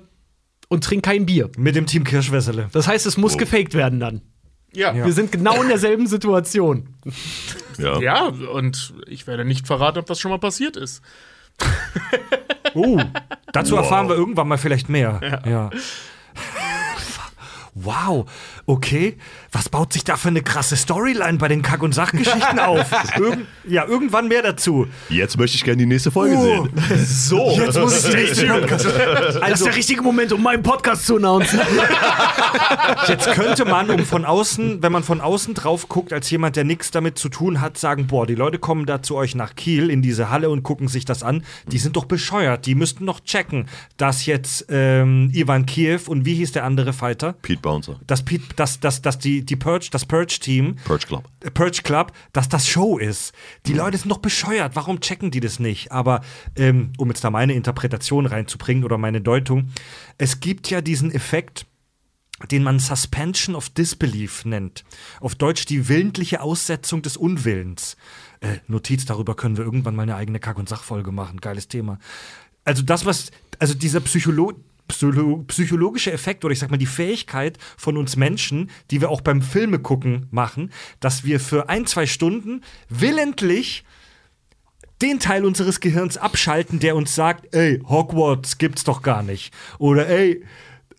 und 0.69 0.85
trink 0.85 1.05
kein 1.05 1.27
Bier. 1.27 1.51
Mit 1.59 1.75
dem 1.75 1.87
Team 1.87 2.05
Kirschwässele. 2.05 2.69
Das 2.71 2.87
heißt, 2.87 3.07
es 3.07 3.17
muss 3.17 3.37
gefaked 3.37 3.75
werden 3.75 3.99
dann. 3.99 4.23
Ja. 4.73 4.95
Wir 4.95 5.13
sind 5.13 5.33
genau 5.33 5.61
in 5.63 5.69
derselben 5.69 6.07
Situation. 6.07 6.91
ja. 7.79 7.99
Ja, 8.01 8.25
und 8.27 8.95
ich 9.07 9.27
werde 9.27 9.45
nicht 9.45 9.67
verraten, 9.67 9.99
ob 9.99 10.07
das 10.07 10.21
schon 10.21 10.31
mal 10.31 10.39
passiert 10.39 10.77
ist. 10.77 11.03
Oh, 12.75 13.01
dazu 13.53 13.77
erfahren 13.77 14.09
wir 14.09 14.17
irgendwann 14.17 14.49
mal 14.49 14.59
vielleicht 14.59 14.89
mehr. 14.89 15.41
Ja. 15.47 15.71
Wow, 17.75 18.27
okay. 18.67 19.17
Was 19.51 19.69
baut 19.69 19.93
sich 19.93 20.05
da 20.05 20.17
für 20.17 20.29
eine 20.29 20.43
krasse 20.43 20.77
Storyline 20.77 21.39
bei 21.39 21.49
den 21.49 21.63
Kack- 21.63 21.83
und 21.83 21.93
Sachgeschichten 21.95 22.59
auf? 22.61 22.87
Irgend, 23.19 23.47
ja, 23.67 23.85
irgendwann 23.87 24.29
mehr 24.29 24.43
dazu. 24.43 24.87
Jetzt 25.09 25.39
möchte 25.39 25.57
ich 25.57 25.65
gerne 25.65 25.79
die 25.79 25.87
nächste 25.87 26.11
Folge 26.11 26.37
Oh, 26.37 26.69
sehen. 26.69 26.71
so. 27.05 27.51
Jetzt 27.51 27.79
muss 27.79 28.05
ich 28.09 28.15
nächsten 28.15 28.49
Podcast. 28.49 28.85
Das 28.95 29.37
ist 29.37 29.43
Also, 29.43 29.65
der 29.65 29.77
richtige 29.77 30.03
Moment, 30.03 30.33
um 30.33 30.43
meinen 30.43 30.63
Podcast 30.63 31.07
zu 31.07 31.17
announcen. 31.17 31.59
jetzt 33.09 33.31
könnte 33.33 33.65
man, 33.65 33.91
um 33.91 34.05
von 34.05 34.25
außen, 34.25 34.83
wenn 34.83 34.93
man 34.93 35.03
von 35.03 35.21
außen 35.21 35.55
drauf 35.55 35.89
guckt, 35.89 36.13
als 36.13 36.31
jemand, 36.31 36.57
der 36.57 36.65
nichts 36.65 36.91
damit 36.91 37.19
zu 37.19 37.29
tun 37.29 37.61
hat, 37.61 37.79
sagen: 37.79 38.07
Boah, 38.07 38.27
die 38.27 38.35
Leute 38.35 38.59
kommen 38.59 38.87
da 38.87 39.03
zu 39.03 39.17
euch 39.17 39.35
nach 39.35 39.55
Kiel 39.57 39.91
in 39.91 40.03
diese 40.03 40.31
Halle 40.31 40.51
und 40.51 40.63
gucken 40.63 40.89
sich 40.89 41.05
das 41.05 41.23
an. 41.23 41.45
Die 41.67 41.79
sind 41.79 41.97
doch 41.97 42.05
bescheuert. 42.05 42.67
Die 42.67 42.75
müssten 42.75 43.07
doch 43.07 43.21
checken, 43.21 43.67
dass 43.97 44.27
jetzt 44.27 44.67
ähm, 44.69 45.31
Ivan 45.33 45.67
Kiev 45.67 46.09
und 46.09 46.25
wie 46.25 46.35
hieß 46.35 46.53
der 46.53 46.65
andere 46.65 46.93
Fighter? 46.93 47.35
Pete 47.43 47.61
Bouncer, 47.65 47.99
dass, 48.07 48.25
Pete, 48.25 48.55
dass, 48.55 48.79
dass, 48.79 49.03
dass 49.03 49.19
die, 49.19 49.45
die 49.45 49.57
Purge, 49.57 49.89
das 49.91 50.05
Purge-Team, 50.05 50.77
Purge 50.85 51.07
Club. 51.07 51.25
äh, 51.41 51.51
Purge 51.51 51.81
Club, 51.83 52.13
dass 52.33 52.49
das 52.49 52.69
Show 52.69 52.99
ist. 52.99 53.33
Die 53.67 53.73
Leute 53.73 53.99
sind 53.99 54.11
doch 54.11 54.19
bescheuert. 54.19 54.77
Warum 54.77 55.01
checken 55.01 55.33
die 55.33 55.41
das 55.41 55.59
nicht? 55.59 55.91
Aber 55.91 56.21
ähm, 56.55 56.93
um 56.99 57.09
jetzt 57.09 57.25
da 57.25 57.31
meine 57.31 57.55
Interpretation 57.55 58.27
reinzubringen 58.27 58.85
oder 58.85 58.99
meine 58.99 59.21
Deutung, 59.21 59.71
es 60.19 60.39
gibt 60.39 60.71
ja 60.71 60.81
diesen 60.81 61.11
Effekt, 61.11 61.67
den 62.51 62.63
man 62.63 62.79
Suspension 62.79 63.57
of 63.57 63.71
Disbelief 63.71 64.45
nennt. 64.45 64.85
Auf 65.21 65.35
Deutsch 65.35 65.67
die 65.67 65.89
willentliche 65.89 66.41
Aussetzung 66.43 67.03
des 67.03 67.17
Unwillens. 67.17 67.97
Äh, 68.41 68.59
Notiz, 68.69 69.07
darüber 69.07 69.35
können 69.35 69.57
wir 69.57 69.65
irgendwann 69.65 69.97
mal 69.97 70.03
eine 70.03 70.17
eigene 70.17 70.39
Kack- 70.39 70.59
und 70.59 70.69
Sachfolge 70.69 71.13
machen. 71.13 71.41
Geiles 71.41 71.69
Thema. 71.69 71.99
Also 72.65 72.83
das, 72.83 73.07
was, 73.07 73.31
also 73.59 73.75
dieser 73.75 74.01
Psycholo 74.01 74.53
Psycholo 74.89 75.45
psychologische 75.49 76.13
Effekt 76.13 76.45
oder 76.45 76.53
ich 76.53 76.59
sag 76.59 76.71
mal 76.71 76.77
die 76.77 76.87
Fähigkeit 76.87 77.59
von 77.77 77.97
uns 77.97 78.17
Menschen, 78.17 78.71
die 78.91 79.01
wir 79.01 79.11
auch 79.11 79.21
beim 79.21 79.43
Filme 79.43 79.79
gucken 79.79 80.27
machen, 80.31 80.73
dass 81.01 81.25
wir 81.25 81.41
für 81.41 81.69
ein, 81.69 81.87
zwei 81.87 82.07
Stunden 82.07 82.63
willentlich 82.89 83.85
den 85.03 85.19
Teil 85.21 85.45
unseres 85.45 85.81
Gehirns 85.81 86.17
abschalten, 86.17 86.79
der 86.79 86.97
uns 86.97 87.15
sagt, 87.15 87.55
ey, 87.55 87.81
Hogwarts 87.87 88.59
gibt's 88.59 88.85
doch 88.85 89.03
gar 89.03 89.23
nicht. 89.23 89.53
Oder 89.79 90.09
ey, 90.09 90.45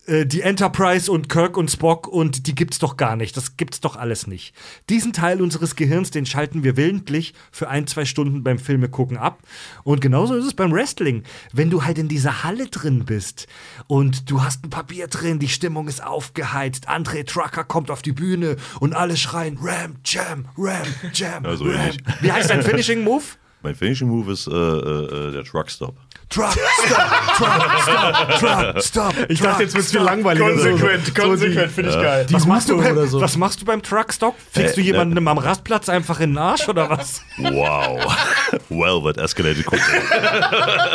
äh, 0.07 0.26
die 0.26 0.41
Enterprise 0.41 1.11
und 1.11 1.30
Kirk 1.30 1.57
und 1.57 1.72
Spock 1.72 2.07
und 2.07 2.48
die 2.48 2.56
gibt's 2.56 2.80
doch 2.80 2.98
gar 2.98 3.15
nicht. 3.15 3.36
Das 3.38 3.57
gibt's 3.57 3.82
doch 3.82 3.95
alles 3.95 4.27
nicht. 4.27 4.53
Diesen 4.90 5.14
Teil 5.14 5.41
unseres 5.41 5.76
Gehirns, 5.76 6.11
den 6.11 6.26
schalten 6.26 6.64
wir 6.64 6.77
willentlich 6.77 7.34
für 7.52 7.69
ein, 7.69 7.88
zwei 7.88 8.06
Stunden 8.06 8.44
beim 8.44 8.60
Filme 8.60 8.90
gucken 8.90 9.18
ab. 9.18 9.40
Und 9.84 10.02
genauso 10.02 10.36
ist 10.36 10.45
es 10.45 10.53
beim 10.53 10.72
Wrestling. 10.72 11.23
Wenn 11.53 11.69
du 11.69 11.84
halt 11.84 11.98
in 11.98 12.07
dieser 12.07 12.44
Halle 12.44 12.68
drin 12.68 13.06
bist 13.06 13.48
und 13.88 14.30
du 14.30 14.44
hast 14.44 14.64
ein 14.64 14.69
Papier 14.69 15.07
drin, 15.07 15.40
die 15.40 15.49
Stimmung 15.49 15.88
ist 15.88 16.03
aufgeheizt, 16.03 16.90
André 16.90 17.26
Trucker 17.26 17.64
kommt 17.64 17.90
auf 17.91 18.02
die 18.02 18.11
Bühne 18.11 18.57
und 18.80 18.94
alle 18.94 19.18
schreien 19.18 19.57
Ram, 19.61 19.95
Jam, 20.06 20.45
Ram, 20.57 20.88
Jam, 21.14 21.44
Ja, 21.44 21.56
so 21.56 21.65
Ram. 21.65 21.98
Wie 22.22 22.32
heißt 22.32 22.49
dein 22.49 22.64
Finishing 22.64 23.03
Move? 23.03 23.23
Mein 23.65 23.73
Finishing 23.73 24.09
Move 24.09 24.31
ist 24.31 24.45
äh, 24.45 24.51
äh, 24.51 25.29
äh, 25.29 25.31
der 25.31 25.43
Truck 25.43 25.71
Stop. 25.71 25.95
Truck, 26.29 26.51
stop, 26.51 27.35
truck, 27.35 27.81
stop, 27.81 28.39
truck, 28.39 28.83
stop. 28.83 29.13
Ich 29.29 29.39
dachte, 29.39 29.63
jetzt 29.63 29.73
wird's 29.73 29.91
viel 29.91 30.01
langweiliger. 30.01 30.51
Konsequent, 30.51 31.15
konsequent, 31.15 31.71
finde 31.71 31.89
ich 31.89 31.95
geil. 31.95 32.27
Was 32.29 32.45
machst, 32.45 32.69
du 32.69 32.77
beim, 32.77 32.91
oder 32.95 33.07
so. 33.07 33.19
was 33.19 33.37
machst 33.37 33.61
du 33.61 33.65
beim 33.65 33.81
Truckstop? 33.81 34.35
Fickst 34.51 34.77
du 34.77 34.81
Äh, 34.81 34.83
jemanden 34.83 35.27
am 35.27 35.37
Rastplatz 35.39 35.89
einfach 35.89 36.19
in 36.19 36.31
den 36.31 36.37
Arsch 36.37 36.69
oder 36.69 36.91
was? 36.91 37.23
Wow. 37.39 38.15
well, 38.69 39.01
that 39.01 39.17
escalated 39.17 39.65
quickly. 39.65 39.99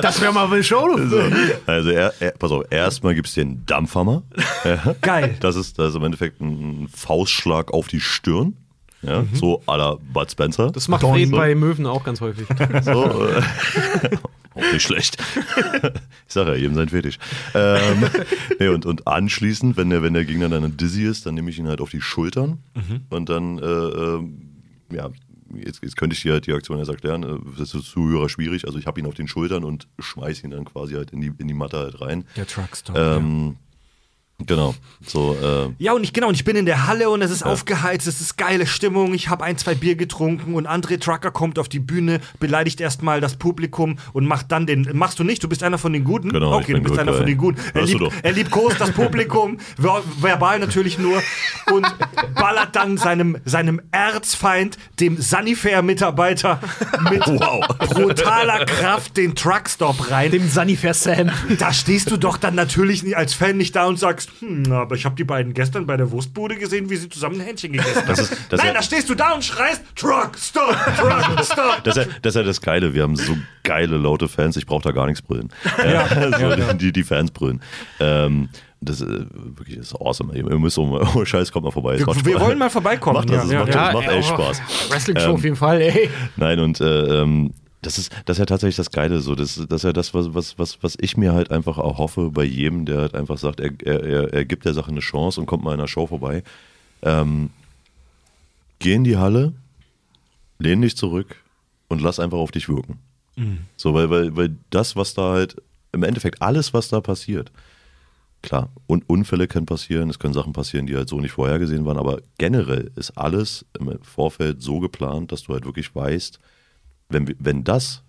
Das 0.01 0.21
wäre 0.21 0.33
mal 0.33 0.47
eine 0.47 0.63
Show. 0.63 0.97
Also, 1.67 1.91
er, 1.91 2.15
er, 2.21 2.31
pass 2.33 2.53
auf, 2.53 2.63
erstmal 2.71 3.17
gibt 3.17 3.27
es 3.27 3.35
den 3.35 3.67
Dampfhammer. 3.67 4.23
Geil. 5.01 5.37
Das 5.41 5.57
ist, 5.57 5.77
das 5.77 5.91
ist 5.91 5.97
im 5.97 6.05
Endeffekt 6.05 6.41
ein 6.41 6.89
Faustschlag 6.95 7.73
auf 7.73 7.89
die 7.89 8.01
Stirn. 8.01 8.57
Ja, 9.03 9.25
so 9.33 9.63
à 9.67 9.77
la 9.77 9.97
Bud 10.13 10.31
Spencer. 10.31 10.71
Das 10.71 10.89
macht 10.89 11.03
Fred 11.03 11.31
bei 11.31 11.55
Möwen 11.55 11.87
auch 11.87 12.05
ganz 12.05 12.21
häufig. 12.21 12.47
So, 12.83 13.29
äh, 13.29 13.43
auch 14.55 14.73
nicht 14.73 14.83
schlecht. 14.83 15.17
Ich 16.27 16.35
sage 16.35 16.51
ja, 16.53 16.57
jedem 16.57 16.77
sein 16.77 16.89
Fetisch. 16.89 17.19
Ähm, 17.55 18.05
nee, 18.61 18.69
und, 18.69 18.87
und 18.87 19.09
anschließend, 19.09 19.77
wenn 19.77 19.91
der, 19.91 20.03
wenn 20.03 20.15
der 20.15 20.25
Gegner 20.25 20.49
dann 20.49 20.77
dizzy 20.77 21.03
ist, 21.03 21.27
dann 21.27 21.35
nehme 21.35 21.51
ich 21.51 21.59
ihn 21.59 21.67
halt 21.67 21.81
auf 21.81 21.91
die 21.91 22.01
Schultern 22.01 22.59
und 23.09 23.29
dann, 23.29 23.59
äh, 23.59 23.65
ähm, 23.65 24.43
ja, 24.93 25.11
jetzt, 25.55 25.83
jetzt 25.83 25.97
könnte 25.97 26.15
ich 26.15 26.23
dir 26.23 26.33
halt 26.35 26.47
die 26.47 26.53
Aktion 26.53 26.79
erst 26.79 26.91
erklären, 26.91 27.23
äh, 27.25 27.39
das 27.59 27.75
ist 27.75 27.89
für 27.89 27.93
Zuhörer 27.93 28.29
schwierig. 28.29 28.67
Also 28.67 28.79
ich 28.79 28.87
habe 28.87 29.01
ihn 29.01 29.07
auf 29.07 29.15
den 29.15 29.27
Schultern 29.27 29.65
und 29.65 29.89
schmeiße 29.99 30.45
ihn 30.45 30.51
dann 30.51 30.65
quasi 30.65 30.95
halt 30.95 31.11
in 31.11 31.21
die, 31.21 31.33
in 31.39 31.49
die 31.49 31.55
Matte 31.55 31.79
halt 31.79 32.01
rein. 32.01 32.25
Der 32.37 32.47
Truckstop. 32.47 32.97
Ähm, 32.97 33.57
Genau. 34.47 34.75
So, 35.07 35.37
äh, 35.43 35.73
Ja, 35.79 35.93
und 35.93 36.05
ich, 36.05 36.13
genau, 36.13 36.29
und 36.29 36.35
ich 36.35 36.45
bin 36.45 36.57
in 36.57 36.67
der 36.67 36.87
Halle 36.87 37.11
und 37.11 37.23
es 37.23 37.31
ist 37.31 37.43
aufgeheizt, 37.43 38.07
es 38.07 38.21
ist 38.21 38.37
geile 38.37 38.67
Stimmung, 38.67 39.15
ich 39.15 39.29
habe 39.29 39.45
ein, 39.45 39.57
zwei 39.57 39.75
Bier 39.75 39.97
getrunken 39.97 40.55
und 40.55 40.67
André 40.67 41.01
Trucker 41.01 41.31
kommt 41.31 41.59
auf 41.59 41.69
die 41.69 41.79
Bühne, 41.79 42.21
beleidigt 42.39 42.81
erstmal 42.81 43.21
das 43.21 43.37
Publikum 43.37 43.99
und 44.13 44.27
macht 44.27 44.53
dann 44.53 44.67
den, 44.67 44.89
machst 44.95 45.19
du 45.19 45.25
nicht, 45.25 45.43
du 45.43 45.49
bist 45.49 45.63
einer 45.63 45.79
von 45.79 45.93
den 45.93 46.05
Guten? 46.05 46.31
Genau, 46.31 46.59
ich 46.59 46.65
okay, 46.65 46.73
du 46.73 46.81
bin 46.81 46.85
bist 46.85 46.99
einer 46.99 47.13
guy. 47.13 47.19
von 47.19 47.27
den 47.27 47.39
Guten. 47.39 47.61
Er, 47.75 47.87
doch. 47.87 48.13
er 48.23 48.33
liebkost 48.33 48.81
das 48.81 48.93
Publikum, 48.93 49.59
ver 49.81 50.03
verbal 50.21 50.59
natürlich 50.59 50.99
nur 50.99 51.23
und 51.73 51.87
ballert 52.35 52.77
dann 52.77 52.97
seinem, 52.97 53.39
seinem 53.45 53.81
Erzfeind, 53.93 54.79
dem 54.99 55.21
Sanifair-Mitarbeiter 55.21 56.61
mit 57.11 57.25
brutaler 57.91 58.65
Kraft 58.67 59.17
den 59.17 59.35
Truckstop 59.35 60.11
rein. 60.11 60.31
Dem 60.31 60.49
Sunnyfair 60.49 60.95
Sam. 60.95 61.31
Da 61.59 61.73
stehst 61.73 62.11
du 62.11 62.17
doch 62.17 62.37
dann 62.37 62.55
natürlich 62.55 63.17
als 63.17 63.35
Fan 63.35 63.57
nicht 63.57 63.77
da 63.77 63.87
und 63.87 63.99
sagst, 63.99 64.30
hm, 64.39 64.73
aber 64.73 64.95
ich 64.95 65.05
habe 65.05 65.15
die 65.17 65.25
beiden 65.25 65.53
gestern 65.55 65.87
bei 65.87 65.97
der 65.97 66.11
Wurstbude 66.11 66.57
gesehen, 66.57 66.89
wie 66.91 66.97
sie 66.97 67.09
zusammen 67.09 67.41
ein 67.41 67.47
Händchen 67.47 67.73
gegessen 67.73 68.03
haben. 68.03 68.13
ist- 68.13 68.37
das 68.49 68.63
Nein, 68.63 68.75
da 68.75 68.83
stehst 68.83 69.09
du 69.09 69.15
da 69.15 69.33
und 69.35 69.45
schreist, 69.45 69.83
Truck, 69.97 70.33
stop, 70.39 70.75
Truck, 70.97 71.45
stop. 71.45 71.85
Das 71.85 71.97
ist, 71.97 72.07
ja, 72.07 72.13
das 72.23 72.31
ist 72.35 72.37
ja 72.37 72.43
das 72.43 72.61
Geile. 72.61 72.95
Wir 72.95 73.03
haben 73.03 73.17
so 73.17 73.37
geile, 73.63 73.97
laute 73.97 74.29
Fans. 74.29 74.57
Ich 74.57 74.67
brauche 74.67 74.83
da 74.83 74.93
gar 74.93 75.07
nichts 75.07 75.23
brüllen. 75.23 75.49
Ja, 75.85 76.07
so, 76.69 76.73
Die, 76.75 76.93
die 76.93 77.03
Fans 77.03 77.31
brüllen. 77.31 77.61
Ähm, 77.99 78.49
das 78.81 79.01
ist 79.01 79.09
wirklich 79.11 79.77
das 79.77 79.89
ist 79.89 79.95
awesome. 80.01 80.35
Ihr 80.35 80.45
müsst 80.59 80.79
um, 80.79 80.93
oh 80.93 81.25
Scheiß, 81.25 81.53
kommt 81.53 81.65
mal 81.65 81.71
vorbei. 81.71 81.95
Es 81.97 82.07
Wir, 82.07 82.25
wir 82.25 82.41
wollen 82.41 82.59
mal 82.59 82.71
vorbeikommen. 82.71 83.17
Macht 83.19 83.31
das, 83.31 83.45
es 83.45 83.53
macht, 83.53 83.69
Ja, 83.69 83.87
das 83.87 83.95
macht 83.95 84.09
ey, 84.09 84.19
echt 84.19 84.31
oh, 84.33 84.35
Spaß. 84.35 84.63
Wrestling-Show 84.91 85.33
auf 85.33 85.45
jeden 85.45 85.57
Fall, 85.57 85.81
ey. 85.83 86.09
Nein, 86.37 86.59
und 86.61 86.81
äh, 86.81 87.21
ähm, 87.23 87.53
das 87.83 87.99
ist, 87.99 88.13
das 88.27 88.37
ist 88.37 88.41
ja 88.41 88.47
tatsächlich 88.47 88.77
das 88.77 88.91
Geile. 88.91 89.21
So. 89.21 89.35
Das, 89.35 89.55
das 89.55 89.81
ist 89.81 89.85
ja 89.85 89.93
das, 89.93 90.13
was, 90.13 90.35
was, 90.35 90.59
was, 90.59 90.83
was 90.83 90.97
ich 91.01 91.17
mir 91.17 91.33
halt 91.33 91.51
einfach 91.51 91.79
auch 91.79 91.99
hoffe 91.99 92.31
bei 92.31 92.45
jedem, 92.45 92.85
der 92.85 92.99
halt 92.99 93.15
einfach 93.15 93.39
sagt, 93.39 93.61
er, 93.61 93.73
er, 93.85 94.33
er, 94.33 94.45
gibt 94.45 94.65
der 94.65 94.75
Sache 94.75 94.91
eine 94.91 95.01
Chance 95.01 95.41
und 95.41 95.47
kommt 95.47 95.65
mal 95.65 95.73
in 95.75 95.81
einer 95.81 95.89
Show 95.89 96.07
vorbei. 96.07 96.43
Ähm, 97.03 97.51
geh 98.79 98.95
in 98.95 99.05
die 99.05 99.17
Halle, 99.17 99.55
lehn 100.59 100.83
dich 100.83 100.97
zurück 100.97 101.37
und 101.89 102.03
lass 102.03 102.21
einfach 102.21 102.39
auf 102.39 102.51
dich 102.51 102.69
wirken. 102.69 102.99
So, 103.77 103.95
weil, 103.95 104.11
weil, 104.11 104.37
weil 104.37 104.57
das, 104.71 104.97
was 104.97 105.15
da 105.15 105.33
halt, 105.33 105.57
im 105.93 106.03
Endeffekt 106.03 106.43
alles, 106.43 106.75
was 106.75 106.89
da 106.89 107.01
passiert, 107.01 107.51
klar, 108.43 108.71
und 108.87 109.09
Unfälle 109.09 109.49
können 109.49 109.67
passieren, 109.67 110.11
es 110.11 110.19
können 110.19 110.35
Sachen 110.35 110.53
passieren, 110.53 110.87
die 110.87 110.97
halt 110.97 111.09
so 111.09 111.21
nicht 111.21 111.33
vorhergesehen 111.33 111.85
waren, 111.85 111.97
aber 111.99 112.21
generell 112.39 112.91
ist 112.97 113.13
alles 113.13 113.65
im 113.79 113.99
Vorfeld 114.03 114.63
so 114.63 114.81
geplant, 114.81 115.33
dass 115.33 115.45
du 115.45 115.55
halt 115.55 115.65
wirklich 115.65 115.95
weißt, 115.95 116.39
wenn, 117.11 117.35
wenn 117.39 117.65
das 117.65 118.03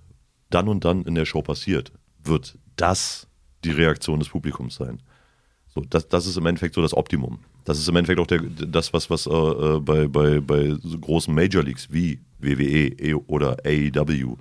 dann 0.49 0.67
und 0.67 0.85
dann 0.85 1.03
in 1.03 1.15
der 1.15 1.25
Show 1.25 1.41
passiert, 1.41 1.91
wird 2.23 2.57
das 2.75 3.27
die 3.63 3.71
Reaktion 3.71 4.19
des 4.19 4.29
Publikums 4.29 4.75
sein. 4.75 5.01
So, 5.73 5.81
das, 5.81 6.07
das 6.07 6.25
ist 6.25 6.37
im 6.37 6.45
Endeffekt 6.45 6.75
so 6.75 6.81
das 6.81 6.95
Optimum. 6.95 7.39
Das 7.63 7.79
ist 7.79 7.87
im 7.87 7.95
Endeffekt 7.95 8.19
auch 8.19 8.27
der, 8.27 8.41
das, 8.41 8.91
was, 8.93 9.09
was 9.09 9.27
äh, 9.27 9.31
äh, 9.31 9.79
bei, 9.79 10.07
bei, 10.07 10.39
bei 10.39 10.75
so 10.81 10.97
großen 10.97 11.33
Major 11.33 11.63
Leagues 11.63 11.91
wie 11.91 12.19
WWE 12.39 12.87
E- 12.87 13.13
oder 13.13 13.57
AEW, 13.65 14.37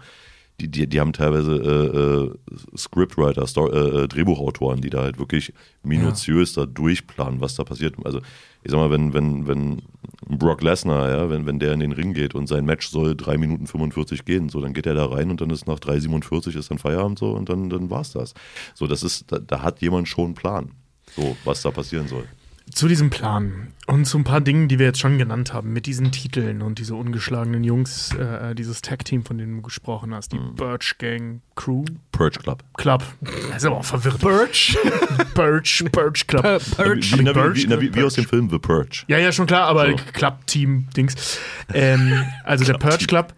die, 0.61 0.69
die, 0.69 0.87
die 0.87 1.01
haben 1.01 1.13
teilweise 1.13 1.57
äh, 1.57 1.97
äh, 1.97 2.77
Scriptwriter, 2.77 3.47
Stor 3.47 3.73
äh, 3.73 4.03
äh, 4.03 4.09
Drehbuchautoren, 4.09 4.81
die 4.81 4.91
da 4.91 5.03
halt 5.03 5.19
wirklich 5.19 5.53
minutiös 5.83 6.53
da 6.53 6.67
durchplanen, 6.67 7.41
was 7.41 7.55
da 7.55 7.65
passiert. 7.65 7.95
Also 8.05 8.21
ich 8.63 8.71
sag 8.71 8.79
mal, 8.79 8.91
wenn, 8.91 9.15
wenn, 9.15 9.49
wenn 9.49 9.83
Brock 10.29 10.63
Lesnar, 10.63 11.09
ja, 11.11 11.31
wenn, 11.31 11.47
wenn 11.47 11.59
der 11.59 11.73
in 11.73 11.81
den 11.81 11.93
Ring 11.93 12.13
geht 12.13 12.35
und 12.35 12.47
sein 12.47 12.67
Match 12.67 12.89
soll 12.89 13.17
3 13.17 13.39
Minuten 13.39 13.67
45 13.67 14.25
gehen, 14.25 14.51
so, 14.51 14.61
dann 14.61 14.75
geht 14.75 14.87
er 14.87 14.95
da 14.95 15.07
rein 15.07 15.31
und 15.31 15.41
dann 15.41 15.51
ist 15.51 15.67
nach 15.67 15.79
3,47 15.79 16.59
ist 16.59 16.71
dann 16.71 16.79
Feierabend 16.79 17.19
so 17.19 17.31
und 17.31 17.49
dann, 17.49 17.71
dann 17.71 17.89
war's 17.89 18.13
das. 18.13 18.35
So, 18.75 18.87
das 18.87 19.03
ist, 19.03 19.33
da, 19.33 19.39
da 19.39 19.63
hat 19.63 19.81
jemand 19.81 20.09
schon 20.09 20.27
einen 20.27 20.35
Plan, 20.35 20.73
so, 21.17 21.37
was 21.45 21.63
da 21.63 21.71
passieren 21.71 22.07
soll. 22.07 22.27
Zu 22.73 22.89
diesem 22.89 23.11
Plan 23.11 23.69
und 23.87 24.05
zu 24.05 24.19
ein 24.19 24.25
paar 24.25 24.41
Dingen, 24.41 24.69
die 24.69 24.79
wir 24.79 24.87
jetzt 24.87 25.01
schon 25.01 25.19
genannt 25.19 25.53
haben, 25.53 25.73
mit 25.73 25.87
diesen 25.87 26.13
Titeln 26.13 26.63
und 26.63 26.79
diese 26.79 26.95
ungeschlagenen 26.95 27.65
Jungs, 27.65 28.15
äh, 28.15 28.55
dieses 28.55 28.81
Tag-Team, 28.83 29.25
von 29.25 29.39
dem 29.39 29.57
du 29.57 29.63
gesprochen 29.63 30.15
hast, 30.15 30.33
die 30.33 30.39
Birch 30.39 30.97
Gang 30.99 31.41
Crew 31.57 31.85
Purge 32.13 32.39
Club. 32.39 32.63
Club. 32.77 33.03
Das 33.49 33.57
ist 33.59 33.65
aber 33.65 33.79
auch 33.79 33.85
verwirrt. 33.85 34.21
Birch? 34.21 34.79
Birch, 35.35 35.85
Birch 35.91 36.27
Club. 36.27 36.45
Wie, 36.45 37.19
wie, 37.19 37.23
na, 37.23 37.35
wie, 37.35 37.57
wie, 37.63 37.67
na, 37.67 37.81
wie, 37.81 37.95
wie 37.95 38.03
aus 38.05 38.15
dem 38.15 38.25
Film 38.27 38.49
The 38.49 38.59
Purge. 38.59 39.05
Ja, 39.09 39.19
ja, 39.19 39.33
schon 39.33 39.47
klar, 39.47 39.67
aber 39.67 39.87
So. 39.91 39.97
Club-Team-Dings. 40.13 41.39
Ähm, 41.75 42.25
also 42.45 42.65
der 42.65 42.75
Purge 42.75 43.07
Club, 43.07 43.35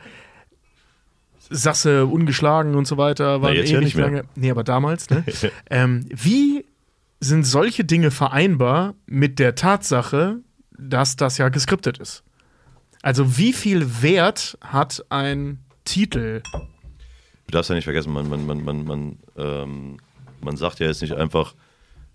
Sasse 1.48 2.06
ungeschlagen 2.06 2.74
und 2.74 2.86
so 2.86 2.96
weiter, 2.96 3.42
waren 3.42 3.54
jetzt 3.54 3.70
eh 3.70 3.74
ja 3.74 3.78
nicht 3.80 3.86
nicht 3.88 3.96
mehr. 3.96 4.06
lange. 4.06 4.24
Nee, 4.36 4.50
aber 4.50 4.64
damals, 4.64 5.10
ne? 5.10 5.24
ähm, 5.70 6.06
wie 6.10 6.64
sind 7.23 7.44
solche 7.44 7.85
Dinge 7.85 8.11
vereinbar 8.11 8.94
mit 9.07 9.39
der 9.39 9.55
Tatsache, 9.55 10.40
dass 10.77 11.15
das 11.15 11.39
ja 11.39 11.51
geskriptet 11.51 11.99
ist? 11.99 12.24
Also, 13.01 13.39
wie 13.39 13.53
viel 13.53 14.03
Wert 14.03 14.59
hat 14.61 15.05
ein 15.09 15.61
Titel? 15.85 16.43
Du 17.47 17.53
darfst 17.53 17.70
ja 17.70 17.77
nicht 17.77 17.85
vergessen, 17.85 18.12
man, 18.12 18.28
man, 18.28 18.44
man, 18.44 18.65
man, 18.65 18.85
man, 18.85 19.19
ähm, 19.36 19.97
man 20.40 20.57
sagt 20.57 20.81
ja 20.81 20.89
jetzt 20.89 21.01
nicht 21.01 21.15
einfach, 21.15 21.55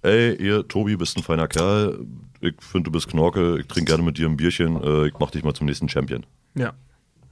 ey, 0.01 0.35
ihr, 0.35 0.67
Tobi, 0.67 0.97
bist 0.97 1.15
ein 1.15 1.23
feiner 1.23 1.47
Kerl, 1.47 2.05
ich 2.41 2.55
finde, 2.59 2.85
du 2.85 2.91
bist 2.91 3.07
Knorke, 3.07 3.59
ich 3.59 3.67
trinke 3.67 3.91
gerne 3.91 4.03
mit 4.03 4.17
dir 4.17 4.27
ein 4.27 4.35
Bierchen, 4.35 4.81
äh, 4.83 5.07
ich 5.07 5.13
mach 5.19 5.31
dich 5.31 5.43
mal 5.43 5.53
zum 5.53 5.67
nächsten 5.67 5.87
Champion. 5.87 6.25
Ja. 6.55 6.73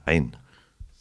Nein. 0.06 0.34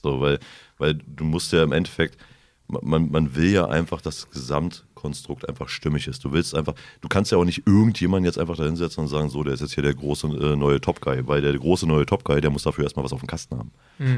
So, 0.03 0.19
weil, 0.19 0.39
weil 0.77 0.95
du 0.95 1.23
musst 1.23 1.53
ja 1.53 1.64
im 1.64 1.72
Endeffekt, 1.72 2.18
man, 2.67 3.11
man 3.11 3.35
will 3.35 3.51
ja 3.51 3.67
einfach, 3.67 4.01
dass 4.01 4.21
das 4.21 4.29
Gesamtkonstrukt 4.31 5.47
einfach 5.47 5.69
stimmig 5.69 6.07
ist. 6.07 6.23
Du 6.23 6.31
willst 6.31 6.55
einfach, 6.55 6.73
du 7.01 7.07
kannst 7.07 7.31
ja 7.31 7.37
auch 7.37 7.45
nicht 7.45 7.67
irgendjemanden 7.67 8.25
jetzt 8.25 8.39
einfach 8.39 8.55
da 8.57 8.63
hinsetzen 8.63 9.03
und 9.03 9.07
sagen, 9.07 9.29
so, 9.29 9.43
der 9.43 9.53
ist 9.53 9.61
jetzt 9.61 9.73
hier 9.73 9.83
der 9.83 9.93
große 9.93 10.27
äh, 10.27 10.55
neue 10.55 10.81
Top 10.81 10.99
Guy, 11.01 11.27
weil 11.27 11.41
der 11.41 11.53
große 11.53 11.85
neue 11.87 12.05
Top 12.05 12.23
Guy, 12.23 12.41
der 12.41 12.49
muss 12.49 12.63
dafür 12.63 12.83
erstmal 12.83 13.05
was 13.05 13.13
auf 13.13 13.19
dem 13.19 13.27
Kasten 13.27 13.57
haben. 13.57 13.71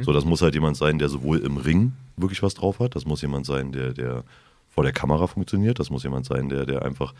So, 0.03 0.13
das 0.13 0.23
muss 0.25 0.41
halt 0.41 0.53
jemand 0.53 0.77
sein, 0.77 0.97
der 0.97 1.09
sowohl 1.09 1.39
im 1.39 1.57
Ring 1.57 1.93
wirklich 2.15 2.41
was 2.41 2.53
drauf 2.53 2.79
hat, 2.79 2.95
das 2.95 3.05
muss 3.05 3.21
jemand 3.21 3.45
sein, 3.45 3.71
der, 3.71 3.93
der 3.93 4.23
vor 4.69 4.83
der 4.83 4.93
Kamera 4.93 5.27
funktioniert, 5.27 5.79
das 5.79 5.89
muss 5.89 6.03
jemand 6.03 6.25
sein, 6.25 6.49
der, 6.49 6.65
der 6.65 6.83
einfach, 6.83 7.13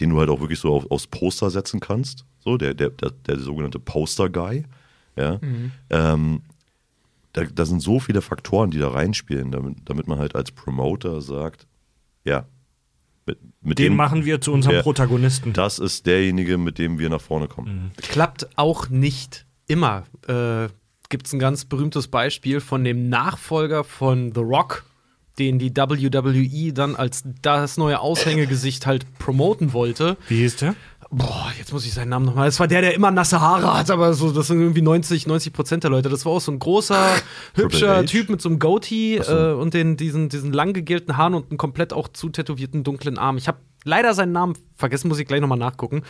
den 0.00 0.10
du 0.10 0.18
halt 0.18 0.28
auch 0.28 0.40
wirklich 0.40 0.58
so 0.58 0.74
auf, 0.74 0.90
aufs 0.90 1.06
Poster 1.06 1.48
setzen 1.48 1.80
kannst, 1.80 2.24
so, 2.40 2.58
der, 2.58 2.74
der, 2.74 2.90
der, 2.90 3.10
der 3.26 3.38
sogenannte 3.38 3.78
Poster 3.78 4.28
Guy, 4.28 4.64
ja. 5.16 5.38
Ähm, 5.90 6.42
da, 7.34 7.44
da 7.44 7.64
sind 7.66 7.80
so 7.82 8.00
viele 8.00 8.22
Faktoren, 8.22 8.70
die 8.70 8.78
da 8.78 8.88
reinspielen, 8.88 9.50
damit, 9.52 9.76
damit 9.84 10.08
man 10.08 10.18
halt 10.18 10.34
als 10.34 10.50
Promoter 10.50 11.20
sagt, 11.20 11.66
ja, 12.24 12.46
mit, 13.26 13.38
mit 13.60 13.78
Den 13.78 13.92
dem 13.92 13.96
machen 13.96 14.24
wir 14.24 14.40
zu 14.40 14.52
unserem 14.52 14.76
der- 14.76 14.82
Protagonisten. 14.82 15.52
Das 15.52 15.78
ist 15.78 16.06
derjenige, 16.06 16.56
mit 16.58 16.78
dem 16.78 16.98
wir 16.98 17.10
nach 17.10 17.20
vorne 17.20 17.48
kommen. 17.48 17.90
Klappt 17.96 18.48
auch 18.56 18.88
nicht 18.88 19.46
immer. 19.66 20.04
Äh, 20.26 20.68
Gibt 21.10 21.26
es 21.26 21.32
ein 21.32 21.38
ganz 21.38 21.64
berühmtes 21.66 22.08
Beispiel 22.08 22.60
von 22.60 22.82
dem 22.84 23.08
Nachfolger 23.08 23.84
von 23.84 24.32
The 24.34 24.40
Rock, 24.40 24.84
den 25.38 25.58
die 25.58 25.70
WWE 25.76 26.72
dann 26.72 26.96
als 26.96 27.24
das 27.42 27.76
neue 27.76 28.00
Aushängegesicht 28.00 28.86
halt 28.86 29.06
promoten 29.18 29.72
wollte. 29.72 30.16
Wie 30.28 30.36
hieß 30.38 30.56
der? 30.56 30.74
Boah, 31.16 31.52
jetzt 31.56 31.72
muss 31.72 31.86
ich 31.86 31.94
seinen 31.94 32.08
Namen 32.08 32.26
nochmal. 32.26 32.46
Das 32.46 32.58
war 32.58 32.66
der, 32.66 32.80
der 32.80 32.94
immer 32.94 33.12
nasse 33.12 33.40
Haare 33.40 33.78
hat, 33.78 33.88
aber 33.88 34.14
so, 34.14 34.32
das 34.32 34.48
sind 34.48 34.60
irgendwie 34.60 34.82
90, 34.82 35.28
90 35.28 35.52
Prozent 35.52 35.84
der 35.84 35.90
Leute. 35.90 36.08
Das 36.08 36.26
war 36.26 36.32
auch 36.32 36.40
so 36.40 36.50
ein 36.50 36.58
großer, 36.58 37.14
hübscher? 37.54 38.04
Typ 38.04 38.30
mit 38.30 38.42
so 38.42 38.48
einem 38.48 38.58
Goatee 38.58 39.20
so. 39.22 39.32
äh, 39.32 39.52
und 39.52 39.74
den, 39.74 39.96
diesen, 39.96 40.28
diesen 40.28 40.52
lang 40.52 40.72
gegelten 40.72 41.16
Haaren 41.16 41.34
und 41.34 41.50
einen 41.50 41.58
komplett 41.58 41.92
auch 41.92 42.08
zutätowierten 42.08 42.82
dunklen 42.82 43.16
Arm. 43.16 43.36
Ich 43.36 43.46
habe 43.46 43.58
leider 43.84 44.12
seinen 44.12 44.32
Namen 44.32 44.54
vergessen, 44.74 45.06
muss 45.06 45.20
ich 45.20 45.28
gleich 45.28 45.40
nochmal 45.40 45.58
nachgucken. 45.58 46.02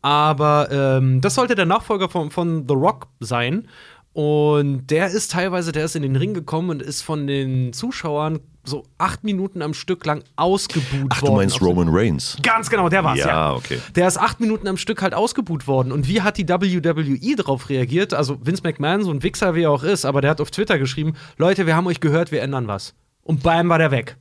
Aber 0.00 0.68
ähm, 0.70 1.20
das 1.20 1.34
sollte 1.34 1.54
der 1.54 1.66
Nachfolger 1.66 2.08
von, 2.08 2.30
von 2.30 2.66
The 2.66 2.74
Rock 2.74 3.08
sein. 3.20 3.68
Und 4.14 4.86
der 4.86 5.08
ist 5.08 5.32
teilweise, 5.32 5.72
der 5.72 5.84
ist 5.84 5.96
in 5.96 6.02
den 6.02 6.16
Ring 6.16 6.32
gekommen 6.32 6.70
und 6.70 6.80
ist 6.80 7.02
von 7.02 7.26
den 7.26 7.74
Zuschauern 7.74 8.40
so 8.68 8.84
acht 8.98 9.24
Minuten 9.24 9.62
am 9.62 9.74
Stück 9.74 10.04
lang 10.04 10.22
ausgebuht 10.36 11.10
Ach, 11.10 11.22
worden. 11.22 11.32
du 11.32 11.36
meinst 11.36 11.62
Roman 11.62 11.88
Reigns. 11.90 12.36
Ganz 12.42 12.68
genau, 12.68 12.88
der 12.88 13.04
war's, 13.04 13.18
ja. 13.18 13.28
Ja, 13.28 13.52
okay. 13.54 13.80
Der 13.94 14.08
ist 14.08 14.18
acht 14.18 14.40
Minuten 14.40 14.68
am 14.68 14.76
Stück 14.76 15.02
halt 15.02 15.14
ausgebuht 15.14 15.66
worden. 15.66 15.92
Und 15.92 16.08
wie 16.08 16.22
hat 16.22 16.36
die 16.38 16.48
WWE 16.48 17.36
darauf 17.36 17.68
reagiert? 17.68 18.14
Also 18.14 18.38
Vince 18.44 18.62
McMahon, 18.62 19.02
so 19.04 19.10
ein 19.10 19.22
Wichser 19.22 19.54
wie 19.54 19.62
er 19.62 19.70
auch 19.70 19.82
ist, 19.82 20.04
aber 20.04 20.20
der 20.20 20.30
hat 20.30 20.40
auf 20.40 20.50
Twitter 20.50 20.78
geschrieben: 20.78 21.14
Leute, 21.36 21.66
wir 21.66 21.76
haben 21.76 21.86
euch 21.86 22.00
gehört, 22.00 22.32
wir 22.32 22.42
ändern 22.42 22.66
was. 22.68 22.94
Und 23.22 23.42
bam 23.42 23.68
war 23.68 23.78
der 23.78 23.90
weg. 23.90 24.16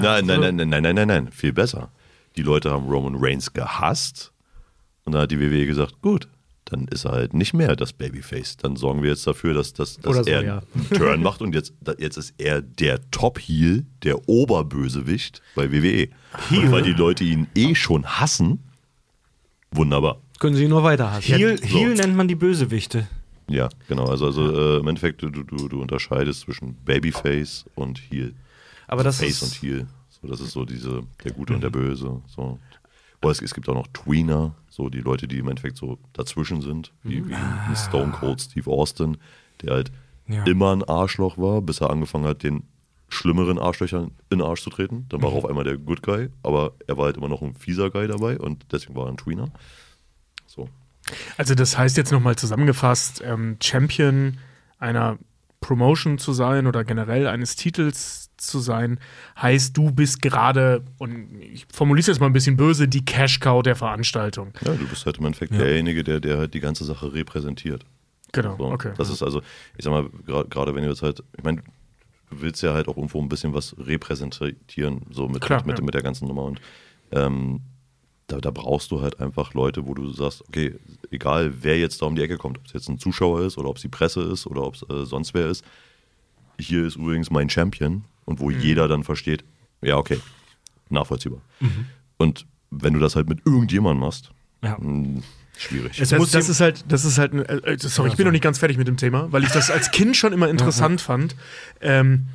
Nein, 0.00 0.26
nein, 0.26 0.40
nein, 0.40 0.56
nein, 0.56 0.68
nein, 0.68 0.82
nein, 0.82 0.94
nein, 0.94 1.08
nein, 1.08 1.28
viel 1.30 1.52
besser. 1.52 1.90
Die 2.36 2.42
Leute 2.42 2.70
haben 2.70 2.88
Roman 2.88 3.16
Reigns 3.16 3.52
gehasst 3.52 4.32
und 5.04 5.12
dann 5.12 5.22
hat 5.22 5.30
die 5.30 5.40
WWE 5.40 5.66
gesagt, 5.66 6.00
gut, 6.02 6.28
dann 6.70 6.86
ist 6.88 7.04
er 7.04 7.12
halt 7.12 7.34
nicht 7.34 7.52
mehr 7.52 7.74
das 7.76 7.92
Babyface. 7.92 8.56
Dann 8.56 8.76
sorgen 8.76 9.02
wir 9.02 9.10
jetzt 9.10 9.26
dafür, 9.26 9.54
dass, 9.54 9.72
dass, 9.72 9.96
dass 9.96 10.16
so, 10.16 10.22
er 10.22 10.44
ja. 10.44 10.62
einen 10.74 10.88
Turn 10.90 11.22
macht 11.22 11.42
und 11.42 11.54
jetzt, 11.54 11.74
jetzt 11.98 12.16
ist 12.16 12.34
er 12.38 12.62
der 12.62 13.00
Top-Heel, 13.10 13.84
der 14.02 14.28
Oberbösewicht 14.28 15.42
bei 15.54 15.72
WWE. 15.72 16.08
Und 16.50 16.70
weil 16.70 16.82
die 16.82 16.92
Leute 16.92 17.24
ihn 17.24 17.48
eh 17.54 17.74
schon 17.74 18.06
hassen, 18.06 18.60
wunderbar. 19.72 20.20
Können 20.38 20.56
sie 20.56 20.64
ihn 20.64 20.70
nur 20.70 20.84
weiter 20.84 21.10
hassen. 21.12 21.34
Heel, 21.34 21.58
so. 21.58 21.64
Heel 21.64 21.94
nennt 21.94 22.16
man 22.16 22.28
die 22.28 22.34
Bösewichte. 22.34 23.06
Ja, 23.48 23.68
genau. 23.88 24.06
Also, 24.06 24.26
also 24.26 24.76
äh, 24.76 24.78
im 24.78 24.86
Endeffekt, 24.86 25.22
du, 25.22 25.30
du, 25.30 25.42
du 25.42 25.80
unterscheidest 25.80 26.42
zwischen 26.42 26.74
Babyface 26.84 27.64
und 27.74 27.98
Heel. 27.98 28.34
Aber 28.86 29.02
das 29.02 29.18
Face 29.18 29.42
ist, 29.42 29.42
und 29.42 29.62
Heel. 29.62 29.86
So, 30.08 30.28
das 30.28 30.40
ist 30.40 30.52
so 30.52 30.64
diese, 30.64 31.02
der 31.24 31.32
Gute 31.32 31.54
und 31.54 31.62
der 31.62 31.70
Böse. 31.70 32.22
So. 32.28 32.58
Aber 33.20 33.30
es, 33.32 33.42
es 33.42 33.52
gibt 33.54 33.68
auch 33.68 33.74
noch 33.74 33.86
Tweener, 33.88 34.54
so 34.68 34.88
die 34.88 35.00
Leute, 35.00 35.28
die 35.28 35.38
im 35.38 35.48
Endeffekt 35.48 35.76
so 35.76 35.98
dazwischen 36.14 36.62
sind, 36.62 36.92
wie, 37.02 37.26
wie 37.28 37.60
ein 37.66 37.76
Stone 37.76 38.12
Cold 38.12 38.40
Steve 38.40 38.70
Austin, 38.70 39.18
der 39.62 39.74
halt 39.74 39.92
Ja. 40.26 40.44
immer 40.44 40.74
ein 40.74 40.82
Arschloch 40.84 41.36
war, 41.36 41.60
bis 41.60 41.80
er 41.80 41.90
angefangen 41.90 42.24
hat, 42.24 42.42
den 42.42 42.62
schlimmeren 43.08 43.58
Arschlöchern 43.58 44.12
in 44.30 44.38
den 44.38 44.42
Arsch 44.46 44.62
zu 44.62 44.70
treten. 44.70 45.04
Dann 45.08 45.20
war 45.22 45.32
er 45.32 45.36
auf 45.36 45.44
einmal 45.44 45.64
der 45.64 45.76
Good 45.76 46.02
Guy, 46.02 46.28
aber 46.42 46.72
er 46.86 46.96
war 46.96 47.06
halt 47.06 47.16
immer 47.16 47.28
noch 47.28 47.42
ein 47.42 47.54
fieser 47.54 47.90
Guy 47.90 48.06
dabei 48.06 48.38
und 48.38 48.64
deswegen 48.72 48.94
war 48.94 49.06
er 49.06 49.10
ein 49.12 49.16
Tweener. 49.16 49.50
So. 50.46 50.68
Also 51.36 51.54
das 51.54 51.76
heißt 51.76 51.96
jetzt 51.96 52.12
nochmal 52.12 52.36
zusammengefasst, 52.36 53.20
ähm, 53.24 53.56
Champion 53.62 54.38
einer 54.78 55.18
Promotion 55.60 56.18
zu 56.18 56.32
sein 56.32 56.66
oder 56.66 56.84
generell 56.84 57.26
eines 57.26 57.56
Titels 57.56 58.29
zu 58.40 58.58
sein, 58.60 58.98
heißt, 59.40 59.76
du 59.76 59.90
bist 59.92 60.22
gerade, 60.22 60.82
und 60.98 61.40
ich 61.40 61.66
formuliere 61.72 62.00
es 62.00 62.06
jetzt 62.06 62.20
mal 62.20 62.26
ein 62.26 62.32
bisschen 62.32 62.56
böse, 62.56 62.88
die 62.88 63.04
Cash-Cow 63.04 63.62
der 63.62 63.76
Veranstaltung. 63.76 64.52
Ja, 64.64 64.74
du 64.74 64.86
bist 64.86 65.06
halt 65.06 65.18
im 65.18 65.26
Endeffekt 65.26 65.52
derjenige, 65.52 66.02
der, 66.04 66.20
der 66.20 66.38
halt 66.38 66.54
die 66.54 66.60
ganze 66.60 66.84
Sache 66.84 67.12
repräsentiert. 67.12 67.84
Genau, 68.32 68.56
So, 68.56 68.64
okay. 68.66 68.92
Das 68.96 69.10
ist 69.10 69.22
also, 69.22 69.42
ich 69.76 69.84
sag 69.84 69.90
mal, 69.92 70.08
gerade 70.48 70.74
wenn 70.74 70.84
du 70.84 70.88
jetzt 70.88 71.02
halt, 71.02 71.22
ich 71.36 71.44
meine, 71.44 71.62
du 72.30 72.40
willst 72.40 72.62
ja 72.62 72.72
halt 72.72 72.88
auch 72.88 72.96
irgendwo 72.96 73.20
ein 73.20 73.28
bisschen 73.28 73.52
was 73.54 73.74
repräsentieren, 73.78 75.02
so 75.10 75.28
mit, 75.28 75.40
Klar, 75.42 75.60
mit, 75.60 75.66
mit, 75.66 75.78
ja. 75.78 75.84
mit 75.84 75.94
der 75.94 76.02
ganzen 76.02 76.28
Nummer. 76.28 76.44
Und 76.44 76.60
ähm, 77.12 77.60
da, 78.28 78.38
da 78.38 78.50
brauchst 78.50 78.92
du 78.92 79.00
halt 79.02 79.20
einfach 79.20 79.54
Leute, 79.54 79.86
wo 79.86 79.94
du 79.94 80.12
sagst, 80.12 80.42
okay, 80.48 80.76
egal 81.10 81.52
wer 81.62 81.78
jetzt 81.78 82.00
da 82.00 82.06
um 82.06 82.14
die 82.14 82.22
Ecke 82.22 82.36
kommt, 82.36 82.58
ob 82.58 82.66
es 82.66 82.72
jetzt 82.72 82.88
ein 82.88 82.98
Zuschauer 82.98 83.42
ist 83.42 83.58
oder 83.58 83.68
ob 83.68 83.76
es 83.76 83.82
die 83.82 83.88
Presse 83.88 84.22
ist 84.22 84.46
oder 84.46 84.62
ob 84.62 84.76
es 84.76 84.82
äh, 84.88 85.04
sonst 85.04 85.34
wer 85.34 85.48
ist, 85.48 85.64
hier 86.58 86.86
ist 86.86 86.96
übrigens 86.96 87.30
mein 87.30 87.50
Champion 87.50 88.04
und 88.30 88.40
wo 88.40 88.48
Mhm. 88.50 88.60
jeder 88.60 88.88
dann 88.88 89.02
versteht, 89.04 89.44
ja, 89.82 89.96
okay, 89.96 90.18
nachvollziehbar. 90.88 91.40
Und 92.16 92.46
wenn 92.70 92.94
du 92.94 93.00
das 93.00 93.16
halt 93.16 93.28
mit 93.28 93.40
irgendjemandem 93.44 94.00
machst, 94.00 94.30
Ja. 94.62 94.76
mh, 94.78 95.22
schwierig. 95.58 96.00
Es 96.00 96.10
Das, 96.10 96.18
muss 96.18 96.30
das 96.30 96.48
ist 96.48 96.60
halt, 96.60 96.84
das 96.88 97.04
ist 97.04 97.18
halt, 97.18 97.32
ein- 97.34 97.44
äh, 97.44 97.72
äh, 97.72 97.78
sorry, 97.78 98.08
ich 98.10 98.16
bin 98.16 98.24
noch 98.26 98.32
nicht 98.32 98.44
ganz 98.44 98.58
fertig 98.58 98.78
mit 98.78 98.86
dem 98.88 98.96
Thema, 98.96 99.30
weil 99.32 99.42
ich 99.42 99.50
das 99.50 99.70
als 99.70 99.90
Kind 99.90 100.16
schon 100.16 100.32
immer 100.32 100.48
interessant 100.54 101.00
fand. 101.00 101.34
Ähm, 101.80 102.26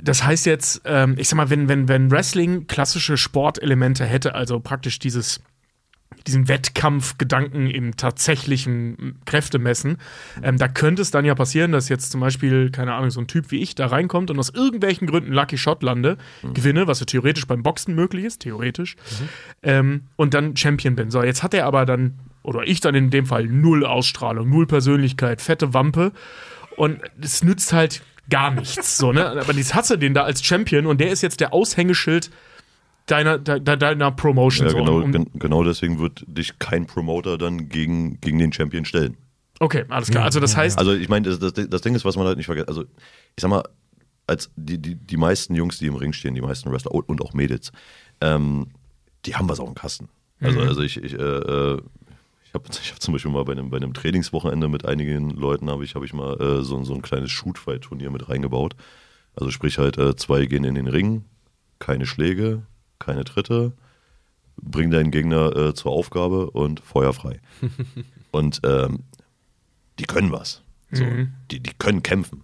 das 0.00 0.24
heißt 0.24 0.46
jetzt, 0.46 0.82
ähm, 0.84 1.14
ich 1.18 1.28
sag 1.28 1.36
mal, 1.36 1.50
wenn, 1.50 1.68
wenn, 1.68 1.88
wenn 1.88 2.10
Wrestling 2.10 2.66
klassische 2.66 3.16
Sportelemente 3.16 4.04
hätte, 4.04 4.34
also 4.34 4.60
praktisch 4.60 4.98
dieses, 4.98 5.40
diesen 6.26 6.48
Wettkampfgedanken 6.48 7.68
im 7.68 7.96
tatsächlichen 7.96 9.16
Kräftemessen, 9.24 9.98
ähm, 10.42 10.58
da 10.58 10.68
könnte 10.68 11.02
es 11.02 11.10
dann 11.10 11.24
ja 11.24 11.34
passieren, 11.34 11.72
dass 11.72 11.88
jetzt 11.88 12.12
zum 12.12 12.20
Beispiel, 12.20 12.70
keine 12.70 12.94
Ahnung, 12.94 13.10
so 13.10 13.20
ein 13.20 13.26
Typ 13.26 13.50
wie 13.50 13.60
ich 13.60 13.74
da 13.74 13.86
reinkommt 13.86 14.30
und 14.30 14.38
aus 14.38 14.50
irgendwelchen 14.50 15.06
Gründen 15.06 15.32
Lucky 15.32 15.58
Shot 15.58 15.82
lande, 15.82 16.18
gewinne, 16.54 16.86
was 16.86 17.00
ja 17.00 17.06
theoretisch 17.06 17.46
beim 17.46 17.62
Boxen 17.62 17.94
möglich 17.94 18.24
ist, 18.24 18.40
theoretisch, 18.40 18.96
ähm, 19.62 20.02
und 20.16 20.34
dann 20.34 20.56
Champion 20.56 20.96
bin. 20.96 21.10
So, 21.10 21.22
jetzt 21.22 21.42
hat 21.42 21.54
er 21.54 21.66
aber 21.66 21.86
dann, 21.86 22.18
oder 22.42 22.62
ich 22.66 22.80
dann 22.80 22.94
in 22.94 23.10
dem 23.10 23.26
Fall, 23.26 23.46
null 23.46 23.84
Ausstrahlung, 23.84 24.48
null 24.48 24.66
Persönlichkeit, 24.66 25.40
fette 25.40 25.74
Wampe 25.74 26.12
und 26.76 27.00
es 27.20 27.42
nützt 27.42 27.72
halt 27.72 28.02
gar 28.30 28.50
nichts. 28.50 28.98
So, 28.98 29.12
ne? 29.12 29.26
Aber 29.40 29.52
jetzt 29.54 29.74
hast 29.74 29.90
du 29.90 29.96
den 29.96 30.14
da 30.14 30.24
als 30.24 30.44
Champion 30.44 30.86
und 30.86 31.00
der 31.00 31.10
ist 31.10 31.22
jetzt 31.22 31.40
der 31.40 31.52
Aushängeschild 31.52 32.30
deiner, 33.10 33.38
de, 33.38 33.60
de, 33.60 33.76
deiner 33.76 34.10
Promotion. 34.12 34.66
Ja, 34.66 34.70
so. 34.70 34.78
genau, 34.78 34.96
Und- 35.00 35.12
gen 35.12 35.26
genau 35.34 35.64
deswegen 35.64 35.98
wird 35.98 36.24
dich 36.26 36.58
kein 36.58 36.86
Promoter 36.86 37.38
dann 37.38 37.68
gegen, 37.68 38.20
gegen 38.20 38.38
den 38.38 38.52
Champion 38.52 38.84
stellen. 38.84 39.16
Okay, 39.60 39.84
alles 39.88 40.10
klar. 40.10 40.24
Also 40.24 40.38
das 40.38 40.56
heißt, 40.56 40.78
Also 40.78 40.92
ich 40.94 41.08
meine, 41.08 41.28
das, 41.28 41.38
das, 41.40 41.68
das 41.68 41.80
Ding 41.80 41.94
ist, 41.94 42.04
was 42.04 42.16
man 42.16 42.26
halt 42.26 42.36
nicht 42.36 42.46
vergisst. 42.46 42.68
Also 42.68 42.82
ich 42.82 43.40
sag 43.40 43.48
mal, 43.50 43.64
als 44.26 44.50
die, 44.56 44.78
die, 44.78 44.94
die 44.94 45.16
meisten 45.16 45.54
Jungs, 45.54 45.78
die 45.78 45.86
im 45.86 45.96
Ring 45.96 46.12
stehen, 46.12 46.34
die 46.34 46.40
meisten 46.42 46.70
Wrestler 46.70 46.94
und, 46.94 47.20
auch 47.22 47.32
Mädels, 47.32 47.72
ähm, 48.20 48.68
die 49.24 49.34
haben 49.34 49.48
was 49.48 49.58
auf 49.58 49.66
dem 49.66 49.74
Kasten. 49.74 50.08
Also, 50.40 50.60
also 50.60 50.82
ich, 50.82 51.02
ich, 51.02 51.14
äh, 51.14 51.74
ich 52.44 52.54
habe 52.54 52.64
ich 52.70 52.92
hab 52.92 53.00
zum 53.02 53.12
Beispiel 53.14 53.32
mal 53.32 53.44
bei 53.44 53.52
einem, 53.52 53.70
bei 53.70 53.78
einem 53.78 53.94
Trainingswochenende 53.94 54.68
mit 54.68 54.84
einigen 54.84 55.30
Leuten 55.30 55.68
habe 55.70 55.82
ich, 55.82 55.94
hab 55.96 56.04
ich 56.04 56.12
mal 56.12 56.40
äh, 56.40 56.62
so, 56.62 56.82
so 56.84 56.94
ein 56.94 57.02
kleines 57.02 57.30
Shootfight-Turnier 57.32 58.10
mit 58.10 58.28
reingebaut. 58.28 58.76
Also 59.34 59.50
sprich 59.50 59.78
halt, 59.78 59.98
äh, 59.98 60.14
zwei 60.14 60.46
gehen 60.46 60.62
in 60.64 60.74
den 60.76 60.86
Ring, 60.86 61.24
keine 61.80 62.06
Schläge, 62.06 62.62
keine 62.98 63.24
Tritte, 63.24 63.72
bring 64.60 64.90
deinen 64.90 65.10
Gegner 65.10 65.54
äh, 65.56 65.74
zur 65.74 65.92
Aufgabe 65.92 66.50
und 66.50 66.80
Feuer 66.80 67.12
frei. 67.12 67.40
und 68.32 68.60
ähm, 68.64 69.00
die 69.98 70.04
können 70.04 70.32
was. 70.32 70.62
So, 70.90 71.04
die, 71.50 71.60
die 71.60 71.72
können 71.78 72.02
kämpfen. 72.02 72.42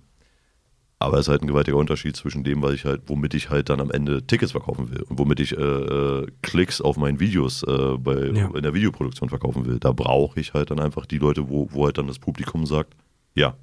Aber 0.98 1.18
es 1.18 1.26
ist 1.26 1.28
halt 1.30 1.42
ein 1.42 1.46
gewaltiger 1.48 1.76
Unterschied 1.76 2.16
zwischen 2.16 2.44
dem, 2.44 2.62
was 2.62 2.72
ich 2.74 2.84
halt, 2.84 3.02
womit 3.06 3.34
ich 3.34 3.50
halt 3.50 3.68
dann 3.68 3.80
am 3.80 3.90
Ende 3.90 4.26
Tickets 4.26 4.52
verkaufen 4.52 4.90
will 4.90 5.02
und 5.02 5.18
womit 5.18 5.40
ich 5.40 5.56
äh, 5.56 5.60
äh, 5.60 6.26
Klicks 6.42 6.80
auf 6.80 6.96
meinen 6.96 7.20
Videos 7.20 7.62
äh, 7.64 7.96
bei, 7.98 8.26
Ja. 8.28 8.46
in 8.54 8.62
der 8.62 8.74
Videoproduktion 8.74 9.28
verkaufen 9.28 9.66
will. 9.66 9.78
Da 9.78 9.92
brauche 9.92 10.38
ich 10.40 10.54
halt 10.54 10.70
dann 10.70 10.80
einfach 10.80 11.04
die 11.06 11.18
Leute, 11.18 11.48
wo, 11.48 11.68
wo 11.72 11.84
halt 11.86 11.98
dann 11.98 12.06
das 12.06 12.18
Publikum 12.18 12.64
sagt, 12.64 12.94
ja, 13.34 13.56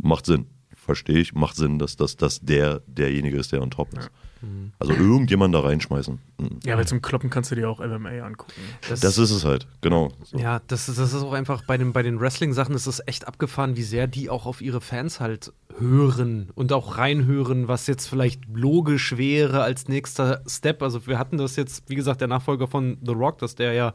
macht 0.00 0.26
Sinn. 0.26 0.46
Verstehe 0.86 1.18
ich, 1.18 1.34
macht 1.34 1.56
Sinn, 1.56 1.78
dass, 1.78 1.96
dass, 1.96 2.16
dass 2.16 2.40
der 2.40 2.80
derjenige 2.86 3.36
ist, 3.36 3.52
der 3.52 3.60
on 3.60 3.70
top 3.70 3.92
ist. 3.98 4.10
Also 4.78 4.92
irgendjemand 4.92 5.54
da 5.54 5.60
reinschmeißen. 5.60 6.18
Mhm. 6.38 6.60
ja, 6.64 6.76
weil 6.76 6.86
zum 6.86 7.00
Kloppen 7.00 7.30
kannst 7.30 7.50
du 7.50 7.54
dir 7.54 7.68
auch 7.70 7.80
MMA 7.80 8.20
angucken. 8.20 8.52
Das 8.88 9.02
ist 9.02 9.30
es 9.30 9.44
halt, 9.44 9.66
genau. 9.80 10.12
So. 10.22 10.38
Ja, 10.38 10.60
das 10.66 10.88
ist, 10.88 10.98
das 10.98 11.14
ist 11.14 11.22
auch 11.22 11.32
einfach 11.32 11.64
bei 11.64 11.78
den, 11.78 11.92
bei 11.92 12.02
den 12.02 12.20
Wrestling-Sachen 12.20 12.74
ist 12.74 12.86
es 12.86 13.02
echt 13.06 13.26
abgefahren, 13.26 13.76
wie 13.76 13.82
sehr 13.82 14.06
die 14.06 14.28
auch 14.28 14.44
auf 14.44 14.60
ihre 14.60 14.80
Fans 14.80 15.20
halt 15.20 15.52
hören 15.78 16.50
und 16.54 16.72
auch 16.72 16.98
reinhören, 16.98 17.68
was 17.68 17.86
jetzt 17.86 18.06
vielleicht 18.06 18.42
logisch 18.52 19.16
wäre 19.16 19.62
als 19.62 19.88
nächster 19.88 20.42
Step. 20.46 20.82
Also 20.82 21.06
wir 21.06 21.18
hatten 21.18 21.38
das 21.38 21.56
jetzt, 21.56 21.88
wie 21.88 21.94
gesagt, 21.94 22.20
der 22.20 22.28
Nachfolger 22.28 22.68
von 22.68 22.98
The 23.04 23.12
Rock, 23.12 23.38
dass 23.38 23.54
der 23.54 23.72
ja 23.72 23.94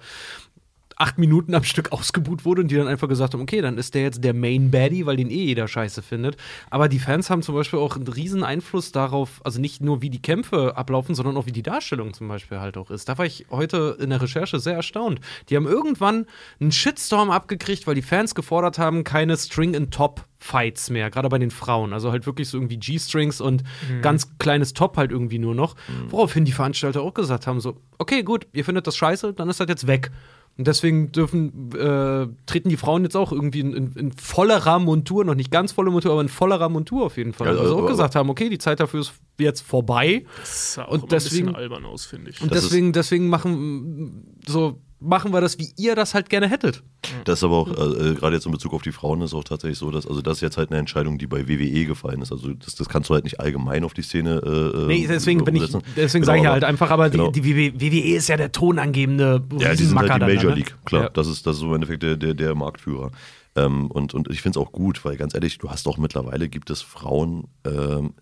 acht 1.01 1.17
Minuten 1.17 1.55
am 1.55 1.63
Stück 1.63 1.91
ausgebuht 1.91 2.45
wurde 2.45 2.61
und 2.61 2.69
die 2.69 2.75
dann 2.75 2.87
einfach 2.87 3.07
gesagt 3.07 3.33
haben, 3.33 3.41
okay, 3.41 3.61
dann 3.61 3.77
ist 3.77 3.95
der 3.95 4.03
jetzt 4.03 4.23
der 4.23 4.33
Main 4.33 4.69
Baddie, 4.69 5.05
weil 5.05 5.17
den 5.17 5.29
eh 5.29 5.45
jeder 5.45 5.67
scheiße 5.67 6.01
findet. 6.01 6.37
Aber 6.69 6.87
die 6.87 6.99
Fans 6.99 7.29
haben 7.29 7.41
zum 7.41 7.55
Beispiel 7.55 7.79
auch 7.79 7.95
einen 7.95 8.07
riesen 8.07 8.43
Einfluss 8.43 8.91
darauf, 8.91 9.41
also 9.43 9.59
nicht 9.59 9.81
nur 9.81 10.01
wie 10.01 10.11
die 10.11 10.21
Kämpfe 10.21 10.77
ablaufen, 10.77 11.15
sondern 11.15 11.35
auch 11.37 11.47
wie 11.47 11.51
die 11.51 11.63
Darstellung 11.63 12.13
zum 12.13 12.27
Beispiel 12.27 12.59
halt 12.59 12.77
auch 12.77 12.91
ist. 12.91 13.09
Da 13.09 13.17
war 13.17 13.25
ich 13.25 13.47
heute 13.49 13.97
in 13.99 14.11
der 14.11 14.21
Recherche 14.21 14.59
sehr 14.59 14.75
erstaunt. 14.75 15.19
Die 15.49 15.55
haben 15.55 15.67
irgendwann 15.67 16.27
einen 16.59 16.71
Shitstorm 16.71 17.31
abgekriegt, 17.31 17.87
weil 17.87 17.95
die 17.95 18.01
Fans 18.03 18.35
gefordert 18.35 18.77
haben, 18.77 19.03
keine 19.03 19.35
String-and-Top 19.37 20.25
Fights 20.37 20.89
mehr, 20.89 21.11
gerade 21.11 21.29
bei 21.29 21.37
den 21.37 21.51
Frauen. 21.51 21.93
Also 21.93 22.11
halt 22.11 22.25
wirklich 22.25 22.49
so 22.49 22.57
irgendwie 22.57 22.77
G-Strings 22.77 23.41
und 23.41 23.63
ganz 24.01 24.37
kleines 24.39 24.73
Top 24.73 24.97
halt 24.97 25.11
irgendwie 25.11 25.37
nur 25.37 25.53
noch. 25.53 25.75
Woraufhin 26.09 26.45
die 26.45 26.51
Veranstalter 26.51 27.01
auch 27.01 27.13
gesagt 27.13 27.45
haben: 27.45 27.59
so, 27.59 27.77
okay, 27.99 28.23
gut, 28.23 28.47
ihr 28.51 28.65
findet 28.65 28.87
das 28.87 28.97
scheiße, 28.97 29.33
dann 29.33 29.49
ist 29.49 29.59
das 29.59 29.67
jetzt 29.67 29.85
weg. 29.85 30.11
Und 30.57 30.67
deswegen 30.67 31.11
dürfen, 31.11 31.71
äh, 31.73 32.27
treten 32.45 32.69
die 32.69 32.77
Frauen 32.77 33.03
jetzt 33.03 33.15
auch 33.15 33.31
irgendwie 33.31 33.61
in, 33.61 33.73
in, 33.73 33.91
in 33.93 34.11
vollerer 34.11 34.77
Montur, 34.79 35.23
noch 35.25 35.33
nicht 35.33 35.49
ganz 35.49 35.71
volle 35.71 35.89
Montur, 35.91 36.11
aber 36.11 36.21
in 36.21 36.29
vollerer 36.29 36.69
Montur 36.69 37.05
auf 37.05 37.17
jeden 37.17 37.33
Fall. 37.33 37.55
Ja, 37.55 37.59
also 37.59 37.75
auch 37.75 37.79
aber- 37.79 37.87
gesagt 37.87 38.15
haben, 38.15 38.29
okay, 38.29 38.49
die 38.49 38.57
Zeit 38.59 38.79
dafür 38.79 38.99
ist 39.01 39.13
jetzt 39.39 39.61
vorbei. 39.61 40.25
Das 40.39 40.73
sah 40.73 40.85
auch 40.85 40.91
Und 40.91 40.99
immer 40.99 41.07
deswegen- 41.07 41.47
ein 41.47 41.53
bisschen 41.53 41.55
albern 41.63 41.85
aus, 41.85 42.05
finde 42.05 42.29
ich. 42.29 42.41
Und 42.41 42.51
Das 42.51 42.63
deswegen, 42.63 42.91
deswegen 42.93 43.29
machen, 43.29 44.35
so, 44.47 44.79
machen 45.01 45.33
wir 45.33 45.41
das, 45.41 45.57
wie 45.57 45.73
ihr 45.77 45.95
das 45.95 46.13
halt 46.13 46.29
gerne 46.29 46.47
hättet. 46.47 46.83
Das 47.25 47.39
ist 47.39 47.43
aber 47.43 47.57
auch, 47.57 47.67
äh, 47.69 48.13
gerade 48.13 48.35
jetzt 48.35 48.45
in 48.45 48.51
Bezug 48.51 48.73
auf 48.73 48.83
die 48.83 48.91
Frauen, 48.91 49.21
ist 49.21 49.33
auch 49.33 49.43
tatsächlich 49.43 49.77
so, 49.77 49.89
dass, 49.91 50.05
also 50.05 50.21
das 50.21 50.37
ist 50.37 50.41
jetzt 50.41 50.57
halt 50.57 50.69
eine 50.69 50.79
Entscheidung, 50.79 51.17
die 51.17 51.27
bei 51.27 51.47
WWE 51.47 51.85
gefallen 51.85 52.21
ist. 52.21 52.31
Also 52.31 52.53
das, 52.53 52.75
das 52.75 52.87
kannst 52.87 53.09
du 53.09 53.15
halt 53.15 53.23
nicht 53.23 53.39
allgemein 53.39 53.83
auf 53.83 53.93
die 53.93 54.03
Szene. 54.03 54.41
Äh, 54.75 54.85
Nee, 54.85 55.07
deswegen 55.07 55.43
bin 55.43 55.55
ich, 55.55 55.69
deswegen 55.95 56.23
Genau, 56.23 56.25
sage 56.25 56.39
ich 56.41 56.47
halt 56.47 56.63
einfach, 56.63 56.91
aber 56.91 57.09
genau. 57.09 57.31
die, 57.31 57.41
die 57.41 57.81
WWE 57.81 58.15
ist 58.15 58.29
ja 58.29 58.37
der 58.37 58.51
tonangebende 58.51 59.43
Ja, 59.57 59.73
die 59.73 59.83
sind 59.83 59.97
halt 59.97 60.13
die 60.13 60.19
dann, 60.19 60.33
Major 60.33 60.51
ne? 60.51 60.57
League, 60.57 60.75
klar. 60.85 61.03
Ja. 61.03 61.09
Das, 61.09 61.27
ist, 61.27 61.45
das 61.47 61.55
ist 61.55 61.61
so 61.61 61.67
im 61.67 61.75
Endeffekt 61.75 62.03
der, 62.03 62.15
der, 62.17 62.33
der 62.35 62.53
Marktführer. 62.55 63.11
Ähm, 63.55 63.89
und, 63.91 64.13
und 64.13 64.29
ich 64.29 64.41
finde 64.41 64.59
es 64.59 64.65
auch 64.65 64.71
gut, 64.71 65.03
weil 65.03 65.17
ganz 65.17 65.33
ehrlich, 65.33 65.57
du 65.57 65.69
hast 65.69 65.87
auch 65.87 65.97
mittlerweile, 65.97 66.47
gibt 66.47 66.69
es 66.69 66.81
Frauen, 66.81 67.47
ähm, 67.65 68.13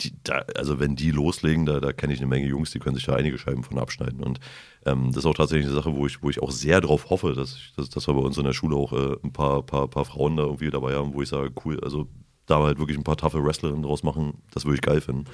die, 0.00 0.12
da, 0.24 0.44
also 0.56 0.80
wenn 0.80 0.96
die 0.96 1.10
loslegen, 1.10 1.66
da, 1.66 1.80
da 1.80 1.92
kenne 1.92 2.12
ich 2.12 2.20
eine 2.20 2.28
Menge 2.28 2.46
Jungs, 2.46 2.70
die 2.70 2.78
können 2.78 2.96
sich 2.96 3.06
da 3.06 3.14
einige 3.14 3.38
Scheiben 3.38 3.62
von 3.62 3.78
abschneiden. 3.78 4.22
Und 4.22 4.40
ähm, 4.86 5.08
das 5.08 5.18
ist 5.18 5.26
auch 5.26 5.34
tatsächlich 5.34 5.66
eine 5.66 5.74
Sache, 5.74 5.94
wo 5.94 6.06
ich, 6.06 6.22
wo 6.22 6.30
ich 6.30 6.42
auch 6.42 6.50
sehr 6.50 6.80
drauf 6.80 7.10
hoffe, 7.10 7.34
dass, 7.34 7.54
ich, 7.54 7.72
dass, 7.76 7.90
dass 7.90 8.08
wir 8.08 8.14
bei 8.14 8.20
uns 8.20 8.36
in 8.36 8.44
der 8.44 8.52
Schule 8.52 8.76
auch 8.76 8.92
äh, 8.92 9.16
ein 9.22 9.32
paar, 9.32 9.62
paar, 9.62 9.88
paar 9.88 10.04
Frauen 10.04 10.36
da 10.36 10.44
irgendwie 10.44 10.70
dabei 10.70 10.94
haben, 10.94 11.14
wo 11.14 11.22
ich 11.22 11.28
sage, 11.28 11.52
cool, 11.64 11.78
also 11.80 12.08
da 12.46 12.62
halt 12.62 12.78
wirklich 12.78 12.98
ein 12.98 13.04
paar 13.04 13.16
taffe 13.16 13.42
Wrestlerinnen 13.42 13.82
draus 13.82 14.02
machen, 14.02 14.42
das 14.52 14.64
würde 14.64 14.76
ich 14.76 14.82
geil 14.82 15.00
finden. 15.00 15.24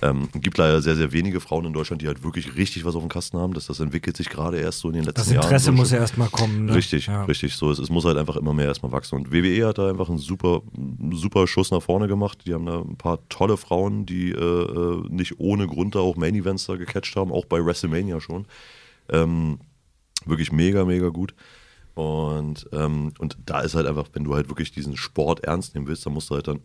Ähm, 0.00 0.28
gibt 0.32 0.58
leider 0.58 0.80
sehr, 0.80 0.94
sehr 0.94 1.10
wenige 1.12 1.40
Frauen 1.40 1.64
in 1.64 1.72
Deutschland, 1.72 2.02
die 2.02 2.06
halt 2.06 2.22
wirklich 2.22 2.56
richtig 2.56 2.84
was 2.84 2.94
auf 2.94 3.02
dem 3.02 3.08
Kasten 3.08 3.36
haben. 3.36 3.52
Das, 3.52 3.66
das 3.66 3.80
entwickelt 3.80 4.16
sich 4.16 4.28
gerade 4.28 4.58
erst 4.58 4.78
so 4.78 4.88
in 4.88 4.94
den 4.94 5.04
letzten 5.04 5.20
Das 5.20 5.30
Jahren. 5.30 5.42
Interesse 5.44 5.66
so 5.66 5.72
muss 5.72 5.90
ja 5.90 5.98
erstmal 5.98 6.28
kommen. 6.28 6.66
Ne? 6.66 6.74
Richtig, 6.74 7.08
ja. 7.08 7.24
richtig. 7.24 7.54
So, 7.56 7.70
es, 7.70 7.80
es 7.80 7.90
muss 7.90 8.04
halt 8.04 8.16
einfach 8.16 8.36
immer 8.36 8.54
mehr 8.54 8.66
erstmal 8.66 8.92
wachsen. 8.92 9.16
Und 9.16 9.32
WWE 9.32 9.66
hat 9.66 9.78
da 9.78 9.88
einfach 9.88 10.08
einen 10.08 10.18
super, 10.18 10.62
super 11.10 11.48
Schuss 11.48 11.72
nach 11.72 11.82
vorne 11.82 12.06
gemacht. 12.06 12.42
Die 12.46 12.54
haben 12.54 12.66
da 12.66 12.80
ein 12.80 12.96
paar 12.96 13.28
tolle 13.28 13.56
Frauen, 13.56 14.06
die 14.06 14.30
äh, 14.30 14.36
äh, 14.36 15.02
nicht 15.08 15.40
ohne 15.40 15.66
Grund 15.66 15.96
da 15.96 15.98
auch 15.98 16.16
Main 16.16 16.36
Events 16.36 16.66
da 16.66 16.76
gecatcht 16.76 17.16
haben, 17.16 17.32
auch 17.32 17.46
bei 17.46 17.64
WrestleMania 17.64 18.20
schon. 18.20 18.46
Ähm, 19.08 19.58
wirklich 20.26 20.52
mega, 20.52 20.84
mega 20.84 21.08
gut. 21.08 21.34
Und, 21.98 22.68
ähm, 22.72 23.12
und 23.18 23.38
da 23.44 23.62
ist 23.62 23.74
halt 23.74 23.88
einfach, 23.88 24.08
wenn 24.12 24.22
du 24.22 24.36
halt 24.36 24.48
wirklich 24.48 24.70
diesen 24.70 24.96
Sport 24.96 25.42
ernst 25.42 25.74
nehmen 25.74 25.88
willst, 25.88 26.06
dann 26.06 26.12
musst 26.12 26.30
du 26.30 26.36
halt 26.36 26.46
dann, 26.46 26.60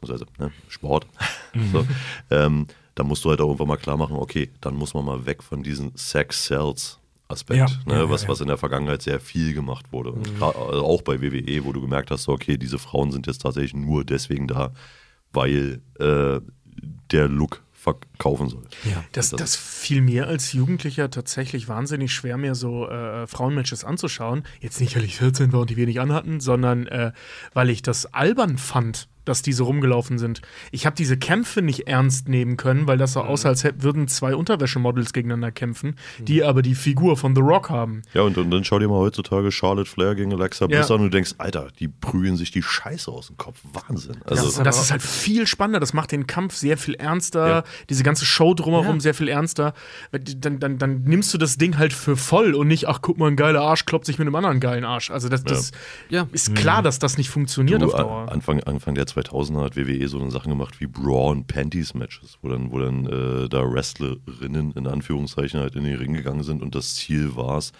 beziehungsweise 0.00 0.30
ne, 0.38 0.52
Sport, 0.68 1.06
so, 1.72 1.86
ähm, 2.30 2.66
da 2.94 3.04
musst 3.04 3.24
du 3.24 3.30
halt 3.30 3.40
auch 3.40 3.46
irgendwann 3.46 3.68
mal 3.68 3.76
klar 3.76 3.96
machen, 3.96 4.16
okay, 4.16 4.50
dann 4.60 4.74
muss 4.74 4.94
man 4.94 5.04
mal 5.04 5.26
weg 5.26 5.42
von 5.42 5.62
diesen 5.62 5.92
Sex-Cells-Aspekt, 5.96 7.58
Ja, 7.58 7.66
ne, 7.86 8.00
ja, 8.00 8.10
was, 8.10 8.22
ja, 8.22 8.28
was 8.28 8.40
in 8.40 8.48
der 8.48 8.56
Vergangenheit 8.58 9.02
sehr 9.02 9.20
viel 9.20 9.52
gemacht 9.54 9.86
wurde. 9.92 10.12
Und 10.12 10.26
gra- 10.38 10.54
also 10.70 10.84
auch 10.84 11.02
bei 11.02 11.20
WWE, 11.20 11.64
wo 11.64 11.72
du 11.72 11.80
gemerkt 11.80 12.10
hast, 12.10 12.24
so, 12.24 12.32
okay, 12.32 12.56
diese 12.56 12.78
Frauen 12.78 13.12
sind 13.12 13.26
jetzt 13.26 13.42
tatsächlich 13.42 13.74
nur 13.74 14.04
deswegen 14.04 14.46
da, 14.48 14.72
weil 15.32 15.80
äh, 15.98 16.40
der 17.10 17.28
Look 17.28 17.62
verkaufen 17.72 18.48
soll. 18.48 18.64
Das, 19.12 19.30
das 19.30 19.54
fiel 19.54 20.00
mir 20.00 20.26
als 20.26 20.52
Jugendlicher 20.52 21.08
tatsächlich 21.10 21.68
wahnsinnig 21.68 22.12
schwer, 22.12 22.36
mir 22.36 22.54
so 22.56 22.88
äh, 22.88 23.26
Frauenmatches 23.28 23.84
anzuschauen. 23.84 24.42
Jetzt 24.60 24.80
nicht, 24.80 24.96
weil 24.96 25.04
ich 25.04 25.16
14 25.16 25.52
war 25.52 25.60
und 25.60 25.70
die 25.70 25.76
wenig 25.76 26.00
anhatten, 26.00 26.40
sondern 26.40 26.86
äh, 26.88 27.12
weil 27.52 27.70
ich 27.70 27.82
das 27.82 28.06
albern 28.12 28.58
fand, 28.58 29.06
dass 29.26 29.42
die 29.42 29.52
so 29.52 29.64
rumgelaufen 29.64 30.18
sind. 30.18 30.40
Ich 30.70 30.86
habe 30.86 30.96
diese 30.96 31.16
Kämpfe 31.18 31.60
nicht 31.60 31.86
ernst 31.88 32.28
nehmen 32.28 32.56
können, 32.56 32.86
weil 32.86 32.96
das 32.96 33.12
so 33.12 33.20
aussah, 33.20 33.50
als 33.50 33.62
hätten, 33.64 33.82
würden 33.82 34.08
zwei 34.08 34.34
Unterwäschemodels 34.34 35.12
gegeneinander 35.12 35.50
kämpfen, 35.52 35.96
die 36.18 36.42
aber 36.42 36.62
die 36.62 36.74
Figur 36.74 37.16
von 37.18 37.34
The 37.34 37.42
Rock 37.42 37.68
haben. 37.68 38.02
Ja, 38.14 38.22
und, 38.22 38.38
und 38.38 38.50
dann 38.50 38.64
schau 38.64 38.78
dir 38.78 38.88
mal 38.88 38.94
heutzutage 38.98 39.52
Charlotte 39.52 39.90
Flair 39.90 40.14
gegen 40.14 40.32
Alexa 40.32 40.64
Ja. 40.66 40.78
Bliss 40.78 40.90
an 40.90 40.96
und 41.00 41.02
du 41.04 41.10
denkst, 41.10 41.34
Alter, 41.38 41.68
die 41.78 41.88
prügeln 41.88 42.36
sich 42.36 42.50
die 42.50 42.62
Scheiße 42.62 43.10
aus 43.10 43.26
dem 43.26 43.36
Kopf. 43.36 43.60
Wahnsinn. 43.72 44.16
Also, 44.24 44.44
Das, 44.46 44.62
das 44.62 44.80
ist 44.80 44.90
halt 44.90 45.02
viel 45.02 45.46
spannender. 45.46 45.80
Das 45.80 45.92
macht 45.92 46.12
den 46.12 46.26
Kampf 46.26 46.54
sehr 46.54 46.78
viel 46.78 46.94
ernster. 46.94 47.48
Ja. 47.48 47.64
Diese 47.90 48.02
ganze 48.02 48.24
Show 48.24 48.54
drumherum 48.54 48.96
Ja. 48.96 49.00
sehr 49.00 49.14
viel 49.14 49.28
ernster. 49.28 49.74
Dann, 50.12 50.60
dann, 50.60 50.78
dann 50.78 51.02
nimmst 51.02 51.34
du 51.34 51.38
das 51.38 51.58
Ding 51.58 51.76
halt 51.78 51.92
für 51.92 52.16
voll 52.16 52.54
und 52.54 52.68
nicht, 52.68 52.88
ach, 52.88 53.00
guck 53.02 53.18
mal, 53.18 53.28
ein 53.28 53.36
geiler 53.36 53.60
Arsch 53.62 53.84
kloppt 53.86 54.06
sich 54.06 54.18
mit 54.18 54.26
einem 54.26 54.34
anderen 54.36 54.60
geilen 54.60 54.84
Arsch. 54.84 55.10
Also, 55.10 55.28
das, 55.28 55.42
das 55.44 55.72
Ja. 56.08 56.26
ist 56.32 56.54
klar, 56.54 56.82
dass 56.82 56.98
das 56.98 57.18
nicht 57.18 57.30
funktioniert 57.30 57.82
Du, 57.82 57.86
auf 57.86 57.94
Dauer. 57.96 58.30
Anfang, 58.30 58.62
Anfang 58.62 58.94
der 58.94 59.06
2000er 59.16 59.64
hat 59.64 59.76
WWE 59.76 60.08
so 60.08 60.20
eine 60.20 60.30
Sachen 60.30 60.50
gemacht 60.50 60.80
wie 60.80 60.86
Bra 60.86 61.30
und 61.30 61.46
Panties 61.46 61.94
Matches, 61.94 62.38
wo 62.42 62.48
dann, 62.48 62.70
wo 62.70 62.78
dann 62.78 63.06
äh, 63.06 63.48
da 63.48 63.70
Wrestlerinnen 63.70 64.72
in 64.72 64.86
Anführungszeichen 64.86 65.60
halt 65.60 65.74
in 65.74 65.84
den 65.84 65.96
Ring 65.96 66.12
gegangen 66.12 66.42
sind 66.42 66.62
und 66.62 66.74
das 66.74 66.94
Ziel 66.96 67.36
war 67.36 67.58
es, 67.58 67.72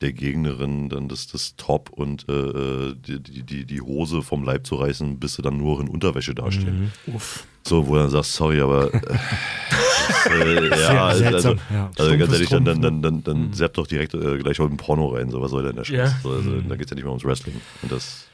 der 0.00 0.12
Gegnerin 0.12 0.88
dann 0.88 1.08
das, 1.08 1.26
das 1.26 1.56
Top 1.56 1.90
und 1.90 2.26
äh, 2.28 2.94
die, 2.94 3.20
die, 3.20 3.42
die, 3.42 3.64
die 3.66 3.80
Hose 3.80 4.22
vom 4.22 4.44
Leib 4.44 4.66
zu 4.66 4.76
reißen, 4.76 5.18
bis 5.18 5.34
sie 5.34 5.42
dann 5.42 5.58
nur 5.58 5.80
in 5.80 5.88
Unterwäsche 5.88 6.34
dastehen. 6.34 6.90
Uff. 7.06 7.46
So, 7.66 7.86
wo 7.86 7.94
du 7.94 8.00
dann 8.00 8.10
sagst, 8.10 8.32
sorry, 8.32 8.60
aber 8.60 8.92
äh, 8.94 9.00
das, 10.24 10.26
äh, 10.26 10.68
ja, 10.70 10.76
Sehr 10.76 11.02
also, 11.02 11.04
also, 11.04 11.18
seltsam, 11.18 11.58
ja. 11.70 11.90
also 11.98 12.18
ganz 12.18 12.32
ehrlich, 12.32 12.48
dann, 12.48 12.64
dann, 12.64 12.80
dann, 12.80 13.02
dann, 13.02 13.22
dann 13.22 13.52
zappt 13.52 13.76
doch 13.76 13.86
direkt 13.86 14.14
äh, 14.14 14.38
gleich 14.38 14.58
heute 14.58 14.72
ein 14.72 14.78
Porno 14.78 15.08
rein, 15.08 15.30
so 15.30 15.42
was 15.42 15.50
soll 15.50 15.64
denn 15.64 15.76
der 15.76 15.84
Scheiß? 15.84 15.96
Ja. 15.96 16.18
So, 16.22 16.30
also, 16.30 16.60
Da 16.62 16.76
geht 16.76 16.86
es 16.86 16.90
ja 16.90 16.94
nicht 16.94 17.04
mehr 17.04 17.12
ums 17.12 17.24
Wrestling. 17.24 17.60
Und 17.82 17.92
das 17.92 18.26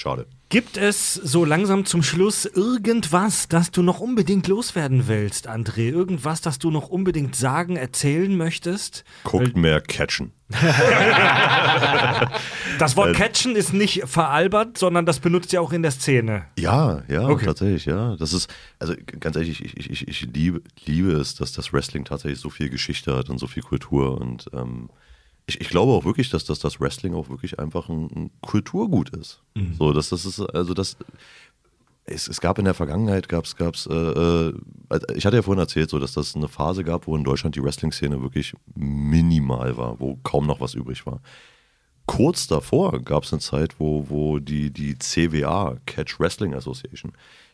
schade. 0.00 0.26
Gibt 0.48 0.76
es 0.76 1.14
so 1.14 1.44
langsam 1.44 1.84
zum 1.84 2.02
Schluss 2.02 2.44
irgendwas, 2.44 3.46
das 3.46 3.70
du 3.70 3.82
noch 3.82 4.00
unbedingt 4.00 4.48
loswerden 4.48 5.06
willst, 5.06 5.48
André? 5.48 5.90
Irgendwas, 5.90 6.40
das 6.40 6.58
du 6.58 6.72
noch 6.72 6.88
unbedingt 6.88 7.36
sagen, 7.36 7.76
erzählen 7.76 8.36
möchtest? 8.36 9.04
Guckt 9.22 9.56
mehr 9.56 9.80
Catchen. 9.80 10.32
Das 12.78 12.94
Äh, 12.94 12.96
Wort 12.96 13.14
catchen 13.14 13.54
ist 13.56 13.72
nicht 13.72 14.02
veralbert, 14.06 14.78
sondern 14.78 15.04
das 15.06 15.20
benutzt 15.20 15.52
ihr 15.52 15.60
auch 15.62 15.72
in 15.72 15.82
der 15.82 15.90
Szene. 15.90 16.46
Ja, 16.58 17.02
ja, 17.08 17.28
Okay. 17.28 17.44
tatsächlich, 17.46 17.84
ja. 17.84 18.16
Das 18.16 18.32
ist, 18.32 18.52
also 18.78 18.94
ganz 19.20 19.36
ehrlich, 19.36 19.62
ich, 19.64 19.76
ich, 19.76 19.90
ich, 19.90 20.08
ich 20.08 20.22
liebe, 20.32 20.62
liebe 20.86 21.12
es, 21.12 21.34
dass 21.34 21.52
das 21.52 21.72
Wrestling 21.72 22.04
tatsächlich 22.04 22.40
so 22.40 22.50
viel 22.50 22.70
Geschichte 22.70 23.16
hat 23.16 23.28
und 23.30 23.38
so 23.38 23.46
viel 23.46 23.62
Kultur. 23.62 24.20
Und 24.20 24.46
ähm, 24.52 24.88
ich, 25.50 25.60
ich 25.60 25.68
glaube 25.68 25.92
auch 25.92 26.04
wirklich, 26.04 26.30
dass 26.30 26.44
das, 26.44 26.58
das 26.58 26.80
Wrestling 26.80 27.14
auch 27.14 27.28
wirklich 27.28 27.58
einfach 27.58 27.88
ein, 27.88 28.08
ein 28.14 28.30
Kulturgut 28.40 29.10
ist. 29.10 29.42
So, 29.78 29.92
dass 29.92 30.08
das 30.10 30.24
ist, 30.24 30.40
also 30.40 30.74
das. 30.74 30.96
Es, 32.06 32.26
es 32.26 32.40
gab 32.40 32.58
in 32.58 32.64
der 32.64 32.74
Vergangenheit, 32.74 33.28
gab 33.28 33.44
es, 33.44 33.54
gab's, 33.54 33.86
äh, 33.86 33.94
äh, 33.94 34.54
ich 35.14 35.26
hatte 35.26 35.36
ja 35.36 35.42
vorhin 35.42 35.60
erzählt, 35.60 35.90
so, 35.90 35.98
dass 35.98 36.14
das 36.14 36.34
eine 36.34 36.48
Phase 36.48 36.82
gab, 36.82 37.06
wo 37.06 37.14
in 37.14 37.22
Deutschland 37.22 37.54
die 37.54 37.62
Wrestling-Szene 37.62 38.20
wirklich 38.22 38.54
minimal 38.74 39.76
war, 39.76 40.00
wo 40.00 40.16
kaum 40.24 40.46
noch 40.46 40.60
was 40.60 40.74
übrig 40.74 41.06
war 41.06 41.20
kurz 42.10 42.48
davor 42.48 43.00
gab 43.02 43.22
es 43.22 43.32
eine 43.32 43.38
Zeit, 43.38 43.78
wo, 43.78 44.06
wo 44.08 44.40
die, 44.40 44.72
die 44.72 44.98
CWA, 44.98 45.76
Catch 45.86 46.18
Wrestling 46.18 46.54
Association, 46.54 47.12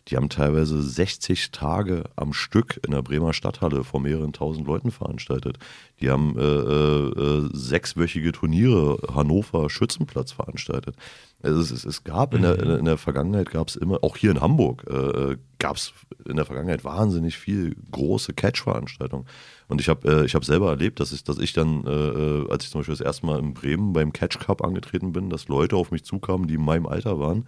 die 0.09 0.17
haben 0.17 0.29
teilweise 0.29 0.81
60 0.83 1.51
Tage 1.51 2.05
am 2.15 2.33
Stück 2.33 2.79
in 2.87 2.93
der 2.93 3.03
Bremer 3.03 3.33
Stadthalle 3.33 3.83
vor 3.83 4.01
mehreren 4.01 4.33
tausend 4.33 4.67
Leuten 4.67 4.93
veranstaltet. 4.93 5.59
Die 6.01 6.11
haben 6.11 6.39
äh, 6.39 6.43
äh, 6.43 7.09
äh, 7.47 7.49
sechswöchige 7.53 8.31
Turniere 8.33 8.99
Hannover 9.13 9.69
Schützenplatz 9.69 10.31
veranstaltet. 10.33 10.95
Also 11.43 11.61
es, 11.61 11.71
es, 11.73 11.85
es 11.85 12.05
gab 12.05 12.35
in, 12.35 12.43
der, 12.43 12.59
in 12.61 12.69
der- 12.69 12.79
in 12.79 12.85
der 12.85 12.99
Vergangenheit 12.99 13.51
gab 13.51 13.69
es 13.69 13.75
immer, 13.77 14.03
auch 14.05 14.17
hier 14.17 14.31
in 14.31 14.41
Hamburg, 14.41 14.85
äh, 14.89 15.37
gab 15.59 15.77
es 15.77 15.93
in 16.25 16.37
der 16.37 16.45
Vergangenheit 16.45 16.85
wahnsinnig 16.85 17.37
viel 17.37 17.75
große 17.91 18.33
Catch-Veranstaltungen. 18.33 19.27
Und 19.69 19.81
ich 19.81 19.89
habe 19.89 20.23
äh, 20.23 20.25
ich 20.25 20.35
hab 20.37 20.45
selber 20.45 20.71
erlebt, 20.71 21.01
dass 21.01 21.11
ich, 21.13 21.25
dass 21.25 21.39
ich 21.39 21.53
dann, 21.53 21.85
äh, 21.85 21.91
äh, 21.91 22.51
als 22.51 22.65
ich 22.65 22.71
zum 22.71 22.81
Beispiel 22.81 22.95
das 22.97 23.05
erste 23.05 23.27
Mal 23.27 23.39
in 23.41 23.55
Bremen 23.55 23.93
beim 23.93 24.13
Catch 24.13 24.39
Cup 24.39 24.63
angetreten 24.65 25.13
bin, 25.13 25.31
dass 25.31 25.49
Leute 25.49 25.75
auf 25.77 25.91
mich 25.91 26.05
zukamen, 26.05 26.47
die 26.47 26.55
in 26.55 26.65
meinem 26.65 26.87
Alter 26.87 27.19
waren 27.19 27.47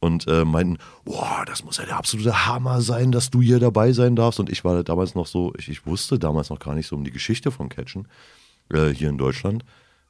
und 0.00 0.26
äh, 0.28 0.44
meinten, 0.44 0.78
boah, 1.04 1.44
das 1.46 1.64
muss 1.64 1.78
ja 1.78 1.84
der 1.84 1.96
absolute 1.96 2.46
Hammer 2.46 2.80
sein, 2.80 3.12
dass 3.12 3.30
du 3.30 3.40
hier 3.40 3.58
dabei 3.58 3.92
sein 3.92 4.14
darfst. 4.16 4.38
Und 4.40 4.50
ich 4.50 4.64
war 4.64 4.82
damals 4.84 5.14
noch 5.14 5.26
so, 5.26 5.52
ich, 5.58 5.68
ich 5.68 5.86
wusste 5.86 6.18
damals 6.18 6.50
noch 6.50 6.58
gar 6.58 6.74
nicht 6.74 6.86
so 6.86 6.96
um 6.96 7.04
die 7.04 7.10
Geschichte 7.10 7.50
von 7.50 7.68
Catchen 7.68 8.06
äh, 8.72 8.88
hier 8.88 9.08
in 9.08 9.18
Deutschland. 9.18 9.64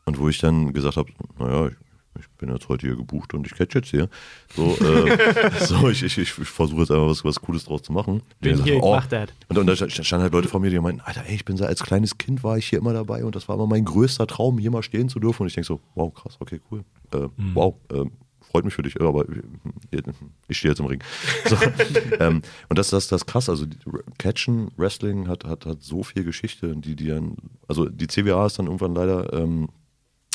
Und 0.05 0.19
wo 0.19 0.29
ich 0.29 0.39
dann 0.39 0.73
gesagt 0.73 0.97
habe, 0.97 1.11
naja, 1.39 1.69
ich, 1.69 1.75
ich 2.19 2.29
bin 2.39 2.51
jetzt 2.51 2.69
heute 2.69 2.87
hier 2.87 2.97
gebucht 2.97 3.35
und 3.35 3.47
ich 3.47 3.55
catch 3.55 3.75
jetzt 3.75 3.91
hier. 3.91 4.09
So, 4.55 4.77
äh, 4.77 5.51
so 5.61 5.89
ich, 5.89 6.03
ich, 6.03 6.19
ich 6.19 6.31
versuche 6.33 6.81
jetzt 6.81 6.91
einfach 6.91 7.09
was, 7.09 7.25
was 7.25 7.41
Cooles 7.41 7.65
draus 7.65 7.83
zu 7.83 7.93
machen. 7.93 8.23
Bin 8.41 8.63
hier, 8.65 8.83
oh. 8.83 8.95
mach 8.95 9.07
das. 9.07 9.29
Und, 9.49 9.59
und 9.59 9.67
da 9.67 9.77
stand- 9.77 9.93
standen 9.93 10.23
halt 10.23 10.33
Leute 10.33 10.49
vor 10.49 10.61
mir, 10.61 10.71
die 10.71 10.79
meinten, 10.81 11.01
Alter, 11.03 11.25
ey, 11.27 11.35
ich 11.35 11.45
bin 11.45 11.57
so, 11.57 11.65
als 11.65 11.83
kleines 11.83 12.19
Kind 12.19 12.43
war 12.43 12.57
ich 12.59 12.67
hier 12.67 12.79
immer 12.79 12.93
dabei 12.93 13.25
und 13.25 13.37
das 13.37 13.49
war 13.49 13.57
immer 13.57 13.67
mein 13.67 13.85
größter 13.85 14.27
Traum, 14.27 14.59
hier 14.59 14.71
mal 14.71 14.83
stehen 14.83 15.09
zu 15.09 15.21
dürfen. 15.21 15.43
Und 15.43 15.49
ich 15.49 15.55
denke 15.55 15.67
so, 15.67 15.81
wow, 15.95 16.13
krass, 16.13 16.37
okay, 16.41 16.61
cool. 16.71 16.85
Äh, 17.13 17.29
Wow, 17.55 17.77
ähm, 17.93 18.13
freut 18.57 18.65
mich 18.65 18.75
für 18.75 18.83
dich, 18.83 18.99
aber 18.99 19.27
ich 20.49 20.57
stehe 20.57 20.73
jetzt 20.73 20.81
im 20.81 20.87
Ring. 20.87 21.03
So, 21.45 21.57
ähm, 22.21 22.41
und 22.71 22.79
das, 22.79 22.89
das, 22.89 23.07
das 23.09 23.21
ist 23.21 23.27
krass. 23.27 23.51
Also 23.51 23.67
Catchen, 24.17 24.71
Wrestling 24.79 25.29
hat, 25.29 25.45
hat, 25.45 25.67
hat 25.67 25.83
so 25.83 26.03
viel 26.03 26.25
Geschichte, 26.25 26.75
die, 26.75 26.97
die 26.97 27.09
dann, 27.09 27.37
also 27.69 27.87
die 27.87 28.07
CWA 28.07 28.47
ist 28.47 28.59
dann 28.59 28.65
irgendwann 28.65 28.95
leider, 28.95 29.31
ähm, 29.35 29.69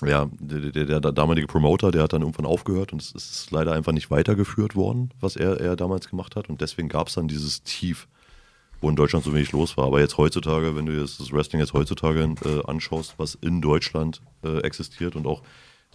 ja, 0.06 0.30
der, 0.40 0.72
der, 0.72 1.00
der 1.00 1.11
damalige 1.11 1.48
Promoter, 1.48 1.90
der 1.90 2.03
hat 2.03 2.14
dann 2.14 2.22
irgendwann 2.22 2.45
aufgehört 2.45 2.93
und 2.93 3.01
es 3.01 3.11
ist 3.11 3.50
leider 3.50 3.72
einfach 3.72 3.91
nicht 3.91 4.11
weitergeführt 4.11 4.75
worden, 4.75 5.09
was 5.19 5.35
er, 5.35 5.59
er 5.59 5.75
damals 5.75 6.08
gemacht 6.08 6.35
hat. 6.35 6.48
Und 6.48 6.61
deswegen 6.61 6.88
gab 6.88 7.08
es 7.08 7.16
dann 7.16 7.27
dieses 7.27 7.64
Tief, 7.64 8.08
wo 8.82 8.90
in 8.90 8.95
Deutschland 8.95 9.25
so 9.25 9.33
wenig 9.33 9.51
los 9.51 9.77
war. 9.77 9.85
Aber 9.85 10.00
jetzt 10.00 10.19
heutzutage, 10.19 10.75
wenn 10.75 10.85
du 10.85 10.91
jetzt 10.93 11.19
das 11.19 11.32
Wrestling 11.32 11.59
jetzt 11.59 11.74
heutzutage 11.74 12.22
äh, 12.45 12.61
anschaust, 12.67 13.16
was 13.17 13.33
in 13.33 13.61
Deutschland 13.61 14.22
äh, 14.43 14.59
existiert 14.59 15.16
und 15.16 15.25
auch, 15.25 15.41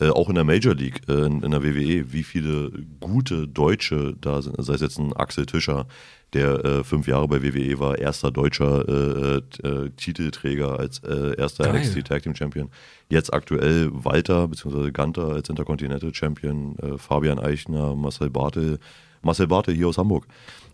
äh, 0.00 0.08
auch 0.08 0.28
in 0.28 0.34
der 0.34 0.44
Major 0.44 0.74
League, 0.74 1.00
äh, 1.08 1.26
in, 1.26 1.42
in 1.42 1.50
der 1.50 1.62
WWE, 1.62 2.12
wie 2.12 2.22
viele 2.22 2.70
gute 3.00 3.48
Deutsche 3.48 4.14
da 4.20 4.42
sind, 4.42 4.56
sei 4.58 4.74
es 4.74 4.80
jetzt 4.80 4.98
ein 4.98 5.12
Axel 5.14 5.46
Tischer, 5.46 5.86
der 6.32 6.64
äh, 6.64 6.84
fünf 6.84 7.06
Jahre 7.06 7.28
bei 7.28 7.42
WWE 7.42 7.78
war, 7.78 7.98
erster 7.98 8.30
deutscher 8.30 8.86
äh, 8.88 9.36
äh, 9.66 9.90
Titelträger 9.96 10.78
als 10.78 10.98
äh, 11.04 11.36
erster 11.38 11.64
Geil. 11.64 11.80
NXT 11.80 12.04
Tag 12.04 12.22
Team 12.24 12.34
Champion. 12.34 12.68
Jetzt 13.08 13.32
aktuell 13.32 13.88
Walter 13.92 14.48
bzw. 14.48 14.90
Ganter 14.90 15.28
als 15.28 15.48
Intercontinental 15.48 16.12
Champion, 16.12 16.76
Fabian 16.98 17.38
Eichner, 17.38 17.94
Marcel 17.94 18.30
Bartel, 18.30 18.78
Marcel 19.22 19.46
Bartel 19.46 19.74
hier 19.74 19.88
aus 19.88 19.98
Hamburg, 19.98 20.26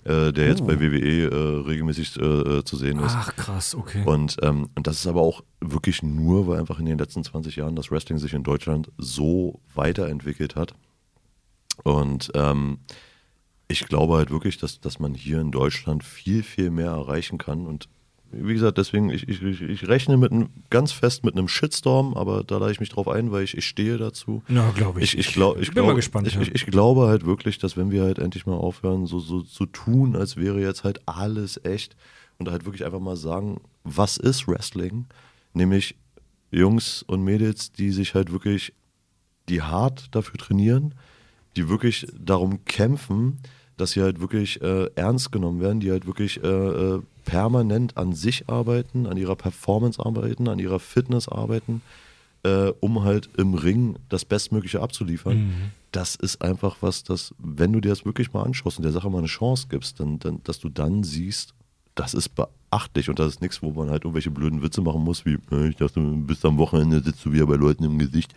äh, 0.04 0.32
der 0.32 0.48
jetzt 0.48 0.66
bei 0.66 0.80
WWE 0.80 1.30
äh, 1.30 1.68
regelmäßig 1.68 2.18
äh, 2.18 2.24
äh, 2.24 2.64
zu 2.64 2.76
sehen 2.76 2.98
ist. 2.98 3.14
Ach, 3.14 3.36
krass, 3.36 3.74
okay. 3.74 4.02
Und, 4.04 4.36
ähm, 4.42 4.68
und 4.74 4.86
das 4.86 4.96
ist 4.96 5.06
aber 5.06 5.20
auch 5.20 5.42
wirklich 5.60 6.02
nur, 6.02 6.46
weil 6.46 6.58
einfach 6.58 6.78
in 6.78 6.86
den 6.86 6.98
letzten 6.98 7.22
20 7.22 7.56
Jahren 7.56 7.76
das 7.76 7.90
Wrestling 7.90 8.18
sich 8.18 8.34
in 8.34 8.42
Deutschland 8.42 8.90
so 8.98 9.60
weiterentwickelt 9.74 10.56
hat. 10.56 10.74
Und 11.84 12.32
ähm, 12.34 12.80
ich 13.68 13.86
glaube 13.86 14.16
halt 14.16 14.30
wirklich, 14.30 14.58
dass, 14.58 14.80
dass 14.80 14.98
man 14.98 15.14
hier 15.14 15.40
in 15.40 15.50
Deutschland 15.50 16.04
viel, 16.04 16.42
viel 16.42 16.70
mehr 16.70 16.90
erreichen 16.90 17.38
kann. 17.38 17.66
Und 17.66 17.88
wie 18.32 18.54
gesagt, 18.54 18.78
deswegen, 18.78 19.10
ich, 19.10 19.28
ich, 19.28 19.42
ich- 19.42 19.88
rechne 19.88 20.16
mit 20.16 20.32
einem, 20.32 20.48
ganz 20.70 20.92
fest 20.92 21.24
mit 21.24 21.34
einem 21.34 21.48
Shitstorm, 21.48 22.14
aber 22.14 22.42
da 22.44 22.58
lade 22.58 22.72
ich 22.72 22.80
mich 22.80 22.88
drauf 22.88 23.08
ein, 23.08 23.30
weil 23.30 23.44
ich, 23.44 23.56
ich 23.56 23.66
stehe 23.66 23.98
dazu. 23.98 24.42
Ja, 24.48 24.70
glaube 24.70 25.00
ich. 25.00 25.14
Ich, 25.14 25.28
ich, 25.28 25.34
glaub, 25.34 25.58
ich, 25.58 25.68
bin 25.68 25.74
glaub, 25.74 25.86
mal 25.88 25.94
gespannt. 25.94 26.26
Ich, 26.26 26.34
ja. 26.34 26.40
ich, 26.40 26.54
ich 26.54 26.66
glaube 26.66 27.06
halt 27.08 27.26
wirklich, 27.26 27.58
dass 27.58 27.76
wenn 27.76 27.90
wir 27.90 28.02
halt 28.02 28.18
endlich 28.18 28.46
mal 28.46 28.56
aufhören, 28.56 29.06
so, 29.06 29.18
so 29.18 29.42
zu 29.42 29.66
tun, 29.66 30.16
als 30.16 30.36
wäre 30.36 30.60
jetzt 30.60 30.84
halt 30.84 31.00
alles 31.06 31.60
echt 31.64 31.96
und 32.38 32.50
halt 32.50 32.64
wirklich 32.64 32.84
einfach 32.84 33.00
mal 33.00 33.16
sagen, 33.16 33.60
was 33.84 34.16
ist 34.16 34.48
Wrestling? 34.48 35.06
Nämlich 35.52 35.96
Jungs 36.50 37.02
und 37.02 37.22
Mädels, 37.22 37.72
die 37.72 37.90
sich 37.90 38.14
halt 38.14 38.32
wirklich, 38.32 38.72
die 39.48 39.62
hart 39.62 40.14
dafür 40.14 40.38
trainieren, 40.38 40.94
die 41.56 41.68
wirklich 41.68 42.06
darum 42.18 42.64
kämpfen, 42.64 43.38
dass 43.76 43.92
sie 43.92 44.02
halt 44.02 44.20
wirklich 44.20 44.60
äh, 44.62 44.90
ernst 44.94 45.32
genommen 45.32 45.60
werden, 45.60 45.80
die 45.80 45.90
halt 45.90 46.06
wirklich 46.06 46.42
äh, 46.42 46.46
äh, 46.46 47.02
permanent 47.24 47.96
an 47.96 48.12
sich 48.12 48.48
arbeiten, 48.48 49.06
an 49.06 49.16
ihrer 49.16 49.36
Performance 49.36 50.04
arbeiten, 50.04 50.48
an 50.48 50.58
ihrer 50.58 50.80
Fitness 50.80 51.28
arbeiten, 51.28 51.82
äh, 52.44 52.72
um 52.80 53.04
halt 53.04 53.28
im 53.36 53.54
Ring 53.54 53.96
das 54.08 54.24
Bestmögliche 54.24 54.80
abzuliefern. 54.80 55.36
Das 55.92 56.14
ist 56.16 56.42
einfach 56.42 56.76
was, 56.80 57.04
das, 57.04 57.34
wenn 57.38 57.72
du 57.72 57.80
dir 57.80 57.90
das 57.90 58.04
wirklich 58.04 58.32
mal 58.32 58.42
anschaust 58.42 58.78
und 58.78 58.84
der 58.84 58.92
Sache 58.92 59.10
mal 59.10 59.18
eine 59.18 59.26
Chance 59.26 59.66
gibst, 59.68 60.00
dann, 60.00 60.18
dann, 60.18 60.40
dass 60.44 60.58
du 60.58 60.68
dann 60.68 61.04
siehst, 61.04 61.54
das 61.94 62.14
ist 62.14 62.30
beachtlich 62.30 63.08
und 63.10 63.18
das 63.18 63.34
ist 63.34 63.42
nichts, 63.42 63.62
wo 63.62 63.70
man 63.70 63.90
halt 63.90 64.04
irgendwelche 64.04 64.30
blöden 64.30 64.62
Witze 64.62 64.80
machen 64.80 65.02
muss, 65.02 65.26
wie, 65.26 65.38
äh, 65.50 65.68
ich 65.68 65.76
dachte, 65.76 66.00
bis 66.00 66.44
am 66.44 66.58
Wochenende 66.58 67.02
sitzt 67.02 67.24
du 67.24 67.32
wieder 67.32 67.46
bei 67.46 67.56
Leuten 67.56 67.84
im 67.84 67.98
Gesicht. 67.98 68.34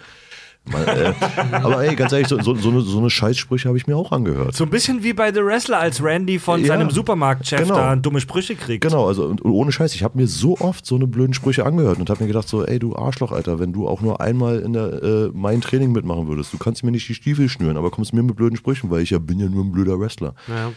Mal, 0.72 0.84
äh, 0.88 1.56
aber 1.56 1.84
ey, 1.84 1.96
ganz 1.96 2.12
ehrlich, 2.12 2.28
so, 2.28 2.42
so, 2.42 2.56
so 2.56 2.70
eine, 2.70 2.82
so 2.82 2.98
eine 2.98 3.10
Scheißsprüche 3.10 3.68
habe 3.68 3.78
ich 3.78 3.88
mir 3.88 3.96
auch 3.96 4.12
angehört. 4.12 4.56
So 4.56 4.64
ein 4.64 4.70
bisschen 4.70 5.04
wie 5.04 5.14
bei 5.14 5.32
The 5.32 5.44
Wrestler, 5.44 5.80
als 5.80 6.04
Randy 6.04 6.40
von 6.40 6.62
Ja, 6.62 6.68
seinem 6.68 6.90
Supermarktchef 6.90 7.62
genau. 7.62 7.76
da 7.76 7.96
dumme 7.96 8.20
Sprüche 8.20 8.56
kriegt. 8.56 8.82
Genau, 8.82 9.08
also 9.08 9.26
und, 9.26 9.42
und 9.42 9.52
ohne 9.52 9.72
Scheiß, 9.72 9.94
ich 9.96 10.04
habe 10.04 10.18
mir 10.18 10.28
so 10.28 10.58
oft 10.60 10.86
so 10.86 10.96
eine 10.96 11.08
blöden 11.08 11.34
Sprüche 11.34 11.66
angehört 11.66 12.00
und 12.00 12.10
habe 12.10 12.24
mir 12.24 12.28
gedacht 12.28 12.48
so, 12.48 12.66
ey 12.66 12.80
du 12.80 12.96
Arschloch, 12.96 13.32
Alter, 13.32 13.60
wenn 13.60 13.74
du 13.74 13.88
auch 13.88 14.02
nur 14.02 14.22
einmal 14.22 14.60
in 14.60 14.74
der 14.74 15.04
äh, 15.04 15.30
mein 15.34 15.62
Training 15.62 15.92
mitmachen 15.92 16.28
würdest, 16.28 16.54
du 16.54 16.58
kannst 16.58 16.84
mir 16.84 16.92
nicht 16.92 17.08
die 17.08 17.16
Stiefel 17.16 17.50
schnüren, 17.50 17.78
aber 17.78 17.92
kommst 17.92 18.14
mir 18.14 18.24
mit 18.24 18.36
blöden 18.36 18.58
Sprüchen, 18.58 18.90
weil 18.90 19.02
ich 19.02 19.12
ja 19.12 19.20
bin 19.20 19.40
ja 19.40 19.48
nur 19.48 19.64
ein 19.64 19.72
blöder 19.72 20.00
Wrestler. 20.00 20.34
Ja. 20.48 20.72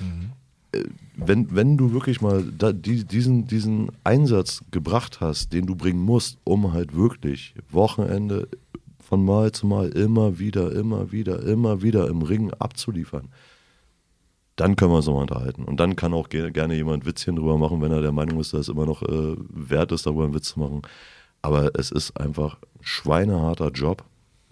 Wenn, 1.17 1.55
wenn 1.55 1.76
du 1.78 1.92
wirklich 1.92 2.20
mal 2.20 2.44
da, 2.57 2.73
die, 2.73 3.05
diesen, 3.05 3.47
diesen 3.47 3.89
Einsatz 4.05 4.60
gebracht 4.70 5.20
hast, 5.20 5.52
den 5.52 5.67
du 5.67 5.75
bringen 5.75 6.00
musst, 6.00 6.36
um 6.44 6.73
halt 6.73 6.94
wirklich 6.94 7.55
Wochenende 7.70 8.49
von 9.09 9.25
Mal 9.25 9.53
zu 9.53 9.67
Mal 9.67 9.89
immer 9.89 10.39
wieder, 10.39 10.70
immer 10.73 11.11
wieder, 11.12 11.43
immer 11.43 11.81
wieder 11.81 12.09
im 12.09 12.20
Ring 12.20 12.53
abzuliefern, 12.53 13.28
dann 14.55 14.77
können 14.77 14.93
wir 14.93 14.97
uns 14.97 15.07
nochmal 15.07 15.23
unterhalten. 15.23 15.65
Und 15.65 15.81
dann 15.81 15.97
kann 15.97 16.12
auch 16.12 16.28
ge 16.28 16.51
gerne 16.51 16.75
jemand 16.75 17.07
Witzchen 17.07 17.37
drüber 17.37 17.57
machen, 17.57 17.81
wenn 17.81 17.91
er 17.91 18.03
der 18.03 18.12
Meinung 18.12 18.39
ist, 18.39 18.53
dass 18.53 18.62
es 18.62 18.69
immer 18.69 18.85
noch 18.85 19.03
äh, 19.03 19.37
wert 19.49 19.93
ist, 19.93 20.05
darüber 20.05 20.25
einen 20.25 20.35
Witz 20.35 20.51
zu 20.51 20.61
machen. 20.61 20.83
Aber 21.41 21.70
es 21.78 21.91
ist 21.91 22.20
einfach 22.20 22.57
ein 22.57 22.83
schweineharter 22.83 23.70
Job. 23.70 24.05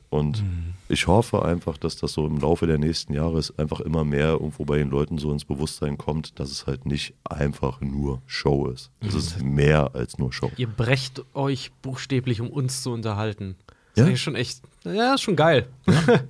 Und 0.09 0.43
ich 0.89 1.09
hoffe 1.09 1.45
einfach, 1.45 1.77
dass 1.77 1.97
das 1.97 2.13
so 2.13 2.27
im 2.27 2.39
Laufe 2.39 2.67
der 2.67 2.79
nächsten 2.79 3.13
Jahre 3.13 3.39
ist, 3.39 3.59
einfach 3.59 3.81
immer 3.81 4.05
mehr 4.05 4.29
irgendwo 4.29 4.65
bei 4.65 4.79
den 4.79 4.89
Leuten 4.89 5.19
so 5.19 5.33
ins 5.33 5.45
Bewusstsein 5.45 5.99
kommt, 5.99 6.39
dass 6.39 6.51
es 6.51 6.67
halt 6.67 6.87
nicht 6.87 7.13
einfach 7.25 7.81
nur 7.81 8.23
Show 8.25 8.69
ist. 8.69 8.91
Es 9.01 9.15
ist 9.15 9.43
mehr 9.43 9.95
als 9.95 10.17
nur 10.17 10.33
Show. 10.33 10.51
Ihr 10.57 10.69
brecht 10.69 11.25
euch 11.35 11.73
buchstäblich, 11.83 12.41
um 12.41 12.49
uns 12.49 12.83
zu 12.83 12.93
unterhalten. 12.93 13.57
Das 13.97 14.07
Ja. 14.07 14.13
ist 14.13 14.21
schon 14.21 14.37
echt, 14.37 14.61
ja, 14.85 15.15
ist 15.15 15.23
schon 15.23 15.37
geil. 15.37 15.67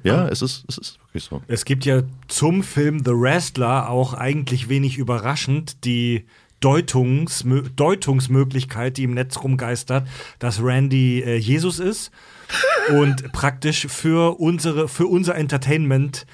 Ja, 0.02 0.28
es 0.28 0.40
ist, 0.40 0.64
es 0.68 0.78
ist 0.78 0.98
wirklich 1.08 1.24
so. 1.24 1.42
Es 1.48 1.64
gibt 1.64 1.84
ja 1.84 2.02
zum 2.28 2.62
Film 2.62 3.00
The 3.04 3.10
Wrestler 3.12 3.90
auch 3.90 4.14
eigentlich 4.14 4.68
wenig 4.68 4.96
überraschend 4.98 5.84
die 5.84 6.24
Deutungsmö 6.60 7.62
Deutungsmöglichkeit, 7.76 8.96
die 8.96 9.04
im 9.04 9.14
Netz 9.14 9.38
rumgeistert, 9.42 10.06
dass 10.38 10.62
Randy 10.62 11.20
äh, 11.22 11.36
Jesus 11.36 11.78
ist 11.78 12.10
und 12.96 13.30
praktisch 13.32 13.86
für, 13.88 14.40
unsere, 14.40 14.88
für 14.88 15.06
unser 15.06 15.34
Entertainment 15.34 16.26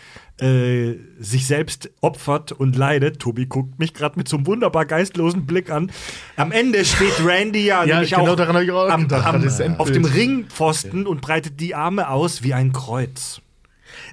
äh, 0.43 0.99
sich 1.21 1.47
selbst 1.47 1.91
opfert 2.01 2.51
und 2.51 2.75
leidet. 2.77 3.21
Tobi 3.21 3.47
guckt 3.47 3.79
mich 3.79 3.95
gerade 3.95 4.19
mit 4.19 4.29
so 4.29 4.37
einem 4.37 4.47
wunderbar 4.47 4.87
geistlosen 4.87 5.47
Blick 5.47 5.71
an. 5.71 5.93
Am 6.37 6.51
Ende 6.51 6.85
steht 6.85 7.25
Randy 7.25 7.65
ja, 7.65 7.85
Ja, 7.85 7.95
nämlich 7.95 8.11
genau 8.11 8.33
auch 8.33 8.37
daran 8.37 8.63
ich 8.63 8.71
auch 8.73 8.89
am, 8.89 9.03
gedacht, 9.03 9.25
am, 9.25 9.77
auf 9.79 9.91
dem 9.91 10.05
Ringpfosten 10.05 11.07
und 11.07 11.21
breitet 11.21 11.61
die 11.61 11.75
Arme 11.75 12.09
aus 12.09 12.43
wie 12.43 12.55
ein 12.55 12.73
Kreuz. 12.73 13.41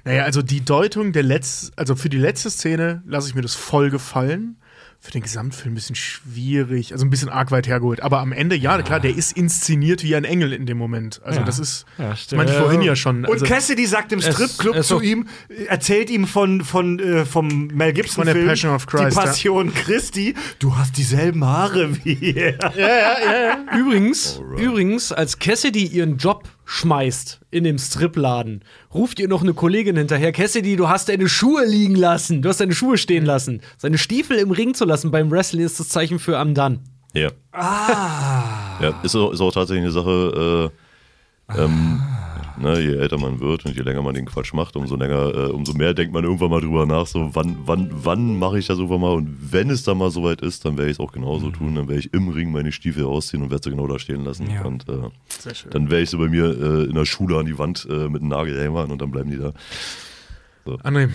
Naja, 0.04 0.22
also 0.22 0.40
die 0.40 0.64
Deutung 0.64 1.12
der 1.12 1.24
letzten, 1.24 1.72
also 1.76 1.96
für 1.96 2.08
die 2.08 2.18
letzte 2.18 2.50
Szene 2.50 3.02
lasse 3.06 3.28
ich 3.28 3.34
mir 3.34 3.42
das 3.42 3.54
voll 3.54 3.90
gefallen. 3.90 4.56
Für 5.02 5.12
den 5.12 5.22
Gesamtfilm 5.22 5.72
ein 5.72 5.76
bisschen 5.76 5.96
schwierig, 5.96 6.92
also 6.92 7.06
ein 7.06 7.10
bisschen 7.10 7.30
arg 7.30 7.50
weit 7.50 7.66
hergeholt. 7.66 8.02
Aber 8.02 8.20
am 8.20 8.32
Ende, 8.32 8.54
ja, 8.54 8.82
klar, 8.82 9.00
der 9.00 9.16
ist 9.16 9.32
inszeniert 9.32 10.02
wie 10.04 10.14
ein 10.14 10.24
Engel 10.24 10.52
in 10.52 10.66
dem 10.66 10.76
Moment. 10.76 11.22
Also 11.24 11.40
Ja. 11.40 11.46
das 11.46 11.58
ist, 11.58 11.86
Ja, 11.96 12.10
das 12.10 12.22
stimmt. 12.24 12.36
meinte 12.36 12.52
ich 12.52 12.58
vorhin 12.58 12.82
ja 12.82 12.94
schon. 12.94 13.24
Und 13.24 13.32
Also, 13.32 13.46
Cassidy 13.46 13.86
sagt 13.86 14.12
im 14.12 14.20
Stripclub 14.20 14.82
zu 14.84 15.00
ihm, 15.00 15.26
äh, 15.48 15.64
erzählt 15.64 16.10
ihm 16.10 16.26
von, 16.26 16.60
von, 16.62 16.98
äh, 16.98 17.24
vom 17.24 17.68
Mel 17.68 17.94
Gibson 17.94 18.16
Von 18.16 18.26
der 18.26 18.34
Film, 18.34 18.48
Passion 18.48 18.74
of 18.74 18.86
Christ, 18.86 19.10
die 19.10 19.14
Passion 19.14 19.72
Christi. 19.74 20.34
Du 20.58 20.76
hast 20.76 20.98
dieselben 20.98 21.46
Haare 21.46 22.04
wie 22.04 22.34
er. 22.34 22.58
Übrigens, 23.74 24.38
übrigens, 24.58 25.12
als 25.12 25.38
Cassidy 25.38 25.86
ihren 25.86 26.18
Job 26.18 26.44
schmeißt 26.70 27.40
in 27.50 27.64
dem 27.64 27.78
Stripladen, 27.78 28.62
ruft 28.94 29.18
ihr 29.18 29.26
noch 29.26 29.42
eine 29.42 29.54
Kollegin 29.54 29.96
hinterher, 29.96 30.30
Cassidy, 30.30 30.76
du 30.76 30.88
hast 30.88 31.08
deine 31.08 31.28
Schuhe 31.28 31.64
liegen 31.66 31.96
lassen, 31.96 32.42
du 32.42 32.48
hast 32.48 32.60
deine 32.60 32.74
Schuhe 32.74 32.96
stehen 32.96 33.24
lassen. 33.26 33.60
Seine 33.76 33.98
Stiefel 33.98 34.38
im 34.38 34.52
Ring 34.52 34.74
zu 34.74 34.84
lassen 34.84 35.10
beim 35.10 35.32
Wrestling 35.32 35.64
ist 35.66 35.80
das 35.80 35.88
Zeichen 35.88 36.20
für 36.20 36.38
am 36.38 36.54
Dann. 36.54 36.78
Ja. 37.12 37.30
Ah. 37.50 38.80
Ja, 38.80 39.00
ist 39.02 39.16
auch, 39.16 39.32
ist 39.32 39.40
auch 39.40 39.52
tatsächlich 39.52 39.82
eine 39.82 39.90
Sache, 39.90 40.70
äh, 41.58 41.60
ähm, 41.60 42.00
ne, 42.60 42.78
je 42.80 42.94
älter 42.96 43.18
man 43.18 43.40
wird 43.40 43.64
und 43.66 43.74
je 43.74 43.82
länger 43.82 44.02
man 44.02 44.14
den 44.14 44.26
Quatsch 44.26 44.52
macht, 44.54 44.76
umso 44.76 44.96
länger, 44.96 45.34
äh, 45.34 45.50
umso 45.50 45.72
mehr 45.74 45.94
denkt 45.94 46.12
man 46.12 46.24
irgendwann 46.24 46.50
mal 46.50 46.60
drüber 46.60 46.86
nach, 46.86 47.06
so 47.06 47.30
wann, 47.34 47.56
wann, 47.64 47.90
wann 47.92 48.38
mache 48.38 48.58
ich 48.58 48.66
das 48.66 48.78
irgendwann 48.78 49.00
mal 49.00 49.12
und 49.14 49.36
wenn 49.52 49.70
es 49.70 49.82
dann 49.82 49.98
mal 49.98 50.10
soweit 50.10 50.40
ist, 50.42 50.64
dann 50.64 50.76
werde 50.78 50.90
ich 50.90 50.96
es 50.96 51.00
auch 51.00 51.12
genauso 51.12 51.50
tun, 51.50 51.74
dann 51.74 51.88
werde 51.88 52.00
ich 52.00 52.12
im 52.14 52.28
Ring 52.28 52.52
meine 52.52 52.72
Stiefel 52.72 53.04
ausziehen 53.04 53.42
und 53.42 53.50
werde 53.50 53.64
sie 53.64 53.70
genau 53.70 53.86
da 53.86 53.98
stehen 53.98 54.24
lassen 54.24 54.48
Ja. 54.50 54.62
und 54.62 54.88
äh, 54.88 54.92
Sehr 55.28 55.54
schön. 55.54 55.70
dann 55.70 55.90
werde 55.90 56.02
ich 56.02 56.10
sie 56.10 56.16
bei 56.18 56.28
mir 56.28 56.44
äh, 56.46 56.84
in 56.84 56.94
der 56.94 57.04
Schule 57.06 57.38
an 57.38 57.46
die 57.46 57.58
Wand 57.58 57.86
äh, 57.90 58.08
mit 58.08 58.20
einem 58.22 58.28
Nagel 58.30 58.60
hämmern 58.60 58.90
und 58.90 59.00
dann 59.00 59.10
bleiben 59.10 59.30
die 59.30 59.38
da. 59.38 59.52
André, 60.84 61.08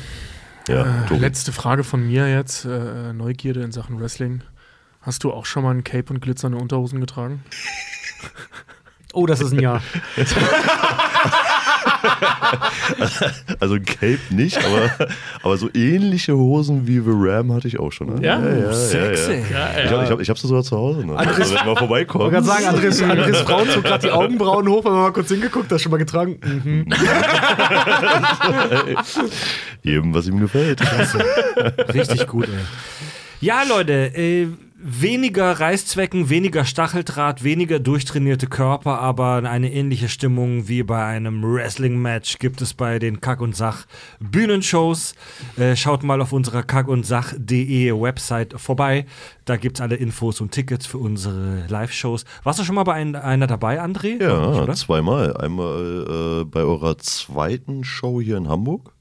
Ja, 0.68 1.06
äh, 1.10 1.18
letzte 1.18 1.52
Frage 1.52 1.84
von 1.84 2.06
mir 2.06 2.28
jetzt, 2.30 2.66
äh, 2.66 3.14
Neugierde 3.14 3.62
in 3.62 3.72
Sachen 3.72 4.00
Wrestling. 4.00 4.42
Hast 5.02 5.24
du 5.24 5.32
auch 5.32 5.46
schon 5.46 5.64
mal 5.64 5.70
ein 5.72 5.84
Cape 5.84 6.12
und 6.12 6.20
glitzernde 6.20 6.58
Unterhosen 6.58 7.00
getragen? 7.00 7.44
Oh, 9.14 9.28
das 9.28 9.40
ist 9.40 9.54
ein 9.54 9.60
Ja. 9.60 9.82
Also 13.60 13.76
ein 13.76 13.86
Cape 13.86 14.20
nicht, 14.30 14.58
aber, 14.58 15.10
aber 15.44 15.58
so 15.58 15.70
ähnliche 15.74 16.36
Hosen 16.36 16.88
wie 16.88 17.00
The 17.00 17.12
Ram 17.12 17.54
hatte 17.54 17.68
ich 17.68 17.80
auch 17.80 17.92
schon. 17.92 18.16
Ne? 18.16 18.26
Ja? 18.26 18.40
ja, 18.40 18.58
ja, 18.58 18.74
Sexy. 18.74 19.44
Ja, 19.52 19.78
ja. 19.78 19.84
Ich 19.86 19.92
habe 19.92 20.04
ich 20.04 20.10
hab, 20.12 20.20
ich 20.22 20.30
hab 20.30 20.38
sie 20.38 20.48
sogar 20.48 20.64
zu 20.64 20.78
Hause. 20.78 21.06
Ne? 21.06 21.16
Also, 21.18 21.56
wenn 21.56 21.66
wir 21.66 21.76
vorbeikommen. 21.76 22.28
Ich 22.28 22.34
wollte 22.34 22.46
gerade 22.46 22.46
sagen, 22.46 22.66
Andres, 22.66 23.02
Andres 23.04 23.40
Frau 23.42 23.66
zog 23.66 23.84
gerade 23.84 24.08
die 24.08 24.12
Augenbrauen 24.12 24.68
hoch, 24.68 24.86
wenn 24.86 24.92
man 24.92 25.02
mal 25.04 25.14
kurz 25.14 25.30
hingeguckt, 25.30 25.72
hast 25.72 25.80
du 25.80 25.84
schon 25.84 25.92
mal 25.92 25.98
getragen. 25.98 26.40
Mhm. 26.44 26.86
Jedem, 29.84 30.14
was 30.14 30.28
ihm 30.28 30.40
gefällt. 30.40 30.82
Richtig 31.94 32.28
gut, 32.28 32.48
ey. 32.48 32.66
Ja, 33.42 33.64
Leute, 33.64 33.94
äh, 34.16 34.48
weniger 34.88 35.52
Reißzwecken, 35.52 36.30
weniger 36.30 36.64
Stacheldraht, 36.64 37.44
weniger 37.44 37.80
durchtrainierte 37.80 38.46
Körper, 38.46 39.00
aber 39.00 39.38
eine 39.38 39.74
ähnliche 39.74 40.10
Stimmung 40.10 40.68
wie 40.68 40.84
bei 40.84 41.04
einem 41.04 41.42
Wrestling-Match 41.44 42.38
gibt 42.38 42.62
es 42.62 42.76
bei 42.76 43.00
den 43.00 43.20
Kack- 43.20 43.42
und 43.42 43.56
Sach-Bühnenshows. 43.56 45.16
Äh, 45.58 45.76
schaut 45.76 46.04
mal 46.04 46.22
auf 46.22 46.32
unserer 46.34 46.62
kack- 46.62 46.88
und 46.88 47.04
sach.de 47.04 48.00
Website 48.00 48.54
vorbei. 48.62 49.08
Da 49.46 49.58
gibt 49.58 49.78
es 49.78 49.82
alle 49.82 49.96
Infos 49.96 50.40
und 50.40 50.52
Tickets 50.52 50.86
für 50.86 51.00
unsere 51.00 51.66
Live-Shows. 51.68 52.24
Warst 52.44 52.60
du 52.60 52.64
schon 52.64 52.76
mal 52.76 52.84
bei 52.84 52.94
ein, 52.94 53.16
einer 53.16 53.48
dabei, 53.48 53.82
André? 53.82 54.22
Ja, 54.22 54.62
oder? 54.62 54.76
zweimal. 54.76 55.36
Einmal 55.38 56.42
äh, 56.42 56.46
bei 56.46 56.62
eurer 56.62 57.00
zweiten 57.00 57.84
Show 57.84 58.22
hier 58.22 58.38
in 58.38 58.50
Hamburg. 58.50 58.94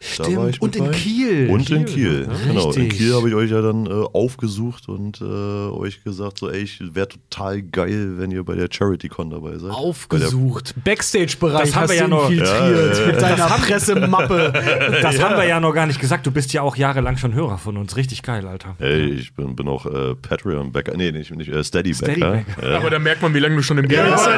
Stimmt. 0.00 0.62
Und 0.62 0.76
in. 0.76 0.90
Kiel. 0.92 1.50
Und 1.50 1.68
in 1.70 1.84
Kiel, 1.84 2.28
genau. 2.46 2.70
In 2.72 2.82
Richtig. 2.82 2.98
Kiel 2.98 3.14
habe 3.14 3.28
ich 3.28 3.34
euch 3.34 3.50
ja 3.50 3.60
dann 3.60 3.86
äh, 3.86 3.90
aufgesucht 3.90 4.88
und 4.88 5.20
äh, 5.20 5.24
euch 5.24 6.04
gesagt, 6.04 6.38
so, 6.38 6.48
ey, 6.50 6.62
ich 6.62 6.80
wäre 6.94 7.08
total 7.08 7.62
geil, 7.62 8.12
wenn 8.16 8.30
ihr 8.30 8.44
bei 8.44 8.54
der 8.54 8.68
CharityCon 8.70 9.30
dabei 9.30 9.58
seid. 9.58 9.72
Aufgesucht. 9.72 10.74
Backstage-Bereich 10.84 11.62
Das 11.70 11.74
haben 11.74 11.82
hast 11.82 11.90
wir 11.90 11.96
ja 11.96 12.04
du 12.04 12.10
noch- 12.10 12.30
infiltriert 12.30 12.48
Ja, 12.60 12.70
ja, 12.70 13.00
ja. 13.00 13.06
mit 13.08 13.20
deiner 13.22 13.46
Pressemappe. 13.46 14.52
Das 15.02 15.20
haben 15.22 15.36
wir 15.36 15.44
ja 15.46 15.58
noch 15.60 15.72
gar 15.74 15.86
nicht 15.86 16.00
gesagt. 16.00 16.26
Du 16.26 16.30
bist 16.30 16.52
ja 16.52 16.62
auch 16.62 16.76
jahrelang 16.76 17.16
schon 17.16 17.34
Hörer 17.34 17.58
von 17.58 17.76
uns. 17.76 17.96
Richtig 17.96 18.22
geil, 18.22 18.46
Alter. 18.46 18.76
Ey, 18.78 19.06
ich 19.10 19.34
bin, 19.34 19.56
bin 19.56 19.66
auch 19.68 19.86
äh, 19.86 20.14
Patreon-Backer. 20.14 20.96
Nee, 20.96 21.10
nicht, 21.12 21.34
nicht 21.34 21.48
äh, 21.50 21.64
Steady-Backer. 21.64 22.12
Steady-Backer. 22.44 22.70
Ja. 22.70 22.76
Aber 22.78 22.90
da 22.90 22.98
merkt 22.98 23.22
man, 23.22 23.34
wie 23.34 23.38
lange 23.40 23.56
du 23.56 23.62
schon 23.62 23.78
im 23.78 23.88
Game 23.88 24.04
bist. 24.12 24.28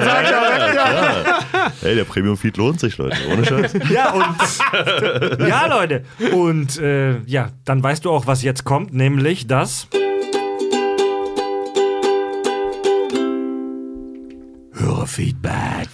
Hey, 1.80 1.94
der 1.94 2.04
Premium-Feed 2.04 2.56
lohnt 2.56 2.80
sich, 2.80 2.98
Leute. 2.98 3.16
Ohne 3.32 3.44
Scheiß. 3.44 3.72
Ja, 3.90 4.12
und 4.12 5.48
ja, 5.48 5.66
Leute. 5.66 6.04
Und 6.32 6.78
äh, 6.78 7.18
ja, 7.26 7.50
dann 7.64 7.82
weißt 7.82 8.04
du 8.04 8.10
auch, 8.10 8.26
was 8.26 8.42
jetzt 8.42 8.64
kommt, 8.64 8.92
nämlich 8.92 9.46
das. 9.46 9.88
Hörerfeedback. 14.72 15.88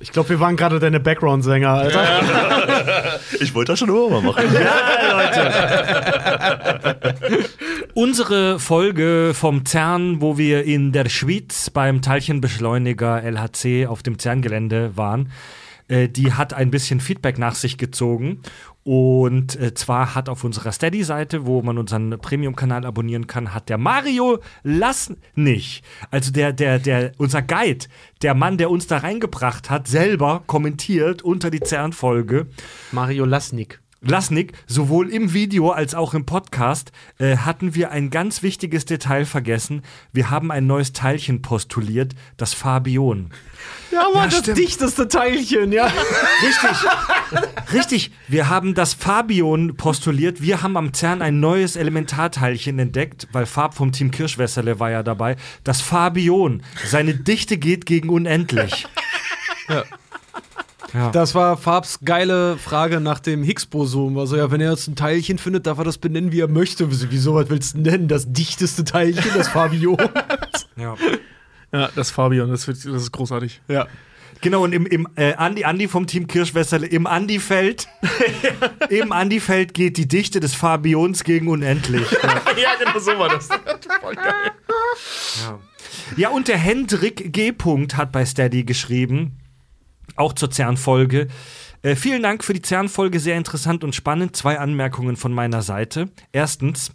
Ich 0.00 0.12
glaube, 0.12 0.28
wir 0.30 0.40
waren 0.40 0.56
gerade 0.56 0.78
deine 0.78 1.00
Background-Sänger, 1.00 1.70
Alter. 1.70 3.18
Ich 3.40 3.54
wollte 3.54 3.72
das 3.72 3.78
schon 3.80 3.88
immer 3.88 4.08
mal 4.08 4.22
machen. 4.22 4.44
Unsere 8.00 8.60
Folge 8.60 9.32
vom 9.34 9.66
CERN, 9.66 10.20
wo 10.20 10.38
wir 10.38 10.62
in 10.62 10.92
der 10.92 11.08
Schweiz 11.08 11.68
beim 11.68 12.00
Teilchenbeschleuniger 12.00 13.24
LHC 13.24 13.86
auf 13.88 14.04
dem 14.04 14.20
CERN-Gelände 14.20 14.96
waren, 14.96 15.32
äh, 15.88 16.08
die 16.08 16.32
hat 16.32 16.54
ein 16.54 16.70
bisschen 16.70 17.00
Feedback 17.00 17.38
nach 17.38 17.56
sich 17.56 17.76
gezogen. 17.76 18.40
Und 18.84 19.60
äh, 19.60 19.74
zwar 19.74 20.14
hat 20.14 20.28
auf 20.28 20.44
unserer 20.44 20.70
Steady-Seite, 20.70 21.44
wo 21.44 21.60
man 21.62 21.76
unseren 21.76 22.10
Premium-Kanal 22.10 22.86
abonnieren 22.86 23.26
kann, 23.26 23.52
hat 23.52 23.68
der 23.68 23.78
Mario 23.78 24.38
Lassnig, 24.62 25.82
also 26.12 26.30
der, 26.30 26.52
der, 26.52 26.78
der, 26.78 27.10
unser 27.18 27.42
Guide, 27.42 27.86
der 28.22 28.34
Mann, 28.34 28.58
der 28.58 28.70
uns 28.70 28.86
da 28.86 28.98
reingebracht 28.98 29.70
hat, 29.70 29.88
selber 29.88 30.44
kommentiert 30.46 31.22
unter 31.22 31.50
die 31.50 31.64
CERN-Folge. 31.64 32.46
Mario 32.92 33.24
Lasnik. 33.24 33.80
Lasnik, 34.00 34.52
sowohl 34.68 35.10
im 35.10 35.32
Video 35.34 35.70
als 35.72 35.94
auch 35.96 36.14
im 36.14 36.24
Podcast 36.24 36.92
äh, 37.18 37.36
hatten 37.38 37.74
wir 37.74 37.90
ein 37.90 38.10
ganz 38.10 38.44
wichtiges 38.44 38.84
Detail 38.84 39.24
vergessen. 39.24 39.82
Wir 40.12 40.30
haben 40.30 40.52
ein 40.52 40.68
neues 40.68 40.92
Teilchen 40.92 41.42
postuliert, 41.42 42.14
das 42.36 42.54
Fabion. 42.54 43.30
Ja, 43.90 44.06
aber 44.06 44.14
Ja, 44.20 44.24
das 44.26 44.38
stimmt. 44.38 44.58
dichteste 44.58 45.08
Teilchen, 45.08 45.72
ja. 45.72 45.86
Richtig. 46.42 47.72
Richtig. 47.72 48.10
Wir 48.28 48.48
haben 48.48 48.74
das 48.74 48.94
Fabion 48.94 49.76
postuliert. 49.76 50.40
Wir 50.40 50.62
haben 50.62 50.76
am 50.76 50.94
CERN 50.94 51.20
ein 51.20 51.40
neues 51.40 51.74
Elementarteilchen 51.74 52.78
entdeckt, 52.78 53.26
weil 53.32 53.46
Fab 53.46 53.74
vom 53.74 53.90
Team 53.90 54.12
Kirschwässerle 54.12 54.78
war 54.78 54.92
ja 54.92 55.02
dabei. 55.02 55.34
Das 55.64 55.80
Fabion. 55.80 56.62
Seine 56.86 57.14
Dichte 57.14 57.58
geht 57.58 57.84
gegen 57.84 58.10
unendlich. 58.10 58.86
Ja. 59.68 59.82
Das 61.12 61.34
war 61.34 61.56
Farbs 61.56 62.00
geile 62.04 62.56
Frage 62.56 63.00
nach 63.00 63.20
dem 63.20 63.42
Higgs-Boson. 63.42 64.18
Also, 64.18 64.36
ja, 64.36 64.50
wenn 64.50 64.60
er 64.60 64.70
jetzt 64.70 64.88
ein 64.88 64.96
Teilchen 64.96 65.38
findet, 65.38 65.66
darf 65.66 65.78
er 65.78 65.84
das 65.84 65.98
benennen, 65.98 66.32
wie 66.32 66.40
er 66.40 66.48
möchte. 66.48 66.90
Wieso, 67.10 67.34
was 67.34 67.50
willst 67.50 67.74
du 67.74 67.80
nennen? 67.80 68.08
Das 68.08 68.32
dichteste 68.32 68.84
Teilchen, 68.84 69.30
das 69.34 69.48
Fabion. 69.48 69.98
Ja. 70.76 70.94
Ja, 71.72 71.90
das 71.96 72.12
Fabian, 72.12 72.48
das, 72.50 72.68
wird, 72.68 72.76
das 72.84 73.02
ist 73.02 73.10
großartig. 73.10 73.60
ja. 73.66 73.88
Genau, 74.40 74.62
und 74.62 74.72
im, 74.72 74.86
im 74.86 75.08
äh, 75.16 75.34
Andi, 75.34 75.64
Andi 75.64 75.88
vom 75.88 76.06
Team 76.06 76.28
Kirschwässerle, 76.28 76.86
im 76.86 77.06
Andi-Feld, 77.06 77.88
im 78.88 79.10
Andi-Feld 79.10 79.74
geht 79.74 79.96
die 79.96 80.06
Dichte 80.06 80.38
des 80.38 80.54
Fabions 80.54 81.24
gegen 81.24 81.48
unendlich. 81.48 82.08
Ja. 82.22 82.28
ja, 82.56 82.68
genau 82.78 82.98
so 83.00 83.18
war 83.18 83.28
das. 83.30 83.48
Voll 83.48 84.14
geil. 84.14 84.52
Ja, 86.16 86.28
und 86.28 86.46
der 86.46 86.58
Hendrik 86.58 87.32
G. 87.32 87.50
Punkt 87.52 87.96
hat 87.96 88.12
bei 88.12 88.24
Steady 88.24 88.62
geschrieben, 88.62 89.36
auch 90.18 90.32
zur 90.32 90.50
CERN-Folge. 90.50 91.28
Äh, 91.82 91.94
vielen 91.96 92.22
Dank 92.22 92.44
für 92.44 92.54
die 92.54 92.62
CERN-Folge, 92.62 93.20
sehr 93.20 93.36
interessant 93.36 93.84
und 93.84 93.94
spannend. 93.94 94.36
Zwei 94.36 94.58
Anmerkungen 94.58 95.16
von 95.16 95.32
meiner 95.32 95.62
Seite. 95.62 96.10
Erstens, 96.32 96.90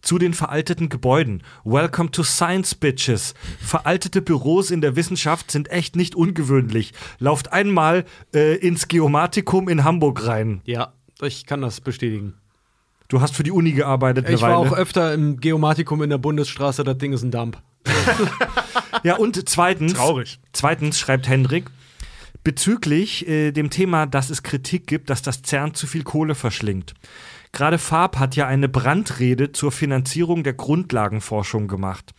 zu 0.00 0.18
den 0.18 0.32
veralteten 0.32 0.88
Gebäuden. 0.88 1.42
Welcome 1.64 2.10
to 2.12 2.22
Science, 2.22 2.74
Bitches. 2.76 3.34
Veraltete 3.60 4.22
Büros 4.22 4.70
in 4.70 4.80
der 4.80 4.94
Wissenschaft 4.94 5.50
sind 5.50 5.70
echt 5.70 5.96
nicht 5.96 6.14
ungewöhnlich. 6.14 6.92
Lauft 7.18 7.52
einmal 7.52 8.04
äh, 8.32 8.54
ins 8.56 8.86
Geomatikum 8.88 9.68
in 9.68 9.82
Hamburg 9.84 10.24
rein. 10.26 10.60
Ja, 10.64 10.92
ich 11.20 11.46
kann 11.46 11.60
das 11.62 11.80
bestätigen. 11.80 12.34
Du 13.08 13.20
hast 13.20 13.34
für 13.34 13.42
die 13.42 13.50
Uni 13.50 13.72
gearbeitet 13.72 14.26
eine 14.26 14.34
Ich 14.36 14.40
war 14.42 14.50
Weile. 14.60 14.70
auch 14.70 14.76
öfter 14.76 15.14
im 15.14 15.40
Geomatikum 15.40 16.02
in 16.02 16.10
der 16.10 16.18
Bundesstraße, 16.18 16.84
das 16.84 16.98
Ding 16.98 17.12
ist 17.12 17.22
ein 17.22 17.30
Dump. 17.30 17.60
Ja, 19.04 19.16
und 19.16 19.48
zweitens, 19.48 19.94
Traurig. 19.94 20.40
zweitens 20.52 20.98
schreibt 20.98 21.28
Hendrik, 21.28 21.70
bezüglich 22.48 23.28
äh, 23.28 23.52
dem 23.52 23.68
Thema, 23.68 24.06
dass 24.06 24.30
es 24.30 24.42
Kritik 24.42 24.86
gibt, 24.86 25.10
dass 25.10 25.20
das 25.20 25.42
CERN 25.42 25.74
zu 25.74 25.86
viel 25.86 26.02
Kohle 26.02 26.34
verschlingt. 26.34 26.94
Gerade 27.52 27.76
Farb 27.76 28.18
hat 28.18 28.36
ja 28.36 28.46
eine 28.46 28.70
Brandrede 28.70 29.52
zur 29.52 29.70
Finanzierung 29.70 30.44
der 30.44 30.54
Grundlagenforschung 30.54 31.68
gemacht. 31.68 32.14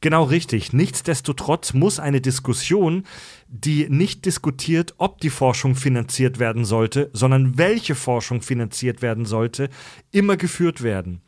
Genau 0.00 0.22
richtig. 0.22 0.72
Nichtsdestotrotz 0.72 1.72
muss 1.72 1.98
eine 1.98 2.20
Diskussion, 2.20 3.02
die 3.48 3.88
nicht 3.88 4.24
diskutiert, 4.24 4.94
ob 4.98 5.20
die 5.20 5.30
Forschung 5.30 5.74
finanziert 5.74 6.38
werden 6.38 6.64
sollte, 6.64 7.10
sondern 7.12 7.58
welche 7.58 7.96
Forschung 7.96 8.40
finanziert 8.40 9.02
werden 9.02 9.24
sollte, 9.24 9.68
immer 10.12 10.36
geführt 10.36 10.84
werden. 10.84 11.22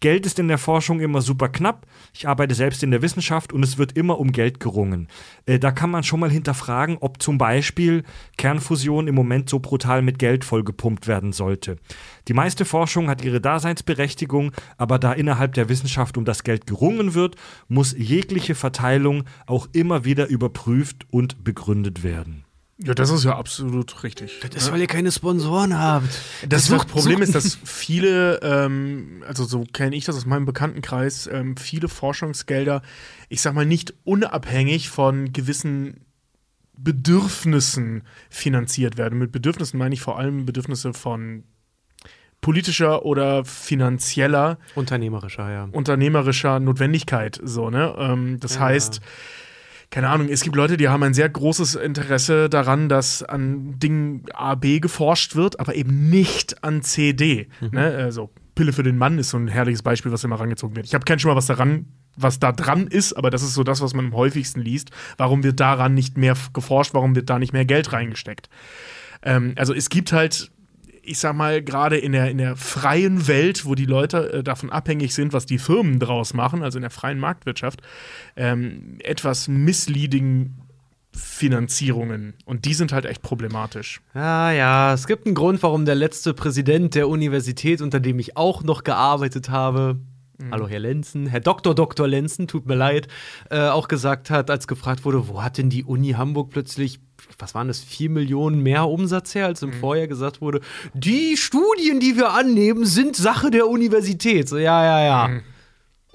Geld 0.00 0.26
ist 0.26 0.38
in 0.38 0.46
der 0.46 0.58
Forschung 0.58 1.00
immer 1.00 1.22
super 1.22 1.48
knapp. 1.48 1.86
Ich 2.14 2.28
arbeite 2.28 2.54
selbst 2.54 2.82
in 2.84 2.92
der 2.92 3.02
Wissenschaft 3.02 3.52
und 3.52 3.64
es 3.64 3.78
wird 3.78 3.96
immer 3.96 4.20
um 4.20 4.30
Geld 4.30 4.60
gerungen. 4.60 5.08
Äh, 5.46 5.58
da 5.58 5.72
kann 5.72 5.90
man 5.90 6.04
schon 6.04 6.20
mal 6.20 6.30
hinterfragen, 6.30 6.98
ob 7.00 7.20
zum 7.20 7.36
Beispiel 7.36 8.04
Kernfusion 8.36 9.08
im 9.08 9.14
Moment 9.14 9.48
so 9.48 9.58
brutal 9.58 10.02
mit 10.02 10.18
Geld 10.18 10.44
vollgepumpt 10.44 11.08
werden 11.08 11.32
sollte. 11.32 11.78
Die 12.28 12.34
meiste 12.34 12.64
Forschung 12.64 13.08
hat 13.08 13.24
ihre 13.24 13.40
Daseinsberechtigung, 13.40 14.52
aber 14.76 14.98
da 15.00 15.12
innerhalb 15.12 15.54
der 15.54 15.68
Wissenschaft 15.68 16.16
um 16.16 16.24
das 16.24 16.44
Geld 16.44 16.66
gerungen 16.66 17.14
wird, 17.14 17.34
muss 17.66 17.94
jegliche 17.96 18.54
Verteilung 18.54 19.24
auch 19.46 19.68
immer 19.72 20.04
wieder 20.04 20.28
überprüft 20.28 21.06
und 21.10 21.42
begründet 21.42 22.04
werden. 22.04 22.44
Ja, 22.80 22.94
das 22.94 23.10
ist 23.10 23.24
ja 23.24 23.36
absolut 23.36 24.04
richtig. 24.04 24.38
Das 24.40 24.62
ist, 24.62 24.72
weil 24.72 24.80
ihr 24.80 24.86
keine 24.86 25.10
Sponsoren 25.10 25.76
habt. 25.76 26.06
Das, 26.42 26.48
das 26.48 26.70
wird 26.70 26.86
Problem 26.86 27.22
ist, 27.22 27.34
dass 27.34 27.58
viele, 27.64 28.38
ähm, 28.40 29.24
also 29.26 29.44
so 29.44 29.64
kenne 29.72 29.96
ich 29.96 30.04
das 30.04 30.14
aus 30.16 30.26
meinem 30.26 30.46
Bekanntenkreis, 30.46 31.28
ähm, 31.32 31.56
viele 31.56 31.88
Forschungsgelder, 31.88 32.82
ich 33.28 33.40
sag 33.40 33.54
mal, 33.54 33.66
nicht 33.66 33.94
unabhängig 34.04 34.90
von 34.90 35.32
gewissen 35.32 36.04
Bedürfnissen 36.76 38.04
finanziert 38.30 38.96
werden. 38.96 39.18
Mit 39.18 39.32
Bedürfnissen 39.32 39.76
meine 39.78 39.94
ich 39.94 40.00
vor 40.00 40.16
allem 40.16 40.46
Bedürfnisse 40.46 40.94
von 40.94 41.42
politischer 42.40 43.04
oder 43.04 43.44
finanzieller, 43.44 44.58
Unternehmerischer, 44.76 45.50
ja. 45.50 45.68
unternehmerischer 45.72 46.60
Notwendigkeit. 46.60 47.40
So, 47.42 47.70
ne? 47.70 47.94
Ähm, 47.98 48.38
das 48.38 48.54
Ja. 48.54 48.60
heißt, 48.60 49.00
keine 49.90 50.10
Ahnung, 50.10 50.28
es 50.28 50.42
gibt 50.42 50.54
Leute, 50.54 50.76
die 50.76 50.88
haben 50.88 51.02
ein 51.02 51.14
sehr 51.14 51.28
großes 51.28 51.74
Interesse 51.74 52.50
daran, 52.50 52.88
dass 52.88 53.22
an 53.22 53.78
Dingen 53.78 54.24
A, 54.34 54.54
B 54.54 54.80
geforscht 54.80 55.34
wird, 55.34 55.58
aber 55.60 55.74
eben 55.74 56.10
nicht 56.10 56.62
an 56.62 56.82
C, 56.82 57.14
D. 57.14 57.48
Ne? 57.70 57.96
Also 57.96 58.30
Pille 58.54 58.72
für 58.72 58.82
den 58.82 58.98
Mann 58.98 59.18
ist 59.18 59.30
so 59.30 59.38
ein 59.38 59.48
herrliches 59.48 59.82
Beispiel, 59.82 60.12
was 60.12 60.24
immer 60.24 60.38
rangezogen 60.38 60.76
wird. 60.76 60.86
Ich 60.86 60.94
habe 60.94 61.04
keinen 61.04 61.20
Schimmer, 61.20 61.36
was 61.36 61.46
daran, 61.46 61.86
was 62.16 62.38
da 62.38 62.52
dran 62.52 62.86
ist, 62.86 63.14
aber 63.14 63.30
das 63.30 63.42
ist 63.42 63.54
so 63.54 63.62
das, 63.62 63.80
was 63.80 63.94
man 63.94 64.06
am 64.06 64.14
häufigsten 64.14 64.60
liest. 64.60 64.90
Warum 65.16 65.42
wird 65.42 65.60
daran 65.60 65.94
nicht 65.94 66.18
mehr 66.18 66.36
geforscht? 66.52 66.92
Warum 66.92 67.14
wird 67.14 67.30
da 67.30 67.38
nicht 67.38 67.52
mehr 67.52 67.64
Geld 67.64 67.92
reingesteckt? 67.92 68.50
Ähm, 69.22 69.54
also 69.56 69.72
es 69.72 69.88
gibt 69.88 70.12
halt 70.12 70.50
ich 71.08 71.18
sag 71.18 71.34
mal, 71.34 71.62
gerade 71.62 71.96
in 71.96 72.12
der, 72.12 72.30
in 72.30 72.38
der 72.38 72.56
freien 72.56 73.26
Welt, 73.26 73.64
wo 73.64 73.74
die 73.74 73.86
Leute 73.86 74.32
äh, 74.32 74.42
davon 74.42 74.70
abhängig 74.70 75.14
sind, 75.14 75.32
was 75.32 75.46
die 75.46 75.58
Firmen 75.58 75.98
draus 75.98 76.34
machen, 76.34 76.62
also 76.62 76.78
in 76.78 76.82
der 76.82 76.90
freien 76.90 77.18
Marktwirtschaft, 77.18 77.80
ähm, 78.36 78.98
etwas 79.00 79.48
misleading 79.48 80.54
Finanzierungen. 81.12 82.34
Und 82.44 82.64
die 82.64 82.74
sind 82.74 82.92
halt 82.92 83.06
echt 83.06 83.22
problematisch. 83.22 84.00
Ja, 84.14 84.52
ja, 84.52 84.94
es 84.94 85.06
gibt 85.06 85.26
einen 85.26 85.34
Grund, 85.34 85.62
warum 85.62 85.84
der 85.84 85.94
letzte 85.94 86.34
Präsident 86.34 86.94
der 86.94 87.08
Universität, 87.08 87.80
unter 87.80 88.00
dem 88.00 88.18
ich 88.18 88.36
auch 88.36 88.62
noch 88.62 88.84
gearbeitet 88.84 89.48
habe, 89.48 89.98
hallo 90.50 90.68
Herr 90.68 90.78
Lenzen, 90.78 91.26
Herr 91.26 91.40
Dr. 91.40 91.74
Dr. 91.74 92.06
Lenzen, 92.06 92.46
tut 92.46 92.66
mir 92.66 92.76
leid, 92.76 93.08
äh, 93.50 93.68
auch 93.68 93.88
gesagt 93.88 94.30
hat, 94.30 94.50
als 94.50 94.66
gefragt 94.68 95.04
wurde, 95.04 95.28
wo 95.28 95.42
hat 95.42 95.58
denn 95.58 95.70
die 95.70 95.84
Uni 95.84 96.12
Hamburg 96.12 96.50
plötzlich, 96.50 97.00
was 97.38 97.54
waren 97.54 97.68
das, 97.68 97.80
4 97.80 98.10
Millionen 98.10 98.62
mehr 98.62 98.88
Umsatz 98.88 99.34
her, 99.34 99.46
als 99.46 99.62
im 99.62 99.72
Vorjahr 99.72 100.06
gesagt 100.06 100.40
wurde, 100.40 100.60
die 100.94 101.36
Studien, 101.36 102.00
die 102.00 102.16
wir 102.16 102.30
annehmen, 102.32 102.84
sind 102.84 103.16
Sache 103.16 103.50
der 103.50 103.68
Universität. 103.68 104.48
So, 104.48 104.56
ja, 104.58 104.84
ja, 104.84 105.04
ja. 105.04 105.40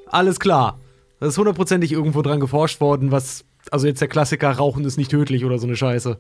Alles 0.08 0.40
klar. 0.40 0.80
Das 1.20 1.30
ist 1.30 1.38
hundertprozentig 1.38 1.92
irgendwo 1.92 2.22
dran 2.22 2.40
geforscht 2.40 2.82
worden, 2.82 3.12
was, 3.12 3.46
also 3.72 3.88
jetzt 3.88 4.02
der 4.02 4.08
Klassiker, 4.08 4.52
Rauchen 4.52 4.84
ist 4.86 4.98
nicht 4.98 5.12
tödlich 5.12 5.46
oder 5.46 5.58
so 5.60 5.68
eine 5.68 5.76
Scheiße. 5.76 6.20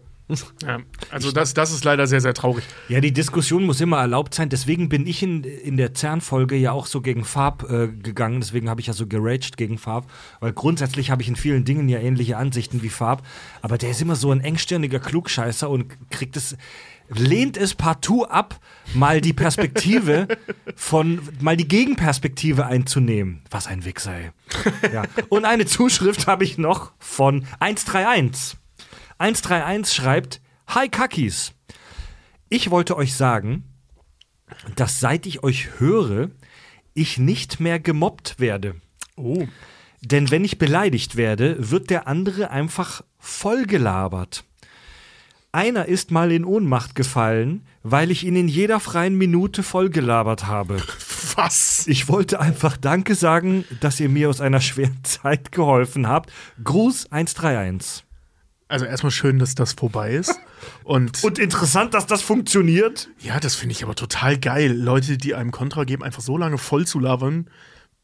Ja, 0.61 0.80
also 1.11 1.32
das, 1.32 1.53
das 1.53 1.72
ist 1.72 1.84
leider 1.84 2.08
sehr, 2.08 2.22
sehr 2.22 2.34
traurig. 2.34 2.64
Ja, 2.88 3.02
die 3.02 3.11
Diskussion 3.11 3.66
muss 3.66 3.82
immer 3.82 4.00
erlaubt 4.00 4.34
sein. 4.34 4.50
Deswegen 4.50 4.88
bin 4.88 5.06
ich 5.06 5.22
in, 5.22 5.43
in 5.43 5.76
der 5.76 5.93
CERN-Folge 5.93 6.56
ja 6.56 6.72
auch 6.72 6.85
so 6.85 7.02
gegen 7.02 7.26
Farb 7.26 7.69
äh, 7.69 7.88
gegangen. 7.90 8.40
Deswegen 8.40 8.69
habe 8.69 8.80
ich 8.80 8.88
ja 8.88 8.93
so 8.93 9.06
geraged 9.06 9.58
gegen 9.58 9.77
Farb. 9.77 10.10
Weil 10.40 10.53
grundsätzlich 10.53 11.11
habe 11.11 11.22
ich 11.22 11.27
in 11.27 11.35
vielen 11.35 11.66
Dingen 11.66 11.90
ja 11.90 12.00
ähnliche 12.00 12.38
Ansichten 12.38 12.82
wie 12.84 12.90
Farb. 12.90 13.22
Aber 13.61 13.77
der 13.77 13.92
ist 13.92 14.02
immer 14.02 14.16
so 14.16 14.32
ein 14.32 14.40
engstirniger 14.40 15.00
Klugscheißer 15.00 15.69
und 15.69 15.93
kriegt 16.10 16.38
es, 16.38 16.56
lehnt 17.10 17.58
es 17.58 17.76
partout 17.76 18.24
ab, 18.24 18.60
mal 18.93 19.19
die 19.19 19.34
Perspektive 19.34 20.27
von, 20.76 21.19
mal 21.42 21.58
die 21.58 21.68
Gegenperspektive 21.68 22.66
einzunehmen. 22.66 23.42
Was 23.52 23.68
ein 23.68 23.84
Wichser, 23.84 24.14
ey. 24.16 24.32
Ja. 24.93 25.03
Und 25.27 25.43
eine 25.43 25.66
Zuschrift 25.66 26.27
habe 26.27 26.45
ich 26.45 26.58
noch 26.58 26.93
von 26.98 27.45
131. 27.60 28.58
131 29.24 29.95
schreibt: 29.95 30.42
Hi 30.68 30.90
Kakis. 30.90 31.53
Ich 32.50 32.72
wollte 32.72 32.98
euch 32.98 33.16
sagen, 33.16 33.64
dass 34.76 35.00
seit 35.00 35.26
ich 35.26 35.43
euch 35.43 35.80
höre, 35.80 36.30
ich 36.93 37.19
nicht 37.19 37.61
mehr 37.61 37.80
gemobbt 37.80 38.42
werde. 38.42 38.76
Oh. 39.16 39.48
Denn 40.02 40.30
wenn 40.30 40.43
ich 40.43 40.58
beleidigt 40.58 41.16
werde, 41.16 41.56
wird 41.58 41.90
der 41.90 42.06
andere 42.06 42.52
einfach 42.52 43.02
vollgelabert. 43.18 44.43
Einer 45.53 45.85
ist 45.85 46.11
mal 46.11 46.30
in 46.34 46.43
Ohnmacht 46.43 46.93
gefallen, 46.93 47.66
weil 47.82 48.11
ich 48.11 48.26
ihn 48.26 48.35
in 48.35 48.50
jeder 48.50 48.82
freien 48.82 49.18
Minute 49.18 49.64
vollgelabert 49.64 50.48
habe. 50.48 50.84
Was? 51.35 51.88
Ich 51.88 52.10
wollte 52.10 52.42
einfach 52.42 52.76
Danke 52.76 53.16
sagen, 53.16 53.64
dass 53.80 54.02
ihr 54.02 54.10
mir 54.10 54.30
aus 54.30 54.42
einer 54.42 54.60
schweren 54.60 55.00
Zeit 55.03 55.53
geholfen 55.53 56.10
habt. 56.10 56.30
Gruß 56.61 57.10
131. 57.10 58.03
Also 58.74 58.85
erstmal 58.85 59.11
schön, 59.11 59.38
dass 59.38 59.53
das 59.53 59.74
vorbei 59.74 60.14
ist. 60.14 60.34
Und, 60.84 61.24
Und 61.24 61.38
interessant, 61.38 61.93
dass 61.93 62.08
das 62.08 62.24
funktioniert. 62.24 63.08
ja, 63.19 63.40
das 63.40 63.53
finde 63.53 63.74
ich 63.74 63.84
aber 63.84 63.93
total 63.93 64.40
geil. 64.40 64.74
Leute, 64.74 65.19
die 65.19 65.35
einem 65.35 65.52
Kontra 65.52 65.84
geben, 65.84 66.02
einfach 66.02 66.24
so 66.24 66.40
lange 66.40 66.58
voll 66.58 66.88
zu 66.88 66.98
labern, 67.00 67.52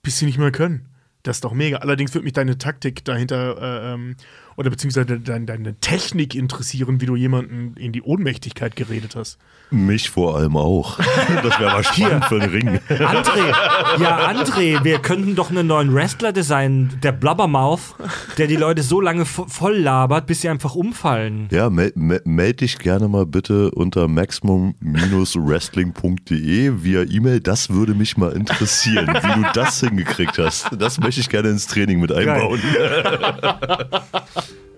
bis 0.03 0.19
sie 0.19 0.27
nicht 0.27 0.38
mehr 0.38 0.51
können. 0.51 0.85
Das 1.23 1.38
ist 1.38 1.43
doch 1.43 1.53
mega. 1.53 1.77
Allerdings 1.77 2.14
würde 2.14 2.25
mich 2.25 2.33
deine 2.33 2.59
Taktik 2.59 3.03
dahinter 3.03 3.57
äh, 3.59 3.93
ähm, 3.95 4.15
oder 4.59 4.69
beziehungsweise 4.69 5.19
deine, 5.21 5.45
deine 5.45 5.75
Technik 5.79 6.35
interessieren, 6.35 6.99
wie 6.99 7.05
du 7.05 7.15
jemanden 7.15 7.75
in 7.77 7.93
die 7.93 8.01
Ohnmächtigkeit 8.01 8.75
geredet 8.75 9.15
hast. 9.15 9.38
Mich 9.71 10.09
vor 10.09 10.35
allem 10.35 10.57
auch. 10.57 10.99
Das 11.43 11.59
wäre 11.59 11.71
mal 11.71 11.83
spannend 11.83 12.25
für 12.25 12.39
den 12.39 12.49
Ring. 12.49 12.79
André, 12.89 14.01
ja, 14.01 14.27
André, 14.29 14.83
wir 14.83 14.99
könnten 14.99 15.35
doch 15.35 15.49
einen 15.51 15.67
neuen 15.67 15.93
Wrestler 15.93 16.33
designen, 16.33 16.99
der 17.03 17.11
Blubbermouth, 17.13 17.95
der 18.38 18.47
die 18.47 18.55
Leute 18.57 18.81
so 18.83 18.99
lange 18.99 19.23
vo- 19.23 19.47
voll 19.47 19.77
labert, 19.77 20.25
bis 20.25 20.41
sie 20.41 20.49
einfach 20.49 20.75
umfallen. 20.75 21.47
Ja, 21.51 21.69
mel 21.69 21.93
mel 21.95 22.21
meld 22.25 22.59
dich 22.61 22.77
gerne 22.79 23.07
mal 23.07 23.25
bitte 23.25 23.71
unter 23.71 24.07
maximum-wrestling.de 24.09 26.71
via 26.83 27.03
E-Mail. 27.03 27.39
Das 27.39 27.69
würde 27.69 27.93
mich 27.93 28.17
mal 28.17 28.33
interessieren, 28.33 29.07
wie 29.07 29.41
du 29.43 29.45
das 29.53 29.79
hingekriegt 29.79 30.38
hast. 30.38 30.67
Das 30.77 30.99
möchte 30.99 31.21
ich 31.21 31.29
gerne 31.29 31.49
ins 31.49 31.67
Training 31.67 32.01
mit 32.01 32.11
einbauen. 32.11 32.59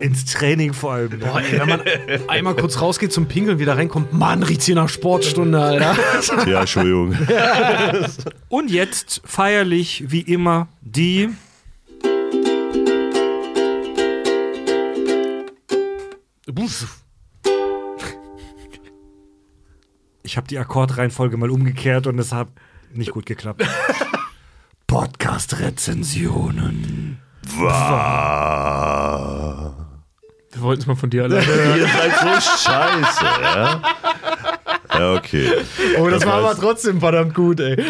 Ins 0.02 0.26
Training 0.26 0.74
vor 0.74 0.94
allem. 0.94 1.12
ne? 1.12 1.18
Boah, 1.26 1.42
ey, 1.42 1.60
wenn 1.60 1.70
man 1.70 1.82
einmal 2.28 2.56
kurz 2.56 2.82
rausgeht 2.82 3.14
zum 3.14 3.28
Pinkeln, 3.28 3.60
wieder 3.60 3.78
reinkommt, 3.78 4.14
Mann, 4.14 4.42
riecht's 4.44 4.66
hier 4.66 4.76
nach 4.76 4.90
Sportstunde, 4.90 5.62
Alter. 5.62 5.96
Ja, 6.48 6.62
Entschuldigung. 6.62 7.16
Und 8.50 8.72
jetzt 8.72 9.22
feierlich, 9.26 10.06
wie 10.08 10.22
immer, 10.22 10.68
die. 10.82 11.30
Ich 20.24 20.38
habe 20.38 20.48
die 20.48 20.58
Akkordreihenfolge 20.60 21.36
mal 21.38 21.50
umgekehrt 21.50 22.06
und 22.08 22.18
es 22.20 22.32
hat 22.32 22.48
nicht 22.94 23.12
gut 23.12 23.26
geklappt. 23.26 23.64
Podcast-Rezensionen. 24.88 27.18
Wow. 27.58 29.74
Wir 30.54 30.62
wollten 30.62 30.82
es 30.82 30.88
mal 30.88 30.96
von 30.96 31.10
dir 31.10 31.24
alleine 31.24 31.46
hören. 31.46 31.80
Ihr 31.80 31.88
seid 31.88 32.12
so 32.20 32.42
scheiße, 32.70 33.26
ja? 33.42 33.82
Ja, 34.94 35.14
okay. 35.14 35.50
Oh, 35.98 36.10
das, 36.10 36.20
Das 36.20 36.26
war 36.28 36.34
aber 36.36 36.44
war's. 36.48 36.60
trotzdem 36.60 37.00
verdammt 37.00 37.34
gut, 37.34 37.62
ey. 37.62 37.82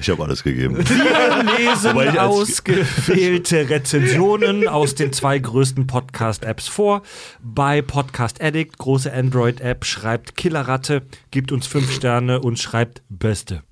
Ich 0.00 0.08
habe 0.08 0.24
alles 0.24 0.42
gegeben. 0.42 0.78
Wir 0.78 1.42
lesen 1.58 2.18
ausgewählte 2.18 3.68
Rezensionen 3.68 4.66
aus 4.66 4.94
den 4.94 5.12
zwei 5.12 5.38
größten 5.38 5.86
Podcast-Apps 5.86 6.68
vor. 6.68 7.02
Bei 7.42 7.82
Podcast 7.82 8.42
Addict, 8.42 8.78
große 8.78 9.12
Android-App, 9.12 9.84
schreibt 9.84 10.36
Killerratte, 10.36 11.02
gibt 11.30 11.52
uns 11.52 11.66
fünf 11.66 11.92
Sterne 11.94 12.40
und 12.40 12.58
schreibt 12.58 13.02
Beste. 13.10 13.62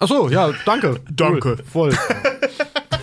Achso, 0.00 0.28
ja, 0.28 0.50
danke. 0.66 1.00
Danke. 1.10 1.58
Cool. 1.72 1.92
Voll. 1.92 1.98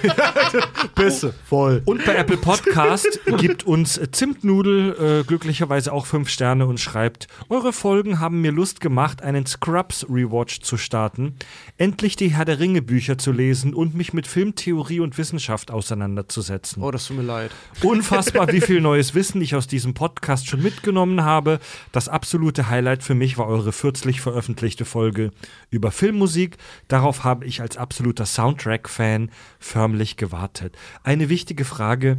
Bisse, 0.96 1.34
voll. 1.46 1.82
Und 1.86 2.06
bei 2.06 2.16
Apple 2.16 2.38
Podcast 2.38 3.20
gibt 3.38 3.66
uns 3.66 4.00
Zimtnudel 4.12 5.22
äh, 5.22 5.24
glücklicherweise 5.24 5.92
auch 5.92 6.06
fünf 6.06 6.30
Sterne 6.30 6.66
und 6.66 6.80
schreibt: 6.80 7.28
Eure 7.50 7.74
Folgen 7.74 8.20
haben 8.20 8.42
mir 8.42 8.52
Lust 8.52 8.82
gemacht, 8.82 9.22
einen 9.22 9.46
Scrubs 9.46 10.06
Rewatch 10.10 10.62
zu 10.62 10.78
starten, 10.78 11.36
endlich 11.78 12.16
die 12.16 12.30
Herr 12.30 12.46
der 12.46 12.60
Ringe 12.60 12.82
Bücher 12.82 13.18
zu 13.18 13.32
lesen 13.32 13.74
und 13.74 13.96
mich 13.96 14.14
mit 14.14 14.28
Filmtheorie 14.28 15.00
und 15.02 15.18
Wissenschaft 15.18 15.72
auseinanderzusetzen. 15.72 16.82
Oh, 16.82 16.92
das 16.92 17.08
tut 17.08 17.18
mir 17.18 17.24
leid. 17.24 17.52
Unfassbar, 17.84 18.52
wie 18.52 18.62
viel 18.62 18.82
neues 18.82 19.14
Wissen 19.14 19.42
ich 19.42 19.56
aus 19.56 19.68
diesem 19.68 19.94
Podcast 19.94 20.48
schon 20.48 20.62
mitgenommen 20.62 21.24
habe. 21.24 21.60
Das 21.92 22.08
absolute 22.08 22.70
Highlight 22.70 23.04
für 23.04 23.16
mich 23.16 23.38
war 23.38 23.48
eure 23.48 23.72
kürzlich 23.72 24.22
veröffentlichte 24.22 24.86
Folge 24.86 25.32
über 25.72 25.92
Filmmusik. 25.92 26.58
Darauf 26.88 27.24
habe 27.24 27.46
ich 27.46 27.62
als 27.62 27.76
absoluter 27.76 28.26
Soundtrack-Fan 28.26 29.32
förmlich 29.60 29.89
gewartet. 30.18 30.78
Eine 31.04 31.30
wichtige 31.30 31.64
Frage: 31.66 32.18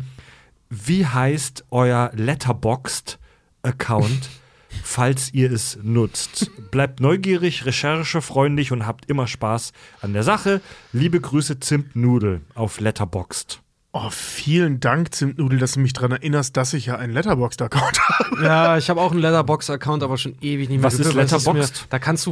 Wie 0.69 1.07
heißt 1.07 1.65
euer 1.71 2.11
Letterboxd-Account? 2.15 4.31
Falls 4.85 5.35
ihr 5.35 5.51
es 5.51 5.81
nutzt. 5.83 6.53
Bleibt 6.71 7.01
neugierig, 7.01 7.67
recherchefreundlich 7.67 8.71
und 8.71 8.87
habt 8.87 9.07
immer 9.07 9.27
Spaß 9.27 9.73
an 10.01 10.13
der 10.13 10.23
Sache. 10.23 10.61
Liebe 10.93 11.21
Grüße, 11.21 11.59
Zimtnudel 11.59 12.43
auf 12.55 12.79
Letterboxd. 12.79 13.61
Oh, 13.93 14.09
vielen 14.09 14.79
Dank, 14.79 15.13
Zimtnudel, 15.13 15.59
dass 15.59 15.73
du 15.73 15.81
mich 15.81 15.93
daran 15.93 16.13
erinnerst, 16.13 16.57
dass 16.57 16.75
ich 16.75 16.87
ja 16.87 16.95
einen 16.97 17.13
Letterboxd-Account 17.13 17.99
habe. 18.09 18.45
Ja, 18.45 18.79
ich 18.79 18.89
habe 18.89 19.01
auch 19.01 19.11
einen 19.11 19.21
Letterbox-Account, 19.21 20.05
aber 20.05 20.17
schon 20.17 20.37
ewig 20.41 20.69
nicht 20.69 20.79
mehr. 20.81 20.85
Was 20.85 20.95
ist 21.01 21.13
Letterboxd? 21.13 21.55
Mir, 21.83 21.87
da 21.91 21.99
kannst 21.99 22.25
du 22.27 22.31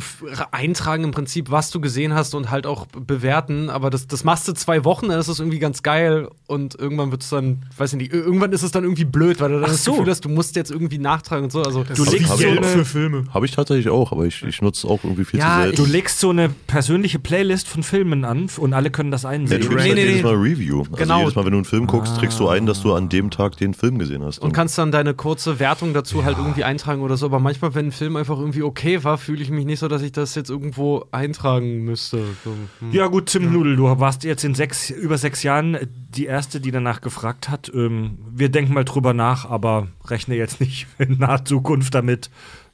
eintragen 0.53 1.03
im 1.03 1.11
Prinzip, 1.11 1.51
was 1.51 1.71
du 1.71 1.81
gesehen 1.81 2.15
hast 2.15 2.37
und 2.37 2.53
halt 2.53 2.65
auch 2.65 2.87
bewerten. 2.87 3.71
Aber 3.71 3.91
das, 3.91 4.07
das 4.07 4.23
machst 4.23 4.47
du 4.47 4.53
zwei 4.53 4.85
Wochen, 4.85 5.09
dann 5.09 5.19
ist 5.19 5.29
das 5.29 5.41
irgendwie 5.41 5.59
ganz 5.59 5.83
geil 5.83 6.29
und 6.47 6.77
irgendwann 6.79 7.11
wird 7.11 7.23
es 7.25 7.31
dann, 7.31 7.65
weiß 7.77 7.95
ich 7.95 7.99
nicht, 7.99 8.13
irgendwann 8.13 8.53
ist 8.53 8.63
es 8.63 8.71
dann 8.71 8.85
irgendwie 8.85 9.05
blöd, 9.05 9.41
weil 9.41 9.49
du 9.49 9.55
dann 9.57 9.65
Ach 9.65 9.69
das 9.73 9.83
so. 9.83 9.95
Gefühl 9.95 10.11
hast, 10.13 10.25
du 10.25 10.29
musst 10.29 10.55
jetzt 10.55 10.71
irgendwie 10.71 10.99
nachtragen 10.99 11.43
und 11.43 11.51
so. 11.51 11.63
Also 11.65 11.83
Du 11.83 12.05
Das 12.05 12.13
legst 12.13 12.29
so 12.39 12.47
eine- 12.47 12.63
für 12.63 12.85
Filme. 12.85 13.25
Habe 13.35 13.47
ich 13.47 13.53
tatsächlich 13.53 13.89
auch, 13.89 14.13
aber 14.13 14.27
ich, 14.27 14.45
ich 14.45 14.63
nutze 14.63 14.87
es 14.87 14.91
auch 14.93 15.03
irgendwie 15.03 15.25
viel 15.25 15.41
Ja, 15.41 15.57
zu 15.57 15.63
selten. 15.63 15.77
Du 15.77 15.87
legst 15.87 16.21
so 16.21 16.31
eine 16.31 16.51
persönliche 16.69 17.19
Playlist 17.19 17.67
von 17.67 17.83
Filmen 17.83 18.25
an 18.25 18.49
und 18.59 18.75
alle 18.75 18.93
können 18.93 19.11
das 19.11 19.25
Ja, 19.25 19.31
einsehen. 19.31 19.61
du 19.61 19.69
gibst 19.71 19.85
Nee, 19.85 19.91
halt 19.91 19.95
nee, 19.99 20.05
jedes 20.07 20.17
nee. 20.19 20.23
Mal 20.23 20.35
Review. 20.37 20.79
Also 20.83 20.93
Genau. 20.93 21.19
jedes 21.19 21.35
Mal, 21.35 21.48
wenn 21.49 21.53
du 21.53 21.59
einen 21.61 21.65
Film 21.65 21.87
guckst, 21.87 22.19
trägst 22.19 22.39
du 22.41 22.49
ein, 22.51 22.67
dass 22.67 22.83
du 22.83 22.93
an 22.93 23.09
dem 23.09 23.31
Tag 23.31 23.57
den 23.57 23.73
Film 23.73 23.99
gesehen 23.99 24.23
hast. 24.23 24.39
und 24.41 24.53
kannst 24.53 24.77
dann 24.77 24.93
deine 24.93 25.15
kurze 25.15 25.59
Wertung 25.59 25.95
dazu 25.95 26.23
halt 26.23 26.37
irgendwie 26.37 26.63
eintragen 26.63 27.01
oder 27.01 27.17
so. 27.17 27.25
Aber 27.25 27.41
manchmal, 27.41 27.75
wenn 27.75 27.87
ein 27.87 27.93
Film 27.93 28.17
einfach 28.17 28.39
irgendwie 28.39 28.63
okay 28.63 29.03
war, 29.03 29.17
fühle 29.17 29.43
ich 29.43 29.49
mich 29.51 29.65
nicht 29.65 29.79
so, 29.79 29.89
dass 29.89 30.03
ich 30.03 30.13
das 30.13 30.35
jetzt 30.35 30.51
irgendwo 30.51 31.07
eintragen 31.11 31.85
müsste. 31.85 32.23
So, 32.45 32.51
hm. 32.81 32.93
Ja 32.93 33.07
gut, 33.07 33.31
Zimtnudel, 33.31 33.77
du 33.77 33.85
warst 33.85 34.25
jetzt 34.25 34.45
in 34.45 34.55
sechs, 34.55 34.91
über 34.91 35.17
sechs 35.17 35.43
Jahren 35.43 35.79
die 36.15 36.27
Erste, 36.27 36.61
die 36.61 36.71
danach 36.71 37.01
gefragt 37.01 37.49
hat. 37.49 37.73
Ähm, 37.75 38.19
wir 38.31 38.51
denken 38.51 38.75
mal 38.75 38.85
drüber 38.85 39.15
nach, 39.15 39.49
aber 39.49 39.89
rechne 40.05 40.35
jetzt 40.35 40.61
nicht 40.61 40.87
in 40.99 41.17
naher 41.17 41.47
Zukunft 41.47 41.95
damit. 41.95 42.29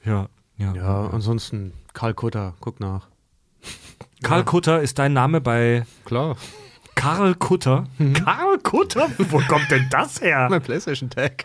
Ja, 0.04 0.28
ja. 0.56 0.74
Ja, 0.74 1.10
ansonsten 1.10 1.74
Karl 1.92 2.14
Kutter, 2.14 2.54
guck 2.58 2.80
nach. 2.80 3.06
Karl 4.24 4.42
Kutter 4.42 4.82
ist 4.82 4.98
dein 4.98 5.12
Name 5.12 5.40
bei 5.40 5.86
Klar. 6.04 6.34
Karl 6.94 7.34
Kutter. 7.34 7.84
Karl 8.24 8.58
Kutter? 8.62 9.08
Wo 9.30 9.38
kommt 9.48 9.70
denn 9.70 9.86
das 9.90 10.20
her? 10.20 10.46
Mein 10.50 10.62
PlayStation 10.62 11.10
Tag. 11.10 11.44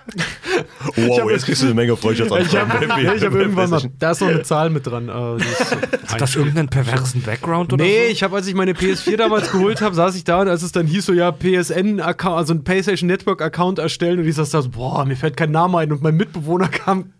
wow, 0.96 1.30
jetzt 1.30 1.46
kriegst 1.46 1.62
du 1.62 1.66
eine 1.66 1.76
Menge 1.76 1.98
Freundschaftsanfragen. 1.98 2.78
Ich 3.18 3.24
habe 3.24 3.26
hab 3.26 3.34
irgendwann 3.34 3.70
mal, 3.70 3.82
da 4.00 4.12
ist 4.12 4.22
noch 4.22 4.28
eine 4.30 4.44
Zahl 4.44 4.70
mit 4.70 4.86
dran. 4.88 5.10
äh, 5.10 5.38
ist, 5.38 5.72
Hat 6.08 6.22
das 6.22 6.36
irgendeinen 6.36 6.70
perversen 6.70 7.22
Background 7.22 7.74
oder 7.74 7.84
Nee, 7.84 8.06
so? 8.08 8.12
ich 8.12 8.24
habe, 8.24 8.36
als 8.38 8.48
ich 8.48 8.54
meine 8.56 8.74
PS4 8.74 9.18
damals 9.18 9.52
geholt 9.52 9.82
habe, 9.82 9.96
saß 9.96 10.16
ich 10.16 10.24
da 10.24 10.42
und 10.42 10.48
als 10.48 10.64
es 10.64 10.72
dann 10.72 10.88
hieß 10.88 11.06
so, 11.06 11.14
ja, 11.14 11.32
PSN-Account, 11.32 12.38
also 12.38 12.54
ein 12.54 12.64
PlayStation 12.64 13.08
Network-Account 13.08 13.80
erstellen 13.80 14.20
und 14.20 14.28
ich 14.28 14.36
saß 14.36 14.50
da 14.52 14.62
so, 14.62 14.70
boah, 14.70 15.06
mir 15.06 15.16
fällt 15.18 15.36
kein 15.38 15.52
Name 15.52 15.80
ein 15.80 15.92
und 15.92 16.02
mein 16.02 16.16
Mitbewohner 16.16 16.68
kam, 16.68 17.12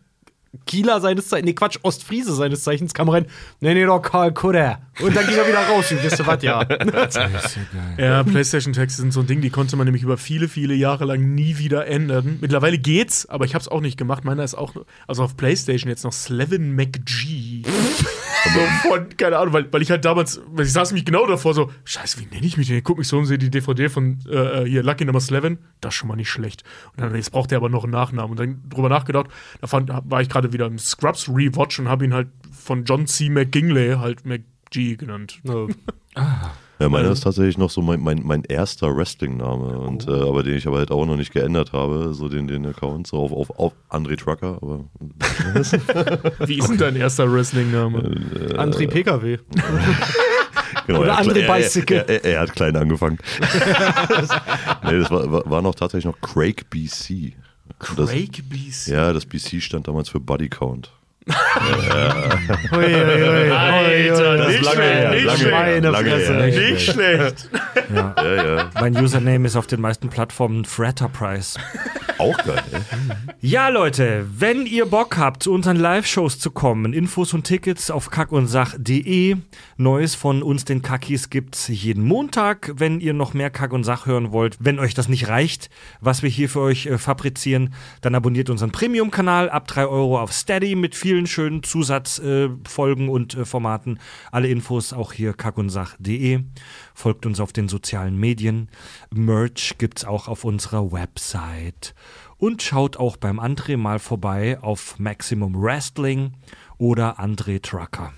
Kieler 0.66 1.00
seines 1.00 1.30
Zeichens, 1.30 1.46
nee, 1.46 1.54
Quatsch, 1.54 1.78
Ostfriese 1.84 2.34
seines 2.34 2.64
Zeichens, 2.64 2.94
kam 2.94 3.10
rein, 3.10 3.26
nee, 3.60 3.74
nee, 3.74 3.86
doch, 3.86 4.02
Karl 4.02 4.34
Kutter. 4.34 4.80
Und 5.00 5.16
dann 5.16 5.28
ging 5.28 5.38
er 5.38 5.48
wieder 5.48 5.68
raus, 5.68 5.92
und 5.92 6.04
wisst 6.04 6.20
ihr 6.20 6.28
was, 6.28 6.44
ja. 6.44 6.66
Ja, 7.98 8.24
PlayStation-Tags 8.24 8.98
sind 8.98 9.14
so 9.14 9.20
ein 9.20 9.28
Ding, 9.28 9.42
die 9.42 9.52
konnte 9.52 9.76
man 9.76 9.86
nämlich 9.86 10.04
über 10.04 10.18
viele, 10.18 10.48
viele 10.48 10.74
Jahre 10.74 11.06
lang 11.06 11.36
nie 11.36 11.58
wieder 11.58 11.88
ändern. 11.88 12.40
Mittlerweile 12.42 12.78
geht's, 12.78 13.28
aber 13.28 13.46
ich 13.46 13.54
habe 13.54 13.62
es 13.62 13.68
auch 13.68 13.82
nicht 13.82 13.98
gemacht. 13.98 14.26
Meiner 14.26 14.44
ist 14.44 14.56
auch, 14.56 14.74
also 15.08 15.24
auf 15.24 15.38
PlayStation 15.38 15.90
jetzt 15.90 16.04
noch 16.04 16.14
Slevin 16.14 16.76
McG. 16.76 17.64
so 18.84 18.90
von, 18.90 19.18
keine 19.18 19.38
Ahnung, 19.38 19.54
weil, 19.54 19.72
weil 19.72 19.82
ich 19.82 19.92
halt 19.92 20.06
damals, 20.06 20.42
weil 20.48 20.66
ich 20.66 20.74
saß 20.74 20.94
mich 20.94 21.06
genau 21.06 21.26
davor 21.26 21.54
so, 21.54 21.72
scheiße, 21.84 22.20
wie 22.20 22.26
nenne 22.26 22.46
ich 22.46 22.58
mich 22.58 22.68
denn? 22.68 22.78
Ich 22.78 22.84
guck 22.84 22.98
mich 22.98 23.08
so 23.08 23.18
und 23.18 23.26
sehe 23.26 23.38
die 23.38 23.50
DVD 23.50 23.90
von 23.90 24.20
äh, 24.30 24.66
hier 24.66 24.84
Lucky 24.84 25.06
Number 25.06 25.22
Slevin, 25.22 25.60
das 25.82 25.94
ist 25.94 25.98
schon 25.98 26.08
mal 26.10 26.16
nicht 26.16 26.30
schlecht. 26.30 26.64
Und 26.96 27.02
dann, 27.02 27.16
jetzt 27.16 27.32
braucht 27.32 27.52
er 27.52 27.58
aber 27.58 27.70
noch 27.70 27.84
einen 27.84 27.94
Nachnamen. 27.94 28.32
Und 28.32 28.40
dann 28.40 28.70
drüber 28.70 28.90
nachgedacht, 28.90 29.28
da 29.62 29.68
fand, 29.68 29.90
war 29.90 30.22
ich 30.22 30.30
gerade 30.30 30.54
wieder 30.54 30.66
im 30.66 30.78
Scrubs 30.78 31.30
Rewatch 31.30 31.80
und 31.80 31.90
habe 31.90 32.06
ihn 32.06 32.14
halt 32.14 32.30
von 32.52 32.86
John 32.86 33.08
C. 33.08 33.30
McGinley 33.30 33.96
halt 33.98 34.26
McG 34.26 34.96
genannt. 34.96 35.40
Ja, 35.44 35.68
meiner 36.88 37.12
ist 37.12 37.24
tatsächlich 37.24 37.58
noch 37.58 37.70
so 37.70 37.82
mein, 37.82 38.00
mein, 38.00 38.22
mein 38.24 38.44
erster 38.46 38.96
Wrestling-Name, 38.96 39.80
und, 39.80 40.08
äh, 40.08 40.12
aber 40.12 40.44
den 40.44 40.56
ich 40.56 40.66
aber 40.66 40.78
halt 40.78 40.92
auch 40.92 41.06
noch 41.06 41.18
nicht 41.18 41.34
geändert 41.34 41.74
habe, 41.74 42.14
so 42.14 42.30
den, 42.30 42.48
den 42.48 42.66
Account, 42.66 43.08
so 43.08 43.18
auf, 43.18 43.34
auf, 43.34 43.60
auf 43.60 43.74
André 43.90 44.18
Trucker, 44.18 44.60
aber 44.62 44.86
Wie 46.48 46.60
ist 46.60 46.70
denn 46.70 46.78
dein 46.78 46.96
erster 46.96 47.30
Wrestling-Name? 47.32 48.00
André 48.56 48.88
PKW. 48.88 49.40
genau, 50.88 51.00
Oder 51.02 51.10
er 51.10 51.18
hat 51.18 51.26
André 51.26 51.32
kle- 51.34 51.42
er, 51.48 51.56
Bicycle. 51.58 51.98
er, 52.08 52.10
er, 52.10 52.26
er 52.26 52.40
hat 52.42 52.54
klein 52.54 52.76
angefangen. 52.78 53.18
nee, 54.84 55.00
das 55.00 55.12
war, 55.12 55.30
war, 55.32 55.50
war 55.50 55.62
noch 55.62 55.76
tatsächlich 55.76 56.06
noch 56.06 56.22
Craig 56.22 56.70
BC. 56.70 57.34
Das, 57.96 58.10
Craig 58.10 58.44
BC. 58.50 58.88
ja, 58.88 59.12
das 59.14 59.26
BC 59.26 59.62
stand 59.62 59.88
damals 59.88 60.10
für 60.10 60.20
Body 60.20 60.50
Count. 60.50 60.92
Ui, 61.28 62.78
ui, 62.78 62.86
ui. 62.86 63.52
Alter, 63.52 64.38
Das 64.38 64.62
lange 64.62 64.82
her, 64.82 65.10
nicht 65.12 65.24
lange 65.26 65.38
schlecht. 65.38 65.54
her, 65.54 65.60
Meine 65.60 65.90
lange 65.90 66.10
Fresse. 66.10 66.34
her. 66.44 66.72
Nicht 66.72 66.82
schlecht. 66.92 67.50
Ja. 67.94 68.16
Ja, 68.18 68.56
ja. 68.58 68.70
Mein 68.80 68.96
Username 68.98 69.46
ist 69.48 69.56
auf 69.56 69.68
den 69.68 69.82
meisten 69.82 70.10
Plattformen 70.10 70.66
Fratterprice. 70.66 71.58
Auch 72.18 72.38
geil. 72.44 72.62
ey. 72.72 72.80
Ja, 73.42 73.70
Leute, 73.70 74.26
wenn 74.38 74.66
ihr 74.66 74.86
Bock 74.86 75.18
habt, 75.18 75.44
zu 75.44 75.54
unseren 75.54 75.78
Live-Shows 75.78 76.40
zu 76.40 76.52
kommen, 76.52 76.92
Infos 76.94 77.34
und 77.34 77.44
Tickets 77.46 77.90
auf 77.92 78.10
kackundsach.de. 78.12 79.38
Neues 79.78 80.16
von 80.16 80.44
uns, 80.44 80.66
den 80.66 80.82
Kackis, 80.82 81.30
gibt's 81.30 81.68
jeden 81.70 82.04
Montag, 82.04 82.72
wenn 82.76 83.00
ihr 83.00 83.14
noch 83.14 83.34
mehr 83.34 83.50
Kack 83.50 83.72
und 83.72 83.84
Sach 83.86 84.06
hören 84.06 84.32
wollt. 84.34 84.58
Wenn 84.60 84.80
euch 84.80 84.94
das 84.94 85.08
nicht 85.08 85.30
reicht, 85.30 85.70
was 86.02 86.22
wir 86.24 86.30
hier 86.30 86.50
für 86.50 86.60
euch 86.62 86.88
äh, 86.88 86.98
fabrizieren, 86.98 87.74
dann 88.02 88.16
abonniert 88.16 88.50
unseren 88.50 88.72
Premium-Kanal 88.72 89.50
ab 89.50 89.68
3 89.68 89.86
Euro 89.86 90.20
auf 90.20 90.34
Steady 90.34 90.76
mit 90.76 90.96
vielen 91.10 91.26
schönen 91.26 91.64
Zusatzfolgen 91.64 93.08
äh, 93.08 93.10
und 93.10 93.34
äh, 93.34 93.44
Formaten. 93.44 93.98
Alle 94.32 94.48
Infos 94.48 94.94
auch 94.94 95.12
hier 95.12 95.34
kackundsach.de. 95.34 96.42
Folgt 96.94 97.26
uns 97.26 97.40
auf 97.40 97.52
den 97.52 97.68
sozialen 97.68 98.16
Medien. 98.16 98.70
Merch 99.12 99.80
gibt's 99.80 100.06
auch 100.06 100.28
auf 100.28 100.44
unserer 100.44 100.92
Website. 100.92 101.96
Und 102.38 102.62
schaut 102.62 102.98
auch 102.98 103.18
beim 103.18 103.40
André 103.40 103.76
mal 103.76 103.98
vorbei 103.98 104.60
auf 104.62 105.00
Maximum 105.00 105.60
Wrestling 105.60 106.34
oder 106.78 107.20
André 107.20 107.60
Trucker. 107.60 108.14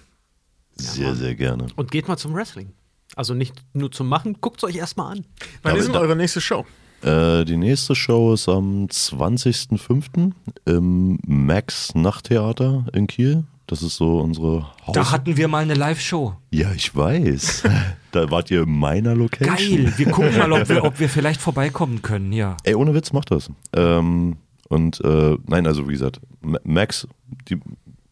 Sehr, 0.75 1.15
sehr 1.15 1.35
gerne. 1.35 1.67
Und 1.77 1.91
geht 1.91 2.09
mal 2.09 2.17
zum 2.17 2.33
Wrestling. 2.33 2.73
Also 3.15 3.33
nicht 3.33 3.55
nur 3.71 3.89
zum 3.93 4.09
Machen, 4.09 4.41
guckt 4.41 4.57
es 4.57 4.65
euch 4.65 4.75
erstmal 4.75 5.13
an. 5.13 5.25
Wann 5.61 5.77
ist 5.77 5.87
denn 5.87 5.95
eure 5.95 6.17
nächste 6.17 6.41
Show? 6.41 6.65
Äh, 7.03 7.45
die 7.45 7.57
nächste 7.57 7.95
Show 7.95 8.33
ist 8.33 8.47
am 8.49 8.85
20.05. 8.85 10.31
im 10.65 11.19
Max 11.25 11.95
Nachttheater 11.95 12.85
in 12.93 13.07
Kiel. 13.07 13.43
Das 13.67 13.81
ist 13.83 13.95
so 13.95 14.19
unsere 14.19 14.67
Haus. 14.85 14.93
Da 14.93 15.11
hatten 15.11 15.37
wir 15.37 15.47
mal 15.47 15.63
eine 15.63 15.75
Live-Show. 15.75 16.33
ja, 16.51 16.71
ich 16.73 16.93
weiß. 16.95 17.63
da 18.11 18.29
wart 18.29 18.51
ihr 18.51 18.63
in 18.63 18.77
meiner 18.77 19.15
Location. 19.15 19.85
Geil. 19.85 19.93
Wir 19.95 20.09
gucken 20.11 20.37
mal, 20.37 20.51
ob 20.51 20.67
wir, 20.67 20.83
ob 20.83 20.99
wir 20.99 21.07
vielleicht 21.17 21.39
vorbeikommen 21.39 22.01
können. 22.01 22.33
Ja. 22.33 22.57
Ey, 22.63 22.75
ohne 22.75 22.93
Witz, 22.93 23.13
macht 23.13 23.31
das. 23.31 23.49
Ähm, 23.73 24.35
und 24.67 24.99
äh, 25.05 25.37
nein, 25.47 25.65
also 25.67 25.87
wie 25.87 25.93
gesagt, 25.93 26.19
Ma- 26.41 26.59
Max, 26.65 27.07
die, 27.49 27.57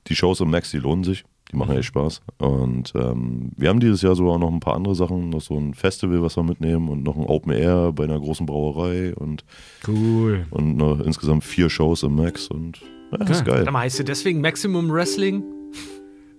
die 0.08 0.16
Shows 0.16 0.40
im 0.40 0.50
Max, 0.50 0.72
die 0.72 0.77
lohnen 0.77 1.03
sich. 1.03 1.26
Die 1.52 1.58
machen 1.58 1.76
echt 1.76 1.86
Spaß. 1.88 2.22
Und 2.38 2.94
ähm, 2.95 3.52
wir 3.58 3.69
haben 3.69 3.80
dieses 3.80 4.02
Jahr 4.03 4.16
sogar 4.16 4.38
noch 4.38 4.52
ein 4.52 4.60
paar 4.60 4.76
andere 4.76 4.94
Sachen, 4.95 5.30
noch 5.30 5.42
so 5.42 5.56
ein 5.58 5.74
Festival, 5.74 6.22
was 6.22 6.38
wir 6.38 6.44
mitnehmen 6.44 6.90
und 6.90 7.03
noch 7.03 7.18
ein 7.18 7.26
Open 7.26 7.52
Air 7.52 7.92
bei 7.94 8.03
einer 8.03 8.19
großen 8.19 8.45
Brauerei 8.45 9.16
und, 9.16 9.44
Cool. 9.88 10.45
und 10.52 10.78
noch 10.78 11.00
insgesamt 11.00 11.44
vier 11.44 11.69
Shows 11.69 12.03
im 12.03 12.16
Max 12.16 12.48
und 12.48 12.82
ja, 13.11 13.18
das 13.18 13.38
ist 13.38 13.45
geil. 13.45 13.58
Warte 13.60 13.72
mal, 13.72 13.80
heißt 13.80 13.98
ihr 14.00 14.06
deswegen 14.06 14.42
Maximum 14.42 14.92
Wrestling? 14.92 15.44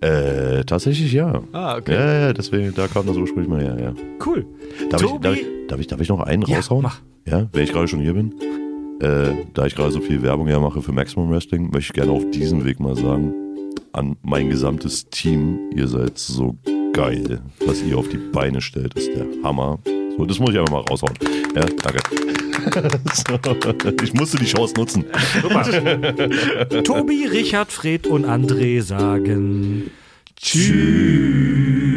Äh, 0.00 0.64
tatsächlich 0.64 1.12
ja. 1.12 1.42
Ah, 1.52 1.76
okay. 1.76 1.92
Ja, 1.92 2.20
ja, 2.26 2.32
deswegen, 2.32 2.72
da 2.74 2.86
kam 2.86 3.06
das 3.06 3.16
ursprünglich 3.16 3.48
mal 3.50 3.60
her, 3.60 3.76
ja. 3.78 3.94
Cool. 4.24 4.46
Darf, 4.88 5.02
ich, 5.02 5.10
darf, 5.20 5.34
ich, 5.36 5.46
darf, 5.68 5.80
ich, 5.80 5.86
darf 5.88 6.00
ich 6.00 6.08
noch 6.08 6.20
einen 6.20 6.42
Ja, 6.46 6.56
raushauen? 6.56 6.82
mach. 6.82 7.00
Ja, 7.26 7.48
wenn 7.52 7.64
ich 7.64 7.72
gerade 7.72 7.86
schon 7.88 8.00
hier 8.00 8.14
bin. 8.14 8.32
Äh, 9.00 9.32
da 9.54 9.66
ich 9.66 9.74
gerade 9.74 9.90
so 9.92 10.00
viel 10.00 10.22
Werbung 10.22 10.48
ja 10.48 10.58
mache 10.60 10.80
für 10.80 10.92
Maximum 10.92 11.30
Wrestling, 11.30 11.64
möchte 11.70 11.78
ich 11.90 11.92
gerne 11.92 12.12
auf 12.12 12.30
diesem 12.30 12.64
Weg 12.64 12.80
mal 12.80 12.96
sagen, 12.96 13.34
an 13.92 14.16
mein 14.22 14.50
gesamtes 14.50 15.08
Team, 15.10 15.70
ihr 15.74 15.88
seid 15.88 16.18
so 16.18 16.56
geil. 16.92 17.40
Was 17.64 17.82
ihr 17.82 17.98
auf 17.98 18.08
die 18.08 18.18
Beine 18.18 18.60
stellt, 18.60 18.94
ist 18.94 19.08
der 19.08 19.26
Hammer. 19.42 19.78
So, 20.16 20.24
das 20.26 20.38
muss 20.38 20.50
ich 20.50 20.58
einfach 20.58 20.72
mal 20.72 20.84
raushauen. 20.88 21.14
Ja, 21.54 21.64
danke. 21.64 22.00
so, 23.12 24.02
ich 24.04 24.12
musste 24.14 24.38
die 24.38 24.46
Chance 24.46 24.74
nutzen. 24.76 25.04
Tobi, 26.84 27.26
Richard, 27.26 27.72
Fred 27.72 28.06
und 28.06 28.26
André 28.26 28.82
sagen 28.82 29.90
Tschüss. 30.36 31.89